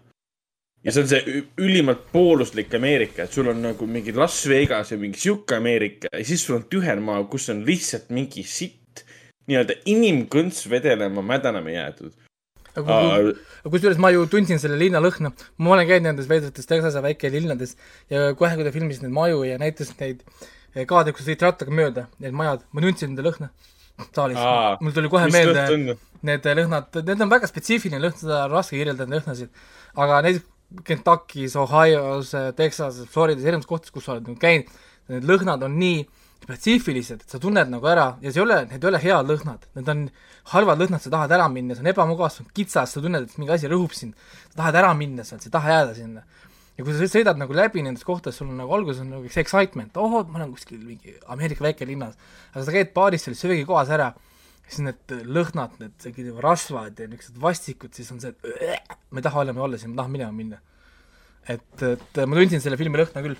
ja 0.85 0.93
see 0.93 1.03
on 1.03 1.09
see 1.09 1.39
ülimalt 1.65 2.05
pooluslik 2.13 2.75
Ameerika, 2.77 3.25
et 3.25 3.33
sul 3.33 3.49
on 3.49 3.63
nagu 3.65 3.87
mingi 3.87 4.13
Las 4.13 4.43
Vegas 4.49 4.93
ja 4.93 4.99
mingi 5.01 5.19
sihuke 5.19 5.57
Ameerika 5.57 6.13
ja 6.13 6.25
siis 6.25 6.45
sul 6.45 6.59
on 6.59 6.69
tühermaa, 6.69 7.25
kus 7.25 7.49
on 7.49 7.65
lihtsalt 7.65 8.11
mingi 8.11 8.45
sitt, 8.45 9.07
nii-öelda 9.49 9.81
inimkõnts 9.87 10.69
vedelema, 10.69 11.25
mädanema 11.25 11.73
jäetud. 11.73 12.13
Aga 12.81 13.69
kusjuures 13.71 14.01
ma 14.03 14.11
ju 14.15 14.25
tundsin 14.31 14.61
selle 14.63 14.79
linna 14.81 15.03
lõhna, 15.03 15.33
ma 15.59 15.77
olen 15.77 15.89
käinud 15.91 16.11
nendes 16.11 16.31
veidrates 16.31 16.67
Texase 16.71 17.03
väikelinnades 17.05 17.77
ja 18.13 18.33
kohe, 18.39 18.55
kui 18.57 18.67
ta 18.67 18.75
filmis 18.75 19.03
neid 19.03 19.15
maju 19.15 19.45
ja 19.47 19.61
näitas 19.63 19.95
neid 20.01 20.25
kaadreid, 20.75 21.15
kus 21.17 21.29
sõit 21.29 21.45
rattaga 21.45 21.75
mööda, 21.75 22.09
need 22.23 22.35
majad, 22.35 22.67
ma 22.75 22.83
tundsin 22.85 23.13
nende 23.13 23.27
lõhna 23.29 23.53
saalis 24.15 24.41
Aa,. 24.41 24.77
mul 24.83 24.95
tuli 24.95 25.11
kohe 25.13 25.29
meelde 25.31 25.97
need 26.25 26.49
lõhnad, 26.59 26.99
need 27.05 27.23
on 27.23 27.31
väga 27.31 27.49
spetsiifiline 27.51 28.01
lõhn, 28.03 28.17
seda 28.19 28.45
on 28.47 28.55
raske 28.57 28.79
kirjeldada, 28.79 29.11
neid 29.11 29.23
lõhnasid. 29.23 29.65
aga 29.95 30.21
näiteks 30.27 30.51
Kentuckis, 30.85 31.55
Ohio's, 31.61 32.33
Texases, 32.57 33.07
Floridas, 33.13 33.45
erinevates 33.45 33.69
kohtades, 33.71 33.93
kus 33.95 34.07
sa 34.09 34.17
oled 34.17 34.31
käinud, 34.43 34.71
need 35.13 35.27
lõhnad 35.29 35.63
on 35.69 35.77
nii 35.79 36.01
spetsiifilised, 36.45 37.25
et 37.25 37.35
sa 37.35 37.41
tunned 37.43 37.71
nagu 37.73 37.89
ära 37.89 38.15
ja 38.23 38.31
see 38.31 38.41
ei 38.41 38.45
ole, 38.45 38.61
need 38.71 38.85
ei 38.85 38.91
ole 38.91 39.01
head 39.03 39.31
lõhnad, 39.31 39.69
need 39.79 39.91
on 39.93 40.03
halvad 40.53 40.83
lõhnad, 40.85 41.03
sa 41.03 41.13
tahad 41.13 41.33
ära 41.37 41.49
minna, 41.53 41.77
see 41.77 41.85
on 41.85 41.91
ebamugav, 41.95 42.33
see 42.35 42.45
on 42.45 42.51
kitsas, 42.57 42.93
sa 42.95 43.03
tunned, 43.05 43.29
et 43.29 43.39
mingi 43.41 43.55
asi 43.57 43.71
rõhub 43.71 43.95
sind, 43.97 44.19
sa 44.51 44.61
tahad 44.63 44.81
ära 44.83 44.93
minna 44.99 45.25
sealt, 45.25 45.45
sa 45.45 45.51
ei 45.51 45.55
taha 45.57 45.79
jääda 45.79 45.97
sinna. 45.97 46.25
ja 46.75 46.85
kui 46.85 46.95
sa 46.95 47.07
sõidad 47.07 47.39
nagu 47.39 47.55
läbi 47.55 47.85
nendest 47.87 48.05
kohtadest, 48.05 48.43
sul 48.43 48.51
on 48.51 48.59
nagu 48.59 48.73
alguses 48.75 49.05
on 49.05 49.13
nagu 49.15 49.29
see 49.31 49.45
excitement, 49.45 49.97
oh, 49.97 50.21
ma 50.27 50.41
olen 50.41 50.53
kuskil 50.57 50.81
mingi 50.83 51.17
Ameerika 51.31 51.65
väikelinnas, 51.65 52.19
aga 52.53 52.65
sa 52.67 52.75
käid 52.75 52.91
baaris 52.97 53.25
seal 53.29 53.39
söögikohas 53.39 53.93
ära 53.95 54.13
siis 54.69 54.85
need 54.85 55.15
lõhnad, 55.29 55.77
need 55.81 56.31
rasvad 56.43 57.01
ja 57.01 57.09
niisugused 57.09 57.41
vastikud, 57.41 57.93
siis 57.97 58.11
on 58.15 58.21
see, 58.23 58.33
et 58.33 58.97
ma 59.11 59.21
ei 59.21 59.27
taha 59.27 59.45
enam 59.47 59.61
olla 59.67 59.81
siin, 59.81 59.93
ma 59.93 60.03
tahan 60.03 60.15
minema 60.15 60.35
minna. 60.35 60.61
et, 61.49 61.83
et 61.85 62.21
ma 62.25 62.39
tundsin 62.39 62.63
selle 62.65 62.79
filmi 62.81 63.01
lõhna 63.01 63.25
küll. 63.27 63.37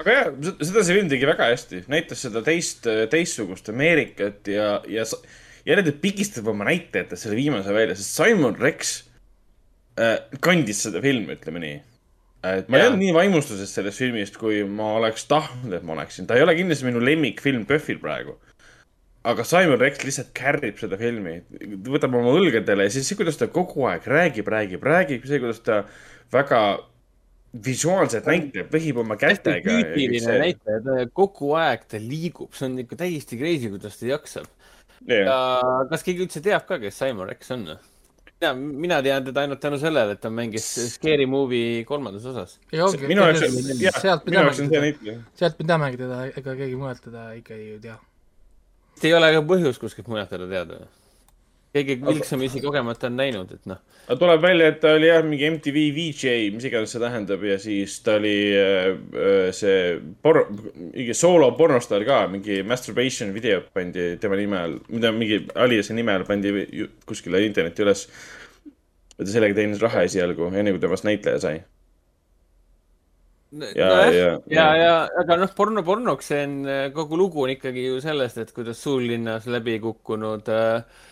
Aga 0.00 0.18
jah, 0.18 0.28
seda 0.60 0.82
see 0.84 0.98
film 0.98 1.08
tegi 1.12 1.28
väga 1.28 1.48
hästi, 1.52 1.84
näitas 1.92 2.24
seda 2.26 2.42
teist, 2.44 2.86
teistsugust 3.12 3.68
Ameerikat 3.72 4.50
ja, 4.50 4.68
ja 4.90 5.06
jälle 5.64 5.84
ta 5.86 5.92
pigistab 6.00 6.48
oma 6.52 6.66
näitlejatest 6.68 7.26
selle 7.26 7.38
viimase 7.38 7.74
välja, 7.74 7.96
sest 7.98 8.18
Simon 8.18 8.56
Rex 8.60 8.94
äh, 10.00 10.18
kandis 10.44 10.84
seda 10.86 11.02
filmi, 11.04 11.36
ütleme 11.38 11.62
nii. 11.62 11.76
et 12.44 12.68
ma 12.68 12.80
ei 12.80 12.88
olnud 12.88 13.00
nii 13.00 13.14
vaimustuses 13.16 13.70
sellest 13.72 14.02
filmist, 14.02 14.38
kui 14.40 14.62
ma 14.68 14.94
oleks 14.98 15.28
tahtnud, 15.30 15.72
et 15.72 15.86
ma 15.86 15.96
oleksin. 15.96 16.28
ta 16.28 16.36
ei 16.36 16.44
ole 16.44 16.56
kindlasti 16.58 16.88
minu 16.88 17.02
lemmikfilm 17.04 17.64
PÖFFil 17.68 18.02
praegu. 18.02 18.36
aga 19.24 19.44
Simon 19.48 19.80
Rex 19.80 20.04
lihtsalt 20.04 20.34
kärrib 20.36 20.80
seda 20.80 20.98
filmi, 21.00 21.38
võtab 21.88 22.12
oma 22.18 22.34
õlgadele 22.36 22.88
ja 22.88 22.92
siis 22.92 23.08
see, 23.08 23.16
kuidas 23.20 23.40
ta 23.40 23.48
kogu 23.48 23.86
aeg 23.88 24.04
räägib, 24.10 24.50
räägib, 24.52 24.84
räägib, 24.84 25.24
see, 25.28 25.40
kuidas 25.40 25.62
ta 25.64 25.84
väga 26.34 26.60
visuaalselt 27.54 28.26
näitleb, 28.26 28.70
vehib 28.72 29.00
oma 29.04 29.16
kätega. 29.20 29.62
tüüpiline 29.70 30.38
näitleja, 30.42 30.82
ta 30.84 31.08
kogu 31.14 31.54
aeg 31.58 31.86
ta 31.90 32.00
liigub, 32.02 32.52
see 32.56 32.68
on 32.68 32.78
ikka 32.82 32.98
täiesti 33.04 33.38
crazy, 33.40 33.70
kuidas 33.72 33.98
ta 34.00 34.10
jaksab. 34.10 34.48
ja 35.06 35.40
kas 35.90 36.06
keegi 36.06 36.26
üldse 36.26 36.42
teab 36.44 36.66
ka, 36.68 36.80
kes 36.82 36.98
Simon 36.98 37.28
Rex 37.30 37.52
on? 37.54 37.68
mina, 38.40 38.54
mina 38.54 39.02
tean 39.02 39.24
teda 39.24 39.44
ainult 39.44 39.60
tänu 39.60 39.78
sellele, 39.78 40.16
et 40.16 40.20
ta 40.20 40.30
mängis 40.30 40.66
Scary 40.94 41.26
Movie 41.26 41.84
kolmandas 41.84 42.26
osas. 42.26 42.58
minu 42.72 43.22
jaoks 43.22 43.42
on, 43.46 44.00
sealt 44.00 44.24
teda, 44.24 44.80
näitleja. 44.80 45.20
sealt 45.34 45.58
me 45.58 45.66
teamegi 45.66 46.00
teda, 46.00 46.24
ega 46.26 46.56
keegi 46.58 46.76
mujalt 46.76 47.02
teda 47.04 47.30
ikka 47.38 47.54
ei 47.54 47.78
tea. 47.82 47.96
ei 49.02 49.14
ole 49.14 49.32
ka 49.36 49.46
põhjust 49.54 49.80
kuskilt 49.80 50.08
mujalt 50.08 50.30
teda 50.30 50.48
teada. 50.50 50.84
Keegi 51.74 51.96
vilksamisi 52.04 52.62
kogemata 52.62 53.08
on 53.08 53.16
näinud, 53.18 53.50
et 53.56 53.66
noh, 53.66 53.80
aga 54.04 54.16
tuleb 54.20 54.42
välja, 54.44 54.68
et 54.70 54.78
ta 54.82 54.92
oli 54.94 55.08
jah, 55.08 55.24
mingi 55.26 55.48
MTV 55.50 55.80
VJ, 55.96 56.34
mis 56.54 56.66
iganes 56.68 56.92
see 56.94 57.02
tähendab 57.02 57.42
ja 57.48 57.56
siis 57.62 57.96
ta 58.06 58.14
oli 58.20 58.34
äh, 58.54 58.90
äh, 58.94 59.48
see 59.56 59.96
por-, 60.22 60.44
mingi 60.84 61.16
soolo 61.18 61.50
pornostaar 61.58 62.04
ka, 62.06 62.20
mingi 62.30 62.60
masturbation 62.66 63.32
video 63.34 63.64
pandi 63.74 64.12
tema 64.22 64.38
nime 64.38 64.60
all, 64.60 64.76
mida 64.92 65.10
mingi 65.14 65.40
aliase 65.58 65.96
nime 65.98 66.14
all 66.14 66.26
pandi 66.28 66.52
kuskile 67.08 67.42
internetti 67.46 67.86
üles. 67.86 68.06
ta 69.14 69.26
sellega 69.30 69.54
teenis 69.58 69.82
raha 69.82 70.02
esialgu, 70.06 70.50
enne 70.54 70.74
kui 70.74 70.82
temast 70.82 71.06
näitleja 71.06 71.40
sai. 71.42 71.56
ja, 73.54 73.88
nojah, 73.88 74.14
ja, 74.14 74.30
ja, 74.50 74.68
ja 74.78 74.94
aga 75.22 75.40
noh, 75.42 75.50
porno 75.58 75.82
pornoks, 75.86 76.30
see 76.30 76.46
on, 76.46 76.54
kogu 76.94 77.18
lugu 77.18 77.42
on 77.46 77.54
ikkagi 77.54 77.88
ju 77.88 77.98
sellest, 78.02 78.38
et 78.42 78.54
kuidas 78.54 78.82
suurlinnas 78.82 79.46
läbi 79.50 79.78
kukkunud 79.82 80.50
äh, 80.50 80.62
äh, 80.82 81.10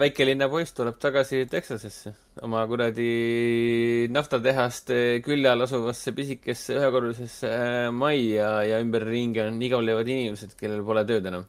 väikelinna 0.00 0.48
poiss 0.48 0.72
tuleb 0.72 0.96
tagasi 1.00 1.44
Texasesse 1.50 2.14
oma 2.46 2.62
kuradi 2.68 4.08
naftatehaste 4.12 5.20
külje 5.24 5.50
all 5.50 5.66
asuvasse 5.66 6.14
pisikesse 6.16 6.76
ühekorrusesse 6.78 7.50
äh, 7.50 7.88
majja 7.92 8.50
ja 8.64 8.80
ümberringi 8.80 9.42
on 9.44 9.60
igavlevad 9.62 10.08
inimesed, 10.08 10.54
kellel 10.60 10.84
pole 10.86 11.04
tööd 11.08 11.28
enam. 11.28 11.44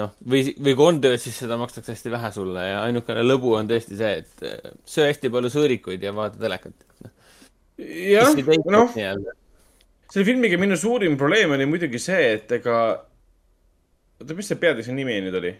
noh, 0.00 0.12
või, 0.28 0.50
või 0.58 0.74
kui 0.74 0.88
on 0.90 1.00
tööd, 1.04 1.20
siis 1.22 1.38
seda 1.44 1.58
makstakse 1.60 1.94
hästi 1.94 2.12
vähe 2.12 2.32
sulle 2.34 2.66
ja 2.72 2.82
ainukene 2.84 3.22
lõbu 3.24 3.54
on 3.60 3.70
tõesti 3.70 3.98
see, 3.98 4.12
et 4.24 4.46
äh, 4.46 4.70
söö 4.84 5.10
hästi 5.12 5.32
palju 5.32 5.52
sõõrikuid 5.54 6.02
ja 6.02 6.14
vaata 6.16 6.42
telekat. 6.42 6.74
jah, 7.78 8.34
noh, 8.74 8.96
selle 8.96 10.26
filmiga 10.26 10.58
minu 10.58 10.78
suurim 10.80 11.16
probleem 11.20 11.54
oli 11.54 11.70
muidugi 11.70 12.02
see, 12.02 12.32
et 12.34 12.58
ega, 12.58 12.80
oota, 14.20 14.34
mis 14.34 14.48
see 14.50 14.56
peategelase 14.60 14.94
nimi 14.96 15.18
nüüd 15.26 15.36
oli? 15.40 15.52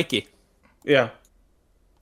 äkki? 0.00 0.24
jah. 0.88 1.10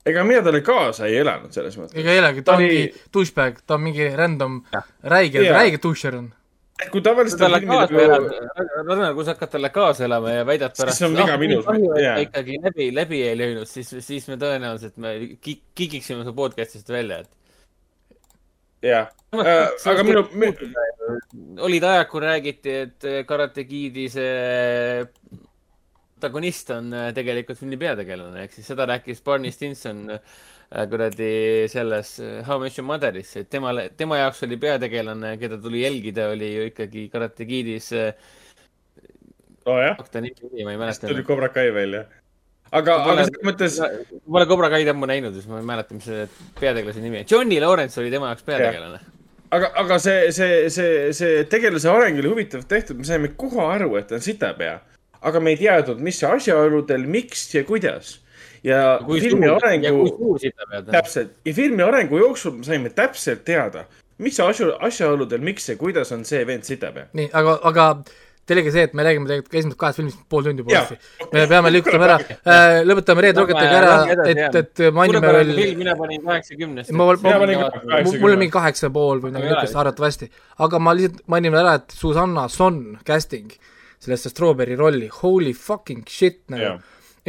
ega 0.07 0.23
mina 0.25 0.41
talle 0.45 0.61
kaasa 0.65 1.07
ei 1.09 1.19
elanud 1.21 1.53
selles 1.53 1.77
mõttes. 1.79 1.95
ega 1.99 2.11
ei 2.15 2.19
olegi, 2.23 2.41
ta 2.47 2.55
oli- 2.57 2.67
ongi 2.69 3.05
douchebag, 3.13 3.61
ta 3.67 3.77
on 3.77 3.83
mingi 3.87 4.09
random, 4.15 4.61
räige, 5.15 5.43
räige 5.53 5.81
doucher 5.83 6.15
on. 6.21 6.29
kui 6.93 7.01
tavaliselt 7.03 7.41
talle 7.43 7.59
kaasa 7.65 7.97
elada 7.99 8.21
nagu,, 8.23 8.85
Ragnar, 8.87 9.13
kui 9.17 9.25
sa 9.27 9.33
hakkad 9.35 9.51
talle 9.57 9.69
kaasa 9.75 10.05
elama 10.07 10.31
ja 10.37 10.45
väidad 10.47 10.71
Siis 10.75 10.85
pärast, 10.85 11.01
on 11.09 11.17
viga 11.17 11.35
minus, 11.41 11.65
kahju, 11.67 11.89
et 11.97 12.05
ta 12.07 12.21
ikkagi 12.27 12.59
läbi, 12.63 12.87
läbi 12.95 13.19
ei 13.27 13.35
löönud, 13.37 13.67
siis, 13.67 13.91
siis 14.05 14.29
me 14.31 14.37
tõenäoliselt 14.39 14.95
me 15.03 15.11
ki- 15.43 15.59
kikiksime 15.75 16.23
su 16.23 16.31
podcast'ist 16.37 16.87
välja, 16.95 17.19
et 17.25 17.29
jah, 18.85 19.11
aga 19.33 20.07
minu, 20.07 20.23
olid 21.67 21.83
ajad, 21.83 22.07
kui 22.09 22.23
räägiti, 22.23 22.75
et 22.85 23.11
Karate 23.27 23.65
Kidi 23.67 24.09
see 24.13 25.47
protagonist 26.19 26.69
on 26.75 26.91
äh, 26.93 27.09
tegelikult 27.15 27.59
filmi 27.59 27.79
peategelane, 27.79 28.43
ehk 28.43 28.55
siis 28.57 28.67
seda 28.67 28.87
rääkis 28.89 29.21
Barney 29.23 29.53
Stinson 29.55 30.01
äh, 30.11 30.19
kuradi 30.91 31.67
selles 31.71 32.17
äh, 32.19 32.41
How 32.47 32.59
Much 32.59 32.79
Your 32.79 32.87
Mother'is, 32.89 33.31
et 33.39 33.49
temale, 33.51 33.89
tema 33.97 34.19
jaoks 34.19 34.43
oli 34.47 34.59
peategelane, 34.59 35.37
keda 35.41 35.59
tuli 35.63 35.85
jälgida, 35.85 36.29
oli 36.33 36.51
ju 36.53 36.67
ikkagi 36.73 37.07
Karate 37.13 37.47
Kidis 37.47 37.91
äh,, 37.95 38.11
nojah, 39.65 40.03
ta 40.11 40.23
nimi, 40.23 40.65
ma 40.65 40.75
ei 40.75 40.81
mäleta 40.81 41.07
tuli. 41.07 41.23
Cobra 41.23 41.51
Kai 41.55 41.71
välja. 41.73 42.03
aga, 42.75 42.97
aga 43.03 43.23
selles 43.23 43.45
mõttes, 43.47 43.77
ma 44.25 44.39
olen 44.41 44.49
Cobra 44.49 44.69
Kai'd 44.73 44.91
ammu 44.91 45.09
näinud, 45.09 45.35
siis 45.37 45.47
ma 45.49 45.61
ei 45.61 45.67
mäleta, 45.67 45.95
mis 45.97 46.07
see 46.09 46.25
peategelase 46.59 47.03
nimi 47.03 47.23
on. 47.23 47.29
Johnny 47.31 47.59
Lawrence 47.63 47.99
oli 48.01 48.11
tema 48.13 48.31
jaoks 48.31 48.45
peategelane. 48.47 49.01
aga, 49.55 49.71
aga 49.83 49.99
see, 50.03 50.31
see, 50.35 50.61
see, 50.73 50.95
see 51.17 51.43
tegelase 51.51 51.89
areng 51.91 52.21
oli 52.21 52.31
huvitavalt 52.31 52.69
tehtud, 52.71 53.01
me 53.01 53.07
saime 53.09 53.33
kohe 53.39 53.61
aru, 53.75 53.93
et 53.99 54.09
ta 54.09 54.19
on 54.19 54.25
sitapea. 54.25 54.79
aga 55.19 55.39
me 55.43 55.55
ei 55.55 55.59
teadnud, 55.59 56.01
mis 56.03 56.21
asjaoludel, 56.23 57.07
miks 57.07 57.47
ja 57.55 57.63
kuidas. 57.67 58.19
ja 58.63 58.99
filmi 59.07 59.47
arengu 59.47 59.95
kui, 60.01 60.09
suur 60.17 60.39
sita 60.39 60.65
pead. 60.69 60.91
täpselt, 60.91 61.35
ja 61.45 61.53
filmi 61.55 61.83
arengu 61.83 62.17
jooksul 62.19 62.57
me 62.59 62.67
saime 62.67 62.89
täpselt 62.91 63.45
teada, 63.47 63.85
mis 64.19 64.39
asja, 64.43 64.73
asjaoludel, 64.83 65.39
miks 65.39 65.69
ja 65.69 65.77
kuidas 65.79 66.11
on 66.11 66.25
see 66.27 66.41
vend 66.47 66.67
sitapea. 66.67 67.07
nii, 67.13 67.29
aga, 67.33 67.59
aga 67.63 67.85
teilegi 68.49 68.73
see, 68.75 68.83
et 68.89 68.93
me 68.97 69.05
räägime 69.07 69.29
tegelikult 69.29 69.55
esimesest 69.61 69.79
kahest 69.79 70.01
filmist 70.01 70.19
pool 70.29 70.43
tundi 70.49 70.65
poolesti. 70.67 70.97
me 71.33 71.45
peame 71.53 71.71
lükkama 71.73 72.07
ära 72.09 72.17
äh,, 72.19 72.81
lõpetame 72.89 73.25
Red 73.27 73.39
Rocketiga 73.41 73.79
ära 73.79 73.95
et, 74.33 74.59
et 74.63 74.83
mainime 74.97 75.21
veel 75.37 75.53
mina 75.79 75.95
panin 75.99 76.21
kaheksakümnest. 76.27 76.91
ma, 76.91 77.09
ma, 77.13 77.33
mul 78.09 78.31
on 78.35 78.39
mingi 78.43 78.53
kaheksa 78.57 78.91
pool 78.93 79.21
või 79.23 79.31
midagi 79.33 79.47
Aga 79.47 79.55
niisugust 79.55 79.73
jaa. 79.77 79.83
arvatavasti. 79.85 80.31
aga 80.67 80.79
ma 80.83 80.93
lihtsalt 80.97 81.23
mainin 81.31 81.55
ära, 81.63 81.75
et 81.79 81.95
Susanna 81.95 82.47
Son 82.49 82.81
casting 83.07 83.51
sellesse 83.99 84.29
Strawberry 84.31 84.75
rolli, 84.79 85.09
holy 85.21 85.53
fucking 85.53 86.05
shit 86.09 86.41
nagu 86.53 86.63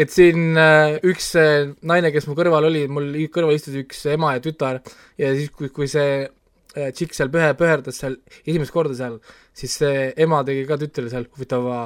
et 0.01 0.09
siin 0.15 0.55
äh, 0.57 0.95
üks 1.05 1.33
äh, 1.37 1.73
naine, 1.85 2.13
kes 2.15 2.29
mu 2.31 2.37
kõrval 2.39 2.69
oli, 2.71 2.85
mul 2.89 3.09
i- 3.19 3.27
kõrval 3.29 3.57
istus 3.59 3.75
üks 3.83 4.05
ema 4.15 4.31
ja 4.37 4.41
tütar 4.45 4.79
ja 5.19 5.33
siis, 5.35 5.51
kui, 5.53 5.69
kui 5.75 5.89
see 5.91 6.23
äh, 6.25 6.31
tšikk 6.75 7.17
seal 7.17 7.31
pühe, 7.33 7.51
pöherdas 7.59 8.01
seal 8.03 8.17
esimest 8.45 8.75
korda 8.75 8.97
seal, 8.99 9.19
siis 9.57 9.75
see 9.83 10.11
ema 10.23 10.43
tegi 10.47 10.67
ka 10.69 10.79
tütrele 10.81 11.11
seal 11.13 11.27
huvitava, 11.35 11.83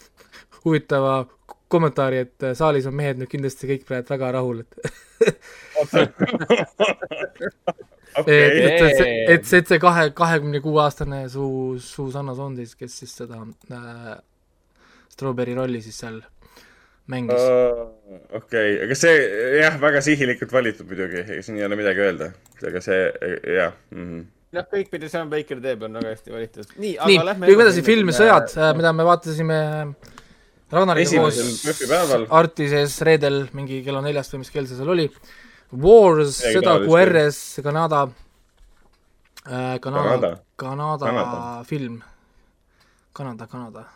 huvitava 0.64 1.16
kommentaari, 1.72 2.22
et 2.26 2.46
äh, 2.46 2.54
saalis 2.58 2.86
on 2.86 2.94
mehed 2.98 3.20
nüüd 3.20 3.30
kindlasti 3.30 3.70
kõik 3.70 3.86
praegu 3.88 4.12
väga 4.14 4.32
rahul, 4.38 4.62
et 4.66 5.34
et, 8.16 8.22
okei, 8.22 8.38
et, 8.38 8.56
et 8.56 8.78
see, 8.78 9.10
et 9.34 9.50
see, 9.50 9.60
et 9.60 9.72
see 9.72 9.80
kahe, 9.82 10.08
kahekümne 10.16 10.62
kuue 10.64 10.80
aastane 10.84 11.26
Su-, 11.32 11.76
Susanna 11.82 12.34
Sondis, 12.38 12.76
kes 12.78 13.02
siis 13.02 13.12
seda 13.22 13.42
äh, 13.42 14.14
Strawberry 15.12 15.56
rolli 15.56 15.82
siis 15.84 15.98
seal 16.04 16.20
mängis 17.12 17.42
uh,. 17.42 17.84
okei, 18.38 18.80
aga 18.86 18.96
see 18.98 19.18
jah, 19.60 19.76
väga 19.82 20.02
sihilikult 20.04 20.52
valitud 20.52 20.88
muidugi, 20.88 21.24
siin 21.42 21.60
ei 21.60 21.68
ole 21.68 21.78
midagi 21.78 22.02
öelda. 22.06 22.32
aga 22.66 22.82
see 22.84 23.00
jah 23.56 23.72
mm 23.90 24.04
-hmm. 24.04 24.26
jah, 24.58 24.68
kõik, 24.72 24.92
mida 24.92 25.08
Sam 25.12 25.30
Baker 25.30 25.62
teeb, 25.62 25.82
on 25.86 25.98
väga 26.00 26.14
hästi 26.14 26.36
valitud. 26.36 26.76
nii, 26.76 26.96
nii, 26.98 27.18
aga 27.18 27.30
lähme 27.30 27.50
liigume 27.50 27.68
edasi, 27.68 27.86
film 27.86 28.12
Sõjad, 28.14 28.54
mida 28.76 28.92
me 28.92 29.06
vaatasime 29.06 29.58
Ragnariga 30.70 31.20
koos. 31.22 31.36
Artises 32.34 33.00
reedel 33.06 33.44
mingi 33.54 33.84
kella 33.86 34.00
neljast 34.02 34.34
või 34.34 34.42
mis 34.42 34.50
kell 34.50 34.66
see 34.66 34.78
seal 34.78 34.90
oli. 34.96 35.06
Wars, 35.70 36.40
taolist, 36.42 36.88
QRS, 36.90 37.38
Kanada 37.62 38.06
äh,, 39.46 39.78
Kanada 39.82 40.08
Kanada., 40.08 40.32
Kanada 40.56 41.06
Kanada. 41.06 41.64
film. 41.64 42.02
Kanada, 43.12 43.46
Kanada. 43.46 43.86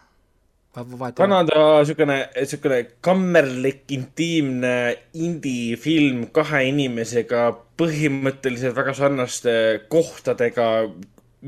Kanada 0.70 1.80
siukene, 1.82 2.16
siukene 2.46 2.76
kammerlik, 3.02 3.88
intiimne 3.90 4.74
indie-film 5.18 6.28
kahe 6.34 6.60
inimesega, 6.68 7.48
põhimõtteliselt 7.80 8.76
väga 8.76 8.94
sarnaste 8.94 9.54
kohtadega, 9.90 10.68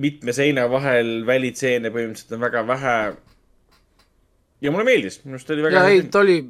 mitme 0.02 0.34
seina 0.34 0.64
vahel, 0.72 1.20
välitseene 1.28 1.92
põhimõtteliselt 1.94 2.34
on 2.34 2.42
väga 2.42 2.64
vähe. 2.72 2.96
ja 4.62 4.74
mulle 4.74 4.88
meeldis, 4.90 5.20
minu 5.22 5.38
arust 5.38 5.54
oli 5.54 5.68
väga 5.68 5.78
ja 5.78 5.86
hea 5.86 6.00
ei, 6.00 6.02
ta 6.10 6.24
oli, 6.24 6.40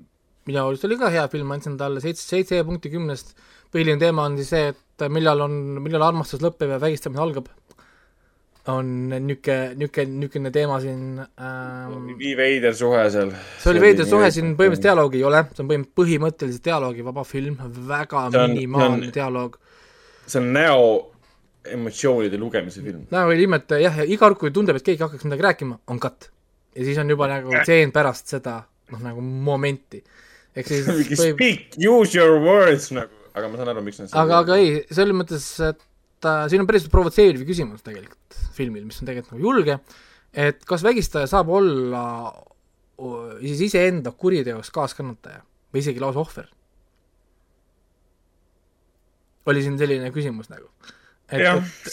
minu 0.49 0.65
arust 0.65 0.89
oli 0.89 0.97
ka 1.01 1.12
hea 1.12 1.28
film, 1.28 1.53
andsin 1.53 1.77
talle 1.77 2.01
seitse, 2.01 2.24
seitse 2.24 2.65
punkti 2.65 2.89
kümnest. 2.94 3.36
põhiline 3.69 4.01
teema 4.01 4.24
on 4.31 4.40
siis 4.40 4.49
see, 4.49 4.73
et 4.73 5.09
millal 5.12 5.44
on, 5.44 5.61
millal 5.85 6.09
armastus 6.09 6.40
lõpeb 6.40 6.73
ja 6.73 6.81
vägistamine 6.81 7.20
algab. 7.20 7.53
On 8.70 8.86
niisugune, 9.10 9.74
niisugune, 9.74 10.18
niisugune 10.20 10.51
teema 10.55 10.76
siin 10.80 11.18
ähm,. 11.18 12.10
nii 12.18 12.34
veider 12.39 12.74
suhe 12.78 13.01
seal. 13.10 13.32
see 13.59 13.70
oli 13.72 13.80
veider 13.82 14.06
suhe, 14.06 14.28
siin 14.30 14.52
põhimõtteliselt 14.59 14.84
dialoogi 14.86 15.18
ei 15.18 15.24
ole, 15.26 15.40
see 15.56 15.64
on 15.64 15.86
põhimõtteliselt 15.98 16.64
dialoogivaba 16.68 17.24
film, 17.26 17.56
väga 17.89 18.26
on- 18.28 18.36
minimaalne 18.55 19.09
on- 19.09 19.14
dialoog. 19.16 19.56
see 20.26 20.39
on 20.40 20.52
näo 20.55 20.84
emotsioonide 21.74 22.39
lugemise 22.39 22.82
film. 22.82 23.06
näo 23.10 23.26
oli 23.28 23.43
ilme, 23.43 23.56
et 23.62 23.70
jah, 23.82 23.98
ja 24.02 24.05
iga 24.06 24.18
kord, 24.28 24.39
kui 24.39 24.51
tundub, 24.55 24.76
et 24.78 24.82
keegi 24.86 25.02
hakkaks 25.02 25.24
midagi 25.26 25.43
rääkima, 25.48 25.78
on 25.90 25.98
cut. 26.01 26.30
ja 26.76 26.84
siis 26.84 26.98
on 26.98 27.10
juba 27.10 27.26
nagu 27.28 27.51
tseen 27.64 27.90
pärast 27.93 28.26
seda, 28.30 28.60
noh 28.94 29.02
nagu 29.02 29.20
momenti. 29.20 30.02
ehk 30.56 30.66
siis 30.70 30.86
mingi 31.02 31.14
võib- 31.18 31.34
speak, 31.39 31.78
use 31.82 32.18
your 32.18 32.39
words 32.43 32.90
nagu, 32.94 33.10
aga 33.34 33.48
ma 33.48 33.56
saan 33.59 33.68
aru, 33.74 33.82
miks 33.82 33.98
nad 34.02 34.14
aga, 34.22 34.39
aga 34.44 34.56
ei, 34.62 34.84
selles 34.90 35.16
mõttes, 35.16 35.47
et 35.68 35.82
äh, 36.28 36.47
siin 36.51 36.62
on 36.62 36.70
päris 36.70 36.89
provotseeriv 36.93 37.44
küsimus 37.49 37.85
tegelikult 37.86 38.40
filmil, 38.57 38.86
mis 38.89 39.01
on 39.03 39.09
tegelikult 39.09 39.36
nagu 39.36 39.47
julge, 39.47 39.78
et 40.32 40.65
kas 40.69 40.85
vägistaja 40.86 41.28
saab 41.31 41.53
olla 41.53 42.03
siis 43.40 43.62
iseenda 43.69 44.12
kuriteos 44.15 44.70
kaaskannataja 44.74 45.40
või 45.73 45.82
isegi 45.82 46.03
lausa 46.03 46.23
ohver? 46.23 46.51
oli 49.51 49.62
siin 49.65 49.78
selline 49.78 50.11
küsimus 50.15 50.51
nagu. 50.53 50.69
et, 51.32 51.40
et, 51.40 51.47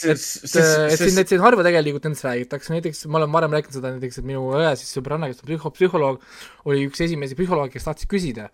et, 0.03 0.09
et 0.11 0.99
siin, 0.99 1.15
et 1.17 1.31
siin 1.31 1.41
harva 1.41 1.63
tegelikult 1.65 2.05
nendest 2.05 2.27
räägitakse, 2.27 2.73
näiteks 2.75 3.05
ma 3.09 3.21
olen 3.21 3.31
varem 3.33 3.55
rääkinud 3.55 3.77
seda 3.79 3.93
näiteks, 3.95 4.19
et 4.19 4.27
minu 4.27 4.43
õe 4.57 4.73
siis 4.77 4.91
sõbranna, 4.97 5.31
kes 5.31 5.41
on 5.41 5.49
psühho-, 5.49 5.71
psühholoog, 5.77 6.27
oli 6.69 6.83
üks 6.89 7.01
esimesi 7.07 7.37
psühholooge, 7.39 7.73
kes 7.77 7.87
tahtis 7.87 8.09
küsida 8.11 8.49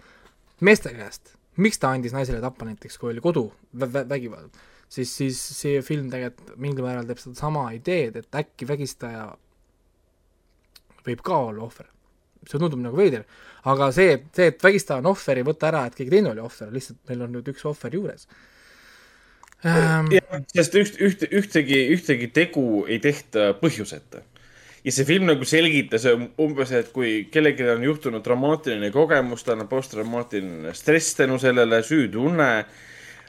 meeste 0.64 0.94
käest, 0.96 1.34
miks 1.60 1.82
ta 1.82 1.92
andis 1.96 2.16
naisele 2.16 2.40
tappa 2.44 2.70
näiteks, 2.70 3.00
kui 3.02 3.12
oli 3.12 3.24
kodu 3.26 3.50
vä 3.82 3.90
vä 3.92 4.06
vägivald, 4.14 4.64
siis, 4.90 5.12
siis 5.12 5.40
see 5.60 5.82
film 5.86 6.10
tegelikult 6.12 6.56
mingil 6.62 6.86
määral 6.86 7.08
teeb 7.08 7.22
sedasama 7.22 7.68
ideed, 7.76 8.22
et 8.22 8.40
äkki 8.42 8.68
vägistaja 8.70 9.28
võib 11.06 11.22
ka 11.26 11.38
olla 11.50 11.66
ohver. 11.68 11.92
see 12.46 12.60
tundub 12.62 12.78
nagu 12.78 12.98
veider, 12.98 13.24
aga 13.66 13.88
see, 13.94 14.20
see, 14.36 14.52
et 14.52 14.62
vägistaja 14.62 15.02
on 15.02 15.08
ohver, 15.10 15.40
ei 15.42 15.46
võta 15.48 15.72
ära, 15.72 15.88
et 15.88 15.96
keegi 15.98 16.14
teine 16.14 16.30
oli 16.30 16.44
ohver, 16.44 16.70
lihtsalt 16.74 17.00
meil 17.10 17.24
on 17.26 17.34
nüüd 17.34 17.50
üks 17.50 17.66
ohver 17.66 17.96
juures 17.98 18.28
ähm,. 19.66 20.12
sest 20.54 20.78
üht, 20.78 21.00
üht, 21.02 21.26
ühtegi, 21.26 21.80
ühtegi 21.96 22.30
tegu 22.36 22.86
ei 22.86 23.00
tehta 23.02 23.54
põhjuseta. 23.58 24.22
ja 24.86 24.94
see 24.94 25.08
film 25.10 25.26
nagu 25.32 25.48
selgitas 25.50 26.06
um- 26.12 26.30
umbes, 26.46 26.72
et 26.78 26.92
kui 26.94 27.26
kellelgi 27.34 27.66
on 27.74 27.84
juhtunud 27.90 28.24
traumaatiline 28.26 28.92
kogemus, 28.94 29.44
tal 29.44 29.66
on 29.66 29.72
posttraumaatiline 29.72 30.74
stress 30.78 31.18
tänu 31.18 31.42
sellele, 31.42 31.82
süütunne 31.84 32.52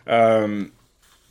ähm,. 0.07 0.67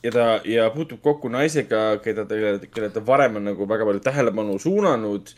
Ja 0.05 0.13
ta, 0.13 0.25
ja 0.47 0.69
puutub 0.73 1.01
kokku 1.03 1.29
naisega, 1.33 1.97
keda 2.03 2.25
ta, 2.29 2.37
kelle 2.69 2.89
ta 2.93 3.03
varem 3.05 3.39
on 3.39 3.49
nagu 3.51 3.67
väga 3.69 3.87
palju 3.87 4.03
tähelepanu 4.05 4.57
suunanud. 4.61 5.31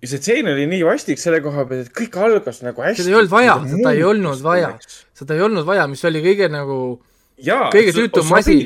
ja 0.00 0.08
see 0.08 0.20
tseen 0.24 0.48
oli 0.48 0.66
nii 0.68 0.84
vastik 0.88 1.20
selle 1.20 1.42
koha 1.44 1.66
pealt, 1.68 1.88
et 1.88 1.96
kõik 1.96 2.18
algas 2.20 2.62
nagu 2.64 2.84
hästi. 2.84 3.04
seda 3.04 3.14
ei 3.14 3.18
olnud 3.20 3.32
vaja, 3.32 3.56
seda 3.72 3.94
ei 3.96 4.04
olnud 4.10 4.44
vaja, 4.44 4.70
seda 5.22 5.36
ei 5.36 5.48
olnud 5.48 5.66
vaja, 5.68 5.88
mis 5.90 6.04
oli 6.08 6.22
kõige 6.24 6.52
nagu, 6.52 6.78
kõige 7.40 7.96
süütum 7.96 8.32
asi, 8.38 8.60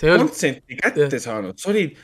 kontsenti 0.00 0.80
kätte 0.80 1.22
saanud, 1.22 1.60
sa 1.60 1.72
olid, 1.72 1.96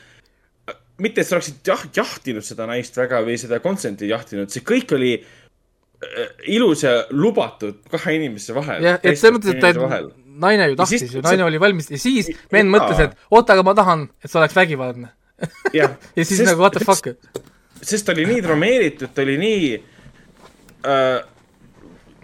mitte 1.01 1.21
et 1.21 1.29
sa 1.29 1.37
oleksid 1.37 1.61
jah, 1.65 1.85
jahtinud 1.93 2.45
seda 2.45 2.69
naist 2.69 2.97
väga 2.97 3.21
või 3.25 3.37
seda 3.41 3.61
kontsenti 3.61 4.09
jahtinud, 4.09 4.49
see 4.53 4.65
kõik 4.65 4.93
oli 4.97 5.13
äh, 5.17 6.33
ilus 6.53 6.85
ja 6.85 6.99
lubatud 7.13 7.81
kahe 7.93 8.17
inimese 8.17 8.57
vahel. 8.57 8.81
jah, 8.85 9.01
et 9.01 9.17
selles 9.17 9.37
mõttes, 9.37 9.57
et 9.57 9.61
ta 9.61 10.01
naine 10.41 10.69
ju 10.71 10.75
Ja 10.77 10.85
siis 10.85 11.01
tahtis 11.01 11.15
ju, 11.15 11.21
see- 11.21 11.27
naine 11.29 11.43
oli 11.47 11.59
valmis 11.59 11.91
ja 11.91 11.99
siis 12.01 12.31
vend 12.53 12.71
mõtles, 12.73 12.99
et 12.99 13.17
oota, 13.31 13.53
aga 13.57 13.63
ma 13.67 13.73
tahan, 13.77 14.07
et 14.23 14.31
see 14.31 14.39
oleks 14.39 14.55
vägivaldne. 14.55 15.11
jah, 15.73 15.97
ja 16.17 16.25
siis 16.25 16.43
nagu 16.45 16.61
what 16.61 16.77
the 16.77 16.85
fuck, 16.85 17.07
sest 17.81 18.05
ta 18.05 18.13
oli 18.15 18.27
nii 18.29 18.41
traumeeritud, 18.45 19.13
ta 19.15 19.25
oli 19.25 19.37
nii 19.41 19.69
äh, 20.85 21.21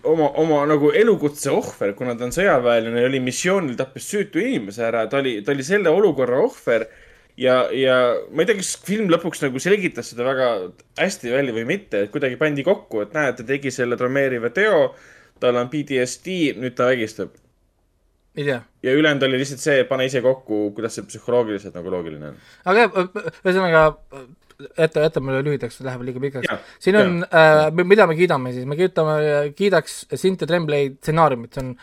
oma, 0.07 0.29
oma 0.41 0.61
nagu 0.69 0.91
elukutse 0.95 1.51
ohver, 1.53 1.93
kuna 1.97 2.15
ta 2.17 2.27
on 2.27 2.33
sõjaväeline 2.35 3.03
ja 3.03 3.09
oli 3.09 3.19
missioonil, 3.23 3.75
tappis 3.79 4.07
süütu 4.11 4.41
inimese 4.41 4.85
ära, 4.87 5.05
ta 5.11 5.21
oli, 5.21 5.39
ta 5.45 5.53
oli 5.55 5.65
selle 5.67 5.91
olukorra 5.93 6.39
ohver. 6.45 6.87
ja, 7.37 7.67
ja 7.73 7.97
ma 8.33 8.41
ei 8.43 8.49
tea, 8.49 8.57
kas 8.61 8.75
film 8.85 9.11
lõpuks 9.13 9.43
nagu 9.43 9.59
selgitas 9.61 10.11
seda 10.13 10.25
väga 10.25 10.47
hästi 10.97 11.33
välja 11.33 11.53
või 11.53 11.67
mitte, 11.69 12.05
et 12.05 12.13
kuidagi 12.13 12.39
pandi 12.39 12.65
kokku, 12.65 13.03
et 13.03 13.13
näed, 13.17 13.37
ta 13.37 13.45
tegi 13.45 13.73
selle 13.73 13.97
traumeeriva 13.99 14.49
teo, 14.53 14.87
tal 15.41 15.59
on 15.61 15.69
PTSD, 15.69 16.55
nüüd 16.57 16.77
ta 16.77 16.89
vägistab. 16.89 17.35
Ei 18.37 18.45
tea. 18.45 18.61
ja 18.83 18.93
ülejäänud 18.93 19.27
oli 19.27 19.41
lihtsalt 19.41 19.63
see, 19.63 19.83
pane 19.89 20.05
ise 20.07 20.21
kokku, 20.21 20.71
kuidas 20.77 20.97
see 20.97 21.05
psühholoogiliselt 21.09 21.75
nagu 21.77 21.93
loogiline 21.93 22.31
on. 22.31 22.39
aga 22.69 22.87
ühesõnaga, 22.93 23.83
jäta, 24.77 25.05
jäta 25.07 25.23
mulle 25.23 25.43
lühidaks, 25.45 25.81
läheb 25.85 26.05
liiga 26.07 26.23
pikaks 26.23 26.73
siin 26.83 26.99
on 27.01 27.19
äh,, 27.27 27.67
mida 27.83 28.07
me 28.07 28.17
kiidame 28.19 28.53
siis, 28.55 28.67
me 28.69 28.77
kiidame, 28.79 29.19
kiidaks 29.57 30.03
Cynthia 30.15 30.49
Tremblay 30.49 30.93
stsenaariumit, 30.99 31.57
see 31.57 31.65
on 31.65 31.73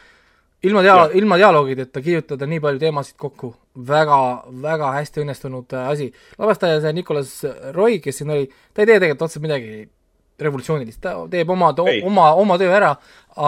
ilma 0.64 0.84
dia-, 0.86 1.10
ilma 1.20 1.38
dialoogideta 1.40 2.02
kirjutada 2.04 2.48
nii 2.48 2.62
palju 2.64 2.82
teemasid 2.86 3.18
kokku, 3.20 3.52
väga, 3.88 4.20
väga 4.62 4.94
hästi 5.00 5.24
õnnestunud 5.24 5.74
äh, 5.76 5.90
asi. 5.90 6.08
lavastaja 6.38 6.80
see 6.84 6.94
Nicolas 6.96 7.36
Roy, 7.76 7.98
kes 8.04 8.22
siin 8.22 8.32
oli, 8.34 8.48
ta 8.72 8.84
ei 8.84 8.88
tee 8.88 9.02
tegelikult 9.02 9.26
otseselt 9.26 9.46
midagi 9.48 9.84
revolutsioonilist, 10.40 11.00
ta 11.02 11.14
teeb 11.30 11.50
oma, 11.54 11.70
oma, 11.78 12.28
oma 12.34 12.56
töö 12.58 12.72
ära, 12.74 12.94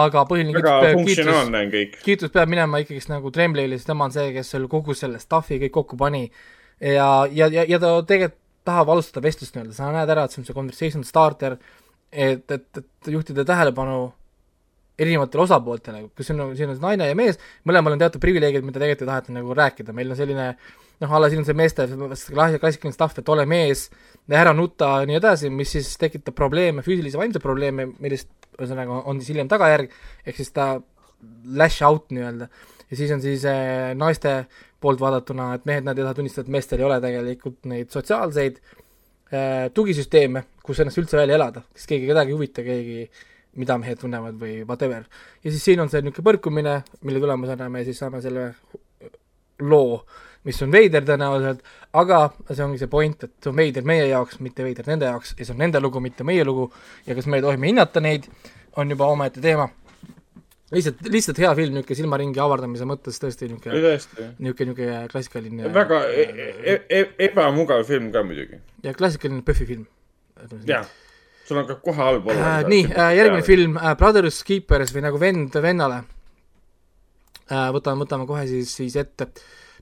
aga 0.03 0.23
põhiline 0.29 0.61
kiitus- 1.03 1.33
on 1.33 1.71
kõik. 1.73 1.97
kiitus 2.03 2.31
peab 2.31 2.51
minema 2.51 2.79
ikkagist 2.79 3.11
nagu 3.11 3.31
Tremblay'le, 3.33 3.75
sest 3.75 3.91
tema 3.91 4.07
on 4.07 4.15
see, 4.15 4.31
kes 4.35 4.53
seal 4.53 4.67
kogu 4.71 4.95
selle 4.95 5.19
stuff'i 5.19 5.59
kõik 5.65 5.75
kokku 5.81 5.99
pani. 5.99 6.29
ja, 6.79 7.27
ja, 7.31 7.47
ja, 7.47 7.65
ja 7.67 7.79
ta 7.79 7.95
tegelikult 8.03 8.43
tahab 8.67 8.91
alustada 8.91 9.23
vestlust 9.23 9.55
nii-öelda, 9.55 9.75
sa 9.75 9.91
näed 9.95 10.11
ära, 10.11 10.25
et 10.27 10.33
see 10.33 10.41
on 10.41 10.47
see 10.47 10.55
conversation 10.55 11.03
starter, 11.07 11.57
et, 12.11 12.43
et, 12.51 12.81
et 12.81 13.11
juhtida 13.13 13.45
tähelepanu 13.47 13.99
erinevatele 14.97 15.43
osapooltele, 15.45 16.01
kus 16.17 16.33
on, 16.33 16.41
siin 16.57 16.73
on 16.73 16.81
naine 16.81 17.07
ja 17.11 17.15
mees, 17.17 17.39
mõlemal 17.69 17.95
on 17.95 18.01
teatud 18.01 18.23
privileegid, 18.23 18.65
mida 18.65 18.81
tegelikult 18.81 19.05
ei 19.05 19.11
taheta 19.11 19.35
nagu 19.35 19.55
rääkida, 19.57 19.95
meil 19.95 20.11
on 20.11 20.19
selline 20.19 20.47
noh, 21.01 21.13
alla 21.13 21.29
siin 21.29 21.43
on 21.43 21.47
see 21.47 21.57
meeste 21.57 21.85
klassi- 21.87 22.59
klassikaline 22.59 22.95
stuff, 22.95 23.19
et 23.19 23.29
ole 23.29 23.45
mees, 23.49 23.87
ära 24.33 24.53
nuta 24.55 24.97
ja 25.01 25.09
nii 25.09 25.19
edasi, 25.19 25.51
mis 25.53 25.75
siis 25.75 25.93
tekitab 26.01 26.35
probleeme, 26.35 26.83
füüsilisi 26.85 27.19
vaimseid 27.19 27.43
probleeme, 27.43 27.87
millest 28.03 28.31
ühesõnaga 28.57 29.03
on 29.05 29.21
siis 29.21 29.35
hiljem 29.35 29.49
tagajärg, 29.51 29.93
ehk 30.25 30.39
siis 30.39 30.51
ta 30.55 30.73
lash 31.57 31.85
out 31.85 32.11
nii-öelda. 32.13 32.49
ja 32.89 32.97
siis 32.97 33.11
on 33.11 33.21
siis 33.21 33.45
äh, 33.45 33.93
naiste 33.97 34.45
poolt 34.81 34.99
vaadatuna, 35.01 35.53
et 35.57 35.65
mehed, 35.65 35.85
nad 35.85 35.97
ei 35.97 36.05
taha 36.05 36.17
tunnistada, 36.17 36.45
et 36.45 36.53
meestel 36.53 36.81
ei 36.81 36.87
ole 36.87 36.99
tegelikult 37.03 37.65
neid 37.69 37.89
sotsiaalseid 37.93 38.59
äh, 38.61 39.69
tugisüsteeme, 39.73 40.43
kus 40.63 40.79
ennast 40.81 41.01
üldse 41.01 41.17
välja 41.19 41.37
elada, 41.39 41.65
sest 41.75 41.89
keegi 41.89 42.09
kedagi 42.09 42.33
ei 42.33 42.37
huvita, 42.37 42.65
keegi 42.65 43.07
mida 43.57 43.77
mehed 43.81 43.99
tunnevad 44.01 44.37
või 44.37 44.61
whatever. 44.63 45.07
ja 45.43 45.51
siis 45.51 45.63
siin 45.65 45.81
on 45.81 45.89
see 45.89 46.03
niisugune 46.05 46.29
põrkumine, 46.29 46.77
mille 47.07 47.21
tulemusena 47.23 47.69
me 47.73 47.83
siis 47.87 47.99
saame 48.01 48.21
selle 48.21 48.51
loo, 49.65 50.03
mis 50.47 50.61
on 50.63 50.71
veider 50.71 51.03
tõenäoliselt, 51.07 51.65
aga 51.99 52.21
see 52.49 52.63
ongi 52.63 52.79
see 52.81 52.91
point, 52.91 53.25
et 53.27 53.33
see 53.43 53.51
on 53.51 53.57
veider 53.59 53.87
meie 53.87 54.05
jaoks, 54.07 54.39
mitte 54.43 54.65
veider 54.65 54.87
nende 54.87 55.09
jaoks 55.09 55.35
ja 55.37 55.43
see 55.43 55.55
on 55.55 55.59
nende 55.65 55.81
lugu, 55.83 56.01
mitte 56.03 56.27
meie 56.27 56.45
lugu 56.47 56.69
ja 57.07 57.17
kas 57.17 57.27
me 57.31 57.41
tohime 57.43 57.71
hinnata 57.71 58.03
neid, 58.03 58.29
on 58.79 58.93
juba 58.93 59.09
omaette 59.11 59.43
teema. 59.43 59.67
lihtsalt, 60.71 61.01
lihtsalt 61.11 61.37
hea 61.39 61.51
film 61.55 61.77
niisugune 61.77 61.97
silmaringi 62.01 62.41
avardamise 62.43 62.87
mõttes 62.87 63.19
tõesti 63.23 63.47
niisugune, 63.47 63.81
niisugune, 63.83 64.29
niisugune 64.43 65.03
klassikaline 65.11 65.73
väga 65.75 66.01
e 66.11 66.25
e 66.73 66.77
e 66.89 67.03
ebamugav 67.29 67.85
film 67.87 68.09
ka 68.11 68.23
muidugi. 68.23 68.59
ja 68.83 68.93
klassikaline 68.93 69.43
PÖFFi 69.47 69.65
film. 69.65 69.85
jah, 70.67 70.87
sul 71.47 71.61
on 71.61 71.67
ka 71.67 71.79
kohe 71.83 72.03
halb 72.03 72.27
olla 72.27 72.57
äh,. 72.59 72.67
nii 72.67 72.83
äh,, 72.91 73.13
järgmine. 73.19 73.43
film 73.47 73.77
äh, 73.79 73.95
Brothers 73.97 74.43
Keepers 74.43 74.91
või 74.95 75.07
nagu 75.07 75.19
vend 75.19 75.55
vennale 75.55 76.03
äh,. 77.47 77.71
võtame, 77.75 78.03
võtame 78.03 78.27
kohe 78.27 78.43
siis, 78.47 78.75
siis 78.75 78.99
ette, 78.99 79.31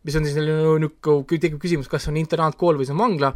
mis 0.06 0.16
on 0.16 0.26
siis 0.28 0.38
niisugune, 0.38 0.90
tekib 1.42 1.60
küsimus, 1.62 1.90
kas 1.92 2.08
on 2.12 2.18
internaatkool 2.22 2.80
või 2.80 2.88
see 2.88 2.96
on 2.96 3.04
vangla. 3.04 3.34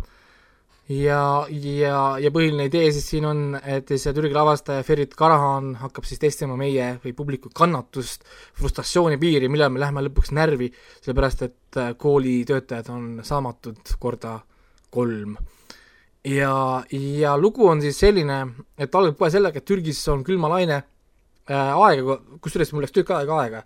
ja, 0.90 1.22
ja, 1.50 2.00
ja 2.18 2.32
põhiline 2.34 2.66
idee 2.70 2.88
siis 2.94 3.06
siin 3.12 3.26
on, 3.30 3.44
et 3.62 3.92
see 3.94 4.14
Türgi 4.14 4.34
lavastaja 4.34 4.86
Ferit 4.86 5.14
Karahan 5.18 5.76
hakkab 5.84 6.08
siis 6.10 6.22
testima 6.22 6.58
meie 6.58 6.96
või 7.04 7.14
publiku 7.14 7.52
kannatust, 7.54 8.26
frustratsiooni 8.58 9.20
piiri, 9.22 9.50
millal 9.50 9.70
me 9.74 9.84
läheme 9.84 10.08
lõpuks 10.08 10.34
närvi, 10.34 10.72
sellepärast 11.04 11.46
et 11.46 11.78
äh, 11.78 11.94
koolitöötajad 11.98 12.90
on 12.96 13.08
saamatud 13.24 13.98
korda 14.00 14.40
kolm 14.90 15.38
ja, 16.24 16.84
ja 16.92 17.38
lugu 17.38 17.68
on 17.68 17.82
siis 17.82 18.00
selline, 18.00 18.40
et 18.78 18.96
algab 18.96 19.18
kohe 19.20 19.32
sellega, 19.34 19.60
et 19.60 19.68
Türgis 19.68 20.02
on 20.12 20.24
külmalaine 20.28 20.80
äh, 20.80 21.72
aega, 21.86 22.20
kusjuures 22.44 22.74
mul 22.74 22.86
läks 22.86 22.96
tükk 22.96 23.14
aega 23.16 23.40
aega, 23.44 23.64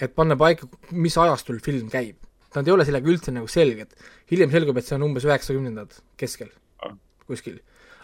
et 0.00 0.14
panna 0.14 0.36
paika, 0.36 0.68
mis 0.92 1.16
ajastul 1.18 1.60
film 1.64 1.90
käib. 1.92 2.18
Nad 2.54 2.68
ei 2.68 2.74
ole 2.74 2.86
sellega 2.86 3.10
üldse 3.10 3.34
nagu 3.34 3.50
selged. 3.50 3.94
hiljem 4.30 4.52
selgub, 4.54 4.78
et 4.78 4.86
see 4.86 4.96
on 4.96 5.08
umbes 5.08 5.26
üheksakümnendad 5.26 5.98
keskel 6.20 6.50
Ah. 6.82 6.94
kuskil. 7.26 7.60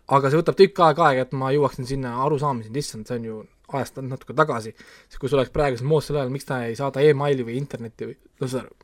aga 0.08 0.30
see 0.30 0.40
võtab 0.40 0.58
tükk 0.58 0.82
aega 0.86 1.08
aega, 1.08 1.22
et 1.22 1.32
ma 1.32 1.52
jõuaksin 1.54 1.86
sinna 1.86 2.16
arusaamiseni, 2.24 2.78
issand, 2.78 3.06
see 3.06 3.16
on 3.20 3.24
ju 3.24 3.40
ajast 3.72 4.02
natuke 4.02 4.34
tagasi. 4.34 4.74
sest 5.08 5.18
kui 5.18 5.28
see 5.28 5.38
oleks 5.38 5.54
praegusel 5.54 5.86
moodsal 5.86 6.16
ajal, 6.16 6.30
miks 6.30 6.44
ta 6.44 6.64
ei 6.66 6.74
saada 6.76 7.00
emaili 7.00 7.46
või 7.46 7.56
internetti 7.62 8.10
või, 8.10 8.16
no 8.40 8.46
saad 8.46 8.64
aru. 8.64 8.76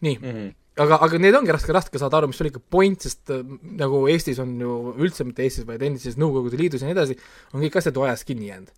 nii 0.00 0.18
mm, 0.18 0.30
-hmm 0.30 0.52
aga, 0.80 0.98
aga 1.06 1.20
neid 1.22 1.36
ongi 1.38 1.54
raske, 1.54 1.74
raske 1.74 2.00
saada 2.00 2.18
aru, 2.18 2.30
mis 2.32 2.40
oli 2.42 2.50
ikka 2.52 2.62
point, 2.70 3.06
sest 3.06 3.30
äh, 3.34 3.44
nagu 3.78 4.04
Eestis 4.10 4.40
on 4.42 4.56
ju 4.60 4.94
üldse 4.98 5.26
mitte 5.26 5.44
Eestis, 5.46 5.66
vaid 5.68 5.82
endises 5.86 6.18
Nõukogude 6.20 6.58
Liidus 6.60 6.82
ja 6.82 6.88
nii 6.88 6.96
edasi, 6.96 7.18
on 7.52 7.62
kõik 7.62 7.78
asjad 7.80 7.94
ju 7.94 8.06
ajas 8.06 8.24
kinni 8.26 8.50
jäänud. 8.50 8.72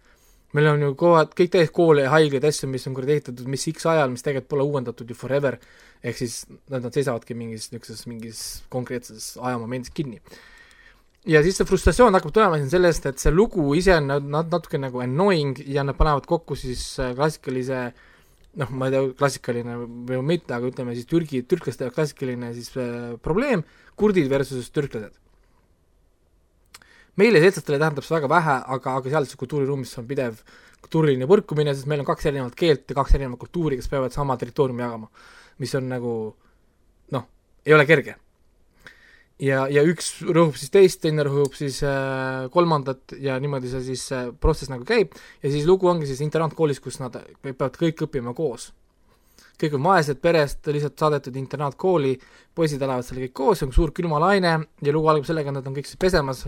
Meil 0.56 0.70
on 0.72 0.82
ju 0.86 0.94
kovad, 0.98 1.32
kõik 1.36 1.52
täis 1.52 1.70
koole 1.74 2.06
ja 2.06 2.12
haiglaid 2.14 2.44
asju, 2.48 2.68
mis 2.72 2.86
on 2.88 2.96
kuradi 2.96 3.16
ehitatud 3.16 3.48
mis 3.50 3.68
X 3.72 3.86
ajal, 3.92 4.10
mis 4.12 4.24
tegelikult 4.24 4.50
pole 4.54 4.66
uuendatud 4.66 5.10
ju 5.12 5.16
forever, 5.18 5.58
ehk 6.02 6.18
siis 6.18 6.42
nad, 6.48 6.80
nad 6.80 6.92
seisavadki 6.94 7.36
mingis 7.38 7.70
niisuguses, 7.72 8.04
mingis 8.10 8.42
konkreetses 8.72 9.34
ajamomendis 9.36 9.92
kinni. 9.96 10.20
ja 11.26 11.42
siis 11.42 11.56
see 11.58 11.66
frustratsioon 11.66 12.14
hakkab 12.14 12.34
tulema 12.34 12.58
siin 12.60 12.70
sellest, 12.70 13.08
et 13.10 13.22
see 13.22 13.34
lugu 13.34 13.68
ise 13.74 13.96
on 13.98 14.12
nat- 14.30 14.52
natuke 14.52 14.78
nagu 14.78 15.02
annoying 15.02 15.58
ja 15.66 15.82
nad 15.84 15.98
panevad 15.98 16.26
kokku 16.26 16.56
siis 16.56 16.84
äh, 17.02 17.14
klassikalise 17.18 17.90
noh, 18.56 18.72
ma 18.72 18.88
ei 18.88 18.94
tea, 18.94 19.12
klassikaline 19.18 19.76
või 20.08 20.22
mitte, 20.24 20.54
aga 20.56 20.70
ütleme 20.70 20.94
siis 20.96 21.08
Türgi, 21.10 21.42
türklaste 21.48 21.90
klassikaline 21.94 22.52
siis 22.56 22.72
äh, 22.80 23.16
probleem, 23.22 23.64
kurdid 23.98 24.30
versus 24.32 24.70
türklased. 24.72 25.12
meile, 27.20 27.40
eestlastele 27.40 27.80
tähendab 27.80 28.04
see 28.04 28.16
väga 28.16 28.30
vähe, 28.30 28.56
aga, 28.76 28.96
aga 29.00 29.12
sealses 29.12 29.38
kultuuriruumis 29.40 29.94
on 30.00 30.08
pidev 30.08 30.42
kultuuriline 30.86 31.26
põrkumine, 31.30 31.74
sest 31.74 31.88
meil 31.90 32.02
on 32.02 32.08
kaks 32.08 32.28
erinevat 32.30 32.54
keelt 32.58 32.86
ja 32.90 32.98
kaks 32.98 33.16
erinevat 33.16 33.40
kultuuri, 33.42 33.80
kes 33.80 33.90
peavad 33.90 34.14
sama 34.14 34.36
territooriumi 34.40 34.84
jagama. 34.84 35.10
mis 35.58 35.74
on 35.74 35.88
nagu 35.88 36.12
noh, 37.16 37.26
ei 37.64 37.74
ole 37.74 37.86
kerge. 37.88 38.16
ja, 39.40 39.66
ja 39.72 39.82
üks 39.84 40.22
rõhub 40.22 40.56
siis 40.56 40.72
teist, 40.72 41.00
teine 41.02 41.24
rõhub 41.26 41.56
siis 41.56 41.82
äh, 41.84 42.46
kolmandat 42.52 43.16
ja 43.20 43.40
niimoodi 43.40 43.72
see 43.72 43.82
siis 43.90 44.06
äh, 44.12 44.30
protsess 44.40 44.72
nagu 44.72 44.84
käib 44.84 45.16
ja 45.42 45.50
siis 45.50 45.66
lugu 45.66 45.88
ongi 45.88 46.08
siis 46.08 46.22
internaatkoolis, 46.24 46.80
kus 46.80 47.00
nad 47.00 47.16
peavad 47.42 47.76
kõik 47.80 48.06
õppima 48.06 48.34
koos. 48.36 48.72
kõik 49.60 49.74
on 49.76 49.84
vaesed 49.88 50.20
perest 50.20 50.66
lihtsalt 50.68 50.98
saadetud 51.00 51.36
internaatkooli, 51.36 52.18
poisid 52.54 52.82
elavad 52.82 53.04
seal 53.04 53.24
kõik 53.24 53.32
koos, 53.32 53.62
on 53.64 53.72
suur 53.72 53.92
külmalaine 53.92 54.58
ja 54.82 54.92
lugu 54.92 55.08
algab 55.08 55.24
sellega, 55.24 55.50
et 55.50 55.58
nad 55.58 55.66
on 55.66 55.76
kõik 55.76 55.96
pesemas 55.98 56.46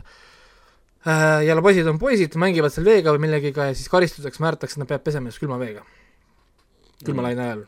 äh, 1.09 1.41
ja 1.47 1.57
poisid 1.65 1.89
on 1.91 1.99
poisid, 2.01 2.37
mängivad 2.41 2.75
seal 2.75 2.87
veega 2.89 3.15
või 3.15 3.25
millegiga 3.27 3.71
ja 3.71 3.75
siis 3.77 3.91
karistuseks 3.93 4.41
määratakse, 4.45 4.77
et 4.77 4.83
nad 4.83 4.91
peavad 4.91 5.07
pesema 5.07 5.33
just 5.33 5.43
külma 5.43 5.59
veega. 5.61 5.85
külmalaine 7.05 7.43
ajal. 7.43 7.65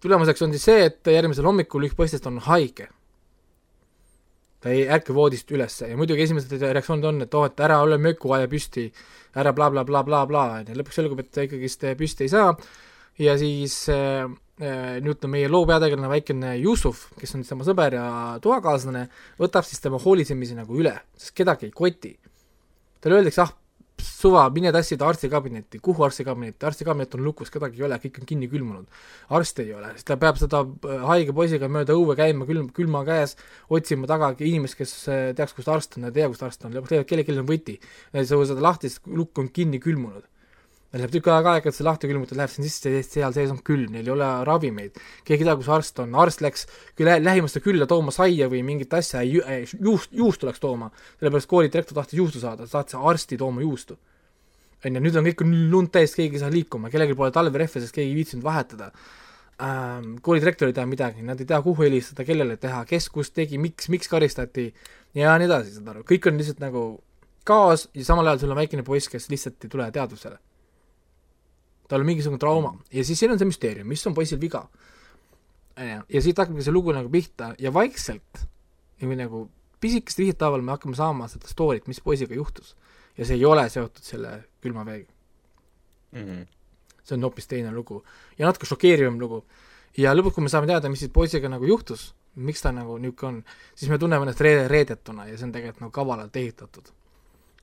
tulemuseks 0.00 0.42
on 0.42 0.54
siis 0.54 0.64
see, 0.70 0.86
et 0.90 1.12
järgmisel 1.12 1.46
hommikul 1.46 1.88
üks 1.88 1.96
poistest 1.98 2.26
on 2.26 2.38
haige. 2.48 2.88
Ta 4.58 4.72
ei 4.74 4.88
ärka 4.90 5.14
voodist 5.14 5.50
ülesse. 5.54 5.86
Ja 5.86 5.96
muidugi 5.96 6.24
esimesed 6.24 6.50
reaktsioonid 6.58 7.04
on, 7.06 7.22
et 7.22 7.34
oo, 7.34 7.44
et 7.46 7.60
ära 7.62 7.78
ole 7.84 7.98
möku, 8.02 8.32
aja 8.34 8.48
püsti, 8.50 8.88
ära 9.38 9.52
blablabla, 9.54 10.02
blablabla, 10.02 10.44
on 10.58 10.72
ju, 10.72 10.78
lõpuks 10.80 10.98
selgub, 10.98 11.20
et 11.22 11.30
ta 11.30 11.44
ikkagist 11.46 11.86
püsti 11.98 12.26
ei 12.26 12.32
saa. 12.32 12.56
Ja 13.22 13.36
siis 13.38 13.84
äh, 13.94 14.26
äh, 14.60 14.98
on 15.02 15.30
meie 15.30 15.48
loo 15.48 15.66
peategelane 15.68 16.10
väikene 16.10 16.56
Jussuf, 16.58 17.08
kes 17.18 17.34
on 17.36 17.44
tema 17.46 17.66
sõber 17.66 17.98
ja 17.98 18.08
toakaaslane, 18.42 19.06
võtab 19.38 19.66
siis 19.66 19.80
tema 19.84 20.00
hoolitsemise 20.02 20.58
nagu 20.58 20.76
üle, 20.78 20.96
sest 21.16 21.36
kedagi 21.36 21.68
ei 21.68 21.74
koti. 21.74 22.16
talle 23.00 23.20
öeldakse, 23.20 23.42
ah, 23.42 23.52
suva, 24.02 24.48
mine 24.54 24.70
tassi 24.74 24.96
ta 24.98 25.08
arstikabinetti, 25.10 25.80
kuhu 25.82 26.04
arstikabinetti, 26.06 26.66
arstikabinet 26.66 27.14
on 27.14 27.24
lukus, 27.24 27.50
kedagi 27.54 27.80
ei 27.80 27.86
ole, 27.86 27.98
kõik 28.02 28.20
on 28.20 28.28
kinni 28.28 28.48
külmunud. 28.50 28.86
arste 29.34 29.62
ei 29.62 29.74
ole, 29.74 29.92
siis 29.96 30.06
ta 30.08 30.16
peab 30.16 30.38
seda 30.40 30.62
äh, 30.64 31.04
haige 31.10 31.34
poisiga 31.36 31.68
mööda 31.72 31.96
õue 31.98 32.16
käima 32.18 32.46
külm, 32.48 32.70
külma 32.74 33.04
käes, 33.08 33.36
otsima 33.70 34.10
taga 34.10 34.32
inimest, 34.38 34.78
kes 34.78 34.94
äh, 35.08 35.22
teaks, 35.38 35.54
kus 35.56 35.68
arst 35.68 35.98
on 35.98 36.08
ja 36.08 36.12
ei 36.12 36.18
tea, 36.20 36.30
kus 36.32 36.42
arst 36.46 36.66
on, 36.66 36.74
lõpuks 36.74 36.94
leiavad 36.94 37.10
kellelgi 37.10 37.38
on 37.38 37.48
võti. 37.48 37.78
sa 38.14 38.42
seda 38.52 38.64
lahti, 38.64 38.90
siis 38.90 39.02
lukk 39.06 39.38
on 39.38 39.50
kinni 39.54 39.82
külmunud. 39.82 40.26
Neil 40.88 41.02
läheb 41.02 41.12
tükk 41.12 41.26
aega 41.28 41.50
aega, 41.52 41.68
et 41.68 41.76
see 41.76 41.84
lahti 41.84 42.08
külmutada, 42.08 42.38
läheb 42.40 42.48
sinna 42.54 42.64
sisse, 42.64 42.90
seal 43.04 43.34
sees 43.36 43.50
on 43.52 43.58
külm, 43.60 43.90
neil 43.92 44.06
ei 44.08 44.12
ole 44.14 44.28
ravimeid. 44.48 44.94
keegi 45.28 45.44
ei 45.44 45.48
tea, 45.50 45.56
kus 45.60 45.66
arst 45.74 45.98
on, 46.00 46.14
arst 46.16 46.40
läks 46.40 46.64
küll 46.96 47.10
lä- 47.10 47.18
lähimasse 47.20 47.60
külla 47.60 47.84
tooma 47.86 48.14
saia 48.14 48.48
või 48.48 48.62
mingit 48.64 48.96
asja, 48.96 49.20
juust, 49.20 50.08
juustu 50.16 50.48
läks 50.48 50.62
tooma. 50.62 50.88
sellepärast 51.20 51.50
koolidirektor 51.50 51.98
tahtis 51.98 52.16
juustu 52.16 52.40
saada, 52.40 52.66
saatis 52.66 52.96
arsti 52.96 53.36
tooma 53.36 53.60
juustu. 53.60 53.98
on 54.84 54.94
ju, 54.94 55.02
nüüd 55.04 55.18
on 55.18 55.28
kõik 55.28 55.44
lund 55.70 55.92
täis, 55.92 56.14
keegi 56.14 56.36
ei 56.36 56.40
saa 56.40 56.50
liikuma, 56.50 56.88
kellelgi 56.88 57.14
pole 57.14 57.30
talverehve, 57.36 57.80
sest 57.84 57.92
keegi 57.92 58.08
ei 58.08 58.16
viitsinud 58.16 58.44
vahetada 58.44 58.90
ähm,. 59.60 60.16
koolidirektor 60.22 60.68
ei 60.68 60.72
tea 60.72 60.86
midagi, 60.86 61.22
nad 61.22 61.38
ei 61.38 61.44
tea, 61.44 61.60
kuhu 61.60 61.82
helistada, 61.82 62.24
kellele 62.24 62.56
teha, 62.56 62.84
kes 62.88 63.10
kus 63.10 63.30
tegi, 63.30 63.58
miks, 63.58 63.90
miks 63.92 64.08
karistati 64.08 64.72
ja 65.12 65.36
nii 65.36 65.52
edasi, 65.52 65.76
saad 65.76 65.92
aru, 65.92 66.08
kõik 66.08 66.32
on 66.32 66.40
lihtsalt 66.40 66.64
nagu 66.64 67.02
kaos 67.44 67.90
ja 67.92 68.04
samal 68.08 68.24
ajal 68.26 68.46
sul 68.46 68.56
on 68.56 68.62
väikene 68.64 68.82
poiss, 68.86 69.12
kes 69.12 69.28
lihtsalt 69.28 69.68
ei 69.68 69.68
tule 69.68 69.92
teadvusele 69.92 70.38
tal 71.88 72.00
on 72.00 72.06
mingisugune 72.06 72.38
trauma 72.38 72.74
ja 72.92 73.04
siis 73.04 73.18
siin 73.18 73.32
on 73.32 73.38
see 73.40 73.48
müsteerium, 73.48 73.88
mis 73.88 74.06
on 74.06 74.14
poisil 74.14 74.40
viga. 74.40 74.66
onju, 75.78 76.02
ja 76.08 76.22
siit 76.22 76.38
hakkabki 76.38 76.62
see 76.66 76.72
lugu 76.74 76.92
nagu 76.92 77.08
pihta 77.10 77.54
ja 77.58 77.72
vaikselt 77.74 78.42
nagu, 79.00 79.14
nagu 79.14 79.42
pisikeste 79.80 80.22
vihjete 80.22 80.44
haaval 80.44 80.62
me 80.66 80.72
hakkame 80.74 80.96
saama 80.98 81.28
seda 81.30 81.46
story't, 81.48 81.86
mis 81.86 82.00
poisiga 82.00 82.34
juhtus. 82.34 82.76
ja 83.18 83.24
see 83.24 83.36
ei 83.38 83.44
ole 83.44 83.68
seotud 83.70 84.02
selle 84.02 84.44
külma 84.62 84.84
veega, 84.86 85.12
Mhm. 86.12 86.42
see 87.04 87.14
on 87.16 87.22
hoopis 87.22 87.46
teine 87.46 87.72
lugu 87.72 88.02
ja 88.38 88.46
natuke 88.46 88.66
šokeerivam 88.66 89.18
lugu. 89.20 89.44
ja 89.96 90.14
lõpuks, 90.14 90.34
kui 90.34 90.42
me 90.42 90.48
saame 90.48 90.66
teada, 90.66 90.88
mis 90.88 90.98
siis 90.98 91.10
poisiga 91.12 91.48
nagu 91.48 91.64
juhtus, 91.66 92.14
miks 92.36 92.62
ta 92.62 92.72
nagu 92.72 92.98
niisugune 92.98 93.28
on, 93.38 93.44
siis 93.74 93.90
me 93.90 93.98
tunneme 93.98 94.22
ennast 94.22 94.40
reede, 94.40 94.68
reedetuna 94.68 95.26
ja 95.26 95.36
see 95.38 95.44
on 95.48 95.52
tegelikult 95.52 95.80
nagu 95.80 95.92
kavalalt 95.92 96.36
ehitatud. 96.36 96.90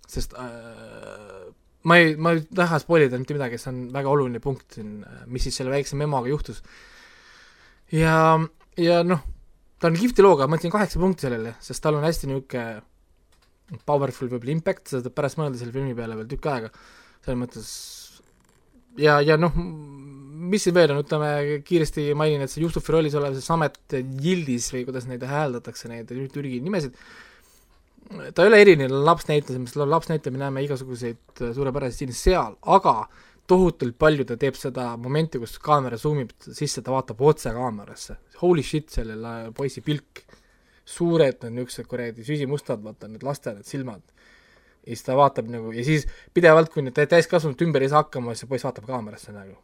sest 0.07 0.34
äh, 0.34 1.53
ma 1.86 1.99
ei, 2.02 2.16
ma 2.18 2.34
ei 2.34 2.44
taha 2.45 2.80
spoilida 2.82 3.20
mitte 3.22 3.38
midagi, 3.38 3.60
see 3.62 3.72
on 3.72 3.80
väga 3.94 4.12
oluline 4.12 4.41
punkt 4.44 4.78
siin, 4.78 4.98
mis 5.32 5.45
siis 5.45 5.60
selle 5.62 5.74
väikse 5.74 5.98
memoga 5.99 6.32
juhtus. 6.32 6.64
ja, 7.94 8.18
ja 8.82 9.03
noh, 9.06 9.22
ta 9.80 9.91
on 9.91 9.99
kihvti 9.99 10.26
looga, 10.26 10.49
ma 10.49 10.57
andsin 10.57 10.74
kaheksa 10.74 11.02
punkti 11.02 11.28
sellele, 11.28 11.56
sest 11.64 11.84
tal 11.84 11.99
on 11.99 12.07
hästi 12.07 12.32
niisugune 12.32 13.80
powerful 13.86 14.30
võib-olla 14.30 14.53
impact, 14.53 14.90
sa 14.90 14.99
saad 14.99 15.14
pärast 15.16 15.40
mõelda 15.41 15.57
selle 15.57 15.74
filmi 15.74 15.95
peale 15.98 16.18
veel 16.20 16.30
tükk 16.30 16.49
aega, 16.52 16.70
selles 17.26 17.40
mõttes 17.41 17.70
ja, 19.02 19.20
ja 19.26 19.38
noh, 19.40 19.53
mis 19.56 20.66
siin 20.66 20.76
veel 20.76 20.94
on, 20.94 21.02
ütleme 21.03 21.62
kiiresti 21.66 22.07
mainin, 22.18 22.45
et 22.45 22.53
see 22.53 22.64
Justufi 22.64 22.94
rollis 22.94 23.16
olev 23.18 23.36
see 23.38 23.45
Samet 23.45 23.80
Yildiz 23.95 24.70
või 24.74 24.86
kuidas 24.88 25.07
neid 25.10 25.26
hääldatakse, 25.28 25.90
neid 25.91 26.12
türgi 26.34 26.62
nimesid, 26.64 26.98
ta 28.10 28.44
ei 28.44 28.48
ole 28.48 28.61
eriline 28.61 28.88
lapsnäitleja 28.90 30.32
me 30.32 30.38
näeme 30.38 30.64
igasuguseid 30.65 31.41
äh, 31.41 31.53
suurepäraseid 31.56 31.98
siin 32.06 32.14
seal, 32.14 32.57
aga 32.61 33.07
tohutult 33.49 33.98
palju 34.02 34.26
ta 34.26 34.38
teeb 34.41 34.57
seda 34.57 34.91
momenti, 34.98 35.40
kus 35.41 35.57
kaamera 35.61 35.98
zoom 36.02 36.23
ib 36.23 36.34
sisse, 36.45 36.82
ta 36.82 36.94
vaatab 36.94 37.22
otse 37.22 37.53
kaamerasse. 37.53 38.18
Holy 38.41 38.64
shit, 38.65 38.90
selle 38.94 39.18
la- 39.19 39.52
poisi 39.56 39.82
pilk. 39.86 40.26
suured 40.86 41.40
need 41.41 41.53
niisugused 41.56 41.88
kuradi 41.90 42.22
süsimustad, 42.22 42.77
vaata 42.86 43.07
need 43.10 43.23
laste 43.26 43.49
need 43.56 43.65
silmad. 43.65 44.03
ja 44.86 44.91
siis 44.91 45.02
ta 45.02 45.15
vaatab 45.18 45.48
nagu 45.49 45.72
ja 45.73 45.84
siis 45.84 46.06
pidevalt, 46.34 46.69
kui 46.69 46.84
need 46.86 46.99
täiskasvanud 47.10 47.61
ümber 47.65 47.82
ei 47.82 47.90
saa 47.90 48.03
hakkama, 48.03 48.36
siis 48.36 48.44
see 48.44 48.52
poiss 48.52 48.68
vaatab 48.68 48.86
kaamerasse 48.86 49.34
nagu. 49.34 49.56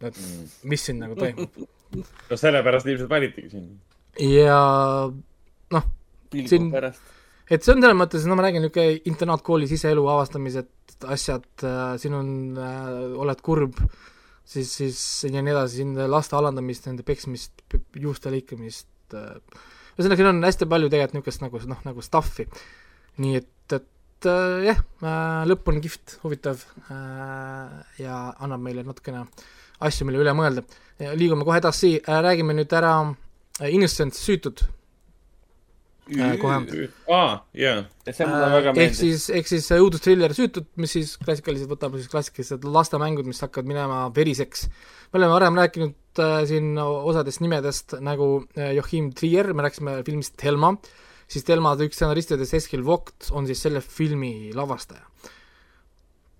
no 0.00 0.08
et 0.08 0.18
mis 0.64 0.86
siin 0.88 0.98
nagu 0.98 1.14
toimub. 1.14 1.54
no 2.30 2.36
sellepärast 2.36 2.90
ilmselt 2.90 3.10
valitigi 3.10 3.50
sind. 3.50 3.78
ja 4.18 4.58
noh, 5.70 5.86
Siin- 6.44 6.72
et 7.50 7.62
see 7.62 7.74
on 7.74 7.82
selles 7.82 7.98
mõttes, 7.98 8.26
no 8.26 8.36
ma 8.38 8.46
räägin, 8.46 8.64
niisugune 8.64 9.00
internaatkooli 9.10 9.68
siseelu 9.70 10.02
avastamised, 10.16 10.70
asjad 11.12 11.46
äh,, 11.66 11.94
siin 12.02 12.16
on 12.18 12.28
äh,, 12.58 12.92
oled 13.22 13.42
kurb, 13.46 13.78
siis, 14.42 14.72
siis 14.80 15.00
ja 15.30 15.42
nii 15.42 15.54
edasi, 15.54 15.82
siin 15.82 15.94
laste 16.10 16.38
alandamist, 16.38 16.88
nende 16.90 17.06
peksmist, 17.06 17.62
juuste 18.02 18.32
lõikamist 18.34 19.14
äh,, 19.14 19.36
ühesõnaga, 19.94 20.18
siin 20.20 20.30
on 20.32 20.42
hästi 20.48 20.70
palju 20.72 20.90
tegelikult 20.92 21.20
niisugust 21.20 21.44
nagu 21.44 21.62
noh, 21.70 21.84
nagu 21.86 22.04
stuff'i. 22.04 22.48
nii 23.22 23.38
et, 23.38 23.76
et 23.78 24.30
äh, 24.32 24.72
jah 24.72 24.80
äh,, 24.82 25.44
lõpp 25.52 25.70
on 25.70 25.78
kihvt, 25.84 26.18
huvitav 26.24 26.64
äh, 26.90 27.76
ja 28.02 28.24
annab 28.42 28.64
meile 28.64 28.82
natukene 28.86 29.22
asju, 29.86 30.08
mille 30.08 30.24
üle 30.24 30.34
mõelda. 30.34 30.64
liigume 31.14 31.44
kohe 31.44 31.60
edasi 31.60 31.98
räägime 32.08 32.56
nüüd 32.56 32.72
ära 32.74 32.96
Innocent, 33.70 34.12
süütud 34.12 34.60
kohe 36.06 36.58
aa, 37.10 37.30
jaa. 37.58 37.78
see 38.06 38.26
mulle 38.28 38.50
väga 38.52 38.72
ehk 38.72 38.78
meeldis. 38.78 39.00
siis, 39.00 39.24
ehk 39.40 39.48
siis 39.50 39.66
õudustriller 39.74 40.34
Süütud, 40.36 40.68
mis 40.80 40.94
siis 40.94 41.16
klassikaliselt 41.18 41.72
võtab 41.72 41.96
siis 41.98 42.10
klassikalised 42.12 42.66
lastemängud, 42.76 43.26
mis 43.26 43.42
hakkavad 43.42 43.70
minema 43.70 44.04
veriseks. 44.14 44.68
me 45.12 45.20
oleme 45.20 45.34
varem 45.34 45.58
rääkinud 45.58 46.22
äh, 46.22 46.36
siin 46.46 46.76
osadest 46.78 47.42
nimedest 47.42 47.96
nagu 48.00 48.30
äh, 48.54 48.74
Joachim 48.78 49.10
Trier, 49.18 49.52
me 49.52 49.66
rääkisime 49.66 49.98
filmist 50.06 50.38
Helma, 50.46 50.76
siis 51.26 51.46
Helma 51.48 51.74
üks 51.82 51.98
stsenaristidest 51.98 52.60
Eskil 52.60 52.86
Vogt 52.86 53.32
on 53.32 53.50
siis 53.50 53.66
selle 53.66 53.82
filmi 53.82 54.52
lavastaja 54.54 55.02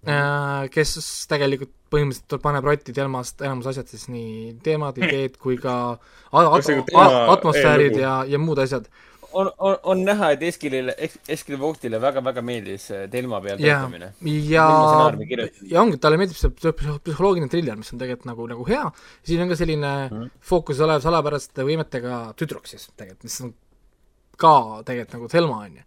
äh,. 0.06 0.68
kes 0.70 0.94
tegelikult 1.30 1.74
põhimõtteliselt 1.90 2.42
paneb 2.42 2.66
rotti 2.66 2.94
Helmast 2.96 3.42
enamus 3.42 3.68
asjad 3.70 3.90
siis 3.90 4.06
nii 4.10 4.56
teemad, 4.64 4.98
ideed 4.98 5.36
kui 5.42 5.58
ka 5.60 5.96
atmosfäärid 6.32 7.98
ja, 8.00 8.18
ja 8.28 8.40
muud 8.42 8.58
asjad. 8.62 8.88
on, 9.32 9.50
on, 9.58 9.76
on 9.82 10.04
näha, 10.04 10.30
et 10.34 10.42
Eskilile, 10.46 10.94
Eskil 11.28 11.58
Voogtile 11.60 12.00
väga-väga 12.02 12.42
meeldis 12.44 12.88
äh, 12.94 13.04
Telma 13.10 13.40
peal 13.44 13.60
ja 13.60 13.80
töötamine., 13.80 14.12
ja 14.22 14.66
kirjutamine. 15.28 15.70
ja 15.72 15.82
ongi, 15.82 16.00
talle 16.02 16.20
meeldib 16.20 16.38
see 16.38 16.52
psüh- 16.54 16.74
psühholoogiline 16.76 17.50
triller, 17.52 17.76
mis 17.80 17.92
on 17.92 18.02
tegelikult 18.02 18.30
nagu, 18.30 18.48
nagu 18.54 18.68
hea, 18.68 18.84
siin 19.26 19.44
on 19.44 19.52
ka 19.52 19.58
selline 19.58 19.92
mm. 20.06 20.30
fookuses 20.52 20.84
olev 20.86 21.04
salapäraste 21.04 21.66
võimetega 21.66 22.22
tüdruk 22.38 22.70
siis 22.70 22.88
tegelikult, 22.94 23.28
mis 23.28 23.40
on 23.44 23.52
ka 24.40 24.56
tegelikult 24.86 25.18
nagu 25.18 25.30
Thelma, 25.32 25.60
on 25.66 25.76
ju. 25.80 25.86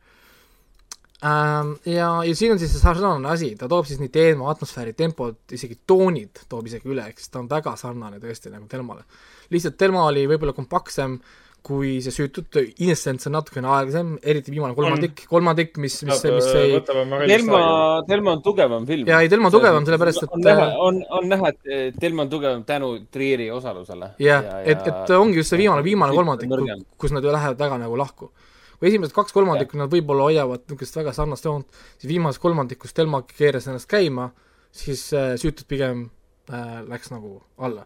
Ja, 1.20 2.12
ja 2.24 2.36
siin 2.36 2.54
on 2.54 2.60
siis 2.62 2.72
see 2.72 2.80
sarnane 2.80 3.28
asi, 3.28 3.50
ta 3.60 3.68
toob 3.68 3.88
siis 3.90 4.00
nii 4.00 4.12
teema, 4.14 4.48
atmosfääri, 4.54 4.94
tempot, 4.96 5.42
isegi 5.52 5.82
toonid 5.88 6.46
toob 6.48 6.70
isegi 6.70 6.88
üle, 6.88 7.10
ehk 7.12 7.20
siis 7.20 7.34
ta 7.34 7.42
on 7.42 7.50
väga 7.52 7.76
sarnane 7.80 8.22
tõesti 8.24 8.54
nagu 8.54 8.70
Thelmale. 8.72 9.04
lihtsalt 9.52 9.76
Thelma 9.78 10.06
oli 10.08 10.24
võib-olla 10.32 10.56
kompaktsem 10.56 11.18
kui 11.66 11.98
see 12.04 12.14
süütud, 12.14 12.56
Innocence 12.80 13.28
on 13.30 13.36
natukene 13.36 13.70
aeglasem, 13.70 14.14
eriti 14.32 14.54
viimane 14.54 14.76
kolmandik, 14.78 15.24
kolmandik, 15.30 15.78
mis, 15.82 15.98
mis, 16.08 16.22
mis 16.24 16.50
ei 16.56 16.78
Telma, 16.86 17.62
Telma 18.08 18.34
on 18.38 18.44
tugevam 18.46 18.86
film. 18.88 19.10
ja 19.10 19.20
ei, 19.24 19.30
Telma 19.32 19.52
tugevam, 19.54 19.86
sellepärast 19.88 20.24
et 20.26 20.36
on 20.38 20.46
näha, 20.46 20.68
on, 20.86 21.02
on 21.20 21.28
näha, 21.30 21.52
et 21.54 21.98
Telma 22.00 22.26
on 22.26 22.32
tugevam 22.32 22.64
tänu 22.68 22.92
Trieri 23.12 23.50
osalusele. 23.52 24.14
jah, 24.24 24.48
et, 24.64 24.88
et 24.88 25.14
ongi 25.18 25.42
just 25.42 25.54
see 25.54 25.60
viimane, 25.62 25.84
viimane 25.86 26.16
kolmandik 26.16 26.54
kus 26.98 27.16
nad 27.16 27.24
ju 27.24 27.34
lähevad 27.36 27.60
väga 27.60 27.82
nagu 27.84 27.98
lahku. 28.00 28.32
kui 28.80 28.88
esimesed 28.88 29.16
kaks 29.16 29.36
kolmandikku 29.36 29.78
nad 29.78 29.92
võib-olla 29.92 30.30
hoiavad 30.30 30.64
niisugust 30.64 30.96
väga 30.96 31.14
sarnast 31.16 31.46
joont, 31.46 31.68
siis 31.98 32.14
viimases 32.14 32.40
kolmandikus 32.40 32.96
Telma 32.96 33.22
keeras 33.28 33.68
ennast 33.68 33.90
käima, 33.92 34.30
siis 34.72 35.10
äh, 35.14 35.34
süütud 35.42 35.68
pigem 35.68 36.08
äh, 36.48 36.80
läks 36.88 37.12
nagu 37.12 37.42
alla. 37.58 37.84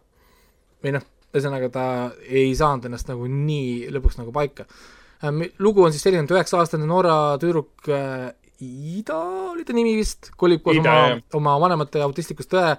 või 0.83 0.97
noh, 0.99 1.09
ühesõnaga 1.33 1.69
ta 1.73 1.85
ei 2.29 2.53
saanud 2.57 2.87
ennast 2.89 3.09
nagu 3.09 3.27
nii 3.27 3.89
lõpuks 3.93 4.19
nagu 4.21 4.33
paika 4.35 4.65
äh,. 4.65 5.43
lugu 5.59 5.83
on 5.83 5.93
siis 5.93 6.05
selline, 6.05 6.25
et 6.27 6.35
üheksa-aastane 6.35 6.87
Norra 6.89 7.37
tüdruk 7.41 7.89
äh, 7.89 8.31
Ida 8.63 9.17
oli 9.51 9.65
ta 9.67 9.73
nimi 9.75 9.95
vist, 9.97 10.31
kolib 10.39 10.63
koos 10.63 10.77
Ida, 10.79 10.93
oma 11.33 11.55
oma 11.57 11.57
vanemate 11.65 12.03
autistlikust 12.05 12.51
tõe 12.53 12.75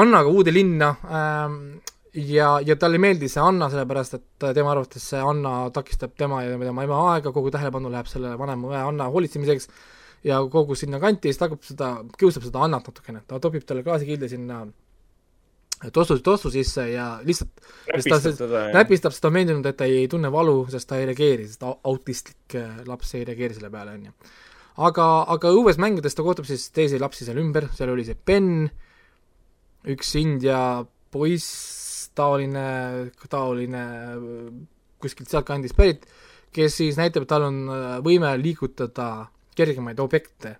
Annaga 0.00 0.30
uude 0.32 0.54
linna 0.54 0.94
ähm, 1.04 1.56
ja, 2.16 2.54
ja 2.64 2.76
talle 2.80 2.96
ei 2.96 3.04
meeldi 3.06 3.28
see 3.30 3.42
Anna, 3.44 3.68
sellepärast 3.72 4.16
et 4.18 4.46
tema 4.56 4.72
arvates 4.72 5.04
see 5.12 5.20
Anna 5.20 5.66
takistab 5.74 6.14
tema 6.18 6.42
ja 6.44 6.58
tema 6.60 6.86
ema 6.86 7.00
aega, 7.12 7.32
kogu 7.32 7.52
tähelepanu 7.52 7.92
läheb 7.92 8.08
selle 8.10 8.32
vanema 8.40 8.72
õe 8.72 8.80
Anna 8.88 9.10
hoolitsemiseks 9.12 9.68
ja 10.28 10.40
kogu 10.50 10.76
sinna 10.78 11.00
kanti 11.02 11.28
ja 11.28 11.34
siis 11.34 11.40
ta 11.40 11.48
hakkab 11.48 11.66
seda, 11.66 11.90
kiusab 12.18 12.46
seda 12.46 12.64
Annat 12.66 12.88
natukene, 12.88 13.24
ta 13.26 13.40
topib 13.42 13.66
talle 13.68 13.84
klaasikilde 13.86 14.30
sinna 14.32 14.62
tossu, 15.90 16.18
tossu 16.22 16.50
sisse 16.52 16.84
ja 16.92 17.06
lihtsalt 17.26 17.50
näpistab 17.90 18.38
teda 18.38 18.62
ja 18.68 18.74
näpistab, 18.76 19.14
sest 19.14 19.24
ta 19.24 19.30
on 19.30 19.36
veendunud, 19.38 19.66
et 19.66 19.78
ta 19.80 19.88
ei 19.88 20.06
tunne 20.10 20.30
valu, 20.32 20.62
sest 20.70 20.88
ta 20.90 21.00
ei 21.00 21.08
reageeri, 21.10 21.48
sest 21.50 21.64
au- 21.66 21.78
autistlik 21.90 22.56
äh, 22.58 22.82
laps 22.86 23.14
ei 23.18 23.24
reageeri 23.28 23.58
selle 23.58 23.70
peale, 23.72 23.96
on 23.98 24.06
ju. 24.06 24.14
aga, 24.88 25.08
aga 25.34 25.52
õues 25.58 25.80
mängides 25.82 26.18
ta 26.18 26.26
kohtab 26.26 26.46
siis 26.48 26.68
teisi 26.74 27.00
lapsi 27.02 27.26
seal 27.26 27.40
ümber, 27.42 27.68
seal 27.76 27.92
oli 27.94 28.06
see 28.06 28.18
Ben, 28.30 28.68
üks 29.92 30.14
India 30.20 30.60
poiss, 31.12 31.50
taoline, 32.18 32.66
taoline 33.32 33.84
äh, 34.14 34.48
kuskilt 35.02 35.32
sealtkandist 35.32 35.76
pärit, 35.78 36.06
kes 36.54 36.78
siis 36.78 36.98
näitab, 37.00 37.26
et 37.26 37.32
tal 37.34 37.48
on 37.48 37.62
äh, 37.66 37.92
võime 38.04 38.36
liigutada 38.38 39.28
kergemaid 39.58 39.98
objekte 40.00 40.56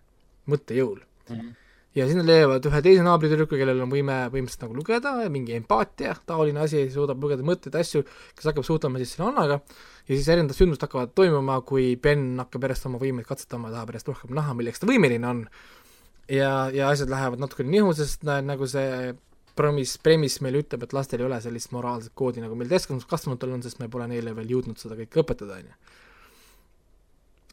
mõttejõul 0.51 0.99
mm. 0.99 1.35
-hmm 1.37 1.59
ja 1.97 2.07
siis 2.09 2.17
nad 2.17 2.29
leiavad 2.29 2.65
ühe 2.69 2.81
teise 2.85 3.05
naabritüdruku, 3.05 3.59
kellel 3.61 3.83
on 3.85 3.91
võime 3.93 4.17
põhimõtteliselt 4.33 4.65
nagu 4.65 4.77
lugeda, 4.79 5.13
mingi 5.33 5.57
empaatia, 5.59 6.15
taoline 6.29 6.63
asi, 6.65 6.87
suudab 6.93 7.21
lugeda 7.23 7.45
mõtteid, 7.47 7.77
asju, 7.79 8.05
kes 8.37 8.49
hakkab 8.49 8.67
suhtlema 8.67 9.03
siis 9.03 9.15
selle 9.17 9.29
Annaga 9.29 9.59
ja 9.61 10.15
siis 10.15 10.31
erinevad 10.33 10.57
sündmused 10.57 10.87
hakkavad 10.87 11.13
toimuma, 11.19 11.59
kui 11.69 11.93
Ben 12.03 12.31
hakkab 12.41 12.65
järjest 12.67 12.89
oma 12.89 13.01
võimeid 13.03 13.29
katsetama 13.29 13.73
tahab 13.75 13.93
järjest 13.93 14.13
rohkem 14.13 14.33
näha, 14.39 14.57
milleks 14.59 14.83
ta 14.83 14.89
võimeline 14.89 15.29
on. 15.29 15.45
ja, 16.33 16.53
ja 16.73 16.89
asjad 16.89 17.13
lähevad 17.13 17.43
natukene 17.43 17.71
nihu, 17.75 17.93
sest 17.99 18.25
nagu 18.25 18.69
see 18.71 19.13
promis, 19.59 19.99
premis 20.01 20.39
meile 20.41 20.63
ütleb, 20.65 20.87
et 20.87 20.95
lastel 20.97 21.21
ei 21.21 21.29
ole 21.29 21.41
sellist 21.45 21.75
moraalset 21.77 22.15
koodi, 22.17 22.41
nagu 22.41 22.57
meil 22.57 22.73
täiskasvanud, 22.73 23.05
kasvanutel 23.11 23.53
on, 23.53 23.65
sest 23.67 23.83
me 23.83 23.91
pole 23.93 24.09
neile 24.09 24.33
veel 24.37 24.57
jõudnud 24.57 24.81
seda 24.81 24.97
kõike 24.97 25.21
õpetada, 25.27 25.61
on 25.61 25.69
ju 25.69 26.01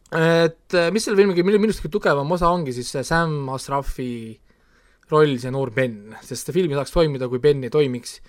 et 0.10 0.73
äh, 0.73 0.90
mis 0.94 1.06
selle 1.06 1.19
filmiga 1.19 1.45
minu, 1.45 1.60
minust 1.61 1.84
kõige 1.84 1.99
tugevam 1.99 2.31
osa 2.34 2.49
ongi 2.49 2.73
siis 2.73 2.90
see 2.95 3.03
Sam 3.06 3.49
Asrafi 3.53 4.11
roll, 5.11 5.36
see 5.41 5.52
noor 5.53 5.73
Ben, 5.73 6.15
sest 6.26 6.49
see 6.49 6.56
film 6.56 6.73
ei 6.73 6.80
saaks 6.80 6.94
toimida, 6.95 7.30
kui 7.30 7.41
Ben 7.44 7.61
ei 7.65 7.73
toimiks. 7.73 8.19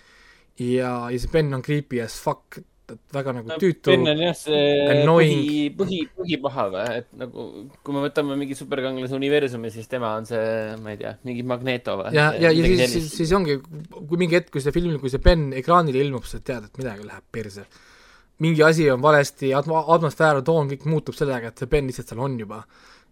ja, 0.60 0.92
ja 1.08 1.20
see 1.20 1.32
Ben 1.32 1.54
on 1.56 1.64
creepy 1.64 2.02
as 2.04 2.18
fuck, 2.20 2.60
et, 2.60 2.66
väga 3.14 3.32
nagu 3.38 3.56
tüütu 3.62 3.94
Ben 3.94 4.12
on 4.12 4.22
jah 4.26 4.36
see 4.36 5.04
põhi, 5.08 5.68
põhi, 5.78 6.00
põhipaha 6.18 6.66
või, 6.74 6.86
et 7.00 7.08
nagu 7.20 7.46
kui 7.80 7.96
me 7.96 8.04
võtame 8.04 8.36
mingi 8.40 8.58
superkangelase 8.58 9.16
universumi, 9.16 9.72
siis 9.72 9.88
tema 9.88 10.12
on 10.20 10.28
see, 10.28 10.42
ma 10.82 10.92
ei 10.92 11.00
tea, 11.00 11.14
mingi 11.28 11.46
Magneto 11.48 11.96
või? 12.02 12.12
ja, 12.16 12.32
ja, 12.36 12.52
ja 12.52 12.72
siis, 12.74 12.96
siis, 12.96 13.12
siis 13.22 13.36
ongi, 13.36 13.56
kui 13.96 14.20
mingi 14.20 14.36
hetk, 14.36 14.52
kui 14.52 14.64
see 14.64 14.74
film, 14.76 14.98
kui 15.00 15.12
see 15.12 15.22
Ben 15.24 15.48
ekraanile 15.60 16.04
ilmub, 16.04 16.28
sa 16.28 16.42
tead, 16.44 16.68
et 16.68 16.82
midagi 16.82 17.08
läheb 17.08 17.32
perse. 17.32 17.64
Mingi 18.40 18.62
asi 18.64 18.86
on 18.90 19.02
valesti, 19.04 19.52
atmo-, 19.56 19.84
atmosfäär, 19.94 20.40
toon, 20.46 20.68
kõik 20.72 20.86
muutub 20.88 21.14
sellega, 21.16 21.50
et 21.52 21.58
see 21.60 21.68
Ben 21.70 21.86
lihtsalt 21.90 22.08
seal 22.08 22.22
on 22.24 22.38
juba. 22.40 22.62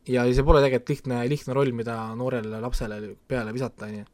ja 0.08 0.22
see 0.32 0.42
pole 0.46 0.62
tegelikult 0.64 0.88
lihtne, 0.88 1.16
lihtne 1.28 1.54
roll, 1.56 1.72
mida 1.76 1.94
noorele 2.16 2.60
lapsele 2.62 3.00
peale 3.28 3.52
visata, 3.52 3.84
on 3.90 3.98
ju. 3.98 4.04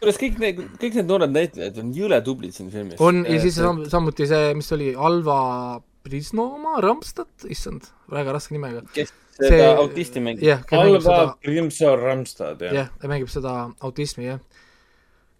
kuidas 0.00 0.18
kõik 0.20 0.38
need, 0.42 0.58
kõik 0.82 0.96
need 0.98 1.06
noored 1.08 1.30
näitlejad 1.32 1.78
on 1.80 1.92
jõle 1.94 2.18
tublid 2.26 2.52
siin 2.56 2.70
filmis. 2.72 2.98
on 3.00 3.22
ja 3.24 3.38
siis 3.40 3.54
sam- 3.56 3.84
samuti 3.88 4.26
see, 4.26 4.54
mis 4.58 4.72
oli, 4.74 4.90
Alva 4.94 5.80
Prisnoma, 6.04 6.80
Ramstad, 6.84 7.30
issand, 7.48 7.86
väga 8.12 8.34
raske 8.36 8.52
nimega. 8.52 8.82
kes 8.92 9.12
see- 9.38 9.48
seda 9.48 9.70
autisti 9.78 10.20
mängib. 10.20 10.42
jah, 10.44 10.60
Alva 10.72 11.00
seda, 11.00 11.36
Grimsor 11.46 12.02
Ramstad, 12.02 12.60
jah. 12.66 12.74
jah, 12.74 12.90
ta 13.00 13.08
mängib 13.08 13.30
seda 13.32 13.70
autismi, 13.80 14.26
jah. 14.26 14.40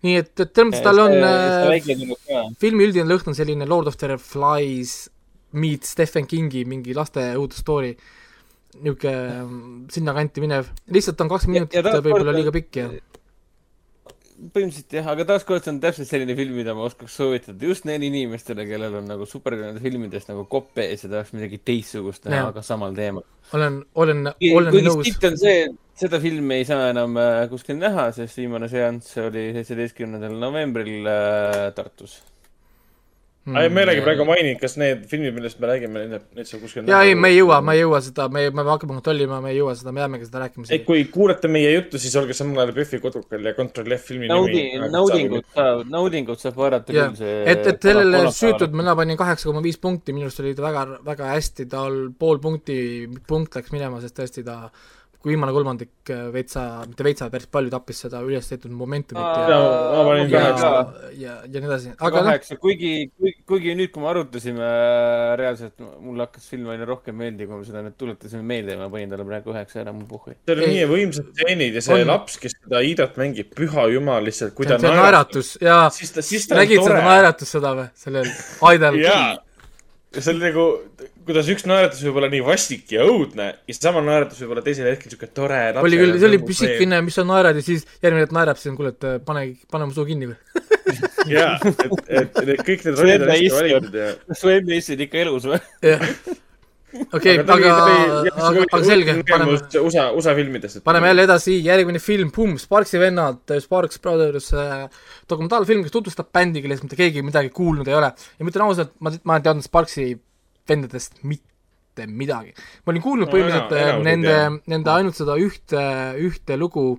Nii 0.05 0.19
et, 0.21 0.33
et 0.37 0.51
selles 0.53 0.69
mõttes 0.71 0.85
tal 0.85 1.01
on 1.01 1.15
äh, 1.17 2.51
filmi 2.61 2.89
üldine 2.89 3.09
lõhn 3.09 3.33
on 3.33 3.39
selline 3.39 3.69
Lord 3.69 3.89
of 3.91 3.99
the 4.01 4.19
Flies 4.21 5.09
meet 5.55 5.87
Stephen 5.87 6.29
Kingi 6.29 6.65
mingi 6.69 6.95
laste 6.97 7.23
õudusstory, 7.39 7.95
niisugune 8.83 9.89
sinnakanti 9.95 10.43
minev, 10.43 10.71
lihtsalt 10.93 11.21
on 11.23 11.31
kaks 11.31 11.47
Ja- 11.47 11.53
minutit 11.55 11.91
võib-olla 12.05 12.35
liiga 12.35 12.55
pikk 12.55 12.81
ja 12.83 12.89
põhimõtteliselt 14.35 14.97
jah, 14.99 15.07
aga 15.13 15.25
taaskord 15.29 15.65
see 15.65 15.73
on 15.73 15.79
täpselt 15.83 16.09
selline 16.11 16.35
film, 16.37 16.57
mida 16.59 16.75
ma 16.77 16.89
oskaks 16.89 17.15
soovitada 17.21 17.69
just 17.69 17.87
neile 17.89 18.09
inimestele, 18.09 18.67
kellel 18.69 18.99
on 19.01 19.07
nagu 19.09 19.27
superheroide 19.31 19.83
filmidest 19.83 20.31
nagu 20.31 20.45
kopp 20.51 20.81
ees 20.83 21.07
ja 21.07 21.11
tahaks 21.13 21.33
midagi 21.37 21.61
teistsugust 21.65 22.27
näha, 22.29 22.51
aga 22.51 22.65
samal 22.67 22.97
teemal. 22.97 23.25
olen, 23.55 23.81
olen, 23.95 24.27
olen 24.51 24.79
nõus, 24.89 25.13
on 25.31 25.39
see, 25.41 25.69
seda 25.99 26.21
filmi 26.23 26.61
ei 26.61 26.69
saa 26.69 26.91
enam 26.91 27.17
äh, 27.21 27.47
kuskil 27.51 27.79
näha, 27.79 28.11
sest 28.17 28.39
viimane 28.43 28.69
seanss 28.71 29.19
oli 29.23 29.51
seitsmeteistkümnendal 29.55 30.39
novembril 30.43 31.11
äh, 31.11 31.67
Tartus. 31.77 32.23
ei, 33.45 33.69
me 33.69 33.83
ei 33.83 33.87
räägi 33.91 34.03
praegu 34.03 34.25
maininud, 34.25 34.57
kas 34.59 34.75
need 34.81 35.03
filmid, 35.07 35.35
millest 35.37 35.59
me 35.61 35.69
räägime, 35.69 36.05
need, 36.09 36.23
need 36.35 36.49
saab 36.49 36.63
kuskil 36.65 36.89
jaa, 36.89 37.03
ei, 37.05 37.13
me 37.15 37.29
ei 37.31 37.37
jõua, 37.37 37.59
me 37.63 37.77
ei 37.77 37.83
jõua 37.83 38.01
seda, 38.03 38.27
me, 38.33 38.47
me 38.49 38.65
hakkame 38.71 38.97
kontrollima, 38.97 39.43
me 39.45 39.53
ei 39.53 39.59
jõua 39.59 39.75
seda, 39.79 39.93
me 39.95 40.03
jäämegi 40.03 40.31
seda 40.31 40.43
rääkima 40.47 40.67
ei, 40.73 40.81
kui 40.89 41.05
kuulate 41.13 41.51
meie 41.53 41.75
juttu, 41.77 42.01
siis 42.03 42.17
olge 42.19 42.35
samal 42.35 42.65
ajal 42.65 42.75
PÖFFi 42.81 43.03
kodukal 43.05 43.51
ja 43.51 43.55
kontrolli 43.55 43.99
F 44.01 44.09
filmi 44.09 44.33
Naudi, 44.33 44.65
nimi. 44.73 44.91
naudingut 44.97 45.47
saab, 45.53 45.85
naudingut 45.93 46.43
saab 46.43 46.59
vaadata 46.65 46.97
jah 46.97 47.13
küll, 47.13 47.21
see. 47.21 47.39
et, 47.53 47.69
et 47.75 47.89
sellele 47.91 48.25
süütud, 48.41 48.75
mina 48.81 48.97
panin 48.99 49.21
kaheksa 49.21 49.53
koma 49.53 49.63
viis 49.63 49.79
punkti, 49.79 50.17
minu 50.17 50.33
arust 50.33 50.43
oli 50.43 50.57
ta 50.57 50.65
väga, 50.65 50.89
väga 51.13 51.31
hästi, 51.37 51.69
tal 51.77 52.01
pool 52.19 52.41
punkti, 52.43 52.81
punkt 53.29 53.61
läks 53.61 53.77
minema, 53.77 54.01
sest 54.03 54.17
tõesti 54.19 54.49
ta 54.49 54.63
kui 55.25 55.33
viimane 55.33 55.55
kolmandik 55.57 56.11
äh, 56.13 56.27
veitsa, 56.35 56.63
mitte 56.85 57.05
veitsa, 57.07 57.31
päris 57.33 57.49
palju 57.49 57.71
tappis 57.73 58.03
seda 58.05 58.19
üles 58.21 58.45
tehtud 58.51 58.73
momentumit 58.77 59.25
ja 59.25 59.57
ja 60.29 60.73
ja, 61.17 61.37
ja 61.49 61.63
nii 61.63 61.71
edasi, 61.71 61.93
aga 61.97 62.21
noh, 62.21 62.29
kaheksa, 62.29 62.59
kuigi, 62.61 62.91
kuigi, 63.49 63.73
nüüd, 63.79 63.89
kui 63.95 64.05
me 64.05 64.11
arutasime 64.11 64.61
äh, 64.67 65.31
reaalselt, 65.41 65.81
mulle 66.05 66.27
hakkas 66.27 66.51
film 66.53 66.69
aina 66.75 66.85
rohkem 66.91 67.17
meeldima, 67.23 67.55
kui 67.55 67.63
me 67.63 67.69
seda 67.71 67.81
nüüd 67.87 67.97
tuletasime 68.01 68.45
meelde 68.53 68.77
ja 68.77 68.83
ma 68.83 68.91
panin 68.93 69.15
talle 69.15 69.25
praegu 69.31 69.55
üheksa 69.55 69.81
ära, 69.87 69.97
mu 69.97 70.05
puhhi. 70.11 70.37
seal 70.45 70.61
on 70.61 70.69
Ei. 70.69 70.77
nii 70.77 70.91
võimsad 70.93 71.33
stseenid 71.33 71.81
ja 71.81 71.85
see 71.89 71.97
On. 72.03 72.05
laps, 72.13 72.37
kes 72.45 72.59
seda 72.59 72.85
Hiidat 72.85 73.17
mängib, 73.23 73.49
püha 73.57 73.89
jumal 73.95 74.29
lihtsalt, 74.29 74.53
kui 74.59 74.69
ta 74.69 74.77
on 74.77 75.01
naeratus 75.01 75.55
ja 75.65 75.81
siis 75.95 76.13
ta, 76.13 76.27
siis 76.27 76.45
ta 76.51 76.59
on 76.59 76.65
nägid 76.67 76.83
seda 76.83 76.93
tore. 76.93 77.09
naeratust 77.09 77.57
seda 77.57 77.75
või, 77.81 77.89
sellel 78.05 78.31
Aidel? 78.69 79.01
jaa, 79.07 79.29
ja 80.13 80.21
see 80.21 80.37
oli 80.37 80.51
nagu, 80.51 80.69
kuidas 81.27 81.49
üks 81.53 81.65
naeratus 81.69 82.03
võib 82.07 82.21
olla 82.21 82.29
nii 82.33 82.43
vastik 82.45 82.93
ja 82.95 83.05
õudne 83.09 83.49
ja 83.57 83.77
sama 83.77 84.03
naeratus 84.05 84.43
võib 84.43 84.55
olla 84.55 84.65
teisel 84.67 84.91
hetkel 84.91 85.15
siuke 85.15 85.29
tore. 85.33 85.61
oli 85.81 86.01
küll, 86.01 86.19
see 86.19 86.29
oli 86.29 86.41
pisikene, 86.45 87.01
mis 87.07 87.19
sa 87.19 87.25
naerad 87.27 87.59
ja 87.59 87.65
siis 87.65 87.87
järgmine 88.05 88.27
hetk 88.27 88.37
naerab, 88.37 88.61
siis 88.61 88.73
on 88.73 88.79
kuule, 88.79 88.95
et 88.95 89.09
äh, 89.09 89.19
pane, 89.25 89.47
pane 89.73 89.89
mu 89.89 89.97
suu 89.97 90.07
kinni 90.09 90.31
või. 90.31 90.39
jaa, 91.35 91.57
et, 91.65 92.09
et 92.21 92.41
need 92.45 92.65
kõik 92.67 92.89
need 92.89 92.99
rollid 93.01 93.25
on 93.25 93.35
hästi 93.35 93.53
valitud 93.59 94.01
ja. 94.01 94.09
su 94.37 94.53
enda 94.53 94.77
issid 94.77 95.05
ikka 95.07 95.23
elus 95.23 95.47
või? 95.49 95.61
jah. 95.89 96.05
okei, 97.09 97.39
aga, 97.41 97.57
aga, 97.57 98.67
aga 98.67 98.83
selge, 98.85 99.17
paneme, 99.31 99.57
USA, 99.81 100.11
USA 100.13 100.37
filmidest. 100.37 100.83
paneme 100.85 101.11
jälle 101.11 101.27
edasi, 101.31 101.57
järgmine 101.65 102.03
film, 102.05 102.31
Boom, 102.37 102.59
Sparksi 102.61 103.01
vennad, 103.01 103.41
Sparks 103.65 104.03
Brothers 104.05 104.53
äh,, 104.53 104.85
dokumentaalfilm, 105.31 105.87
kes 105.87 105.97
tutvustab 105.97 106.29
bändi, 106.37 106.63
kellest 106.65 106.85
mitte 106.85 107.01
keegi 107.01 107.25
midagi 107.25 107.51
kuulnud 107.55 107.89
ei 107.89 107.97
ole. 107.97 108.13
ja 108.13 108.45
ma 108.45 108.53
ütlen 108.53 108.69
ausalt, 108.69 108.95
ma, 109.01 109.17
ma 109.25 109.41
ei 109.41 109.49
teadnud 109.49 109.67
Sparksi 109.67 110.13
vendadest 110.69 111.13
mitte 111.23 112.07
midagi. 112.11 112.51
ma 112.85 112.91
olin 112.93 113.03
kuulnud 113.05 113.27
No 113.29 113.33
põhimõtteliselt 113.33 113.73
äh, 113.73 113.77
enamus 113.89 114.01
ei 114.01 114.05
nende 114.11 114.35
nende 114.73 114.91
ainult 114.91 115.15
seda 115.21 115.35
ühte, 115.39 115.83
ühte 116.19 116.57
lugu, 116.59 116.99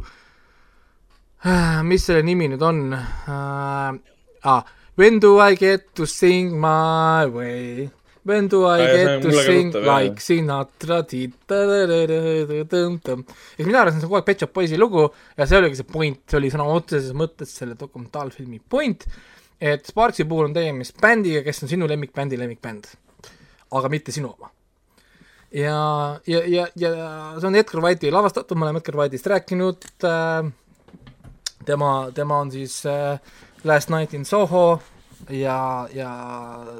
mis 1.86 2.06
selle 2.08 2.24
nimi 2.26 2.48
nüüd 2.54 2.64
on 2.66 2.94
äh,? 2.96 3.92
Ah, 4.46 4.64
When 4.98 5.20
do 5.20 5.40
I 5.44 5.56
get 5.60 5.90
to 6.00 6.06
sing 6.08 6.54
my 6.62 7.26
way? 7.28 7.90
When 8.26 8.48
do 8.48 8.64
I 8.66 8.80
Ah, 8.82 8.86
get 8.96 9.22
to 9.26 9.32
sing 9.44 9.72
jah. 9.74 9.84
like 9.84 10.22
Sinatra 10.24 11.02
ti-ta-da-da-da-da-da-da-da. 11.04 13.16
ja 13.58 13.66
mina 13.66 13.80
arvasin, 13.82 14.00
see 14.00 14.06
on 14.08 14.12
kogu 14.12 14.20
aeg 14.22 14.26
Pet 14.30 14.40
Shop 14.42 14.54
Boysi 14.56 14.78
lugu 14.80 15.04
ja 15.38 15.46
see 15.50 15.58
oligi 15.60 15.76
see 15.82 15.90
point, 15.92 16.22
see 16.30 16.38
oli 16.40 16.50
sõna 16.54 16.66
otseses 16.72 17.12
mõttes 17.18 17.50
selle 17.60 17.76
dokumentaalfilmi 17.80 18.60
point, 18.70 19.06
et 19.60 19.86
Sparksi 19.92 20.24
puhul 20.30 20.46
on 20.50 20.54
tegemist 20.56 20.96
bändiga, 21.02 21.42
kes 21.46 21.64
on 21.66 21.70
sinu 21.74 21.86
lemmikbändi 21.92 22.36
lemmikbänd, 22.40 22.84
aga 23.72 23.90
mitte 23.90 24.12
sinu 24.12 24.34
oma. 24.34 24.52
ja, 25.52 26.20
ja, 26.28 26.42
ja, 26.48 26.68
ja 26.76 26.92
see 27.40 27.48
on 27.48 27.56
Edgar 27.56 27.82
White'i 27.86 28.12
lavastatud, 28.12 28.58
me 28.58 28.68
oleme 28.68 28.82
Edgar 28.84 29.00
White'ist 29.00 29.28
rääkinud 29.32 29.90
äh,, 30.04 30.52
tema, 31.66 32.12
tema 32.14 32.40
on 32.44 32.52
siis 32.52 32.84
äh, 32.86 33.20
Last 33.64 33.90
Night 33.90 34.14
in 34.14 34.26
Soho 34.26 34.82
ja, 35.30 35.88
ja 35.94 36.12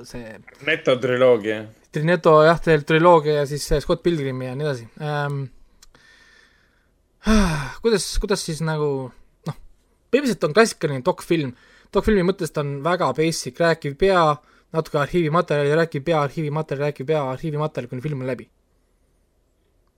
see 0.04 0.38
Neto 0.66 0.96
triloogia. 1.02 1.64
Trineto 1.92 2.42
jah, 2.44 2.60
teil 2.62 2.84
triloogia 2.84 3.42
ja 3.42 3.46
siis 3.50 3.68
Scott 3.80 4.04
Pilgrim 4.04 4.42
ja 4.44 4.56
nii 4.56 4.68
edasi 4.68 4.88
ähm. 5.02 5.46
kuidas, 7.84 8.08
kuidas 8.22 8.44
siis 8.46 8.62
nagu 8.66 8.90
noh, 9.48 9.56
põhimõtteliselt 10.12 10.46
on 10.48 10.58
klassikaline 10.58 11.06
dokfilm, 11.06 11.56
dokfilmi 11.96 12.26
mõttes 12.28 12.54
ta 12.54 12.62
on 12.66 12.78
väga 12.86 13.12
basic, 13.18 13.58
rääkiv 13.62 13.98
pea, 14.02 14.28
natuke 14.76 15.00
arhiivimaterjali, 15.02 15.80
rääkiv 15.82 16.06
pea, 16.06 16.22
arhiivimaterjali, 16.28 16.92
rääkiv 16.92 17.10
pea, 17.10 17.24
arhiivimaterjali, 17.34 17.92
kuni 17.92 18.06
film 18.06 18.24
on 18.24 18.32
läbi. 18.32 18.50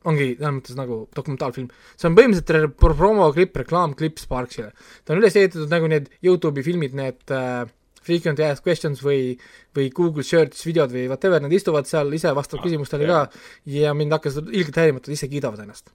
ongi 0.08 0.28
selles 0.38 0.54
mõttes 0.56 0.76
nagu 0.78 0.98
dokumentaalfilm, 1.18 1.66
see 2.00 2.08
on 2.08 2.14
põhimõtteliselt 2.16 2.78
promoklipp, 2.80 3.58
reklaamklipp 3.60 4.22
Sparksile. 4.22 4.70
ta 5.04 5.14
on 5.14 5.20
üles 5.20 5.36
ehitatud 5.36 5.74
nagu 5.74 5.90
need 5.92 6.08
Youtube'i 6.24 6.64
filmid, 6.64 6.94
need 6.96 7.34
äh, 7.34 7.66
Frequently 8.08 8.46
Asked 8.48 8.64
Questions 8.64 9.02
või, 9.04 9.34
või 9.76 9.90
Google 9.96 10.24
Search 10.24 10.64
videod 10.68 10.94
või 10.94 11.08
whatever, 11.12 11.44
nad 11.44 11.54
istuvad 11.54 11.90
seal 11.90 12.14
ise, 12.16 12.32
vastavad 12.36 12.64
küsimustele 12.64 13.10
ka 13.10 13.26
ja 13.74 13.94
mind 13.98 14.16
hakkas 14.16 14.40
ilgelt 14.46 14.80
häirima, 14.80 15.02
et 15.02 15.10
nad 15.10 15.18
ise 15.18 15.30
kiidavad 15.32 15.66
ennast. 15.66 15.92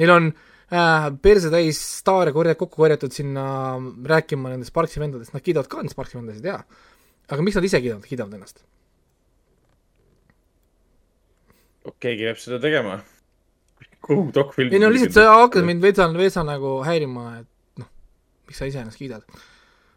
Neil 0.00 0.14
on 0.14 0.30
äh, 0.32 1.10
perse 1.24 1.52
täis 1.52 1.82
staare 2.00 2.32
korja-, 2.32 2.56
kokku 2.58 2.80
korjatud 2.84 3.12
sinna 3.12 3.44
rääkima 4.08 4.54
nendest 4.54 4.72
Sparksi 4.72 5.02
vendadest, 5.02 5.34
nad 5.36 5.44
kiidavad 5.44 5.68
ka 5.68 5.82
neid 5.82 5.92
Sparksi 5.92 6.18
vendasid, 6.20 6.48
jaa. 6.48 6.62
Aga 7.32 7.44
miks 7.44 7.56
nad 7.58 7.66
ise 7.66 7.80
kiidavad, 7.80 8.06
kiidavad 8.08 8.38
ennast? 8.38 8.62
keegi 12.02 12.28
peab 12.28 12.38
seda 12.42 12.60
tegema. 12.62 13.00
kuhu 14.02 14.30
dokfilm. 14.34 14.74
ei 14.74 14.82
no 14.82 14.90
lihtsalt 14.90 15.16
see 15.18 15.30
hakkas 15.30 15.66
mind 15.66 15.82
veitsa, 15.84 16.08
veitsa 16.16 16.44
nagu 16.46 16.76
häirima, 16.86 17.26
et 17.42 17.82
noh, 17.82 17.90
miks 18.48 18.62
sa 18.62 18.68
ise 18.70 18.82
ennast 18.82 18.98
kiidad. 18.98 19.26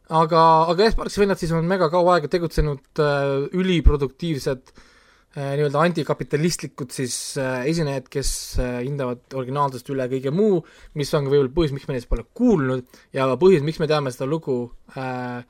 aga, 0.10 0.42
aga 0.72 0.88
jah, 0.88 0.94
Sparksi 0.94 1.24
vennad 1.24 1.42
siis 1.42 1.54
on 1.58 1.70
mega 1.70 1.90
kaua 1.94 2.18
aega 2.18 2.30
tegutsenud 2.32 3.02
äh, 3.02 3.32
üliproduktiivsed 3.58 4.74
äh, 4.74 5.52
nii-öelda 5.58 5.82
antikapitalistlikud 5.90 6.94
siis 6.94 7.18
äh, 7.42 7.66
esinejad, 7.72 8.10
kes 8.14 8.32
äh, 8.62 8.80
hindavad 8.86 9.38
originaalsust 9.42 9.90
üle 9.94 10.06
kõige 10.14 10.34
muu, 10.34 10.62
mis 10.98 11.14
on 11.18 11.26
ka 11.26 11.34
võib-olla 11.34 11.54
põhjus, 11.58 11.76
miks 11.78 11.90
me 11.90 11.98
neist 11.98 12.10
pole 12.10 12.26
kuulnud 12.38 13.02
ja 13.18 13.30
põhjus, 13.34 13.66
miks 13.66 13.82
me 13.82 13.90
teame 13.90 14.14
seda 14.14 14.30
lugu 14.30 14.60
äh, 14.94 15.42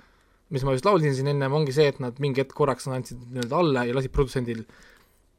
mis 0.54 0.64
ma 0.64 0.76
just 0.76 0.86
laulsin 0.86 1.16
siin 1.18 1.32
ennem, 1.34 1.54
ongi 1.54 1.74
see, 1.76 1.88
et 1.90 2.00
nad 2.04 2.18
mingi 2.22 2.44
hetk 2.44 2.54
korraks 2.58 2.88
andsid 2.88 3.22
nii-öelda 3.26 3.62
alla 3.62 3.86
ja 3.88 3.96
lasid 3.98 4.14
produtsendil 4.14 4.66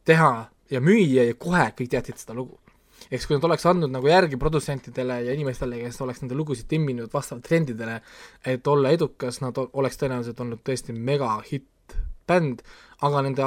teha 0.06 0.32
ja 0.70 0.82
müüa 0.82 1.28
ja 1.28 1.34
kohe 1.38 1.68
kõik 1.78 1.92
teadsid 1.92 2.22
seda 2.22 2.34
lugu 2.38 2.58
siis 3.06 3.26
kui 3.28 3.36
nad 3.36 3.44
oleks 3.46 3.66
andnud 3.70 3.92
nagu 3.92 4.08
järgi 4.08 4.38
produtsentidele 4.40 5.20
ja 5.28 5.36
inimestele, 5.36 5.78
kes 5.84 6.00
oleks 6.02 6.22
nende 6.22 6.36
lugusid 6.38 6.68
timminud 6.70 7.12
vastavalt 7.12 7.44
trendidele, 7.46 8.00
et 8.44 8.66
olla 8.66 8.90
edukas, 8.94 9.40
nad 9.44 9.58
oleks 9.66 10.00
tõenäoliselt 10.00 10.42
olnud 10.42 10.62
tõesti 10.66 10.96
mega 10.96 11.36
hitt 11.46 11.96
bänd, 12.26 12.64
aga 13.06 13.22
nende 13.22 13.46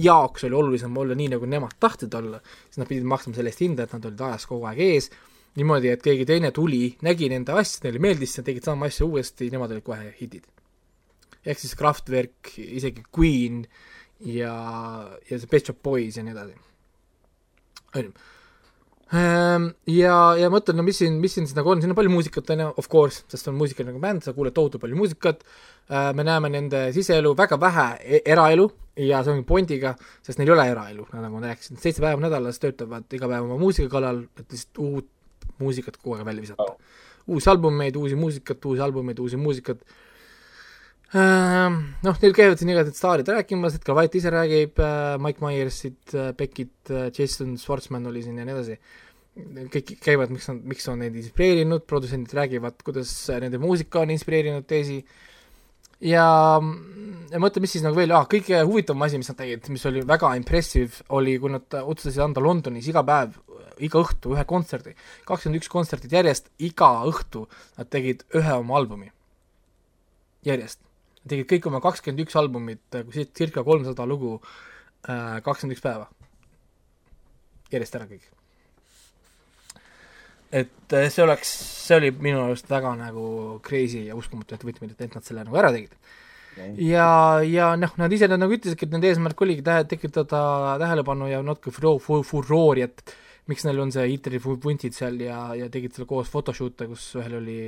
jaoks 0.00 0.46
oli 0.48 0.56
olulisem 0.56 0.96
olla 0.96 1.16
nii, 1.18 1.34
nagu 1.34 1.50
nemad 1.50 1.76
tahtsid 1.80 2.14
olla, 2.16 2.40
siis 2.68 2.80
nad 2.80 2.88
pidid 2.88 3.06
maksma 3.10 3.36
selle 3.36 3.52
eest 3.52 3.64
hinda, 3.64 3.84
et 3.84 3.94
nad 3.96 4.08
olid 4.08 4.24
ajas 4.30 4.48
kogu 4.48 4.70
aeg 4.70 4.80
ees, 4.86 5.10
niimoodi, 5.58 5.92
et 5.92 6.02
keegi 6.02 6.26
teine 6.28 6.50
tuli, 6.54 6.86
nägi 7.04 7.28
nende 7.30 7.54
asja, 7.60 7.84
neile 7.84 8.02
meeldis, 8.02 8.38
nad 8.38 8.48
tegid 8.48 8.66
sama 8.66 8.88
asja 8.90 9.06
uuesti, 9.06 9.50
nemad 9.52 9.74
olid 9.74 9.86
kohe 9.86 10.14
hitid. 10.20 10.46
Ehk 11.44 11.60
siis 11.60 11.74
Kraftwerk, 11.78 12.54
isegi 12.58 13.04
Queen 13.14 13.64
ja, 14.24 14.54
ja 15.28 15.38
see 15.38 15.50
Pet 15.50 15.68
Shop 15.68 15.82
Boys 15.84 16.18
ja 16.18 16.24
nii 16.24 16.34
edasi. 16.34 16.56
on 17.94 18.08
ju. 18.08 18.12
ja, 19.94 20.14
ja 20.40 20.48
ma 20.48 20.56
mõtlen, 20.56 20.78
no 20.80 20.86
mis 20.86 20.98
siin, 21.02 21.20
mis 21.22 21.36
siin 21.36 21.46
siis 21.46 21.56
nagu 21.58 21.70
on, 21.70 21.82
siin 21.82 21.92
on 21.92 21.98
palju 21.98 22.10
muusikat, 22.10 22.50
on 22.54 22.64
ju, 22.64 22.70
of 22.80 22.88
course, 22.90 23.22
sest 23.30 23.50
on 23.52 23.58
muusikaline 23.58 23.92
nagu 23.92 24.02
bänd, 24.02 24.24
sa 24.24 24.34
kuuled 24.34 24.56
tohutult 24.56 24.82
palju 24.82 24.98
muusikat, 24.98 25.44
me 26.16 26.24
näeme 26.26 26.50
nende 26.50 26.88
siseelu, 26.96 27.34
väga 27.38 27.60
vähe 27.60 27.86
e- 28.00 28.22
eraelu 28.34 28.66
ja 28.98 29.20
see 29.22 29.36
ongi 29.36 29.46
Bondiga, 29.46 29.94
sest 30.24 30.40
neil 30.40 30.50
ei 30.50 30.56
ole 30.56 30.66
eraelu, 30.72 31.06
nagu 31.14 31.38
ma 31.38 31.52
rääkisin, 31.52 31.78
seitse 31.82 32.02
päeva 32.02 32.22
nädalas 32.24 32.58
töötavad 32.62 33.06
iga 33.14 33.30
päev 33.30 33.46
oma 33.46 33.60
muusika 33.60 33.92
kallal, 33.92 34.24
et 34.40 34.46
lihtsalt 34.48 34.82
uut 34.82 35.10
muusikat 35.62 36.00
kogu 36.00 36.16
aeg 36.16 36.26
välja 36.26 36.48
visata 36.48 36.72
uusi 37.26 37.50
albumeid, 37.50 37.96
uusi 37.96 38.14
muusikat, 38.14 38.64
uusi 38.64 38.80
albumeid, 38.80 39.18
uusi 39.18 39.36
muusikat. 39.36 39.84
noh, 41.14 42.16
neil 42.18 42.34
käivad 42.34 42.58
siin 42.58 42.72
igasugused 42.72 42.98
staarid 42.98 43.28
rääkimas, 43.30 43.76
Edgar 43.78 43.94
White 43.98 44.18
ise 44.18 44.32
räägib, 44.34 44.80
Mike 45.22 45.44
Myersid, 45.44 46.14
Beckit, 46.38 46.90
Jason 47.14 47.54
Schwartzman 47.60 48.08
oli 48.10 48.24
siin 48.24 48.40
ja 48.40 48.46
nii 48.46 48.54
edasi. 48.56 48.78
kõik 49.70 49.96
käivad, 49.98 50.30
miks 50.30 50.46
nad, 50.46 50.58
miks 50.62 50.88
on 50.90 51.00
neid 51.02 51.14
inspireerinud, 51.18 51.84
produtsendid 51.90 52.34
räägivad, 52.34 52.82
kuidas 52.86 53.12
nende 53.42 53.58
muusika 53.62 54.02
on 54.02 54.10
inspireerinud 54.14 54.66
teisi. 54.66 55.04
ja, 56.00 56.26
ja 57.30 57.42
mõtle, 57.42 57.62
mis 57.62 57.74
siis 57.76 57.84
nagu 57.86 57.98
veel 57.98 58.14
ah,, 58.14 58.26
kõige 58.30 58.64
huvitavam 58.66 59.06
asi, 59.06 59.18
mis 59.18 59.30
nad 59.30 59.38
tegid, 59.38 59.70
mis 59.70 59.86
oli 59.86 60.02
väga 60.06 60.34
impressive, 60.38 61.02
oli, 61.14 61.36
kui 61.38 61.54
nad 61.54 61.78
otsustasid 61.82 62.24
anda 62.26 62.42
Londonis 62.42 62.90
iga 62.90 63.04
päev, 63.06 63.38
iga 63.82 64.02
õhtu 64.02 64.34
ühe 64.34 64.44
kontserdi, 64.50 64.96
kakskümmend 65.30 65.62
üks 65.62 65.70
kontserti 65.70 66.10
järjest, 66.10 66.50
iga 66.58 66.90
õhtu 67.06 67.46
nad 67.78 67.90
tegid 67.90 68.26
ühe 68.34 68.58
oma 68.58 68.82
albumi. 68.82 69.12
järjest. 70.44 70.82
Nad 71.24 71.32
tegid 71.32 71.48
kõik 71.48 71.66
oma 71.70 71.80
kakskümmend 71.80 72.20
üks 72.26 72.34
albumit, 72.36 72.96
circa 73.32 73.62
kolmsada 73.64 74.04
lugu, 74.04 74.36
kakskümmend 75.04 75.76
üks 75.78 75.84
päeva. 75.84 76.08
järjest 77.72 77.96
ära 77.96 78.04
kõik. 78.06 78.26
et 80.54 80.92
eh, 80.94 81.08
see 81.10 81.24
oleks, 81.24 81.48
see 81.88 81.96
oli 81.96 82.10
minu 82.12 82.44
arust 82.44 82.68
väga 82.70 82.92
nagu 82.98 83.24
crazy 83.64 84.04
ja 84.06 84.14
uskumatu 84.14 84.54
ettevõtmine, 84.54 84.94
et 84.98 85.16
nad 85.16 85.24
selle 85.26 85.42
nagu 85.42 85.56
ära 85.58 85.72
tegid. 85.74 85.96
ja, 86.78 87.40
ja 87.42 87.72
noh, 87.80 87.96
nad 87.98 88.12
ise 88.12 88.28
nagu 88.28 88.52
ütlesidki, 88.54 88.86
et 88.86 88.94
nende 88.94 89.08
eesmärk 89.10 89.40
oligi 89.42 89.64
tähe-, 89.66 89.88
tekitada 89.90 90.76
tähelepanu 90.78 91.26
ja 91.32 91.42
natuke 91.42 91.72
furo- 91.74 91.98
fu- 91.98 92.22
furoori, 92.22 92.84
et 92.86 93.16
miks 93.50 93.64
neil 93.64 93.80
on 93.80 93.90
see 93.92 94.38
fu- 94.38 94.60
vuntid 94.62 94.94
seal 94.94 95.18
ja, 95.20 95.54
ja 95.58 95.68
tegid 95.68 95.96
seal 95.96 96.06
koos 96.06 96.30
photoshoot'e, 96.30 96.86
kus 96.86 97.14
ühel 97.18 97.40
oli 97.40 97.58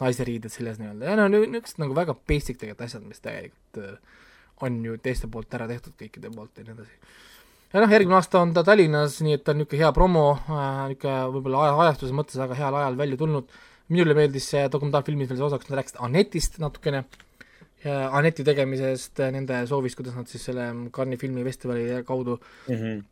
naiseriided 0.00 0.52
seljas 0.52 0.80
nii-öelda 0.80 1.10
ja 1.10 1.16
no 1.18 1.28
niisugused 1.30 1.80
nagu 1.82 1.96
väga 1.96 2.16
basic 2.28 2.58
tegelikult 2.58 2.86
asjad, 2.88 3.04
mis 3.06 3.22
tegelikult 3.24 3.82
äh, 3.82 4.22
on 4.66 4.80
ju 4.86 4.96
teiste 5.02 5.30
poolt 5.30 5.54
ära 5.54 5.68
tehtud 5.70 5.94
kõikide 5.98 6.32
poolt 6.34 6.58
ja 6.58 6.66
nii 6.66 6.74
edasi. 6.74 6.96
ja 7.72 7.82
noh, 7.82 7.94
järgmine 7.96 8.18
aasta 8.18 8.42
on 8.42 8.54
ta 8.56 8.64
Tallinnas, 8.66 9.20
nii 9.26 9.38
et 9.38 9.44
ta 9.44 9.54
on 9.54 9.62
niisugune 9.62 9.82
hea 9.82 9.92
promo 9.96 10.24
äh,, 10.34 10.82
niisugune 10.92 11.20
võib-olla 11.36 11.62
aja, 11.66 11.76
ajastuse 11.86 12.16
mõttes 12.16 12.40
väga 12.40 12.58
heal 12.58 12.80
ajal 12.80 12.98
välja 12.98 13.20
tulnud, 13.20 13.54
minule 13.94 14.16
meeldis 14.18 14.48
see 14.54 14.66
dokumentaalfilmis 14.72 15.30
veel 15.30 15.40
see 15.40 15.48
osa, 15.48 15.60
kus 15.60 15.70
nad 15.70 15.80
rääkisid 15.80 16.02
Anetist 16.06 16.60
natukene, 16.62 17.04
Aneti 17.84 18.46
tegemisest, 18.46 19.20
nende 19.34 19.58
soovist, 19.68 19.98
kuidas 19.98 20.14
nad 20.16 20.30
siis 20.30 20.46
selle 20.48 20.70
Cannes'i 20.94 21.20
filmifestivali 21.26 21.82
kaudu 22.08 22.38
mm. 22.40 22.74
-hmm. 22.74 23.02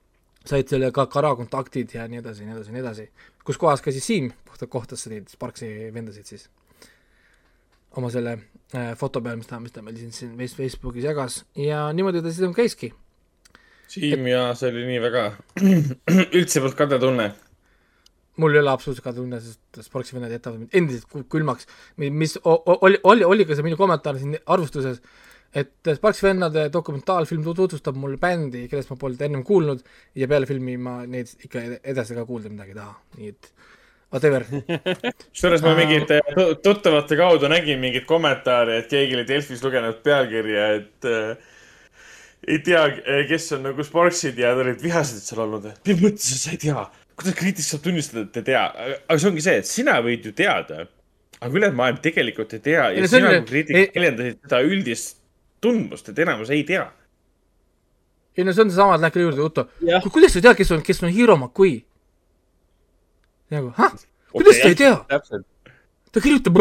said 0.49 0.69
selle 0.69 0.89
ka 0.93 1.07
Kara 1.07 1.35
kontaktid 1.37 1.93
ja 1.95 2.09
nii 2.09 2.23
edasi, 2.23 2.47
nii 2.47 2.57
edasi, 2.57 2.73
nii 2.73 2.81
edasi. 2.81 3.11
kus 3.45 3.59
kohas 3.59 3.83
ka 3.83 3.93
siis 3.93 4.07
Siim 4.07 4.33
kohta- 4.49 4.67
kohtas 4.67 5.07
neid 5.07 5.29
Sparksi 5.29 5.91
vendasid 5.95 6.25
siis 6.25 6.49
oma 8.01 8.10
selle 8.12 8.36
äh, 8.74 8.93
foto 8.98 9.20
peal, 9.24 9.39
mis 9.40 9.48
ta, 9.51 9.60
mis 9.60 9.73
ta 9.74 9.82
meil 9.85 9.97
siin, 10.01 10.12
siin 10.16 10.35
Face- 10.39 10.56
Facebookis 10.59 11.05
jagas 11.09 11.43
ja 11.59 11.85
niimoodi 11.93 12.23
ta 12.24 12.32
siis 12.32 12.56
käiski. 12.56 12.93
Siim 13.93 14.24
ja 14.31 14.47
see 14.56 14.70
oli 14.73 14.86
nii 14.89 15.01
väga, 15.05 15.24
üldse 16.39 16.62
polnud 16.62 16.77
kade 16.78 16.98
tunne. 17.02 17.32
mul 18.40 18.55
ei 18.56 18.62
ole 18.62 18.70
absoluutselt 18.73 19.05
ka 19.05 19.12
tunne, 19.12 19.40
sest 19.44 19.82
Sparksi 19.85 20.14
vennad 20.16 20.32
jätavad 20.32 20.62
mind 20.62 20.73
endiselt 20.78 21.28
külmaks, 21.31 21.66
mis 22.01 22.39
oli, 22.48 22.97
oli, 23.05 23.27
oli 23.28 23.44
ka 23.44 23.59
see 23.59 23.66
minu 23.66 23.77
kommentaar 23.77 24.16
siin 24.19 24.39
arvustuses, 24.55 25.02
et 25.52 25.90
Sparksi 25.98 26.24
vennade 26.24 26.64
dokumentaalfilm 26.73 27.44
tut- 27.44 27.59
tutvustab 27.60 27.98
mulle 28.01 28.16
bändi, 28.16 28.64
kellest 28.73 28.89
ma 28.90 28.97
polnud 28.97 29.20
ennem 29.28 29.44
kuulnud 29.44 29.85
ja 30.16 30.28
peale 30.32 30.48
filmi 30.48 30.78
ma 30.81 31.02
neid 31.05 31.28
ikka 31.44 31.66
edasi 31.93 32.16
ka 32.16 32.24
kuulda 32.24 32.48
midagi 32.48 32.73
ei 32.73 32.81
taha, 32.81 32.97
nii 33.19 33.28
et 33.35 33.52
whatever. 34.13 34.45
kusjuures 35.33 35.63
ma 35.65 35.75
mingite 35.79 36.21
tu- 36.37 36.55
tuttavate 36.65 37.17
kaudu 37.19 37.49
nägin 37.53 37.81
mingeid 37.83 38.05
kommentaare, 38.09 38.79
et 38.83 38.91
keegi 38.93 39.17
oli 39.19 39.27
Delfis 39.29 39.63
lugenud 39.65 40.01
pealkirja, 40.05 40.67
et 40.79 41.09
äh, 41.09 41.37
ei 42.49 42.59
tea, 42.67 42.83
kes 43.29 43.53
on 43.57 43.63
nagu 43.69 43.85
Sparksid 43.87 44.39
ja 44.43 44.55
olid 44.59 44.81
vihased 44.83 45.23
seal 45.23 45.45
olnud. 45.47 45.69
mis 45.87 46.01
mõttes 46.03 46.33
sa 46.45 46.51
ei 46.55 46.61
tea? 46.65 46.87
kuidas 47.13 47.37
kriitik 47.39 47.65
saab 47.67 47.83
tunnistada, 47.85 48.25
et 48.27 48.41
ei 48.41 48.47
tea? 48.51 48.65
aga 49.07 49.19
see 49.21 49.29
ongi 49.31 49.45
see, 49.45 49.59
et 49.63 49.69
sina 49.69 49.99
võid 50.03 50.25
ju 50.27 50.33
teada, 50.37 50.87
aga 51.43 51.53
ülejäänud 51.53 51.77
maailm 51.79 52.01
tegelikult 52.03 52.55
ei 52.57 52.63
tea 52.65 52.89
ja 52.97 53.03
on 53.05 53.09
sina 53.13 53.31
kui 53.37 53.47
kriitik 53.53 53.77
ei- 53.79 53.91
väljendasid 53.95 54.41
seda 54.47 54.63
üldist 54.67 55.19
tundmust, 55.63 56.09
et 56.11 56.19
enamus 56.25 56.51
ei 56.51 56.65
tea. 56.67 56.89
ei 58.37 58.45
no 58.49 58.53
see 58.57 58.65
on 58.65 58.71
seesama, 58.73 58.97
et 58.97 59.05
läheb 59.05 59.15
küll 59.17 59.29
juurde 59.29 59.67
Jah.. 59.87 60.03
kuidas 60.11 60.35
sa 60.35 60.41
tead, 60.43 60.57
kes 60.59 60.71
on, 60.75 60.83
kes 60.83 61.03
on 61.05 61.13
Hiro 61.15 61.37
McQueen? 61.39 61.85
nagu, 63.53 63.73
ah, 63.77 63.95
kuidas 64.33 64.61
sa 64.61 64.70
ei 64.73 64.79
tea? 64.79 64.97
täpselt. 65.11 65.47
ta 66.12 66.20
kirjutab 66.20 66.59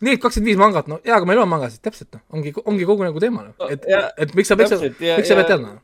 need 0.00 0.20
kakskümmend 0.22 0.48
viis 0.48 0.60
mangat, 0.60 0.88
no 0.88 1.00
jaa, 1.04 1.18
aga 1.18 1.28
meil 1.28 1.42
on 1.42 1.50
mangasid, 1.50 1.82
täpselt 1.84 2.14
noh, 2.16 2.24
ongi, 2.32 2.54
ongi 2.64 2.88
kogu 2.88 3.04
nagu 3.04 3.20
teema 3.22 3.48
noh, 3.50 3.68
et 3.72 3.84
Ja-, 3.90 4.08
et 4.16 4.32
miks 4.38 4.48
sa, 4.48 4.56
miks 4.56 4.72
sa, 4.72 4.80
miks 4.80 5.28
sa 5.28 5.36
pead 5.36 5.44
ja- 5.44 5.50
teadma? 5.52 5.76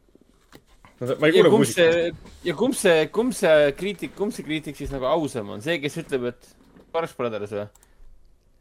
ma 1.04 1.28
ei 1.28 1.34
ja 1.34 1.42
kuule 1.42 1.50
muusikat. 1.50 1.76
see, 1.76 2.12
ja 2.48 2.54
kumb 2.56 2.76
see, 2.78 3.06
kumb 3.12 3.34
see 3.36 3.72
kriitik, 3.76 4.14
kumb 4.16 4.32
see 4.32 4.46
kriitik 4.46 4.78
siis 4.78 4.92
nagu 4.94 5.08
ausam 5.10 5.50
on, 5.52 5.64
see, 5.64 5.80
kes 5.82 5.98
ütleb, 6.04 6.30
et 6.32 6.54
Sparks 6.88 7.16
Brothers 7.18 7.52
või? 7.52 7.66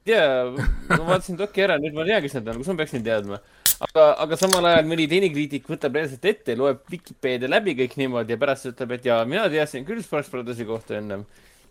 jaa, 0.10 0.49
ma 0.89 1.03
vaatasin 1.07 1.38
doki 1.39 1.64
ära, 1.64 1.77
nüüd 1.80 1.95
ma 1.95 2.05
tean, 2.07 2.23
kes 2.26 2.35
need 2.35 2.49
on, 2.51 2.60
kus 2.60 2.72
ma 2.72 2.76
peaksin 2.81 3.05
teadma. 3.05 3.39
aga, 3.88 4.07
aga 4.26 4.39
samal 4.39 4.65
ajal 4.69 4.89
mõni 4.89 5.07
teine 5.11 5.30
kriitik 5.31 5.69
võtab 5.69 5.95
reaalselt 5.95 6.26
ette, 6.30 6.57
loeb 6.60 6.81
Vikipeedia 6.91 7.49
läbi 7.51 7.77
kõik 7.80 7.95
niimoodi 8.01 8.35
ja 8.35 8.39
pärast 8.41 8.68
ütleb, 8.73 8.97
et 8.97 9.07
jaa, 9.07 9.22
mina 9.30 9.45
teadsin 9.53 9.88
küll 9.88 10.03
Sparks 10.03 10.31
Brothersi 10.34 10.68
kohta 10.68 10.97
ennem. 10.99 11.23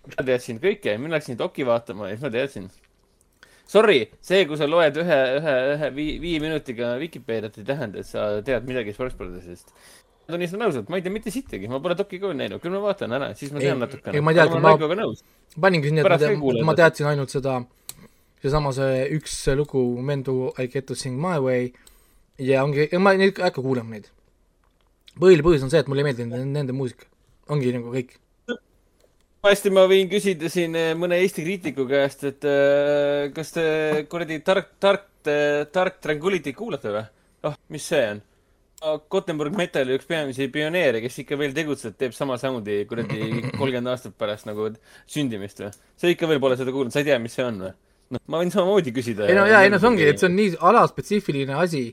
Mina 0.06 0.24
teadsin 0.26 0.58
kõike, 0.62 0.96
mina 0.98 1.16
läksin 1.16 1.38
doki 1.38 1.66
vaatama 1.68 2.08
ja 2.10 2.16
siis 2.16 2.24
ma 2.26 2.30
teadsin. 2.34 2.70
Sorry, 3.72 4.00
see, 4.20 4.44
kui 4.48 4.58
sa 4.60 4.66
loed 4.68 4.96
ühe, 5.00 5.18
ühe, 5.38 5.52
ühe 5.76 5.90
vii-, 5.96 6.16
viie 6.20 6.40
minutiga 6.42 6.92
Vikipeediat, 7.00 7.54
ei 7.60 7.64
tähenda, 7.68 8.02
et 8.02 8.08
sa 8.08 8.24
tead 8.44 8.66
midagi 8.68 8.92
Brothersist. 8.98 9.70
tunnistan 10.28 10.62
ausalt, 10.66 10.88
ma 10.88 10.98
ei 10.98 11.02
tea 11.04 11.12
mitte 11.12 11.30
sittagi, 11.34 11.68
ma 11.68 11.80
pole 11.82 11.96
doki 11.98 12.18
ka 12.20 12.30
näinud, 12.36 12.60
küll 12.62 12.72
ma 12.74 12.80
vaatan 12.84 13.12
ära, 13.16 13.30
siis 13.36 13.52
ma 13.52 13.60
Ei, 13.60 13.66
tean 13.68 13.80
natukene. 13.82 14.16
ei, 14.16 14.22
ma 14.24 14.32
tean, 14.36 14.52
ma 14.62 14.74
ma- 14.76 15.08
paningi 15.60 15.90
sinna, 15.90 16.00
et 16.00 16.04
ma, 16.04 16.08
Pärast 16.08 16.24
te, 16.24 16.30
ka 16.34 16.40
kuuled, 16.40 16.64
ma 16.68 16.74
teadsin 16.78 17.08
ainult 17.10 17.32
seda, 17.34 17.56
seesama 18.42 18.72
see 18.76 19.02
üks 19.18 19.34
lugu 19.58 19.82
Men 20.02 20.22
do 20.22 20.52
I 20.58 20.66
get 20.66 20.86
to 20.86 20.94
sing 20.94 21.20
my 21.20 21.38
way 21.42 21.72
ja 22.38 22.64
ongi, 22.64 22.88
ma 22.98 23.12
ei 23.12 23.30
hakka 23.30 23.60
kuulama 23.60 23.96
neid. 23.96 24.08
põhiline 25.18 25.44
põhjus 25.44 25.66
on 25.66 25.70
see, 25.72 25.82
et 25.82 25.88
mulle 25.90 26.00
ei 26.04 26.08
meeldi 26.10 26.24
nende, 26.24 26.44
nende 26.48 26.72
muusika, 26.76 27.04
ongi 27.52 27.72
nagu 27.74 27.92
kõik. 27.92 28.16
hästi, 29.50 29.70
ma 29.74 29.86
võin 29.90 30.10
küsida 30.10 30.50
siin 30.52 30.76
eh, 30.78 30.92
mõne 30.98 31.18
Eesti 31.22 31.42
kriitiku 31.42 31.86
käest, 31.90 32.20
et 32.28 32.44
äh, 32.46 33.30
kas 33.34 33.54
te 33.56 33.64
kuradi 34.10 34.38
tark, 34.46 34.76
tark, 34.82 35.08
tark 35.74 35.98
Tranquility 36.02 36.52
kuulate 36.54 36.92
või? 36.94 37.02
oh, 37.48 37.56
mis 37.74 37.88
see 37.90 38.04
on? 38.12 38.22
Gothenburg 39.10 39.54
Metali 39.58 39.94
üks 39.94 40.06
peamisi 40.06 40.48
pioneere, 40.50 40.98
kes 41.02 41.20
ikka 41.22 41.38
veel 41.38 41.52
tegutseb, 41.54 41.94
teeb 41.98 42.14
sama 42.14 42.38
sound'i 42.38 42.80
kuradi 42.90 43.18
kolmkümmend 43.58 43.92
aastat 43.92 44.16
pärast 44.18 44.46
nagu 44.46 44.70
sündimist 45.10 45.62
või? 45.62 45.74
sa 45.74 46.14
ikka 46.14 46.30
veel 46.30 46.42
pole 46.42 46.58
seda 46.58 46.74
kuulnud, 46.74 46.94
sa 46.94 47.02
ei 47.02 47.10
tea, 47.10 47.20
mis 47.22 47.34
see 47.38 47.46
on 47.46 47.62
või? 47.66 47.76
noh, 48.14 48.26
ma 48.30 48.42
võin 48.42 48.54
samamoodi 48.54 48.94
küsida. 48.94 49.26
ei 49.30 49.38
no 49.38 49.46
jaa, 49.50 49.62
ei 49.66 49.74
no 49.74 49.82
see 49.82 49.90
ongi, 49.90 50.10
et 50.10 50.22
see 50.22 50.30
on 50.30 50.36
nii 50.38 50.58
alaspetsiifiline 50.70 51.58
asi, 51.58 51.88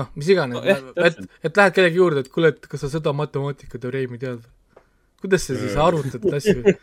noh, 0.00 0.12
mis 0.16 0.32
iganes 0.32 0.60
No 0.60 0.96
et 1.08 1.20
et 1.40 1.56
lähed 1.56 1.76
kellegi 1.76 2.04
juurde, 2.04 2.24
et 2.24 2.32
kuule, 2.32 2.52
et 2.52 2.68
kas 2.68 2.84
sa 2.84 2.92
seda 2.98 3.16
matemaatikateoreemi 3.16 4.20
tead 4.20 4.42
või? 4.44 4.58
Kuidas 5.22 5.46
sa 5.46 5.56
siis 5.58 5.78
arvutad 5.78 6.28
asju? 6.38 6.76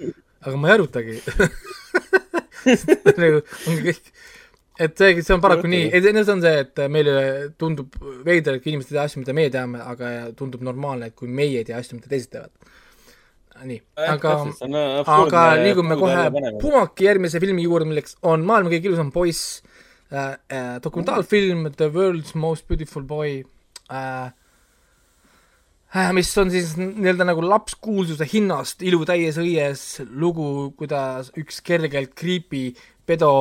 aga 0.45 0.55
ma 0.57 0.69
ei 0.69 0.75
arvutagi. 0.77 1.19
nagu 3.19 3.41
ongi 3.41 3.81
kõik, 3.89 4.11
et 4.79 4.99
see, 4.99 5.23
see 5.23 5.35
on 5.35 5.43
paraku 5.43 5.69
nii, 5.71 5.89
ei 5.91 6.03
see 6.03 6.33
on 6.33 6.43
see, 6.43 6.55
et 6.63 6.81
meile 6.91 7.15
tundub 7.59 7.95
veider, 8.25 8.59
et 8.59 8.67
inimesed 8.69 8.93
ei 8.93 8.97
tea 8.97 9.07
asju, 9.07 9.23
mida 9.23 9.35
meie 9.35 9.51
teame, 9.53 9.81
aga 9.83 10.11
tundub 10.39 10.63
normaalne, 10.65 11.11
et 11.11 11.17
kui 11.19 11.31
meie 11.31 11.59
ei 11.61 11.67
tea 11.67 11.79
asju, 11.79 11.99
mida 11.99 12.11
teised 12.11 12.31
teavad. 12.35 12.53
nii, 13.69 13.81
aga 14.07 14.33
aga 15.17 15.45
liigume 15.59 15.99
kohe 15.99 16.27
Pumaki 16.61 17.09
järgmise 17.09 17.41
filmi 17.43 17.65
juurde, 17.67 17.89
milleks 17.89 18.15
on 18.23 18.45
maailma 18.47 18.71
kõige 18.71 18.87
ilusam 18.87 19.11
poiss 19.11 19.59
äh,, 20.13 20.37
äh, 20.47 20.75
dokumentaalfilm 20.83 21.67
The 21.75 21.89
World's 21.91 22.35
Most 22.39 22.67
Beautiful 22.71 23.03
Boy 23.03 23.41
äh,, 23.91 23.99
äh, 23.99 24.31
mis 26.13 26.29
on 26.37 26.51
siis 26.53 26.75
nii-öelda 26.77 27.25
nagu 27.25 27.41
lapskuulsuse 27.41 28.27
hinnast 28.29 28.83
ilu 28.85 29.01
täies 29.09 29.39
õies 29.41 29.85
lugu, 30.09 30.69
kuidas 30.77 31.31
üks 31.39 31.63
kergelt 31.65 32.13
creepy 32.17 32.75
pedo 33.09 33.31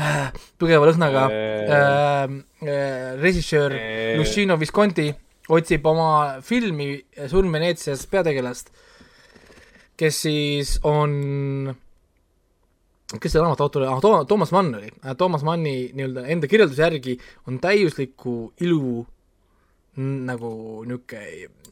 äh, 0.00 0.32
tugeva 0.56 0.88
lõhnaga 0.88 1.26
Äh. 1.28 1.68
äh, 1.68 2.24
äh, 2.64 3.20
režissöör 3.20 3.72
Äh. 3.76 4.16
Luciano 4.16 4.56
Visconti 4.56 5.10
otsib 5.48 5.86
oma 5.86 6.40
filmi 6.42 7.04
Surm 7.28 7.52
Veneetsias 7.52 8.06
peategelast, 8.10 8.72
kes 9.96 10.22
siis 10.24 10.78
on 10.82 11.74
kes 13.06 13.32
see 13.32 13.42
raamatu 13.42 13.62
autor 13.66 13.84
oli 13.84 13.92
ah,, 13.92 14.24
Toomas, 14.26 14.50
Mann 14.50 14.74
oli, 14.74 14.90
Toomas 15.18 15.44
Manni 15.46 15.92
nii-öelda 15.94 16.24
enda 16.32 16.48
kirjelduse 16.50 16.82
järgi 16.82 17.18
on 17.46 17.60
täiusliku 17.62 18.52
ilu 18.64 19.04
nagu 19.96 20.50
niisugune 20.84 21.65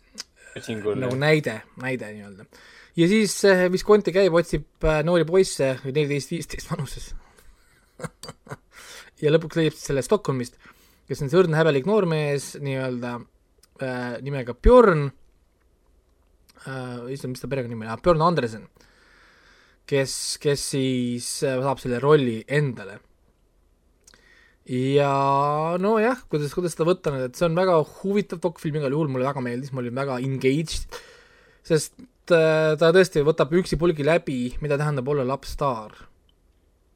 nagu 0.55 1.19
näide, 1.19 1.61
näide 1.83 2.11
nii-öelda. 2.15 2.47
ja 2.97 3.09
siis 3.11 3.37
äh, 3.49 3.67
Visconti 3.73 4.13
käib, 4.15 4.35
otsib 4.39 4.87
äh, 4.87 5.03
noori 5.07 5.27
poisse, 5.29 5.75
neliteist, 5.85 6.31
viisteist 6.35 6.71
vanuses. 6.71 7.13
ja 9.23 9.33
lõpuks 9.35 9.59
leiab 9.59 9.77
siis 9.77 9.89
selle 9.91 10.03
Stockholmist, 10.05 10.59
kes 11.09 11.23
on 11.23 11.31
see 11.31 11.41
õrn 11.41 11.57
häbelik 11.59 11.89
noormees 11.89 12.55
nii-öelda 12.63 13.17
äh, 13.19 14.17
nimega 14.25 14.55
Björn 14.55 15.09
äh,, 16.67 17.13
issand, 17.15 17.35
mis 17.35 17.43
ta 17.43 17.51
perekonnanimi 17.51 17.89
oli, 17.89 18.03
Björn 18.05 18.25
Andresen, 18.27 18.69
kes, 19.91 20.15
kes 20.43 20.71
siis 20.75 21.29
äh, 21.47 21.59
saab 21.65 21.83
selle 21.83 22.01
rolli 22.03 22.41
endale. 22.47 23.01
Ja 24.65 25.77
nojah, 25.81 26.23
kuidas, 26.32 26.55
kuidas 26.57 26.73
seda 26.73 26.86
võtta 26.89 27.12
nüüd, 27.12 27.28
et 27.28 27.36
see 27.36 27.49
on 27.49 27.59
väga 27.59 27.77
huvitav 28.01 28.41
dokfilm 28.45 28.81
igal 28.81 28.97
juhul, 28.97 29.11
mulle 29.12 29.28
väga 29.28 29.43
meeldis, 29.45 29.74
ma 29.74 29.82
olin 29.82 29.99
väga 29.99 30.16
engaged, 30.24 30.99
sest 31.69 32.01
äh, 32.32 32.73
ta 32.81 32.91
tõesti 32.97 33.24
võtab 33.27 33.53
üksipulgi 33.61 34.07
läbi, 34.07 34.39
mida 34.65 34.81
tähendab 34.81 35.09
olla 35.12 35.27
lapsstaar. 35.28 35.93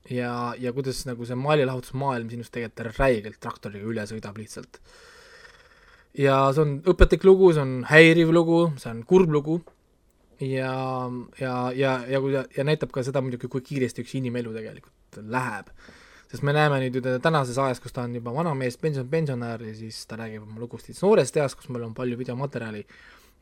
ja, 0.09 0.55
ja 0.57 0.73
kuidas 0.73 1.05
nagu 1.05 1.27
see 1.28 1.36
maalilahutusmaailm 1.36 2.31
sinust 2.32 2.55
tegelikult 2.55 2.97
räigelt 2.97 3.40
traktoriga 3.40 3.85
üle 3.85 4.07
sõidab 4.09 4.40
lihtsalt. 4.40 4.81
ja 6.16 6.49
see 6.55 6.65
on 6.65 6.78
õpetlik 6.89 7.24
lugu, 7.28 7.53
see 7.53 7.66
on 7.66 7.82
häiriv 7.90 8.32
lugu, 8.32 8.62
see 8.81 8.90
on 8.95 9.05
kurb 9.05 9.28
lugu 9.28 9.61
ja, 10.40 10.73
ja, 11.36 11.55
ja, 11.77 12.01
ja 12.09 12.24
kui 12.24 12.32
ta, 12.32 12.47
ja 12.57 12.65
näitab 12.65 12.97
ka 12.97 13.05
seda 13.05 13.20
muidugi, 13.20 13.53
kui 13.53 13.61
kiiresti 13.61 14.07
üks 14.07 14.16
inimelu 14.16 14.57
tegelikult 14.57 15.20
läheb 15.28 15.69
sest 16.29 16.45
me 16.45 16.53
näeme 16.53 16.81
nüüd 16.83 16.99
ju 16.99 17.03
teda 17.05 17.21
tänases 17.25 17.59
ajas, 17.63 17.81
kus 17.81 17.95
ta 17.97 18.05
on 18.05 18.15
juba 18.19 18.33
vanamees, 18.35 18.77
pension, 18.81 19.09
pensionär 19.09 19.63
ja 19.65 19.75
siis 19.77 20.03
ta 20.09 20.19
räägib 20.21 20.45
oma 20.45 20.61
lugust 20.61 20.91
siis 20.91 21.01
noorest 21.05 21.37
east, 21.41 21.57
kus 21.59 21.71
meil 21.73 21.87
on 21.87 21.95
palju 21.97 22.19
videomaterjali, 22.21 22.85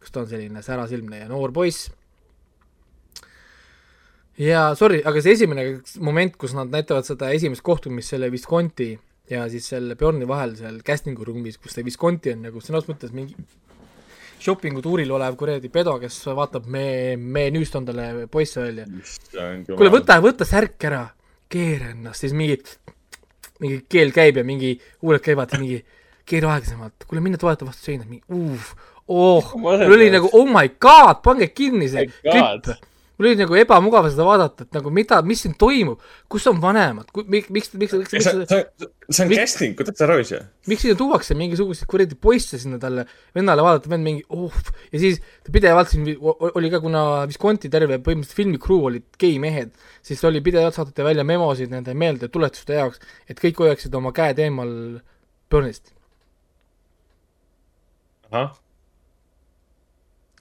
kus 0.02 0.14
ta 0.14 0.22
on 0.22 0.30
selline 0.30 0.62
särasilmne 0.62 1.24
ja 1.24 1.30
noor 1.30 1.54
poiss. 1.56 1.90
ja 4.38 4.68
sorry, 4.78 5.02
aga 5.04 5.22
see 5.24 5.34
esimene 5.34 5.66
moment, 5.98 6.36
kus 6.38 6.54
nad 6.54 6.70
näitavad 6.70 7.08
seda 7.08 7.32
esimest 7.34 7.64
kohtumist 7.66 8.14
selle 8.14 8.30
Visconti 8.30 8.92
ja 9.30 9.48
siis 9.50 9.66
selle 9.72 9.96
Bjorni 9.98 10.28
vahel 10.28 10.54
seal 10.58 10.82
casting'u 10.86 11.26
ruumis, 11.26 11.58
kus 11.58 11.74
see 11.74 11.86
Visconti 11.86 12.36
on 12.36 12.44
nagu 12.46 12.62
sõnas 12.62 12.86
mõttes 12.86 13.14
mingi 13.16 13.34
shopping'u 14.42 14.82
tuuril 14.84 15.10
olev 15.16 15.36
kuradi 15.40 15.70
pedo, 15.72 15.96
kes 16.00 16.18
vaatab 16.36 16.66
me, 16.70 17.16
menüüst 17.16 17.76
on 17.78 17.86
talle 17.88 18.26
poisse 18.32 18.62
välja. 18.62 18.86
kuule, 19.72 19.92
võta, 19.92 20.18
võta 20.22 20.46
särk 20.48 20.86
ära, 20.88 21.02
keera 21.52 21.92
ennast, 21.92 22.24
siis 22.24 22.34
mingi, 22.36 22.58
mingi 23.62 23.82
keel 23.88 24.12
käib 24.14 24.40
ja 24.40 24.44
mingi 24.46 24.74
huuled 25.02 25.22
käivad 25.24 25.54
ja 25.54 25.60
mingi 25.62 25.80
keera 26.26 26.56
aeglasemalt, 26.56 27.06
kuule 27.06 27.22
mine 27.24 27.38
toeta 27.40 27.66
vastu 27.68 27.90
seina, 27.90 28.06
mingi 28.08 28.24
uuf, 28.34 28.74
oh, 29.08 29.52
mul 29.60 29.96
oli 29.98 30.10
nagu 30.14 30.30
oh 30.32 30.48
my 30.50 30.72
god, 30.82 31.22
pange 31.24 31.50
kinni 31.54 31.88
see 31.92 32.08
klipp. 32.10 32.72
Mul 33.16 33.28
oli 33.30 33.38
nagu 33.40 33.56
ebamugav 33.56 34.06
seda 34.12 34.24
vaadata, 34.28 34.66
et 34.66 34.76
nagu 34.76 34.90
mida, 34.92 35.22
mis 35.24 35.40
siin 35.44 35.54
toimub, 35.58 36.02
kus 36.28 36.44
on 36.50 36.58
vanemad, 36.60 37.08
miks, 37.32 37.48
miks, 37.54 37.70
miks, 37.72 37.94
miks, 37.96 38.12
see 38.12 38.46
see- 38.50 38.88
see 39.08 39.24
on 39.24 39.30
casting, 39.32 39.76
kuidas 39.78 39.96
sa 39.96 40.04
aru 40.08 40.18
ei 40.20 40.26
saa? 40.28 40.42
miks 40.68 40.82
sinna 40.84 40.98
tuuakse 41.00 41.36
mingisuguseid 41.38 41.88
kuradi 41.88 42.18
poisse 42.20 42.58
sinna 42.60 42.76
talle, 42.82 43.06
vennale 43.36 43.64
vaadata, 43.64 43.88
vend 43.92 44.04
mingi 44.04 44.24
oh, 44.36 44.52
ja 44.92 45.00
siis 45.00 45.20
ta 45.46 45.54
pidevalt 45.54 45.88
siin 45.94 46.04
oli 46.20 46.70
ka, 46.74 46.80
kuna 46.84 47.02
Visconti 47.30 47.70
terve 47.72 47.96
põhimõtteliselt 48.02 48.36
filmi 48.42 48.60
crew 48.60 48.84
olid 48.90 49.06
geimehed, 49.22 49.72
siis 50.04 50.20
oli 50.28 50.42
pidevalt 50.44 50.76
saadeti 50.76 51.06
välja 51.06 51.24
memosid 51.24 51.72
nende 51.72 51.94
meeldetuletuste 51.96 52.76
jaoks, 52.80 53.00
et 53.30 53.40
kõik 53.40 53.64
hoiaksid 53.64 53.94
oma 53.96 54.12
käed 54.16 54.38
eemal 54.44 54.72
Burnist. 55.50 55.92
ahah, 58.30 58.50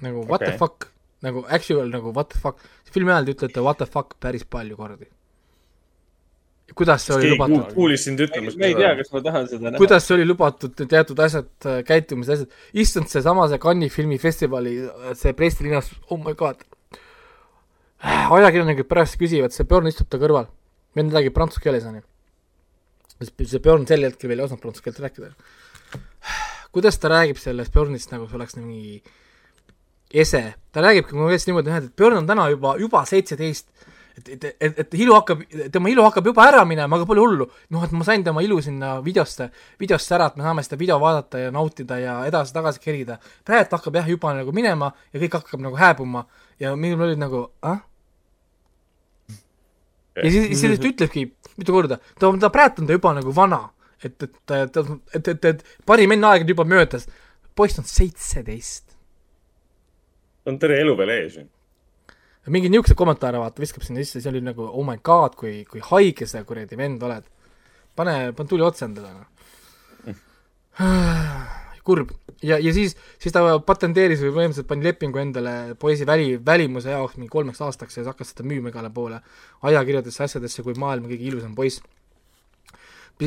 nagu 0.02 0.26
what 0.26 0.42
okay. 0.42 0.52
The 0.52 0.58
fuck, 0.58 0.88
nagu 1.26 1.46
actual 1.58 1.92
nagu 1.92 2.14
what 2.16 2.32
the 2.32 2.40
fuck, 2.42 2.64
filmi 2.94 3.14
ajal 3.14 3.30
te 3.30 3.36
ütlete 3.36 3.64
what 3.66 3.80
the 3.82 3.88
fuck 3.90 4.18
päris 4.22 4.46
palju 4.56 4.78
kordi. 4.80 5.08
kuidas 6.76 7.06
see 7.06 7.16
oli 7.16 7.30
lubatud 7.32 7.60
kuul-? 7.62 7.76
kuulis 7.78 8.06
sind 8.08 8.22
ütlemas 8.26 8.58
ma 8.60 8.70
ei 8.70 8.76
tea, 8.78 8.94
kas 9.00 9.12
ma 9.14 9.22
tahan 9.26 9.50
seda 9.52 9.70
näha. 9.70 9.82
kuidas 9.82 10.08
see 10.08 10.16
oli 10.18 10.26
lubatud, 10.28 10.86
teatud 10.94 11.22
asjad, 11.26 11.52
käitumisasjad, 11.88 12.56
issand, 12.84 13.12
seesama 13.12 13.48
see 13.52 13.62
Cannes'i 13.66 13.94
filmifestivali, 13.94 14.76
see 15.20 15.36
pressilinnas, 15.38 15.92
oh 16.10 16.20
my 16.22 16.34
god. 16.38 16.66
ajakirjanikud 18.06 18.90
pärast 18.90 19.20
küsivad, 19.22 19.56
see 19.56 19.68
Björn 19.70 19.92
istub 19.92 20.10
ta 20.12 20.20
kõrval, 20.22 20.50
vend 20.98 21.16
räägib 21.16 21.38
prantsuse 21.38 21.64
keeles, 21.64 21.86
onju. 21.92 22.04
see 23.24 23.62
Björn 23.62 23.88
sel 23.90 24.10
hetkel 24.10 24.34
veel 24.34 24.44
ei 24.44 24.50
osanud 24.50 24.66
prantsuse 24.66 24.90
keelt 24.90 25.04
rääkida. 25.06 25.32
kuidas 26.76 27.00
ta 27.00 27.14
räägib 27.14 27.40
sellest 27.40 27.72
Björnist 27.72 28.12
nagu 28.12 28.28
see 28.28 28.42
oleks 28.42 28.58
mingi 28.60 29.00
ese, 30.14 30.53
ta 30.72 30.84
räägibki 30.86 31.15
konkreetselt 31.15 31.52
niimoodi, 31.52 31.73
et 31.76 31.95
Björn 31.98 32.22
on 32.22 32.27
täna 32.27 32.48
juba, 32.52 32.76
juba 32.80 33.03
seitseteist, 33.10 33.69
et, 34.18 34.30
et, 34.32 34.45
et, 34.61 34.77
et 34.80 34.94
ilu 34.99 35.15
hakkab, 35.15 35.41
tema 35.73 35.90
ilu 35.91 36.03
hakkab 36.06 36.30
juba 36.30 36.45
ära 36.48 36.61
minema, 36.68 36.98
aga 36.98 37.07
pole 37.07 37.23
hullu. 37.23 37.48
noh, 37.73 37.84
et 37.84 37.91
ma 37.95 38.06
sain 38.07 38.23
tema 38.23 38.44
ilu 38.45 38.61
sinna 38.64 38.95
videosse, 39.03 39.49
videosse 39.82 40.15
ära, 40.15 40.30
et 40.32 40.38
me 40.40 40.45
saame 40.45 40.64
seda 40.64 40.80
video 40.80 40.99
vaadata 41.02 41.41
ja 41.41 41.52
nautida 41.52 41.99
ja 41.99 42.15
edasi-tagasi 42.30 42.82
kerida. 42.84 43.19
praegu 43.45 43.76
hakkab 43.76 43.99
jah 43.99 44.07
juba 44.10 44.34
nagu 44.38 44.56
minema 44.56 44.94
ja 45.11 45.19
kõik 45.19 45.40
hakkab 45.41 45.65
nagu 45.65 45.80
hääbuma 45.80 46.26
ja 46.60 46.76
minul 46.80 47.10
oli 47.10 47.19
nagu, 47.19 47.44
ah? 47.61 47.82
ja 50.15 50.32
siis, 50.32 50.60
siis 50.60 50.80
ta 50.80 50.88
ütlebki 50.88 51.27
mitu 51.57 51.76
korda, 51.76 51.99
ta, 52.19 52.32
ta 52.40 52.52
praegu 52.53 52.84
on 52.84 52.88
ta 52.88 52.95
juba 52.95 53.14
nagu 53.18 53.36
vana, 53.36 53.61
et, 54.03 54.15
et, 54.23 54.36
et, 54.61 54.82
et, 55.15 55.27
et, 55.27 55.45
et 55.52 55.64
parim 55.86 56.15
enneaeg 56.15 56.45
on 56.45 56.56
juba 56.56 56.68
möödas. 56.68 57.07
poiss 57.56 57.80
on 57.80 57.86
seitseteist. 57.88 58.85
On 60.46 60.60
terve 60.62 60.80
elu 60.84 60.96
veel 60.98 61.14
ees 61.16 61.38
ju. 61.40 61.46
mingi 62.54 62.70
niisuguseid 62.70 62.98
kommentaare 63.00 63.42
vaata 63.42 63.62
viskab 63.62 63.86
sinna 63.86 64.04
sisse, 64.04 64.22
see 64.22 64.30
oli 64.30 64.42
nagu 64.46 64.68
oh 64.68 64.86
my 64.86 65.00
god, 65.04 65.36
kui, 65.40 65.64
kui 65.70 65.82
haige 65.82 66.28
sa 66.30 66.44
kuradi 66.46 66.78
vend 66.78 67.04
oled. 67.04 67.26
pane, 67.96 68.16
pane 68.38 68.50
tuli 68.50 68.66
otsa 68.66 68.86
endale 68.90 69.14
noh. 69.16 69.30
kurb 71.88 72.12
ja, 72.44 72.58
ja 72.60 72.74
siis, 72.74 72.96
siis 73.22 73.34
ta 73.34 73.42
patenteeris 73.66 74.22
või 74.26 74.34
põhimõtteliselt 74.38 74.70
pani 74.70 74.86
lepingu 74.86 75.22
endale 75.22 75.54
poisi 75.80 76.06
väli, 76.08 76.36
välimuse 76.46 76.94
jaoks 76.94 77.18
mingi 77.18 77.32
kolmeks 77.34 77.62
aastaks 77.62 77.98
ja 77.98 78.02
siis 78.02 78.12
hakkas 78.12 78.34
seda 78.34 78.46
müüma 78.50 78.74
igale 78.74 78.90
poole 78.94 79.22
ajakirjadesse, 79.66 80.24
asjadesse 80.26 80.66
kui 80.66 80.78
maailma 80.82 81.10
kõige 81.10 81.30
ilusam 81.30 81.56
poiss. 81.56 81.82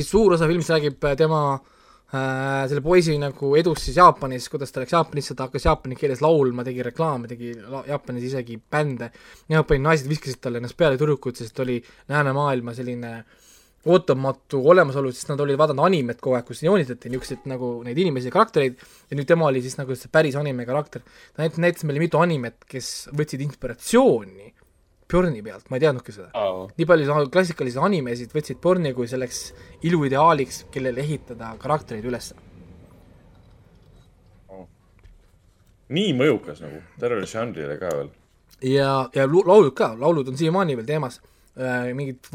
suur 0.04 0.34
osa 0.34 0.46
filmist 0.46 0.70
räägib 0.70 1.06
tema 1.16 1.42
äh, 1.54 1.77
selle 2.08 2.80
poisi 2.80 3.18
nagu 3.20 3.50
edust 3.60 3.84
siis 3.84 3.98
Jaapanis, 3.98 4.46
kuidas 4.48 4.72
ta 4.72 4.80
läks 4.80 4.94
Jaapanisse, 4.96 5.34
ta 5.36 5.48
hakkas 5.48 5.66
jaapani 5.68 5.96
keeles 5.98 6.22
laulma, 6.24 6.64
tegi 6.64 6.84
reklaame, 6.86 7.28
tegi 7.28 7.52
la- 7.60 7.84
Jaapanis 7.88 8.24
isegi 8.30 8.56
bände. 8.56 9.10
Jaapani 9.52 9.84
naised 9.84 10.08
viskasid 10.08 10.40
talle 10.40 10.62
ennast 10.62 10.76
peale 10.78 10.96
tüdrukud, 10.96 11.36
sest 11.36 11.52
ta 11.56 11.66
oli 11.66 11.76
läänemaailma 12.08 12.72
selline 12.74 13.12
ootamatu 13.88 14.60
olemasolu, 14.72 15.12
sest 15.12 15.28
nad 15.30 15.40
olid 15.44 15.58
vaadanud 15.60 15.84
animet 15.84 16.20
kogu 16.20 16.36
aeg, 16.36 16.46
kus 16.48 16.62
joonistati 16.64 17.12
niisuguseid 17.12 17.44
nagu 17.48 17.70
neid 17.86 18.00
inimesi 18.00 18.28
ja 18.28 18.34
karaktereid 18.34 18.80
ja 19.10 19.16
nüüd 19.16 19.28
tema 19.28 19.46
oli 19.48 19.62
siis 19.64 19.76
nagu 19.78 19.94
see 19.96 20.10
päris 20.12 20.36
anime 20.36 20.66
karakter. 20.68 21.04
ta 21.36 21.44
näitas, 21.44 21.60
näitas 21.62 21.84
meile 21.84 22.02
mitu 22.02 22.18
animet, 22.18 22.64
kes 22.68 23.08
võtsid 23.16 23.44
inspiratsiooni 23.44 24.52
Björni 25.08 25.40
pealt, 25.42 25.70
ma 25.70 25.78
ei 25.78 25.80
teadnudki 25.86 26.12
seda 26.12 26.28
nii 26.76 26.86
palju 26.88 27.30
klassikalisi 27.32 27.80
animesid 27.80 28.34
võtsid 28.36 28.58
porni 28.60 28.92
kui 28.96 29.08
selleks 29.08 29.54
iluideaaliks, 29.88 30.66
kellele 30.74 31.00
ehitada 31.00 31.54
karaktereid 31.62 32.04
üles. 32.10 32.34
nii 35.88 36.12
mõjukas 36.12 36.60
nagu, 36.60 36.82
tervele 37.00 37.26
žanrile 37.28 37.78
ka 37.80 37.88
veel. 37.96 38.10
ja, 38.60 39.08
ja 39.14 39.24
lu- 39.26 39.44
laulud 39.46 39.72
ka, 39.76 39.94
laulud 39.98 40.28
on 40.28 40.36
siiamaani 40.36 40.76
veel 40.76 40.86
teemas 40.86 41.20
äh,, 41.56 41.94
mingid 41.96 42.28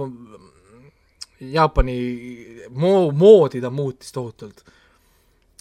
Jaapani 1.43 1.97
moo-, 2.71 3.11
moodi 3.11 3.61
ta 3.61 3.69
muutis 3.69 4.11
tohutult 4.15 4.63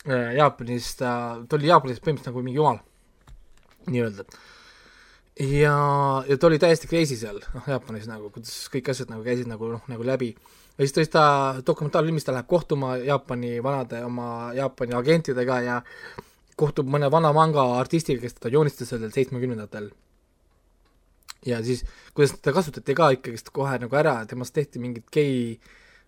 äh,. 0.07 0.33
Jaapanis 0.39 0.95
ta, 0.97 1.13
ta 1.49 1.57
oli 1.59 1.69
Jaapanis 1.69 2.01
põhimõtteliselt 2.01 2.33
nagu 2.33 2.43
mingi 2.47 2.61
jumal, 2.61 2.81
nii-öelda. 3.91 4.25
ja, 5.41 5.77
ja 6.29 6.37
ta 6.37 6.47
oli 6.47 6.59
täiesti 6.61 6.89
crazy 6.91 7.17
seal, 7.17 7.41
noh, 7.55 7.69
Jaapanis 7.69 8.09
nagu, 8.11 8.31
kuidas 8.35 8.67
kõik 8.73 8.91
asjad 8.93 9.13
nagu 9.13 9.25
käisid 9.27 9.49
nagu 9.51 9.71
noh, 9.73 9.83
nagu 9.89 10.05
läbi. 10.07 10.33
ja 10.77 10.85
siis 10.85 10.95
tõesti 10.97 11.13
ta 11.17 11.25
dokumentaalfilmis 11.67 12.25
ta 12.27 12.35
läheb 12.37 12.49
kohtuma 12.51 12.97
Jaapani 13.01 13.59
vanade 13.65 14.05
oma 14.05 14.53
Jaapani 14.57 14.97
agentidega 14.99 15.61
ja 15.65 15.81
kohtub 16.57 16.89
mõne 16.93 17.09
vana 17.11 17.33
manga 17.33 17.65
artistiga, 17.81 18.21
kes 18.21 18.37
teda 18.39 18.53
joonistas 18.53 18.93
sellel 18.93 19.13
seitsmekümnendatel 19.15 19.91
ja 21.47 21.63
siis, 21.65 21.83
kuidas 22.15 22.37
teda 22.39 22.55
kasutati 22.55 22.95
ka 22.95 23.09
ikkagist 23.17 23.51
kohe 23.55 23.79
nagu 23.83 23.97
ära, 23.99 24.21
temast 24.31 24.55
tehti 24.55 24.79
mingit 24.83 25.09
gei 25.13 25.59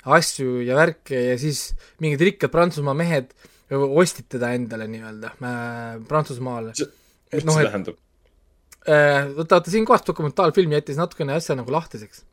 asju 0.04 0.60
ja 0.62 0.76
värke 0.76 1.16
ja 1.30 1.36
siis 1.40 1.70
mingid 2.04 2.20
rikkad 2.28 2.52
Prantsusmaa 2.52 2.94
mehed 2.94 3.32
ostsid 3.72 4.28
teda 4.36 4.52
endale 4.54 4.86
nii-öelda 4.92 5.32
äh, 5.40 6.02
Prantsusmaale. 6.08 6.74
mis 6.76 7.44
noh, 7.48 7.56
see 7.56 7.64
et- 7.64 7.70
tähendab? 7.72 8.03
Äh, 8.84 9.30
vaata, 9.36 9.56
vaata 9.56 9.72
siin 9.72 9.86
kohas 9.88 10.04
dokumentaalfilm 10.04 10.74
jättis 10.76 10.98
natukene 11.00 11.32
asja 11.38 11.56
nagu 11.56 11.72
lahtiseks. 11.72 12.24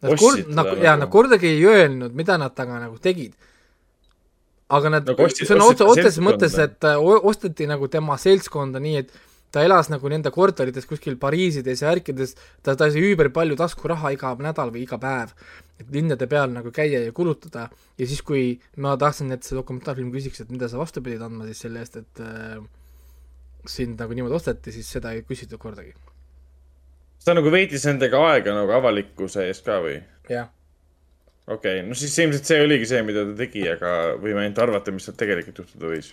Nad 0.00 0.14
kord-, 0.16 0.46
nagu, 0.46 0.72
nagu. 0.72 0.82
jaa, 0.84 0.96
nad 0.96 1.10
kordagi 1.12 1.50
ei 1.50 1.64
öelnud, 1.66 2.14
mida 2.16 2.38
nad 2.40 2.54
temaga 2.56 2.86
nagu 2.86 2.96
tegid. 3.02 3.34
aga 4.68 4.90
nad 4.92 5.06
Nagu 5.08 5.26
sõna 5.32 5.64
otse, 5.64 5.84
otseses 5.84 6.20
mõttes, 6.24 6.56
et 6.60 6.84
äh, 6.84 7.00
osteti 7.00 7.68
nagu 7.68 7.88
tema 7.88 8.16
seltskonda 8.20 8.80
nii, 8.84 9.00
et 9.00 9.12
ta 9.52 9.62
elas 9.64 9.88
nagu 9.88 10.08
nende 10.12 10.30
korterites 10.32 10.84
kuskil 10.88 11.16
Pariisides 11.20 11.82
ja 11.82 11.88
värkides, 11.88 12.34
ta, 12.62 12.74
ta 12.76 12.88
sai 12.88 13.00
üüber 13.00 13.30
palju 13.32 13.56
taskuraha 13.56 14.12
iga 14.12 14.34
nädal 14.44 14.72
või 14.74 14.84
iga 14.84 14.98
päev, 15.00 15.32
et 15.80 15.88
linnade 15.92 16.28
peal 16.28 16.52
nagu 16.52 16.72
käia 16.74 17.00
ja 17.04 17.14
kulutada 17.16 17.68
ja 17.70 18.08
siis, 18.08 18.20
kui 18.20 18.58
ma 18.76 18.96
tahtsin, 19.00 19.32
et 19.32 19.44
see 19.44 19.56
dokumentaalfilm 19.56 20.12
küsiks, 20.12 20.44
et 20.44 20.52
mida 20.52 20.68
sa 20.68 20.80
vastu 20.80 21.04
pidid 21.04 21.24
andma 21.24 21.48
siis 21.48 21.64
selle 21.64 21.80
eest, 21.84 21.96
et 22.00 22.24
äh, 22.24 22.60
sind 23.66 23.98
nagu 24.00 24.14
niimoodi 24.14 24.36
osteti, 24.38 24.72
siis 24.74 24.90
seda 24.90 25.12
ei 25.14 25.24
küsitud 25.26 25.60
kordagi. 25.60 25.94
ta 27.24 27.34
nagu 27.36 27.50
veetis 27.52 27.84
nendega 27.88 28.20
aega 28.30 28.54
nagu 28.56 28.72
avalikkuse 28.78 29.48
ees 29.48 29.60
ka 29.64 29.80
või? 29.84 29.98
jah. 30.30 30.48
okei 31.46 31.80
okay., 31.80 31.88
no 31.88 31.98
siis 31.98 32.16
ilmselt 32.18 32.48
see 32.48 32.62
oligi 32.64 32.88
see, 32.88 33.02
mida 33.04 33.26
ta 33.26 33.36
tegi, 33.42 33.66
aga 33.68 33.92
võime 34.22 34.44
ainult 34.44 34.64
arvata, 34.64 34.94
mis 34.94 35.08
seal 35.08 35.18
tegelikult 35.18 35.62
juhtuda 35.64 35.92
võis. 35.92 36.12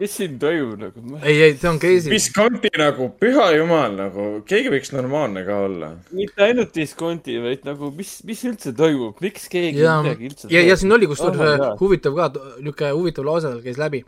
mis 0.00 0.14
siin 0.20 0.38
toimub 0.40 0.78
nagu? 0.86 1.04
ei, 1.20 1.36
ei, 1.48 1.56
see 1.58 1.68
on 1.70 1.80
crazy. 1.82 2.10
Visconti 2.10 2.70
nagu, 2.80 3.10
püha 3.20 3.50
jumal, 3.58 3.98
nagu 3.98 4.28
keegi 4.48 4.72
võiks 4.72 4.94
normaalne 4.94 5.44
ka 5.46 5.58
olla. 5.66 5.92
mitte 6.14 6.46
ainult 6.46 6.72
diskonti, 6.74 7.36
vaid 7.44 7.66
nagu 7.68 7.92
mis, 7.98 8.18
mis 8.28 8.44
üldse 8.48 8.72
toimub, 8.78 9.20
miks 9.24 9.50
keegi 9.52 9.84
ja, 9.84 9.98
midagi 10.06 10.32
üldse 10.32 10.52
ja, 10.54 10.64
ja 10.64 10.78
siin 10.78 10.94
oli 10.96 11.10
kusjuures 11.10 11.44
Oh 11.58 11.74
huvitav 11.82 12.16
ka, 12.16 12.30
niisugune 12.62 12.94
huvitav 12.96 13.28
lause 13.28 13.50
tal 13.50 13.60
käis 13.66 13.80
läbi, 13.80 14.04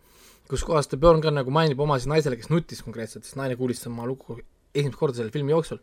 kus 0.51 0.65
kohas 0.67 0.91
ta 0.91 0.99
Björn 1.01 1.23
ka 1.23 1.31
nagu 1.33 1.53
mainib 1.55 1.81
oma 1.81 1.99
siis 1.99 2.11
naisele, 2.11 2.39
kes 2.39 2.51
nutis 2.51 2.83
konkreetselt, 2.83 3.27
sest 3.27 3.39
naine 3.39 3.57
kuulis 3.59 3.83
tema 3.85 4.07
lugu 4.09 4.41
esimest 4.75 4.99
korda 4.99 5.21
selle 5.21 5.35
filmi 5.35 5.55
jooksul. 5.55 5.79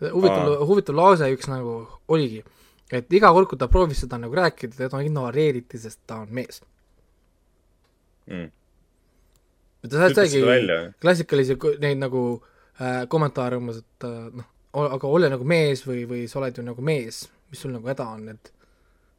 huvitav 0.00 0.64
huvitav 0.66 0.96
lause 0.96 1.28
üks 1.34 1.50
nagu 1.50 1.74
oligi, 2.08 2.42
et 2.90 3.12
iga 3.12 3.30
kord, 3.36 3.48
kui 3.50 3.58
ta 3.60 3.68
proovis 3.68 4.00
seda 4.04 4.18
nagu 4.18 4.34
rääkida, 4.36 4.76
teda 4.76 5.02
ignoreeriti, 5.04 5.78
sest 5.78 6.00
ta 6.06 6.22
on 6.24 6.32
mees. 6.34 6.62
Mm. 8.30 8.50
ta 9.90 10.08
saigi 10.14 10.40
klassikalisi 11.02 11.56
neid 11.82 12.00
nagu 12.00 12.22
äh, 12.36 13.04
kommentaare 13.10 13.58
umbes, 13.60 13.82
et 13.82 14.08
äh, 14.08 14.30
noh, 14.38 14.48
aga 14.86 15.10
ole 15.10 15.30
nagu 15.32 15.44
mees 15.44 15.82
või, 15.86 16.04
või 16.08 16.26
sa 16.30 16.40
oled 16.40 16.58
ju 16.58 16.64
nagu 16.66 16.82
mees, 16.84 17.24
mis 17.50 17.62
sul 17.62 17.74
nagu 17.74 17.90
häda 17.90 18.06
on, 18.06 18.28
et 18.34 18.52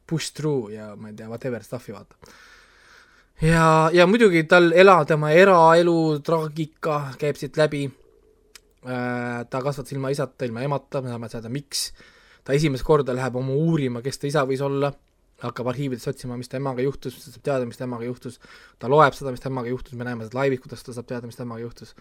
push 0.08 0.32
through 0.36 0.72
ja 0.72 0.92
ma 0.96 1.10
ei 1.10 1.16
tea, 1.16 1.28
whatever 1.30 1.64
stuff'i 1.64 1.94
vaata. 1.94 2.16
ja, 3.42 3.90
ja 3.92 4.06
muidugi 4.06 4.44
tal 4.48 4.70
ela, 4.78 5.02
tema 5.08 5.32
eraelu 5.34 6.20
traagika 6.24 6.98
käib 7.20 7.38
siit 7.40 7.58
läbi 7.58 7.84
äh,. 7.86 9.44
ta 9.50 9.62
kasvatas 9.62 9.92
ilma 9.92 10.12
isata, 10.14 10.46
ilma 10.46 10.62
emata, 10.66 11.02
me 11.02 11.10
saame 11.12 11.30
teada, 11.32 11.50
miks. 11.52 11.90
ta 12.44 12.54
esimest 12.56 12.86
korda 12.86 13.14
läheb 13.14 13.36
oma 13.38 13.54
uurima, 13.54 14.02
kes 14.02 14.18
ta 14.18 14.26
isa 14.30 14.46
võis 14.46 14.62
olla, 14.64 14.92
hakkab 15.42 15.68
arhiividest 15.72 16.10
otsima, 16.10 16.36
mis 16.38 16.50
temaga 16.50 16.82
juhtus, 16.82 17.18
ta 17.18 17.30
saab 17.30 17.46
teada, 17.46 17.66
mis 17.66 17.78
temaga 17.78 18.06
juhtus, 18.06 18.38
ta 18.78 18.90
loeb 18.90 19.14
seda, 19.14 19.34
mis 19.34 19.42
temaga 19.42 19.70
juhtus, 19.70 19.94
me 19.98 20.06
näeme 20.06 20.26
seda 20.26 20.38
laivis, 20.40 20.62
kuidas 20.62 20.82
ta 20.86 20.94
saab 20.94 21.08
teada, 21.10 21.30
mis 21.30 21.38
temaga 21.38 21.62
juhtus. 21.62 21.94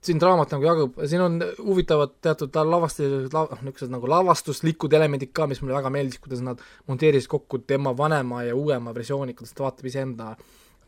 Siin 0.00 0.20
draamat 0.20 0.54
nagu 0.54 0.66
jagub, 0.66 0.98
siin 1.08 1.22
on 1.24 1.38
huvitavad 1.58 2.14
teatud 2.24 2.56
lavastused 2.68 3.34
la,, 3.34 3.44
niisugused 3.60 3.92
nagu 3.92 4.08
lavastuslikud 4.10 4.92
elemendid 4.98 5.32
ka, 5.36 5.46
mis 5.50 5.60
mulle 5.62 5.76
väga 5.76 5.92
meeldis, 5.94 6.20
kuidas 6.22 6.42
nad 6.44 6.62
monteerisid 6.90 7.30
kokku 7.30 7.62
tema 7.68 7.92
vanema 7.96 8.42
ja 8.46 8.56
uuema 8.56 8.94
versiooni, 8.94 9.36
kuidas 9.38 9.54
ta 9.56 9.66
vaatab 9.66 9.90
iseenda 9.90 10.32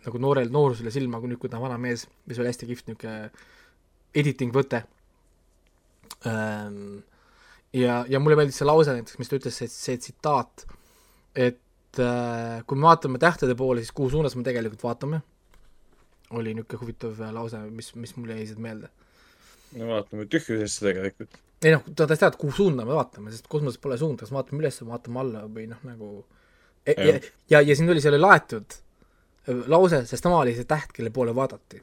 nagu 0.04 0.20
noorel 0.20 0.52
noorusele 0.52 0.92
silma, 0.92 1.20
kui 1.20 1.32
nüüd, 1.32 1.40
kui 1.42 1.52
ta 1.52 1.58
on 1.58 1.66
vana 1.66 1.78
mees, 1.80 2.06
mis 2.28 2.40
oli 2.40 2.50
hästi 2.50 2.68
kihvt 2.70 2.90
niisugune 2.90 3.30
editing 4.14 4.54
võte 4.54 4.84
ähm,. 6.28 7.02
ja, 7.72 8.02
ja 8.08 8.20
mulle 8.22 8.38
meeldis 8.38 8.60
see 8.60 8.68
lause 8.68 8.94
näiteks, 8.94 9.18
mis 9.20 9.30
ta 9.30 9.38
ütles, 9.40 9.60
see, 9.60 9.70
see 9.70 10.00
tsitaat, 10.00 10.66
et 11.34 12.00
äh, 12.02 12.60
kui 12.68 12.78
me 12.78 12.88
vaatame 12.90 13.20
tähtede 13.22 13.56
poole, 13.58 13.82
siis 13.82 13.94
kuhu 13.96 14.12
suunas 14.12 14.36
me 14.38 14.44
tegelikult 14.46 14.84
vaatame, 14.86 15.22
oli 16.30 16.54
niisugune 16.54 16.80
huvitav 16.80 17.24
lause, 17.34 17.58
mis, 17.70 17.94
mis 17.94 18.14
mulle 18.16 18.38
jäi 18.38 18.46
siit 18.50 18.60
meelde. 18.62 18.90
no 19.78 19.88
vaatame 19.90 20.26
tühjusesse 20.30 20.86
tegelikult. 20.86 21.40
ei 21.62 21.74
noh, 21.74 21.82
ta 21.90 22.04
tahtis 22.04 22.22
teada, 22.22 22.40
kuhu 22.40 22.52
suunda 22.52 22.86
me 22.88 22.96
vaatame, 22.96 23.32
sest 23.34 23.48
kosmoses 23.50 23.80
pole 23.82 23.98
suunda, 24.00 24.22
kas 24.22 24.32
me 24.32 24.40
vaatame 24.40 24.64
üles 24.64 24.80
vaatame 24.88 25.20
alla 25.24 25.44
või 25.48 25.66
noh, 25.70 25.82
nagu 25.88 26.10
ja, 26.86 26.94
ja, 26.98 27.18
ja, 27.50 27.60
ja 27.60 27.76
siin 27.76 27.90
oli 27.90 28.02
selle 28.04 28.20
laetud 28.20 28.78
äh, 29.48 29.64
lause, 29.72 30.04
sest 30.08 30.24
tema 30.24 30.40
oli 30.40 30.56
see 30.56 30.68
täht, 30.68 30.92
kelle 30.96 31.12
poole 31.14 31.34
vaadati. 31.36 31.82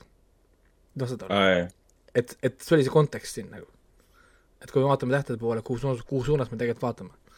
noh, 0.95 1.09
saad 1.09 1.27
aru, 1.27 1.69
et, 2.15 2.37
et 2.43 2.59
see 2.61 2.75
oli 2.77 2.87
see 2.87 2.93
kontekst 2.93 3.39
siin 3.39 3.49
nagu. 3.53 3.67
et 4.61 4.71
kui 4.71 4.83
me 4.83 4.91
vaatame 4.91 5.15
tähtede 5.17 5.41
poole, 5.41 5.63
kuhu 5.65 5.81
suunas, 5.81 6.03
kuhu 6.07 6.23
suunas 6.25 6.51
me 6.51 6.57
tegelikult 6.57 6.89
vaatame. 6.89 7.30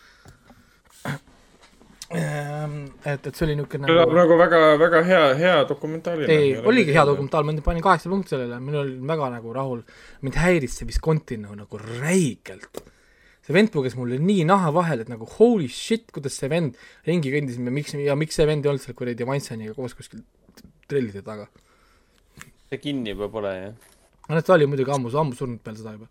et, 2.14 3.28
et 3.28 3.30
see 3.34 3.46
oli 3.48 3.56
niisugune 3.58 3.90
kõlab 3.90 4.12
nagu 4.12 4.18
nagu 4.18 4.38
väga, 4.40 4.62
väga 4.82 5.02
hea, 5.08 5.22
hea 5.40 5.54
dokumentaal. 5.70 6.24
ei, 6.30 6.56
oligi 6.62 6.94
hea. 6.94 7.06
dokumentaal, 7.10 7.46
ma 7.48 7.56
panin 7.66 7.86
kaheksa 7.86 8.12
punkti 8.12 8.36
sellele, 8.36 8.60
minul 8.64 8.84
oli 8.84 8.96
väga 9.10 9.30
nagu 9.34 9.54
rahul, 9.56 9.84
mind 10.26 10.40
häiris 10.42 10.78
see 10.80 10.90
Visconti 10.90 11.38
nagu, 11.42 11.58
nagu 11.58 11.80
räigelt. 11.82 12.84
see 13.44 13.56
vend 13.56 13.74
puges 13.74 13.98
mulle 14.00 14.20
nii 14.22 14.46
naha 14.48 14.72
vahele, 14.76 15.04
et 15.04 15.12
nagu 15.12 15.28
holy 15.38 15.68
shit, 15.68 16.06
kuidas 16.16 16.38
see 16.40 16.52
vend 16.52 16.78
ringi 17.08 17.34
kõndis 17.34 17.58
ja 17.60 17.76
miks, 17.80 17.96
ja 18.00 18.18
miks 18.20 18.40
see 18.40 18.48
vend 18.48 18.66
ei 18.66 18.74
olnud 18.74 18.86
seal 18.86 18.98
kuradi 19.00 19.28
Mansoniga 19.28 19.76
koos 19.78 19.98
kuskil 19.98 20.24
trellide 20.88 21.24
taga. 21.26 21.50
see 22.70 22.80
kinni 22.82 23.16
juba 23.16 23.30
pole 23.34 23.56
jah. 23.58 23.74
no 24.30 24.42
ta 24.42 24.54
oli 24.56 24.70
muidugi 24.70 24.94
ammu, 24.94 25.12
ammu 25.12 25.40
surnud 25.40 25.64
peale 25.66 25.82
seda 25.82 25.98
juba. 25.98 26.08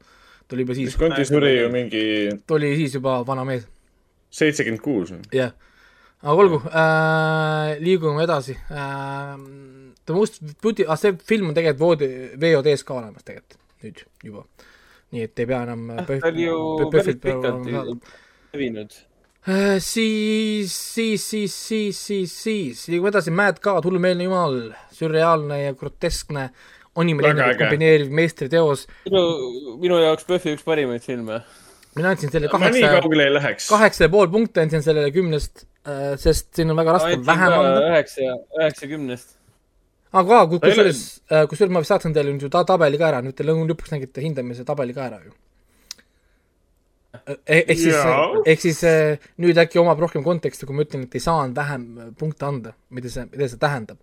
ta 0.47 0.57
oli 0.57 0.67
juba 0.67 0.79
siis, 0.81 0.93
Visconti 0.93 1.25
suri 1.29 1.59
ju 1.61 1.71
mingi 1.73 2.07
ta 2.47 2.59
oli 2.59 2.75
siis 2.81 2.99
juba 2.99 3.21
vana 3.27 3.47
mees, 3.49 3.69
seitsekümmend 4.35 4.83
kuus. 4.83 5.15
jah. 5.33 5.55
Aga 6.23 6.37
olgu 6.45 6.63
äh,, 6.71 7.79
liigume 7.83 8.25
edasi 8.27 8.57
äh,. 8.71 9.37
The 10.03 10.15
Most 10.17 10.41
Beauty, 10.63 10.83
ah 10.91 10.97
see 10.99 11.15
film 11.23 11.53
on 11.53 11.55
tegelikult 11.55 11.83
voodi, 11.83 12.09
VOD-s 12.43 12.83
ka 12.87 12.97
olemas 12.99 13.23
tegelikult 13.23 13.61
nüüd 13.83 14.03
juba. 14.27 14.45
nii 15.13 15.25
et 15.29 15.41
ei 15.43 15.49
pea 15.49 15.63
enam 15.67 15.89
äh, 15.93 16.05
ta 16.09 16.31
oli 16.31 16.47
ju 16.47 16.91
päris 16.91 17.19
pikalt 17.23 17.67
levinud. 17.69 18.95
Äh, 19.43 19.79
siis, 19.83 20.75
siis, 20.95 21.25
siis, 21.27 21.55
siis, 21.69 21.99
siis, 21.99 22.35
siis 22.45 22.85
liigume 22.89 23.11
edasi, 23.11 23.33
Mad 23.35 23.59
God, 23.63 23.87
hullumeelne 23.89 24.29
jumal, 24.29 24.61
sürreaalne 24.95 25.59
ja 25.65 25.75
groteskne 25.75 26.45
äge. 26.95 27.57
kombineeriv 27.59 28.13
meistriteos. 28.15 28.87
minu, 29.09 29.23
minu 29.83 29.99
jaoks 29.99 30.29
Buffy 30.29 30.55
üks 30.55 30.63
parimaid 30.65 31.03
filme. 31.03 31.43
mina 31.97 32.15
andsin 32.15 32.31
selle 32.31 32.49
kaheksa, 32.49 33.01
kaheksa 33.69 34.05
ja 34.05 34.09
pool 34.09 34.31
punkti 34.31 34.61
andsin 34.61 34.83
sellele 34.83 35.11
kümnest, 35.11 35.67
sest 36.23 36.53
siin 36.55 36.71
on 36.71 36.77
väga 36.79 36.93
raske 36.99 37.17
vähem 37.27 37.53
anda. 37.59 37.81
üheksa, 37.91 38.35
üheksakümnest. 38.61 39.37
aga 40.13 40.47
ku- 40.49 40.59
Ta 40.59 40.67
ei 40.69 40.73
ole- 40.79 40.93
kusjuures, 40.93 41.49
kusjuures 41.51 41.73
ma 41.73 41.81
vist 41.83 41.91
saatsin 41.91 42.15
teile 42.15 42.31
nüüd 42.33 42.43
ju 42.47 42.49
ta 42.53 42.65
tabeli 42.65 42.99
ka 42.99 43.09
ära, 43.09 43.23
nüüd 43.25 43.35
te 43.35 43.43
lõpuks 43.45 43.91
nägite 43.95 44.21
hindamise 44.23 44.65
tabeli 44.65 44.95
ka 44.95 45.07
ära 45.09 45.19
ju. 45.25 45.33
ehk 47.47 47.77
siis 47.77 47.97
ehk 48.47 48.61
siis 48.63 48.79
eh, 48.89 49.19
nüüd 49.43 49.59
äkki 49.61 49.79
omab 49.83 49.99
rohkem 50.01 50.23
konteksti, 50.25 50.67
kui 50.67 50.75
ma 50.77 50.83
ütlen, 50.87 51.03
et 51.05 51.15
ei 51.19 51.21
saanud 51.21 51.57
vähem 51.57 51.83
eh, 51.99 52.11
punkte 52.19 52.47
anda, 52.49 52.73
mida 52.91 53.11
see, 53.13 53.27
mida 53.33 53.49
see 53.53 53.59
tähendab. 53.61 53.99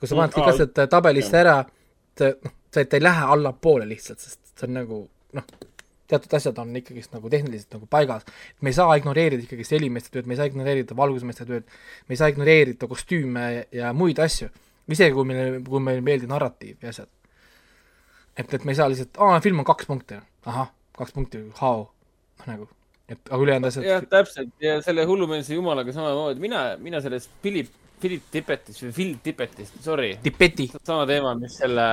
kui 0.00 0.08
sa 0.10 0.16
paned 0.18 0.34
kõik 0.34 0.48
asjad 0.50 0.78
eh, 0.82 0.88
tabelisse 0.90 1.36
ära, 1.38 1.60
et 2.16 2.20
eh, 2.26 2.34
noh, 2.42 2.52
see, 2.74 2.82
et 2.82 2.94
ei 2.98 3.04
lähe 3.04 3.28
allapoole 3.36 3.86
lihtsalt, 3.86 4.18
sest 4.24 4.40
see 4.58 4.66
on 4.66 4.74
nagu 4.80 4.98
noh, 5.38 5.44
teatud 6.12 6.36
asjad 6.38 6.58
on 6.62 6.74
ikkagist 6.80 7.14
nagu 7.16 7.30
tehniliselt 7.32 7.78
nagu 7.78 7.88
paigas. 7.90 8.26
me 8.60 8.72
ei 8.72 8.76
saa 8.76 8.96
ignoreerida 9.00 9.46
ikkagist 9.46 9.74
helimeeste 9.76 10.12
tööd, 10.14 10.28
me 10.28 10.36
ei 10.36 10.42
saa 10.42 10.50
ignoreerida 10.50 10.96
valgusmeeste 10.98 11.48
tööd, 11.48 11.66
me 12.08 12.16
ei 12.16 12.20
saa 12.20 12.30
ignoreerida 12.32 12.88
kostüüme 12.90 13.46
ja, 13.72 13.92
muid 13.96 14.20
asju, 14.22 14.50
isegi 14.92 15.16
kui 15.16 15.28
meile, 15.28 15.62
kui 15.66 15.82
meile 15.82 16.02
ei 16.02 16.06
meeldi 16.10 16.30
narratiiv 16.30 16.84
ja 16.84 16.92
asjad. 16.92 17.10
et, 18.36 18.46
et 18.46 18.64
me 18.64 18.72
ei 18.72 18.78
saa 18.78 18.88
lihtsalt, 18.92 19.18
aa, 19.18 19.40
film 19.44 19.64
on 19.64 19.68
kaks 19.68 19.88
punkti, 19.88 20.20
ahah, 20.48 20.72
kaks 20.98 21.16
punkti, 21.16 21.42
how, 21.60 21.86
noh 22.40 22.48
nagu, 22.48 22.68
et 23.08 23.20
aga 23.28 23.44
ülejäänud 23.44 23.68
asjad 23.68 23.86
jah, 23.86 24.08
täpselt. 24.10 24.52
Ja 24.62 24.80
selle 24.84 25.04
hullumeelse 25.08 25.56
jumalaga 25.56 25.94
samamoodi, 25.94 26.40
mina, 26.42 26.64
mina 26.80 27.00
sellest 27.04 27.30
Philip, 27.42 27.70
Philip 28.02 28.24
Tippetist 28.34 28.82
või 28.86 28.94
Phil 28.96 29.12
Tippetist, 29.24 29.78
sorry, 29.84 30.16
Tipeti, 30.22 30.68
sama 30.82 31.06
teema, 31.08 31.34
mis 31.38 31.56
selle, 31.60 31.86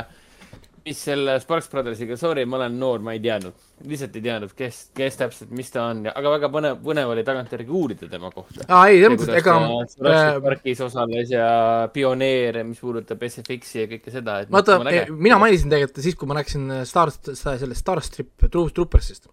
mis 0.90 0.99
selle 1.06 1.36
Sparks 1.41 1.70
Brothersiga, 1.70 2.18
sorry, 2.18 2.44
ma 2.49 2.57
olen 2.57 2.78
noor, 2.82 3.02
ma 3.06 3.14
ei 3.14 3.22
teadnud, 3.22 3.56
lihtsalt 3.90 4.16
ei 4.18 4.24
teadnud, 4.26 4.53
kes, 4.57 4.80
kes 4.98 5.18
täpselt, 5.20 5.52
mis 5.56 5.70
ta 5.74 5.86
on 5.91 6.02
ja, 6.07 6.14
aga 6.18 6.34
väga 6.36 6.49
põnev, 6.53 6.80
põnev 6.84 7.11
oli 7.14 7.24
tagantjärgi 7.28 7.76
uurida 7.80 8.10
tema 8.11 8.32
kohta. 8.34 8.66
aa 8.66 8.88
ei, 8.90 9.02
selles 9.03 9.20
mõttes, 9.22 9.40
ega 9.40 9.56
Jurassic 9.61 10.07
äh, 10.10 10.41
Parkis 10.45 10.84
osales 10.88 11.34
ja 11.34 11.49
pioneere, 11.94 12.66
mis 12.68 12.82
puudutab 12.82 13.26
SFX-i 13.30 13.84
ja 13.84 13.90
kõike 13.94 14.14
seda, 14.14 14.40
vaata 14.49 14.80
mina 15.14 15.40
mainisin 15.41 15.74
tegelikult 15.74 16.02
siis, 16.06 16.18
kui 16.20 16.30
ma 16.30 16.40
rääkisin 16.40 16.80
Star, 16.90 17.14
sellest 17.14 17.84
Star 17.84 18.02
Strip 18.06 18.49
Troopersist. 18.49 19.30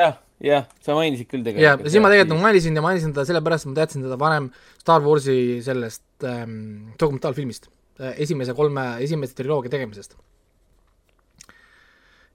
jah, 0.00 0.20
jah, 0.44 0.68
sa 0.84 0.96
mainisid 0.98 1.30
küll 1.30 1.44
ja 1.44 1.50
tegelikult. 1.52 1.92
siis 1.94 2.04
ma 2.04 2.12
tegelikult 2.12 2.34
nagu 2.36 2.44
mainisin 2.44 2.76
ja 2.76 2.84
mainisin 2.84 3.16
teda 3.16 3.28
sellepärast, 3.32 3.66
et 3.66 3.72
ma 3.72 3.80
teadsin 3.80 4.04
teda 4.04 4.20
varem 4.20 4.52
Star 4.84 5.04
Warsi 5.04 5.38
sellest 5.64 6.28
ähm, 6.28 6.92
dokumentaalfilmist, 7.00 7.72
esimese 8.00 8.54
kolme, 8.56 8.84
esimese 9.04 9.36
triloogia 9.36 9.72
tegemisest. 9.72 10.16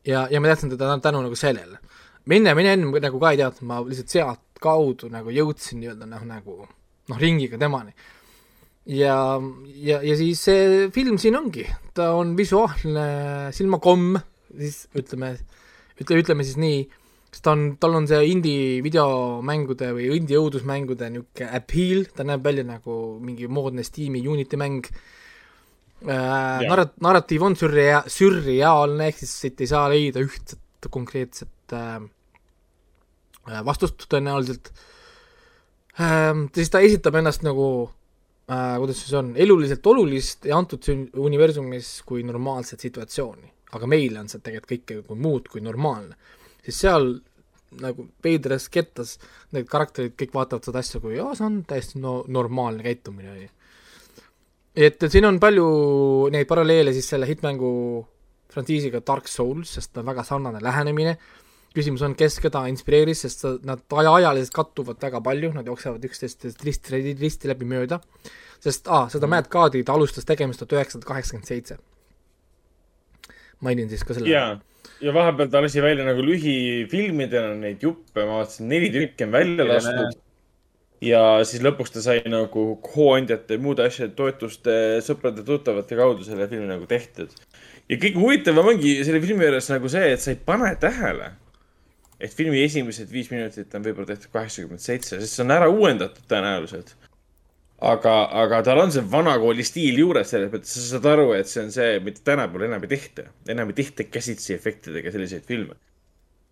ja, 0.05 0.27
ja 0.29 0.41
ma 0.41 0.51
teadsin 0.51 0.69
teda 0.69 0.97
tänu 1.01 1.21
nagu 1.25 1.35
sellele. 1.35 1.79
mina, 2.25 2.55
mina 2.55 2.73
enne 2.73 2.99
nagu 3.01 3.19
ka 3.19 3.31
ei 3.31 3.37
teadnud, 3.41 3.65
ma 3.65 3.79
lihtsalt 3.85 4.13
sealtkaudu 4.13 5.09
nagu 5.13 5.33
jõudsin 5.33 5.81
nii-öelda 5.81 6.09
noh, 6.09 6.25
nagu 6.25 6.67
noh, 7.09 7.17
ringiga 7.17 7.57
temani. 7.57 7.95
ja, 8.85 9.41
ja, 9.81 10.01
ja 10.01 10.17
siis 10.17 10.43
see 10.45 10.91
film 10.93 11.17
siin 11.17 11.37
ongi, 11.37 11.65
ta 11.93 12.13
on 12.13 12.35
visuaalne 12.37 13.07
silmakomm, 13.55 14.19
siis 14.59 14.85
ütleme, 14.93 15.33
ütle, 15.97 16.21
ütleme 16.21 16.45
siis 16.45 16.61
nii 16.61 16.85
sest 17.35 17.43
ta 17.43 17.51
on, 17.51 17.65
tal 17.81 17.97
on 17.97 18.05
see 18.07 18.21
indie 18.29 18.79
videomängude 18.85 19.89
või 19.97 20.05
indie 20.21 20.37
õudusmängude 20.39 21.09
niisugune 21.11 21.49
appeal, 21.57 22.05
ta 22.15 22.23
näeb 22.23 22.45
välja 22.45 22.63
nagu 22.63 23.17
mingi 23.19 23.49
moodne 23.51 23.83
Steam'i 23.83 24.21
Unity 24.29 24.61
mäng 24.61 24.85
äh,. 24.85 25.03
Narrat-, 26.05 26.95
narratiiv 27.01 27.45
on 27.47 27.57
sürrea-, 27.59 28.03
sürreaalne, 28.11 29.09
ehk 29.09 29.23
siis 29.23 29.33
siit 29.45 29.63
ei 29.63 29.71
saa 29.71 29.87
leida 29.91 30.23
ühtset 30.23 30.89
konkreetset 30.93 31.73
äh, 31.73 31.97
äh, 33.49 33.61
vastust 33.65 34.05
tõenäoliselt 34.11 34.69
ähm,. 35.99 36.47
siis 36.53 36.69
ta 36.69 36.83
esitab 36.85 37.17
ennast 37.17 37.45
nagu 37.47 37.67
äh,, 38.51 38.77
kuidas 38.77 39.01
see 39.01 39.17
on, 39.17 39.33
eluliselt 39.35 39.87
olulist 39.89 40.45
ja 40.45 40.59
antud 40.59 40.85
universumis 41.17 41.97
kui 42.05 42.23
normaalset 42.23 42.85
situatsiooni. 42.85 43.51
aga 43.75 43.89
meile 43.89 44.21
on 44.21 44.29
see 44.29 44.43
tegelikult 44.45 44.75
kõike 44.75 45.07
kui 45.07 45.23
muud 45.25 45.49
kui 45.51 45.63
normaalne 45.65 46.19
siis 46.65 46.83
seal 46.85 47.15
nagu 47.81 48.07
veidras 48.23 48.67
kettas 48.71 49.15
need 49.55 49.67
karakterid 49.69 50.15
kõik 50.19 50.33
vaatavad 50.35 50.67
seda 50.67 50.81
asja 50.83 51.01
kui 51.03 51.19
aa, 51.19 51.35
see 51.37 51.47
on 51.47 51.59
täiesti 51.67 52.01
no 52.01 52.17
normaalne 52.31 52.85
käitumine, 52.85 53.31
on 53.31 53.41
ju. 53.45 53.51
Et 54.75 55.07
siin 55.11 55.25
on 55.27 55.39
palju 55.39 55.65
neid 56.33 56.47
paralleele 56.49 56.93
siis 56.95 57.07
selle 57.13 57.27
hitmängu 57.29 57.71
frantsiisiga 58.51 59.01
Dark 59.07 59.27
Souls, 59.31 59.73
sest 59.77 59.93
ta 59.93 60.03
on 60.03 60.11
väga 60.11 60.23
sarnane 60.27 60.61
lähenemine, 60.63 61.15
küsimus 61.75 62.03
on, 62.07 62.15
kes 62.17 62.37
keda 62.43 62.65
inspireeris, 62.71 63.25
sest 63.25 63.45
nad 63.67 63.83
aja, 63.99 64.13
ajaliselt 64.21 64.55
kattuvad 64.55 65.01
väga 65.01 65.21
palju, 65.23 65.51
nad 65.55 65.67
jooksevad 65.67 66.03
üksteist 66.07 66.47
risti, 66.63 67.01
risti 67.19 67.51
läbi 67.51 67.67
mööda, 67.67 67.99
sest 68.63 68.87
aa, 68.87 69.09
seda 69.11 69.27
Mad 69.31 69.49
Gadi 69.51 69.83
ta 69.87 69.97
alustas 69.97 70.27
tegemist 70.27 70.63
tuhat 70.63 70.77
üheksasada 70.77 71.09
kaheksakümmend 71.09 71.51
seitse. 71.51 71.77
mainin 73.63 73.87
siis 73.89 74.03
ka 74.03 74.13
selle 74.13 74.29
ja, 74.29 74.59
ja 75.01 75.13
vahepeal 75.15 75.47
ta 75.49 75.61
lasi 75.63 75.81
välja 75.81 76.05
nagu 76.05 76.21
lühifilmidena 76.21 77.55
neid 77.57 77.83
juppe, 77.83 78.25
ma 78.25 78.41
vaatasin, 78.41 78.67
neli 78.69 78.91
tükki 78.93 79.25
on 79.25 79.31
välja 79.31 79.67
lastud. 79.67 80.19
Ja 81.03 81.21
siis 81.47 81.63
lõpuks 81.63 81.93
ta 81.93 82.03
sai 82.03 82.21
nagu 82.31 82.65
hooandjate 82.93 83.57
ja 83.57 83.61
muude 83.61 83.85
asjade 83.85 84.15
toetuste 84.17 84.75
sõprade-tuttavate 85.05 85.97
kaudu 85.99 86.27
selle 86.27 86.47
filmi 86.51 86.67
nagu 86.69 86.87
tehtud. 86.89 87.33
ja 87.89 87.97
kõige 87.97 88.21
huvitavam 88.21 88.71
ongi 88.73 88.97
selle 89.03 89.21
filmi 89.23 89.45
juures 89.45 89.71
nagu 89.73 89.91
see, 89.91 90.13
et 90.13 90.23
sa 90.23 90.31
ei 90.31 90.39
pane 90.45 90.71
tähele, 90.81 91.31
et 92.19 92.33
filmi 92.33 92.63
esimesed 92.63 93.11
viis 93.11 93.31
minutit 93.31 93.73
on 93.75 93.83
võib-olla 93.83 94.13
tehtud 94.13 94.31
kaheksakümmend 94.33 94.83
seitse, 94.83 95.19
sest 95.19 95.35
see 95.35 95.43
on 95.43 95.55
ära 95.55 95.67
uuendatud 95.71 96.23
tõenäoliselt. 96.31 96.95
aga, 97.85 98.13
aga 98.43 98.61
tal 98.63 98.79
on 98.85 98.93
see 98.95 99.03
vanakooli 99.11 99.65
stiil 99.67 99.99
juures 99.99 100.29
selles 100.31 100.53
mõttes, 100.53 100.77
sa 100.77 100.95
saad 100.95 101.09
aru, 101.11 101.33
et 101.35 101.51
see 101.51 101.65
on 101.65 101.73
see, 101.75 101.99
mida 102.05 102.23
tänapäeval 102.23 102.69
enam 102.69 102.87
ei 102.87 102.93
tehta. 102.95 103.27
enam 103.51 103.73
ei 103.73 103.81
tehta 103.81 104.07
käsitsi 104.07 104.55
efektidega 104.55 105.11
selliseid 105.11 105.43
filme. 105.43 105.75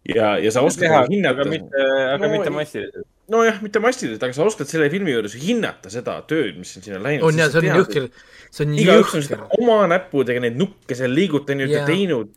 ja, 0.10 0.36
ja 0.38 0.52
sa 0.52 0.62
oskad 0.68 0.90
teha 0.90 1.02
nagu, 1.02 1.16
hinnata 1.16 1.48
aga. 1.48 1.50
mitte, 1.50 1.90
aga 2.12 2.28
No 2.28 2.32
mitte 2.36 2.50
massiliselt. 2.60 3.13
nojah, 3.32 3.60
mitte 3.64 3.82
massiliselt, 3.84 4.24
aga 4.24 4.36
sa 4.36 4.48
oskad 4.48 4.70
selle 4.70 4.90
filmi 4.92 5.14
juures 5.14 5.36
hinnata 5.40 5.92
seda 5.94 6.18
tööd, 6.28 6.58
mis 6.60 6.74
on 6.78 6.86
sinna 6.86 7.00
läinud. 7.04 7.28
on 7.28 7.40
ja 7.40 7.50
see 7.52 7.62
on 7.62 7.70
jõhker, 7.70 8.10
see 8.50 8.66
on 8.66 8.74
jõhker 8.80 9.46
oma 9.60 9.78
näppudega 9.92 10.44
neid 10.44 10.58
nukke 10.60 10.98
seal 10.98 11.14
liigutanud 11.16 11.72
ja 11.72 11.84
Jaa. 11.84 11.88
teinud. 11.88 12.34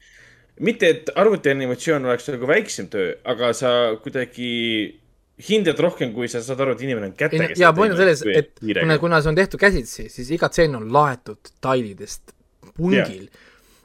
mitte, 0.60 0.92
et 0.94 1.10
arvutianimatsioon 1.14 2.06
oleks 2.06 2.30
nagu 2.32 2.48
väiksem 2.48 2.88
töö, 2.92 3.16
aga 3.28 3.50
sa 3.56 3.72
kuidagi 4.02 4.52
hindad 5.48 5.80
rohkem, 5.84 6.14
kui 6.16 6.30
sa 6.32 6.40
saad 6.44 6.62
aru, 6.64 6.76
et 6.76 6.86
inimene 6.86 7.10
on 7.10 7.18
kätega. 7.18 7.50
ja 7.60 7.72
point 7.76 7.92
on 7.92 8.00
selles, 8.00 8.22
et 8.30 8.54
kuna, 8.62 8.96
kuna 9.02 9.20
see 9.20 9.34
on 9.34 9.42
tehtud 9.42 9.60
käsitsi, 9.60 10.08
siis 10.12 10.30
iga 10.38 10.48
tseen 10.52 10.78
on 10.78 10.88
laetud 10.92 11.42
detailidest 11.44 12.32
pungil. 12.76 13.26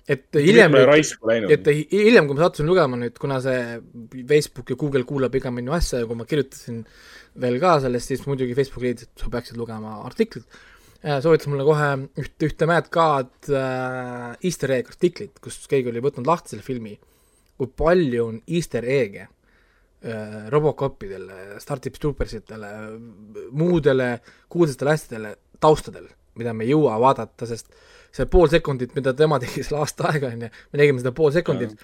Et 0.09 0.37
hiljem, 0.41 0.75
et. 1.51 1.67
hiljem, 1.91 2.27
kui 2.27 2.37
ma 2.37 2.45
sattusin 2.45 2.69
lugema 2.69 2.97
nüüd, 2.99 3.17
kuna 3.21 3.37
see 3.43 4.23
Facebook 4.29 4.73
ja 4.73 4.77
Google 4.79 5.05
kuulab 5.07 5.35
iga 5.37 5.51
minu 5.53 5.75
asja 5.77 6.01
ja 6.01 6.09
kui 6.09 6.17
ma 6.17 6.25
kirjutasin 6.29 6.81
veel 7.41 7.59
ka 7.61 7.77
sellest, 7.83 8.11
siis 8.11 8.25
muidugi 8.27 8.57
Facebook 8.57 8.85
leidis, 8.85 9.09
et 9.09 9.23
sa 9.23 9.31
peaksid 9.31 9.59
lugema 9.59 9.99
artiklit. 10.07 10.47
soovitas 11.01 11.49
mulle 11.49 11.65
kohe 11.65 11.91
üht, 12.21 12.35
ühte 12.45 12.67
Mad 12.69 12.89
God 12.93 13.49
äh, 13.49 14.33
easter 14.45 14.73
egg 14.75 14.91
artiklit, 14.91 15.39
kus 15.41 15.63
keegi 15.69 15.89
oli 15.89 16.03
võtnud 16.03 16.27
lahti 16.29 16.53
selle 16.53 16.65
filmi, 16.65 16.97
kui 17.57 17.69
palju 17.77 18.25
on 18.25 18.41
easter 18.47 18.85
egg'e 18.85 19.23
äh, 19.25 20.35
Robocopidele, 20.53 21.59
Starship 21.63 21.97
Troopersitele, 22.01 22.73
muudele 23.51 24.11
kuulsatele 24.49 24.93
asjadele 24.97 25.35
taustadel, 25.61 26.09
mida 26.37 26.53
me 26.53 26.67
ei 26.67 26.75
jõua 26.75 26.99
vaadata, 27.01 27.49
sest 27.49 27.73
see 28.15 28.27
pool 28.31 28.49
sekundit, 28.51 28.95
mida 28.97 29.13
tema 29.17 29.39
tegi 29.43 29.65
selle 29.65 29.81
aasta 29.83 30.09
aega, 30.11 30.31
on 30.35 30.47
ju, 30.47 30.51
me 30.73 30.81
tegime 30.81 31.03
seda 31.03 31.13
pool 31.15 31.33
sekundit, 31.35 31.75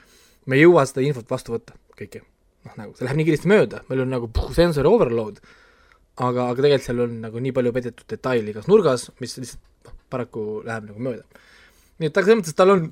me 0.47 0.59
ei 0.59 0.65
jõua 0.65 0.85
seda 0.89 1.05
infot 1.05 1.29
vastu 1.31 1.55
võtta, 1.55 1.77
kõike. 1.97 2.23
noh, 2.67 2.75
nagu 2.79 2.95
see 2.97 3.07
läheb 3.07 3.21
nii 3.21 3.27
kiiresti 3.29 3.51
mööda, 3.51 3.83
meil 3.91 4.03
on 4.03 4.13
nagu 4.15 4.29
puh, 4.33 4.49
sensor 4.55 4.89
overload, 4.89 5.41
aga, 6.17 6.49
aga 6.51 6.57
tegelikult 6.59 6.87
seal 6.87 7.03
on 7.05 7.19
nagu 7.23 7.43
nii 7.43 7.53
palju 7.55 7.75
peidetud 7.75 8.15
detaili 8.15 8.53
igas 8.53 8.67
nurgas, 8.71 9.09
mis 9.23 9.37
lihtsalt 9.39 9.61
noh, 9.87 9.99
paraku 10.11 10.47
läheb 10.67 10.89
nagu 10.91 11.05
mööda. 11.09 11.45
nii 12.01 12.11
et 12.11 12.17
aga 12.17 12.29
selles 12.29 12.41
mõttes 12.41 12.57
tal 12.57 12.75
on, 12.75 12.89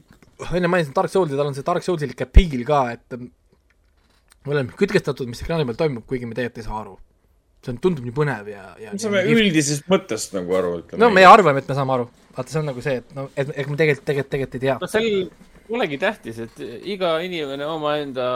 enne 0.51 0.71
mainisin 0.71 0.95
Dark 0.95 1.11
Soulsi, 1.11 1.35
tal 1.35 1.51
on 1.51 1.57
see 1.57 1.67
Dark 1.67 1.83
Soulsilik 1.83 2.23
appeal 2.27 2.63
ka, 2.67 2.85
et 2.95 3.19
me 4.45 4.53
oleme 4.53 4.77
kütkestatud, 4.77 5.27
mis 5.29 5.41
ekraani 5.43 5.65
peal 5.67 5.79
toimub, 5.79 6.05
kuigi 6.07 6.27
me 6.29 6.37
tegelikult 6.37 6.61
ei 6.61 6.67
saa 6.67 6.81
aru. 6.83 6.95
See 7.65 7.73
on, 7.73 7.81
tundub 7.81 8.05
nii 8.05 8.13
põnev 8.15 8.51
ja, 8.51 8.67
ja 8.81 8.93
me 8.93 9.01
saame 9.01 9.25
üldisest 9.33 9.89
mõttest 9.91 10.37
nagu 10.37 10.53
aru, 10.59 10.77
ütleme. 10.83 11.01
no 11.01 11.09
me 11.13 11.25
arvame, 11.27 11.63
et 11.63 11.71
me 11.71 11.77
saame 11.77 11.97
aru, 11.97 12.07
vaata, 12.35 12.47
see 12.51 12.61
on 12.61 12.69
nagu 12.71 12.85
see, 12.85 13.01
et 13.01 13.17
no, 13.17 13.27
et 13.33 13.49
ega 13.49 13.71
me 13.71 13.79
tegelikult, 13.81 14.07
tegelikult, 14.11 14.31
tegelikult 14.35 14.57
ei 14.59 14.65
tea. 14.67 14.77
no 14.81 14.91
seal 14.91 15.09
polegi 15.65 15.99
tähtis, 16.01 16.41
et 16.45 16.61
iga 16.85 17.15
inimene 17.25 17.65
omaenda 17.69 18.27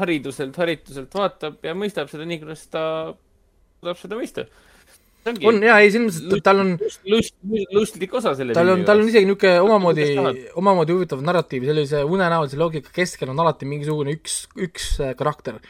hariduselt, 0.00 0.58
harituselt 0.58 1.14
vaatab 1.14 1.62
ja 1.62 1.76
mõistab 1.78 2.10
seda 2.10 2.26
nii, 2.26 2.42
kuidas 2.42 2.66
ta 2.72 2.84
suudab 3.12 4.00
seda 4.00 4.18
mõista. 4.18 4.46
ongi 5.28 5.46
on 5.46 5.60
jaa, 5.62 5.76
ei 5.84 5.92
selles 5.94 6.18
mõttes, 6.18 6.40
et 6.40 6.46
tal 6.48 6.62
on, 6.64 6.72
lust, 6.80 7.04
lust, 7.12 7.36
lustlik 7.76 8.16
osa 8.18 8.32
selle 8.38 8.56
tal 8.56 8.72
on, 8.72 8.82
tal 8.88 9.04
on 9.04 9.12
isegi 9.12 9.28
niisugune 9.28 9.60
omamoodi 9.62 10.08
omamoodi 10.58 10.96
huvitav 10.96 11.22
narratiiv, 11.22 11.68
sellise 11.70 12.02
unenäolise 12.02 12.58
loogika 12.58 12.90
keskel 12.94 13.30
on 13.30 13.44
alati 13.44 13.68
mingisugune 13.70 14.16
üks, 14.18 14.40
üks 14.58 14.96
äh, 14.98 15.14
karakter 15.18 15.60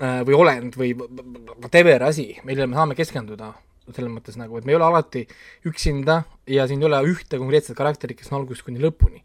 või 0.00 0.34
olend 0.34 0.76
või 0.78 0.94
whatever 0.96 2.08
asi, 2.08 2.32
millele 2.46 2.66
me 2.70 2.78
saame 2.78 2.96
keskenduda, 2.98 3.52
selles 3.92 4.12
mõttes 4.12 4.38
nagu, 4.38 4.56
et 4.58 4.66
me 4.66 4.74
ei 4.74 4.78
ole 4.78 4.86
alati 4.88 5.24
üksinda 5.68 6.22
ja 6.50 6.66
siin 6.70 6.82
ei 6.82 6.88
ole 6.88 7.02
ühte 7.10 7.38
konkreetset 7.38 7.76
karakterit, 7.78 8.18
kes 8.18 8.32
on 8.32 8.40
algusest 8.40 8.66
kuni 8.66 8.82
lõpuni. 8.82 9.22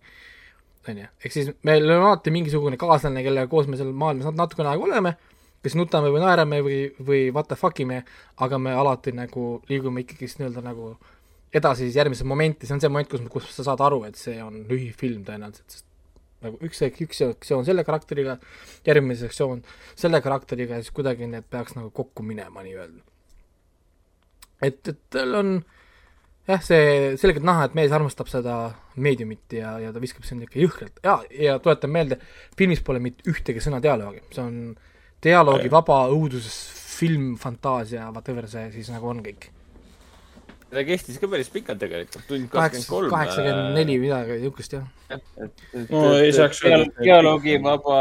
on 0.88 1.02
ju, 1.02 1.08
ehk 1.24 1.34
siis 1.34 1.50
meil 1.68 1.84
on 1.92 2.06
alati 2.06 2.32
mingisugune 2.32 2.78
kaaslane, 2.80 3.24
kellega 3.24 3.50
koos 3.52 3.68
me 3.68 3.76
seal 3.76 3.92
maailmas 3.92 4.30
nat- 4.30 4.38
natukene 4.40 4.70
aega 4.72 4.86
oleme, 4.86 5.18
kes 5.64 5.76
nutame 5.76 6.12
või 6.14 6.22
naerame 6.24 6.62
või, 6.64 6.78
või 7.10 7.22
what 7.36 7.50
the 7.50 7.58
fuck 7.60 7.80
ime, 7.84 8.04
aga 8.40 8.60
me 8.62 8.72
alati 8.72 9.12
nagu 9.12 9.50
liigume 9.68 10.06
ikkagist 10.06 10.40
nii-öelda 10.40 10.64
nagu 10.64 10.94
edasi 11.54 11.88
siis 11.88 11.98
järgmisse 12.00 12.28
momenti, 12.28 12.68
see 12.68 12.78
on 12.78 12.84
see 12.84 12.92
moment, 12.92 13.10
kus, 13.12 13.24
kus 13.32 13.52
sa 13.56 13.66
saad 13.68 13.84
aru, 13.84 14.04
et 14.08 14.20
see 14.20 14.38
on 14.44 14.62
lühifilm 14.70 15.26
tõenäoliselt, 15.28 15.68
sest 15.72 15.87
nagu 16.46 16.60
üks, 16.66 16.84
üks 17.04 17.22
sektsioon 17.24 17.66
selle 17.68 17.86
karakteriga, 17.88 18.38
järgmine 18.88 19.18
sektsioon 19.20 19.64
selle 19.96 20.22
karakteriga 20.26 20.78
ja 20.78 20.86
siis 20.86 20.96
kuidagi 20.96 21.30
need 21.30 21.48
peaks 21.50 21.78
nagu 21.78 21.90
kokku 21.96 22.26
minema 22.26 22.66
nii-öelda. 22.66 23.02
et, 24.62 24.82
et 24.94 25.02
tal 25.14 25.36
on 25.40 25.54
jah, 26.48 26.64
see 26.64 27.16
selgelt 27.20 27.46
näha, 27.48 27.68
et 27.68 27.78
mees 27.78 27.94
armastab 27.94 28.30
seda 28.32 28.58
meediumit 29.04 29.58
ja, 29.60 29.78
ja 29.82 29.94
ta 29.94 30.02
viskab 30.04 30.28
sinna 30.28 30.48
ikka 30.48 30.62
jõhkralt 30.62 31.02
ja, 31.04 31.20
ja 31.34 31.58
tuletan 31.64 31.94
meelde, 31.94 32.20
filmis 32.58 32.84
pole 32.86 33.02
mitte 33.04 33.28
ühtegi 33.32 33.64
sõna 33.64 33.82
dialoogi, 33.84 34.24
see 34.34 34.44
on 34.44 34.60
dialoogi 35.24 35.72
vaba 35.74 36.04
õuduses 36.14 36.56
film, 36.98 37.36
fantaasia, 37.42 38.08
whatever 38.14 38.48
see 38.50 38.70
siis 38.74 38.90
nagu 38.94 39.10
on 39.10 39.22
kõik. 39.26 39.52
Ta 40.72 40.84
kestis 40.88 41.18
ka 41.22 41.30
päris 41.32 41.50
pikalt 41.54 41.80
tegelikult, 41.80 42.26
tund 42.28 42.50
kakskümmend 42.52 42.90
kolm. 42.92 43.10
kaheksakümmend 43.14 43.76
neli 43.78 43.98
midagi 44.04 44.38
niisugust 44.42 44.74
jah. 44.78 44.88
No 45.90 46.02
ei 46.20 46.34
saaks 46.36 46.60
öelda, 46.68 46.90
et- 46.90 47.04
dialoogivaba, 47.08 48.00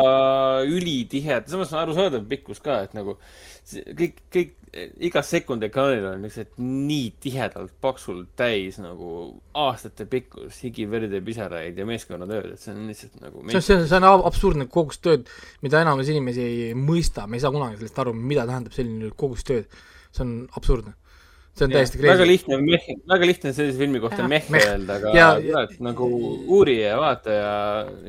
ülitihe, 0.66 1.42
samas 1.46 1.72
on 1.72 1.82
arusaadav 1.84 2.24
pikkus 2.30 2.58
ka, 2.64 2.80
et 2.88 2.94
nagu 2.98 3.14
kõik, 3.98 4.18
kõik, 4.34 4.52
igas 5.06 5.30
sekund 5.32 5.62
ekraanil 5.64 6.04
on 6.10 6.26
lihtsalt 6.26 6.58
nii 6.60 7.06
tihedalt 7.24 7.72
paksult 7.80 8.28
täis 8.36 8.76
nagu 8.82 9.08
aastate 9.56 10.04
pikkus 10.10 10.58
higi, 10.66 10.84
verd 10.90 11.14
ja 11.16 11.22
pisaraid 11.24 11.78
ja 11.80 11.86
meeskonnatööd, 11.88 12.50
et 12.52 12.60
see 12.60 12.74
on 12.74 12.84
lihtsalt 12.90 13.16
nagu 13.22 13.40
see 13.48 13.56
on, 13.56 13.62
see 13.64 13.78
on, 13.78 13.86
see 13.88 13.96
on 14.02 14.08
ab- 14.10 14.26
absurdne 14.28 14.66
kogus 14.68 14.98
tööd, 15.02 15.30
mida 15.64 15.80
enamus 15.86 16.10
inimesi 16.12 16.44
ei 16.44 16.74
mõista, 16.76 17.24
me 17.30 17.38
ei 17.38 17.46
saa 17.46 17.54
kunagi 17.54 17.78
sellest 17.80 17.98
aru, 18.04 18.12
mida 18.18 18.44
tähendab 18.50 18.74
selline 18.76 19.10
kogus 19.16 19.46
tööd. 19.48 19.66
see 20.16 20.24
on 20.26 20.36
absurdne. 20.56 20.94
See 21.56 21.66
on 21.66 21.72
täiesti 21.72 22.00
väga 22.02 22.16
crazy. 22.20 22.30
lihtne, 22.30 22.96
väga 23.08 23.28
lihtne 23.32 23.52
sellise 23.56 23.78
filmi 23.80 24.00
kohta 24.02 24.28
meh. 24.28 24.48
öelda, 24.52 24.98
aga 25.00 25.12
Ja- 25.16 25.34
kurat, 25.40 25.76
nagu 25.80 26.08
uuri 26.58 26.80
ja 26.82 26.96
vaata 27.00 27.36
ja 27.36 27.52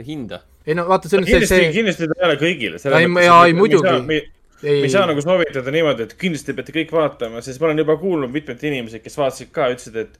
hinda. 0.08 0.42
ei 0.68 0.76
no 0.76 0.88
vaata, 0.88 1.10
see 1.10 1.20
on 1.22 1.28
see, 1.28 1.46
see, 1.48 1.70
kindlasti 1.76 2.08
ta 2.08 2.18
ei 2.22 2.26
ole 2.32 2.40
kõigile. 2.42 2.82
Ei, 2.84 3.06
ei, 3.48 3.54
muidugi. 3.56 4.02
me 4.06 4.14
ei 4.14 4.26
ei 4.64 4.90
saa, 4.90 5.06
nagu 5.10 5.22
soovitada 5.22 5.72
niimoodi, 5.74 6.08
et 6.08 6.16
kindlasti 6.18 6.56
peate 6.58 6.74
kõik 6.76 6.92
vaatama, 6.96 7.44
sest 7.46 7.62
ma 7.62 7.70
olen 7.70 7.84
juba 7.84 7.96
kuulnud 8.02 8.34
mitmed 8.34 8.64
inimesed, 8.66 9.04
kes 9.04 9.18
vaatasid 9.20 9.52
ka, 9.54 9.70
ütlesid, 9.74 10.00
et 10.02 10.18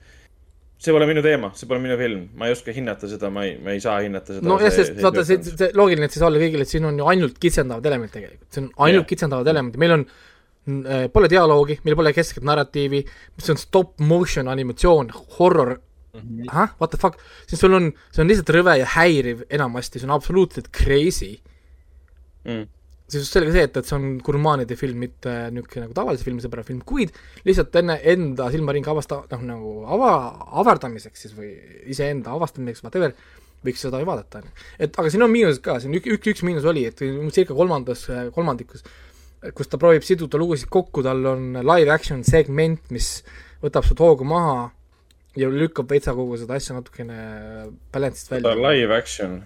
see 0.78 0.94
pole 0.94 1.08
minu 1.10 1.24
teema, 1.26 1.50
see 1.58 1.70
pole 1.70 1.82
minu 1.82 1.98
film, 1.98 2.28
ma 2.38 2.50
ei 2.50 2.54
oska 2.54 2.74
hinnata 2.76 3.10
seda, 3.10 3.32
ma 3.34 3.48
ei, 3.48 3.56
ma 3.64 3.74
ei 3.74 3.82
saa 3.82 3.98
hinnata 4.06 4.36
seda. 4.38 4.46
nojah, 4.46 4.74
sest 4.74 5.00
vaata, 5.02 5.24
see, 5.26 5.42
see 5.48 5.72
loogiline, 5.78 6.06
et 6.06 6.14
siis 6.14 6.26
olla 6.28 6.42
kõigile, 6.42 6.68
et 6.68 6.74
siin 6.74 6.86
on 6.86 7.00
ju 7.02 7.08
ainult 7.10 7.40
kitsendavad 7.42 7.90
elemendid 7.90 8.14
tegelikult, 8.20 8.50
see 8.54 8.62
on 8.64 8.70
ainult 8.86 9.04
Jah. 9.08 9.12
kitsendavad 9.16 9.50
elemendid, 9.56 9.82
meil 9.82 9.96
on 9.98 10.06
Pole 11.14 11.30
dialoogi, 11.32 11.78
meil 11.88 11.96
pole 11.96 12.12
keskset 12.16 12.44
narratiivi, 12.48 13.00
see 13.40 13.54
on 13.54 13.60
stop 13.62 14.02
motion 14.04 14.50
animatsioon, 14.52 15.14
horror, 15.38 15.78
ahah, 16.50 16.74
what 16.82 16.92
the 16.92 17.00
fuck, 17.00 17.20
siis 17.48 17.62
sul 17.62 17.78
on, 17.78 17.92
see 18.12 18.24
on 18.24 18.32
lihtsalt 18.32 18.52
rõve 18.56 18.78
ja 18.82 18.88
häiriv 18.98 19.46
enamasti, 19.54 20.02
see 20.02 20.10
on 20.10 20.16
absoluutselt 20.18 20.72
crazy. 20.76 21.38
Mm. 22.48 22.68
siis 23.08 23.24
just 23.24 23.36
sellega 23.36 23.54
see, 23.56 23.64
et, 23.68 23.78
et 23.80 23.88
see 23.88 23.96
on 23.96 24.06
gurmaanide 24.24 24.76
film, 24.80 25.00
mitte 25.04 25.32
niisugune 25.56 25.86
nagu 25.86 25.96
tavalise 25.96 26.24
filmisõbra 26.28 26.64
film, 26.68 26.80
kuid 26.88 27.16
lihtsalt 27.48 27.76
enne 27.80 27.98
enda 28.12 28.48
silmaringi 28.52 28.92
avasta-, 28.92 29.24
noh 29.32 29.44
nagu 29.48 29.74
ava, 29.96 30.12
avardamiseks 30.64 31.26
siis 31.26 31.36
või 31.36 31.54
iseenda 31.92 32.36
avastamiseks, 32.36 32.84
whatever, 32.84 33.16
võiks 33.68 33.84
seda 33.84 34.00
ju 34.00 34.08
vaadata, 34.08 34.42
on 34.42 34.48
ju. 34.48 34.68
et 34.88 35.00
aga 35.00 35.12
siin 35.12 35.24
on 35.24 35.32
miinused 35.32 35.64
ka, 35.64 35.78
siin 35.84 35.96
üks, 35.98 36.12
üks, 36.18 36.32
üks 36.36 36.44
miinus 36.48 36.68
oli, 36.68 36.86
et 36.88 37.04
circa 37.36 37.56
kolmandas, 37.56 38.06
kolmandikus, 38.36 38.84
kus 39.56 39.70
ta 39.72 39.80
proovib 39.82 40.06
siduda 40.06 40.40
lugusid 40.42 40.70
kokku, 40.74 41.04
tal 41.06 41.26
on 41.34 41.62
live 41.62 41.94
action 41.94 42.24
segment, 42.28 42.82
mis 42.94 43.22
võtab 43.64 43.86
sult 43.88 44.02
hoogu 44.04 44.28
maha 44.28 44.70
ja 45.38 45.50
lükkab 45.54 45.90
veitsa 45.92 46.16
kogu 46.18 46.38
seda 46.42 46.58
asja 46.58 46.78
natukene 46.78 47.18
balance'ist 47.94 48.32
välja. 48.34 48.56
live 48.68 48.96
action. 48.96 49.42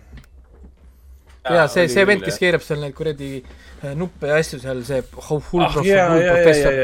jaa, 1.43 1.67
see, 1.71 1.87
see 1.91 2.05
vend, 2.07 2.23
kes 2.25 2.37
keerab 2.39 2.63
seal 2.63 2.81
neid 2.83 2.95
kuradi 2.95 3.31
äh, 3.41 3.93
nuppe 3.97 4.29
ja 4.29 4.37
asju 4.39 4.61
seal, 4.61 4.83
see 4.87 5.01
hull 5.17 5.65
ah, 5.65 5.79
ja, 5.85 6.03
ja, 6.21 6.35
professor 6.35 6.75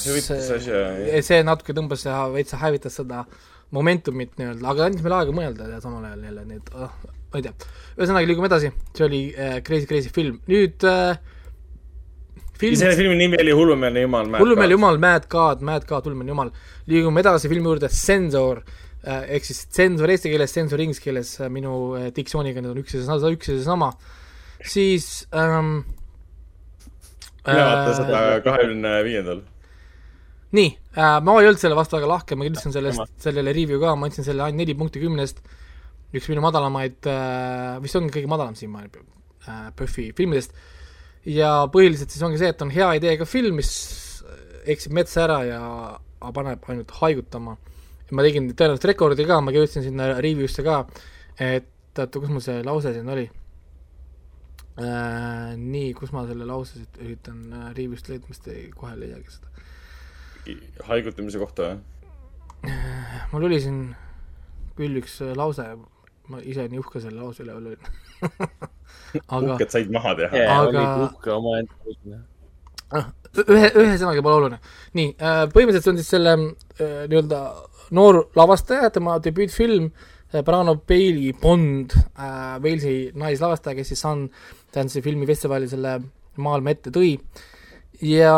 see 0.00 0.14
mis 0.16 1.26
see, 1.28 1.42
natuke 1.46 1.76
tõmbas 1.76 2.06
ja 2.08 2.22
veitsa 2.32 2.60
hävitas 2.62 2.96
seda 3.02 3.24
momentumit 3.74 4.34
nii-öelda, 4.38 4.64
aga 4.70 4.88
andis 4.88 5.04
meile 5.04 5.20
aega 5.20 5.34
mõelda 5.34 5.68
ja 5.72 5.82
samal 5.82 6.06
ajal 6.08 6.24
jälle 6.28 6.46
need 6.48 6.74
oh,, 6.78 6.96
ma 7.34 7.40
ei 7.40 7.46
tea. 7.46 7.54
ühesõnaga, 7.98 8.28
liigume 8.30 8.50
edasi, 8.50 8.70
see 8.94 9.06
oli 9.06 9.22
äh, 9.34 9.56
Crazy 9.66 9.90
Crazy 9.90 10.12
film, 10.14 10.40
nüüd 10.50 10.86
äh, 10.88 11.18
film 12.60 12.78
selle 12.78 12.96
filmi 12.98 13.18
nimi 13.18 13.40
oli 13.40 13.52
Hullumeelne 13.56 14.06
jumal. 14.06 14.30
hullumeelne. 14.38 14.78
jumal, 14.78 14.98
Mad 15.02 15.28
God, 15.30 15.62
Mad 15.66 15.86
God, 15.88 16.06
hullumeelne 16.08 16.34
jumal. 16.34 16.54
liigume 16.86 17.24
edasi 17.24 17.50
filmi 17.52 17.70
juurde 17.72 17.90
Sensor 17.92 18.62
äh, 19.04 19.24
ehk 19.36 19.48
siis 19.48 19.64
tsensor 19.68 20.10
eesti 20.10 20.32
keeles, 20.32 20.52
sensor 20.54 20.80
inglise 20.84 21.02
keeles, 21.04 21.34
minu 21.52 21.74
äh, 21.98 22.08
diktsiooniga 22.14 22.62
need 22.62 22.72
on 22.72 22.80
üks 22.84 22.94
ja 22.96 23.02
seesama, 23.02 23.34
üks 23.34 23.50
ja 23.50 23.58
seesama. 23.58 23.90
siis 24.64 25.08
ähm, 25.34 25.82
mina 27.44 27.64
vaatan 27.68 27.96
seda 27.98 28.22
kahekümne 28.44 28.94
viiendal. 29.04 29.42
nii 30.54 30.70
äh,, 30.96 31.18
ma 31.24 31.36
ei 31.40 31.50
olnud 31.50 31.60
selle 31.60 31.76
vastu 31.78 31.98
väga 31.98 32.08
lahke, 32.08 32.38
ma 32.38 32.46
kirjutasin 32.46 32.74
sellest, 32.76 33.18
sellele 33.24 33.52
review 33.56 33.80
ka, 33.82 33.96
ma 33.98 34.08
andsin 34.08 34.26
selle 34.26 34.46
ainult 34.46 34.62
neli 34.62 34.76
punkti 34.78 35.02
kümnest. 35.02 35.42
üks 36.14 36.30
minu 36.30 36.44
madalamaid 36.44 37.10
äh,, 37.10 37.82
vist 37.84 37.98
ongi 37.98 38.14
kõige 38.14 38.30
madalam 38.30 38.56
siiamaani 38.58 39.04
äh, 39.48 39.68
PÖFFi 39.76 40.12
filmidest. 40.16 40.56
Ja 41.28 41.50
põhiliselt 41.72 42.12
siis 42.12 42.24
ongi 42.26 42.40
see, 42.40 42.50
et 42.52 42.62
on 42.64 42.72
hea 42.74 42.90
ideega 42.98 43.26
film, 43.28 43.60
mis 43.60 43.70
eksib 44.70 44.94
metsa 44.96 45.24
ära 45.26 45.38
ja 45.48 45.62
paneb 46.34 46.64
ainult 46.72 46.92
haigutama. 47.00 47.56
ma 48.14 48.22
tegin 48.22 48.50
tõenäoliselt 48.52 48.90
rekordi 48.92 49.24
ka, 49.26 49.40
ma 49.40 49.52
kirjutasin 49.52 49.82
sinna 49.86 50.10
review'sse 50.20 50.62
ka, 50.64 50.84
et 51.40 51.98
oota, 51.98 52.20
kus 52.20 52.30
mul 52.30 52.42
see 52.44 52.60
lause 52.66 52.92
siin 52.94 53.08
oli 53.10 53.24
äh,? 54.78 55.54
nii, 55.58 55.92
kus 55.98 56.12
ma 56.14 56.26
selle 56.28 56.46
lause 56.48 56.78
siit 56.78 57.00
üritan 57.02 57.40
äh, 57.48 57.66
review'st 57.76 58.10
leida, 58.10 58.28
ma 58.28 58.34
vist 58.34 58.48
kohe 58.76 58.92
ei 58.94 59.00
leiagi 59.02 59.36
seda. 59.36 59.48
haigutamise 60.90 61.42
kohta 61.42 61.70
või? 61.70 61.78
mul 63.32 63.48
oli 63.48 63.60
siin 63.64 63.80
küll 64.78 65.00
üks 65.00 65.20
äh, 65.24 65.34
lause, 65.38 65.66
ma 66.30 66.40
ise 66.44 66.68
nii 66.70 66.80
uhke 66.82 67.02
selle 67.02 67.20
lause 67.20 67.44
üle 67.44 67.56
olin. 67.56 67.92
aga 69.28 69.54
uhked 69.54 69.70
said 69.74 69.92
maha 69.94 70.14
teha. 70.18 70.46
Aga- 70.56 70.80
olid 70.80 71.04
uhke 71.08 71.30
omaenda. 71.34 72.20
ühe, 73.44 73.68
ühesõnaga 73.82 74.22
pole 74.22 74.34
oluline. 74.40 74.58
nii 74.94 75.14
äh,, 75.18 75.44
põhimõtteliselt 75.54 75.86
see 75.86 75.94
on 75.94 76.02
siis 76.02 76.10
selle 76.14 76.34
äh, 76.34 77.06
nii-öelda 77.10 77.40
noor 77.94 78.24
lavastaja, 78.38 78.90
tema 78.94 79.18
debüütfilm, 79.22 79.90
Brano 80.44 80.74
Bailey 80.74 81.32
Bond 81.40 81.94
äh,, 81.94 82.58
Walesi 82.62 83.12
naislavastaja, 83.14 83.76
kes 83.78 83.92
siis 83.92 84.02
Sundance'i 84.02 85.02
filmifestivali 85.02 85.68
selle 85.70 85.98
maailma 86.42 86.74
ette 86.74 86.90
tõi. 86.94 87.16
ja, 88.02 88.34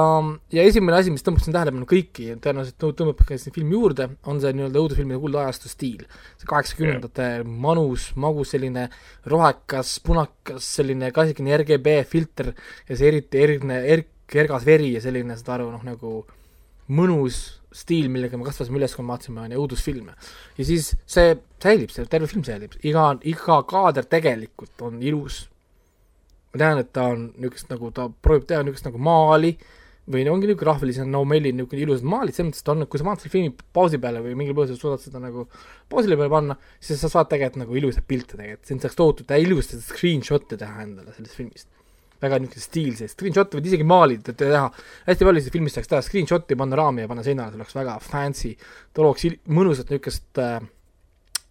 ja 0.52 0.64
esimene 0.68 0.98
asi, 0.98 1.12
mis 1.14 1.24
tõmbas 1.24 1.46
siin 1.46 1.54
tähelepanu 1.56 1.88
kõiki, 1.88 2.28
tõenäoliselt 2.42 2.78
tõ- 2.82 2.92
tõmbab 2.98 3.22
ka 3.26 3.38
siin 3.40 3.54
filmi 3.54 3.76
juurde, 3.76 4.08
on 4.28 4.40
see 4.42 4.52
nii-öelda 4.56 4.82
õudusfilmide 4.82 5.20
kuldajastu 5.22 5.70
stiil. 5.72 6.06
see 6.36 6.50
kaheksakümnendate 6.50 7.28
manus, 7.44 8.10
magus 8.16 8.54
selline 8.54 8.88
rohekas, 9.26 9.98
punakas, 10.06 10.64
selline 10.80 11.12
klassikline 11.12 11.56
RGB 11.62 12.00
filter 12.08 12.52
ja 12.88 12.96
see 12.96 13.08
eriti 13.08 13.42
eriline 13.42 13.82
erk-, 13.96 14.12
kergas 14.26 14.66
veri 14.66 14.92
ja 14.96 15.00
selline, 15.00 15.36
saad 15.38 15.60
aru, 15.60 15.70
noh 15.74 15.86
nagu 15.86 16.24
mõnus 16.92 17.60
stiil, 17.76 18.08
millega 18.12 18.38
me 18.38 18.46
kasvasime 18.46 18.80
üles, 18.80 18.94
kui 18.96 19.04
me 19.04 19.12
vaatasime 19.12 19.42
on 19.42 19.52
ju 19.52 19.64
õudusfilme. 19.64 20.14
ja 20.58 20.64
siis 20.64 20.94
see 21.06 21.34
säilib, 21.62 21.92
see 21.92 22.06
terve 22.10 22.28
film 22.30 22.44
säilib, 22.46 22.76
iga, 22.86 23.10
iga 23.24 23.60
kaader 23.68 24.08
tegelikult 24.08 24.86
on 24.86 25.02
ilus. 25.02 25.46
Ma 26.52 26.60
tean, 26.62 26.82
et 26.82 26.92
ta 26.94 27.08
on 27.14 27.26
niisugust 27.36 27.72
nagu, 27.72 27.90
ta 27.94 28.08
proovib 28.22 28.46
teha 28.48 28.62
niisugust 28.64 28.88
nagu 28.88 29.00
maali 29.02 29.54
või 30.06 30.22
no 30.26 30.36
ongi 30.36 30.46
niisugune 30.46 30.70
rahvalise 30.70 31.04
Naumelli 31.08 31.52
niisugune 31.52 31.82
ilusad 31.82 32.06
maalid, 32.06 32.36
selles 32.36 32.52
mõttes, 32.52 32.66
ta 32.66 32.74
on, 32.74 32.84
kui 32.90 33.00
sa 33.00 33.06
vaatad 33.08 33.26
selle 33.26 33.34
filmi 33.34 33.54
pausi 33.74 33.98
peale 34.02 34.22
või 34.22 34.36
mingil 34.38 34.54
põhjusel 34.58 34.78
suudad 34.78 35.02
seda 35.02 35.22
nagu 35.22 35.48
pausile 35.90 36.18
peale 36.18 36.32
panna, 36.32 36.58
siis 36.78 37.02
sa 37.02 37.10
saad 37.10 37.30
tegelikult 37.32 37.64
nagu 37.64 37.80
ilusaid 37.80 38.06
pilte 38.06 38.38
tegelikult, 38.38 38.68
siin 38.70 38.82
saaks 38.82 38.98
tohutult 39.00 39.34
ilusaid 39.34 39.82
screenshot'e 39.88 40.60
teha 40.60 40.86
endale 40.86 41.16
sellest 41.16 41.40
filmist. 41.40 41.68
Väga 42.22 42.38
niisugune 42.40 42.68
stiilseid 42.68 43.12
screenshot'e 43.16 43.58
võid 43.58 43.66
isegi 43.72 43.88
maalida, 43.90 44.36
teha, 44.38 44.62
hästi 45.10 45.28
palju 45.28 45.42
sellest 45.42 45.58
filmist 45.58 45.80
saaks 45.80 45.90
teha 45.90 46.04
screenshot'i, 46.06 46.58
panna 46.62 46.78
raami 46.78 47.02
ja 47.02 47.10
panna 47.10 47.26
seinale, 47.26 47.52
see 47.52 47.60
oleks 47.64 47.76
väga 47.76 47.98
fancy, 48.04 48.54
ta 48.94 49.02
looks 49.02 49.26
mõnusat 49.58 49.90
niisugust 49.90 50.40
äh, 50.40 50.60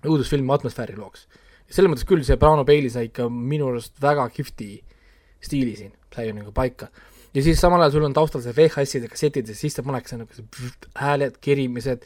õudusfilmi 0.07 0.55
atmosfääri 0.55 0.95
looks. 0.95 1.27
Selles 1.69 1.91
mõttes 1.91 2.07
küll 2.07 2.23
see 2.25 2.37
Brano 2.41 2.65
Bailey 2.67 2.91
sai 2.93 3.09
ikka 3.09 3.27
minu 3.31 3.71
arust 3.71 3.97
väga 4.01 4.27
kihvti 4.33 4.69
stiili 5.45 5.75
siin, 5.77 5.93
sai 6.13 6.31
nagu 6.35 6.53
paika. 6.55 6.89
ja 7.33 7.43
siis 7.43 7.59
samal 7.59 7.81
ajal 7.81 7.97
sul 7.97 8.07
on 8.07 8.13
taustal 8.15 8.43
see 8.43 8.55
VHS-id 8.55 9.05
ja 9.07 9.11
kassetid 9.11 9.49
ja 9.49 9.55
sissepanek, 9.57 10.07
see 10.09 10.21
nagu 10.21 10.37
see 10.37 10.71
hääled, 11.01 11.39
kerimised, 11.43 12.05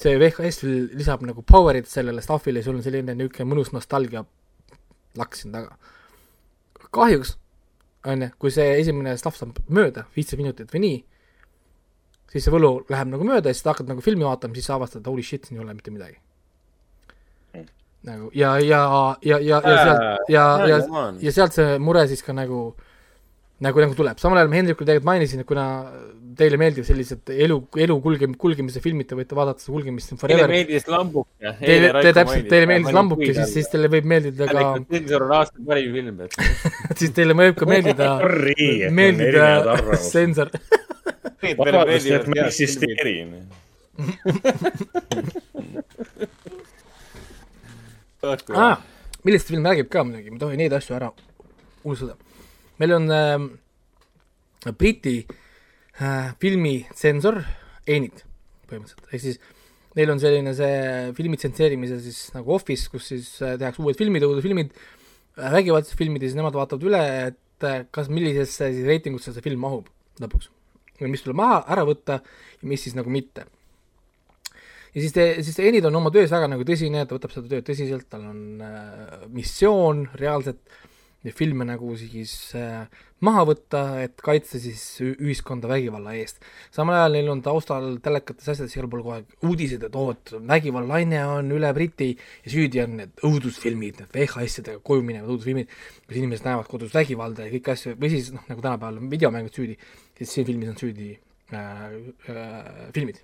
see 0.00 0.14
VHS 0.18 0.62
lisab 0.96 1.26
nagu 1.26 1.44
power'it 1.46 1.90
sellele 1.90 2.24
stuff'ile 2.24 2.62
ja 2.62 2.68
sul 2.68 2.78
on 2.78 2.86
selline 2.86 3.16
niisugune 3.18 3.50
mõnus 3.52 3.72
nostalgia 3.74 4.24
laks 5.18 5.44
siin 5.44 5.52
taga. 5.52 5.76
kahjuks 6.92 7.36
on 8.06 8.26
ju, 8.26 8.28
kui 8.38 8.50
see 8.50 8.74
esimene 8.80 9.14
stuff 9.20 9.38
saab 9.38 9.58
mööda, 9.68 10.06
viisteist 10.16 10.40
minutit 10.40 10.72
või 10.72 10.82
nii, 10.86 10.98
siis 12.32 12.46
see 12.46 12.54
võlu 12.54 12.74
läheb 12.90 13.12
nagu 13.12 13.26
mööda 13.28 13.50
ja 13.50 13.56
siis 13.56 13.64
sa 13.66 13.74
hakkad 13.74 13.92
nagu 13.92 14.04
filmi 14.04 14.26
vaatama, 14.26 14.56
siis 14.56 14.68
sa 14.70 14.78
avastad, 14.78 15.06
holy 15.06 15.24
shit, 15.26 15.46
siin 15.46 15.60
ei 15.60 15.64
ole 15.64 15.76
mitte 15.76 15.94
midagi. 15.94 16.18
Nagu 18.06 18.30
ja, 18.34 18.56
ja, 18.58 18.82
ja, 19.22 19.38
ja, 19.38 19.60
ja 19.62 19.76
sealt 19.84 20.30
ja, 20.32 20.46
ja, 20.66 20.78
ja 21.22 21.34
sealt 21.34 21.54
see 21.54 21.76
mure 21.82 22.06
siis 22.10 22.24
ka 22.26 22.34
nagu 22.36 22.72
nagu, 23.62 23.78
nagu 23.78 23.94
tuleb, 23.94 24.18
samal 24.18 24.40
ajal 24.40 24.50
ma 24.50 24.58
Hendrikule 24.58 24.88
tegelikult 24.88 25.08
mainisin, 25.08 25.42
et 25.42 25.48
kuna 25.48 25.64
teile 26.38 26.58
meeldib 26.60 26.86
sellised 26.86 27.30
elu, 27.44 27.58
elu 27.84 27.96
kulge-, 28.04 28.28
kulgemise 28.40 28.82
filmid, 28.82 29.06
te 29.10 29.18
võite 29.18 29.36
vaadata 29.38 29.62
seda 29.62 29.74
kulgemist 29.76 30.14
Teile 30.22 30.48
meeldis 30.50 30.86
lambuke. 30.90 31.52
Teile, 31.60 31.92
te 31.98 32.12
täpselt, 32.16 32.48
teile 32.50 32.66
meeldis 32.70 32.96
lambuke, 32.96 33.30
siis, 33.36 33.52
siis 33.52 33.70
teile 33.72 33.90
võib 33.92 34.06
meeldida 34.14 34.48
ka, 34.50 34.66
Sensor 34.96 35.26
on 35.28 35.32
aasta 35.38 35.66
parim 35.68 35.90
film, 35.98 36.16
et. 36.26 36.32
siis 37.00 37.14
teile 37.16 37.38
võib 37.38 37.58
ka 37.60 37.64
meeldida, 37.70 38.08
meeldida 38.98 39.46
sensor. 40.02 40.48
vabandust, 41.42 42.12
et 42.18 42.30
ma 42.32 42.46
eksisteerin. 42.48 43.36
ah,. 48.22 48.82
millest 49.26 49.50
film 49.50 49.66
räägib 49.66 49.88
ka 49.90 50.04
muidugi, 50.06 50.30
ma 50.30 50.38
ei 50.38 50.42
tohi 50.44 50.58
neid 50.60 50.74
asju 50.76 50.94
ära 50.98 51.10
unustada. 51.82 52.14
meil 52.78 52.94
on 52.94 53.10
äh, 53.10 54.74
Briti 54.78 55.16
äh, 55.98 56.30
filmitsensor, 56.42 57.42
Enid 57.86 58.22
põhimõtteliselt, 58.70 59.08
ehk 59.10 59.22
siis 59.24 59.40
neil 59.98 60.12
on 60.14 60.22
selline 60.22 60.54
see 60.56 60.76
filmi 61.18 61.38
tsenseerimise 61.40 61.98
siis 62.04 62.20
nagu 62.36 62.54
office, 62.54 62.86
kus 62.92 63.10
siis 63.10 63.32
äh, 63.42 63.56
tehakse 63.60 63.82
uued 63.82 63.98
filmid, 63.98 64.24
uued 64.28 64.42
filmid 64.44 64.70
äh,, 64.70 65.50
vägivaldsed 65.58 65.98
filmid 65.98 66.22
ja 66.22 66.30
siis 66.30 66.38
nemad 66.38 66.54
vaatavad 66.56 66.86
üle, 66.86 67.02
et 67.32 67.66
äh, 67.66 67.82
kas 67.90 68.10
millisesse 68.12 68.70
siis 68.70 68.86
reitingusse 68.86 69.34
see 69.34 69.44
film 69.44 69.66
mahub 69.66 69.90
lõpuks. 70.22 70.52
või 71.02 71.10
mis 71.16 71.26
tuleb 71.26 71.42
maha, 71.42 71.64
ära 71.74 71.82
võtta 71.88 72.20
ja 72.22 72.70
mis 72.70 72.86
siis 72.86 72.94
nagu 72.94 73.10
mitte 73.10 73.48
ja 74.92 75.00
siis 75.00 75.16
te, 75.16 75.26
siis 75.42 75.58
Enid 75.64 75.88
on 75.88 76.00
oma 76.02 76.12
töös 76.14 76.32
väga 76.32 76.50
nagu 76.52 76.66
tõsine, 76.68 77.06
ta 77.06 77.16
võtab 77.16 77.34
seda 77.34 77.50
tööd 77.50 77.68
tõsiselt, 77.68 78.08
tal 78.12 78.26
on 78.28 78.64
äh, 78.64 79.28
missioon 79.32 80.06
reaalselt 80.20 80.62
neid 81.22 81.36
filme 81.38 81.64
nagu 81.66 81.92
siis 81.98 82.32
äh, 82.58 82.82
maha 83.22 83.44
võtta, 83.46 83.82
et 84.02 84.18
kaitsta 84.24 84.58
siis 84.58 84.82
ühiskonda 85.04 85.70
vägivalla 85.70 86.16
eest. 86.18 86.42
samal 86.74 86.98
ajal 86.98 87.16
neil 87.16 87.30
on 87.30 87.42
taustal 87.44 87.88
telekates 88.02 88.50
asjades 88.50 88.74
igal 88.74 88.90
pool 88.90 89.04
kogu 89.04 89.14
aeg 89.16 89.46
uudised, 89.46 89.86
et 89.86 89.98
oo, 89.98 90.10
et 90.16 90.34
vägivallalaine 90.50 91.22
on 91.36 91.54
üle 91.54 91.72
Briti 91.76 92.10
ja 92.16 92.54
süüdi 92.56 92.82
on 92.82 92.98
need 92.98 93.26
õudusfilmid, 93.28 94.02
need 94.02 94.16
VHS-idega 94.18 94.82
koju 94.82 95.06
minevad 95.06 95.30
õudusfilmid, 95.30 95.74
kus 96.08 96.18
inimesed 96.18 96.48
näevad 96.48 96.70
kodus 96.70 96.94
vägivalda 96.96 97.46
ja 97.46 97.54
kõiki 97.54 97.76
asju, 97.76 97.98
või 98.02 98.16
siis 98.16 98.32
noh, 98.34 98.46
nagu 98.50 98.64
tänapäeval 98.64 98.98
on 99.04 99.12
videomängud 99.12 99.54
süüdi, 99.54 99.78
siis 100.18 100.38
siin 100.38 100.48
filmis 100.50 100.74
on 100.74 100.80
süüdi 100.82 101.12
äh, 101.54 101.84
äh, 102.34 102.88
filmid 102.96 103.22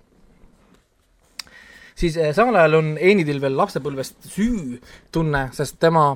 siis 1.99 2.17
eh, 2.17 2.33
samal 2.35 2.57
ajal 2.59 2.79
on 2.79 2.91
Enidil 2.97 3.41
veel 3.43 3.57
lapsepõlvest 3.59 4.29
süütunne, 4.31 5.49
sest 5.55 5.79
tema 5.83 6.11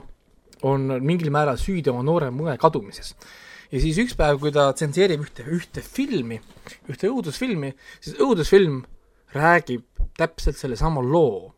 on 0.64 0.88
mingil 1.04 1.32
määral 1.34 1.60
süüdi 1.60 1.92
oma 1.92 2.04
noore 2.08 2.30
mõe 2.32 2.56
kadumises. 2.60 3.16
ja 3.72 3.82
siis 3.82 3.98
üks 4.00 4.16
päev, 4.16 4.40
kui 4.40 4.54
ta 4.54 4.70
tsenseerib 4.74 5.26
ühte, 5.26 5.44
ühte 5.50 5.82
filmi, 5.84 6.40
ühte 6.92 7.10
õudusfilmi, 7.10 7.74
siis 8.00 8.20
õudusfilm 8.22 8.84
räägib 9.34 9.84
täpselt 10.18 10.60
sellesama 10.60 11.02
loo, 11.02 11.52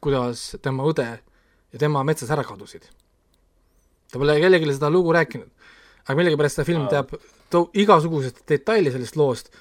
kuidas 0.00 0.56
tema 0.62 0.86
õde 0.88 1.06
ja 1.12 1.78
tema 1.78 2.02
metsas 2.04 2.32
ära 2.32 2.44
kadusid. 2.44 2.88
ta 4.10 4.18
pole 4.18 4.40
kellelegi 4.40 4.74
seda 4.74 4.90
lugu 4.90 5.12
rääkinud, 5.14 5.50
aga 6.06 6.18
millegipärast 6.18 6.62
see 6.62 6.68
film 6.72 6.88
teab 6.90 7.14
to- 7.50 7.70
igasuguseid 7.74 8.42
detaile 8.48 8.90
sellest 8.90 9.16
loost 9.16 9.54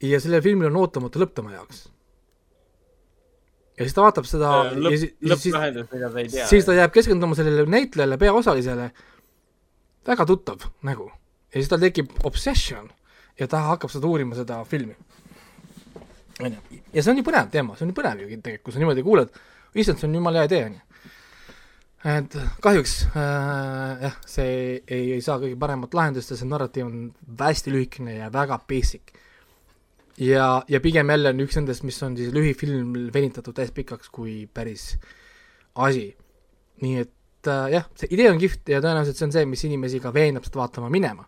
ja 0.00 0.18
sellel 0.20 0.42
filmil 0.42 0.70
on 0.70 0.82
ootamatu 0.82 1.20
lõpp 1.20 1.34
tema 1.36 1.52
jaoks 1.52 1.86
ja 3.80 3.86
siis 3.86 3.96
ta 3.96 4.04
vaatab 4.04 4.26
seda 4.28 4.48
ja 4.66 4.72
lõpp, 4.76 4.96
siis, 5.00 5.12
ja 5.24 5.36
siis, 5.40 5.54
tea. 6.34 6.48
siis 6.50 6.66
ta 6.68 6.76
jääb 6.76 6.92
keskenduma 6.92 7.36
sellele 7.38 7.64
näitlejale, 7.70 8.18
peaosalisele, 8.20 8.90
väga 10.06 10.26
tuttav 10.28 10.66
nägu. 10.86 11.08
ja 11.48 11.56
siis 11.56 11.70
tal 11.70 11.80
tekib 11.80 12.12
obsession 12.28 12.90
ja 13.40 13.48
ta 13.48 13.62
hakkab 13.70 13.92
seda 13.92 14.10
uurima, 14.10 14.36
seda 14.36 14.60
filmi. 14.68 14.96
onju, 16.44 16.82
ja 16.92 17.02
see 17.02 17.14
on 17.14 17.22
ju 17.22 17.24
põnev 17.24 17.48
teema, 17.54 17.78
see 17.78 17.86
on 17.88 17.94
ju 17.94 17.96
põnev 17.96 18.20
ju 18.20 18.28
tegelikult, 18.28 18.66
kui 18.68 18.76
sa 18.76 18.84
niimoodi 18.84 19.06
kuulad, 19.06 19.40
issand, 19.74 20.02
see 20.02 20.10
on 20.10 20.20
jumala 20.20 20.42
hea 20.42 20.50
idee, 20.50 20.62
onju. 20.68 20.84
et 22.18 22.38
kahjuks 22.68 22.94
äh, 23.14 24.04
jah, 24.04 24.20
see 24.28 24.52
ei, 24.84 25.16
ei 25.16 25.24
saa 25.24 25.40
kõige 25.40 25.56
paremat 25.60 25.96
lahendust 25.96 26.34
ja 26.34 26.36
see 26.36 26.52
narratiiv 26.52 26.92
on 26.92 27.02
hästi 27.40 27.72
lühikene 27.72 28.18
ja 28.18 28.28
väga 28.32 28.60
basic 28.68 29.16
ja, 30.20 30.62
ja 30.68 30.80
pigem 30.80 31.10
jälle 31.10 31.32
on 31.32 31.40
üks 31.44 31.56
nendest, 31.58 31.84
mis 31.86 32.00
on 32.04 32.16
siis 32.18 32.32
lühifilm 32.34 32.92
venitatud 33.14 33.56
täis 33.56 33.72
pikaks 33.76 34.12
kui 34.12 34.44
päris 34.52 34.92
asi. 35.80 36.10
nii 36.80 37.00
et 37.00 37.48
äh, 37.48 37.70
jah, 37.74 37.88
see 37.98 38.08
idee 38.16 38.30
on 38.32 38.38
kihvt 38.40 38.70
ja 38.72 38.80
tõenäoliselt 38.80 39.18
see 39.18 39.26
on 39.28 39.34
see, 39.34 39.48
mis 39.48 39.64
inimesi 39.68 40.00
ka 40.00 40.12
veenab 40.16 40.46
seda 40.46 40.62
vaatama 40.62 40.92
minema. 40.92 41.26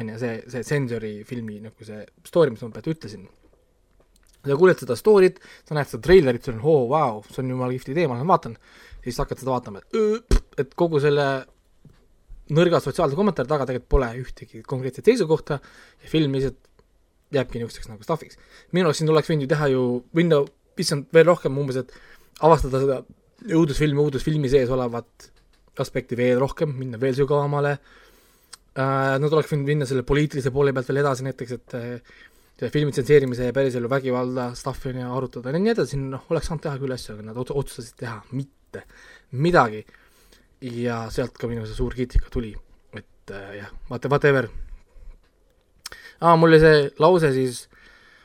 on 0.00 0.12
ju, 0.12 0.20
see, 0.20 0.38
see 0.52 0.64
Sensori 0.68 1.12
filmi 1.24 1.60
nagu 1.64 1.88
see 1.88 2.04
story, 2.24 2.52
mis 2.52 2.64
ma 2.64 2.72
praegu 2.74 2.92
ütlesin. 2.92 3.26
sa 4.46 4.56
kuuled 4.56 4.80
seda 4.80 4.96
story't, 4.96 5.40
sa 5.68 5.76
näed 5.76 5.90
seda 5.90 6.04
treilerit, 6.04 6.44
sul 6.44 6.58
on 6.58 6.64
oo, 6.64 6.86
vau, 6.92 7.22
see 7.30 7.42
on 7.42 7.52
jumala 7.56 7.76
kihvt 7.76 7.92
idee, 7.94 8.06
ma 8.08 8.18
lähen 8.18 8.32
vaatan. 8.32 8.56
siis 9.04 9.20
hakkad 9.22 9.40
seda 9.42 9.54
vaatama, 9.56 9.84
et 9.84 10.42
et 10.56 10.72
kogu 10.74 11.00
selle 11.00 11.26
nõrga 12.56 12.78
sotsiaalse 12.80 13.16
kommentaari 13.18 13.50
taga 13.50 13.66
tegelikult 13.68 13.90
pole 13.90 14.08
ühtegi 14.20 14.62
konkreetset 14.64 15.08
seisukohta 15.08 15.58
ja 15.58 16.08
film 16.08 16.36
lihtsalt 16.36 16.65
jääbki 17.34 17.58
niisuguseks 17.58 17.90
nagu 17.90 18.04
stuff'iks. 18.06 18.38
minu 18.76 18.88
arust 18.88 19.02
siin 19.02 19.10
oleks 19.10 19.30
võinud 19.30 19.46
ju 19.46 19.50
teha 19.50 19.68
ju, 19.72 19.84
minna 20.16 20.42
issand 20.78 21.08
veel 21.14 21.26
rohkem 21.26 21.58
umbes, 21.58 21.80
et 21.80 21.92
avastada 22.46 22.82
seda 22.82 23.00
õudusfilmi, 23.56 24.00
õudusfilmi 24.02 24.50
sees 24.52 24.70
olevat 24.72 25.30
aspekti 25.82 26.16
veel 26.18 26.38
rohkem, 26.40 26.72
minna 26.76 27.00
veel 27.00 27.16
sügavamale 27.16 27.76
äh,. 27.76 29.16
Nad 29.20 29.32
oleks 29.32 29.52
võinud 29.52 29.68
minna 29.68 29.88
selle 29.88 30.04
poliitilise 30.08 30.52
poole 30.52 30.72
pealt 30.76 30.88
veel 30.90 31.02
edasi 31.02 31.26
näiteks, 31.26 31.56
et 31.56 31.76
äh, 31.76 32.16
selle 32.56 32.72
filmi 32.72 32.94
tsenseerimise 32.94 33.50
ja 33.50 33.56
päriselu 33.56 33.90
vägivalda 33.92 34.50
stuff'i 34.56 34.92
on 34.92 35.02
ju 35.02 35.14
arutada 35.18 35.52
ja 35.52 35.60
nii 35.60 35.74
edasi, 35.74 36.00
noh, 36.00 36.24
oleks 36.32 36.50
saanud 36.50 36.64
teha 36.64 36.80
küll 36.80 36.96
asju, 36.96 37.16
aga 37.16 37.30
nad 37.30 37.40
ot- 37.42 37.54
otsustasid 37.56 37.98
teha 38.04 38.20
mitte 38.36 38.84
midagi. 39.36 39.84
ja 40.60 41.02
sealt 41.12 41.36
ka 41.36 41.48
minu 41.50 41.66
see 41.68 41.76
suur 41.76 41.92
kriitika 41.92 42.30
tuli, 42.32 42.54
et 42.96 43.32
äh, 43.32 43.58
jah, 43.58 43.74
vaata, 43.90 44.08
whatever 44.08 44.48
aa, 46.20 46.36
mul 46.36 46.52
oli 46.52 46.60
see 46.62 46.84
lause 47.02 47.32
siis, 47.34 47.64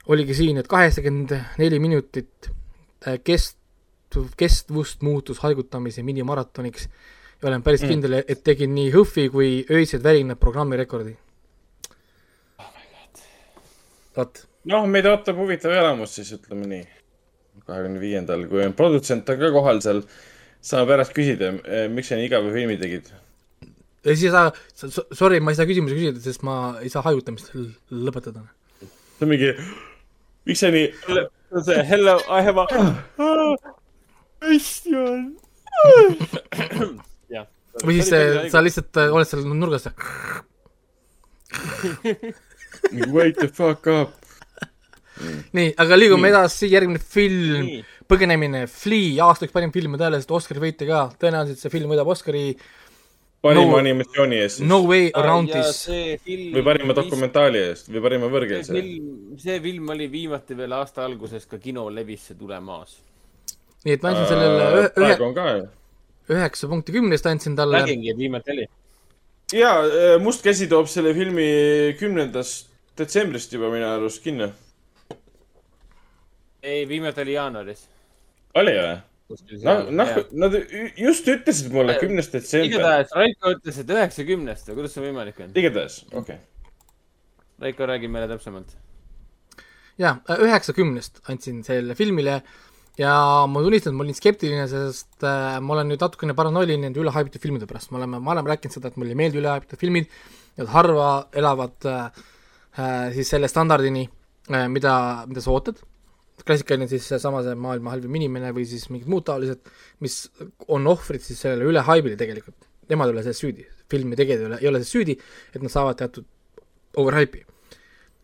oligi 0.07 0.35
siin, 0.37 0.57
et 0.61 0.67
kaheksakümmend 0.71 1.33
neli 1.61 1.79
minutit 1.79 2.51
äh, 3.07 3.19
kest-, 3.23 3.57
kestvust 4.37 5.01
muutus 5.01 5.39
haigutamise 5.43 6.03
minimaratoniks 6.03 6.87
ja 7.41 7.49
olen 7.49 7.63
päris 7.63 7.81
Mm. 7.81 7.87
kindel, 7.89 8.23
et 8.27 8.43
tegin 8.43 8.73
nii 8.75 8.91
HÖFFi 8.93 9.29
kui 9.33 9.51
öised 9.71 10.03
värinad 10.03 10.39
programmi 10.39 10.77
rekordi. 10.77 11.15
vot, 14.17 14.41
noh, 14.67 14.85
meid 14.91 15.07
ootab 15.07 15.37
huvitav 15.39 15.71
elamus 15.71 16.15
siis, 16.15 16.33
ütleme 16.35 16.67
nii. 16.67 16.83
kahekümne 17.65 17.99
viiendal, 18.01 18.45
kui 18.49 18.63
on 18.65 18.73
produtsent 18.73 19.29
on 19.29 19.39
ka 19.39 19.51
kohal 19.53 19.79
seal, 19.83 20.01
saame 20.61 20.87
pärast 20.89 21.13
küsida, 21.15 21.51
miks 21.91 22.09
sa 22.09 22.17
nii 22.19 22.25
igava 22.27 22.51
filmi 22.51 22.77
tegid. 22.79 23.11
Ja 24.05 24.15
siis 24.17 24.33
sa, 24.33 24.49
sa, 24.73 25.05
sorry, 25.13 25.39
ma 25.43 25.53
ei 25.53 25.59
saa 25.59 25.69
küsimusi 25.69 25.97
küsida, 25.97 26.21
sest 26.23 26.45
ma 26.47 26.55
ei 26.81 26.89
saa 26.93 27.03
hajutamist 27.05 27.53
lõpetada. 27.91 28.45
see 28.81 29.27
on 29.27 29.31
mingi, 29.33 29.51
miks 30.49 30.63
sa 30.63 30.71
nii, 30.73 30.88
see 31.67 31.83
hello, 31.89 32.17
I 32.30 32.41
have 32.45 32.61
a 32.61 32.65
question. 34.41 35.38
või 37.85 37.99
siis 38.01 38.11
äh, 38.17 38.49
sa 38.51 38.63
lihtsalt 38.63 38.97
äh, 38.99 39.13
oled 39.13 39.30
seal 39.30 39.45
nurgas 39.47 39.88
wake 43.13 43.38
the 43.39 43.47
fuck 43.47 43.88
up. 43.88 44.17
nii, 45.53 45.73
aga 45.77 45.97
liigume 45.99 46.31
edasi, 46.33 46.71
järgmine 46.71 47.01
film, 47.01 47.65
Nii. 47.67 47.81
Põgenemine, 48.11 48.65
Flea, 48.67 49.23
aasta 49.23 49.47
üks 49.47 49.53
parim 49.55 49.71
film 49.71 49.93
ja 49.95 50.01
tõenäoliselt 50.01 50.33
Oscari 50.35 50.59
võitja 50.59 50.88
ka, 50.89 51.01
tõenäoliselt 51.21 51.61
see 51.61 51.71
film 51.71 51.93
võidab 51.93 52.09
Oscari 52.11 52.49
parima 53.41 53.71
No- 53.71 53.77
animatsiooni 53.81 54.37
eest 54.37 54.59
No. 54.61 54.81
Way 54.87 55.09
Around 55.17 55.49
ja 55.49 55.61
This. 55.63 55.83
see 55.87 56.17
film. 56.21 56.53
või 56.55 56.63
parima 56.63 56.93
dokumentaali 56.93 57.57
eest 57.69 57.89
või 57.89 58.01
parima 58.05 58.27
see 58.27 58.33
võõrkeelse. 58.35 58.73
film, 58.77 59.37
see 59.41 59.59
film 59.63 59.89
oli 59.89 60.07
viimati 60.11 60.57
veel 60.57 60.73
aasta 60.77 61.05
alguses 61.05 61.45
ka 61.49 61.57
kinolevisse 61.57 62.35
tulemas. 62.37 62.97
nii 63.85 63.93
et 63.97 64.03
ma 64.03 64.09
andsin 64.13 64.27
sellele 64.29 64.67
ühe, 64.77 64.89
ühe, 65.01 65.69
üheksa 66.37 66.67
punkti 66.69 66.91
kümnest 66.93 67.25
andsin 67.25 67.55
talle. 67.55 67.81
nägingi, 67.81 68.11
et 68.13 68.17
viimati 68.17 68.51
oli. 68.51 68.67
ja 69.53 69.73
Must 70.19 70.43
käsi 70.45 70.67
toob 70.69 70.87
selle 70.87 71.13
filmi 71.17 71.95
kümnendast 71.99 72.69
detsembrist 72.97 73.53
juba 73.53 73.71
minu 73.73 73.85
arust 73.89 74.21
kinno. 74.23 74.51
ei, 76.63 76.85
viimati 76.87 77.21
oli 77.21 77.33
jaanuaris. 77.33 77.87
oli 78.55 78.71
või? 78.77 78.97
noh, 79.66 79.92
noh, 80.01 80.14
nad 80.43 80.56
just 81.00 81.27
ütlesid 81.32 81.74
mulle 81.74 81.98
kümnes 82.01 82.32
detsember. 82.34 82.69
igatahes 82.69 83.14
Raiko 83.18 83.53
ütles, 83.56 83.82
et 83.82 83.93
üheksakümnest 83.95 84.72
või 84.72 84.80
kuidas 84.80 84.95
see 84.98 85.06
võimalik 85.06 85.43
on? 85.43 85.53
igatahes, 85.58 86.01
okei 86.11 86.22
okay.. 86.22 86.40
Raiko 87.61 87.88
räägib 87.90 88.14
meile 88.14 88.27
täpsemalt. 88.32 88.74
jaa, 90.01 90.18
üheksakümnest 90.38 91.24
andsin 91.30 91.64
sellele 91.68 91.95
filmile 92.00 92.42
ja 93.00 93.14
ma 93.48 93.64
tunnistan, 93.64 93.93
et 93.93 94.00
ma 94.00 94.06
olin 94.06 94.18
skeptiline, 94.18 94.66
sest 94.72 95.26
äh, 95.27 95.58
ma 95.64 95.76
olen 95.77 95.92
nüüd 95.92 96.01
natukene 96.03 96.35
paranoiline 96.38 96.88
nende 96.88 97.01
ülehypitud 97.01 97.43
filmide 97.43 97.69
pärast, 97.69 97.92
me 97.92 98.01
oleme 98.01 98.19
varem 98.26 98.50
rääkinud 98.50 98.76
seda, 98.76 98.92
et 98.92 99.00
mulle 99.00 99.16
ei 99.16 99.19
meeldi 99.22 99.40
ülehypitud 99.42 99.82
filmid, 99.82 100.11
nad 100.60 100.72
harva 100.74 101.11
elavad 101.38 101.88
äh, 101.90 102.26
äh, 102.76 103.08
siis 103.16 103.32
selle 103.32 103.50
standardini 103.51 104.08
äh,, 104.51 104.68
mida, 104.72 104.95
mida 105.30 105.43
sa 105.43 105.53
ootad, 105.56 105.80
klassikaline 106.47 106.87
siis 106.89 107.05
seesama 107.11 107.43
see 107.45 107.55
maailma 107.59 107.93
halvim 107.95 108.17
inimene 108.21 108.51
või 108.55 108.65
siis 108.69 108.87
mingid 108.91 109.09
muud 109.11 109.25
taolised, 109.27 109.61
mis 110.03 110.17
on 110.71 110.87
ohvrid 110.91 111.23
siis 111.25 111.41
sellele 111.43 111.67
ülehype'ile 111.69 112.17
tegelikult, 112.19 112.57
nemad 112.91 113.11
ei 113.11 113.15
ole 113.15 113.23
selles 113.25 113.41
süüdi, 113.43 113.67
filmi 113.91 114.19
tegijad 114.19 114.43
ei 114.43 114.49
ole, 114.49 114.61
selles 114.61 114.93
süüdi, 114.93 115.17
et 115.53 115.61
nad 115.61 115.73
saavad 115.73 115.99
teatud 116.01 116.27
overhype'i. 117.01 117.45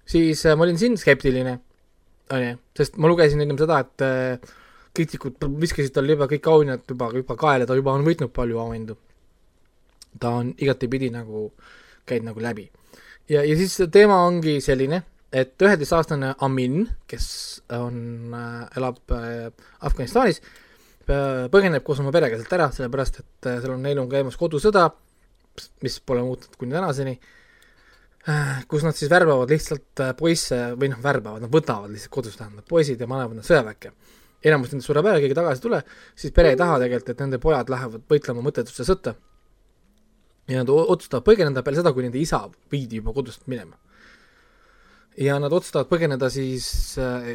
siis 0.08 0.46
äh, 0.46 0.56
ma 0.58 0.68
olin 0.68 0.80
siin 0.80 0.98
skeptiline 0.98 1.58
onju, 2.34 2.56
sest 2.78 2.98
ma 2.98 3.12
lugesin 3.12 3.42
ennem 3.44 3.60
seda, 3.60 3.82
et 3.86 4.06
äh, 4.06 4.56
kriitikud 4.98 5.44
viskasid 5.62 5.94
talle 5.96 6.16
juba 6.16 6.28
kõik 6.32 6.50
auhinnad 6.52 6.90
juba, 6.90 7.12
juba 7.16 7.38
kaela, 7.40 7.68
ta 7.68 7.78
juba 7.78 7.94
on 7.96 8.06
võitnud 8.08 8.34
palju 8.34 8.60
auhindu. 8.64 8.98
ta 10.20 10.32
on 10.40 10.54
igatepidi 10.58 11.12
nagu, 11.14 11.52
käinud 12.10 12.32
nagu 12.32 12.42
läbi. 12.42 12.70
ja, 13.30 13.44
ja 13.44 13.56
siis 13.58 13.78
teema 13.92 14.24
ongi 14.26 14.60
selline, 14.62 15.04
et 15.32 15.62
üheteistaastane 15.62 16.36
Amin, 16.46 16.86
kes 17.08 17.28
on 17.76 18.34
äh,, 18.34 18.78
elab 18.80 19.16
äh, 19.16 19.50
Afganistanis, 19.80 20.42
põgeneb 21.08 21.86
koos 21.88 22.02
oma 22.04 22.12
perega 22.12 22.40
sealt 22.40 22.54
ära, 22.58 22.70
sellepärast 22.76 23.22
et 23.24 23.50
äh, 23.50 23.60
seal 23.64 23.76
on, 23.76 23.84
neil 23.84 24.00
on 24.02 24.10
käimas 24.12 24.40
kodusõda, 24.40 24.90
mis 25.84 26.00
pole 26.06 26.24
muutunud 26.26 26.60
kuni 26.60 26.76
tänaseni 26.76 27.16
äh, 28.28 28.66
kus 28.68 28.84
nad 28.84 28.96
siis 28.98 29.12
värbavad 29.12 29.52
lihtsalt 29.52 30.04
äh, 30.04 30.12
poisse 30.18 30.58
või 30.76 30.92
noh, 30.92 31.00
värbavad, 31.04 31.46
nad 31.46 31.54
võtavad 31.54 31.94
lihtsalt 31.94 32.14
kodus, 32.14 32.36
tähendab, 32.40 32.68
poisid 32.68 33.00
ja 33.00 33.08
panevad 33.08 33.40
nad 33.40 33.48
sõjaväkke. 33.48 33.94
enamus 34.44 34.72
nendest 34.72 34.92
sureb 34.92 35.08
ära, 35.08 35.22
keegi 35.24 35.36
tagasi 35.38 35.62
ei 35.62 35.64
tule, 35.64 35.82
siis 36.16 36.34
pere 36.36 36.52
ei 36.54 36.60
taha 36.60 36.78
tegelikult, 36.84 37.10
et 37.10 37.24
nende 37.24 37.40
pojad 37.42 37.72
lähevad 37.72 38.04
võitlema 38.12 38.44
mõttetusse 38.44 38.86
sõtta. 38.86 39.16
ja 40.48 40.64
nad 40.64 40.70
otsustavad 40.70 41.24
põgeneda 41.24 41.64
peale 41.64 41.80
seda, 41.80 41.94
kui 41.94 42.04
nende 42.04 42.20
isa 42.20 42.44
viidi 42.72 43.00
juba 43.00 43.14
kodust 43.16 43.48
minema. 43.48 43.80
Ja 45.18 45.38
nad 45.42 45.54
otsustavad 45.54 45.90
põgeneda 45.90 46.30
siis 46.34 46.68
äh, 47.02 47.32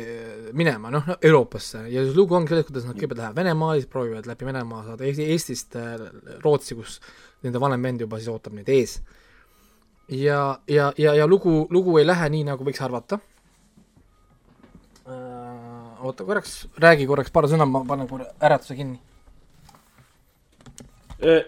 minema, 0.54 0.92
noh, 0.94 1.14
Euroopasse 1.18 1.86
ja 1.90 2.04
siis 2.04 2.14
lugu 2.16 2.36
ongi 2.38 2.52
selles, 2.52 2.68
kuidas 2.68 2.86
nad 2.86 2.94
kõigepealt 2.96 3.22
lähevad 3.24 3.40
Venemaale, 3.42 3.80
siis 3.80 3.90
proovivad 3.90 4.28
läbi 4.30 4.46
Venemaa 4.46 4.84
saada 4.86 5.08
Eesti, 5.08 5.26
Eestist 5.34 5.76
äh, 5.80 6.06
Rootsi, 6.44 6.78
kus 6.78 7.00
nende 7.42 7.60
vanem 7.62 7.82
vend 7.82 8.04
juba 8.06 8.20
siis 8.20 8.30
ootab 8.30 8.54
neid 8.58 8.70
ees 8.70 9.00
ja, 10.08 10.58
ja, 10.68 10.92
ja, 10.98 11.14
ja 11.14 11.26
lugu, 11.26 11.66
lugu 11.70 11.98
ei 11.98 12.06
lähe 12.06 12.28
nii, 12.32 12.44
nagu 12.52 12.64
võiks 12.66 12.82
arvata. 12.84 13.18
oota 16.02 16.24
korraks, 16.26 16.66
räägi 16.82 17.06
korraks 17.06 17.30
paar 17.30 17.46
sõna, 17.50 17.66
ma 17.68 17.84
panen 17.86 18.08
korra 18.10 18.26
äratuse 18.42 18.74
kinni. 18.78 18.98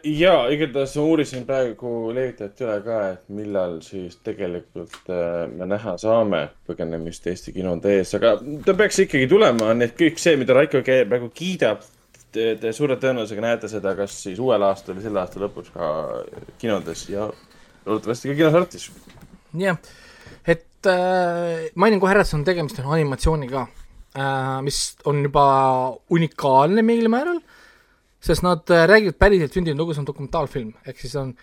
Ja 0.05 0.35
igatahes 0.55 0.95
ma 0.99 1.05
uurisin 1.09 1.45
praegu 1.49 1.91
levitajat 2.15 2.63
üle 2.63 2.77
ka, 2.85 2.99
et 3.15 3.25
millal 3.35 3.81
siis 3.83 4.17
tegelikult 4.27 5.11
äh, 5.11 5.45
me 5.51 5.67
näha 5.71 5.97
saame 6.01 6.45
põgenemist 6.69 7.27
Eesti 7.31 7.55
kinode 7.57 7.97
ees, 7.99 8.15
aga 8.19 8.37
ta 8.67 8.77
peaks 8.79 9.03
ikkagi 9.07 9.27
tulema, 9.31 9.73
nii 9.75 9.89
et 9.91 9.97
kõik 9.99 10.23
see, 10.23 10.37
mida 10.41 10.57
Raiko 10.57 10.83
praegu 10.85 11.31
kiidab, 11.35 11.83
te, 12.35 12.53
te 12.61 12.73
suure 12.77 12.99
tõenäosusega 13.03 13.45
näete 13.45 13.71
seda 13.73 13.97
kas 13.99 14.15
siis 14.27 14.39
uuel 14.43 14.63
aastal 14.67 14.99
või 14.99 15.07
selle 15.07 15.23
aasta 15.23 15.43
lõpus 15.43 15.73
ka 15.75 15.91
kinodes 16.63 17.09
ja 17.11 17.29
loodetavasti 17.85 18.31
ka 18.31 18.39
kinosartis. 18.43 18.91
jah, 19.59 19.81
et 20.47 20.91
äh, 20.91 21.67
mainin 21.75 22.03
kohe 22.03 22.15
ära, 22.15 22.23
et 22.23 22.31
see 22.31 22.39
on 22.39 22.47
tegemist 22.47 22.79
on 22.83 22.95
animatsiooniga 22.95 23.67
äh,, 23.67 24.63
mis 24.67 24.85
on 25.11 25.25
juba 25.27 25.49
unikaalne 26.15 26.87
mingil 26.87 27.11
määral, 27.11 27.43
sest 28.25 28.45
nad 28.47 28.71
äh, 28.73 28.87
räägivad 28.89 29.19
päriselt 29.21 29.53
sündinud 29.57 29.83
lugu, 29.83 29.95
see 29.95 30.01
on 30.05 30.09
dokumentaalfilm, 30.09 30.73
ehk 30.89 31.01
siis 31.03 31.15
on 31.21 31.35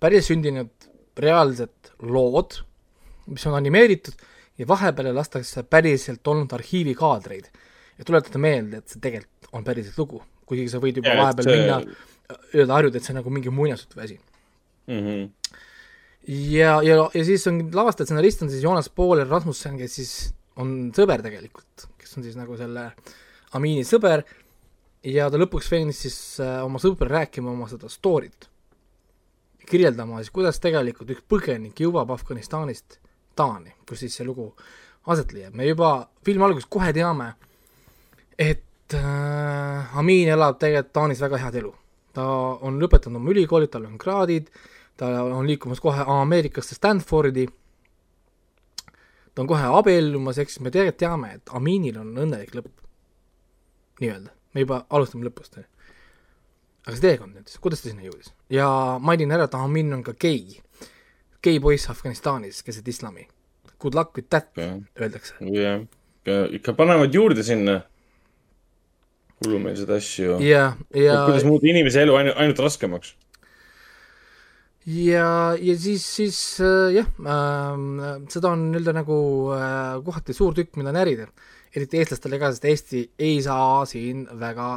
päris 0.00 0.28
sündinud 0.30 0.70
reaalsed 1.18 1.92
lood, 2.06 2.60
mis 3.26 3.46
on 3.50 3.56
animeeritud 3.58 4.14
ja 4.58 4.66
vahepeal 4.70 5.10
lastakse 5.16 5.64
päriselt 5.66 6.26
olnud 6.30 6.52
arhiivikaadreid. 6.54 7.48
Ja 7.98 8.06
tuletada 8.06 8.38
meelde, 8.38 8.78
et 8.78 8.92
see 8.94 9.00
tegelikult 9.02 9.48
on 9.52 9.64
päriselt 9.66 9.98
lugu, 9.98 10.20
kuigi 10.46 10.68
sa 10.70 10.78
võid 10.82 11.00
juba 11.00 11.10
Ja, 11.10 11.22
vahepeal 11.24 11.48
see- 11.48 11.58
minna, 11.58 12.38
öelda 12.54 12.76
harjuda, 12.76 13.00
et 13.00 13.06
see 13.08 13.12
on 13.16 13.18
nagu 13.22 13.30
mingi 13.34 13.50
muinasjutu 13.50 14.00
asi. 14.04 14.18
Mhm. 14.88 15.26
ja, 16.28 16.78
ja, 16.82 16.94
ja 17.14 17.24
siis 17.24 17.46
on 17.50 17.58
lavastaja 17.74 18.06
stsenarist 18.08 18.42
on 18.42 18.50
siis 18.52 18.62
Joonas 18.64 18.88
Pooler 18.88 19.26
Rasmussen, 19.28 19.76
kes 19.80 19.94
siis 19.98 20.12
on 20.56 20.90
sõber 20.96 21.20
tegelikult, 21.24 21.88
kes 21.98 22.16
on 22.16 22.24
siis 22.26 22.36
nagu 22.38 22.56
selle 22.56 22.86
Amini 23.56 23.84
sõber 23.88 24.22
ja 25.04 25.28
ta 25.30 25.40
lõpuks 25.40 25.70
veenis 25.70 26.02
siis 26.06 26.18
äh, 26.42 26.58
oma 26.64 26.80
sõpra 26.82 27.08
rääkima 27.10 27.50
oma 27.52 27.68
seda 27.70 27.90
story't, 27.92 28.48
kirjeldama 29.68 30.22
siis, 30.22 30.32
kuidas 30.34 30.60
tegelikult 30.62 31.12
üks 31.14 31.26
põgenik 31.28 31.80
jõuab 31.80 32.10
Afganistanist 32.14 32.98
Taani, 33.38 33.74
kus 33.86 34.02
siis 34.02 34.16
see 34.18 34.26
lugu 34.26 34.50
aset 35.08 35.32
leiab, 35.32 35.54
me 35.54 35.68
juba 35.68 36.08
filmi 36.26 36.44
alguses 36.44 36.68
kohe 36.70 36.90
teame, 36.96 37.32
et 38.38 38.96
äh, 38.96 39.98
Amin 39.98 40.32
elab 40.34 40.58
tegelikult 40.58 40.94
Taanis 40.96 41.22
väga 41.22 41.44
head 41.44 41.60
elu. 41.62 41.74
ta 42.12 42.24
on 42.66 42.80
lõpetanud 42.82 43.20
oma 43.20 43.30
ülikooli, 43.30 43.68
tal 43.70 43.84
on 43.86 43.98
kraadid, 44.00 44.48
ta 44.98 45.10
on 45.22 45.46
liikumas 45.46 45.80
kohe 45.80 46.02
Ameerikasse 46.02 46.74
Stanfordi, 46.74 47.46
ta 49.34 49.44
on 49.44 49.46
kohe 49.46 49.68
abiellumas, 49.78 50.40
ehk 50.42 50.50
siis 50.50 50.64
me 50.64 50.72
tegelikult 50.74 50.98
teame, 50.98 51.30
et 51.38 51.54
Aminil 51.54 52.00
on 52.00 52.10
õnnelik 52.24 52.56
lõpp. 52.58 52.74
nii-öelda, 54.00 54.32
me 54.54 54.64
juba 54.64 54.84
alustame 54.94 55.28
lõpust, 55.28 55.60
aga 56.86 56.94
see 56.96 57.04
teekond 57.04 57.36
nüüd, 57.36 57.52
kuidas 57.62 57.82
ta 57.82 57.90
sinna 57.90 58.06
jõudis? 58.06 58.32
ja 58.52 58.68
mainin 59.02 59.34
ära, 59.34 59.48
et 59.48 59.58
Amin 59.58 59.92
on 59.96 60.04
ka 60.06 60.16
gei, 60.18 60.58
gei 61.44 61.60
poiss 61.62 61.90
Afganistanis 61.92 62.62
keset 62.66 62.88
islami. 62.88 63.28
Good 63.78 63.94
luck 63.94 64.16
with 64.16 64.26
that, 64.34 64.50
jah, 64.58 64.80
öeldakse. 64.98 65.36
jah, 65.54 65.84
ikka 66.58 66.74
panevad 66.78 67.14
juurde 67.14 67.44
sinna 67.46 67.82
hullumeelseid 69.44 69.90
asju. 69.98 70.38
ja, 70.42 70.72
ja 70.94 71.22
kuidas 71.26 71.46
muuta 71.46 71.68
inimese 71.70 72.02
elu 72.02 72.16
ainult, 72.18 72.38
ainult 72.42 72.62
raskemaks. 72.64 73.14
ja, 74.86 75.28
ja 75.60 75.76
siis, 75.78 76.06
siis 76.16 76.40
äh, 76.64 76.96
jah 76.96 77.06
äh,, 77.22 78.18
seda 78.32 78.54
on 78.54 78.68
nii-öelda 78.72 78.96
nagu 78.98 79.20
äh, 79.54 80.00
kohati 80.04 80.34
suur 80.36 80.56
tükk, 80.58 80.74
mida 80.80 80.94
närida. 80.96 81.28
Eriti 81.76 82.00
eestlastele 82.02 82.38
ka, 82.40 82.52
sest 82.52 82.68
Eesti 82.68 83.02
ei 83.18 83.40
saa 83.44 83.84
siin 83.88 84.26
väga 84.40 84.68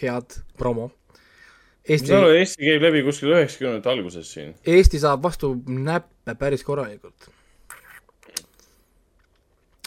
head 0.00 0.38
promo. 0.58 0.88
ma 0.88 1.88
Eesti 1.88 2.08
saan 2.08 2.24
aru, 2.24 2.34
Eesti 2.40 2.64
käib 2.64 2.82
läbi 2.86 3.04
kuskil 3.04 3.34
üheksakümnendate 3.34 3.90
alguses 3.92 4.32
siin. 4.32 4.54
Eesti 4.66 5.00
saab 5.02 5.22
vastu 5.22 5.54
näppe 5.66 6.34
päris 6.40 6.64
korralikult. 6.64 7.30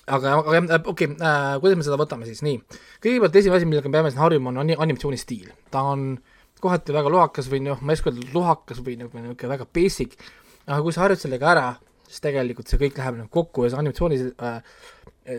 aga, 0.07 0.37
aga 0.39 0.53
jah, 0.55 0.81
okei 0.85 1.07
okay, 1.07 1.15
äh,, 1.19 1.59
kuidas 1.59 1.77
me 1.77 1.83
seda 1.83 1.99
võtame 1.99 2.27
siis, 2.29 2.43
nii. 2.45 2.61
kõigepealt 3.03 3.39
esimene 3.41 3.59
asi, 3.59 3.69
millega 3.69 3.89
me 3.89 3.97
peame 3.97 4.11
siin 4.13 4.23
harjuma, 4.23 4.53
on 4.53 4.61
ani- 4.63 4.77
animatsiooni 4.79 5.17
stiil. 5.19 5.49
ta 5.71 5.81
on 5.81 6.13
kohati 6.61 6.93
väga 6.95 7.11
lohakas 7.11 7.49
või 7.51 7.63
noh, 7.65 7.81
ma 7.81 7.93
ei 7.93 7.99
oska 7.99 8.11
öelda 8.13 8.33
lohakas 8.33 8.79
või 8.85 8.95
nagu 9.01 9.11
niisugune 9.13 9.51
väga 9.51 9.67
basic, 9.73 10.15
aga 10.65 10.79
kui 10.85 10.95
sa 10.95 11.03
harjud 11.05 11.21
sellega 11.21 11.51
ära, 11.51 11.67
siis 12.07 12.23
tegelikult 12.23 12.69
see 12.71 12.79
kõik 12.81 12.99
läheb 13.01 13.19
nagu 13.21 13.31
kokku 13.33 13.65
ja 13.65 13.73
see 13.73 13.81
animatsioonis 13.81 14.23
äh, 14.37 14.61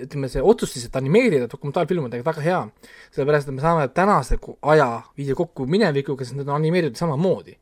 ütleme, 0.05 0.28
see 0.32 0.42
otsus 0.44 0.74
siis, 0.74 0.88
et 0.88 0.97
animeerida 1.00 1.48
dokumentaalfilm 1.50 2.06
on 2.06 2.12
tegelikult 2.12 2.36
väga 2.36 2.44
hea, 2.44 2.90
sellepärast 3.14 3.48
et 3.48 3.56
me 3.56 3.64
saame 3.64 3.88
tänase 3.97 4.38
aja 4.74 4.90
viia 5.16 5.36
kokku 5.38 5.66
minevikuga, 5.70 6.26
sest 6.26 6.36
need 6.38 6.48
on 6.48 6.58
animeeritud 6.58 7.00
samamoodi. 7.00 7.56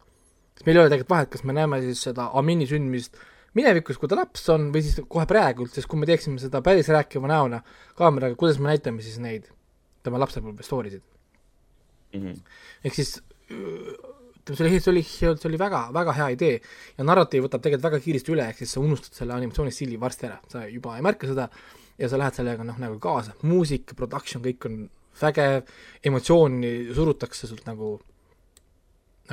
Meil 0.67 0.79
ei 0.79 0.83
ole 0.83 0.91
tegelikult 0.91 1.13
vahet, 1.13 1.31
kas 1.31 1.45
me 1.47 1.55
näeme 1.55 1.81
siis 1.85 2.03
seda 2.09 2.31
Amini 2.41 2.67
sündmist 2.67 3.19
minevikus, 3.57 3.99
kui 4.01 4.11
ta 4.11 4.19
laps 4.19 4.49
on, 4.53 4.71
või 4.75 4.83
siis 4.85 4.99
kohe 5.09 5.27
praegult, 5.29 5.73
sest 5.75 5.89
kui 5.91 6.01
me 6.01 6.09
teeksime 6.09 6.41
seda 6.43 6.63
päris 6.65 6.89
rääkiva 6.93 7.29
näona 7.31 7.63
kaameraga, 7.99 8.37
kuidas 8.41 8.59
me 8.61 8.73
näitame 8.73 9.05
siis 9.05 9.21
neid 9.23 9.47
tema 10.07 10.21
lapsepõlve 10.23 10.67
story 10.67 10.97
sid. 10.97 11.05
ehk 12.17 12.95
siis 12.95 13.19
ütleme, 14.47 14.81
see 14.81 14.93
oli, 14.93 15.03
see 15.03 15.29
oli, 15.31 15.41
see 15.41 15.49
oli 15.51 15.59
väga, 15.61 15.87
väga 15.95 16.15
hea 16.21 16.29
idee 16.37 16.59
ja 16.99 17.07
narratiiv 17.07 17.47
võtab 17.47 17.65
tegelikult 17.65 17.89
väga 17.91 18.03
kiiresti 18.05 18.35
üle, 18.35 18.47
ehk 18.53 18.63
siis 18.63 18.77
sa 18.77 18.83
unustad 18.83 19.19
selle 19.19 19.35
animatsioonistiili 19.37 19.99
varsti 20.01 20.29
ära, 20.29 20.39
sa 20.53 20.65
juba 20.71 20.95
ei 20.97 21.05
märka 21.07 21.31
seda 21.31 21.49
ja 21.99 22.11
sa 22.11 22.21
lähed 22.21 22.39
sellega 22.39 22.67
noh, 22.67 22.79
nagu 22.81 22.99
kaasa, 23.03 23.35
muusika, 23.49 23.97
production, 23.99 24.45
kõik 24.45 24.69
on 24.69 24.81
vägev, 25.21 25.71
emotsiooni 26.07 26.73
surutakse 26.95 27.49
sult 27.49 27.67
nagu, 27.69 27.95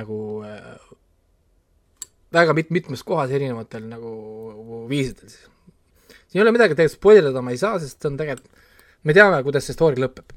nagu 0.00 0.18
äh, 0.48 0.92
väga 2.34 2.54
mit-, 2.56 2.72
mitmes 2.74 3.04
kohas 3.06 3.34
erinevatel 3.34 3.86
nagu 3.90 4.14
viisidel 4.90 5.28
siis. 5.28 5.50
siin 6.28 6.40
ei 6.40 6.46
ole 6.46 6.54
midagi 6.56 6.74
tegelikult 6.74 7.00
spoilerdada 7.00 7.44
ma 7.44 7.54
ei 7.54 7.60
saa, 7.60 7.78
sest 7.82 8.08
on 8.08 8.18
tegelikult, 8.20 8.64
me 9.04 9.16
teame, 9.16 9.42
kuidas 9.46 9.68
see 9.68 9.76
story 9.76 10.00
lõpeb. 10.02 10.32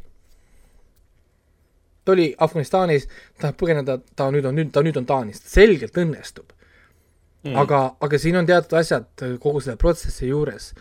Ta 2.08 2.16
oli 2.16 2.27
Afganistanis, 2.40 3.08
tahab 3.42 3.58
põgeneda, 3.60 3.98
ta 4.16 4.30
nüüd 4.32 4.48
on 4.48 4.56
nüüd, 4.56 4.72
ta 4.72 4.84
nüüd 4.86 5.00
on 5.02 5.08
Taanis, 5.10 5.42
selgelt 5.44 5.98
õnnestub 6.00 6.53
mm.. 7.44 7.58
aga, 7.60 7.82
aga 8.03 8.19
siin 8.22 8.40
on 8.40 8.48
teatud 8.48 8.77
asjad 8.80 9.26
kogu 9.44 9.64
selle 9.64 9.80
protsessi 9.82 10.30
juures, 10.30 10.72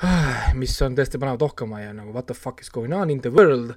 mis 0.60 0.76
on 0.84 0.98
tõesti 0.98 1.20
panevad 1.20 1.48
ohkama 1.48 1.82
ja 1.84 1.94
nagu 1.96 2.12
what 2.12 2.28
the 2.28 2.36
fuck 2.36 2.60
is 2.60 2.72
going 2.72 2.94
on 2.96 3.12
in 3.12 3.24
the 3.24 3.32
world 3.32 3.74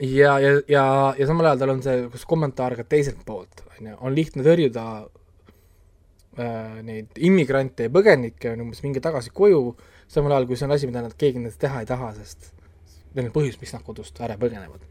ja, 0.00 0.38
ja, 0.38 0.54
ja, 0.68 0.86
ja 1.18 1.26
samal 1.26 1.50
ajal 1.50 1.64
tal 1.64 1.74
on 1.74 1.82
see 1.84 2.06
kus 2.12 2.26
kommentaar 2.30 2.76
ka 2.78 2.86
teiselt 2.88 3.22
poolt, 3.26 3.62
on 3.74 3.90
ju, 3.90 3.98
on 4.00 4.16
lihtne 4.16 4.46
tõrjuda 4.46 4.86
äh, 6.38 6.80
neid 6.86 7.22
immigrante 7.22 7.88
ja 7.88 7.94
põgenikke 7.94 8.54
on 8.54 8.66
umbes 8.68 8.82
minge 8.86 9.02
tagasi 9.04 9.34
koju, 9.34 9.76
samal 10.10 10.34
ajal 10.34 10.50
kui 10.50 10.58
see 10.58 10.68
on 10.68 10.76
asi, 10.78 10.90
mida 10.90 11.04
nad, 11.04 11.14
keegi 11.18 11.42
nendest 11.42 11.62
teha 11.62 11.82
ei 11.82 11.90
taha, 11.90 12.14
sest 12.18 12.52
neil 13.14 13.28
on 13.28 13.36
põhjus, 13.36 13.60
miks 13.60 13.74
nad 13.76 13.84
kodust 13.86 14.18
ära 14.24 14.36
põgenevad. 14.40 14.82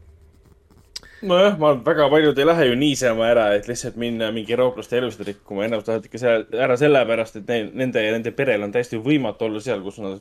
nojah, 1.28 1.56
ma 1.60 1.72
väga 1.84 2.06
paljud 2.12 2.38
ei 2.38 2.46
lähe 2.46 2.66
ju 2.68 2.76
niisama 2.78 3.26
ära, 3.30 3.48
et 3.56 3.68
lihtsalt 3.68 3.96
minna 4.00 4.30
mingi 4.34 4.54
eurooplaste 4.54 4.98
elusid 4.98 5.26
rikkuma, 5.28 5.64
enamus 5.66 5.88
lähevad 5.88 6.08
ikka 6.08 6.20
seal 6.20 6.46
ära 6.66 6.76
sellepärast, 6.80 7.40
et 7.40 7.50
neil, 7.50 7.68
nende 7.80 8.02
ja 8.04 8.14
nende 8.14 8.32
perel 8.36 8.66
on 8.66 8.72
täiesti 8.74 9.00
võimatu 9.02 9.48
olla 9.48 9.62
seal, 9.64 9.82
kus 9.84 10.00
nad 10.02 10.18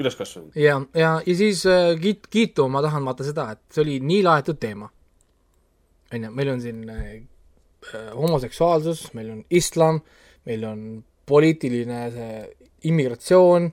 üles 0.00 0.16
kasvanud. 0.16 0.56
ja, 0.56 0.78
ja, 0.96 1.12
ja 1.26 1.36
siis 1.36 1.64
äh, 1.68 1.92
kiit-, 2.00 2.28
kiitu 2.32 2.68
ma 2.72 2.82
tahan 2.84 3.04
vaata 3.08 3.26
seda, 3.26 3.50
et 3.56 3.62
see 3.72 3.84
oli 3.84 3.98
nii 4.00 4.22
laetud 4.26 4.60
teema. 4.60 4.90
on 6.12 6.26
ju, 6.26 6.34
meil 6.40 6.52
on 6.54 6.60
siin 6.60 6.82
äh, 6.90 7.06
äh, 7.94 8.12
homoseksuaalsus, 8.16 9.12
meil 9.14 9.30
on 9.36 9.44
islam, 9.50 10.02
meil 10.48 10.68
on 10.68 10.84
poliitiline 11.26 12.04
see 12.12 12.44
immigratsioon, 12.90 13.72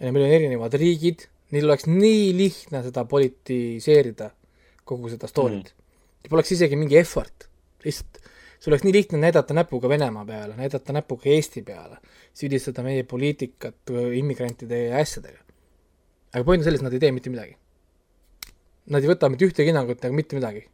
on 0.00 0.06
ju, 0.06 0.12
meil 0.12 0.28
on 0.28 0.36
erinevad 0.40 0.78
riigid, 0.80 1.28
neil 1.54 1.68
oleks 1.68 1.88
nii 1.88 2.30
lihtne 2.36 2.82
seda 2.84 3.04
politiseerida, 3.08 4.32
kogu 4.88 5.12
seda 5.12 5.28
story't 5.30 5.72
mm.. 5.72 5.77
Poleks 6.26 6.52
isegi 6.56 6.76
mingi 6.76 6.98
effort, 6.98 7.46
lihtsalt 7.84 8.18
see 8.58 8.72
oleks 8.72 8.84
nii 8.86 8.94
lihtne 8.94 9.20
näidata 9.22 9.54
näpuga 9.54 9.88
Venemaa 9.90 10.24
peale, 10.26 10.56
näidata 10.58 10.94
näpuga 10.94 11.30
Eesti 11.30 11.62
peale, 11.66 12.00
süüdistada 12.36 12.82
meie 12.86 13.04
poliitikat 13.06 13.92
immigrantide 14.18 14.88
ja 14.88 15.02
asjadega. 15.02 15.38
aga 16.34 16.44
point 16.44 16.60
on 16.60 16.66
selles, 16.66 16.82
nad 16.82 16.92
ei 16.92 17.02
tee 17.02 17.12
mitte 17.14 17.30
midagi. 17.30 17.54
Nad 18.88 19.04
ei 19.04 19.10
võta 19.10 19.30
mitte 19.30 19.46
ühtegi 19.46 19.70
hinnangut 19.70 20.04
ega 20.04 20.14
mitte 20.14 20.36
midagi. 20.36 20.66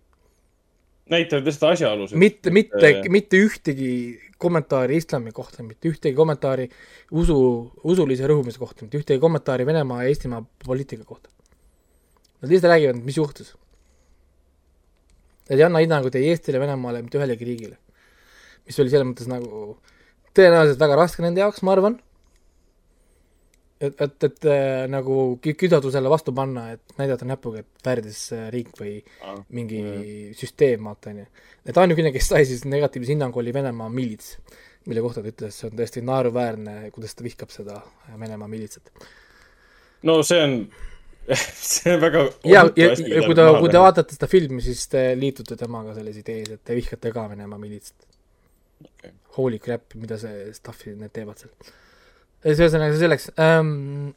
näitavad 1.10 1.44
lihtsalt 1.44 1.72
asjaolusid. 1.74 2.18
mitte, 2.18 2.50
mitte 2.50 2.88
Äh., 2.88 3.10
mitte 3.12 3.36
ühtegi 3.36 3.90
kommentaari 4.38 4.96
islami 4.96 5.32
kohta, 5.32 5.62
mitte 5.62 5.88
ühtegi 5.88 6.16
kommentaari 6.16 6.68
usu, 7.12 7.36
usulise 7.84 8.26
rõhumise 8.26 8.58
kohta, 8.58 8.84
mitte 8.84 8.98
ühtegi 8.98 9.20
kommentaari 9.20 9.66
Venemaa 9.66 10.02
ja 10.02 10.08
Eestimaa 10.08 10.40
poliitika 10.64 11.04
kohta. 11.04 11.28
Nad 12.40 12.50
lihtsalt 12.50 12.72
räägivad, 12.72 13.04
mis 13.04 13.16
juhtus. 13.16 13.54
Nad 15.48 15.58
ei 15.58 15.64
anna 15.66 15.82
hinnangut 15.82 16.14
ei 16.16 16.30
Eestile, 16.32 16.60
Venemaale, 16.62 17.02
mitte 17.04 17.18
ühelegi 17.20 17.44
riigile. 17.44 17.76
mis 18.64 18.78
oli 18.80 18.88
selles 18.90 19.06
mõttes 19.10 19.28
nagu 19.28 19.76
tõenäoliselt 20.34 20.80
väga 20.80 20.96
raske 20.96 21.22
nende 21.22 21.42
jaoks, 21.42 21.62
ma 21.62 21.74
arvan. 21.76 21.98
et, 23.84 24.00
et, 24.00 24.24
et 24.24 24.46
äh, 24.48 24.84
nagu 24.88 25.38
kü- 25.44 25.56
küdatusele 25.60 26.08
vastu 26.08 26.32
panna, 26.32 26.70
et 26.72 26.94
näidata 26.96 27.26
näpuga, 27.28 27.60
et 27.60 27.84
värdjas 27.84 28.20
äh, 28.32 28.46
riik 28.54 28.70
või 28.80 28.94
mingi 29.52 29.82
süsteem, 30.38 30.86
vaata 30.88 31.10
onju. 31.12 31.26
et 31.66 31.80
ainukene, 31.82 32.12
kes 32.14 32.30
sai 32.32 32.46
siis 32.48 32.64
negatiivse 32.64 33.12
hinnangu, 33.12 33.42
oli 33.42 33.52
Venemaa 33.52 33.90
miilits, 33.92 34.38
mille 34.86 35.04
kohta 35.04 35.20
ta 35.20 35.28
ütles, 35.28 35.58
see 35.58 35.68
on 35.68 35.76
tõesti 35.76 36.04
naeruväärne, 36.06 36.78
kuidas 36.94 37.14
ta 37.14 37.26
vihkab 37.26 37.52
seda 37.52 37.82
Venemaa 38.20 38.48
miilitsat. 38.48 38.88
no 40.08 40.22
see 40.22 40.40
on, 40.40 40.56
see 41.74 41.94
on 41.94 42.02
väga 42.02 42.24
ja, 42.44 42.64
ja, 42.76 42.90
ja 42.92 43.22
kui 43.24 43.36
te, 43.36 43.46
kui 43.60 43.70
te 43.72 43.80
vaatate 43.80 44.16
seda 44.16 44.28
filmi, 44.30 44.60
siis 44.64 44.84
te 44.92 45.06
liitute 45.18 45.56
temaga 45.60 45.94
selles 45.96 46.18
idees, 46.20 46.50
et 46.56 46.64
te 46.64 46.76
vihkate 46.76 47.12
ka 47.14 47.28
Venemaa 47.30 47.60
miilitsat 47.60 48.10
Okei. 48.84 49.14
Holy 49.38 49.58
crap, 49.62 49.94
mida 49.98 50.18
see 50.20 50.50
stuff'i 50.56 50.92
need 50.98 51.14
teevad 51.14 51.40
seal. 51.40 51.72
ühesõnaga 52.44 52.92
see 52.92 53.00
selleks 53.00 53.30
ähm,. 53.40 54.12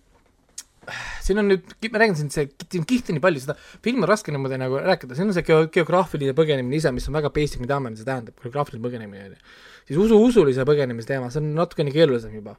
siin 1.24 1.42
on 1.42 1.50
nüüd, 1.52 1.68
ma 1.92 2.02
räägin 2.02 2.16
siin 2.20 2.30
see, 2.32 2.48
siin 2.72 2.86
kihti 2.88 3.16
nii 3.16 3.24
palju, 3.24 3.44
seda 3.44 3.58
filmi 3.84 4.06
on 4.06 4.12
raske 4.12 4.32
niimoodi 4.32 4.60
nagu 4.60 4.80
rääkida, 4.84 5.18
siin 5.18 5.28
on 5.28 5.36
see 5.36 5.44
geo-, 5.48 5.68
geograafiline 5.74 6.36
põgenemine 6.36 6.80
ise, 6.80 6.94
mis 6.96 7.08
on 7.12 7.18
väga 7.18 7.32
basic, 7.36 7.60
me 7.60 7.68
teame, 7.68 7.92
mida 7.92 8.04
see 8.04 8.08
tähendab, 8.08 8.38
geograafiline 8.44 8.84
põgenemine 8.84 9.26
on 9.26 9.36
ju. 9.36 9.56
siis 9.90 10.00
usu, 10.06 10.20
usulise 10.30 10.68
põgenemise 10.68 11.12
teema, 11.12 11.28
see 11.34 11.44
on 11.44 11.52
natukene 11.60 11.92
keerulisem 11.96 12.40
juba. 12.40 12.56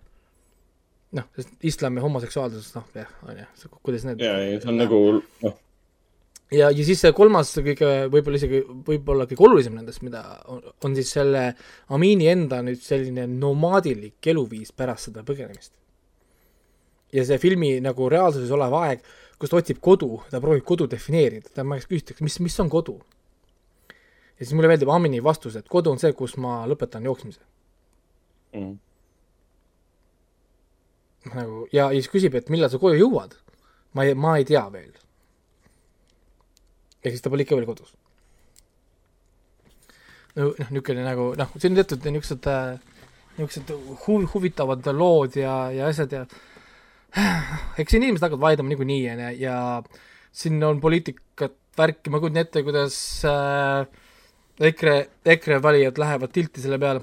noh, 1.17 1.31
sest 1.37 1.65
islam 1.65 1.97
ja 1.97 2.05
homoseksuaalsus, 2.05 2.75
noh 2.77 2.93
jah, 2.97 3.09
on 3.25 3.41
ju, 3.41 3.73
kuidas 3.81 4.05
need 4.09 4.21
ja, 4.23 4.35
ja 4.45 4.61
see 4.61 4.71
on 4.73 4.81
nagu 4.81 5.01
noh, 5.17 5.57
ja, 6.53 6.69
ja 6.69 6.85
siis 6.85 7.01
see 7.05 7.15
kolmas 7.17 7.53
kõige 7.57 7.91
võib-olla 8.13 8.41
isegi 8.41 8.63
võib-olla 8.87 9.29
kõige 9.29 9.47
olulisem 9.49 9.77
nendest, 9.79 10.03
mida 10.05 10.23
on, 10.53 10.63
on 10.85 10.97
siis 10.99 11.13
selle 11.17 11.45
Amini 11.95 12.29
enda 12.33 12.61
nüüd 12.65 12.83
selline 12.85 13.29
nomaadilik 13.31 14.31
eluviis 14.33 14.73
pärast 14.77 15.09
seda 15.09 15.25
põgenemist. 15.29 15.73
ja 17.13 17.25
see 17.25 17.41
filmi 17.41 17.79
nagu 17.85 18.09
reaalsuses 18.13 18.53
olev 18.53 18.77
aeg, 18.83 19.05
kus 19.41 19.53
ta 19.53 19.61
otsib 19.61 19.81
kodu, 19.85 20.19
ta 20.31 20.43
proovib 20.45 20.67
kodu 20.69 20.89
defineerida, 20.91 21.53
ta 21.55 21.65
ma 21.65 21.81
küsitakse, 21.81 22.25
mis, 22.25 22.41
mis 22.45 22.61
on 22.61 22.69
kodu? 22.73 22.99
ja 24.39 24.45
siis 24.45 24.53
mulle 24.57 24.69
meeldib 24.71 24.93
Amini 24.93 25.25
vastus, 25.25 25.57
et 25.57 25.69
kodu 25.69 25.93
on 25.93 26.01
see, 26.01 26.13
kus 26.13 26.37
ma 26.37 26.61
lõpetan 26.69 27.09
jooksmise. 27.09 27.41
mm. 28.53 28.77
Nagu 31.27 31.67
ja, 31.73 31.89
ja 31.89 31.99
siis 31.99 32.11
küsib, 32.13 32.37
et 32.39 32.51
millal 32.53 32.71
sa 32.73 32.81
koju 32.81 32.99
jõuad. 32.99 33.37
ma 33.97 34.05
ei, 34.05 34.15
ma 34.15 34.37
ei 34.39 34.45
tea 34.49 34.65
veel. 34.73 34.93
ehk 37.03 37.15
siis 37.15 37.25
ta 37.25 37.33
pole 37.33 37.47
ikka 37.47 37.59
veel 37.59 37.69
kodus. 37.69 37.95
no 40.37 40.51
noh, 40.51 40.71
niisugune 40.71 41.07
nagu 41.07 41.33
noh, 41.39 41.57
siin 41.57 41.75
on 41.75 41.81
teatud 41.81 42.07
niisugused, 42.07 42.51
niisugused 43.39 43.75
huv-, 44.07 44.29
huvitavad 44.35 44.87
lood 44.95 45.37
ja, 45.41 45.71
ja 45.75 45.91
asjad 45.91 46.13
ja 46.13 46.27
eks 47.81 47.95
siin 47.95 48.05
inimesed 48.05 48.27
hakkavad 48.27 48.51
vaidlema 48.51 48.75
niikuinii, 48.75 49.07
on 49.15 49.25
ju, 49.25 49.31
ja 49.43 49.57
siin 50.39 50.61
on 50.65 50.81
poliitikat, 50.81 51.57
värki, 51.79 52.13
ma 52.13 52.21
kujutan 52.21 52.43
ette, 52.43 52.63
kuidas 52.67 52.99
äh, 53.27 53.87
EKRE, 54.69 54.97
EKRE 55.25 55.61
valijad 55.63 56.01
lähevad 56.01 56.33
tilti 56.35 56.63
selle 56.63 56.79
peale, 56.83 57.03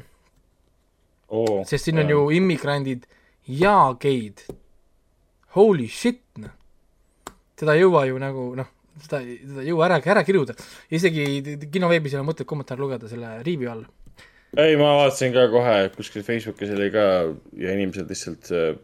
oh, 1.34 1.62
sest 1.68 1.90
siin 1.90 2.04
on 2.04 2.12
ju 2.12 2.28
immigrandid 2.38 3.08
ja 3.48 3.96
geid. 4.00 4.42
Holy 5.56 5.88
shit, 5.88 6.22
noh. 6.42 6.52
seda 7.60 7.76
ei 7.78 7.84
jõua 7.86 8.06
ju 8.10 8.18
nagu 8.20 8.48
noh, 8.60 8.68
seda, 9.00 9.22
seda 9.24 9.62
ei 9.64 9.70
jõua 9.70 9.86
ära, 9.88 10.00
ära 10.04 10.24
kiruda. 10.28 10.56
isegi 10.92 11.68
kinoveebis 11.72 12.14
ei 12.16 12.20
ole 12.20 12.28
mõtet 12.32 12.48
kommentaare 12.50 12.82
lugeda 12.82 13.08
selle 13.12 13.38
riivi 13.46 13.68
all. 13.72 13.86
ei, 14.58 14.76
ma 14.80 14.90
vaatasin 15.00 15.34
ka 15.36 15.48
kohe 15.54 15.78
kuskil 15.96 16.24
Facebookis 16.28 16.74
oli 16.76 16.90
ka 16.92 17.06
ja 17.60 17.74
inimesed 17.76 18.10
lihtsalt 18.12 18.52
äh, 18.52 18.76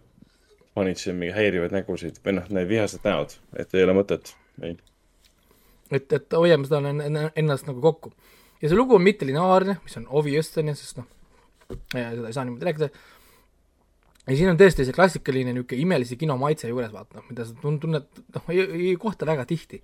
panid 0.75 0.99
siin 0.99 1.17
mingi 1.19 1.35
häirivaid 1.35 1.75
nägusid 1.75 2.21
või 2.23 2.37
noh, 2.39 2.47
need 2.55 2.69
vihased 2.71 3.03
näod, 3.03 3.35
et 3.59 3.73
ei 3.75 3.83
ole 3.83 3.95
mõtet. 3.97 4.31
ei, 4.63 4.77
et, 5.91 6.07
et 6.13 6.33
hoiame 6.39 6.67
seda 6.69 6.79
en- 6.87 7.03
en- 7.09 7.31
ennast 7.35 7.67
nagu 7.67 7.81
kokku. 7.83 8.13
ja 8.61 8.69
see 8.69 8.77
lugu 8.79 8.95
on 8.95 9.03
mittelineaarne, 9.03 9.81
mis 9.83 9.97
on 9.99 10.07
obvious, 10.09 10.53
on 10.57 10.71
ju, 10.71 10.75
sest 10.79 11.01
noh, 11.01 11.07
seda 11.91 12.27
ei 12.29 12.33
saa 12.35 12.45
niimoodi 12.47 12.67
rääkida. 12.69 12.89
Ja 14.27 14.37
siin 14.37 14.51
on 14.51 14.59
tõesti 14.59 14.85
see 14.87 14.95
klassikaline 14.95 15.55
niisugune 15.55 15.81
imelise 15.85 16.17
kino 16.19 16.37
maitse 16.41 16.69
juures, 16.69 16.93
vaata 16.93 17.19
noh, 17.19 17.27
mida 17.31 17.47
sa 17.47 17.57
tun- 17.61 17.79
tunned, 17.81 18.21
noh, 18.35 18.53
ei, 18.53 18.63
ei 18.91 18.95
kohta 19.01 19.27
väga 19.29 19.47
tihti. 19.49 19.81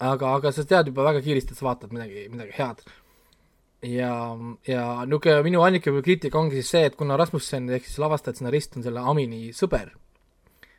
aga, 0.00 0.34
aga 0.34 0.52
sa 0.56 0.64
tead 0.64 0.88
juba 0.88 1.04
väga 1.04 1.20
kiiresti, 1.20 1.52
et 1.52 1.60
sa 1.60 1.66
vaatad 1.68 1.92
midagi, 1.92 2.26
midagi 2.32 2.56
head. 2.56 2.84
ja, 3.82 4.12
ja 4.68 4.84
niisugune 5.06 5.42
minu 5.48 5.64
ainuke 5.64 5.92
kriitika 6.02 6.38
ongi 6.38 6.60
siis 6.60 6.70
see, 6.76 6.84
et 6.88 6.96
kuna 6.96 7.16
Rasmussen 7.20 7.68
ehk 7.70 7.88
siis 7.88 7.98
lavastaja, 7.98 8.36
stsenarist 8.36 8.76
on 8.76 8.86
selle 8.86 9.00
Amini 9.00 9.50
sõber, 9.56 9.92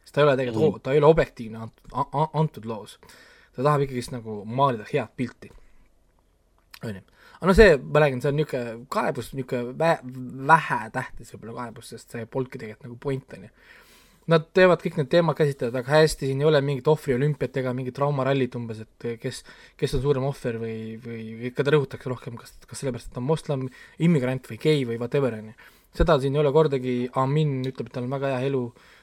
siis 0.01 0.13
ta 0.13 0.21
ei 0.21 0.29
ole 0.29 0.37
tegelikult 0.37 0.79
mm., 0.79 0.85
ta 0.85 0.95
ei 0.95 1.03
ole 1.03 1.11
objektiivne 1.13 1.67
antud, 1.67 1.99
antud 2.33 2.65
loos 2.65 2.97
ta 3.55 3.63
tahab 3.65 3.85
ikkagist 3.85 4.13
nagu 4.15 4.41
maalida 4.45 4.85
head 4.91 5.11
pilti. 5.17 5.51
on 6.83 6.95
ju, 6.95 7.01
aga 7.41 7.49
no 7.49 7.53
see, 7.57 7.75
ma 7.81 8.01
räägin, 8.03 8.21
see 8.21 8.31
on 8.31 8.37
niisugune 8.37 8.73
kaebus, 8.93 9.31
niisugune 9.33 9.75
vä-, 9.77 10.01
vähetähtis 10.51 11.33
võib-olla 11.33 11.55
kaebus, 11.63 11.91
sest 11.95 12.13
see 12.13 12.27
polnudki 12.29 12.61
tegelikult 12.61 12.87
nagu 12.87 12.97
point, 13.01 13.37
on 13.37 13.47
ju. 13.47 13.53
Nad 14.31 14.45
teevad 14.53 14.83
kõik 14.83 14.99
need 14.99 15.09
teemad 15.09 15.35
käsitlevad 15.35 15.79
väga 15.79 15.95
hästi, 15.95 16.29
siin 16.29 16.43
ei 16.43 16.47
ole 16.47 16.61
mingit 16.63 16.87
ohvriolümpiat 16.87 17.57
ega 17.57 17.73
mingit 17.75 17.95
traumarallit 17.97 18.53
umbes, 18.55 18.83
et 18.85 19.07
kes, 19.19 19.41
kes 19.81 19.95
on 19.97 20.03
suurem 20.03 20.27
ohver 20.29 20.59
või, 20.61 20.75
või 21.01 21.23
ikka 21.49 21.65
ta 21.65 21.73
rõhutakse 21.73 22.11
rohkem, 22.13 22.37
kas, 22.39 22.53
kas 22.69 22.83
sellepärast, 22.83 23.09
et 23.09 23.17
ta 23.17 23.19
on 23.23 23.27
moslem, 23.27 23.65
immigrant 24.05 24.45
või 24.51 24.59
gei 24.61 24.85
või 24.87 24.99
whatever, 25.01 25.39
on 25.41 25.49
ju. 25.49 25.71
seda 25.97 26.19
siin 26.21 26.37
ei 26.37 26.43
ole 26.43 26.53
kordagi, 26.55 26.95
Amin 27.19 27.57
ütleb, 27.65 27.89
et 27.89 27.97
tal 27.97 28.05
on 28.05 28.13
väga 28.13 28.35
hea 28.35 28.51
elu, 28.51 28.61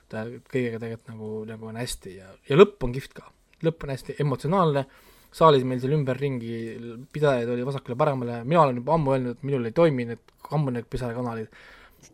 ta 0.08 0.22
kõigega 0.30 0.78
tegelikult 0.78 1.12
nagu, 1.12 1.32
nagu 1.50 1.72
on 1.74 1.82
hästi 1.82 2.14
ja, 2.14 2.30
ja 2.48 2.60
lõpp 2.62 2.86
on 2.86 2.94
kihvt 2.94 3.18
ka 3.18 3.26
lõpp 3.64 3.84
on 3.84 3.92
hästi 3.94 4.16
emotsionaalne, 4.22 4.84
saalis 5.34 5.64
meil 5.68 5.80
seal 5.82 5.92
ümberringi 5.96 6.52
pidajaid 7.12 7.50
oli 7.52 7.66
vasakule-paremale, 7.66 8.40
mina 8.48 8.62
olen 8.62 8.78
juba 8.80 8.94
ammu 8.96 9.12
öelnud, 9.16 9.36
et 9.36 9.42
minul 9.46 9.66
ei 9.68 9.74
toimi 9.76 10.06
need 10.08 10.22
ammu 10.56 10.72
need 10.74 10.86
pisarakanalid, 10.90 11.50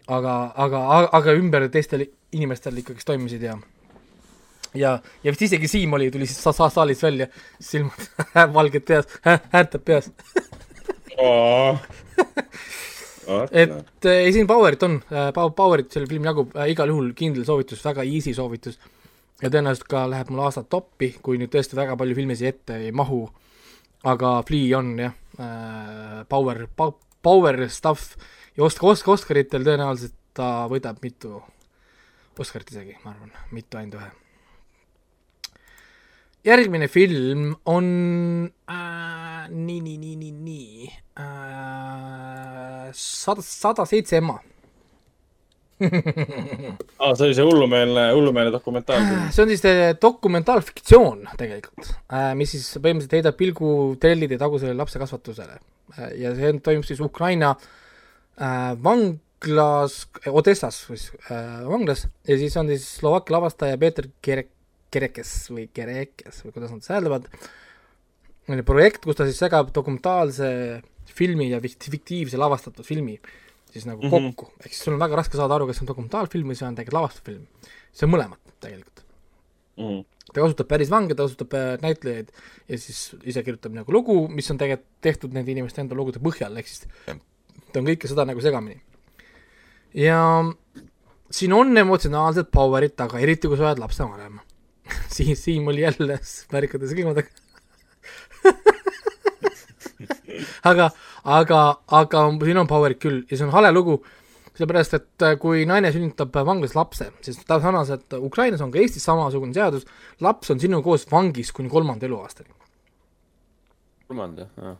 aga, 0.08 0.34
aga, 0.66 0.82
aga 1.20 1.36
ümber 1.38 1.68
teistel 1.72 2.06
inimestel 2.34 2.80
ikkagist 2.82 3.06
toimisid 3.06 3.42
ja 3.46 3.54
ja, 4.74 4.96
ja 5.22 5.30
vist 5.32 5.44
isegi 5.46 5.68
Siim 5.70 5.92
oli, 5.94 6.10
tuli 6.10 6.26
siis 6.26 6.40
sa- 6.42 6.52
sa- 6.56 6.70
saalist 6.74 7.02
välja, 7.06 7.28
silmad 7.62 8.08
valged 8.58 8.84
peas, 8.88 9.06
häärtab 9.54 9.84
peas. 9.86 10.10
et 13.52 14.04
äh, 14.04 14.10
ei, 14.26 14.32
siin 14.34 14.46
Powerit 14.50 14.82
on 14.82 14.98
äh,, 15.12 15.30
Powerit 15.56 15.92
selle 15.94 16.08
filmi 16.10 16.26
jagub 16.28 16.50
äh, 16.58 16.66
igal 16.74 16.90
juhul 16.90 17.12
kindel 17.16 17.46
soovitus, 17.46 17.80
väga 17.86 18.02
easy 18.04 18.34
soovitus 18.36 18.76
ja 19.44 19.52
tõenäoliselt 19.52 19.88
ka 19.90 20.06
läheb 20.08 20.30
mul 20.32 20.44
aastat 20.46 20.70
toppi, 20.72 21.12
kui 21.22 21.38
nüüd 21.40 21.52
tõesti 21.52 21.76
väga 21.76 21.98
palju 22.00 22.16
filme 22.16 22.36
siia 22.38 22.54
ette 22.54 22.78
ei 22.80 22.92
mahu, 22.96 23.26
aga 24.08 24.38
Flea 24.48 24.78
on 24.80 24.94
jah 24.98 25.14
äh,, 25.38 26.22
Power 26.28 26.66
Power 27.24 27.68
stuff 27.72 28.16
ja 28.56 28.64
Osk-, 28.64 28.84
Osk-, 28.84 29.10
Oscaritel 29.12 29.64
tõenäoliselt 29.66 30.16
ta 30.34 30.66
võidab 30.70 30.98
mitu 31.04 31.38
Oscarit 32.34 32.72
isegi, 32.72 32.96
ma 33.04 33.12
arvan, 33.12 33.30
mitte 33.54 33.78
ainult 33.78 34.00
ühe. 34.00 34.08
järgmine 36.44 36.88
film 36.90 37.52
on 37.70 37.86
äh, 38.68 39.46
nii, 39.48 39.80
nii, 39.84 39.98
nii, 40.02 40.16
nii, 40.18 40.32
nii 40.48 40.88
äh, 41.22 42.90
sada, 42.90 43.44
sada 43.46 43.86
seitse 43.86 44.18
ema. 44.18 44.40
aa, 47.00 47.12
see 47.14 47.26
oli 47.26 47.36
see 47.36 47.46
hullumeelne, 47.46 48.06
hullumeelne 48.14 48.52
dokumentaalfilm. 48.54 49.26
see 49.34 49.44
on 49.44 49.52
siis 49.52 49.64
dokumentaalfiktsioon 50.02 51.26
tegelikult, 51.40 51.92
mis 52.38 52.54
siis 52.54 52.68
põhimõtteliselt 52.78 53.18
heidab 53.18 53.38
pilgu 53.38 53.70
trellide 54.02 54.38
tagusele 54.40 54.76
lapse 54.78 55.00
kasvatusele. 55.02 55.58
ja 56.20 56.34
see 56.36 56.54
toimub 56.64 56.86
siis 56.88 57.02
Ukraina 57.04 57.52
äh, 57.54 58.72
vanglas, 58.84 59.98
Odessas 60.30 60.84
siis 60.88 61.10
äh, 61.28 61.60
vanglas 61.68 62.06
ja 62.28 62.38
siis 62.40 62.56
on 62.60 62.72
siis 62.72 62.88
Slovakkia 63.00 63.38
lavastaja 63.38 63.78
Peeter 63.80 64.08
Kere-, 64.24 64.48
Kerekes 64.94 65.36
või 65.50 65.68
Kerekes 65.74 66.44
või 66.46 66.56
kuidas 66.56 66.74
nad 66.74 66.90
hääldavad, 66.94 67.30
projekt, 68.66 69.04
kus 69.06 69.16
ta 69.18 69.26
siis 69.28 69.40
segab 69.40 69.72
dokumentaalse 69.74 70.48
filmi 71.14 71.48
ja 71.50 71.60
fikt- 71.62 71.90
fiktiivse 71.90 72.38
lavastatud 72.40 72.86
filmi 72.86 73.16
siis 73.74 73.86
nagu 73.88 74.02
mm. 74.02 74.10
-hmm. 74.10 74.34
kokku, 74.38 74.62
ehk 74.62 74.72
siis 74.72 74.86
sul 74.86 74.94
on 74.94 75.02
väga 75.02 75.18
raske 75.18 75.38
saada 75.38 75.58
aru, 75.58 75.66
kas 75.66 75.80
see 75.80 75.84
on 75.84 75.90
dokumentaalfilm 75.90 76.50
või 76.50 76.58
see 76.58 76.68
on 76.68 76.76
tegelikult 76.78 76.98
lavastatud 77.00 77.30
film. 77.32 77.70
see 77.92 78.06
on 78.06 78.12
mõlemat 78.14 78.42
tegelikult. 78.62 79.02
Mhm. 79.74 80.00
ta 80.32 80.40
kasutab 80.40 80.68
päris 80.70 80.90
vange, 80.90 81.14
ta 81.14 81.26
kasutab 81.26 81.54
äh, 81.58 81.74
näitlejaid 81.82 82.28
ja 82.68 82.78
siis 82.78 83.16
ise 83.26 83.42
kirjutab 83.42 83.74
nagu 83.74 83.92
lugu, 83.92 84.28
mis 84.28 84.50
on 84.50 84.58
tegelikult 84.58 84.90
tehtud 85.02 85.34
nende 85.34 85.50
inimeste 85.50 85.82
enda 85.82 85.98
lugude 85.98 86.22
põhjal, 86.22 86.58
ehk 86.58 86.70
siis 86.70 86.86
ta 87.04 87.80
on 87.80 87.88
kõike 87.90 88.10
seda 88.10 88.24
nagu 88.24 88.40
segamini. 88.40 88.80
ja 89.94 90.20
siin 91.30 91.52
on 91.52 91.76
emotsionaalsed 91.76 92.50
power'id 92.54 92.94
taga, 92.96 93.18
eriti 93.18 93.50
kui 93.50 93.58
sa 93.58 93.70
oled 93.70 93.82
lapsevanem. 93.82 94.40
Siim, 95.14 95.34
Siim 95.38 95.68
oli 95.68 95.82
jälle 95.82 96.20
värkades 96.52 96.92
ilmadega. 96.92 97.28
aga, 100.70 100.90
aga, 101.24 101.60
aga 101.88 102.26
siin 102.44 102.60
on 102.60 102.68
power'id 102.68 103.00
küll 103.02 103.22
ja 103.30 103.38
see 103.38 103.46
on 103.46 103.54
hale 103.54 103.72
lugu, 103.72 103.98
sellepärast 104.54 104.96
et 104.98 105.26
äh, 105.26 105.36
kui 105.40 105.64
naine 105.68 105.90
sünnitab 105.94 106.34
vanglas 106.46 106.76
lapse, 106.76 107.08
siis 107.24 107.40
ta 107.48 107.58
sarnaselt 107.62 108.16
Ukrainas 108.20 108.62
on 108.64 108.72
ka 108.74 108.80
Eestis 108.82 109.06
samasugune 109.08 109.56
seadus, 109.56 109.86
laps 110.24 110.52
on 110.54 110.60
sinuga 110.62 110.86
koos 110.86 111.06
vangis 111.10 111.52
kuni 111.54 111.72
kolmanda 111.72 112.06
eluaastani. 112.06 112.52
kolmanda, 114.08 114.48
jah. 114.60 114.76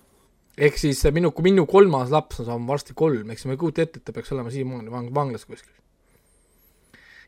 ehk 0.69 0.79
siis 0.79 1.01
äh, 1.09 1.15
minu, 1.15 1.33
minu 1.43 1.67
kolmas 1.67 2.13
laps 2.15 2.43
on 2.43 2.51
saama 2.51 2.75
varsti 2.75 2.95
kolm, 2.95 3.33
eks 3.33 3.49
ma 3.49 3.57
ei 3.57 3.63
kujuta 3.65 3.87
ette, 3.87 4.03
et 4.03 4.05
ta 4.05 4.13
peaks 4.13 4.33
olema 4.37 4.53
siiamaani 4.53 4.93
vang-, 4.93 5.11
vanglas 5.15 5.49
kuskil. 5.49 5.73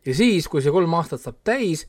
ja 0.04 0.14
siis, 0.14 0.46
kui 0.48 0.62
see 0.62 0.74
kolm 0.74 0.94
aastat 1.00 1.24
saab 1.24 1.40
täis 1.42 1.86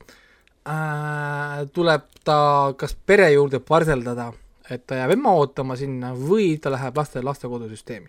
äh,, 0.64 1.68
tuleb 1.76 2.08
ta 2.24 2.40
kas 2.80 2.96
pere 3.06 3.30
juurde 3.36 3.60
parseldada, 3.60 4.32
et 4.70 4.86
ta 4.86 5.00
jääb 5.00 5.16
ema 5.16 5.32
ootama 5.40 5.76
sinna 5.76 6.12
või 6.16 6.56
ta 6.60 6.72
läheb 6.72 6.96
laste, 6.96 7.22
lastekodusüsteemi. 7.24 8.08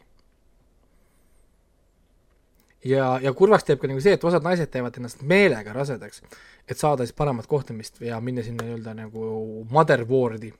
ja, 2.85 3.19
ja 3.23 3.33
kurvaks 3.33 3.67
teeb 3.67 3.81
ka 3.81 3.89
nagu 3.91 4.01
see, 4.03 4.15
et 4.15 4.23
osad 4.23 4.45
naised 4.45 4.71
teevad 4.71 4.95
ennast 4.97 5.21
meelega 5.21 5.73
rasedaks, 5.75 6.23
et 6.67 6.77
saada 6.77 7.05
siis 7.05 7.15
paremat 7.15 7.47
kohtlemist 7.47 8.01
ja 8.01 8.19
minna 8.23 8.43
sinna 8.43 8.63
nii-öelda 8.63 8.95
nagu 9.01 9.65
mother 9.71 10.05
ward'i 10.07 10.53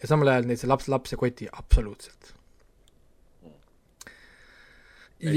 ja 0.00 0.08
samal 0.10 0.32
ajal 0.32 0.48
neid 0.48 0.60
see 0.60 0.70
laps, 0.70 0.88
laps 0.88 1.14
ei 1.14 1.20
koti 1.20 1.48
absoluutselt. 1.52 2.34
ja, 5.18 5.32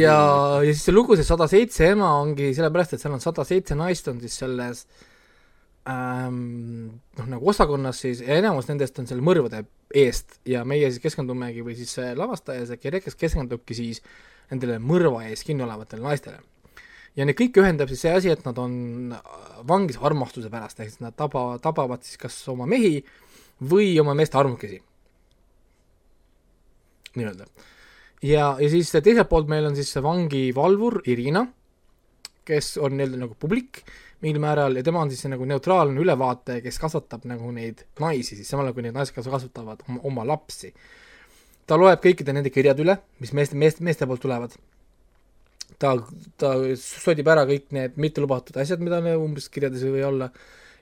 ja 0.61 0.67
siis 0.69 0.85
see 0.85 0.95
lugu, 0.95 1.17
see 1.17 1.25
sada 1.27 1.47
seitse 1.51 1.91
ema 1.95 2.13
ongi 2.21 2.51
sellepärast, 2.57 2.95
et 2.95 3.03
seal 3.03 3.15
on 3.15 3.23
sada 3.23 3.45
seitse 3.47 3.77
naist 3.77 4.07
on 4.11 4.21
siis 4.21 4.37
selles 4.43 4.85
ähm, 5.89 6.99
noh, 7.17 7.29
nagu 7.35 7.49
osakonnas 7.49 8.01
siis 8.03 8.21
ja 8.21 8.37
enamus 8.37 8.67
nendest 8.69 8.99
on 9.01 9.07
seal 9.09 9.23
mõrvade 9.25 9.63
eest 9.97 10.37
ja 10.45 10.65
meie 10.67 10.89
siis 10.91 11.01
keskendumegi 11.03 11.63
või 11.65 11.75
siis 11.79 11.95
lavastaja, 12.17 12.67
see 12.69 12.81
Kerekes 12.81 13.17
keskendubki 13.19 13.77
siis 13.77 14.03
nendele 14.51 14.77
mõrva 14.83 15.25
ees 15.29 15.43
kinni 15.47 15.65
olevatele 15.65 16.03
naistele. 16.05 16.41
ja 17.15 17.25
neid 17.25 17.37
kõiki 17.39 17.63
ühendab 17.63 17.89
siis 17.91 18.03
see 18.05 18.13
asi, 18.13 18.31
et 18.31 18.45
nad 18.45 18.57
on 18.61 19.15
vangis 19.67 19.99
armastuse 20.01 20.51
pärast, 20.51 20.79
ehk 20.79 20.93
siis 20.93 21.03
nad 21.03 21.15
taba, 21.17 21.57
tabavad 21.63 22.03
siis 22.05 22.19
kas 22.21 22.37
oma 22.51 22.67
mehi 22.69 23.01
või 23.61 23.93
oma 24.01 24.15
meeste 24.17 24.37
armukesi. 24.37 24.81
nii-öelda. 27.15 27.47
ja, 28.21 28.55
ja 28.59 28.69
siis 28.69 28.91
teiselt 28.91 29.29
poolt 29.29 29.49
meil 29.51 29.65
on 29.65 29.75
siis 29.75 29.91
see 29.91 30.03
vangivalvur 30.03 31.01
Irina, 31.05 31.47
kes 32.45 32.77
on 32.77 32.97
nii-öelda 32.97 33.25
nagu 33.25 33.35
publik 33.39 33.83
mingil 34.21 34.41
määral 34.41 34.75
ja 34.77 34.83
tema 34.85 35.01
on 35.01 35.11
siis 35.11 35.25
nagu 35.31 35.45
neutraalne 35.49 36.01
ülevaataja, 36.01 36.61
kes 36.61 36.77
kasvatab 36.81 37.25
nagu 37.29 37.51
neid 37.55 37.85
naisi 38.01 38.37
siis 38.37 38.49
samal 38.49 38.67
ajal, 38.67 38.77
kui 38.77 38.85
need 38.85 38.97
naised 38.97 39.15
kas- 39.15 39.29
kasvatavad 39.31 39.81
oma, 39.87 40.01
oma 40.09 40.27
lapsi. 40.33 40.73
ta 41.67 41.77
loeb 41.79 42.01
kõikide 42.03 42.33
nende 42.35 42.51
kirjad 42.51 42.79
üle, 42.83 42.97
mis 43.19 43.33
meeste, 43.33 43.55
meeste, 43.55 43.83
meeste 43.83 44.05
poolt 44.05 44.21
tulevad. 44.21 44.55
ta, 45.79 45.95
ta 46.37 46.53
sodib 46.77 47.27
ära 47.27 47.45
kõik 47.49 47.71
need 47.71 47.97
mittelubatud 47.97 48.57
asjad, 48.61 48.79
mida 48.79 49.01
umbes 49.17 49.49
kirjades 49.49 49.83
ei 49.83 49.91
või 49.91 50.05
olla 50.05 50.31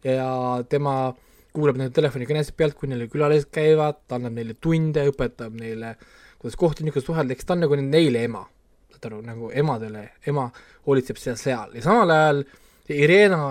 ja 0.03 0.64
tema 0.69 1.14
kuulab 1.53 1.80
nende 1.80 1.93
telefonikõnesid 1.95 2.56
pealt, 2.58 2.76
kui 2.77 2.90
neil 2.90 3.08
külalised 3.09 3.50
käivad, 3.53 4.03
ta 4.08 4.19
annab 4.19 4.35
neile 4.38 4.56
tunde, 4.61 5.06
õpetab 5.11 5.56
neile, 5.58 5.95
kuidas 6.40 6.58
kohtunikega 6.59 7.03
suhelda, 7.03 7.34
eks 7.34 7.48
ta 7.48 7.56
on 7.56 7.66
nagu 7.66 7.80
neile 7.80 8.24
ema. 8.27 8.45
saad 8.92 9.06
aru, 9.11 9.22
nagu 9.24 9.51
emadele, 9.53 10.09
ema 10.27 10.50
hoolitseb 10.88 11.18
seal, 11.22 11.38
seal 11.38 11.76
ja 11.77 11.82
samal 11.85 12.11
ajal 12.11 12.43
Irina 12.90 13.42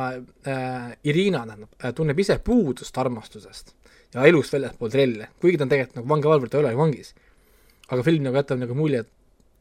äh,, 0.47 0.97
Irina 1.05 1.45
tähendab 1.47 1.71
äh,, 1.79 1.93
tunneb 1.95 2.19
ise 2.19 2.39
puudust 2.45 2.99
armastusest 2.99 3.75
ja 4.15 4.25
elust 4.27 4.55
väljaspool 4.55 4.91
trelle, 4.93 5.31
kuigi 5.41 5.59
ta 5.59 5.67
on 5.67 5.73
tegelikult 5.73 6.01
nagu 6.01 6.11
vangivalvur, 6.15 6.51
ta 6.51 6.59
ei 6.59 6.65
ole 6.65 6.73
ju 6.73 6.81
vangis. 6.81 7.15
aga 7.89 8.05
film 8.05 8.27
nagu 8.27 8.37
jätab 8.37 8.61
nagu 8.61 8.75
mulje, 8.77 9.05
et 9.05 9.11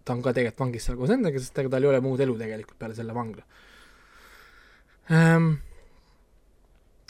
ta 0.06 0.15
on 0.15 0.23
ka 0.23 0.33
tegelikult 0.33 0.65
vangis 0.65 0.88
seal 0.88 0.97
koos 0.99 1.14
endaga, 1.14 1.39
sest 1.39 1.59
ega 1.59 1.72
tal 1.73 1.85
ei 1.85 1.91
ole 1.91 2.01
muud 2.03 2.23
elu 2.23 2.38
tegelikult 2.39 2.80
peale 2.80 2.95
selle 2.95 3.15
vangla 3.15 3.43
ähm,. 5.11 5.51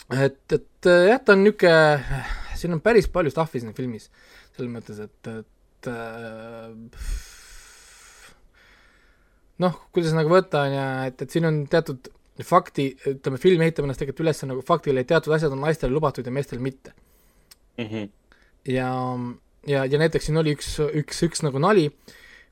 et, 0.09 0.41
et 0.51 0.89
äh, 0.89 1.07
jah, 1.11 1.21
ta 1.23 1.37
on 1.37 1.45
niisugune, 1.45 2.25
siin 2.57 2.77
on 2.77 2.83
päris 2.83 3.09
palju 3.13 3.33
stuff'i 3.33 3.61
siin 3.61 3.77
filmis, 3.77 4.09
selles 4.57 4.73
mõttes, 4.73 5.01
et, 5.05 5.33
et 5.43 5.91
äh, 5.93 6.71
noh, 9.63 9.81
kuidas 9.93 10.13
nagu 10.17 10.31
võtta, 10.31 10.65
on 10.65 10.77
ju, 10.77 10.85
et, 11.11 11.25
et 11.25 11.33
siin 11.37 11.49
on 11.49 11.63
teatud 11.69 12.09
fakti, 12.45 12.91
ütleme, 13.09 13.39
film 13.41 13.63
ehitab 13.65 13.87
ennast 13.87 14.01
tegelikult 14.03 14.25
üles 14.25 14.43
nagu 14.45 14.61
faktile, 14.65 15.01
et 15.01 15.09
teatud 15.09 15.33
asjad 15.33 15.53
on 15.55 15.63
naistele 15.63 15.93
lubatud 15.93 16.25
ja 16.25 16.33
meestele 16.33 16.61
mitte. 16.61 16.93
Mhm. 17.77 18.09
ja, 18.73 18.91
ja, 19.69 19.85
ja 19.85 19.99
näiteks 20.01 20.29
siin 20.29 20.37
oli 20.41 20.55
üks, 20.57 20.71
üks, 21.01 21.21
üks 21.27 21.43
nagu 21.45 21.61
nali, 21.61 21.91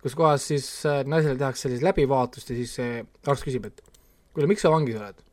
kus 0.05 0.13
kohas 0.13 0.45
siis 0.51 0.67
äh, 0.85 1.01
naisele 1.09 1.37
tehakse 1.39 1.65
sellist 1.65 1.85
läbivaatust 1.85 2.51
ja 2.51 2.57
siis 2.59 2.75
see 2.77 2.99
arst 3.25 3.47
küsib, 3.47 3.65
et 3.65 3.81
kuule, 4.35 4.49
miks 4.51 4.61
sa 4.65 4.73
vangis 4.73 4.99
oled? 4.99 5.25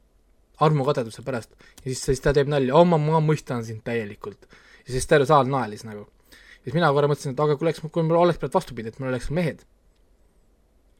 armukadeduse 0.62 1.22
pärast. 1.26 1.50
ja 1.82 1.90
siis, 1.90 2.02
siis 2.04 2.20
ta 2.22 2.32
teeb 2.36 2.50
nalja, 2.50 2.74
oh 2.78 2.86
ma, 2.86 2.98
ma 3.00 3.20
mõistan 3.24 3.64
sind 3.66 3.82
täielikult. 3.84 4.46
ja 4.86 4.94
siis 4.94 5.08
terve 5.10 5.26
saal 5.28 5.50
naelis 5.50 5.84
nagu. 5.88 6.06
ja 6.30 6.64
siis 6.64 6.76
mina 6.76 6.92
korra 6.94 7.10
mõtlesin, 7.10 7.34
et 7.34 7.44
aga 7.44 7.56
kui 7.56 7.66
oleks, 7.66 7.82
kui 7.92 8.06
mul 8.06 8.20
oleks 8.20 8.40
pidanud 8.40 8.58
vastupidi, 8.58 8.92
et 8.92 9.00
mul 9.00 9.10
oleks 9.10 9.30
mehed, 9.34 9.64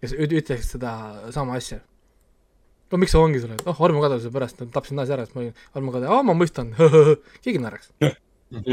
kes 0.03 0.17
üt- 0.19 0.37
ütleks 0.41 0.73
seda 0.75 0.93
sama 1.35 1.57
asja. 1.61 1.81
No 2.93 3.01
miks 3.01 3.15
sa 3.15 3.23
vangis 3.23 3.47
oled? 3.49 3.63
oh, 3.67 3.79
armukadeduse 3.89 4.31
pärast, 4.35 4.61
tapsin 4.75 5.01
naise 5.01 5.17
ära, 5.17 5.25
siis 5.27 5.35
ma 5.37 5.43
olin 5.45 5.55
armukade, 5.81 6.11
aa 6.13 6.23
ma 6.27 6.37
mõistan, 6.37 6.67
keegi 7.45 7.63
naeraks. 7.63 7.93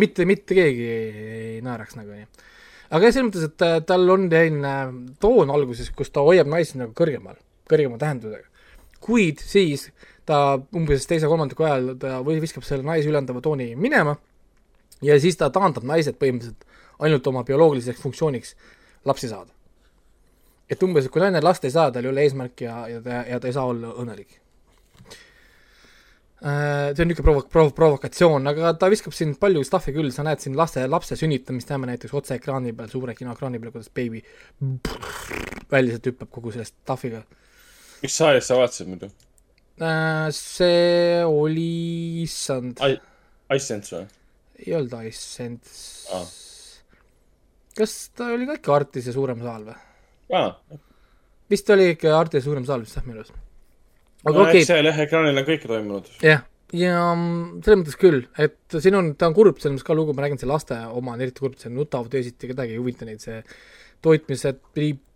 mitte, 0.00 0.26
mitte 0.28 0.56
keegi 0.56 0.88
ei 0.94 1.60
naeraks 1.64 1.98
nagu 1.98 2.10
nii. 2.16 2.26
aga 2.90 3.02
jah, 3.06 3.14
selles 3.16 3.28
mõttes, 3.28 3.46
et 3.50 3.66
äh, 3.66 3.76
tal 3.86 4.08
on 4.14 4.26
selline 4.32 4.74
toon 5.22 5.52
alguses, 5.54 5.92
kus 5.96 6.10
ta 6.14 6.24
hoiab 6.24 6.48
naisi 6.50 6.80
nagu 6.80 6.92
kõrgemal, 6.96 7.36
kõrgema 7.70 8.00
tähendusega. 8.00 8.48
kuid 9.04 9.42
siis 9.44 9.90
ta 10.24 10.56
umbes 10.76 11.04
teise-kolmandiku 11.10 11.66
ajal 11.68 11.90
ta 12.00 12.20
või 12.24 12.40
viskab 12.40 12.64
selle 12.64 12.86
naise 12.86 13.10
ülendava 13.10 13.42
tooni 13.44 13.74
minema 13.76 14.16
ja 15.04 15.18
siis 15.20 15.36
ta 15.36 15.50
taandab 15.52 15.84
naised 15.84 16.16
põhimõtteliselt 16.16 16.64
ainult 17.04 17.26
oma 17.28 17.42
bioloogiliseks 17.44 18.00
funktsiooniks 18.00 18.54
lapsi 19.04 19.28
saada. 19.28 19.52
Et 20.70 20.82
umbes, 20.82 21.04
et 21.06 21.12
kui 21.12 21.22
naine 21.22 21.42
last 21.44 21.66
ei 21.66 21.74
saa, 21.74 21.92
tal 21.92 22.06
ei 22.06 22.12
ole 22.12 22.24
eesmärki 22.24 22.66
ja, 22.66 22.78
ja 22.88 23.02
ta, 23.04 23.20
ja 23.28 23.40
ta 23.40 23.50
ei 23.50 23.56
saa 23.56 23.66
olla 23.68 23.92
õnnelik. 24.00 24.40
see 26.44 27.00
on 27.00 27.08
niisugune 27.08 27.24
provo-, 27.24 27.44
provo-, 27.48 27.72
provokatsioon, 27.76 28.48
aga 28.50 28.74
ta 28.80 28.90
viskab 28.92 29.14
siin 29.16 29.32
palju 29.40 29.62
stuff'i 29.64 29.94
küll, 29.96 30.10
sa 30.12 30.26
näed 30.26 30.42
siin 30.44 30.56
laste, 30.58 30.84
lapse 30.90 31.16
sünnitamist 31.16 31.70
näeme 31.72 31.88
näiteks 31.88 32.12
otseekraani 32.20 32.74
peal, 32.76 32.90
suure 32.92 33.14
kinoekraani 33.16 33.60
peal, 33.62 33.72
kuidas 33.72 33.92
beebi 33.94 34.20
välja 35.72 35.94
sealt 35.94 36.10
hüppab 36.10 36.32
kogu 36.34 36.52
selle 36.52 36.68
stuff'iga. 36.68 37.22
mis 38.02 38.18
saalis 38.20 38.50
sa 38.50 38.58
vaatasid 38.60 38.92
muidu? 38.92 39.08
see 40.36 41.24
oli, 41.24 42.22
issand, 42.22 42.78
Icesense 43.54 43.96
või? 43.96 44.04
ei 44.64 44.76
olnud 44.76 44.92
Icesense 45.08 46.12
Aa.. 46.14 46.28
kas 47.80 47.96
ta 48.14 48.28
oli 48.36 48.46
ka 48.46 48.60
ikka 48.60 48.76
Artis 48.76 49.08
ja 49.10 49.16
suurem 49.16 49.42
saal 49.42 49.66
või? 49.70 49.80
aa, 50.32 50.80
vist 51.50 51.70
oli 51.70 51.92
ikka 51.94 52.14
ja 52.14 52.42
suurem 52.44 52.64
saal 52.68 52.84
vist 52.86 52.96
jah, 52.96 53.06
minu 53.06 53.20
arust. 53.20 53.36
aga 54.24 54.34
no 54.34 54.48
okei 54.48 54.62
eks, 54.62 54.72
seal 54.72 54.90
jah, 54.90 55.00
ekraanil 55.06 55.42
on 55.42 55.48
kõike 55.48 55.70
toimunud. 55.70 56.10
jah, 56.24 56.44
ja 56.74 56.98
mm, 57.12 57.62
selles 57.64 57.82
mõttes 57.82 58.00
küll, 58.00 58.20
et 58.40 58.78
siin 58.78 58.98
on, 58.98 59.14
ta 59.18 59.30
on 59.30 59.36
kurb, 59.36 59.60
selles 59.60 59.76
mõttes 59.76 59.88
ka 59.88 59.96
lugu, 59.96 60.14
ma 60.16 60.26
räägin, 60.26 60.40
see 60.40 60.50
laste 60.50 60.78
oma 60.90 61.16
on 61.16 61.24
eriti 61.24 61.44
kurb, 61.44 61.58
see 61.60 61.72
nutavad 61.72 62.14
öösiti, 62.14 62.50
kedagi 62.50 62.76
ei 62.76 62.80
huvita 62.80 63.08
neid, 63.08 63.22
see 63.24 63.42
toitmised, 64.04 64.62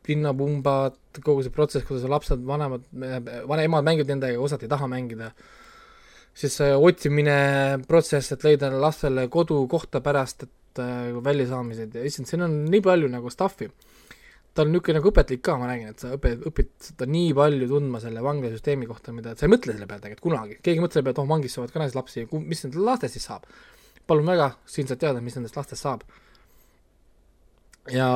linnapumbad, 0.08 0.96
kogu 1.24 1.44
see 1.44 1.52
protsess, 1.52 1.86
kuidas 1.86 2.06
lapsed, 2.08 2.44
vanemad, 2.48 2.86
vanemad 3.48 3.86
mängivad 3.86 4.14
nendega, 4.14 4.40
osad 4.40 4.64
ei 4.64 4.70
taha 4.70 4.88
mängida. 4.90 5.32
siis 6.38 6.54
see 6.54 6.70
otsimine, 6.70 7.80
protsess, 7.88 8.32
et 8.32 8.44
leida 8.46 8.70
lastele 8.70 9.26
kodu, 9.28 9.58
kohta 9.68 10.00
pärast, 10.00 10.44
et 10.46 10.80
äh, 10.80 11.10
väljasaamised 11.24 11.96
ja 11.98 12.04
issand, 12.06 12.28
siin 12.30 12.44
on 12.46 12.54
nii 12.70 12.80
palju 12.84 13.08
nagu 13.10 13.32
stuff'i. 13.32 13.66
Ta 14.58 14.64
on 14.66 14.72
niisugune 14.74 14.98
nagu 14.98 15.10
õpetlik 15.12 15.42
ka, 15.46 15.54
ma 15.60 15.68
räägin, 15.70 15.92
et 15.94 16.02
sa 16.02 16.10
õpid, 16.16 16.40
õpid 16.50 16.70
seda 16.82 17.06
nii 17.06 17.30
palju 17.38 17.68
tundma 17.70 18.00
selle 18.02 18.22
vanglasüsteemi 18.26 18.88
kohta, 18.90 19.14
mida, 19.14 19.36
sa 19.38 19.46
ei 19.46 19.52
mõtle 19.52 19.74
selle 19.76 19.86
peale 19.86 20.02
tegelikult 20.02 20.24
kunagi, 20.24 20.56
keegi 20.58 20.80
ei 20.80 20.82
mõtle 20.82 20.98
selle 20.98 21.06
peale, 21.06 21.14
et 21.14 21.22
oh, 21.22 21.28
vangis 21.30 21.54
saavad 21.54 21.74
ka 21.74 21.82
naised 21.84 21.98
lapsi, 21.98 22.24
mis 22.42 22.64
nendest 22.64 22.88
lastest 22.90 23.14
siis 23.14 23.28
saab. 23.30 23.46
palun 24.10 24.26
väga, 24.26 24.48
siin 24.66 24.88
saad 24.90 24.98
teada, 25.04 25.22
mis 25.22 25.36
nendest 25.38 25.58
lastest 25.60 25.84
saab 25.84 26.02
ja, 27.92 28.08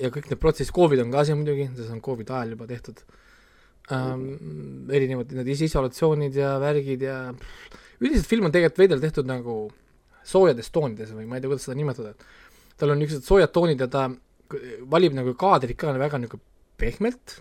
ja 0.00 0.10
kõik 0.12 0.28
need 0.30 0.40
protsessid, 0.42 0.74
Covid 0.74 1.02
on 1.04 1.14
ka 1.14 1.22
asi 1.22 1.36
muidugi, 1.36 1.68
see 1.78 1.94
on 1.94 2.02
Covidi 2.04 2.34
ajal 2.34 2.54
juba 2.56 2.68
tehtud 2.70 3.02
ähm,. 3.94 4.90
erinevad 4.92 5.32
need 5.38 5.50
isolatsioonid 5.54 6.36
ja 6.36 6.56
värgid 6.62 7.06
ja 7.06 7.18
üldiselt 8.02 8.28
film 8.28 8.48
on 8.48 8.54
tegelikult 8.54 8.82
veidral 8.82 9.02
tehtud 9.02 9.28
nagu 9.28 9.56
soojades 10.26 10.70
toonides 10.74 11.14
või 11.14 11.26
ma 11.28 11.38
ei 11.38 11.44
tea, 11.44 11.50
kuidas 11.50 11.66
seda 11.68 11.78
nimetada, 11.78 12.12
et 12.12 12.78
tal 12.80 12.92
on 12.92 13.00
niisugused 13.00 13.26
soojad 13.28 13.52
toonid 13.54 13.82
ja 13.82 13.90
ta 13.90 14.08
valib 14.90 15.16
nagu 15.16 15.34
kaadrit 15.38 15.78
ka 15.78 15.92
väga 15.96 16.20
nagu 16.22 16.40
pehmelt 16.78 17.40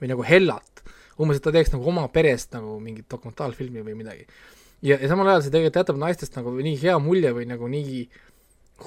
või 0.00 0.10
nagu 0.12 0.26
hellalt. 0.26 0.82
umbes, 1.20 1.38
et 1.38 1.44
ta 1.44 1.52
teeks 1.54 1.70
nagu 1.74 1.86
oma 1.86 2.08
perest 2.08 2.54
nagu 2.56 2.78
mingit 2.80 3.06
dokumentaalfilmi 3.10 3.82
või 3.84 3.94
midagi. 3.94 4.26
ja, 4.82 4.98
ja 4.98 5.08
samal 5.08 5.28
ajal 5.28 5.42
see 5.42 5.50
tegelikult 5.54 5.82
jätab 5.82 5.98
naistest 6.02 6.36
nagu 6.36 6.54
nii 6.56 6.78
hea 6.82 6.98
mulje 6.98 7.32
või 7.32 7.46
nagu 7.46 7.68
nii 7.68 8.08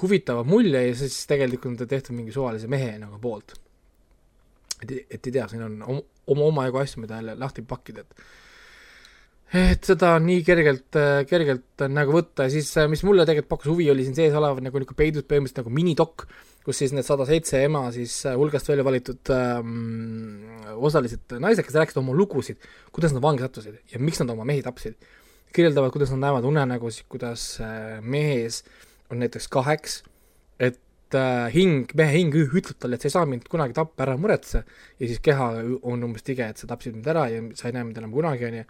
huvitava 0.02 0.42
mulje 0.44 0.82
ja 0.88 0.96
siis 0.98 1.22
tegelikult 1.26 1.72
on 1.72 1.76
ta 1.80 1.86
tehtud 1.86 2.16
mingi 2.16 2.34
suvalise 2.34 2.68
mehe 2.68 2.98
nagu 2.98 3.18
poolt. 3.20 3.54
et, 4.82 4.90
et 5.10 5.26
ei 5.26 5.32
tea, 5.32 5.46
siin 5.48 5.62
on 5.62 5.78
om- 5.82 6.04
oma, 6.26 6.50
omajagu 6.50 6.82
asju, 6.82 7.00
mida 7.00 7.20
jälle 7.20 7.38
lahti 7.38 7.62
pakkida, 7.62 8.04
et 8.04 8.26
et 9.54 9.84
seda 9.86 10.16
on 10.18 10.24
nii 10.26 10.42
kergelt, 10.42 10.96
kergelt 11.30 11.84
nagu 11.88 12.12
võtta 12.16 12.48
ja 12.48 12.50
siis, 12.50 12.72
mis 12.90 13.04
mulle 13.06 13.22
tegelikult 13.24 13.52
pakkus 13.54 13.70
huvi, 13.70 13.86
oli 13.92 14.04
siin 14.04 14.16
sees 14.18 14.34
olev 14.34 14.58
nagu 14.58 14.80
niisugune 14.80 14.98
peidus 14.98 15.22
põhimõtteliselt 15.22 15.62
nagu 15.62 15.74
minidokk, 15.76 16.26
kus 16.66 16.80
siis 16.82 16.94
need 16.94 17.06
sada 17.06 17.26
seitse 17.28 17.60
ema 17.62 17.84
siis 17.94 18.14
äh, 18.26 18.34
hulgast 18.38 18.66
välja 18.66 18.84
valitud 18.86 19.30
ähm, 19.30 20.48
osalised 20.82 21.36
naised, 21.38 21.62
kes 21.66 21.76
rääkisid 21.78 22.00
oma 22.02 22.16
lugusid, 22.16 22.58
kuidas 22.94 23.14
nad 23.14 23.22
vangi 23.22 23.44
sattusid 23.44 23.78
ja 23.92 24.00
miks 24.02 24.18
nad 24.22 24.32
oma 24.34 24.46
mehi 24.48 24.64
tapsid. 24.66 24.98
kirjeldavad, 25.54 25.92
kuidas 25.94 26.10
nad 26.12 26.20
näevad 26.26 26.44
unenägusid, 26.44 27.06
kuidas 27.08 27.60
äh, 27.64 28.02
mehes 28.02 28.64
on 29.10 29.22
näiteks 29.22 29.46
kaheks, 29.48 30.02
et 30.58 31.14
äh, 31.14 31.46
hing, 31.54 31.86
mehe 31.96 32.18
hing 32.18 32.34
ütleb 32.34 32.74
talle, 32.82 32.98
et 32.98 33.06
sa 33.06 33.08
ei 33.08 33.14
saa 33.14 33.30
mind 33.30 33.46
kunagi 33.48 33.76
tappa, 33.76 34.02
ära 34.04 34.18
muretse, 34.20 34.64
ja 34.98 35.08
siis 35.08 35.22
keha 35.22 35.46
on 35.86 36.04
umbes 36.04 36.26
tige, 36.26 36.50
et 36.50 36.60
sa 36.60 36.68
tapsid 36.68 36.98
mind 36.98 37.08
ära 37.14 37.28
ja 37.32 37.40
sa 37.56 37.70
ei 37.70 37.76
näe 37.78 37.86
mind 37.86 38.02
enam 38.02 38.12
kunagi, 38.12 38.50
on 38.50 38.58
ju 38.58 38.66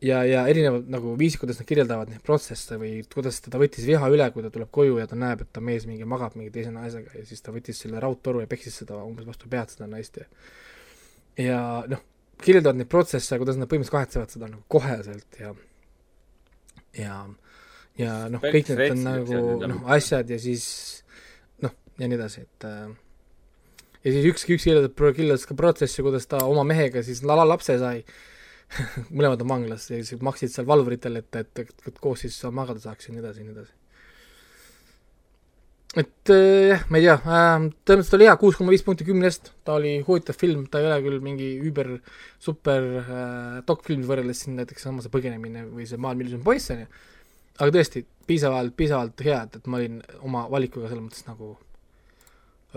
ja, 0.00 0.20
ja 0.24 0.44
erinevad 0.48 0.88
nagu 0.90 1.14
viisid, 1.18 1.40
kuidas 1.42 1.60
nad 1.60 1.68
kirjeldavad 1.68 2.12
neid 2.12 2.22
protsesse 2.24 2.78
või 2.80 3.00
kuidas 3.12 3.40
teda 3.44 3.60
võttis 3.60 3.86
viha 3.88 4.10
üle, 4.12 4.28
kui 4.34 4.44
ta 4.44 4.52
tuleb 4.52 4.70
koju 4.72 4.98
ja 5.00 5.08
ta 5.10 5.18
näeb, 5.18 5.44
et 5.44 5.52
ta 5.52 5.62
mees 5.64 5.86
mingi 5.88 6.08
magab 6.08 6.36
mingi 6.38 6.52
teise 6.54 6.72
naisega 6.74 7.18
ja 7.18 7.24
siis 7.28 7.44
ta 7.44 7.54
võttis 7.54 7.82
selle 7.84 8.00
raudtoru 8.02 8.42
ja 8.44 8.50
peksis 8.50 8.80
seda 8.82 9.02
umbes 9.04 9.28
vastu 9.28 9.50
pead, 9.52 9.72
seda 9.74 9.90
naist 9.90 10.20
ja 10.20 10.28
ja 11.40 11.60
noh, 11.90 12.02
kirjeldavad 12.40 12.80
neid 12.80 12.90
protsesse, 12.90 13.38
kuidas 13.40 13.60
nad 13.60 13.68
põhimõtteliselt 13.68 13.98
kahetsevad 13.98 14.34
seda 14.34 14.48
nagu 14.48 14.64
koheselt 14.72 15.40
ja 15.40 15.52
ja 16.96 17.20
ja 18.00 18.16
noh, 18.32 18.42
kõik 18.42 18.72
need 18.72 18.96
on 18.96 19.06
nagu 19.06 19.44
noh, 19.66 19.84
asjad 19.92 20.32
ja 20.32 20.40
siis 20.40 20.66
noh, 21.64 21.76
ja 22.00 22.08
nii 22.08 22.18
edasi, 22.18 22.46
et 22.48 22.68
äh, 22.68 22.90
ja 24.00 24.16
siis 24.16 24.32
üks, 24.32 24.48
üks 24.48 24.64
kirjeldab, 24.64 24.96
kirjeldas 24.96 25.46
ka 25.48 25.56
protsessi, 25.58 26.02
kuidas 26.04 26.28
ta 26.30 26.40
oma 26.48 26.64
mehega 26.66 27.04
siis 27.04 27.20
lapse 27.26 27.76
sai 27.80 28.00
mõlemad 29.16 29.42
on 29.44 29.50
vanglas 29.50 29.88
ja 29.90 29.98
siis 30.04 30.22
maksid 30.24 30.52
seal 30.52 30.68
valvuritele, 30.68 31.24
et, 31.24 31.42
et, 31.42 31.62
et, 31.64 31.76
et 31.90 32.00
koos 32.02 32.24
siis 32.24 32.38
magada 32.54 32.82
saaks 32.82 33.08
ja 33.08 33.14
nii 33.14 33.22
edasi 33.22 33.42
ja 33.42 33.46
nii 33.46 33.54
edasi. 33.56 33.72
et 36.00 36.32
äh, 36.34 36.66
jah, 36.70 36.84
ma 36.88 37.00
ei 37.00 37.06
tea 37.06 37.16
äh,, 37.18 37.64
tõenäoliselt 37.88 38.18
oli 38.18 38.28
hea, 38.28 38.36
kuus 38.42 38.58
koma 38.58 38.74
viis 38.74 38.84
punkti 38.86 39.06
kümnest, 39.08 39.52
ta 39.66 39.78
oli 39.80 39.96
huvitav 40.06 40.38
film, 40.38 40.66
ta 40.70 40.82
ei 40.82 40.90
ole 40.90 41.00
küll 41.06 41.24
mingi 41.24 41.50
üüber 41.66 41.96
super 42.42 42.86
äh, 43.02 43.56
dokfilm 43.66 44.06
võrreldes 44.08 44.44
siin 44.44 44.60
näiteks 44.60 44.86
sama 44.86 45.02
see 45.02 45.12
Põgenemine 45.12 45.66
või 45.70 45.88
see 45.90 45.98
Maailm 46.00 46.22
ilus 46.22 46.38
on 46.38 46.46
poiss, 46.46 46.70
on 46.74 46.84
ju, 46.84 46.90
aga 47.58 47.74
tõesti, 47.74 48.04
piisavalt, 48.30 48.76
piisavalt 48.78 49.26
hea, 49.26 49.42
et, 49.48 49.58
et 49.58 49.66
ma 49.66 49.80
olin 49.80 49.98
oma 50.22 50.46
valikuga 50.52 50.92
selles 50.92 51.08
mõttes 51.08 51.26
nagu 51.26 51.56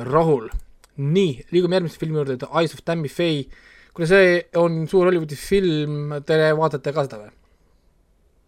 rahul. 0.10 0.50
nii, 0.98 1.46
liigume 1.54 1.78
järgmise 1.78 2.02
filmi 2.02 2.20
juurde, 2.20 2.40
The 2.42 2.50
Eyes 2.60 2.74
of 2.74 2.82
Tammy 2.86 3.10
Faye 3.10 3.46
kuna 3.94 4.10
see 4.10 4.42
on 4.60 4.84
suur 4.90 5.08
Hollywoodi 5.10 5.38
film, 5.38 6.14
te 6.26 6.40
vaatate 6.58 6.94
ka 6.96 7.06
seda 7.08 7.22
või? 7.22 7.34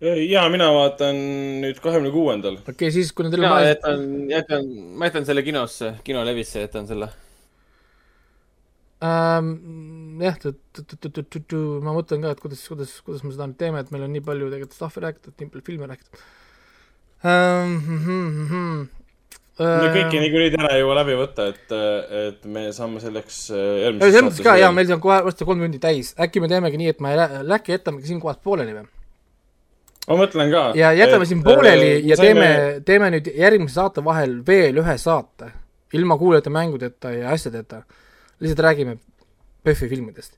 ja 0.02 0.44
mina 0.52 0.68
vaatan 0.76 1.20
nüüd 1.64 1.78
kahekümne 1.84 2.12
kuuendal. 2.14 2.58
okei 2.64 2.74
okay,, 2.74 2.92
siis 2.92 3.14
kuna 3.16 3.32
teil 3.32 3.46
mina 3.46 3.54
on 3.54 3.62
aeg, 3.62 3.70
jätan, 3.74 4.02
jätan, 4.32 4.74
ma 4.98 5.10
jätan 5.10 5.28
selle 5.30 5.46
kinosse, 5.46 5.94
kinolevisse 6.08 6.66
jätan 6.66 6.90
selle. 6.90 7.10
ähm, 9.06 9.54
jah, 10.24 10.36
ma 11.86 11.96
mõtlen 11.96 12.26
ka, 12.26 12.36
et 12.36 12.44
kuidas, 12.44 12.66
kuidas, 12.72 12.98
kuidas 13.06 13.24
me 13.24 13.34
seda 13.36 13.48
nüüd 13.48 13.62
teeme, 13.62 13.86
et 13.86 13.94
meil 13.96 14.08
on 14.10 14.14
nii 14.18 14.26
palju 14.26 14.52
tegelikult 14.52 14.78
stuff'i 14.78 15.06
räägitud, 15.06 15.38
nii 15.40 15.54
palju 15.54 15.70
filme 15.72 15.90
räägitud 15.94 16.26
ähm,. 17.26 18.86
Me 19.60 19.68
äh, 19.72 19.94
kõiki 19.94 20.20
niikuinii 20.20 20.52
täna 20.52 20.70
ei 20.76 20.82
jõua 20.82 20.98
läbi 20.98 21.14
võtta, 21.16 21.46
et, 21.54 21.74
et 22.20 22.48
me 22.52 22.66
saame 22.76 23.00
selleks 23.00 23.38
äh, 23.56 23.62
järgmises 23.86 24.12
selles 24.12 24.26
mõttes 24.28 24.44
ka 24.44 24.56
jaa, 24.60 24.72
meil 24.76 24.92
on 24.92 25.04
kohe 25.04 25.20
varsti 25.30 25.48
kolm 25.48 25.62
tundi 25.64 25.80
täis, 25.80 26.10
äkki 26.20 26.44
me 26.44 26.50
teemegi 26.52 26.82
nii, 26.82 26.92
et 26.92 27.00
me 27.04 27.14
lä- 27.16 27.30
äkki 27.56 27.72
jätamegi 27.72 28.12
siin 28.12 28.20
kohas 28.24 28.42
pooleli 28.44 28.76
või? 28.76 28.84
ma 30.10 30.18
mõtlen 30.20 30.52
ka. 30.52 30.64
ja 30.78 30.92
jätame 30.98 31.28
siin 31.30 31.44
pooleli 31.46 31.94
ja 32.10 32.18
teeme, 32.20 32.50
teeme 32.86 33.14
nüüd 33.16 33.30
järgmise 33.32 33.80
saate 33.80 34.04
vahel 34.06 34.42
veel 34.48 34.82
ühe 34.84 34.98
saate, 35.02 35.54
ilma 35.96 36.20
kuulajate 36.20 36.52
mängudeta 36.54 37.14
ja 37.16 37.32
asjadeta. 37.32 37.86
lihtsalt 38.44 38.60
räägime 38.68 38.98
PÖFFi 39.64 39.90
filmidest. 39.90 40.36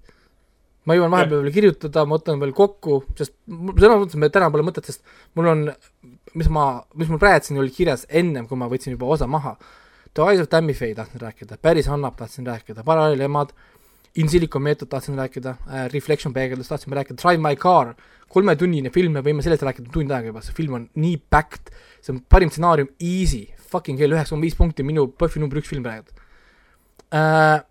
ma 0.85 0.95
jõuan 0.95 1.11
vahepeal 1.11 1.41
veel 1.41 1.57
kirjutada, 1.57 2.05
ma 2.05 2.15
võtan 2.15 2.39
veel 2.39 2.53
kokku, 2.55 3.01
sest 3.17 3.33
selles 3.49 3.97
mõttes 4.05 4.21
meil 4.21 4.31
täna 4.31 4.53
pole 4.53 4.63
mõtet, 4.63 4.85
sest 4.87 5.01
mul 5.35 5.49
on, 5.51 5.65
mis 6.37 6.49
ma, 6.53 6.67
mis 6.95 7.09
mul 7.11 7.21
praegu 7.21 7.57
oli 7.57 7.73
kirjas 7.73 8.05
ennem, 8.09 8.47
kui 8.47 8.59
ma 8.59 8.69
võtsin 8.71 8.93
juba 8.95 9.09
osa 9.17 9.27
maha. 9.27 9.57
The 10.13 10.25
Eyes 10.25 10.41
of 10.41 10.49
Tammy 10.49 10.73
Faye 10.73 10.95
tahtsin 10.97 11.21
rääkida, 11.21 11.57
Päris 11.61 11.89
Annab 11.93 12.15
tahtsin 12.17 12.47
rääkida, 12.47 12.83
Paralleelemad, 12.85 13.51
In 14.17 14.29
Silico 14.29 14.59
meetod 14.59 14.89
tahtsin 14.89 15.17
rääkida 15.17 15.49
äh,, 15.49 15.89
Reflection 15.93 16.33
peegeldus 16.33 16.67
tahtsime 16.71 16.95
rääkida, 16.95 17.19
Drive 17.21 17.37
My 17.37 17.55
Car, 17.55 17.93
kolmetunnine 18.33 18.89
film, 18.89 19.13
me 19.13 19.21
võime 19.21 19.43
sellest 19.45 19.61
rääkida 19.67 19.91
tund 19.93 20.11
aega 20.11 20.31
juba, 20.31 20.41
see 20.41 20.55
film 20.57 20.73
on 20.73 20.87
nii 20.97 21.19
packed, 21.29 21.69
see 22.01 22.15
on 22.15 22.23
parim 22.25 22.49
stsenaarium, 22.49 22.89
easy, 22.97 23.43
fucking 23.69 24.01
hell, 24.01 24.15
üheksa 24.17 24.33
koma 24.33 24.47
viis 24.47 24.57
punkti, 24.57 24.85
minu 24.87 25.05
PÖFFi 25.13 25.43
number 25.43 25.61
üks 25.61 25.69
film 25.69 25.85
praegu 25.85 26.09
äh,. 27.13 27.61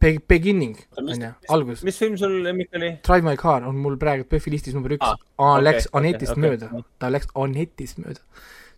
Be-, 0.00 0.20
Beginning, 0.28 0.76
on 0.96 1.10
ju, 1.12 1.28
algus, 1.52 1.82
mis 1.84 1.98
film 2.00 2.16
sul 2.16 2.38
lemmik 2.44 2.70
oli? 2.78 2.90
Drive 3.04 3.26
My 3.26 3.36
Car 3.36 3.66
on 3.68 3.76
mul 3.76 3.98
praegu 4.00 4.24
PÖFFi 4.24 4.50
listis 4.54 4.74
number 4.76 4.94
üks. 4.96 5.04
Ah, 5.04 5.18
okei, 5.36 5.64
läks 5.66 5.88
Anetist 5.92 6.32
okei. 6.32 6.44
mööda, 6.46 6.70
ta 6.98 7.10
läks 7.12 7.28
Anetist 7.36 8.00
mööda. 8.00 8.20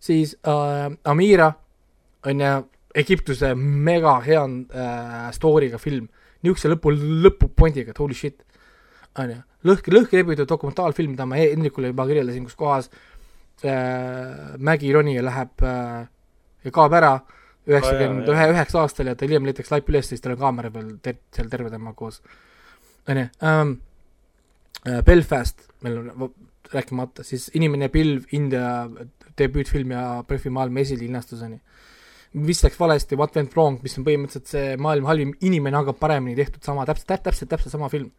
siis 0.02 0.34
äh, 0.50 0.88
Amira 1.06 1.52
on 2.26 2.40
ju 2.42 2.52
Egiptuse 2.94 3.54
mega 3.56 4.18
hea 4.20 4.42
äh, 4.44 5.28
story'ga 5.32 5.78
film, 5.80 6.08
niisuguse 6.42 6.68
lõpu, 6.74 6.90
lõpupondiga, 7.24 7.94
et 7.94 8.00
holy 8.02 8.14
shit, 8.18 8.42
on 9.16 9.30
ju, 9.30 9.38
lõhki, 9.70 9.94
lõhki 9.94 10.18
rebitud 10.20 10.50
dokumentaalfilm, 10.50 11.14
mida 11.14 11.24
ma 11.26 11.38
e- 11.38 11.52
Hendrikule 11.54 11.92
juba 11.92 12.04
kirjeldasin, 12.10 12.44
kus 12.50 12.58
kohas 12.58 12.90
äh, 13.64 14.58
Mägi 14.58 14.90
ronija 14.92 15.22
läheb 15.24 15.64
äh, 15.64 16.02
ja 16.66 16.74
kaob 16.74 16.98
ära 16.98 17.14
üheksakümmend 17.70 18.28
ühe, 18.32 18.46
üheksa 18.54 18.82
aastal 18.82 19.10
ja 19.10 19.14
ta 19.14 19.26
hiljem 19.26 19.46
leitakse 19.46 19.74
laip 19.74 19.90
üles, 19.92 20.08
siis 20.10 20.22
tal 20.22 20.34
on 20.34 20.40
kaamera 20.40 20.70
peal 20.74 20.94
ter-, 21.02 21.20
seal 21.34 21.50
terve 21.52 21.70
tema 21.70 21.94
koos. 21.98 22.22
on 23.08 23.22
ju 23.22 23.26
ähm,, 23.42 23.74
Belfast, 25.06 25.68
meil 25.82 25.98
on 26.00 26.32
rääkimata, 26.72 27.22
siis 27.22 27.50
Inimene 27.54 27.88
pilv, 27.92 28.24
India 28.34 28.88
debüütfilm 29.38 29.92
ja 29.94 30.24
PÖFFi 30.26 30.50
maailma 30.50 30.82
esilinastus 30.82 31.42
on 31.42 31.52
ju. 31.52 31.60
mis 32.32 32.62
läks 32.64 32.80
valesti, 32.80 33.16
What 33.16 33.36
went 33.36 33.54
wrong, 33.54 33.78
mis 33.82 33.94
on 33.98 34.06
põhimõtteliselt 34.06 34.48
see 34.48 34.76
maailma 34.80 35.12
halvim 35.12 35.34
inimene, 35.44 35.76
aga 35.76 35.92
paremini 35.92 36.36
tehtud 36.36 36.64
sama, 36.64 36.86
täpselt, 36.88 37.20
täpselt, 37.22 37.50
täpselt, 37.50 37.72
sama 37.72 37.90
film 37.92 38.10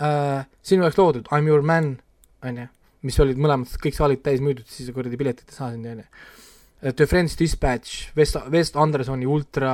äh,. 0.00 0.46
sinu 0.62 0.86
jaoks 0.86 0.98
loodud 0.98 1.28
I 1.30 1.40
m 1.40 1.48
your 1.52 1.62
man, 1.62 1.98
on 2.42 2.62
ju, 2.64 2.68
mis 3.06 3.20
olid 3.20 3.38
mõlemad 3.38 3.78
kõik 3.84 3.96
saalid 3.96 4.24
täis 4.24 4.40
müüdud, 4.44 4.66
siis 4.66 4.90
kuradi 4.96 5.20
piletit 5.20 5.52
ei 5.52 5.58
saa 5.58 5.70
sinna, 5.74 5.94
on 5.94 6.02
ju. 6.02 6.39
The 6.80 7.06
Friends 7.06 7.36
Dispatch, 7.36 8.10
Wes, 8.16 8.34
Wes 8.50 8.72
Andersoni 8.76 9.26
ultra 9.28 9.72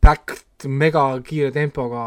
packed, 0.00 0.66
mega 0.66 1.04
kiire 1.22 1.52
tempoga. 1.54 2.04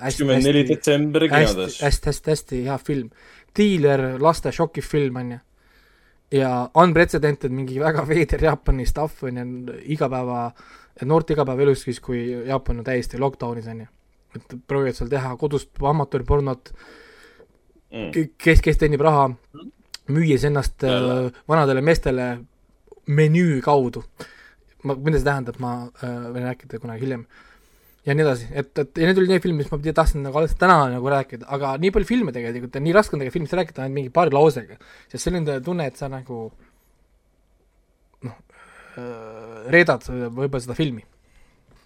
kakskümmend 0.00 0.46
neli 0.48 0.62
detsember 0.68 1.26
kinodes. 1.28 1.80
hästi, 1.84 2.08
hästi, 2.08 2.30
hästi 2.30 2.62
hea 2.68 2.78
film. 2.78 3.10
Dealer, 3.56 4.06
laste 4.20 4.52
šokifilm 4.52 5.16
on 5.20 5.34
ju. 5.34 5.38
ja 6.40 6.70
Unprecedented, 6.80 7.52
mingi 7.52 7.78
väga 7.80 8.06
veider 8.08 8.44
Jaapani 8.44 8.86
stuff 8.86 9.22
on 9.22 9.36
ju, 9.36 9.76
igapäeva 9.92 10.48
noorte 11.02 11.34
igapäevaelus 11.34 11.84
siis, 11.84 12.00
kui 12.00 12.22
Jaapan 12.46 12.80
on 12.80 12.86
täiesti 12.86 13.18
lockdown'is 13.18 13.68
on 13.70 13.84
ju, 13.84 13.86
et 14.36 14.56
proovivad 14.68 14.96
seal 14.96 15.10
teha 15.10 15.34
kodust 15.38 15.82
amatöörpornot, 15.82 16.72
mm.. 17.90 18.10
kes, 18.38 18.62
kes 18.64 18.80
teenib 18.80 19.02
raha, 19.04 19.28
müües 20.14 20.46
ennast 20.46 20.86
Jälle. 20.86 21.18
äh, 21.26 21.44
vanadele 21.48 21.82
meestele 21.84 22.28
menüü 23.06 23.60
kaudu. 23.64 24.04
ma, 24.84 24.94
mida 24.94 25.16
see 25.16 25.26
tähendab, 25.26 25.58
ma 25.64 25.72
äh, 26.04 26.30
võin 26.34 26.44
rääkida 26.44 26.80
kunagi 26.82 27.06
hiljem. 27.06 27.24
ja 28.04 28.12
nii 28.12 28.24
edasi, 28.26 28.50
et, 28.52 28.68
et 28.78 29.00
ja 29.00 29.08
need 29.08 29.20
olid 29.22 29.32
need 29.32 29.44
filmid, 29.44 29.64
mis 29.64 29.72
ma 29.72 29.94
tahtsin 29.96 30.24
nagu 30.26 30.36
alles 30.36 30.52
täna 30.60 30.90
nagu 30.92 31.08
rääkida, 31.08 31.48
aga 31.56 31.76
nii 31.80 31.92
palju 31.94 32.10
filme 32.10 32.34
tegelikult 32.36 32.76
ja 32.76 32.84
nii 32.84 32.92
raske 32.92 33.16
on 33.16 33.22
tegelikult 33.22 33.38
filmist 33.38 33.56
rääkida 33.56 33.86
ainult 33.86 33.96
mingi 33.96 34.12
paari 34.12 34.34
lausega, 34.34 34.76
sest 35.08 35.24
selline 35.24 35.56
tunne, 35.64 35.88
et 35.88 35.96
sa 35.96 36.10
nagu 36.12 36.42
noh, 38.28 38.38
reedad 39.72 40.04
võib-olla 40.12 40.62
seda 40.66 40.76
filmi. 40.76 41.04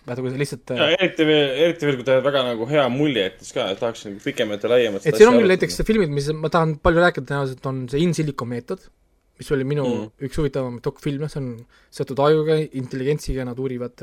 vaata, 0.09 0.23
kui 0.25 0.33
sa 0.33 0.41
lihtsalt 0.41 0.75
ja 0.75 0.91
eriti 0.97 1.25
veel, 1.29 1.49
eriti 1.69 1.87
veel, 1.87 2.01
kui 2.01 2.11
ta 2.11 2.19
väga 2.25 2.45
nagu 2.51 2.67
hea 2.67 2.87
mulje 2.91 3.29
jättis 3.29 3.55
ka, 3.55 3.71
et 3.71 3.79
tahaks 3.79 4.07
nagu 4.09 4.23
pikemat 4.25 4.65
ja 4.65 4.75
laiemat. 4.75 5.07
et 5.07 5.21
siin 5.21 5.31
on 5.31 5.39
küll 5.39 5.55
näiteks 5.55 5.83
filmid, 5.87 6.11
mis 6.19 6.33
ma 6.35 6.51
tahan 6.51 6.79
palju 6.83 7.05
rääkida 7.05 7.31
tõenäoliselt, 7.31 7.67
on 7.71 7.85
see 7.93 8.03
In 8.03 8.15
Silico 8.17 8.49
meetod, 8.49 8.91
mis 9.39 9.51
oli 9.55 9.65
minu 9.65 9.87
Mm. 9.87 10.11
üks 10.27 10.39
huvitavamaid 10.41 10.83
dokfilme, 10.85 11.29
see 11.31 11.41
on 11.41 11.51
seotud 11.95 12.21
ajuga, 12.25 12.59
intelligentsiga, 12.81 13.45
nad 13.47 13.59
uurivad, 13.59 14.03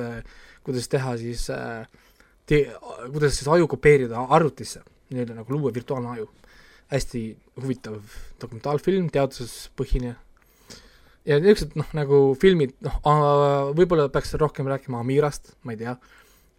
kuidas 0.63 0.87
teha 0.91 1.15
siis 1.19 1.49
äh, 1.53 1.87
te-, 2.47 2.69
kuidas 3.11 3.35
siis 3.37 3.49
aju 3.51 3.67
kopeerida 3.67 4.25
arvutisse, 4.29 4.81
nii-öelda 5.11 5.41
nagu 5.41 5.53
luua 5.53 5.73
virtuaalne 5.75 6.15
aju. 6.15 6.29
hästi 6.85 7.19
huvitav 7.63 7.95
dokumentaalfilm, 8.37 9.07
teaduspõhine 9.09 10.11
ja 11.25 11.39
niisugused 11.41 11.71
noh, 11.81 11.87
nagu 11.97 12.19
filmid, 12.37 12.75
noh, 12.85 12.99
võib-olla 13.73 14.05
peaks 14.13 14.35
rohkem 14.37 14.69
rääkima 14.69 14.99
Amirast, 15.01 15.55
ma 15.65 15.73
ei 15.73 15.79
tea, 15.79 15.95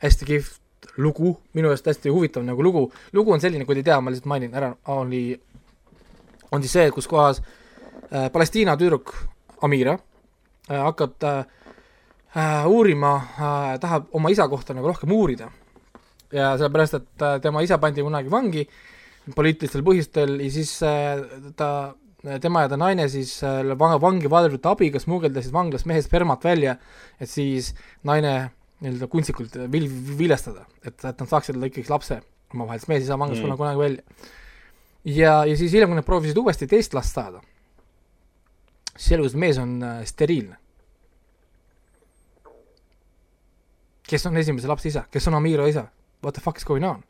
hästi 0.02 0.26
kihvt 0.26 0.90
lugu, 0.98 1.36
minu 1.54 1.70
arust 1.70 1.86
hästi 1.86 2.10
huvitav 2.10 2.42
nagu 2.42 2.64
lugu, 2.66 2.88
lugu 3.14 3.32
on 3.36 3.40
selline, 3.40 3.64
kui 3.64 3.78
te 3.78 3.84
ei 3.84 3.86
tea, 3.86 4.00
ma 4.02 4.10
lihtsalt 4.10 4.26
mainin 4.32 4.58
ära, 4.58 4.72
oli, 4.96 5.22
on 6.50 6.66
siis 6.66 6.74
see, 6.74 6.90
kus 6.90 7.06
kohas 7.06 7.38
äh, 7.38 7.54
Palestiina 8.32 8.76
tüdruk 8.76 9.14
Amira 9.62 9.96
äh, 9.96 10.80
hakkab 10.82 11.22
äh, 11.24 11.44
äh, 12.36 12.66
uurima 12.66 13.14
äh,, 13.16 13.78
tahab 13.82 14.08
oma 14.12 14.30
isa 14.30 14.48
kohta 14.48 14.74
nagu 14.74 14.88
rohkem 14.92 15.12
uurida. 15.12 15.50
ja 16.32 16.56
sellepärast, 16.58 16.94
et 16.94 17.22
äh, 17.22 17.38
tema 17.40 17.62
isa 17.62 17.78
pandi 17.78 18.02
kunagi 18.02 18.30
vangi 18.32 18.66
poliitilistel 19.34 19.82
põhjustel 19.86 20.40
ja 20.42 20.50
siis 20.50 20.72
äh, 20.82 21.22
ta, 21.56 21.94
tema 22.42 22.62
ja 22.64 22.68
ta 22.68 22.76
naine 22.76 23.08
siis 23.08 23.36
äh, 23.46 23.62
vang- 23.78 24.00
vangi 24.02 24.30
valvurite 24.30 24.68
abiga 24.68 24.98
smugeldasid 25.02 25.52
vanglast 25.54 25.86
mehe 25.86 26.02
spermat 26.02 26.44
välja, 26.44 26.76
et 27.20 27.30
siis 27.30 27.72
naine 28.04 28.50
nii-öelda 28.82 29.06
kunstlikult 29.08 29.54
vil-, 29.72 29.88
viljastada, 30.18 30.66
et, 30.84 30.98
et 30.98 31.20
nad 31.22 31.28
saaksid 31.30 31.56
ikkagi 31.70 31.88
lapse 31.88 32.18
omavahel, 32.52 32.78
sest 32.82 32.90
mees 32.90 33.02
ei 33.02 33.08
saa 33.08 33.18
vanglast 33.18 33.42
Mm. 33.46 33.56
kunagi 33.56 33.78
välja. 33.80 34.02
ja, 35.04 35.44
ja 35.46 35.56
siis 35.56 35.72
hiljem, 35.72 35.88
kui 35.94 35.96
nad 36.02 36.04
proovisid 36.06 36.36
uuesti 36.42 36.66
teist 36.66 36.94
last 36.94 37.14
saada, 37.14 37.40
selgus, 39.00 39.34
et 39.34 39.40
mees 39.40 39.58
on 39.62 39.76
äh, 39.82 40.04
steriilne. 40.08 40.56
kes 44.06 44.22
on 44.28 44.36
esimese 44.38 44.68
lapse 44.70 44.86
isa, 44.86 45.02
kes 45.10 45.24
on 45.26 45.34
Amira 45.34 45.66
isa? 45.66 45.88
What 46.22 46.34
the 46.34 46.40
fuck 46.40 46.58
is 46.58 46.64
going 46.64 46.84
on? 46.86 47.02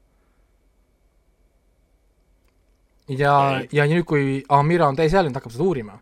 ja 3.09 3.63
ja 3.73 3.87
nüüd, 3.87 4.05
kui 4.09 4.43
Amira 4.49 4.89
on 4.89 4.97
täisealine, 4.99 5.33
ta 5.35 5.39
hakkab 5.39 5.55
seda 5.55 5.67
uurima 5.67 6.01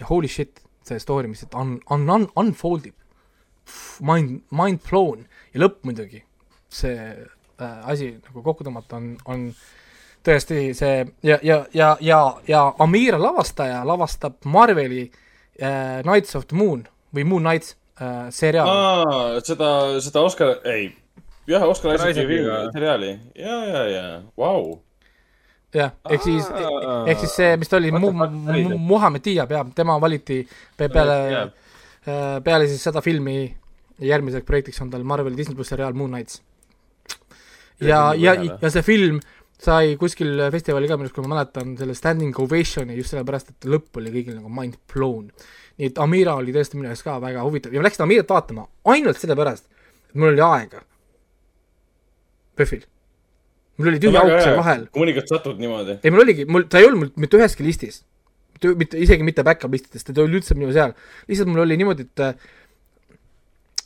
ja 0.00 0.06
holy 0.08 0.28
shit, 0.28 0.62
see 0.86 1.00
story, 1.02 1.28
mis 1.28 1.44
on, 1.52 1.76
on, 1.92 2.08
on, 2.08 2.26
unfold 2.40 2.86
ib, 2.88 2.96
mind, 4.00 4.40
mind 4.54 4.80
blown 4.86 5.26
ja 5.52 5.60
lõpp 5.60 5.84
muidugi, 5.84 6.22
see 6.72 6.96
äh, 6.96 7.76
asi 7.90 8.14
nagu 8.16 8.44
kokku 8.46 8.64
tõmmata 8.64 8.96
on, 8.96 9.12
on 9.28 9.50
tõesti 10.26 10.70
see 10.76 11.04
ja, 11.24 11.38
ja, 11.42 11.64
ja, 11.74 11.96
ja, 12.00 12.20
ja 12.48 12.62
Amira 12.78 13.18
lavastaja 13.20 13.82
lavastab 13.88 14.40
Marveli 14.44 15.06
äh, 15.62 16.00
Knights 16.02 16.36
of 16.36 16.46
the 16.50 16.56
Moon 16.56 16.84
või 17.14 17.24
Moon 17.24 17.46
Knights 17.46 17.76
äh, 18.00 18.28
seriaali. 18.34 18.70
aa, 18.70 19.40
seda, 19.44 19.70
seda 20.04 20.24
Oscar, 20.26 20.58
ei, 20.68 20.90
jah, 21.50 21.64
Oscar 21.68 21.96
Isaaci 21.96 22.26
seriaali, 22.72 23.14
ja, 23.38 23.56
ja, 23.64 23.86
ja, 23.88 24.04
vau. 24.38 24.80
jah, 25.74 25.96
ehk 26.10 26.26
siis, 26.26 26.50
ehk 27.06 27.24
siis 27.24 27.38
see, 27.40 27.56
mis 27.60 27.70
ta 27.70 27.80
oli? 27.80 27.92
Muhamed 27.94 29.24
Diab 29.24 29.56
jah, 29.56 29.66
tema 29.74 29.96
valiti 30.00 30.42
pe- 30.76 30.90
peale 30.92 31.18
Diab., 31.30 31.58
peale 32.44 32.64
siis 32.68 32.80
seda 32.82 33.02
filmi 33.04 33.42
järgmiseks 34.00 34.46
projektiks 34.48 34.80
on 34.80 34.88
tal 34.92 35.02
Marveli 35.04 35.36
Disney 35.36 35.56
pluss 35.56 35.68
seriaal 35.72 35.92
Moon 35.92 36.10
Knights. 36.10 36.40
ja, 37.80 38.14
ja, 38.16 38.34
ja 38.34 38.70
see 38.70 38.82
film 38.84 39.20
sai 39.60 39.96
kuskil 40.00 40.46
festivalil 40.52 40.88
ka 40.88 40.96
minu 40.96 41.08
arust, 41.08 41.16
kui 41.16 41.26
ma 41.26 41.34
mäletan, 41.34 41.74
selle 41.78 41.96
standing 41.96 42.36
ovation'i 42.44 42.96
just 42.98 43.14
sellepärast, 43.14 43.52
et 43.52 43.68
lõpp 43.68 44.00
oli 44.00 44.12
kõigil 44.14 44.38
nagu 44.38 44.52
mind 44.52 44.78
blown. 44.92 45.30
nii 45.80 45.90
et 45.90 45.98
Amira 46.02 46.36
oli 46.36 46.52
tõesti 46.52 46.78
minu 46.78 46.90
jaoks 46.90 47.04
ka 47.04 47.16
väga 47.22 47.44
huvitav 47.46 47.74
ja 47.74 47.80
ma 47.80 47.88
läksin 47.88 48.04
Amirat 48.06 48.32
vaatama 48.32 48.66
ainult 48.92 49.20
sellepärast, 49.20 49.66
et 50.10 50.14
mul 50.14 50.32
oli 50.32 50.44
aega. 50.44 50.84
PÖFFil. 52.56 52.86
mul 53.80 53.92
oli 53.92 54.00
tühi 54.00 54.20
auk 54.20 54.36
seal 54.44 54.56
vahel. 54.60 54.86
mõnikord 54.96 55.32
satud 55.32 55.60
niimoodi. 55.60 55.98
ei, 56.02 56.14
mul 56.14 56.24
oligi, 56.24 56.46
mul, 56.48 56.68
ta 56.68 56.80
ei 56.80 56.88
olnud 56.88 57.04
mul 57.04 57.12
mitte 57.16 57.40
üheski 57.40 57.66
listis. 57.66 58.02
mitte, 58.64 58.96
isegi 58.96 59.24
mitte 59.24 59.44
back-up 59.44 59.72
listides, 59.72 60.04
ta 60.04 60.16
ei 60.16 60.24
olnud 60.24 60.40
üldse 60.40 60.56
minu 60.56 60.72
seal. 60.76 60.96
lihtsalt 61.28 61.52
mul 61.52 61.64
oli 61.66 61.76
niimoodi, 61.80 62.08
et 62.08 62.24
äh, 62.24 62.50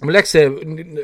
mul 0.02 0.14
läks 0.16 0.32
see 0.34 0.46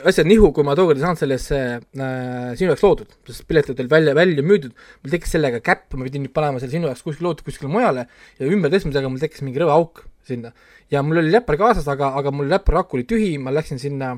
asjad 0.09 0.27
nihu, 0.27 0.51
kui 0.55 0.67
ma 0.67 0.75
tookord 0.78 0.99
ei 0.99 1.05
saanud 1.05 1.20
sellesse 1.20 1.59
äh, 1.78 2.49
sinu 2.59 2.73
jaoks 2.73 2.83
loodud, 2.83 3.12
sest 3.28 3.44
piletid 3.49 3.78
olid 3.78 3.93
välja, 3.93 4.15
välja 4.19 4.44
müüdud, 4.47 4.73
mul 5.05 5.12
tekkis 5.15 5.36
sellega 5.36 5.60
käpp, 5.65 5.94
ma 5.94 6.07
pidin 6.09 6.25
nüüd 6.27 6.35
panema 6.35 6.62
selle 6.62 6.75
sinu 6.75 6.91
jaoks 6.91 7.05
kuskile 7.07 7.28
loodud 7.28 7.47
kuskile 7.47 7.70
mujale 7.70 8.09
ja 8.41 8.49
ümbertõstmisega 8.51 9.12
mul 9.12 9.23
tekkis 9.23 9.44
mingi 9.47 9.62
rõve 9.62 9.77
auk 9.77 10.02
sinna. 10.27 10.51
ja 10.91 11.05
mul 11.07 11.23
oli 11.23 11.31
läppar 11.31 11.59
kaasas, 11.60 11.86
aga, 11.93 12.10
aga 12.19 12.33
mul 12.35 12.51
läppar 12.51 12.81
aku 12.83 12.99
oli 12.99 13.07
tühi, 13.09 13.31
ma 13.39 13.55
läksin 13.55 13.78
sinna, 13.83 14.17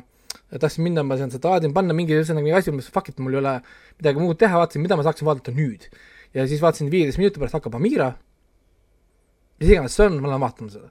tahtsin 0.56 0.86
minna, 0.88 1.04
ma 1.04 1.20
seda 1.20 1.42
tahtsin 1.42 1.76
panna 1.76 1.96
mingi 1.96 2.16
ühesõnaga 2.16 2.46
mingi 2.46 2.56
asi, 2.56 2.72
ma 2.72 2.80
mõtlesin 2.80 2.96
fuck 2.96 3.12
it, 3.12 3.20
mul 3.20 3.36
ei 3.36 3.42
ole 3.42 3.54
midagi 4.00 4.24
muud 4.24 4.40
teha, 4.40 4.56
vaatasin, 4.62 4.84
mida 4.84 4.96
ma 4.96 5.04
saaksin 5.04 5.28
vaadata 5.28 5.52
nüüd. 5.56 5.88
ja 6.32 6.48
siis 6.48 6.64
vaatasin 6.64 6.88
viieteist 6.92 7.20
minuti 7.20 7.40
pärast 7.42 7.60
hakkab 7.60 7.76
Amira, 7.76 8.14
mis 9.60 9.68
iganes 9.68 10.00
see 10.00 10.08
on, 10.08 10.16
ma 10.24 10.32
lähen 10.32 10.48
vaatama 10.48 10.72
seda. 10.72 10.88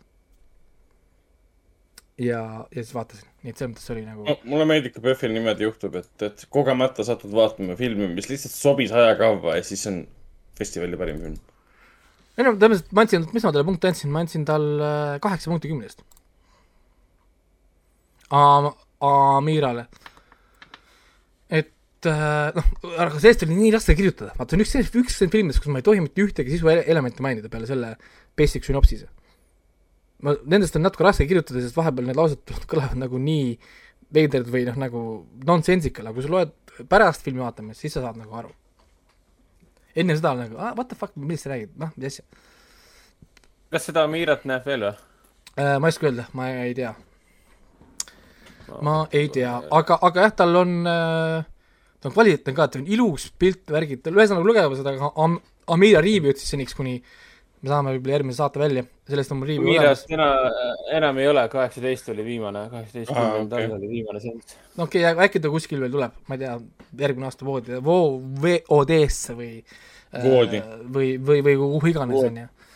ja, 2.21 2.41
ja 2.69 2.83
siis 2.83 2.93
vaatasin, 2.95 3.29
nii 3.41 3.53
et 3.53 3.61
selles 3.61 3.73
mõttes 3.73 3.93
oli 3.93 4.03
nagu 4.05 4.35
mulle 4.49 4.67
meeldib, 4.69 4.93
kui 4.95 5.05
PÖFFil 5.05 5.33
niimoodi 5.35 5.65
juhtub, 5.65 5.95
et, 6.01 6.11
et 6.27 6.43
kogemata 6.53 7.05
satud 7.07 7.33
vaatama 7.35 7.77
filmi, 7.79 8.09
mis 8.15 8.29
lihtsalt 8.29 8.53
sobis 8.55 8.93
ajakavva 8.95 9.57
ja 9.57 9.65
siis 9.65 9.85
on 9.89 10.03
festivali 10.57 10.99
parim 10.99 11.21
film. 11.23 11.39
ei 12.37 12.47
no 12.47 12.53
tõenäoliselt 12.55 12.93
ma 12.95 13.05
andsin, 13.05 13.27
mis 13.33 13.45
ma 13.47 13.53
talle 13.53 13.67
punkte 13.67 13.91
andsin, 13.91 14.13
ma 14.13 14.23
andsin 14.25 14.45
talle 14.47 14.91
kaheksa 15.23 15.51
punkti 15.51 15.71
kümnest. 15.71 16.05
Amirale. 18.31 19.87
et 21.49 22.07
äh, 22.07 22.51
noh, 22.55 22.67
aga 22.95 23.17
sellest 23.19 23.47
oli 23.47 23.57
nii 23.57 23.73
raske 23.75 23.95
kirjutada, 23.97 24.35
vaata 24.37 24.55
see 24.55 24.61
on 24.61 24.65
üks, 24.65 24.75
üks 24.77 25.17
nendest 25.23 25.35
filmidest, 25.35 25.63
kus 25.63 25.73
ma 25.73 25.81
ei 25.81 25.87
tohi 25.87 26.03
mitte 26.03 26.23
ühtegi 26.23 26.53
sisuelementi 26.53 27.25
mainida 27.25 27.51
peale 27.51 27.67
selle 27.69 27.95
basic 28.37 28.67
sünopsise. 28.67 29.09
ma, 30.25 30.35
nendest 30.45 30.77
on 30.77 30.85
natuke 30.85 31.05
raske 31.05 31.27
kirjutada, 31.29 31.63
sest 31.63 31.77
vahepeal 31.77 32.09
need 32.09 32.19
laused 32.19 32.55
kõlavad 32.71 32.97
nagu 33.01 33.21
nii 33.21 33.55
veidrad 34.11 34.49
või 34.51 34.65
noh, 34.67 34.79
nagu 34.79 35.03
nonsensical, 35.47 36.09
aga 36.09 36.17
kui 36.17 36.25
sa 36.25 36.33
loed 36.33 36.55
pärast 36.91 37.23
filmi 37.25 37.43
vaatamist, 37.43 37.83
siis 37.83 37.95
sa 37.95 38.03
saad 38.05 38.19
nagu 38.19 38.35
aru. 38.35 38.51
enne 39.95 40.15
seda 40.15 40.33
nagu 40.37 40.57
ah,, 40.57 40.73
what 40.75 40.89
the 40.91 40.97
fuck, 40.97 41.15
millest 41.15 41.47
sa 41.47 41.53
räägid, 41.53 41.75
noh, 41.79 41.93
mis 41.95 42.11
asja 42.11 42.25
kas 43.71 43.87
seda 43.87 44.03
Mirat 44.11 44.43
näeb 44.49 44.67
veel 44.67 44.83
või? 44.83 44.91
äh,. 45.55 45.77
ma 45.79 45.87
ei 45.87 45.95
oska 45.95 46.09
öelda, 46.09 46.27
ma 46.35 46.49
ei 46.65 46.75
tea. 46.75 46.91
ma 48.83 48.97
ei 49.15 49.31
tea, 49.31 49.53
aga, 49.79 49.97
aga 50.07 50.27
jah, 50.27 50.35
tal 50.43 50.59
on 50.59 50.77
äh,, 50.87 51.47
ta 51.99 52.09
on 52.09 52.15
kvaliteetne 52.15 52.55
ka, 52.57 52.67
ta 52.67 52.81
on 52.81 52.87
ilus 52.91 53.29
pilt, 53.39 53.63
värgid, 53.71 54.07
ühesõnaga 54.11 54.47
lugege 54.47 54.79
seda 54.79 55.11
Am-, 55.15 55.39
Amira 55.71 56.03
review 56.03 56.33
ütles 56.33 56.49
seniks, 56.51 56.75
kuni 56.75 56.97
me 57.61 57.69
saame 57.69 57.93
võib-olla 57.95 58.15
järgmise 58.15 58.41
saate 58.41 58.61
välja, 58.61 58.83
sellest 59.09 59.33
on 59.33 59.39
mul 59.41 59.51
review 59.51 59.73
olemas 59.75 60.03
enam, 60.09 60.59
enam 60.97 61.19
ei 61.21 61.27
ole, 61.29 61.43
kaheksateist 61.51 62.09
oli 62.13 62.25
viimane, 62.25 62.63
kaheksateistkümnendal 62.71 63.43
okei. 63.43 63.49
talvel 63.53 63.75
oli 63.77 63.89
viimane 63.91 64.21
seanss. 64.23 64.57
no 64.77 64.87
okei 64.87 65.03
okay,, 65.05 65.27
äkki 65.27 65.41
ta 65.43 65.51
kuskil 65.53 65.83
veel 65.83 65.93
tuleb, 65.93 66.15
ma 66.27 66.37
ei 66.37 66.41
tea, 66.41 66.55
järgmine 67.03 67.29
aasta 67.29 67.45
voodi, 67.45 67.77
voo-, 67.85 68.17
VOD-sse 68.45 69.37
või 69.37 69.51
Voodi. 70.23 70.61
äh, 70.61 70.71
või, 70.97 71.11
või, 71.21 71.43
või 71.45 71.57
kuhu 71.61 71.91
iganes, 71.93 72.17
Voodi. 72.17 72.31
on 72.31 72.39
ju. 72.41 72.71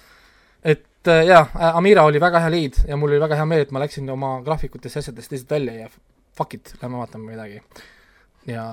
et 0.75 1.13
äh, 1.13 1.23
jaa, 1.31 1.47
Amira 1.73 2.05
oli 2.05 2.21
väga 2.21 2.43
hea 2.45 2.53
leid 2.53 2.83
ja 2.85 2.99
mul 2.99 3.15
oli 3.15 3.23
väga 3.25 3.41
hea 3.41 3.47
meel, 3.49 3.65
et 3.65 3.73
ma 3.73 3.81
läksin 3.81 4.09
oma 4.13 4.35
graafikutest 4.45 4.99
ja 4.99 5.05
asjadest 5.05 5.33
lihtsalt 5.33 5.57
välja 5.57 5.79
ja 5.85 5.89
fuck 6.37 6.53
it, 6.53 6.75
lähme 6.81 7.01
vaatame 7.01 7.31
midagi. 7.31 7.63
ja 8.45 8.67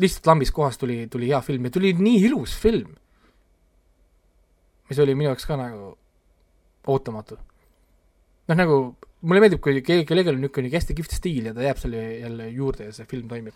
lihtsalt 0.00 0.32
lambist 0.32 0.56
kohast 0.56 0.80
tuli, 0.80 1.04
tuli 1.12 1.28
hea 1.28 1.40
film 1.44 1.68
ja 1.68 1.76
tuli 1.76 1.92
nii 1.98 2.24
ilus 2.30 2.56
film, 2.56 2.96
mis 4.90 4.98
oli 5.02 5.14
minu 5.14 5.30
jaoks 5.30 5.46
ka 5.46 5.56
nagu 5.60 5.92
ootamatu. 6.90 7.38
noh, 8.48 8.56
nagu 8.58 8.78
mulle 9.22 9.40
meeldib, 9.44 9.60
kui 9.62 9.82
ke- 9.84 10.04
kellelgi 10.08 10.32
on 10.32 10.40
niisugune 10.40 10.70
hästi 10.72 10.94
kihvt 10.98 11.12
stiil 11.18 11.50
ja 11.50 11.54
ta 11.54 11.62
jääb 11.66 11.78
selle 11.78 12.00
jälle 12.22 12.48
juurde 12.50 12.88
ja 12.88 12.92
see 12.96 13.04
film 13.10 13.28
toimib. 13.28 13.54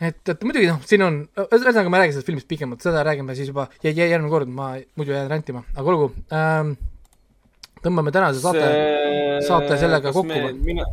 et, 0.00 0.18
et 0.28 0.42
muidugi 0.44 0.66
noh, 0.70 0.80
siin 0.88 1.02
on, 1.06 1.18
ühesõnaga 1.46 1.90
ma 1.92 1.98
ei 2.00 2.04
räägi 2.06 2.16
sellest 2.16 2.26
filmist 2.30 2.48
pikemalt, 2.50 2.82
seda 2.82 3.04
räägime 3.06 3.36
siis 3.38 3.48
juba 3.52 3.68
jä- 3.84 3.92
jä- 3.94 4.08
järgmine 4.10 4.30
kord, 4.32 4.48
ma 4.50 4.72
muidu 4.98 5.12
jään 5.14 5.30
rändima, 5.30 5.62
aga 5.76 5.92
olgu 5.94 6.10
ähm,. 6.32 6.72
tõmbame 7.82 8.12
tänase 8.14 8.40
saate 8.42 8.66
See- 8.66 9.46
saate 9.48 9.76
sellega 9.78 10.08
kas 10.10 10.14
kokku 10.14 10.52
mina, 10.64 10.84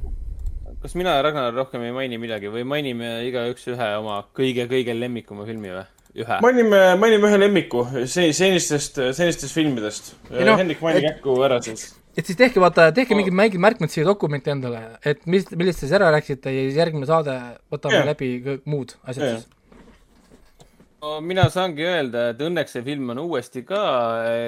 kas 0.81 0.95
mina 0.97 1.15
ja 1.17 1.21
Ragnar 1.25 1.53
rohkem 1.53 1.83
ei 1.85 1.91
maini 1.95 2.17
midagi 2.21 2.49
või 2.53 2.63
mainime 2.65 3.11
igaüks 3.29 3.67
ühe 3.73 3.89
oma 3.99 4.19
kõige-kõige 4.35 4.95
lemmikuma 4.99 5.45
filmi 5.45 5.69
või? 5.73 5.85
ühe. 6.15 6.39
mainime, 6.41 6.81
mainime 6.99 7.29
ühe 7.29 7.39
lemmiku 7.41 7.85
se- 8.05 8.31
senistest, 8.33 8.99
senistest 9.17 9.55
filmidest. 9.55 10.13
Noh, 10.31 10.57
Hendrik, 10.57 10.81
maini 10.85 11.03
kähku 11.05 11.35
ära 11.45 11.59
siis. 11.65 11.89
et 12.17 12.25
siis 12.25 12.37
tehke, 12.39 12.61
vaata, 12.63 12.89
tehke 12.95 13.17
mingid 13.17 13.35
mingid 13.35 13.61
märkmed 13.61 13.93
siia 13.93 14.07
dokumenti 14.07 14.51
endale, 14.53 14.81
et 15.05 15.21
mis, 15.29 15.47
millest 15.53 15.81
te 15.81 15.87
siis 15.87 15.95
ära 15.99 16.09
rääkisite 16.15 16.53
ja 16.53 16.65
siis 16.67 16.81
järgmine 16.81 17.09
saade 17.09 17.37
võtame 17.71 18.01
yeah. 18.01 18.09
läbi 18.11 18.33
kõik 18.45 18.67
muud 18.69 18.95
asjad 19.03 19.25
Jah. 19.25 19.39
siis. 19.39 20.67
no 21.03 21.19
mina 21.21 21.47
saangi 21.53 21.85
öelda, 21.87 22.29
et 22.33 22.43
õnneks 22.43 22.75
see 22.75 22.85
film 22.87 23.13
on 23.13 23.23
uuesti 23.27 23.63
ka, 23.67 23.83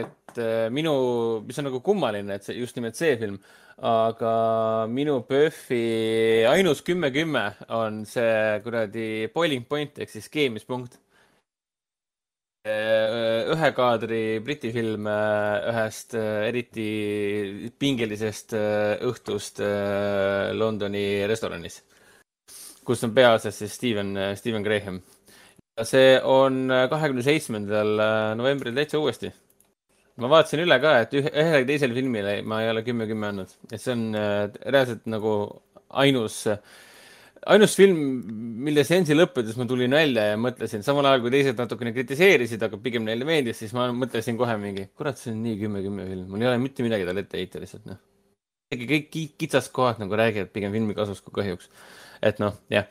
et 0.01 0.41
äh, 0.41 0.67
minu, 0.73 0.93
mis 1.45 1.61
on 1.61 1.69
nagu 1.69 1.83
kummaline, 1.85 2.35
et 2.35 2.47
see 2.47 2.57
just 2.59 2.75
nimelt 2.79 2.99
see 2.99 3.13
film, 3.21 3.37
aga 3.81 4.33
minu 4.91 5.21
PÖFFi 5.25 6.45
ainus 6.49 6.83
kümme 6.85 7.09
kümme 7.13 7.47
on 7.73 8.03
see 8.05 8.59
kuradi 8.65 9.07
boiling 9.33 9.65
point 9.69 9.97
ehk 9.97 10.11
siis 10.11 10.27
keemispunkt. 10.29 10.99
Ühe 12.61 13.69
kaadri 13.73 14.39
Briti 14.45 14.69
film 14.71 15.07
äh, 15.09 15.69
ühest 15.71 16.13
äh, 16.13 16.47
eriti 16.49 17.71
pingelisest 17.79 18.53
äh, 18.53 18.99
õhtust 19.07 19.63
äh, 19.65 20.51
Londoni 20.53 21.25
restoranis, 21.31 21.81
kus 22.85 23.01
on 23.07 23.15
peaasjas 23.17 23.63
siis 23.63 23.73
Steven, 23.79 24.13
Steven 24.37 24.63
Graham 24.67 25.01
see 25.85 26.19
on 26.23 26.69
äh, 26.71 26.87
kahekümne 26.89 27.23
seitsmendal 27.25 27.99
äh, 27.99 28.35
novembril 28.37 28.75
täitsa 28.75 28.99
uuesti. 28.99 29.31
ma 30.21 30.29
vaatasin 30.29 30.61
üle 30.65 30.77
ka, 30.83 30.97
et 31.01 31.13
ühe, 31.17 31.29
ühelegi 31.31 31.67
teisele 31.69 31.95
filmile 31.97 32.33
ma 32.45 32.61
ei 32.61 32.69
ole 32.69 32.83
kümme 32.85 33.07
kümme 33.09 33.29
andnud, 33.31 33.53
et 33.71 33.81
see 33.81 33.93
on 33.95 34.03
äh, 34.17 34.47
reaalselt 34.67 35.07
nagu 35.09 35.33
ainus, 35.89 36.43
ainus 37.49 37.73
film, 37.77 37.97
mille 38.65 38.83
seansi 38.85 39.15
lõppedes 39.17 39.57
ma 39.57 39.65
tulin 39.69 39.95
välja 39.95 40.27
ja 40.31 40.37
mõtlesin, 40.41 40.83
samal 40.85 41.07
ajal 41.09 41.23
kui 41.23 41.33
teised 41.33 41.57
natukene 41.57 41.93
kritiseerisid, 41.95 42.61
aga 42.67 42.77
pigem 42.81 43.07
neile 43.07 43.25
meeldis, 43.27 43.57
siis 43.63 43.73
ma 43.77 43.87
mõtlesin 43.95 44.37
kohe 44.39 44.57
mingi, 44.61 44.87
kurat, 44.97 45.17
see 45.17 45.33
on 45.33 45.41
nii 45.45 45.57
kümme 45.63 45.81
kümme 45.85 46.05
film, 46.09 46.27
mul 46.29 46.43
ei 46.45 46.51
ole 46.51 46.61
mitte 46.61 46.85
midagi 46.85 47.07
talle 47.07 47.25
ette 47.25 47.39
heita 47.39 47.63
lihtsalt 47.63 47.87
noh. 47.89 47.97
kõik 48.75 49.09
ki- 49.11 49.31
kitsaskohad 49.41 49.99
nagu 50.03 50.15
räägivad 50.19 50.53
pigem 50.53 50.71
filmi 50.75 50.95
kasuks 50.97 51.23
kui 51.25 51.33
kahjuks. 51.41 51.71
et 52.21 52.39
noh, 52.43 52.59
jah 52.69 52.87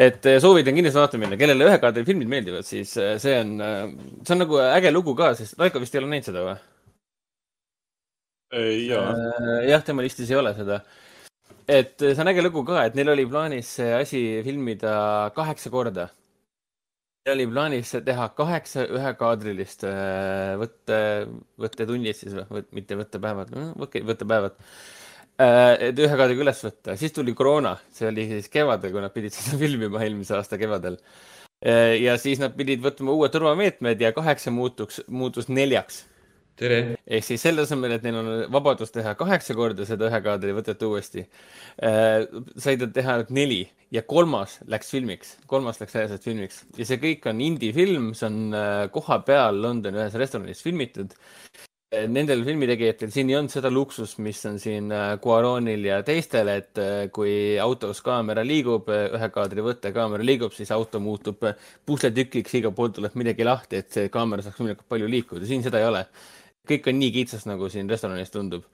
et 0.00 0.26
eh, 0.26 0.38
soovitan 0.42 0.74
kindlasti 0.74 0.98
vaatama 1.00 1.26
minna, 1.26 1.38
kellele 1.38 1.66
ühe 1.66 1.78
kaadri 1.82 2.04
filmid 2.08 2.30
meeldivad, 2.30 2.66
siis 2.66 2.96
eh, 2.96 3.14
see 3.22 3.38
on, 3.42 3.54
see 4.24 4.34
on 4.34 4.44
nagu 4.44 4.58
äge 4.66 4.92
lugu 4.94 5.14
ka, 5.18 5.32
sest 5.38 5.58
Raiko 5.60 5.82
vist 5.82 5.94
ei 5.94 6.02
ole 6.02 6.10
näinud 6.12 6.28
seda 6.30 6.44
või? 6.46 6.58
jah, 9.70 9.82
tema 9.86 10.02
listis 10.02 10.30
ei 10.30 10.38
ole 10.40 10.54
seda. 10.56 10.80
Et 11.70 12.02
eh, 12.02 12.14
see 12.14 12.22
on 12.22 12.30
äge 12.30 12.44
lugu 12.44 12.62
ka, 12.66 12.84
et 12.86 12.96
neil 12.98 13.12
oli 13.12 13.26
plaanis 13.30 13.74
see 13.78 13.90
asi 13.94 14.22
filmida 14.46 14.94
kaheksa 15.36 15.72
korda. 15.72 16.08
Neil 17.26 17.36
oli 17.36 17.46
plaanis 17.50 17.92
teha 18.06 18.30
kaheksa 18.36 18.86
ühekaadrilist 18.88 19.84
eh, 19.88 20.54
võtte, 20.60 21.00
võttetunnid 21.60 22.18
siis 22.18 22.36
või, 22.50 22.64
mitte 22.76 22.98
võttepäevad, 22.98 23.54
võttepäevad 23.80 24.58
et 25.40 25.96
ühe 25.96 26.16
kaadriga 26.20 26.42
üles 26.44 26.58
võtta, 26.60 26.94
siis 27.00 27.14
tuli 27.16 27.32
koroona, 27.32 27.70
see 27.96 28.10
oli 28.10 28.26
siis 28.28 28.50
kevadel, 28.52 28.90
kui 28.92 29.00
nad 29.00 29.14
pidid 29.14 29.32
seda 29.36 29.56
filmima 29.60 30.02
eelmise 30.04 30.34
aasta 30.36 30.58
kevadel. 30.60 30.98
ja 31.96 32.18
siis 32.20 32.42
nad 32.42 32.52
pidid 32.56 32.82
võtma 32.84 33.14
uued 33.16 33.32
turvameetmed 33.32 34.00
ja 34.00 34.12
kaheksa 34.16 34.52
muutuks, 34.52 35.00
muutus 35.08 35.48
neljaks. 35.48 36.02
tere. 36.58 36.80
ehk 37.06 37.26
siis 37.26 37.42
selle 37.42 37.64
asemel, 37.66 37.96
et 37.96 38.06
neil 38.06 38.18
on 38.20 38.30
vabadus 38.52 38.92
teha 38.94 39.14
kaheksa 39.18 39.56
korda 39.58 39.86
seda 39.88 40.08
ühe 40.10 40.20
kaadri 40.24 40.54
võtet 40.56 40.82
uuesti. 40.86 41.26
Äh,, 41.82 42.26
said 42.56 42.82
nad 42.84 42.94
teha 42.96 43.18
ainult 43.18 43.34
neli. 43.34 43.62
Ja 43.90 44.04
kolmas 44.06 44.60
läks 44.70 44.92
filmiks, 44.94 45.32
kolmas 45.50 45.80
läks 45.80 45.96
reaalselt 45.96 46.22
filmiks. 46.22 46.60
Ja 46.78 46.84
see 46.86 47.00
kõik 47.02 47.24
on 47.26 47.40
indie-film, 47.42 48.12
see 48.14 48.28
on 48.28 48.54
äh, 48.54 48.84
kohapeal 48.94 49.58
Londoni 49.64 49.98
ühes 49.98 50.14
restoranis 50.20 50.62
filmitud. 50.62 51.16
Nendel 51.90 52.44
filmitegijatel 52.46 53.10
siin 53.10 53.32
ei 53.32 53.34
olnud 53.34 53.50
seda 53.50 53.70
luksust, 53.74 54.20
mis 54.22 54.38
on 54.46 54.60
siin 54.62 54.92
äh, 54.94 55.16
Cuaronil 55.18 55.88
ja 55.88 55.96
teistel, 56.06 56.52
et 56.52 56.78
äh, 56.78 57.08
kui 57.10 57.32
autos 57.58 57.98
kaamera 58.06 58.44
liigub, 58.46 58.86
ühe 58.86 59.28
kaadri 59.34 59.64
võte 59.66 59.90
kaamera 59.96 60.22
liigub, 60.22 60.54
siis 60.54 60.70
auto 60.76 61.00
muutub 61.02 61.42
äh, 61.50 61.58
pusletükiks, 61.90 62.54
igalt 62.60 62.78
poolt 62.78 62.94
tuleb 63.00 63.18
midagi 63.18 63.42
lahti, 63.42 63.82
et 63.82 63.90
see 63.90 64.12
kaamera 64.14 64.46
saaks 64.46 64.62
võimalikult 64.62 64.86
palju 64.94 65.10
liikuda, 65.16 65.50
siin 65.50 65.66
seda 65.66 65.82
ei 65.82 65.88
ole 65.88 66.04
kõik 66.70 66.90
on 66.90 67.00
nii 67.00 67.14
kitsas, 67.20 67.46
nagu 67.50 67.70
siin 67.72 67.90
restoranis 67.90 68.32
tundub. 68.34 68.64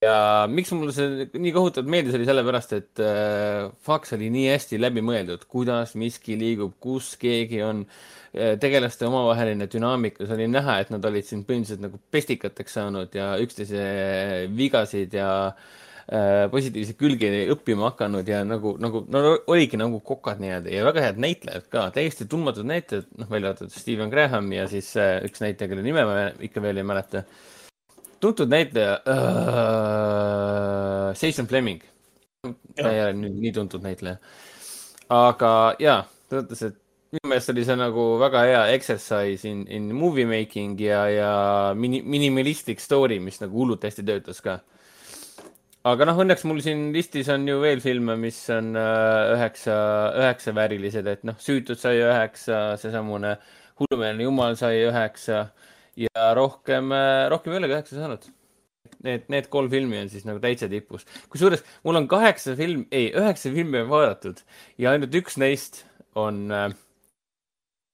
ja 0.00 0.46
miks 0.48 0.70
mulle 0.72 0.92
see 0.96 1.26
nii 1.36 1.52
kohutavalt 1.52 1.90
meeldis, 1.92 2.14
oli 2.16 2.24
sellepärast, 2.24 2.72
et 2.78 3.02
äh, 3.04 3.66
faks 3.84 4.14
oli 4.16 4.30
nii 4.32 4.46
hästi 4.54 4.80
läbi 4.80 5.04
mõeldud, 5.04 5.44
kuidas 5.52 5.92
miski 6.00 6.38
liigub, 6.40 6.78
kus 6.80 7.12
keegi 7.20 7.60
on 7.66 7.84
äh, 7.84 8.56
tegelaste 8.60 9.04
omavaheline 9.08 9.68
dünaamika, 9.68 10.24
see 10.24 10.38
oli 10.38 10.48
näha, 10.48 10.78
et 10.80 10.94
nad 10.94 11.04
olid 11.04 11.28
siin 11.28 11.44
põhimõtteliselt 11.44 11.84
nagu 11.84 12.00
pestikateks 12.10 12.80
saanud 12.80 13.20
ja 13.20 13.34
üksteise 13.44 13.84
vigasid 14.56 15.20
ja 15.20 15.30
äh, 15.50 15.81
positiivseid 16.52 16.98
külgi 17.00 17.28
õppima 17.54 17.88
hakanud 17.90 18.28
ja 18.28 18.42
nagu, 18.44 18.74
nagu 18.82 19.00
no 19.08 19.20
oligi 19.52 19.76
nagu 19.80 20.00
kokad 20.04 20.38
nii-öelda 20.42 20.72
ja 20.74 20.84
väga 20.84 21.04
head 21.06 21.18
näitlejad 21.24 21.64
ka, 21.72 21.86
täiesti 21.94 22.26
tundmatud 22.28 22.66
näitlejad, 22.68 23.06
noh 23.16 23.30
välja 23.32 23.48
arvatud 23.52 23.72
Steven 23.72 24.10
Graham 24.12 24.50
ja 24.52 24.66
siis 24.68 24.90
äh, 25.00 25.24
üks 25.24 25.40
näitleja, 25.40 25.70
kelle 25.70 25.84
nime 25.86 26.04
ma 26.08 26.14
ikka 26.44 26.60
veel 26.64 26.76
ei 26.82 26.84
mäleta. 26.84 27.22
tuntud 28.20 28.48
näitleja 28.52 28.94
äh,, 29.08 29.14
Jason 31.16 31.48
Fleming. 31.48 31.80
ta 32.76 32.90
ei 32.90 33.00
ole 33.06 33.12
nüüd 33.16 33.36
nii 33.46 33.52
tuntud 33.56 33.82
näitleja. 33.86 34.16
aga 35.08 35.50
jaa, 35.80 36.04
selles 36.28 36.44
mõttes, 36.44 36.62
et 36.66 36.76
minu 37.12 37.28
meelest 37.32 37.50
oli 37.54 37.64
see 37.64 37.76
nagu 37.76 38.18
väga 38.20 38.40
hea 38.48 38.62
exercise 38.74 39.48
in, 39.48 39.64
in 39.68 39.94
movie 39.96 40.26
making 40.28 40.80
ja, 40.80 41.08
ja 41.08 41.32
mini, 41.76 42.02
minimalistic 42.04 42.80
story, 42.84 43.18
mis 43.20 43.40
nagu 43.40 43.64
hullult 43.64 43.84
hästi 43.88 44.04
töötas 44.04 44.40
ka 44.44 44.60
aga 45.88 46.06
noh, 46.06 46.20
õnneks 46.24 46.44
mul 46.48 46.60
siin 46.64 46.90
listis 46.94 47.30
on 47.32 47.46
ju 47.48 47.58
veel 47.62 47.82
filme, 47.84 48.16
mis 48.20 48.38
on 48.54 48.76
äh, 48.78 49.32
üheksa, 49.34 49.76
üheksa 50.20 50.54
väärilised, 50.56 51.08
et 51.10 51.24
noh, 51.26 51.38
Süütud 51.42 51.80
sai 51.80 51.98
üheksa, 52.02 52.62
seesamune 52.80 53.36
Hullumeelne 53.80 54.28
jumal 54.28 54.54
sai 54.60 54.84
üheksa 54.86 55.46
ja 55.98 56.28
rohkem, 56.38 56.92
rohkem 57.32 57.54
ei 57.54 57.60
olegi 57.60 57.76
üheksa 57.76 57.98
saanud. 57.98 58.28
Need, 59.02 59.24
need 59.32 59.48
kolm 59.50 59.66
filmi 59.72 59.98
on 59.98 60.10
siis 60.12 60.22
nagu 60.28 60.38
täitsa 60.42 60.68
tipus. 60.70 61.02
kusjuures 61.32 61.64
mul 61.82 61.98
on 61.98 62.06
kaheksa 62.10 62.54
film, 62.58 62.84
ei, 62.94 63.08
üheksa 63.18 63.50
filmi 63.50 63.80
on 63.82 63.88
vaadatud 63.90 64.42
ja 64.78 64.92
ainult 64.92 65.14
üks 65.18 65.38
neist 65.42 65.80
on 66.18 66.44
äh, 66.54 66.68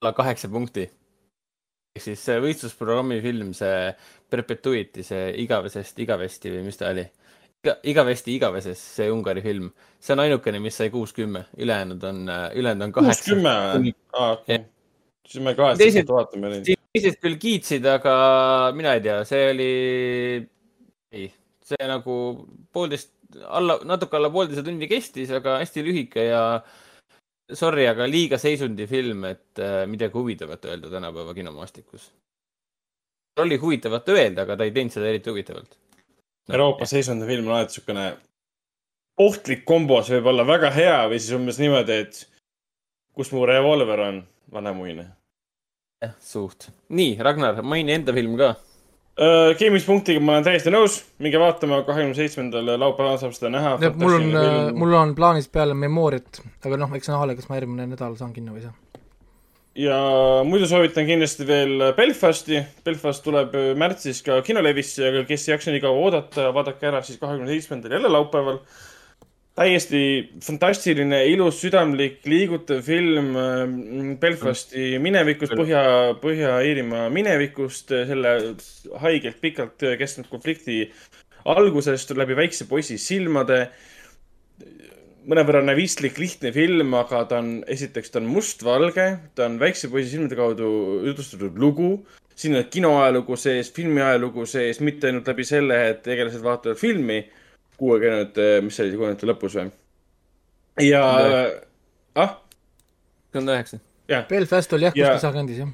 alla 0.03 0.13
kaheksa 0.13 0.51
punkti. 0.53 0.89
ehk 1.97 2.05
siis 2.05 2.27
võistlusprogrammi 2.45 3.23
film, 3.25 3.55
see 3.57 3.95
Perpetuity, 4.29 5.03
see 5.07 5.33
igavesest 5.45 5.99
igavesti 6.05 6.53
või 6.53 6.67
mis 6.69 6.77
ta 6.79 6.93
oli 6.93 7.07
iga, 7.65 7.75
igavesti 7.83 8.35
igaveses, 8.37 8.81
see 8.99 9.11
Ungari 9.13 9.43
film, 9.43 9.71
see 10.01 10.15
on 10.15 10.23
ainukene, 10.25 10.61
mis 10.63 10.79
sai 10.79 10.91
kuuskümme, 10.95 11.45
ülejäänud 11.59 12.05
on, 12.09 12.25
ülejäänud 12.55 12.89
on 12.89 12.93
kaheksa. 12.93 13.25
kuuskümme 13.25 13.55
või? 13.75 13.95
siis 15.29 15.45
me 15.45 15.55
kaheksa 15.55 15.83
Teised- 15.83 16.01
sealt 16.01 16.15
vaatame 16.15 16.53
neid. 16.55 16.73
teised 16.95 17.19
küll 17.23 17.39
kiitsid, 17.41 17.87
aga 17.87 18.15
mina 18.77 18.95
ei 18.97 19.05
tea, 19.05 19.21
see 19.29 19.45
oli, 19.53 19.71
ei, 21.13 21.31
see 21.65 21.89
nagu 21.91 22.19
poolteist, 22.73 23.13
alla, 23.45 23.79
natuke 23.85 24.17
alla 24.17 24.31
poolteise 24.31 24.65
tundi 24.67 24.89
kestis, 24.89 25.33
aga 25.35 25.59
hästi 25.63 25.85
lühike 25.85 26.29
ja 26.31 26.45
sorry, 27.59 27.87
aga 27.89 28.07
liiga 28.09 28.39
seisundi 28.41 28.87
film, 28.89 29.27
et 29.29 29.61
äh, 29.61 29.83
midagi 29.91 30.17
huvitavat 30.17 30.65
öelda 30.65 30.91
tänapäeva 30.95 31.35
kinomaastikus. 31.35 32.13
oli 33.39 33.57
huvitavat 33.57 34.09
öelda, 34.09 34.43
aga 34.43 34.57
ta 34.57 34.65
ei 34.67 34.73
teinud 34.75 34.91
seda 34.91 35.07
eriti 35.07 35.31
huvitavalt. 35.31 35.77
Euroopa 36.49 36.87
seisundi 36.89 37.27
film 37.29 37.49
on 37.49 37.59
alati 37.59 37.79
siukene 37.79 38.07
ohtlik 39.21 39.65
kombo, 39.69 40.01
see 40.03 40.19
võib 40.19 40.33
olla 40.33 40.47
väga 40.49 40.71
hea 40.75 40.99
või 41.11 41.19
siis 41.21 41.37
umbes 41.37 41.59
niimoodi, 41.61 41.99
et 42.05 42.23
kus 43.19 43.33
mu 43.35 43.45
revolver 43.49 44.05
on, 44.07 44.23
vanemuine. 44.55 45.09
jah, 46.05 46.15
suht. 46.23 46.71
nii, 46.89 47.19
Ragnar, 47.21 47.63
maini 47.63 47.97
enda 47.99 48.15
film 48.17 48.39
ka. 48.39 48.55
Geimispunktiga 49.59 50.21
ma 50.23 50.37
olen 50.37 50.45
täiesti 50.47 50.71
nõus, 50.71 51.01
minge 51.19 51.41
vaatama, 51.43 51.81
kahekümne 51.83 52.15
seitsmendal 52.15 52.69
laupäeval 52.79 53.17
saab 53.19 53.35
seda 53.35 53.51
näha. 53.51 53.73
mul 53.99 54.15
on, 54.21 54.29
mul 54.79 54.95
on 54.95 55.15
plaanis 55.19 55.51
peale 55.51 55.75
Memoriat, 55.75 56.39
aga 56.63 56.79
noh, 56.79 56.95
eks 56.95 57.11
näha 57.11 57.27
ole, 57.27 57.35
kas 57.35 57.51
ma 57.51 57.59
järgmine 57.59 57.89
nädal 57.91 58.15
saan 58.21 58.31
kinno 58.37 58.55
või 58.55 58.63
ei 58.63 58.69
saa. 58.69 58.98
Ja 59.79 59.97
muidu 60.47 60.67
soovitan 60.69 61.07
kindlasti 61.09 61.47
veel 61.47 61.89
Belfasti. 61.97 62.61
Belfast 62.85 63.25
tuleb 63.27 63.55
äh, 63.57 63.71
märtsis 63.79 64.21
ka 64.27 64.41
kinolevisse, 64.47 65.07
aga 65.11 65.25
kes 65.29 65.49
ei 65.49 65.55
jaksa 65.55 65.75
nii 65.75 65.83
kaua 65.85 66.05
oodata, 66.07 66.49
vaadake 66.55 66.91
ära 66.91 67.03
siis 67.07 67.21
kahekümne 67.21 67.53
seitsmendal 67.55 67.99
jälle 67.99 68.13
laupäeval. 68.13 68.63
täiesti 69.59 70.01
fantastiline, 70.47 71.19
ilus, 71.33 71.57
südamlik, 71.65 72.21
liigutav 72.31 72.83
film 72.87 73.37
äh, 73.37 73.63
Belfasti 74.21 74.99
minevikust, 75.03 75.55
Põhja, 75.59 75.85
Põhja-Iirimaa 76.23 77.09
minevikust, 77.11 77.95
selle 78.11 78.35
haigelt 79.03 79.41
pikalt 79.41 79.87
kestnud 79.99 80.31
konflikti 80.31 80.85
algusest 81.49 82.11
läbi 82.19 82.37
väikse 82.37 82.67
poisi 82.71 82.99
silmade 82.99 83.69
mõnevõrra 85.29 85.61
näivistlik, 85.67 86.19
lihtne 86.21 86.53
film, 86.55 86.95
aga 86.97 87.25
ta 87.29 87.41
on, 87.43 87.51
esiteks 87.69 88.13
ta 88.13 88.21
on 88.23 88.29
mustvalge, 88.33 89.09
ta 89.37 89.49
on 89.49 89.59
väikse 89.61 89.91
poisi 89.93 90.15
silmade 90.15 90.39
kaudu 90.39 90.71
jutustatud 91.07 91.59
lugu. 91.61 92.07
siin 92.39 92.55
on 92.57 92.65
kinoajalugu 92.71 93.37
sees, 93.37 93.73
filmiajalugu 93.75 94.47
sees, 94.47 94.79
mitte 94.81 95.09
ainult 95.09 95.27
läbi 95.27 95.45
selle, 95.45 95.79
et 95.91 96.05
tegelased 96.05 96.43
vaatavad 96.43 96.79
filmi 96.79 97.25
kuuekümnendate, 97.79 98.61
mis 98.63 98.77
see 98.77 98.87
oli, 98.87 98.95
kuuekümnendate 98.97 99.27
lõpus 99.27 99.57
või? 99.59 99.73
ja, 100.87 101.03
ah, 102.15 102.39
kakskümmend 103.33 103.55
üheksa. 103.57 103.81
Belfast 104.31 104.73
oli 104.73 104.89
jah, 104.89 104.97
Ja- 104.97 105.11
kuskil 105.11 105.25
sealkandis 105.27 105.59
jah. 105.59 105.69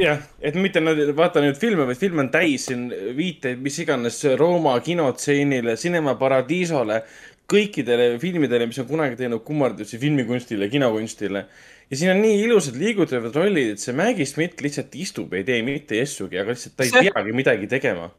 jah, 0.00 0.22
et 0.42 0.54
mitte 0.54 0.80
nad 0.80 0.98
ei 0.98 1.14
vaata 1.16 1.40
nüüd 1.44 1.58
filme, 1.58 1.86
vaid 1.86 1.98
film 2.00 2.18
on 2.18 2.30
täis 2.30 2.66
siin 2.68 2.88
viiteid, 3.16 3.62
mis 3.62 3.78
iganes 3.78 4.20
Rooma 4.36 4.74
kinotseenile, 4.84 5.76
Cinema 5.76 6.14
Paradiisole, 6.18 7.02
kõikidele 7.50 8.14
filmidele, 8.22 8.68
mis 8.70 8.78
on 8.82 8.88
kunagi 8.88 9.18
teinud 9.18 9.42
kummardusi 9.46 9.98
filmikunstile, 10.00 10.68
kinokunstile. 10.72 11.44
ja 11.90 11.98
siin 11.98 12.12
on 12.14 12.20
nii 12.22 12.42
ilusad 12.44 12.76
liigutavad 12.78 13.34
rollid, 13.34 13.74
et 13.74 13.82
see 13.82 13.94
Maggie 13.96 14.26
Smith 14.28 14.62
lihtsalt 14.62 14.94
istub, 14.94 15.32
ei 15.34 15.44
tee 15.46 15.60
mitte 15.66 15.98
jessugi, 15.98 16.38
aga 16.38 16.54
lihtsalt 16.54 16.76
ta 16.78 16.86
ei 16.86 16.92
See- 16.94 17.10
peagi 17.10 17.34
midagi 17.34 17.70
tegema. 17.70 18.10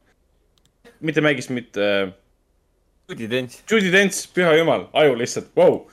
mitte 1.00 1.22
Maggie 1.24 1.42
Smith 1.46 1.78
äh,, 1.80 2.12
Judy 3.10 3.28
Dench. 3.28 3.62
Judy 3.70 3.92
Dench, 3.92 4.28
püha 4.36 4.54
jumal, 4.60 4.90
aju 4.94 5.16
lihtsalt, 5.20 5.50
vau. 5.56 5.88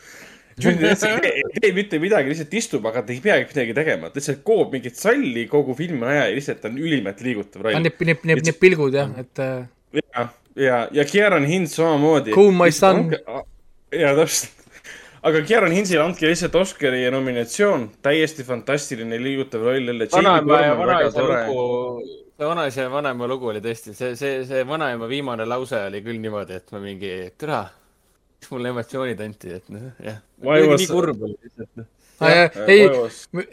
Judy 0.59 0.83
Dench 0.83 1.05
ei 1.07 1.43
tee, 1.61 1.73
mitte 1.73 1.99
midagi, 2.03 2.31
lihtsalt 2.35 2.53
istub, 2.59 2.87
aga 2.91 3.05
ta 3.07 3.15
ei 3.15 3.23
peagi 3.23 3.47
midagi 3.53 3.75
tegema, 3.79 4.11
ta 4.11 4.21
lihtsalt 4.21 4.43
koob 4.47 4.75
mingit 4.75 4.99
salli 4.99 5.47
kogu 5.51 5.75
filmi 5.79 6.07
aja 6.11 6.27
ja 6.29 6.35
lihtsalt 6.35 6.67
on 6.69 6.79
ülimalt 6.83 7.23
liigutav 7.25 7.63
roll. 7.65 7.79
Need, 7.79 8.03
need, 8.03 8.27
need, 8.27 8.45
need 8.51 8.61
pilgud 8.61 8.99
jah, 8.99 9.15
et 9.23 9.43
äh, 9.43 10.29
ja, 10.57 10.89
ja, 10.91 11.05
Kieran 11.05 11.47
Hins 11.47 11.77
samamoodi. 11.77 12.33
Comb 12.33 12.63
my 12.63 12.71
son.. 12.73 13.11
ja 13.93 14.15
täpselt. 14.17 14.59
aga 15.23 15.43
Kieran 15.43 15.73
Hinsile 15.75 16.03
andke 16.05 16.29
lihtsalt 16.29 16.55
Oscari 16.55 17.11
nominatsioon, 17.11 17.89
täiesti 18.03 18.45
fantastiline 18.47 19.19
liigutav 19.23 19.65
roll 19.67 19.91
jälle. 19.93 20.09
see 22.39 22.47
vanaisa 22.47 22.81
ja 22.81 22.91
vanaema 22.91 23.27
lugu 23.27 23.49
oli 23.51 23.61
tõesti, 23.61 23.93
see, 23.99 24.15
see, 24.17 24.45
see 24.47 24.63
vanaema 24.67 25.09
viimane 25.11 25.43
lause 25.49 25.81
oli 25.89 25.99
küll 26.05 26.21
niimoodi, 26.23 26.61
et 26.61 26.71
ma 26.71 26.79
mingi, 26.79 27.11
türa, 27.35 27.65
mulle 28.53 28.71
emotsioonid 28.71 29.23
anti, 29.25 29.57
et 29.57 29.73
noh, 29.75 29.89
jah. 30.05 30.21
Why 30.45 30.69
was- 30.69 30.85
nii 30.85 30.91
kurb 30.93 31.25
oli 31.27 31.35
lihtsalt, 31.35 31.71
noh. 31.81 31.89
Ah, 32.19 32.51
ei, 32.67 32.87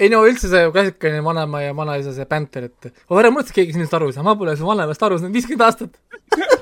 ei 0.02 0.08
no 0.10 0.24
üldse 0.26 0.50
see 0.50 0.70
klassikaline 0.74 1.22
vanaema 1.26 1.60
ja 1.62 1.74
vanaisa 1.78 2.14
see 2.14 2.26
bänter, 2.30 2.70
et 2.70 2.88
oh, 3.10 3.18
ära 3.22 3.30
muretse, 3.34 3.54
keegi 3.58 3.74
sinust 3.74 3.94
aru 3.94 4.10
ei 4.10 4.16
saa, 4.18 4.26
ma 4.26 4.38
pole 4.38 4.56
su 4.58 4.66
vanemast 4.66 5.06
aru 5.06 5.20
saanud 5.22 5.38
viiskümmend 5.38 5.66
aastat. 5.66 5.98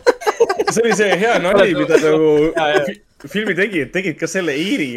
see 0.69 0.83
oli 0.83 0.95
see 0.97 1.19
hea 1.19 1.37
nali, 1.43 1.75
mida 1.77 1.99
nagu 2.03 3.29
filmi 3.29 3.55
tegijad 3.57 3.93
tegid 3.93 4.17
ka 4.19 4.27
selle 4.27 4.55
iiri, 4.59 4.89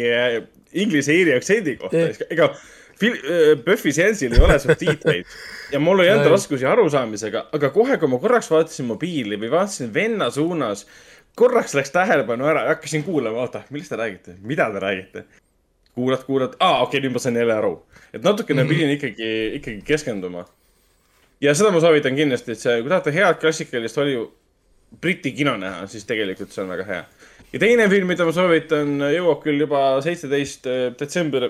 inglise-iiri 0.77 1.35
aktsendi 1.37 1.77
kohta 1.81 2.09
ega 2.29 2.51
fil-, 2.99 3.19
Buffy 3.65 3.93
seansil 3.95 4.35
ei 4.35 4.43
ole 4.43 4.59
subtiitreid 4.59 5.25
ja 5.71 5.79
mul 5.79 5.99
oli 5.99 6.09
enda 6.11 6.27
Jah. 6.27 6.33
raskusi 6.35 6.65
arusaamisega, 6.65 7.47
aga 7.55 7.69
kohe, 7.75 7.97
kui 8.01 8.11
ma 8.11 8.19
korraks 8.21 8.49
vaatasin 8.51 8.89
mobiili 8.89 9.39
või 9.39 9.51
vaatasin 9.53 9.91
venna 9.93 10.29
suunas, 10.33 10.85
korraks 11.37 11.75
läks 11.77 11.93
tähelepanu 11.95 12.47
ära 12.49 12.65
ja 12.67 12.75
hakkasin 12.75 13.05
kuulama, 13.05 13.45
oota, 13.45 13.63
millest 13.69 13.93
te 13.93 13.99
räägite, 13.99 14.39
mida 14.41 14.69
te 14.73 14.83
räägite? 14.83 15.27
kuulad, 15.97 16.23
kuulad, 16.27 16.53
aa, 16.59 16.83
okei 16.83 16.99
okay,, 16.99 17.07
nüüd 17.07 17.15
ma 17.15 17.19
sain 17.21 17.37
jälle 17.39 17.53
aru. 17.57 17.71
et 18.13 18.23
natukene 18.23 18.63
mm 18.63 18.69
-hmm. 18.69 18.73
pidin 18.73 18.89
ikkagi, 18.89 19.29
ikkagi 19.57 19.81
keskenduma. 19.81 20.45
ja 21.41 21.53
seda 21.53 21.71
ma 21.71 21.79
soovitan 21.79 22.15
kindlasti, 22.15 22.51
et 22.51 22.59
see, 22.59 22.81
kui 22.81 22.89
tahate 22.89 23.13
head 23.13 23.39
klassikalist 23.41 23.97
Hollywood, 23.97 24.29
Briti 25.01 25.33
kino 25.35 25.57
näha, 25.59 25.85
siis 25.91 26.07
tegelikult 26.07 26.53
see 26.53 26.63
on 26.63 26.73
väga 26.73 26.87
hea. 26.87 27.05
ja 27.53 27.59
teine 27.61 27.87
film, 27.91 28.09
mida 28.11 28.25
ma 28.27 28.33
soovitan, 28.35 28.97
jõuab 29.13 29.41
küll 29.43 29.63
juba 29.65 29.81
seitseteist 30.03 30.67
detsember. 30.99 31.49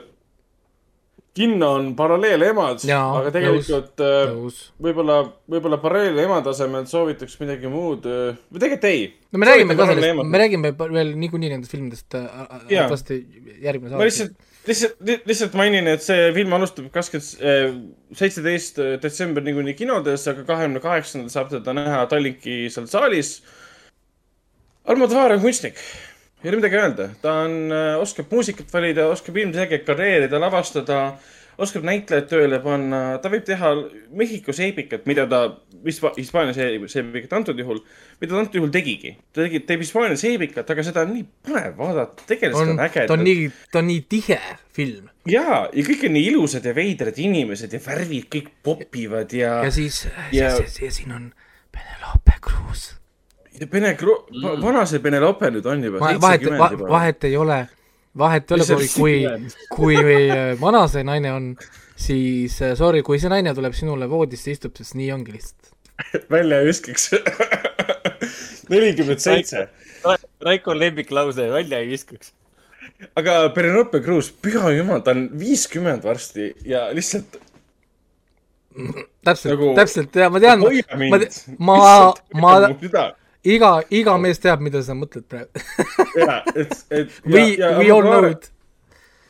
kinno 1.38 1.68
on 1.78 1.92
Paralleelemad, 1.96 2.82
aga 2.90 3.32
tegelikult 3.36 4.02
äh, 4.02 4.32
nõus. 4.34 4.62
võib-olla, 4.82 5.20
võib-olla 5.46 5.78
Paralleelema 5.84 6.42
tasemel 6.46 6.88
soovitaks 6.90 7.38
midagi 7.44 7.70
muud. 7.70 8.10
või 8.10 8.64
tegelikult 8.64 8.90
ei. 8.90 9.08
no 9.32 9.44
me 9.44 9.52
räägime 9.52 9.78
ka 9.78 9.90
sellest, 9.94 10.24
me 10.26 10.44
räägime 10.44 10.74
veel 10.82 11.14
niikuinii 11.22 11.54
nendest 11.54 11.78
filmidest 11.78 12.18
äh, 12.18 12.26
äh, 12.74 12.90
varsti 12.90 13.22
järgmine 13.62 14.02
ma 14.02 14.10
lihtsalt, 14.10 14.34
lihtsalt, 14.68 14.98
lihtsalt 15.28 15.56
mainin, 15.58 15.88
et 15.92 16.04
see 16.04 16.32
film 16.36 16.54
alustab 16.58 16.90
kakskümmend, 16.94 17.88
seitseteist 18.18 18.82
detsember 19.04 19.46
niikuinii 19.46 19.76
kinodes, 19.78 20.28
aga 20.32 20.44
kahekümne 20.48 20.82
kaheksandal 20.84 21.32
saab 21.34 21.50
teda 21.54 21.74
näha 21.78 22.04
Tallinki 22.12 22.68
seal 22.74 22.90
saalis. 22.92 23.38
Almodovar 24.88 25.34
on 25.36 25.42
kunstnik, 25.44 25.80
ei 26.44 26.52
ole 26.52 26.62
midagi 26.62 26.78
öelda, 26.80 27.10
ta 27.22 27.34
on, 27.48 27.58
oskab 28.00 28.32
muusikat 28.32 28.70
valida, 28.72 29.10
oskab 29.12 29.36
ilmselgelt 29.42 29.84
karjäärida, 29.88 30.40
lavastada, 30.40 31.02
oskab 31.58 31.86
näitlejad 31.88 32.28
tööle 32.30 32.60
panna, 32.62 33.18
ta 33.22 33.30
võib 33.34 33.46
teha 33.48 33.72
Mehhiko 34.18 34.54
seebikat, 34.54 35.06
mida 35.10 35.26
ta, 35.30 35.40
Hispa- 35.86 36.14
Hispaania 36.18 36.54
see- 36.54 36.88
seebikat 36.92 37.34
antud 37.38 37.58
juhul, 37.60 37.80
mida 38.22 38.34
ta 38.34 38.40
antud 38.44 38.56
juhul 38.60 38.72
tegigi. 38.74 39.16
ta 39.34 39.42
tegi, 39.46 39.60
teeb 39.66 39.82
Hispaania 39.82 40.18
seebikat, 40.20 40.70
aga 40.70 40.84
seda 40.86 41.02
on 41.06 41.14
nii 41.16 41.26
põnev 41.48 41.76
vaadata, 41.78 42.28
tegelased 42.30 42.74
on 42.76 42.82
ägedad 42.86 43.08
ta 43.08 43.14
on 43.18 43.24
nii, 43.26 43.50
ta 43.72 43.80
on 43.82 43.88
nii 43.88 44.02
tihe 44.10 44.40
film 44.78 45.10
jaa, 45.28 45.64
ja 45.74 45.84
kõik 45.90 46.06
on 46.10 46.14
nii 46.18 46.28
ilusad 46.32 46.66
ja 46.66 46.74
veidrad 46.78 47.18
inimesed 47.20 47.74
ja 47.74 47.80
värvid 47.88 48.30
kõik 48.36 48.50
popivad 48.64 49.34
ja, 49.34 49.64
ja 49.66 49.72
siis 49.72 50.06
ja- 50.32 50.54
ja..., 50.58 50.92
siin 50.92 51.12
on 51.12 51.34
Penelope 51.72 52.38
Cruz. 52.42 52.94
Pene- 53.70 53.96
mm., 53.98 54.62
vana 54.62 54.86
see 54.86 55.00
Penelope 55.02 55.50
nüüd 55.54 55.66
on 55.66 55.82
juba, 55.84 56.12
seitsekümmend 56.12 56.72
juba. 56.78 56.90
vahet 56.94 57.24
ei 57.26 57.38
ole, 57.38 57.64
vahet 58.18 58.52
ei 58.52 58.58
ole, 58.58 58.68
kui, 58.68 58.88
kui, 58.96 59.18
kui 59.76 59.98
äh, 60.02 60.54
vana 60.62 60.86
see 60.92 61.06
naine 61.08 61.34
on, 61.34 61.50
siis 62.00 62.60
äh, 62.66 62.76
sorry, 62.80 63.04
kui 63.06 63.20
see 63.22 63.32
naine 63.32 63.54
tuleb 63.58 63.76
sinule 63.78 64.10
voodisse, 64.12 64.54
istub, 64.56 64.76
siis 64.80 64.96
nii 64.98 65.12
ongi 65.16 65.38
lihtsalt. 65.38 65.74
välja 66.34 66.62
ei 66.62 66.70
viskaks. 66.70 67.12
nelikümmend 68.74 69.24
seitse. 69.24 69.68
Raiko 70.44 70.76
lemmiklause, 70.78 71.50
välja 71.52 71.82
ei 71.84 71.90
viskaks. 71.92 72.34
aga 73.20 73.50
Penelope 73.54 74.02
Cruz, 74.02 74.32
püha 74.42 74.72
jumal, 74.74 75.04
ta 75.06 75.14
on 75.14 75.28
viiskümmend 75.38 76.06
varsti 76.08 76.52
ja 76.66 76.88
lihtsalt 76.96 77.38
täpselt 79.26 79.54
Nagu- 79.54 79.76
täpselt 79.76 80.16
ja 80.16 80.30
ma 80.30 80.40
tean, 80.42 80.62
hoia 80.62 80.84
ma 80.92 80.98
mind., 81.02 81.38
ma, 81.60 81.78
ma, 82.34 82.54
süda. 82.82 83.06
iga, 83.56 83.72
iga 83.94 84.18
mees 84.22 84.42
teab, 84.44 84.64
mida 84.66 84.82
sa 84.86 84.96
mõtled 84.98 85.26
praegu. 85.30 85.66
ja, 86.22 86.42
et, 86.54 86.78
et. 86.92 87.18
We, 87.26 87.50
we 87.80 87.90
all 87.94 88.06
know 88.06 88.28
it. 88.30 88.52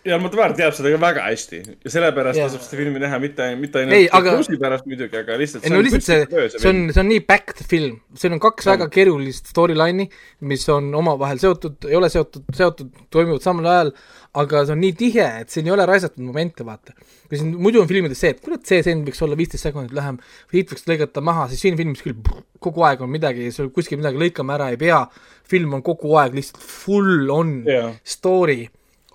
Ja 0.08 0.16
Almodovar 0.18 0.54
teab 0.58 0.76
seda 0.78 0.92
ka 0.94 1.00
väga 1.02 1.24
hästi 1.28 1.60
ja 1.68 1.92
sellepärast 1.92 2.40
tasub 2.40 2.64
seda 2.64 2.80
filmi 2.80 3.02
näha 3.04 3.20
mitte, 3.22 3.48
mitte 3.60 3.82
Ei, 3.84 4.06
ainult 4.08 4.16
aga- 4.20 4.36
Cruise'i 4.38 4.60
pärast 4.62 4.86
muidugi, 4.90 5.20
aga 5.20 5.38
lihtsalt. 5.42 5.66
ei 5.68 5.74
no 5.74 5.82
lihtsalt 5.84 6.06
see, 6.08 6.22
see 6.56 6.70
on, 6.72 6.80
see 6.96 7.02
on 7.04 7.10
nii 7.12 7.24
backed 7.28 7.64
film, 7.72 7.98
siin 8.18 8.38
on 8.38 8.42
kaks 8.44 8.70
väga 8.72 8.88
keerulist 8.94 9.52
storyline'i, 9.52 10.08
mis 10.48 10.64
on 10.74 10.88
omavahel 11.02 11.42
seotud, 11.44 11.90
ei 11.90 11.98
ole 12.00 12.10
seotud, 12.14 12.48
seotud, 12.56 12.94
toimuvad 13.14 13.44
samal 13.46 13.68
ajal, 13.74 13.92
aga 14.38 14.64
see 14.68 14.76
on 14.78 14.82
nii 14.86 14.96
tihe, 15.00 15.28
et 15.44 15.54
siin 15.54 15.68
ei 15.68 15.76
ole 15.76 15.86
raisatud 15.90 16.24
momente, 16.24 16.66
vaata. 16.68 16.96
kui 17.28 17.40
siin 17.42 17.52
muidu 17.60 17.82
on 17.84 17.90
filmides 17.90 18.22
see, 18.24 18.32
et 18.36 18.40
kurat, 18.44 18.64
see 18.68 18.80
stseen 18.84 19.04
võiks 19.08 19.20
olla 19.26 19.36
viisteist 19.40 19.68
sekundit 19.68 19.96
lühem, 19.98 20.20
siit 20.54 20.72
võiks 20.72 20.88
lõigata 20.88 21.24
maha, 21.26 21.50
siis 21.52 21.66
siin 21.66 21.76
filmis 21.80 22.04
küll 22.06 22.16
brr, 22.16 22.46
kogu 22.64 22.86
aeg 22.88 23.04
on 23.04 23.12
midagi, 23.12 23.50
sul 23.56 23.68
kuskil 23.76 24.00
midagi 24.00 24.22
lõikama 24.22 24.56
ära 24.56 24.70
ei 24.72 24.80
pea, 24.80 25.02
film 25.48 25.76
on 25.76 25.84
kogu 25.84 26.16
aeg 26.22 26.38
lihtsalt 26.38 26.64
full 26.64 27.28
on 27.34 27.58
Jaa. 27.68 27.92
story 28.08 28.62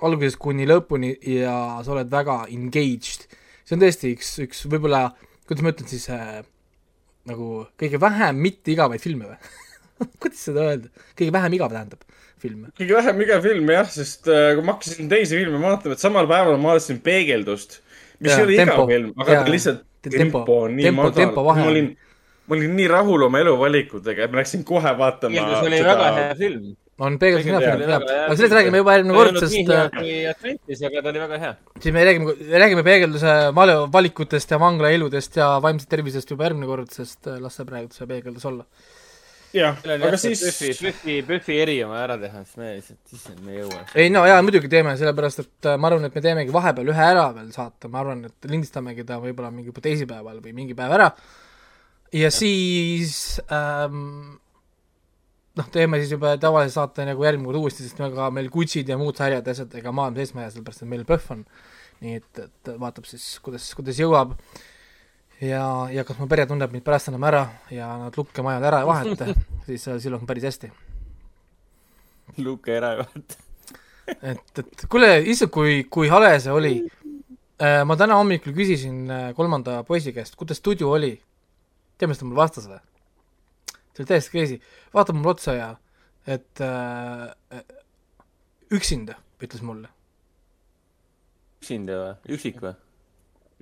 algusest 0.02 0.38
kuni 0.42 0.66
lõpuni 0.68 1.12
ja 1.38 1.56
sa 1.84 1.94
oled 1.94 2.10
väga 2.12 2.42
engaged. 2.52 3.28
see 3.64 3.76
on 3.76 3.84
tõesti 3.84 4.14
üks, 4.16 4.32
üks 4.46 4.64
võib-olla, 4.70 5.10
kuidas 5.46 5.64
ma 5.64 5.74
ütlen 5.74 5.90
siis 5.90 6.08
äh,, 6.12 6.40
nagu 7.28 7.66
kõige 7.78 8.00
vähem 8.02 8.40
mitte 8.42 8.74
igavaid 8.74 9.02
filme 9.02 9.30
või? 9.30 9.52
kuidas 10.22 10.42
seda 10.48 10.66
öelda? 10.72 10.92
kõige 11.18 11.34
vähem 11.34 11.58
igav 11.58 11.72
tähendab 11.74 12.02
filme. 12.42 12.72
kõige 12.78 12.98
vähem 12.98 13.24
igav 13.26 13.46
film 13.46 13.72
jah, 13.76 13.88
sest 13.94 14.28
äh, 14.30 14.52
kui 14.56 14.66
ma 14.66 14.76
hakkasin 14.76 15.10
teisi 15.12 15.38
filme 15.38 15.62
vaatama, 15.62 15.96
et 15.96 16.02
samal 16.02 16.28
päeval 16.30 16.58
ma 16.58 16.72
vaatasin 16.74 17.00
Peegeldust, 17.04 17.80
mis 18.18 18.32
Jaa, 18.32 18.42
ei 18.42 18.46
ole 18.48 18.58
igav 18.58 18.86
film, 18.90 19.10
aga 19.18 19.38
Jaa. 19.38 19.46
ta 19.46 19.56
lihtsalt 19.56 19.88
Tempo. 20.02 20.18
tempo 20.18 20.54
on 20.64 20.72
nii 20.74 20.88
Tempo- 20.88 21.04
madal. 21.06 21.60
ma 21.62 21.66
olin, 21.70 21.92
ma 22.50 22.56
olin 22.56 22.72
nii 22.74 22.88
rahul 22.90 23.22
oma 23.28 23.38
eluvalikutega, 23.38 24.26
et 24.26 24.32
ma 24.32 24.40
läksin 24.40 24.64
kohe 24.66 24.94
vaatama 24.98 25.44
see 25.60 25.68
oli 25.68 25.82
väga 25.86 26.08
hea 26.16 26.32
film. 26.40 26.72
On 27.00 27.18
peegeldus 27.20 27.48
hea 27.48 27.60
film, 27.62 27.84
jah, 27.88 28.02
aga 28.04 28.36
sellest 28.36 28.56
räägime 28.58 28.80
juba 28.82 28.96
ei 28.98 29.04
kord, 29.08 29.38
sest 29.40 29.70
äh, 29.72 30.32
Atlantis, 30.32 30.82
aga 30.88 31.02
ta 31.02 31.12
oli 31.12 31.22
väga 31.22 31.38
hea. 31.40 31.52
siis 31.80 31.94
me 31.94 32.02
räägime, 32.04 32.34
räägime 32.62 32.82
peegelduse 32.86 33.36
valikutest 33.92 34.50
ja 34.52 34.58
vanglaeludest 34.60 35.38
ja 35.40 35.54
vaimsest 35.64 35.90
tervisest 35.92 36.34
juba 36.34 36.50
järgmine 36.50 36.68
kord, 36.68 36.90
sest 36.92 37.30
äh, 37.30 37.38
las 37.40 37.56
see 37.56 37.68
praegu 37.68 37.96
see 37.96 38.10
peegeldus 38.10 38.44
olla. 38.50 38.66
jah, 39.56 39.80
aga 39.96 40.20
siis 40.20 40.42
Pühvi, 40.44 40.74
Pühvi, 40.82 41.16
Pühvi 41.30 41.56
eri 41.64 41.78
oma 41.86 42.02
ära 42.02 42.18
teha, 42.20 42.44
siis 42.44 42.60
me 42.60 42.74
lihtsalt, 42.74 43.16
issand, 43.16 43.40
me 43.46 43.56
ei 43.56 43.62
jõua. 43.62 43.80
ei 44.04 44.12
no 44.12 44.26
jaa, 44.28 44.44
muidugi 44.44 44.68
teeme, 44.72 44.94
sellepärast 45.00 45.46
et 45.46 45.70
äh, 45.72 45.80
ma 45.80 45.88
arvan, 45.88 46.10
et 46.10 46.20
me 46.20 46.24
teemegi 46.28 46.52
vahepeal 46.52 46.92
ühe 46.92 47.08
ära 47.08 47.24
veel 47.38 47.48
saate, 47.56 47.88
ma 47.88 48.04
arvan, 48.04 48.26
et 48.28 48.52
lindistamegi 48.52 49.08
ta 49.08 49.16
võib-olla 49.22 49.52
mingi 49.54 49.72
teisipäeval 49.80 50.44
või 50.44 50.54
mingi 50.60 50.76
päev 50.76 50.98
ära. 51.00 51.08
ja 52.20 52.28
siis 52.28 53.40
ähm, 53.48 54.36
noh, 55.58 55.68
teeme 55.72 56.00
siis 56.00 56.14
juba 56.14 56.34
tavalise 56.40 56.76
saate 56.76 57.06
nagu 57.08 57.24
järgmine 57.26 57.50
kord 57.50 57.60
uuesti, 57.62 57.86
sest 57.86 58.00
ega 58.06 58.28
meil 58.34 58.50
Gutsid 58.52 58.88
ja 58.88 58.98
muud 59.00 59.18
sarjad 59.18 59.46
ja 59.46 59.56
asjad, 59.56 59.74
ega 59.80 59.94
maailm 59.94 60.18
seisma 60.18 60.42
ei 60.42 60.46
jää, 60.46 60.54
sellepärast 60.56 60.84
et 60.84 60.92
meil 60.92 61.06
PÖFF 61.08 61.34
on. 61.36 61.44
nii 62.02 62.18
et, 62.18 62.38
et 62.42 62.70
vaatab 62.82 63.06
siis, 63.06 63.26
kuidas, 63.44 63.68
kuidas 63.78 64.00
jõuab. 64.00 64.34
ja, 65.40 65.64
ja 65.92 66.06
kas 66.08 66.18
mu 66.18 66.28
pere 66.30 66.46
tunneb 66.50 66.72
mind 66.72 66.86
pärast 66.86 67.12
enam 67.12 67.28
ära 67.28 67.44
ja 67.70 67.90
nad 68.00 68.16
lukkemajad 68.18 68.70
ära 68.70 68.82
ei 68.82 68.88
vaheta, 68.88 69.34
siis 69.68 69.86
äh, 69.88 70.00
siis 70.00 70.14
on 70.14 70.26
päris 70.26 70.48
hästi 70.50 70.72
Luke 72.38 72.76
ära 72.76 72.94
ei 72.94 73.02
vaata. 73.02 73.42
et, 74.32 74.58
et 74.58 74.86
kuule, 74.90 75.12
issand, 75.30 75.52
kui, 75.54 75.82
kui 75.90 76.08
hale 76.12 76.32
see 76.40 76.52
oli. 76.54 76.76
ma 77.86 77.94
täna 77.94 78.16
hommikul 78.18 78.54
küsisin 78.56 79.04
äh, 79.10 79.28
kolmanda 79.36 79.82
poisi 79.86 80.14
käest, 80.16 80.34
kuidas 80.36 80.58
stuudio 80.58 80.90
oli. 80.96 81.12
tead, 81.98 82.10
mis 82.10 82.18
ta 82.18 82.26
mulle 82.26 82.40
vastas 82.40 82.66
või? 82.70 82.80
See 83.92 84.04
oli 84.04 84.10
täiesti 84.10 84.32
crazy, 84.34 84.60
vaatab 84.94 85.18
mulle 85.18 85.34
otsa 85.34 85.56
ja 85.56 85.70
et 86.26 86.62
äh, 86.62 87.62
üksinda, 88.72 89.18
ütles 89.42 89.62
mulle. 89.66 89.90
üksinda 91.62 91.98
või? 91.98 92.34
üksik 92.36 92.60
või? 92.62 92.74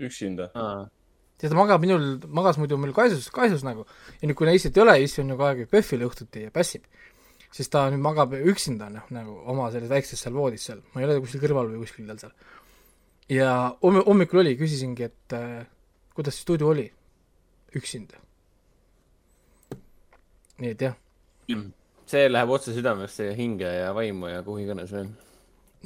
üksinda. 0.09 0.50
aa, 0.55 0.89
ja 1.42 1.49
ta 1.49 1.57
magab 1.57 1.83
minul, 1.83 2.18
magas 2.28 2.60
muidu 2.60 2.78
meil 2.81 2.94
kaisus, 2.97 3.28
kaisus 3.34 3.65
nagu 3.67 3.86
ja 4.20 4.28
nüüd, 4.28 4.36
kui 4.39 4.49
Neissit 4.49 4.76
ei 4.76 4.84
ole, 4.84 4.97
issi 5.05 5.23
on 5.23 5.33
ju 5.33 5.39
kogu 5.39 5.49
aeg 5.49 5.73
PÖFFil 5.73 6.07
õhtuti 6.07 6.47
ja 6.47 6.55
pässib, 6.55 6.86
siis 7.55 7.73
ta 7.73 7.86
nüüd 7.91 8.02
magab 8.05 8.34
üksinda 8.36 8.91
noh, 8.92 9.09
nagu 9.15 9.36
oma 9.50 9.70
selles 9.75 9.91
väikses 9.92 10.20
seal 10.25 10.36
voodis 10.36 10.68
seal, 10.68 10.83
ma 10.92 11.02
ei 11.02 11.09
ole 11.09 11.20
kuskil 11.25 11.42
kõrval 11.42 11.73
või 11.73 11.84
kuskil 11.84 12.09
tal 12.10 12.20
seal. 12.23 12.34
ja 13.33 13.52
homm-, 13.83 14.05
hommikul 14.07 14.44
oli, 14.44 14.57
küsisingi, 14.60 15.09
et 15.10 15.36
äh, 15.36 15.62
kuidas 16.15 16.36
see 16.36 16.47
stuudio 16.47 16.75
oli, 16.75 16.91
üksinda. 17.78 18.20
Nii 20.60 20.74
et 20.74 20.84
jah, 20.86 20.94
see 22.10 22.28
läheb 22.30 22.52
otse 22.56 22.74
südamesse 22.76 23.30
ja 23.30 23.34
hinge 23.36 23.70
ja 23.70 23.90
vaimu 23.97 24.30
ja 24.30 24.44
kuhu 24.47 24.60
iganes 24.64 24.92
veel. 24.94 25.08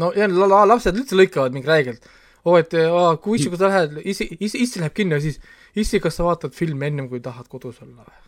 no 0.00 0.12
ja 0.16 0.28
la, 0.30 0.48
la, 0.50 0.64
lapsed 0.72 0.96
üldse 0.98 1.18
lõikavad 1.18 1.54
mind 1.56 1.68
räigelt. 1.70 2.10
oo, 2.44 2.58
et 2.60 2.74
aa, 2.80 3.16
kui 3.16 3.38
issi, 3.38 3.48
kui 3.52 3.60
sa 3.60 3.70
lähed, 3.70 4.00
issi, 4.04 4.28
issi, 4.40 4.60
issi 4.66 4.82
läheb 4.82 4.96
kinno, 4.96 5.20
siis 5.20 5.40
issi, 5.74 6.00
kas 6.02 6.18
sa 6.18 6.26
vaatad 6.26 6.54
filmi 6.56 6.90
ennem, 6.90 7.08
kui 7.08 7.22
tahad 7.24 7.48
kodus 7.48 7.80
olla 7.84 8.04
või? 8.04 8.20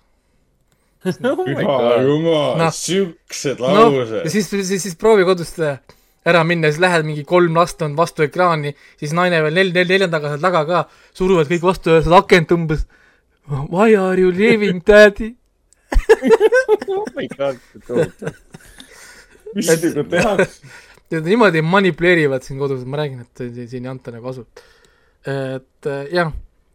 püha 1.13 2.01
jumal 2.03 2.57
Noh., 2.59 2.73
siuksed 2.75 3.61
noh, 3.63 3.75
ja 3.75 3.85
laused. 3.85 4.31
siis, 4.33 4.49
siis, 4.51 4.83
siis 4.83 4.97
proovi 4.99 5.27
kodust 5.29 5.61
äh, 5.63 5.79
ära 6.27 6.43
minna, 6.45 6.71
siis 6.71 6.83
lähed 6.83 7.07
mingi 7.07 7.25
kolm 7.29 7.55
last 7.57 7.83
on 7.87 7.95
vastu 7.99 8.27
ekraani, 8.27 8.75
siis 8.99 9.15
naine 9.17 9.43
veel 9.45 9.55
nel-, 9.61 9.73
nel-, 9.75 9.91
neljandaga 9.93 10.35
seal 10.35 10.47
taga 10.49 10.63
ka, 10.69 10.85
suruvad 11.17 11.51
kõik 11.53 11.67
vastu 11.67 11.95
ja 11.95 12.05
seda 12.05 12.23
akent 12.23 12.55
umbes. 12.57 12.87
Why 13.47 13.95
are 13.95 14.19
you 14.19 14.33
leaving 14.35 14.83
daddy? 14.87 15.37
Oh 16.89 17.07
my 17.17 17.29
god, 17.37 17.61
tohutu. 17.87 18.33
mis 19.55 19.71
sinuga 19.81 20.05
tehakse? 20.11 20.75
ja 21.11 21.21
niimoodi 21.23 21.63
manipuleerivad 21.63 22.43
siin 22.43 22.59
kodus, 22.59 22.85
ma 22.85 23.03
räägin, 23.03 23.23
et 23.23 23.45
siin- 23.55 23.87
ei 23.87 23.91
anta 23.91 24.11
nagu 24.15 24.29
asu. 24.29 24.47
et 25.27 25.87
äh, 25.87 26.03
jah, 26.13 26.33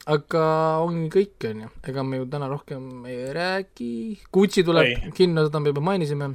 aga 0.09 0.45
ongi 0.85 1.09
kõik, 1.13 1.49
on 1.49 1.65
ju, 1.65 1.69
ega 1.91 2.03
me 2.03 2.21
ju 2.21 2.25
täna 2.31 2.49
rohkem 2.51 3.05
ei 3.09 3.29
räägi, 3.35 3.91
Gucci 4.33 4.63
tuleb 4.67 4.87
Ei. 4.87 5.11
kinno, 5.15 5.45
seda 5.47 5.59
me 5.59 5.73
juba 5.73 5.83
mainisime. 5.91 6.33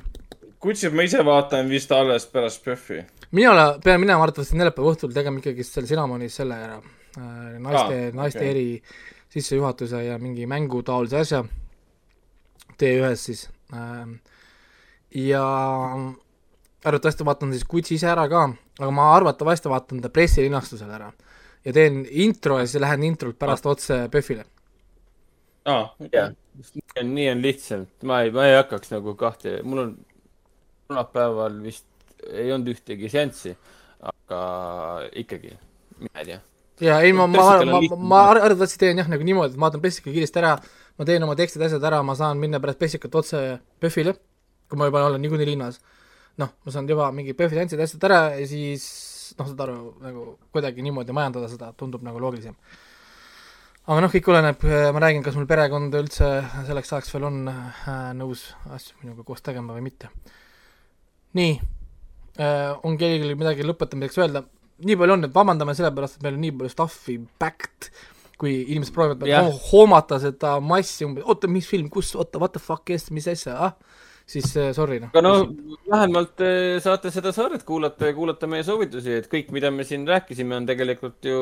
kutsid 0.60 0.94
ma 0.96 1.05
ise 1.06 1.22
vaatan 1.24 1.68
vist 1.70 1.92
alles 1.92 2.26
pärast 2.26 2.64
PÖFFi. 2.64 3.02
mina 3.32 3.52
ole- 3.52 3.80
pean 3.84 4.00
minema 4.00 4.22
arvatavasti 4.22 4.56
neljapäeva 4.56 4.94
õhtul 4.94 5.12
tegema 5.14 5.38
ikkagi 5.38 5.64
selle 5.64 5.86
Cinnamoni's 5.86 6.36
selle 6.36 6.55
ära 6.55 6.78
äh,, 6.78 7.58
naiste 7.58 8.08
ah,, 8.08 8.14
naiste 8.14 8.40
okay. 8.40 8.50
eri 8.50 8.82
sissejuhatuse 9.32 10.05
ja 10.05 10.18
mingi 10.18 10.46
mängutaolise 10.46 11.18
asja 11.18 11.44
T1-s 12.82 13.26
siis 13.30 13.48
äh,. 13.74 14.08
ja 15.26 15.44
arvatavasti 16.86 17.26
vaatan 17.26 17.55
siis 17.55 17.64
Gucci 17.68 17.96
ise 17.96 18.10
ära 18.12 18.28
ka, 18.30 18.48
aga 18.78 18.90
ma 18.94 19.12
arvatavasti 19.14 19.72
vaatan 19.72 20.02
ta 20.05 20.12
pressilinastusel 20.12 20.90
ära 20.90 21.12
ja 21.66 21.74
teen 21.74 22.05
intro 22.10 22.60
ja 22.60 22.66
siis 22.66 22.82
lähen 22.82 23.02
introlt 23.06 23.38
pärast 23.38 23.66
otse 23.66 24.06
PÖFFile. 24.12 24.44
aa, 25.66 25.88
jah, 26.12 26.30
nii 27.02 27.30
on 27.32 27.42
lihtsalt, 27.42 27.90
ma 28.06 28.20
ei, 28.22 28.30
ma 28.34 28.46
ei 28.46 28.55
hakkaks 28.60 28.92
nagu 28.94 29.16
kahte, 29.18 29.58
mul 29.66 29.82
on 29.82 29.94
kolmapäeval 30.86 31.58
vist 31.64 31.86
ei 32.30 32.52
olnud 32.55 32.70
ühtegi 32.74 33.10
seanssi, 33.10 33.55
aga 34.10 34.40
ikkagi, 35.18 35.56
mina 35.98 36.22
ei 36.22 36.30
tea. 36.30 36.40
ja 36.86 37.00
ei, 37.02 37.12
ma, 37.16 37.26
ma, 37.26 37.48
ma, 37.66 37.80
ma 37.96 38.22
ar- 38.30 38.44
arvatavasti 38.44 38.78
teen 38.84 39.02
jah, 39.02 39.10
nagu 39.10 39.26
niimoodi, 39.26 39.56
et 39.56 39.60
ma 39.60 39.66
vaatan 39.66 39.82
Pessika 39.82 40.12
kiiresti 40.14 40.42
ära, 40.42 40.55
ma 40.97 41.07
teen 41.08 41.25
oma 41.26 41.36
tekstid, 41.39 41.62
asjad 41.66 41.84
ära, 41.84 42.00
ma 42.07 42.16
saan 42.18 42.41
minna 42.41 42.60
pärast 42.62 42.81
Pessikat 42.81 43.15
otse 43.20 43.42
PÖFFile, 43.83 44.16
kui 44.70 44.81
ma 44.81 44.89
juba 44.89 45.05
olen 45.07 45.23
niikuinii 45.23 45.49
linnas. 45.52 45.81
noh, 46.41 46.50
ma 46.65 46.73
saan 46.73 46.89
juba 46.89 47.10
mingi 47.16 47.34
PÖFFi 47.36 47.60
tantsid, 47.60 47.81
asjad 47.81 48.08
ära 48.08 48.20
ja 48.36 48.47
siis 48.49 48.84
noh, 49.39 49.49
saad 49.49 49.62
aru, 49.66 49.76
nagu 50.05 50.26
kuidagi 50.55 50.84
niimoodi 50.84 51.15
majandada 51.16 51.49
seda 51.52 51.73
tundub 51.78 52.05
nagu 52.07 52.20
loogilisem. 52.23 52.57
aga 53.86 54.02
noh, 54.02 54.12
kõik 54.12 54.33
oleneb, 54.33 54.66
ma 54.94 55.05
räägin, 55.05 55.25
kas 55.26 55.39
mul 55.39 55.49
perekond 55.50 55.94
üldse 55.94 56.31
selleks 56.66 56.92
ajaks 56.92 57.15
veel 57.15 57.28
on 57.28 57.41
äh, 57.52 58.10
nõus 58.18 58.49
asju 58.75 59.00
minuga 59.02 59.25
koos 59.26 59.44
tegema 59.47 59.76
või 59.76 59.86
mitte. 59.89 60.10
nii 61.39 61.57
äh,, 62.41 62.73
on 62.83 62.99
kellelgi 63.00 63.39
midagi 63.39 63.66
lõpetamiseks 63.66 64.23
öelda? 64.25 64.47
nii 64.84 64.99
palju 65.00 65.16
on, 65.16 65.25
et 65.25 65.34
vabandame 65.34 65.75
sellepärast, 65.76 66.18
et 66.18 66.26
meil 66.26 66.36
on 66.36 66.44
nii 66.44 66.57
palju 66.58 66.73
stuff'i 66.73 67.16
backed, 67.41 67.91
kui 68.40 68.56
inimesed 68.66 68.94
proovivad 68.94 69.24
ho 69.31 69.55
hoomata 69.70 70.18
seda 70.23 70.56
massi 70.60 71.06
umbes, 71.06 71.24
oota, 71.24 71.48
mis 71.50 71.68
film, 71.68 71.89
kus, 71.92 72.12
oota, 72.18 72.40
what 72.42 72.55
the 72.56 72.62
fuck, 72.62 72.84
kes, 72.89 73.08
mis 73.16 73.28
asja, 73.32 73.56
ah, 73.68 74.02
siis 74.28 74.50
äh, 74.58 74.73
sorry 74.76 74.98
noh. 75.00 75.12
aga 75.15 75.23
no 75.24 75.34
vähemalt 75.86 76.42
eh, 76.44 76.76
saate 76.84 77.12
seda 77.15 77.32
saadet 77.34 77.65
kuulata 77.66 78.10
ja 78.10 78.16
kuulata 78.16 78.48
meie 78.50 78.66
soovitusi, 78.66 79.20
et 79.23 79.31
kõik, 79.32 79.52
mida 79.56 79.70
me 79.73 79.86
siin 79.89 80.06
rääkisime, 80.08 80.58
on 80.58 80.68
tegelikult 80.68 81.28
ju 81.31 81.40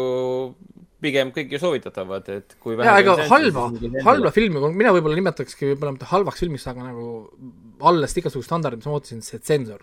pigem 1.05 1.32
kõik 1.34 1.50
ju 1.52 1.60
soovitatavad, 1.60 2.28
et 2.32 2.55
kui 2.62 2.76
jaa, 2.78 3.00
ega 3.02 3.16
halba, 3.28 3.66
halba 4.06 4.32
filmi, 4.34 4.62
mina 4.76 4.92
võib-olla 4.94 5.18
nimetakski 5.18 5.73
võib-olla 5.73 5.97
mitte 5.97 6.08
halvaks 6.12 6.44
filmiks, 6.44 6.68
aga 6.70 6.86
nagu 6.86 7.08
alles 7.84 8.14
igasugused 8.20 8.48
standardid, 8.48 8.81
mis 8.81 8.89
ma 8.89 8.97
ootasin, 8.97 9.24
see 9.24 9.42
tsensor. 9.42 9.82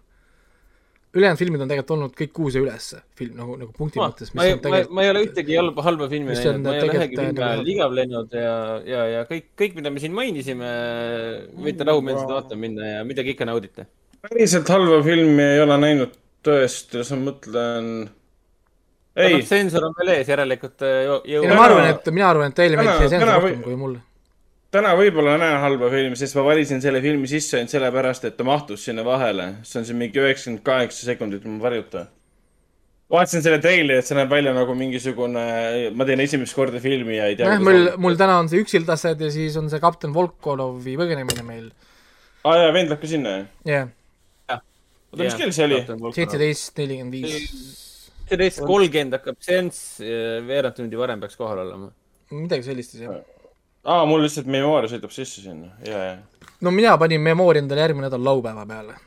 Ülejäänud 1.11 1.39
filmid 1.41 1.63
on 1.63 1.71
tegelikult 1.71 1.93
olnud 1.97 2.13
kõik 2.15 2.31
kuus 2.35 2.55
ja 2.55 2.61
üles 2.63 2.85
film 3.19 3.33
nagu, 3.39 3.55
nagu 3.59 3.73
punkti 3.75 3.99
ma, 3.99 4.07
mõttes, 4.07 4.31
ma, 4.31 4.39
mis 4.39 4.47
ei, 4.47 4.53
on 4.55 4.59
ma, 4.59 4.63
tegelikult 4.67 4.95
ma 4.95 5.03
ei 5.03 5.11
ole 5.11 5.23
ühtegi 5.25 5.57
halba, 5.59 5.83
halba 5.87 6.07
filmi 6.11 6.37
näinud, 6.37 6.61
ma 6.63 6.75
ei 6.75 6.83
ole 6.83 6.87
ühegi 6.87 6.93
tegelikult, 6.93 7.19
filmi 7.19 7.33
nagu- 7.33 7.47
ajal 7.49 7.71
igavlenud 7.73 8.37
ja, 8.37 8.53
ja, 8.87 9.01
ja 9.15 9.25
kõik, 9.27 9.49
kõik, 9.59 9.75
mida 9.79 9.91
me 9.91 10.03
siin 10.03 10.15
mainisime, 10.15 10.71
võite 11.67 11.87
rahumeelselt 11.89 12.31
vaatama 12.31 12.63
minna 12.63 12.93
ja 12.93 13.03
midagi 13.07 13.35
ikka 13.35 13.49
naudite. 13.49 13.87
päriselt 14.23 14.71
halba 14.71 15.01
filmi 15.03 15.43
ei 15.57 15.63
ole 15.65 15.77
näinud 15.83 16.15
tõesti, 16.47 17.03
ma 17.03 17.19
mõtlen. 17.25 17.91
ei 19.19 19.35
ei, 19.35 19.41
sensor 19.47 19.89
on 19.89 19.97
veel 19.99 20.13
ees, 20.15 20.31
järelikult 20.31 20.87
eh, 20.87 21.01
jõu- 21.27 21.43
no 21.49 21.59
ma 21.59 21.67
arvan, 21.67 21.89
et 21.91 22.07
mina 22.13 22.31
arvan, 22.31 22.53
et 22.53 22.59
teile 22.61 22.79
täna 22.79 22.95
sensor 23.03 23.35
rohkem 23.35 23.67
kui 23.67 23.75
mulle. 23.75 23.99
Täna 24.71 24.93
võib-olla 24.97 25.35
näen 25.39 25.59
halba 25.61 25.89
filmi, 25.91 26.17
sest 26.19 26.37
ma 26.37 26.45
valisin 26.47 26.81
selle 26.83 27.01
filmi 27.03 27.29
sisse 27.29 27.59
ainult 27.59 27.73
sellepärast, 27.73 28.25
et 28.29 28.37
ta 28.37 28.47
mahtus 28.47 28.85
sinna 28.87 29.03
vahele. 29.05 29.55
see 29.67 29.81
on 29.81 29.87
siin 29.87 29.99
mingi 29.99 30.21
üheksakümmend 30.21 30.63
kaheksa 30.65 31.07
sekundit, 31.09 31.45
ma 31.45 31.59
varjuta. 31.65 32.05
vaatasin 33.11 33.43
selle 33.43 33.59
treileri, 33.63 33.99
et 33.99 34.07
see 34.07 34.15
näeb 34.15 34.31
välja 34.31 34.53
nagu 34.55 34.75
mingisugune, 34.79 35.45
ma 35.95 36.07
teen 36.07 36.23
esimest 36.23 36.55
korda 36.55 36.79
filmi 36.83 37.17
ja 37.17 37.27
ei 37.27 37.35
tea. 37.39 37.49
nojah, 37.49 37.65
mul, 37.67 37.89
mul 38.05 38.19
täna 38.19 38.39
on 38.43 38.51
see 38.51 38.63
Üksildased 38.63 39.25
ja 39.25 39.31
siis 39.33 39.57
on 39.59 39.67
see 39.73 39.83
kapten 39.83 40.15
Volkolovi 40.15 40.95
põgenemine 41.01 41.45
meil. 41.47 41.67
aa 42.47 42.55
jaa, 42.63 42.71
vend 42.77 42.93
läheb 42.93 43.03
ka 43.03 43.11
sinna, 43.11 43.35
jah? 43.67 43.91
jah, 44.47 44.63
oota, 45.11 45.23
mis 45.25 45.39
kell 45.43 45.55
see 45.57 45.67
oli? 45.67 45.81
seitseteist, 46.15 46.71
nelikümmend 46.79 47.19
viis, 47.19 47.67
seitseteist 48.23 48.63
kolmkümmend 48.63 49.19
hakkab 49.19 49.43
seanss, 49.43 49.99
veerand 50.47 50.79
tundi 50.79 51.03
varem 51.03 51.19
peaks 51.19 51.35
kohal 51.35 51.65
olema. 51.67 51.91
midagi 52.31 52.71
sellist 52.71 52.95
siis 52.95 53.09
jah. 53.09 53.19
aa, 53.83 54.05
mul 54.05 54.25
lihtsalt 54.25 54.49
memooria 54.51 54.91
sõidab 54.91 55.13
sisse 55.15 55.43
sinna, 55.43 55.71
ja, 55.85 56.03
ja. 56.11 56.51
no 56.61 56.73
mina 56.75 56.97
panin 57.01 57.21
Memoori 57.21 57.63
endale 57.63 57.87
järgmine 57.87 58.09
nädal 58.09 58.23
laupäeva 58.25 58.65
peale 58.69 58.99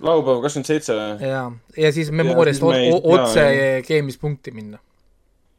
laupäev 0.00 0.40
kakskümmend 0.44 0.68
seitse 0.68 0.96
või? 0.96 1.28
ja, 1.28 1.44
ja 1.84 1.92
siis 1.94 2.10
Memoriast 2.10 2.60
siis 2.60 2.72
me 2.72 2.82
ei 2.86 2.92
otse 2.96 3.44
jah. 3.44 3.84
geemispunkti 3.86 4.54
minna. 4.56 4.80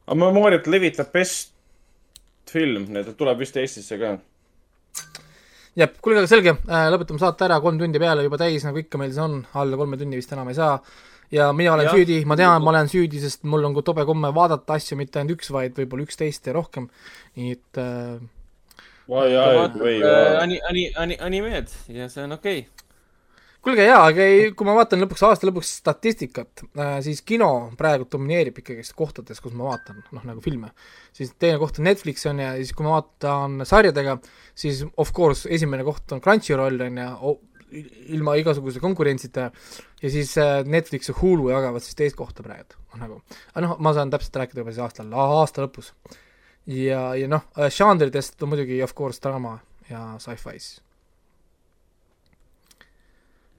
aga 0.07 0.19
Memoriat 0.25 0.67
levitab 0.67 1.11
Best 1.13 1.53
film, 2.51 2.89
nii 2.89 3.03
et 3.03 3.09
ta 3.11 3.15
tuleb 3.17 3.39
vist 3.41 3.57
Eestisse 3.61 3.97
ka. 4.01 4.15
jah, 5.79 5.93
kuulge, 6.01 6.23
aga 6.23 6.31
selge, 6.31 6.55
lõpetame 6.95 7.21
saate 7.21 7.47
ära, 7.47 7.61
kolm 7.63 7.79
tundi 7.79 8.01
peale 8.01 8.25
juba 8.25 8.39
täis, 8.41 8.65
nagu 8.67 8.81
ikka 8.81 8.99
meil 9.01 9.13
see 9.15 9.23
on, 9.23 9.39
alla 9.61 9.79
kolme 9.79 9.99
tunni 9.99 10.19
vist 10.19 10.33
enam 10.35 10.51
ei 10.51 10.57
saa. 10.57 10.75
Ja 11.31 11.51
mina 11.55 11.73
olen 11.73 11.87
ja. 11.87 11.95
Süüdi, 11.95 12.19
ma 12.27 12.37
tean, 12.39 12.61
ma 12.63 12.73
olen 12.73 12.91
süüdi, 12.91 13.21
sest 13.23 13.47
mul 13.47 13.63
on 13.69 13.77
tobe 13.85 14.05
komme 14.07 14.33
vaadata 14.35 14.77
asju 14.77 14.97
mitte 14.99 15.21
ainult 15.21 15.39
üks, 15.39 15.51
vaid 15.53 15.75
võib-olla 15.77 16.05
üksteist 16.07 16.47
ja 16.47 16.55
rohkem. 16.57 16.89
nii 17.39 17.55
et 17.55 17.81
äh, 17.81 18.21
vai, 19.07 19.27
vai, 19.33 19.97
vai, 20.01 20.37
ani-, 20.43 20.61
ani-, 20.69 20.91
ani-, 20.95 21.19
animeed 21.19 21.73
ja 21.91 22.09
see 22.11 22.23
on 22.25 22.35
okei 22.35 22.63
okay.. 22.63 22.87
kuulge 23.63 23.85
jaa, 23.85 24.01
aga 24.09 24.27
ei, 24.27 24.49
kui 24.57 24.67
ma 24.67 24.75
vaatan 24.77 25.03
lõpuks 25.03 25.23
aasta 25.27 25.47
lõpuks 25.49 25.71
statistikat 25.81 26.65
äh,, 26.67 26.97
siis 27.05 27.23
kino 27.27 27.51
praegu 27.79 28.07
domineerib 28.11 28.59
ikkagist 28.61 28.95
kohtades, 28.97 29.39
kus 29.43 29.55
ma 29.57 29.71
vaatan, 29.71 30.03
noh 30.15 30.27
nagu 30.27 30.43
filme. 30.43 30.73
siis 31.15 31.33
teine 31.39 31.59
koht 31.61 31.79
on 31.79 31.87
Netflix 31.89 32.27
on 32.29 32.43
ja 32.43 32.53
siis, 32.59 32.75
kui 32.75 32.87
ma 32.87 32.97
vaatan 32.99 33.63
sarjadega, 33.67 34.19
siis 34.55 34.83
of 34.97 35.15
course 35.15 35.49
esimene 35.49 35.87
koht 35.87 36.11
on 36.11 36.23
Crunchyroll 36.23 36.87
on 36.87 37.01
ju, 37.05 37.37
ilma 37.71 38.35
igasuguse 38.39 38.81
konkurentsita 38.83 39.47
ja 40.01 40.11
siis 40.11 40.33
äh, 40.41 40.61
Netflix 40.65 41.09
ja 41.09 41.15
Hulu 41.21 41.49
jagavad 41.51 41.83
siis 41.85 41.97
teist 41.97 42.19
kohta 42.19 42.43
praegu, 42.43 42.77
nagu. 42.99 43.21
aga 43.53 43.65
noh, 43.65 43.77
ma 43.79 43.95
saan 43.95 44.11
täpselt 44.13 44.41
rääkida 44.43 44.63
juba 44.63 44.75
siis 44.75 44.83
aastal, 44.85 45.11
aasta 45.13 45.65
lõpus. 45.65 45.93
ja, 46.67 47.11
ja 47.15 47.31
noh, 47.31 47.47
žanridest 47.71 48.41
on 48.43 48.53
muidugi 48.53 48.81
of 48.83 48.95
course 48.97 49.23
draama 49.23 49.59
ja 49.89 50.13
sci-fi's 50.19 50.79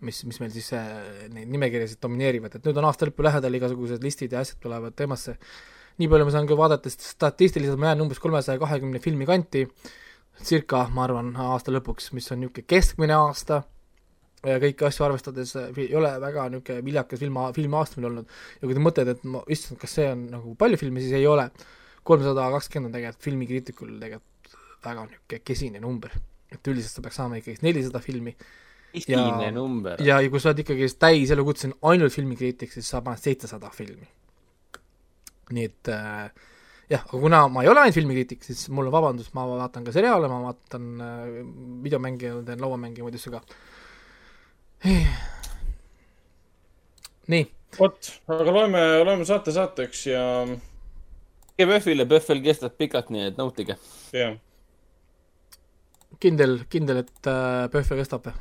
mis, 0.02 0.23
mis 0.26 0.41
meil 0.42 0.52
siis 0.55 0.68
äh, 0.76 0.89
neid 1.32 1.50
nimekirjasid 1.52 2.00
domineerivad, 2.02 2.57
et 2.57 2.66
nüüd 2.66 2.78
on 2.81 2.89
aasta 2.89 3.08
lõppu 3.08 3.24
lähedal, 3.26 3.58
igasugused 3.58 4.05
listid 4.05 4.34
ja 4.34 4.42
asjad 4.42 4.60
tulevad 4.62 4.97
teemasse. 4.99 5.36
nii 6.00 6.08
palju 6.08 6.26
ma 6.26 6.32
saan 6.34 6.49
küll 6.49 6.58
vaadata, 6.58 6.91
sest 6.91 7.05
statistiliselt 7.15 7.78
ma 7.81 7.91
jään 7.92 8.00
umbes 8.07 8.20
kolmesaja 8.23 8.58
kahekümne 8.58 8.99
filmi 9.02 9.28
kanti, 9.28 9.66
circa, 10.42 10.86
ma 10.92 11.05
arvan, 11.07 11.34
aasta 11.36 11.74
lõpuks, 11.74 12.10
mis 12.16 12.31
on 12.32 12.42
niisugune 12.42 12.66
keskmine 12.66 13.15
aasta 13.15 13.62
ja 14.46 14.58
kõiki 14.62 14.88
asju 14.88 15.06
arvestades 15.06 15.54
äh, 15.60 15.68
ei 15.84 15.92
ole 15.98 16.10
väga 16.22 16.48
niisugune 16.52 16.86
viljakas 16.86 17.22
filma, 17.22 17.46
filmiaasta 17.56 18.00
meil 18.00 18.10
olnud. 18.10 18.34
ja 18.58 18.66
kui 18.66 18.78
te 18.78 18.82
mõtlete, 18.88 19.16
et 19.16 19.28
ma, 19.28 19.44
issand, 19.54 19.80
kas 19.82 19.96
see 19.98 20.08
on 20.10 20.26
nagu 20.32 20.56
palju 20.58 20.80
filme, 20.80 21.04
siis 21.04 21.14
ei 21.18 21.28
ole. 21.30 21.50
kolmsada 22.02 22.48
kakskümmend 22.56 22.90
on 22.90 22.98
tegelikult 22.98 23.28
filmikriitikul 23.28 23.94
tegelikult 24.00 24.58
väga 24.82 25.06
niisugune 25.06 25.44
kesine 25.46 25.80
number. 25.80 26.18
et 26.52 26.68
üldiselt 26.68 26.98
sa 26.98 27.04
peaks 27.04 27.16
saama 27.16 27.38
ikkagi 27.38 27.62
nelisada 27.64 28.02
filmi 28.02 28.34
esimene 28.92 29.50
number. 29.54 30.00
ja, 30.04 30.20
ja 30.20 30.30
kui 30.30 30.40
sa 30.40 30.50
oled 30.50 30.62
ikkagi 30.64 30.88
täis 31.00 31.32
elukutse 31.32 31.70
ainult 31.88 32.14
filmikriitik, 32.14 32.72
siis 32.74 32.88
sa 32.92 33.02
paned 33.04 33.22
seitsesada 33.22 33.70
filmi. 33.74 34.08
nii 35.52 35.68
et 35.68 35.90
äh, 35.92 36.28
jah, 36.92 37.04
aga 37.06 37.20
kuna 37.20 37.42
ma 37.52 37.64
ei 37.64 37.70
ole 37.72 37.84
ainult 37.84 37.96
filmikriitik, 37.96 38.44
siis 38.44 38.66
mul 38.72 38.88
on 38.88 38.94
vabandus, 38.94 39.32
ma 39.36 39.46
vaatan 39.48 39.86
ka 39.86 39.94
seriaale, 39.94 40.30
ma 40.32 40.40
vaatan 40.46 40.88
äh, 41.04 41.22
videomänge, 41.84 42.34
teen 42.48 42.64
lauamänge 42.64 43.04
muidu 43.04 43.20
ka. 43.32 43.42
nii, 47.33 47.44
vot, 47.78 48.12
aga 48.35 48.55
loeme, 48.59 48.86
loeme 49.07 49.27
saate 49.28 49.55
saateks 49.55 50.07
ja, 50.11 50.23
PÖFFile, 51.62 52.07
PÖFFil 52.11 52.41
kestab 52.43 52.75
pikalt, 52.81 53.12
nii 53.15 53.28
et 53.31 53.39
nautige. 53.39 53.78
ja 54.17 54.33
kindel, 56.23 56.61
kindel, 56.70 57.02
et 57.02 57.31
äh, 57.31 57.67
PÖFF 57.73 57.97
kestab 58.02 58.28
või? 58.28 58.35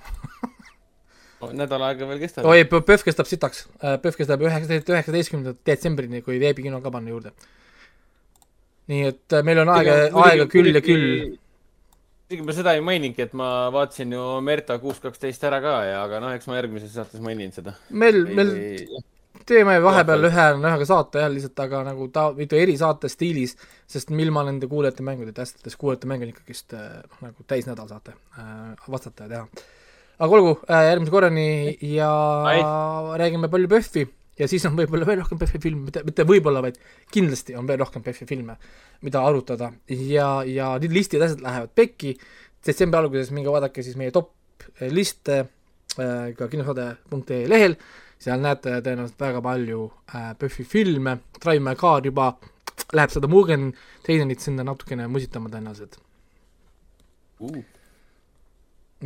nädal 1.61 1.81
aega 1.87 2.07
veel 2.09 2.21
kestab. 2.21 2.45
oi, 2.49 2.65
PÖFF 2.69 3.07
kestab 3.07 3.29
sitaks, 3.29 3.65
PÖFF 3.81 4.19
kestab 4.21 4.43
üheksateist, 4.45 4.91
üheksateistkümnenda 4.93 5.55
detsembrini, 5.67 6.21
kui 6.25 6.37
veebikino 6.41 6.81
ka 6.83 6.93
panna 6.93 7.13
juurde. 7.13 7.33
nii 8.91 9.07
et 9.09 9.37
äh, 9.37 9.45
meil 9.47 9.63
on 9.63 9.71
aega, 9.73 9.97
aega 10.25 10.49
küll 10.51 10.73
ja 10.73 10.83
küll. 10.85 11.37
Isegi 12.31 12.45
ma 12.47 12.55
seda 12.55 12.73
ei 12.77 12.83
maininudki, 12.85 13.25
et 13.27 13.33
ma 13.35 13.47
vaatasin 13.73 14.13
ju 14.15 14.25
Merta 14.45 14.77
kuus 14.79 15.01
kaksteist 15.03 15.43
ära 15.47 15.59
ka 15.63 15.73
ja, 15.83 16.03
aga 16.05 16.21
noh, 16.23 16.35
eks 16.37 16.47
ma 16.47 16.55
järgmises 16.55 16.93
saates 16.95 17.19
mainin 17.23 17.51
seda. 17.51 17.73
meil, 17.91 18.23
meil 18.31 18.53
teeme 19.47 19.75
vahepeal 19.83 20.29
ühe, 20.29 20.45
ühega 20.61 20.87
saate 20.87 21.25
jah, 21.25 21.31
lihtsalt 21.33 21.59
aga 21.65 21.81
nagu 21.89 22.07
ta, 22.13 22.29
mitu 22.37 22.55
erisaate 22.59 23.11
stiilis, 23.11 23.57
sest 23.89 24.13
ilma 24.15 24.45
nende 24.47 24.69
kuulajate 24.71 25.03
mängudeta 25.03 25.43
hästi, 25.43 25.65
sest 25.65 25.79
kuulajate 25.81 26.07
mäng 26.07 26.23
on 26.23 26.31
ikkagist 26.31 26.77
äh, 26.77 27.01
noh, 27.03 27.19
nagu 27.27 27.47
täisnädal 27.51 27.91
saate 27.91 28.15
äh, 28.39 28.87
vastata 28.87 29.27
ja 29.27 29.33
teha. 29.35 29.67
aga 30.21 30.39
olgu 30.39 30.55
äh,, 30.69 30.87
järgmise 30.87 31.11
korrani 31.17 31.49
ja 31.97 32.11
Aitäh. 32.53 33.13
räägime 33.25 33.51
palju 33.51 33.75
PÖFFi 33.75 34.07
ja 34.41 34.49
siis 34.49 34.65
on 34.67 34.75
võib-olla 34.77 35.05
veel 35.07 35.21
rohkem 35.21 35.39
PÖFFi 35.41 35.61
filme, 35.61 35.85
mitte, 35.87 36.03
mitte 36.07 36.25
võib-olla, 36.27 36.63
vaid 36.65 36.79
kindlasti 37.13 37.55
on 37.57 37.69
veel 37.69 37.81
rohkem 37.81 38.03
PÖFFi 38.05 38.27
filme, 38.29 38.57
mida 39.05 39.23
arutada 39.25 39.71
ja, 39.87 40.29
ja 40.47 40.73
need 40.81 40.95
listid, 40.95 41.21
asjad 41.21 41.43
lähevad 41.45 41.73
pekki, 41.77 42.15
detsembri 42.65 43.01
alguses 43.01 43.33
minge 43.35 43.53
vaadake 43.53 43.85
siis 43.85 43.97
meie 43.99 44.13
top 44.15 44.33
liste 44.93 45.41
äh, 45.41 46.31
ka 46.37 46.47
kinosaade.ee 46.51 47.43
lehel, 47.49 47.77
seal 48.21 48.41
näete 48.41 48.79
tõenäoliselt 48.85 49.21
väga 49.21 49.43
palju 49.45 49.85
äh, 50.15 50.31
PÖFFi 50.39 50.67
filme, 50.75 51.17
Drive 51.41 51.63
My 51.65 51.77
Car 51.79 52.05
juba 52.05 52.33
läheb 52.95 53.13
seda 53.13 53.29
Mugen 53.31 53.71
Trainerit 54.05 54.43
sinna 54.43 54.65
natukene 54.67 55.07
musitama 55.11 55.51
tõenäoliselt, 55.53 55.99
uh,. 57.41 57.61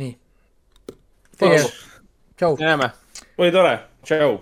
nii. 0.00 0.12
teie, 1.38 1.62
tšau. 2.36 2.60
näeme. 2.60 2.92
oli 3.38 3.52
tore, 3.54 3.78
tšau. 4.04 4.36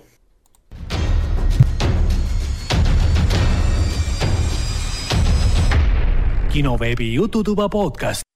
Kinoveebi 6.55 7.11
Jututuba 7.19 7.69
podcast. 7.69 8.34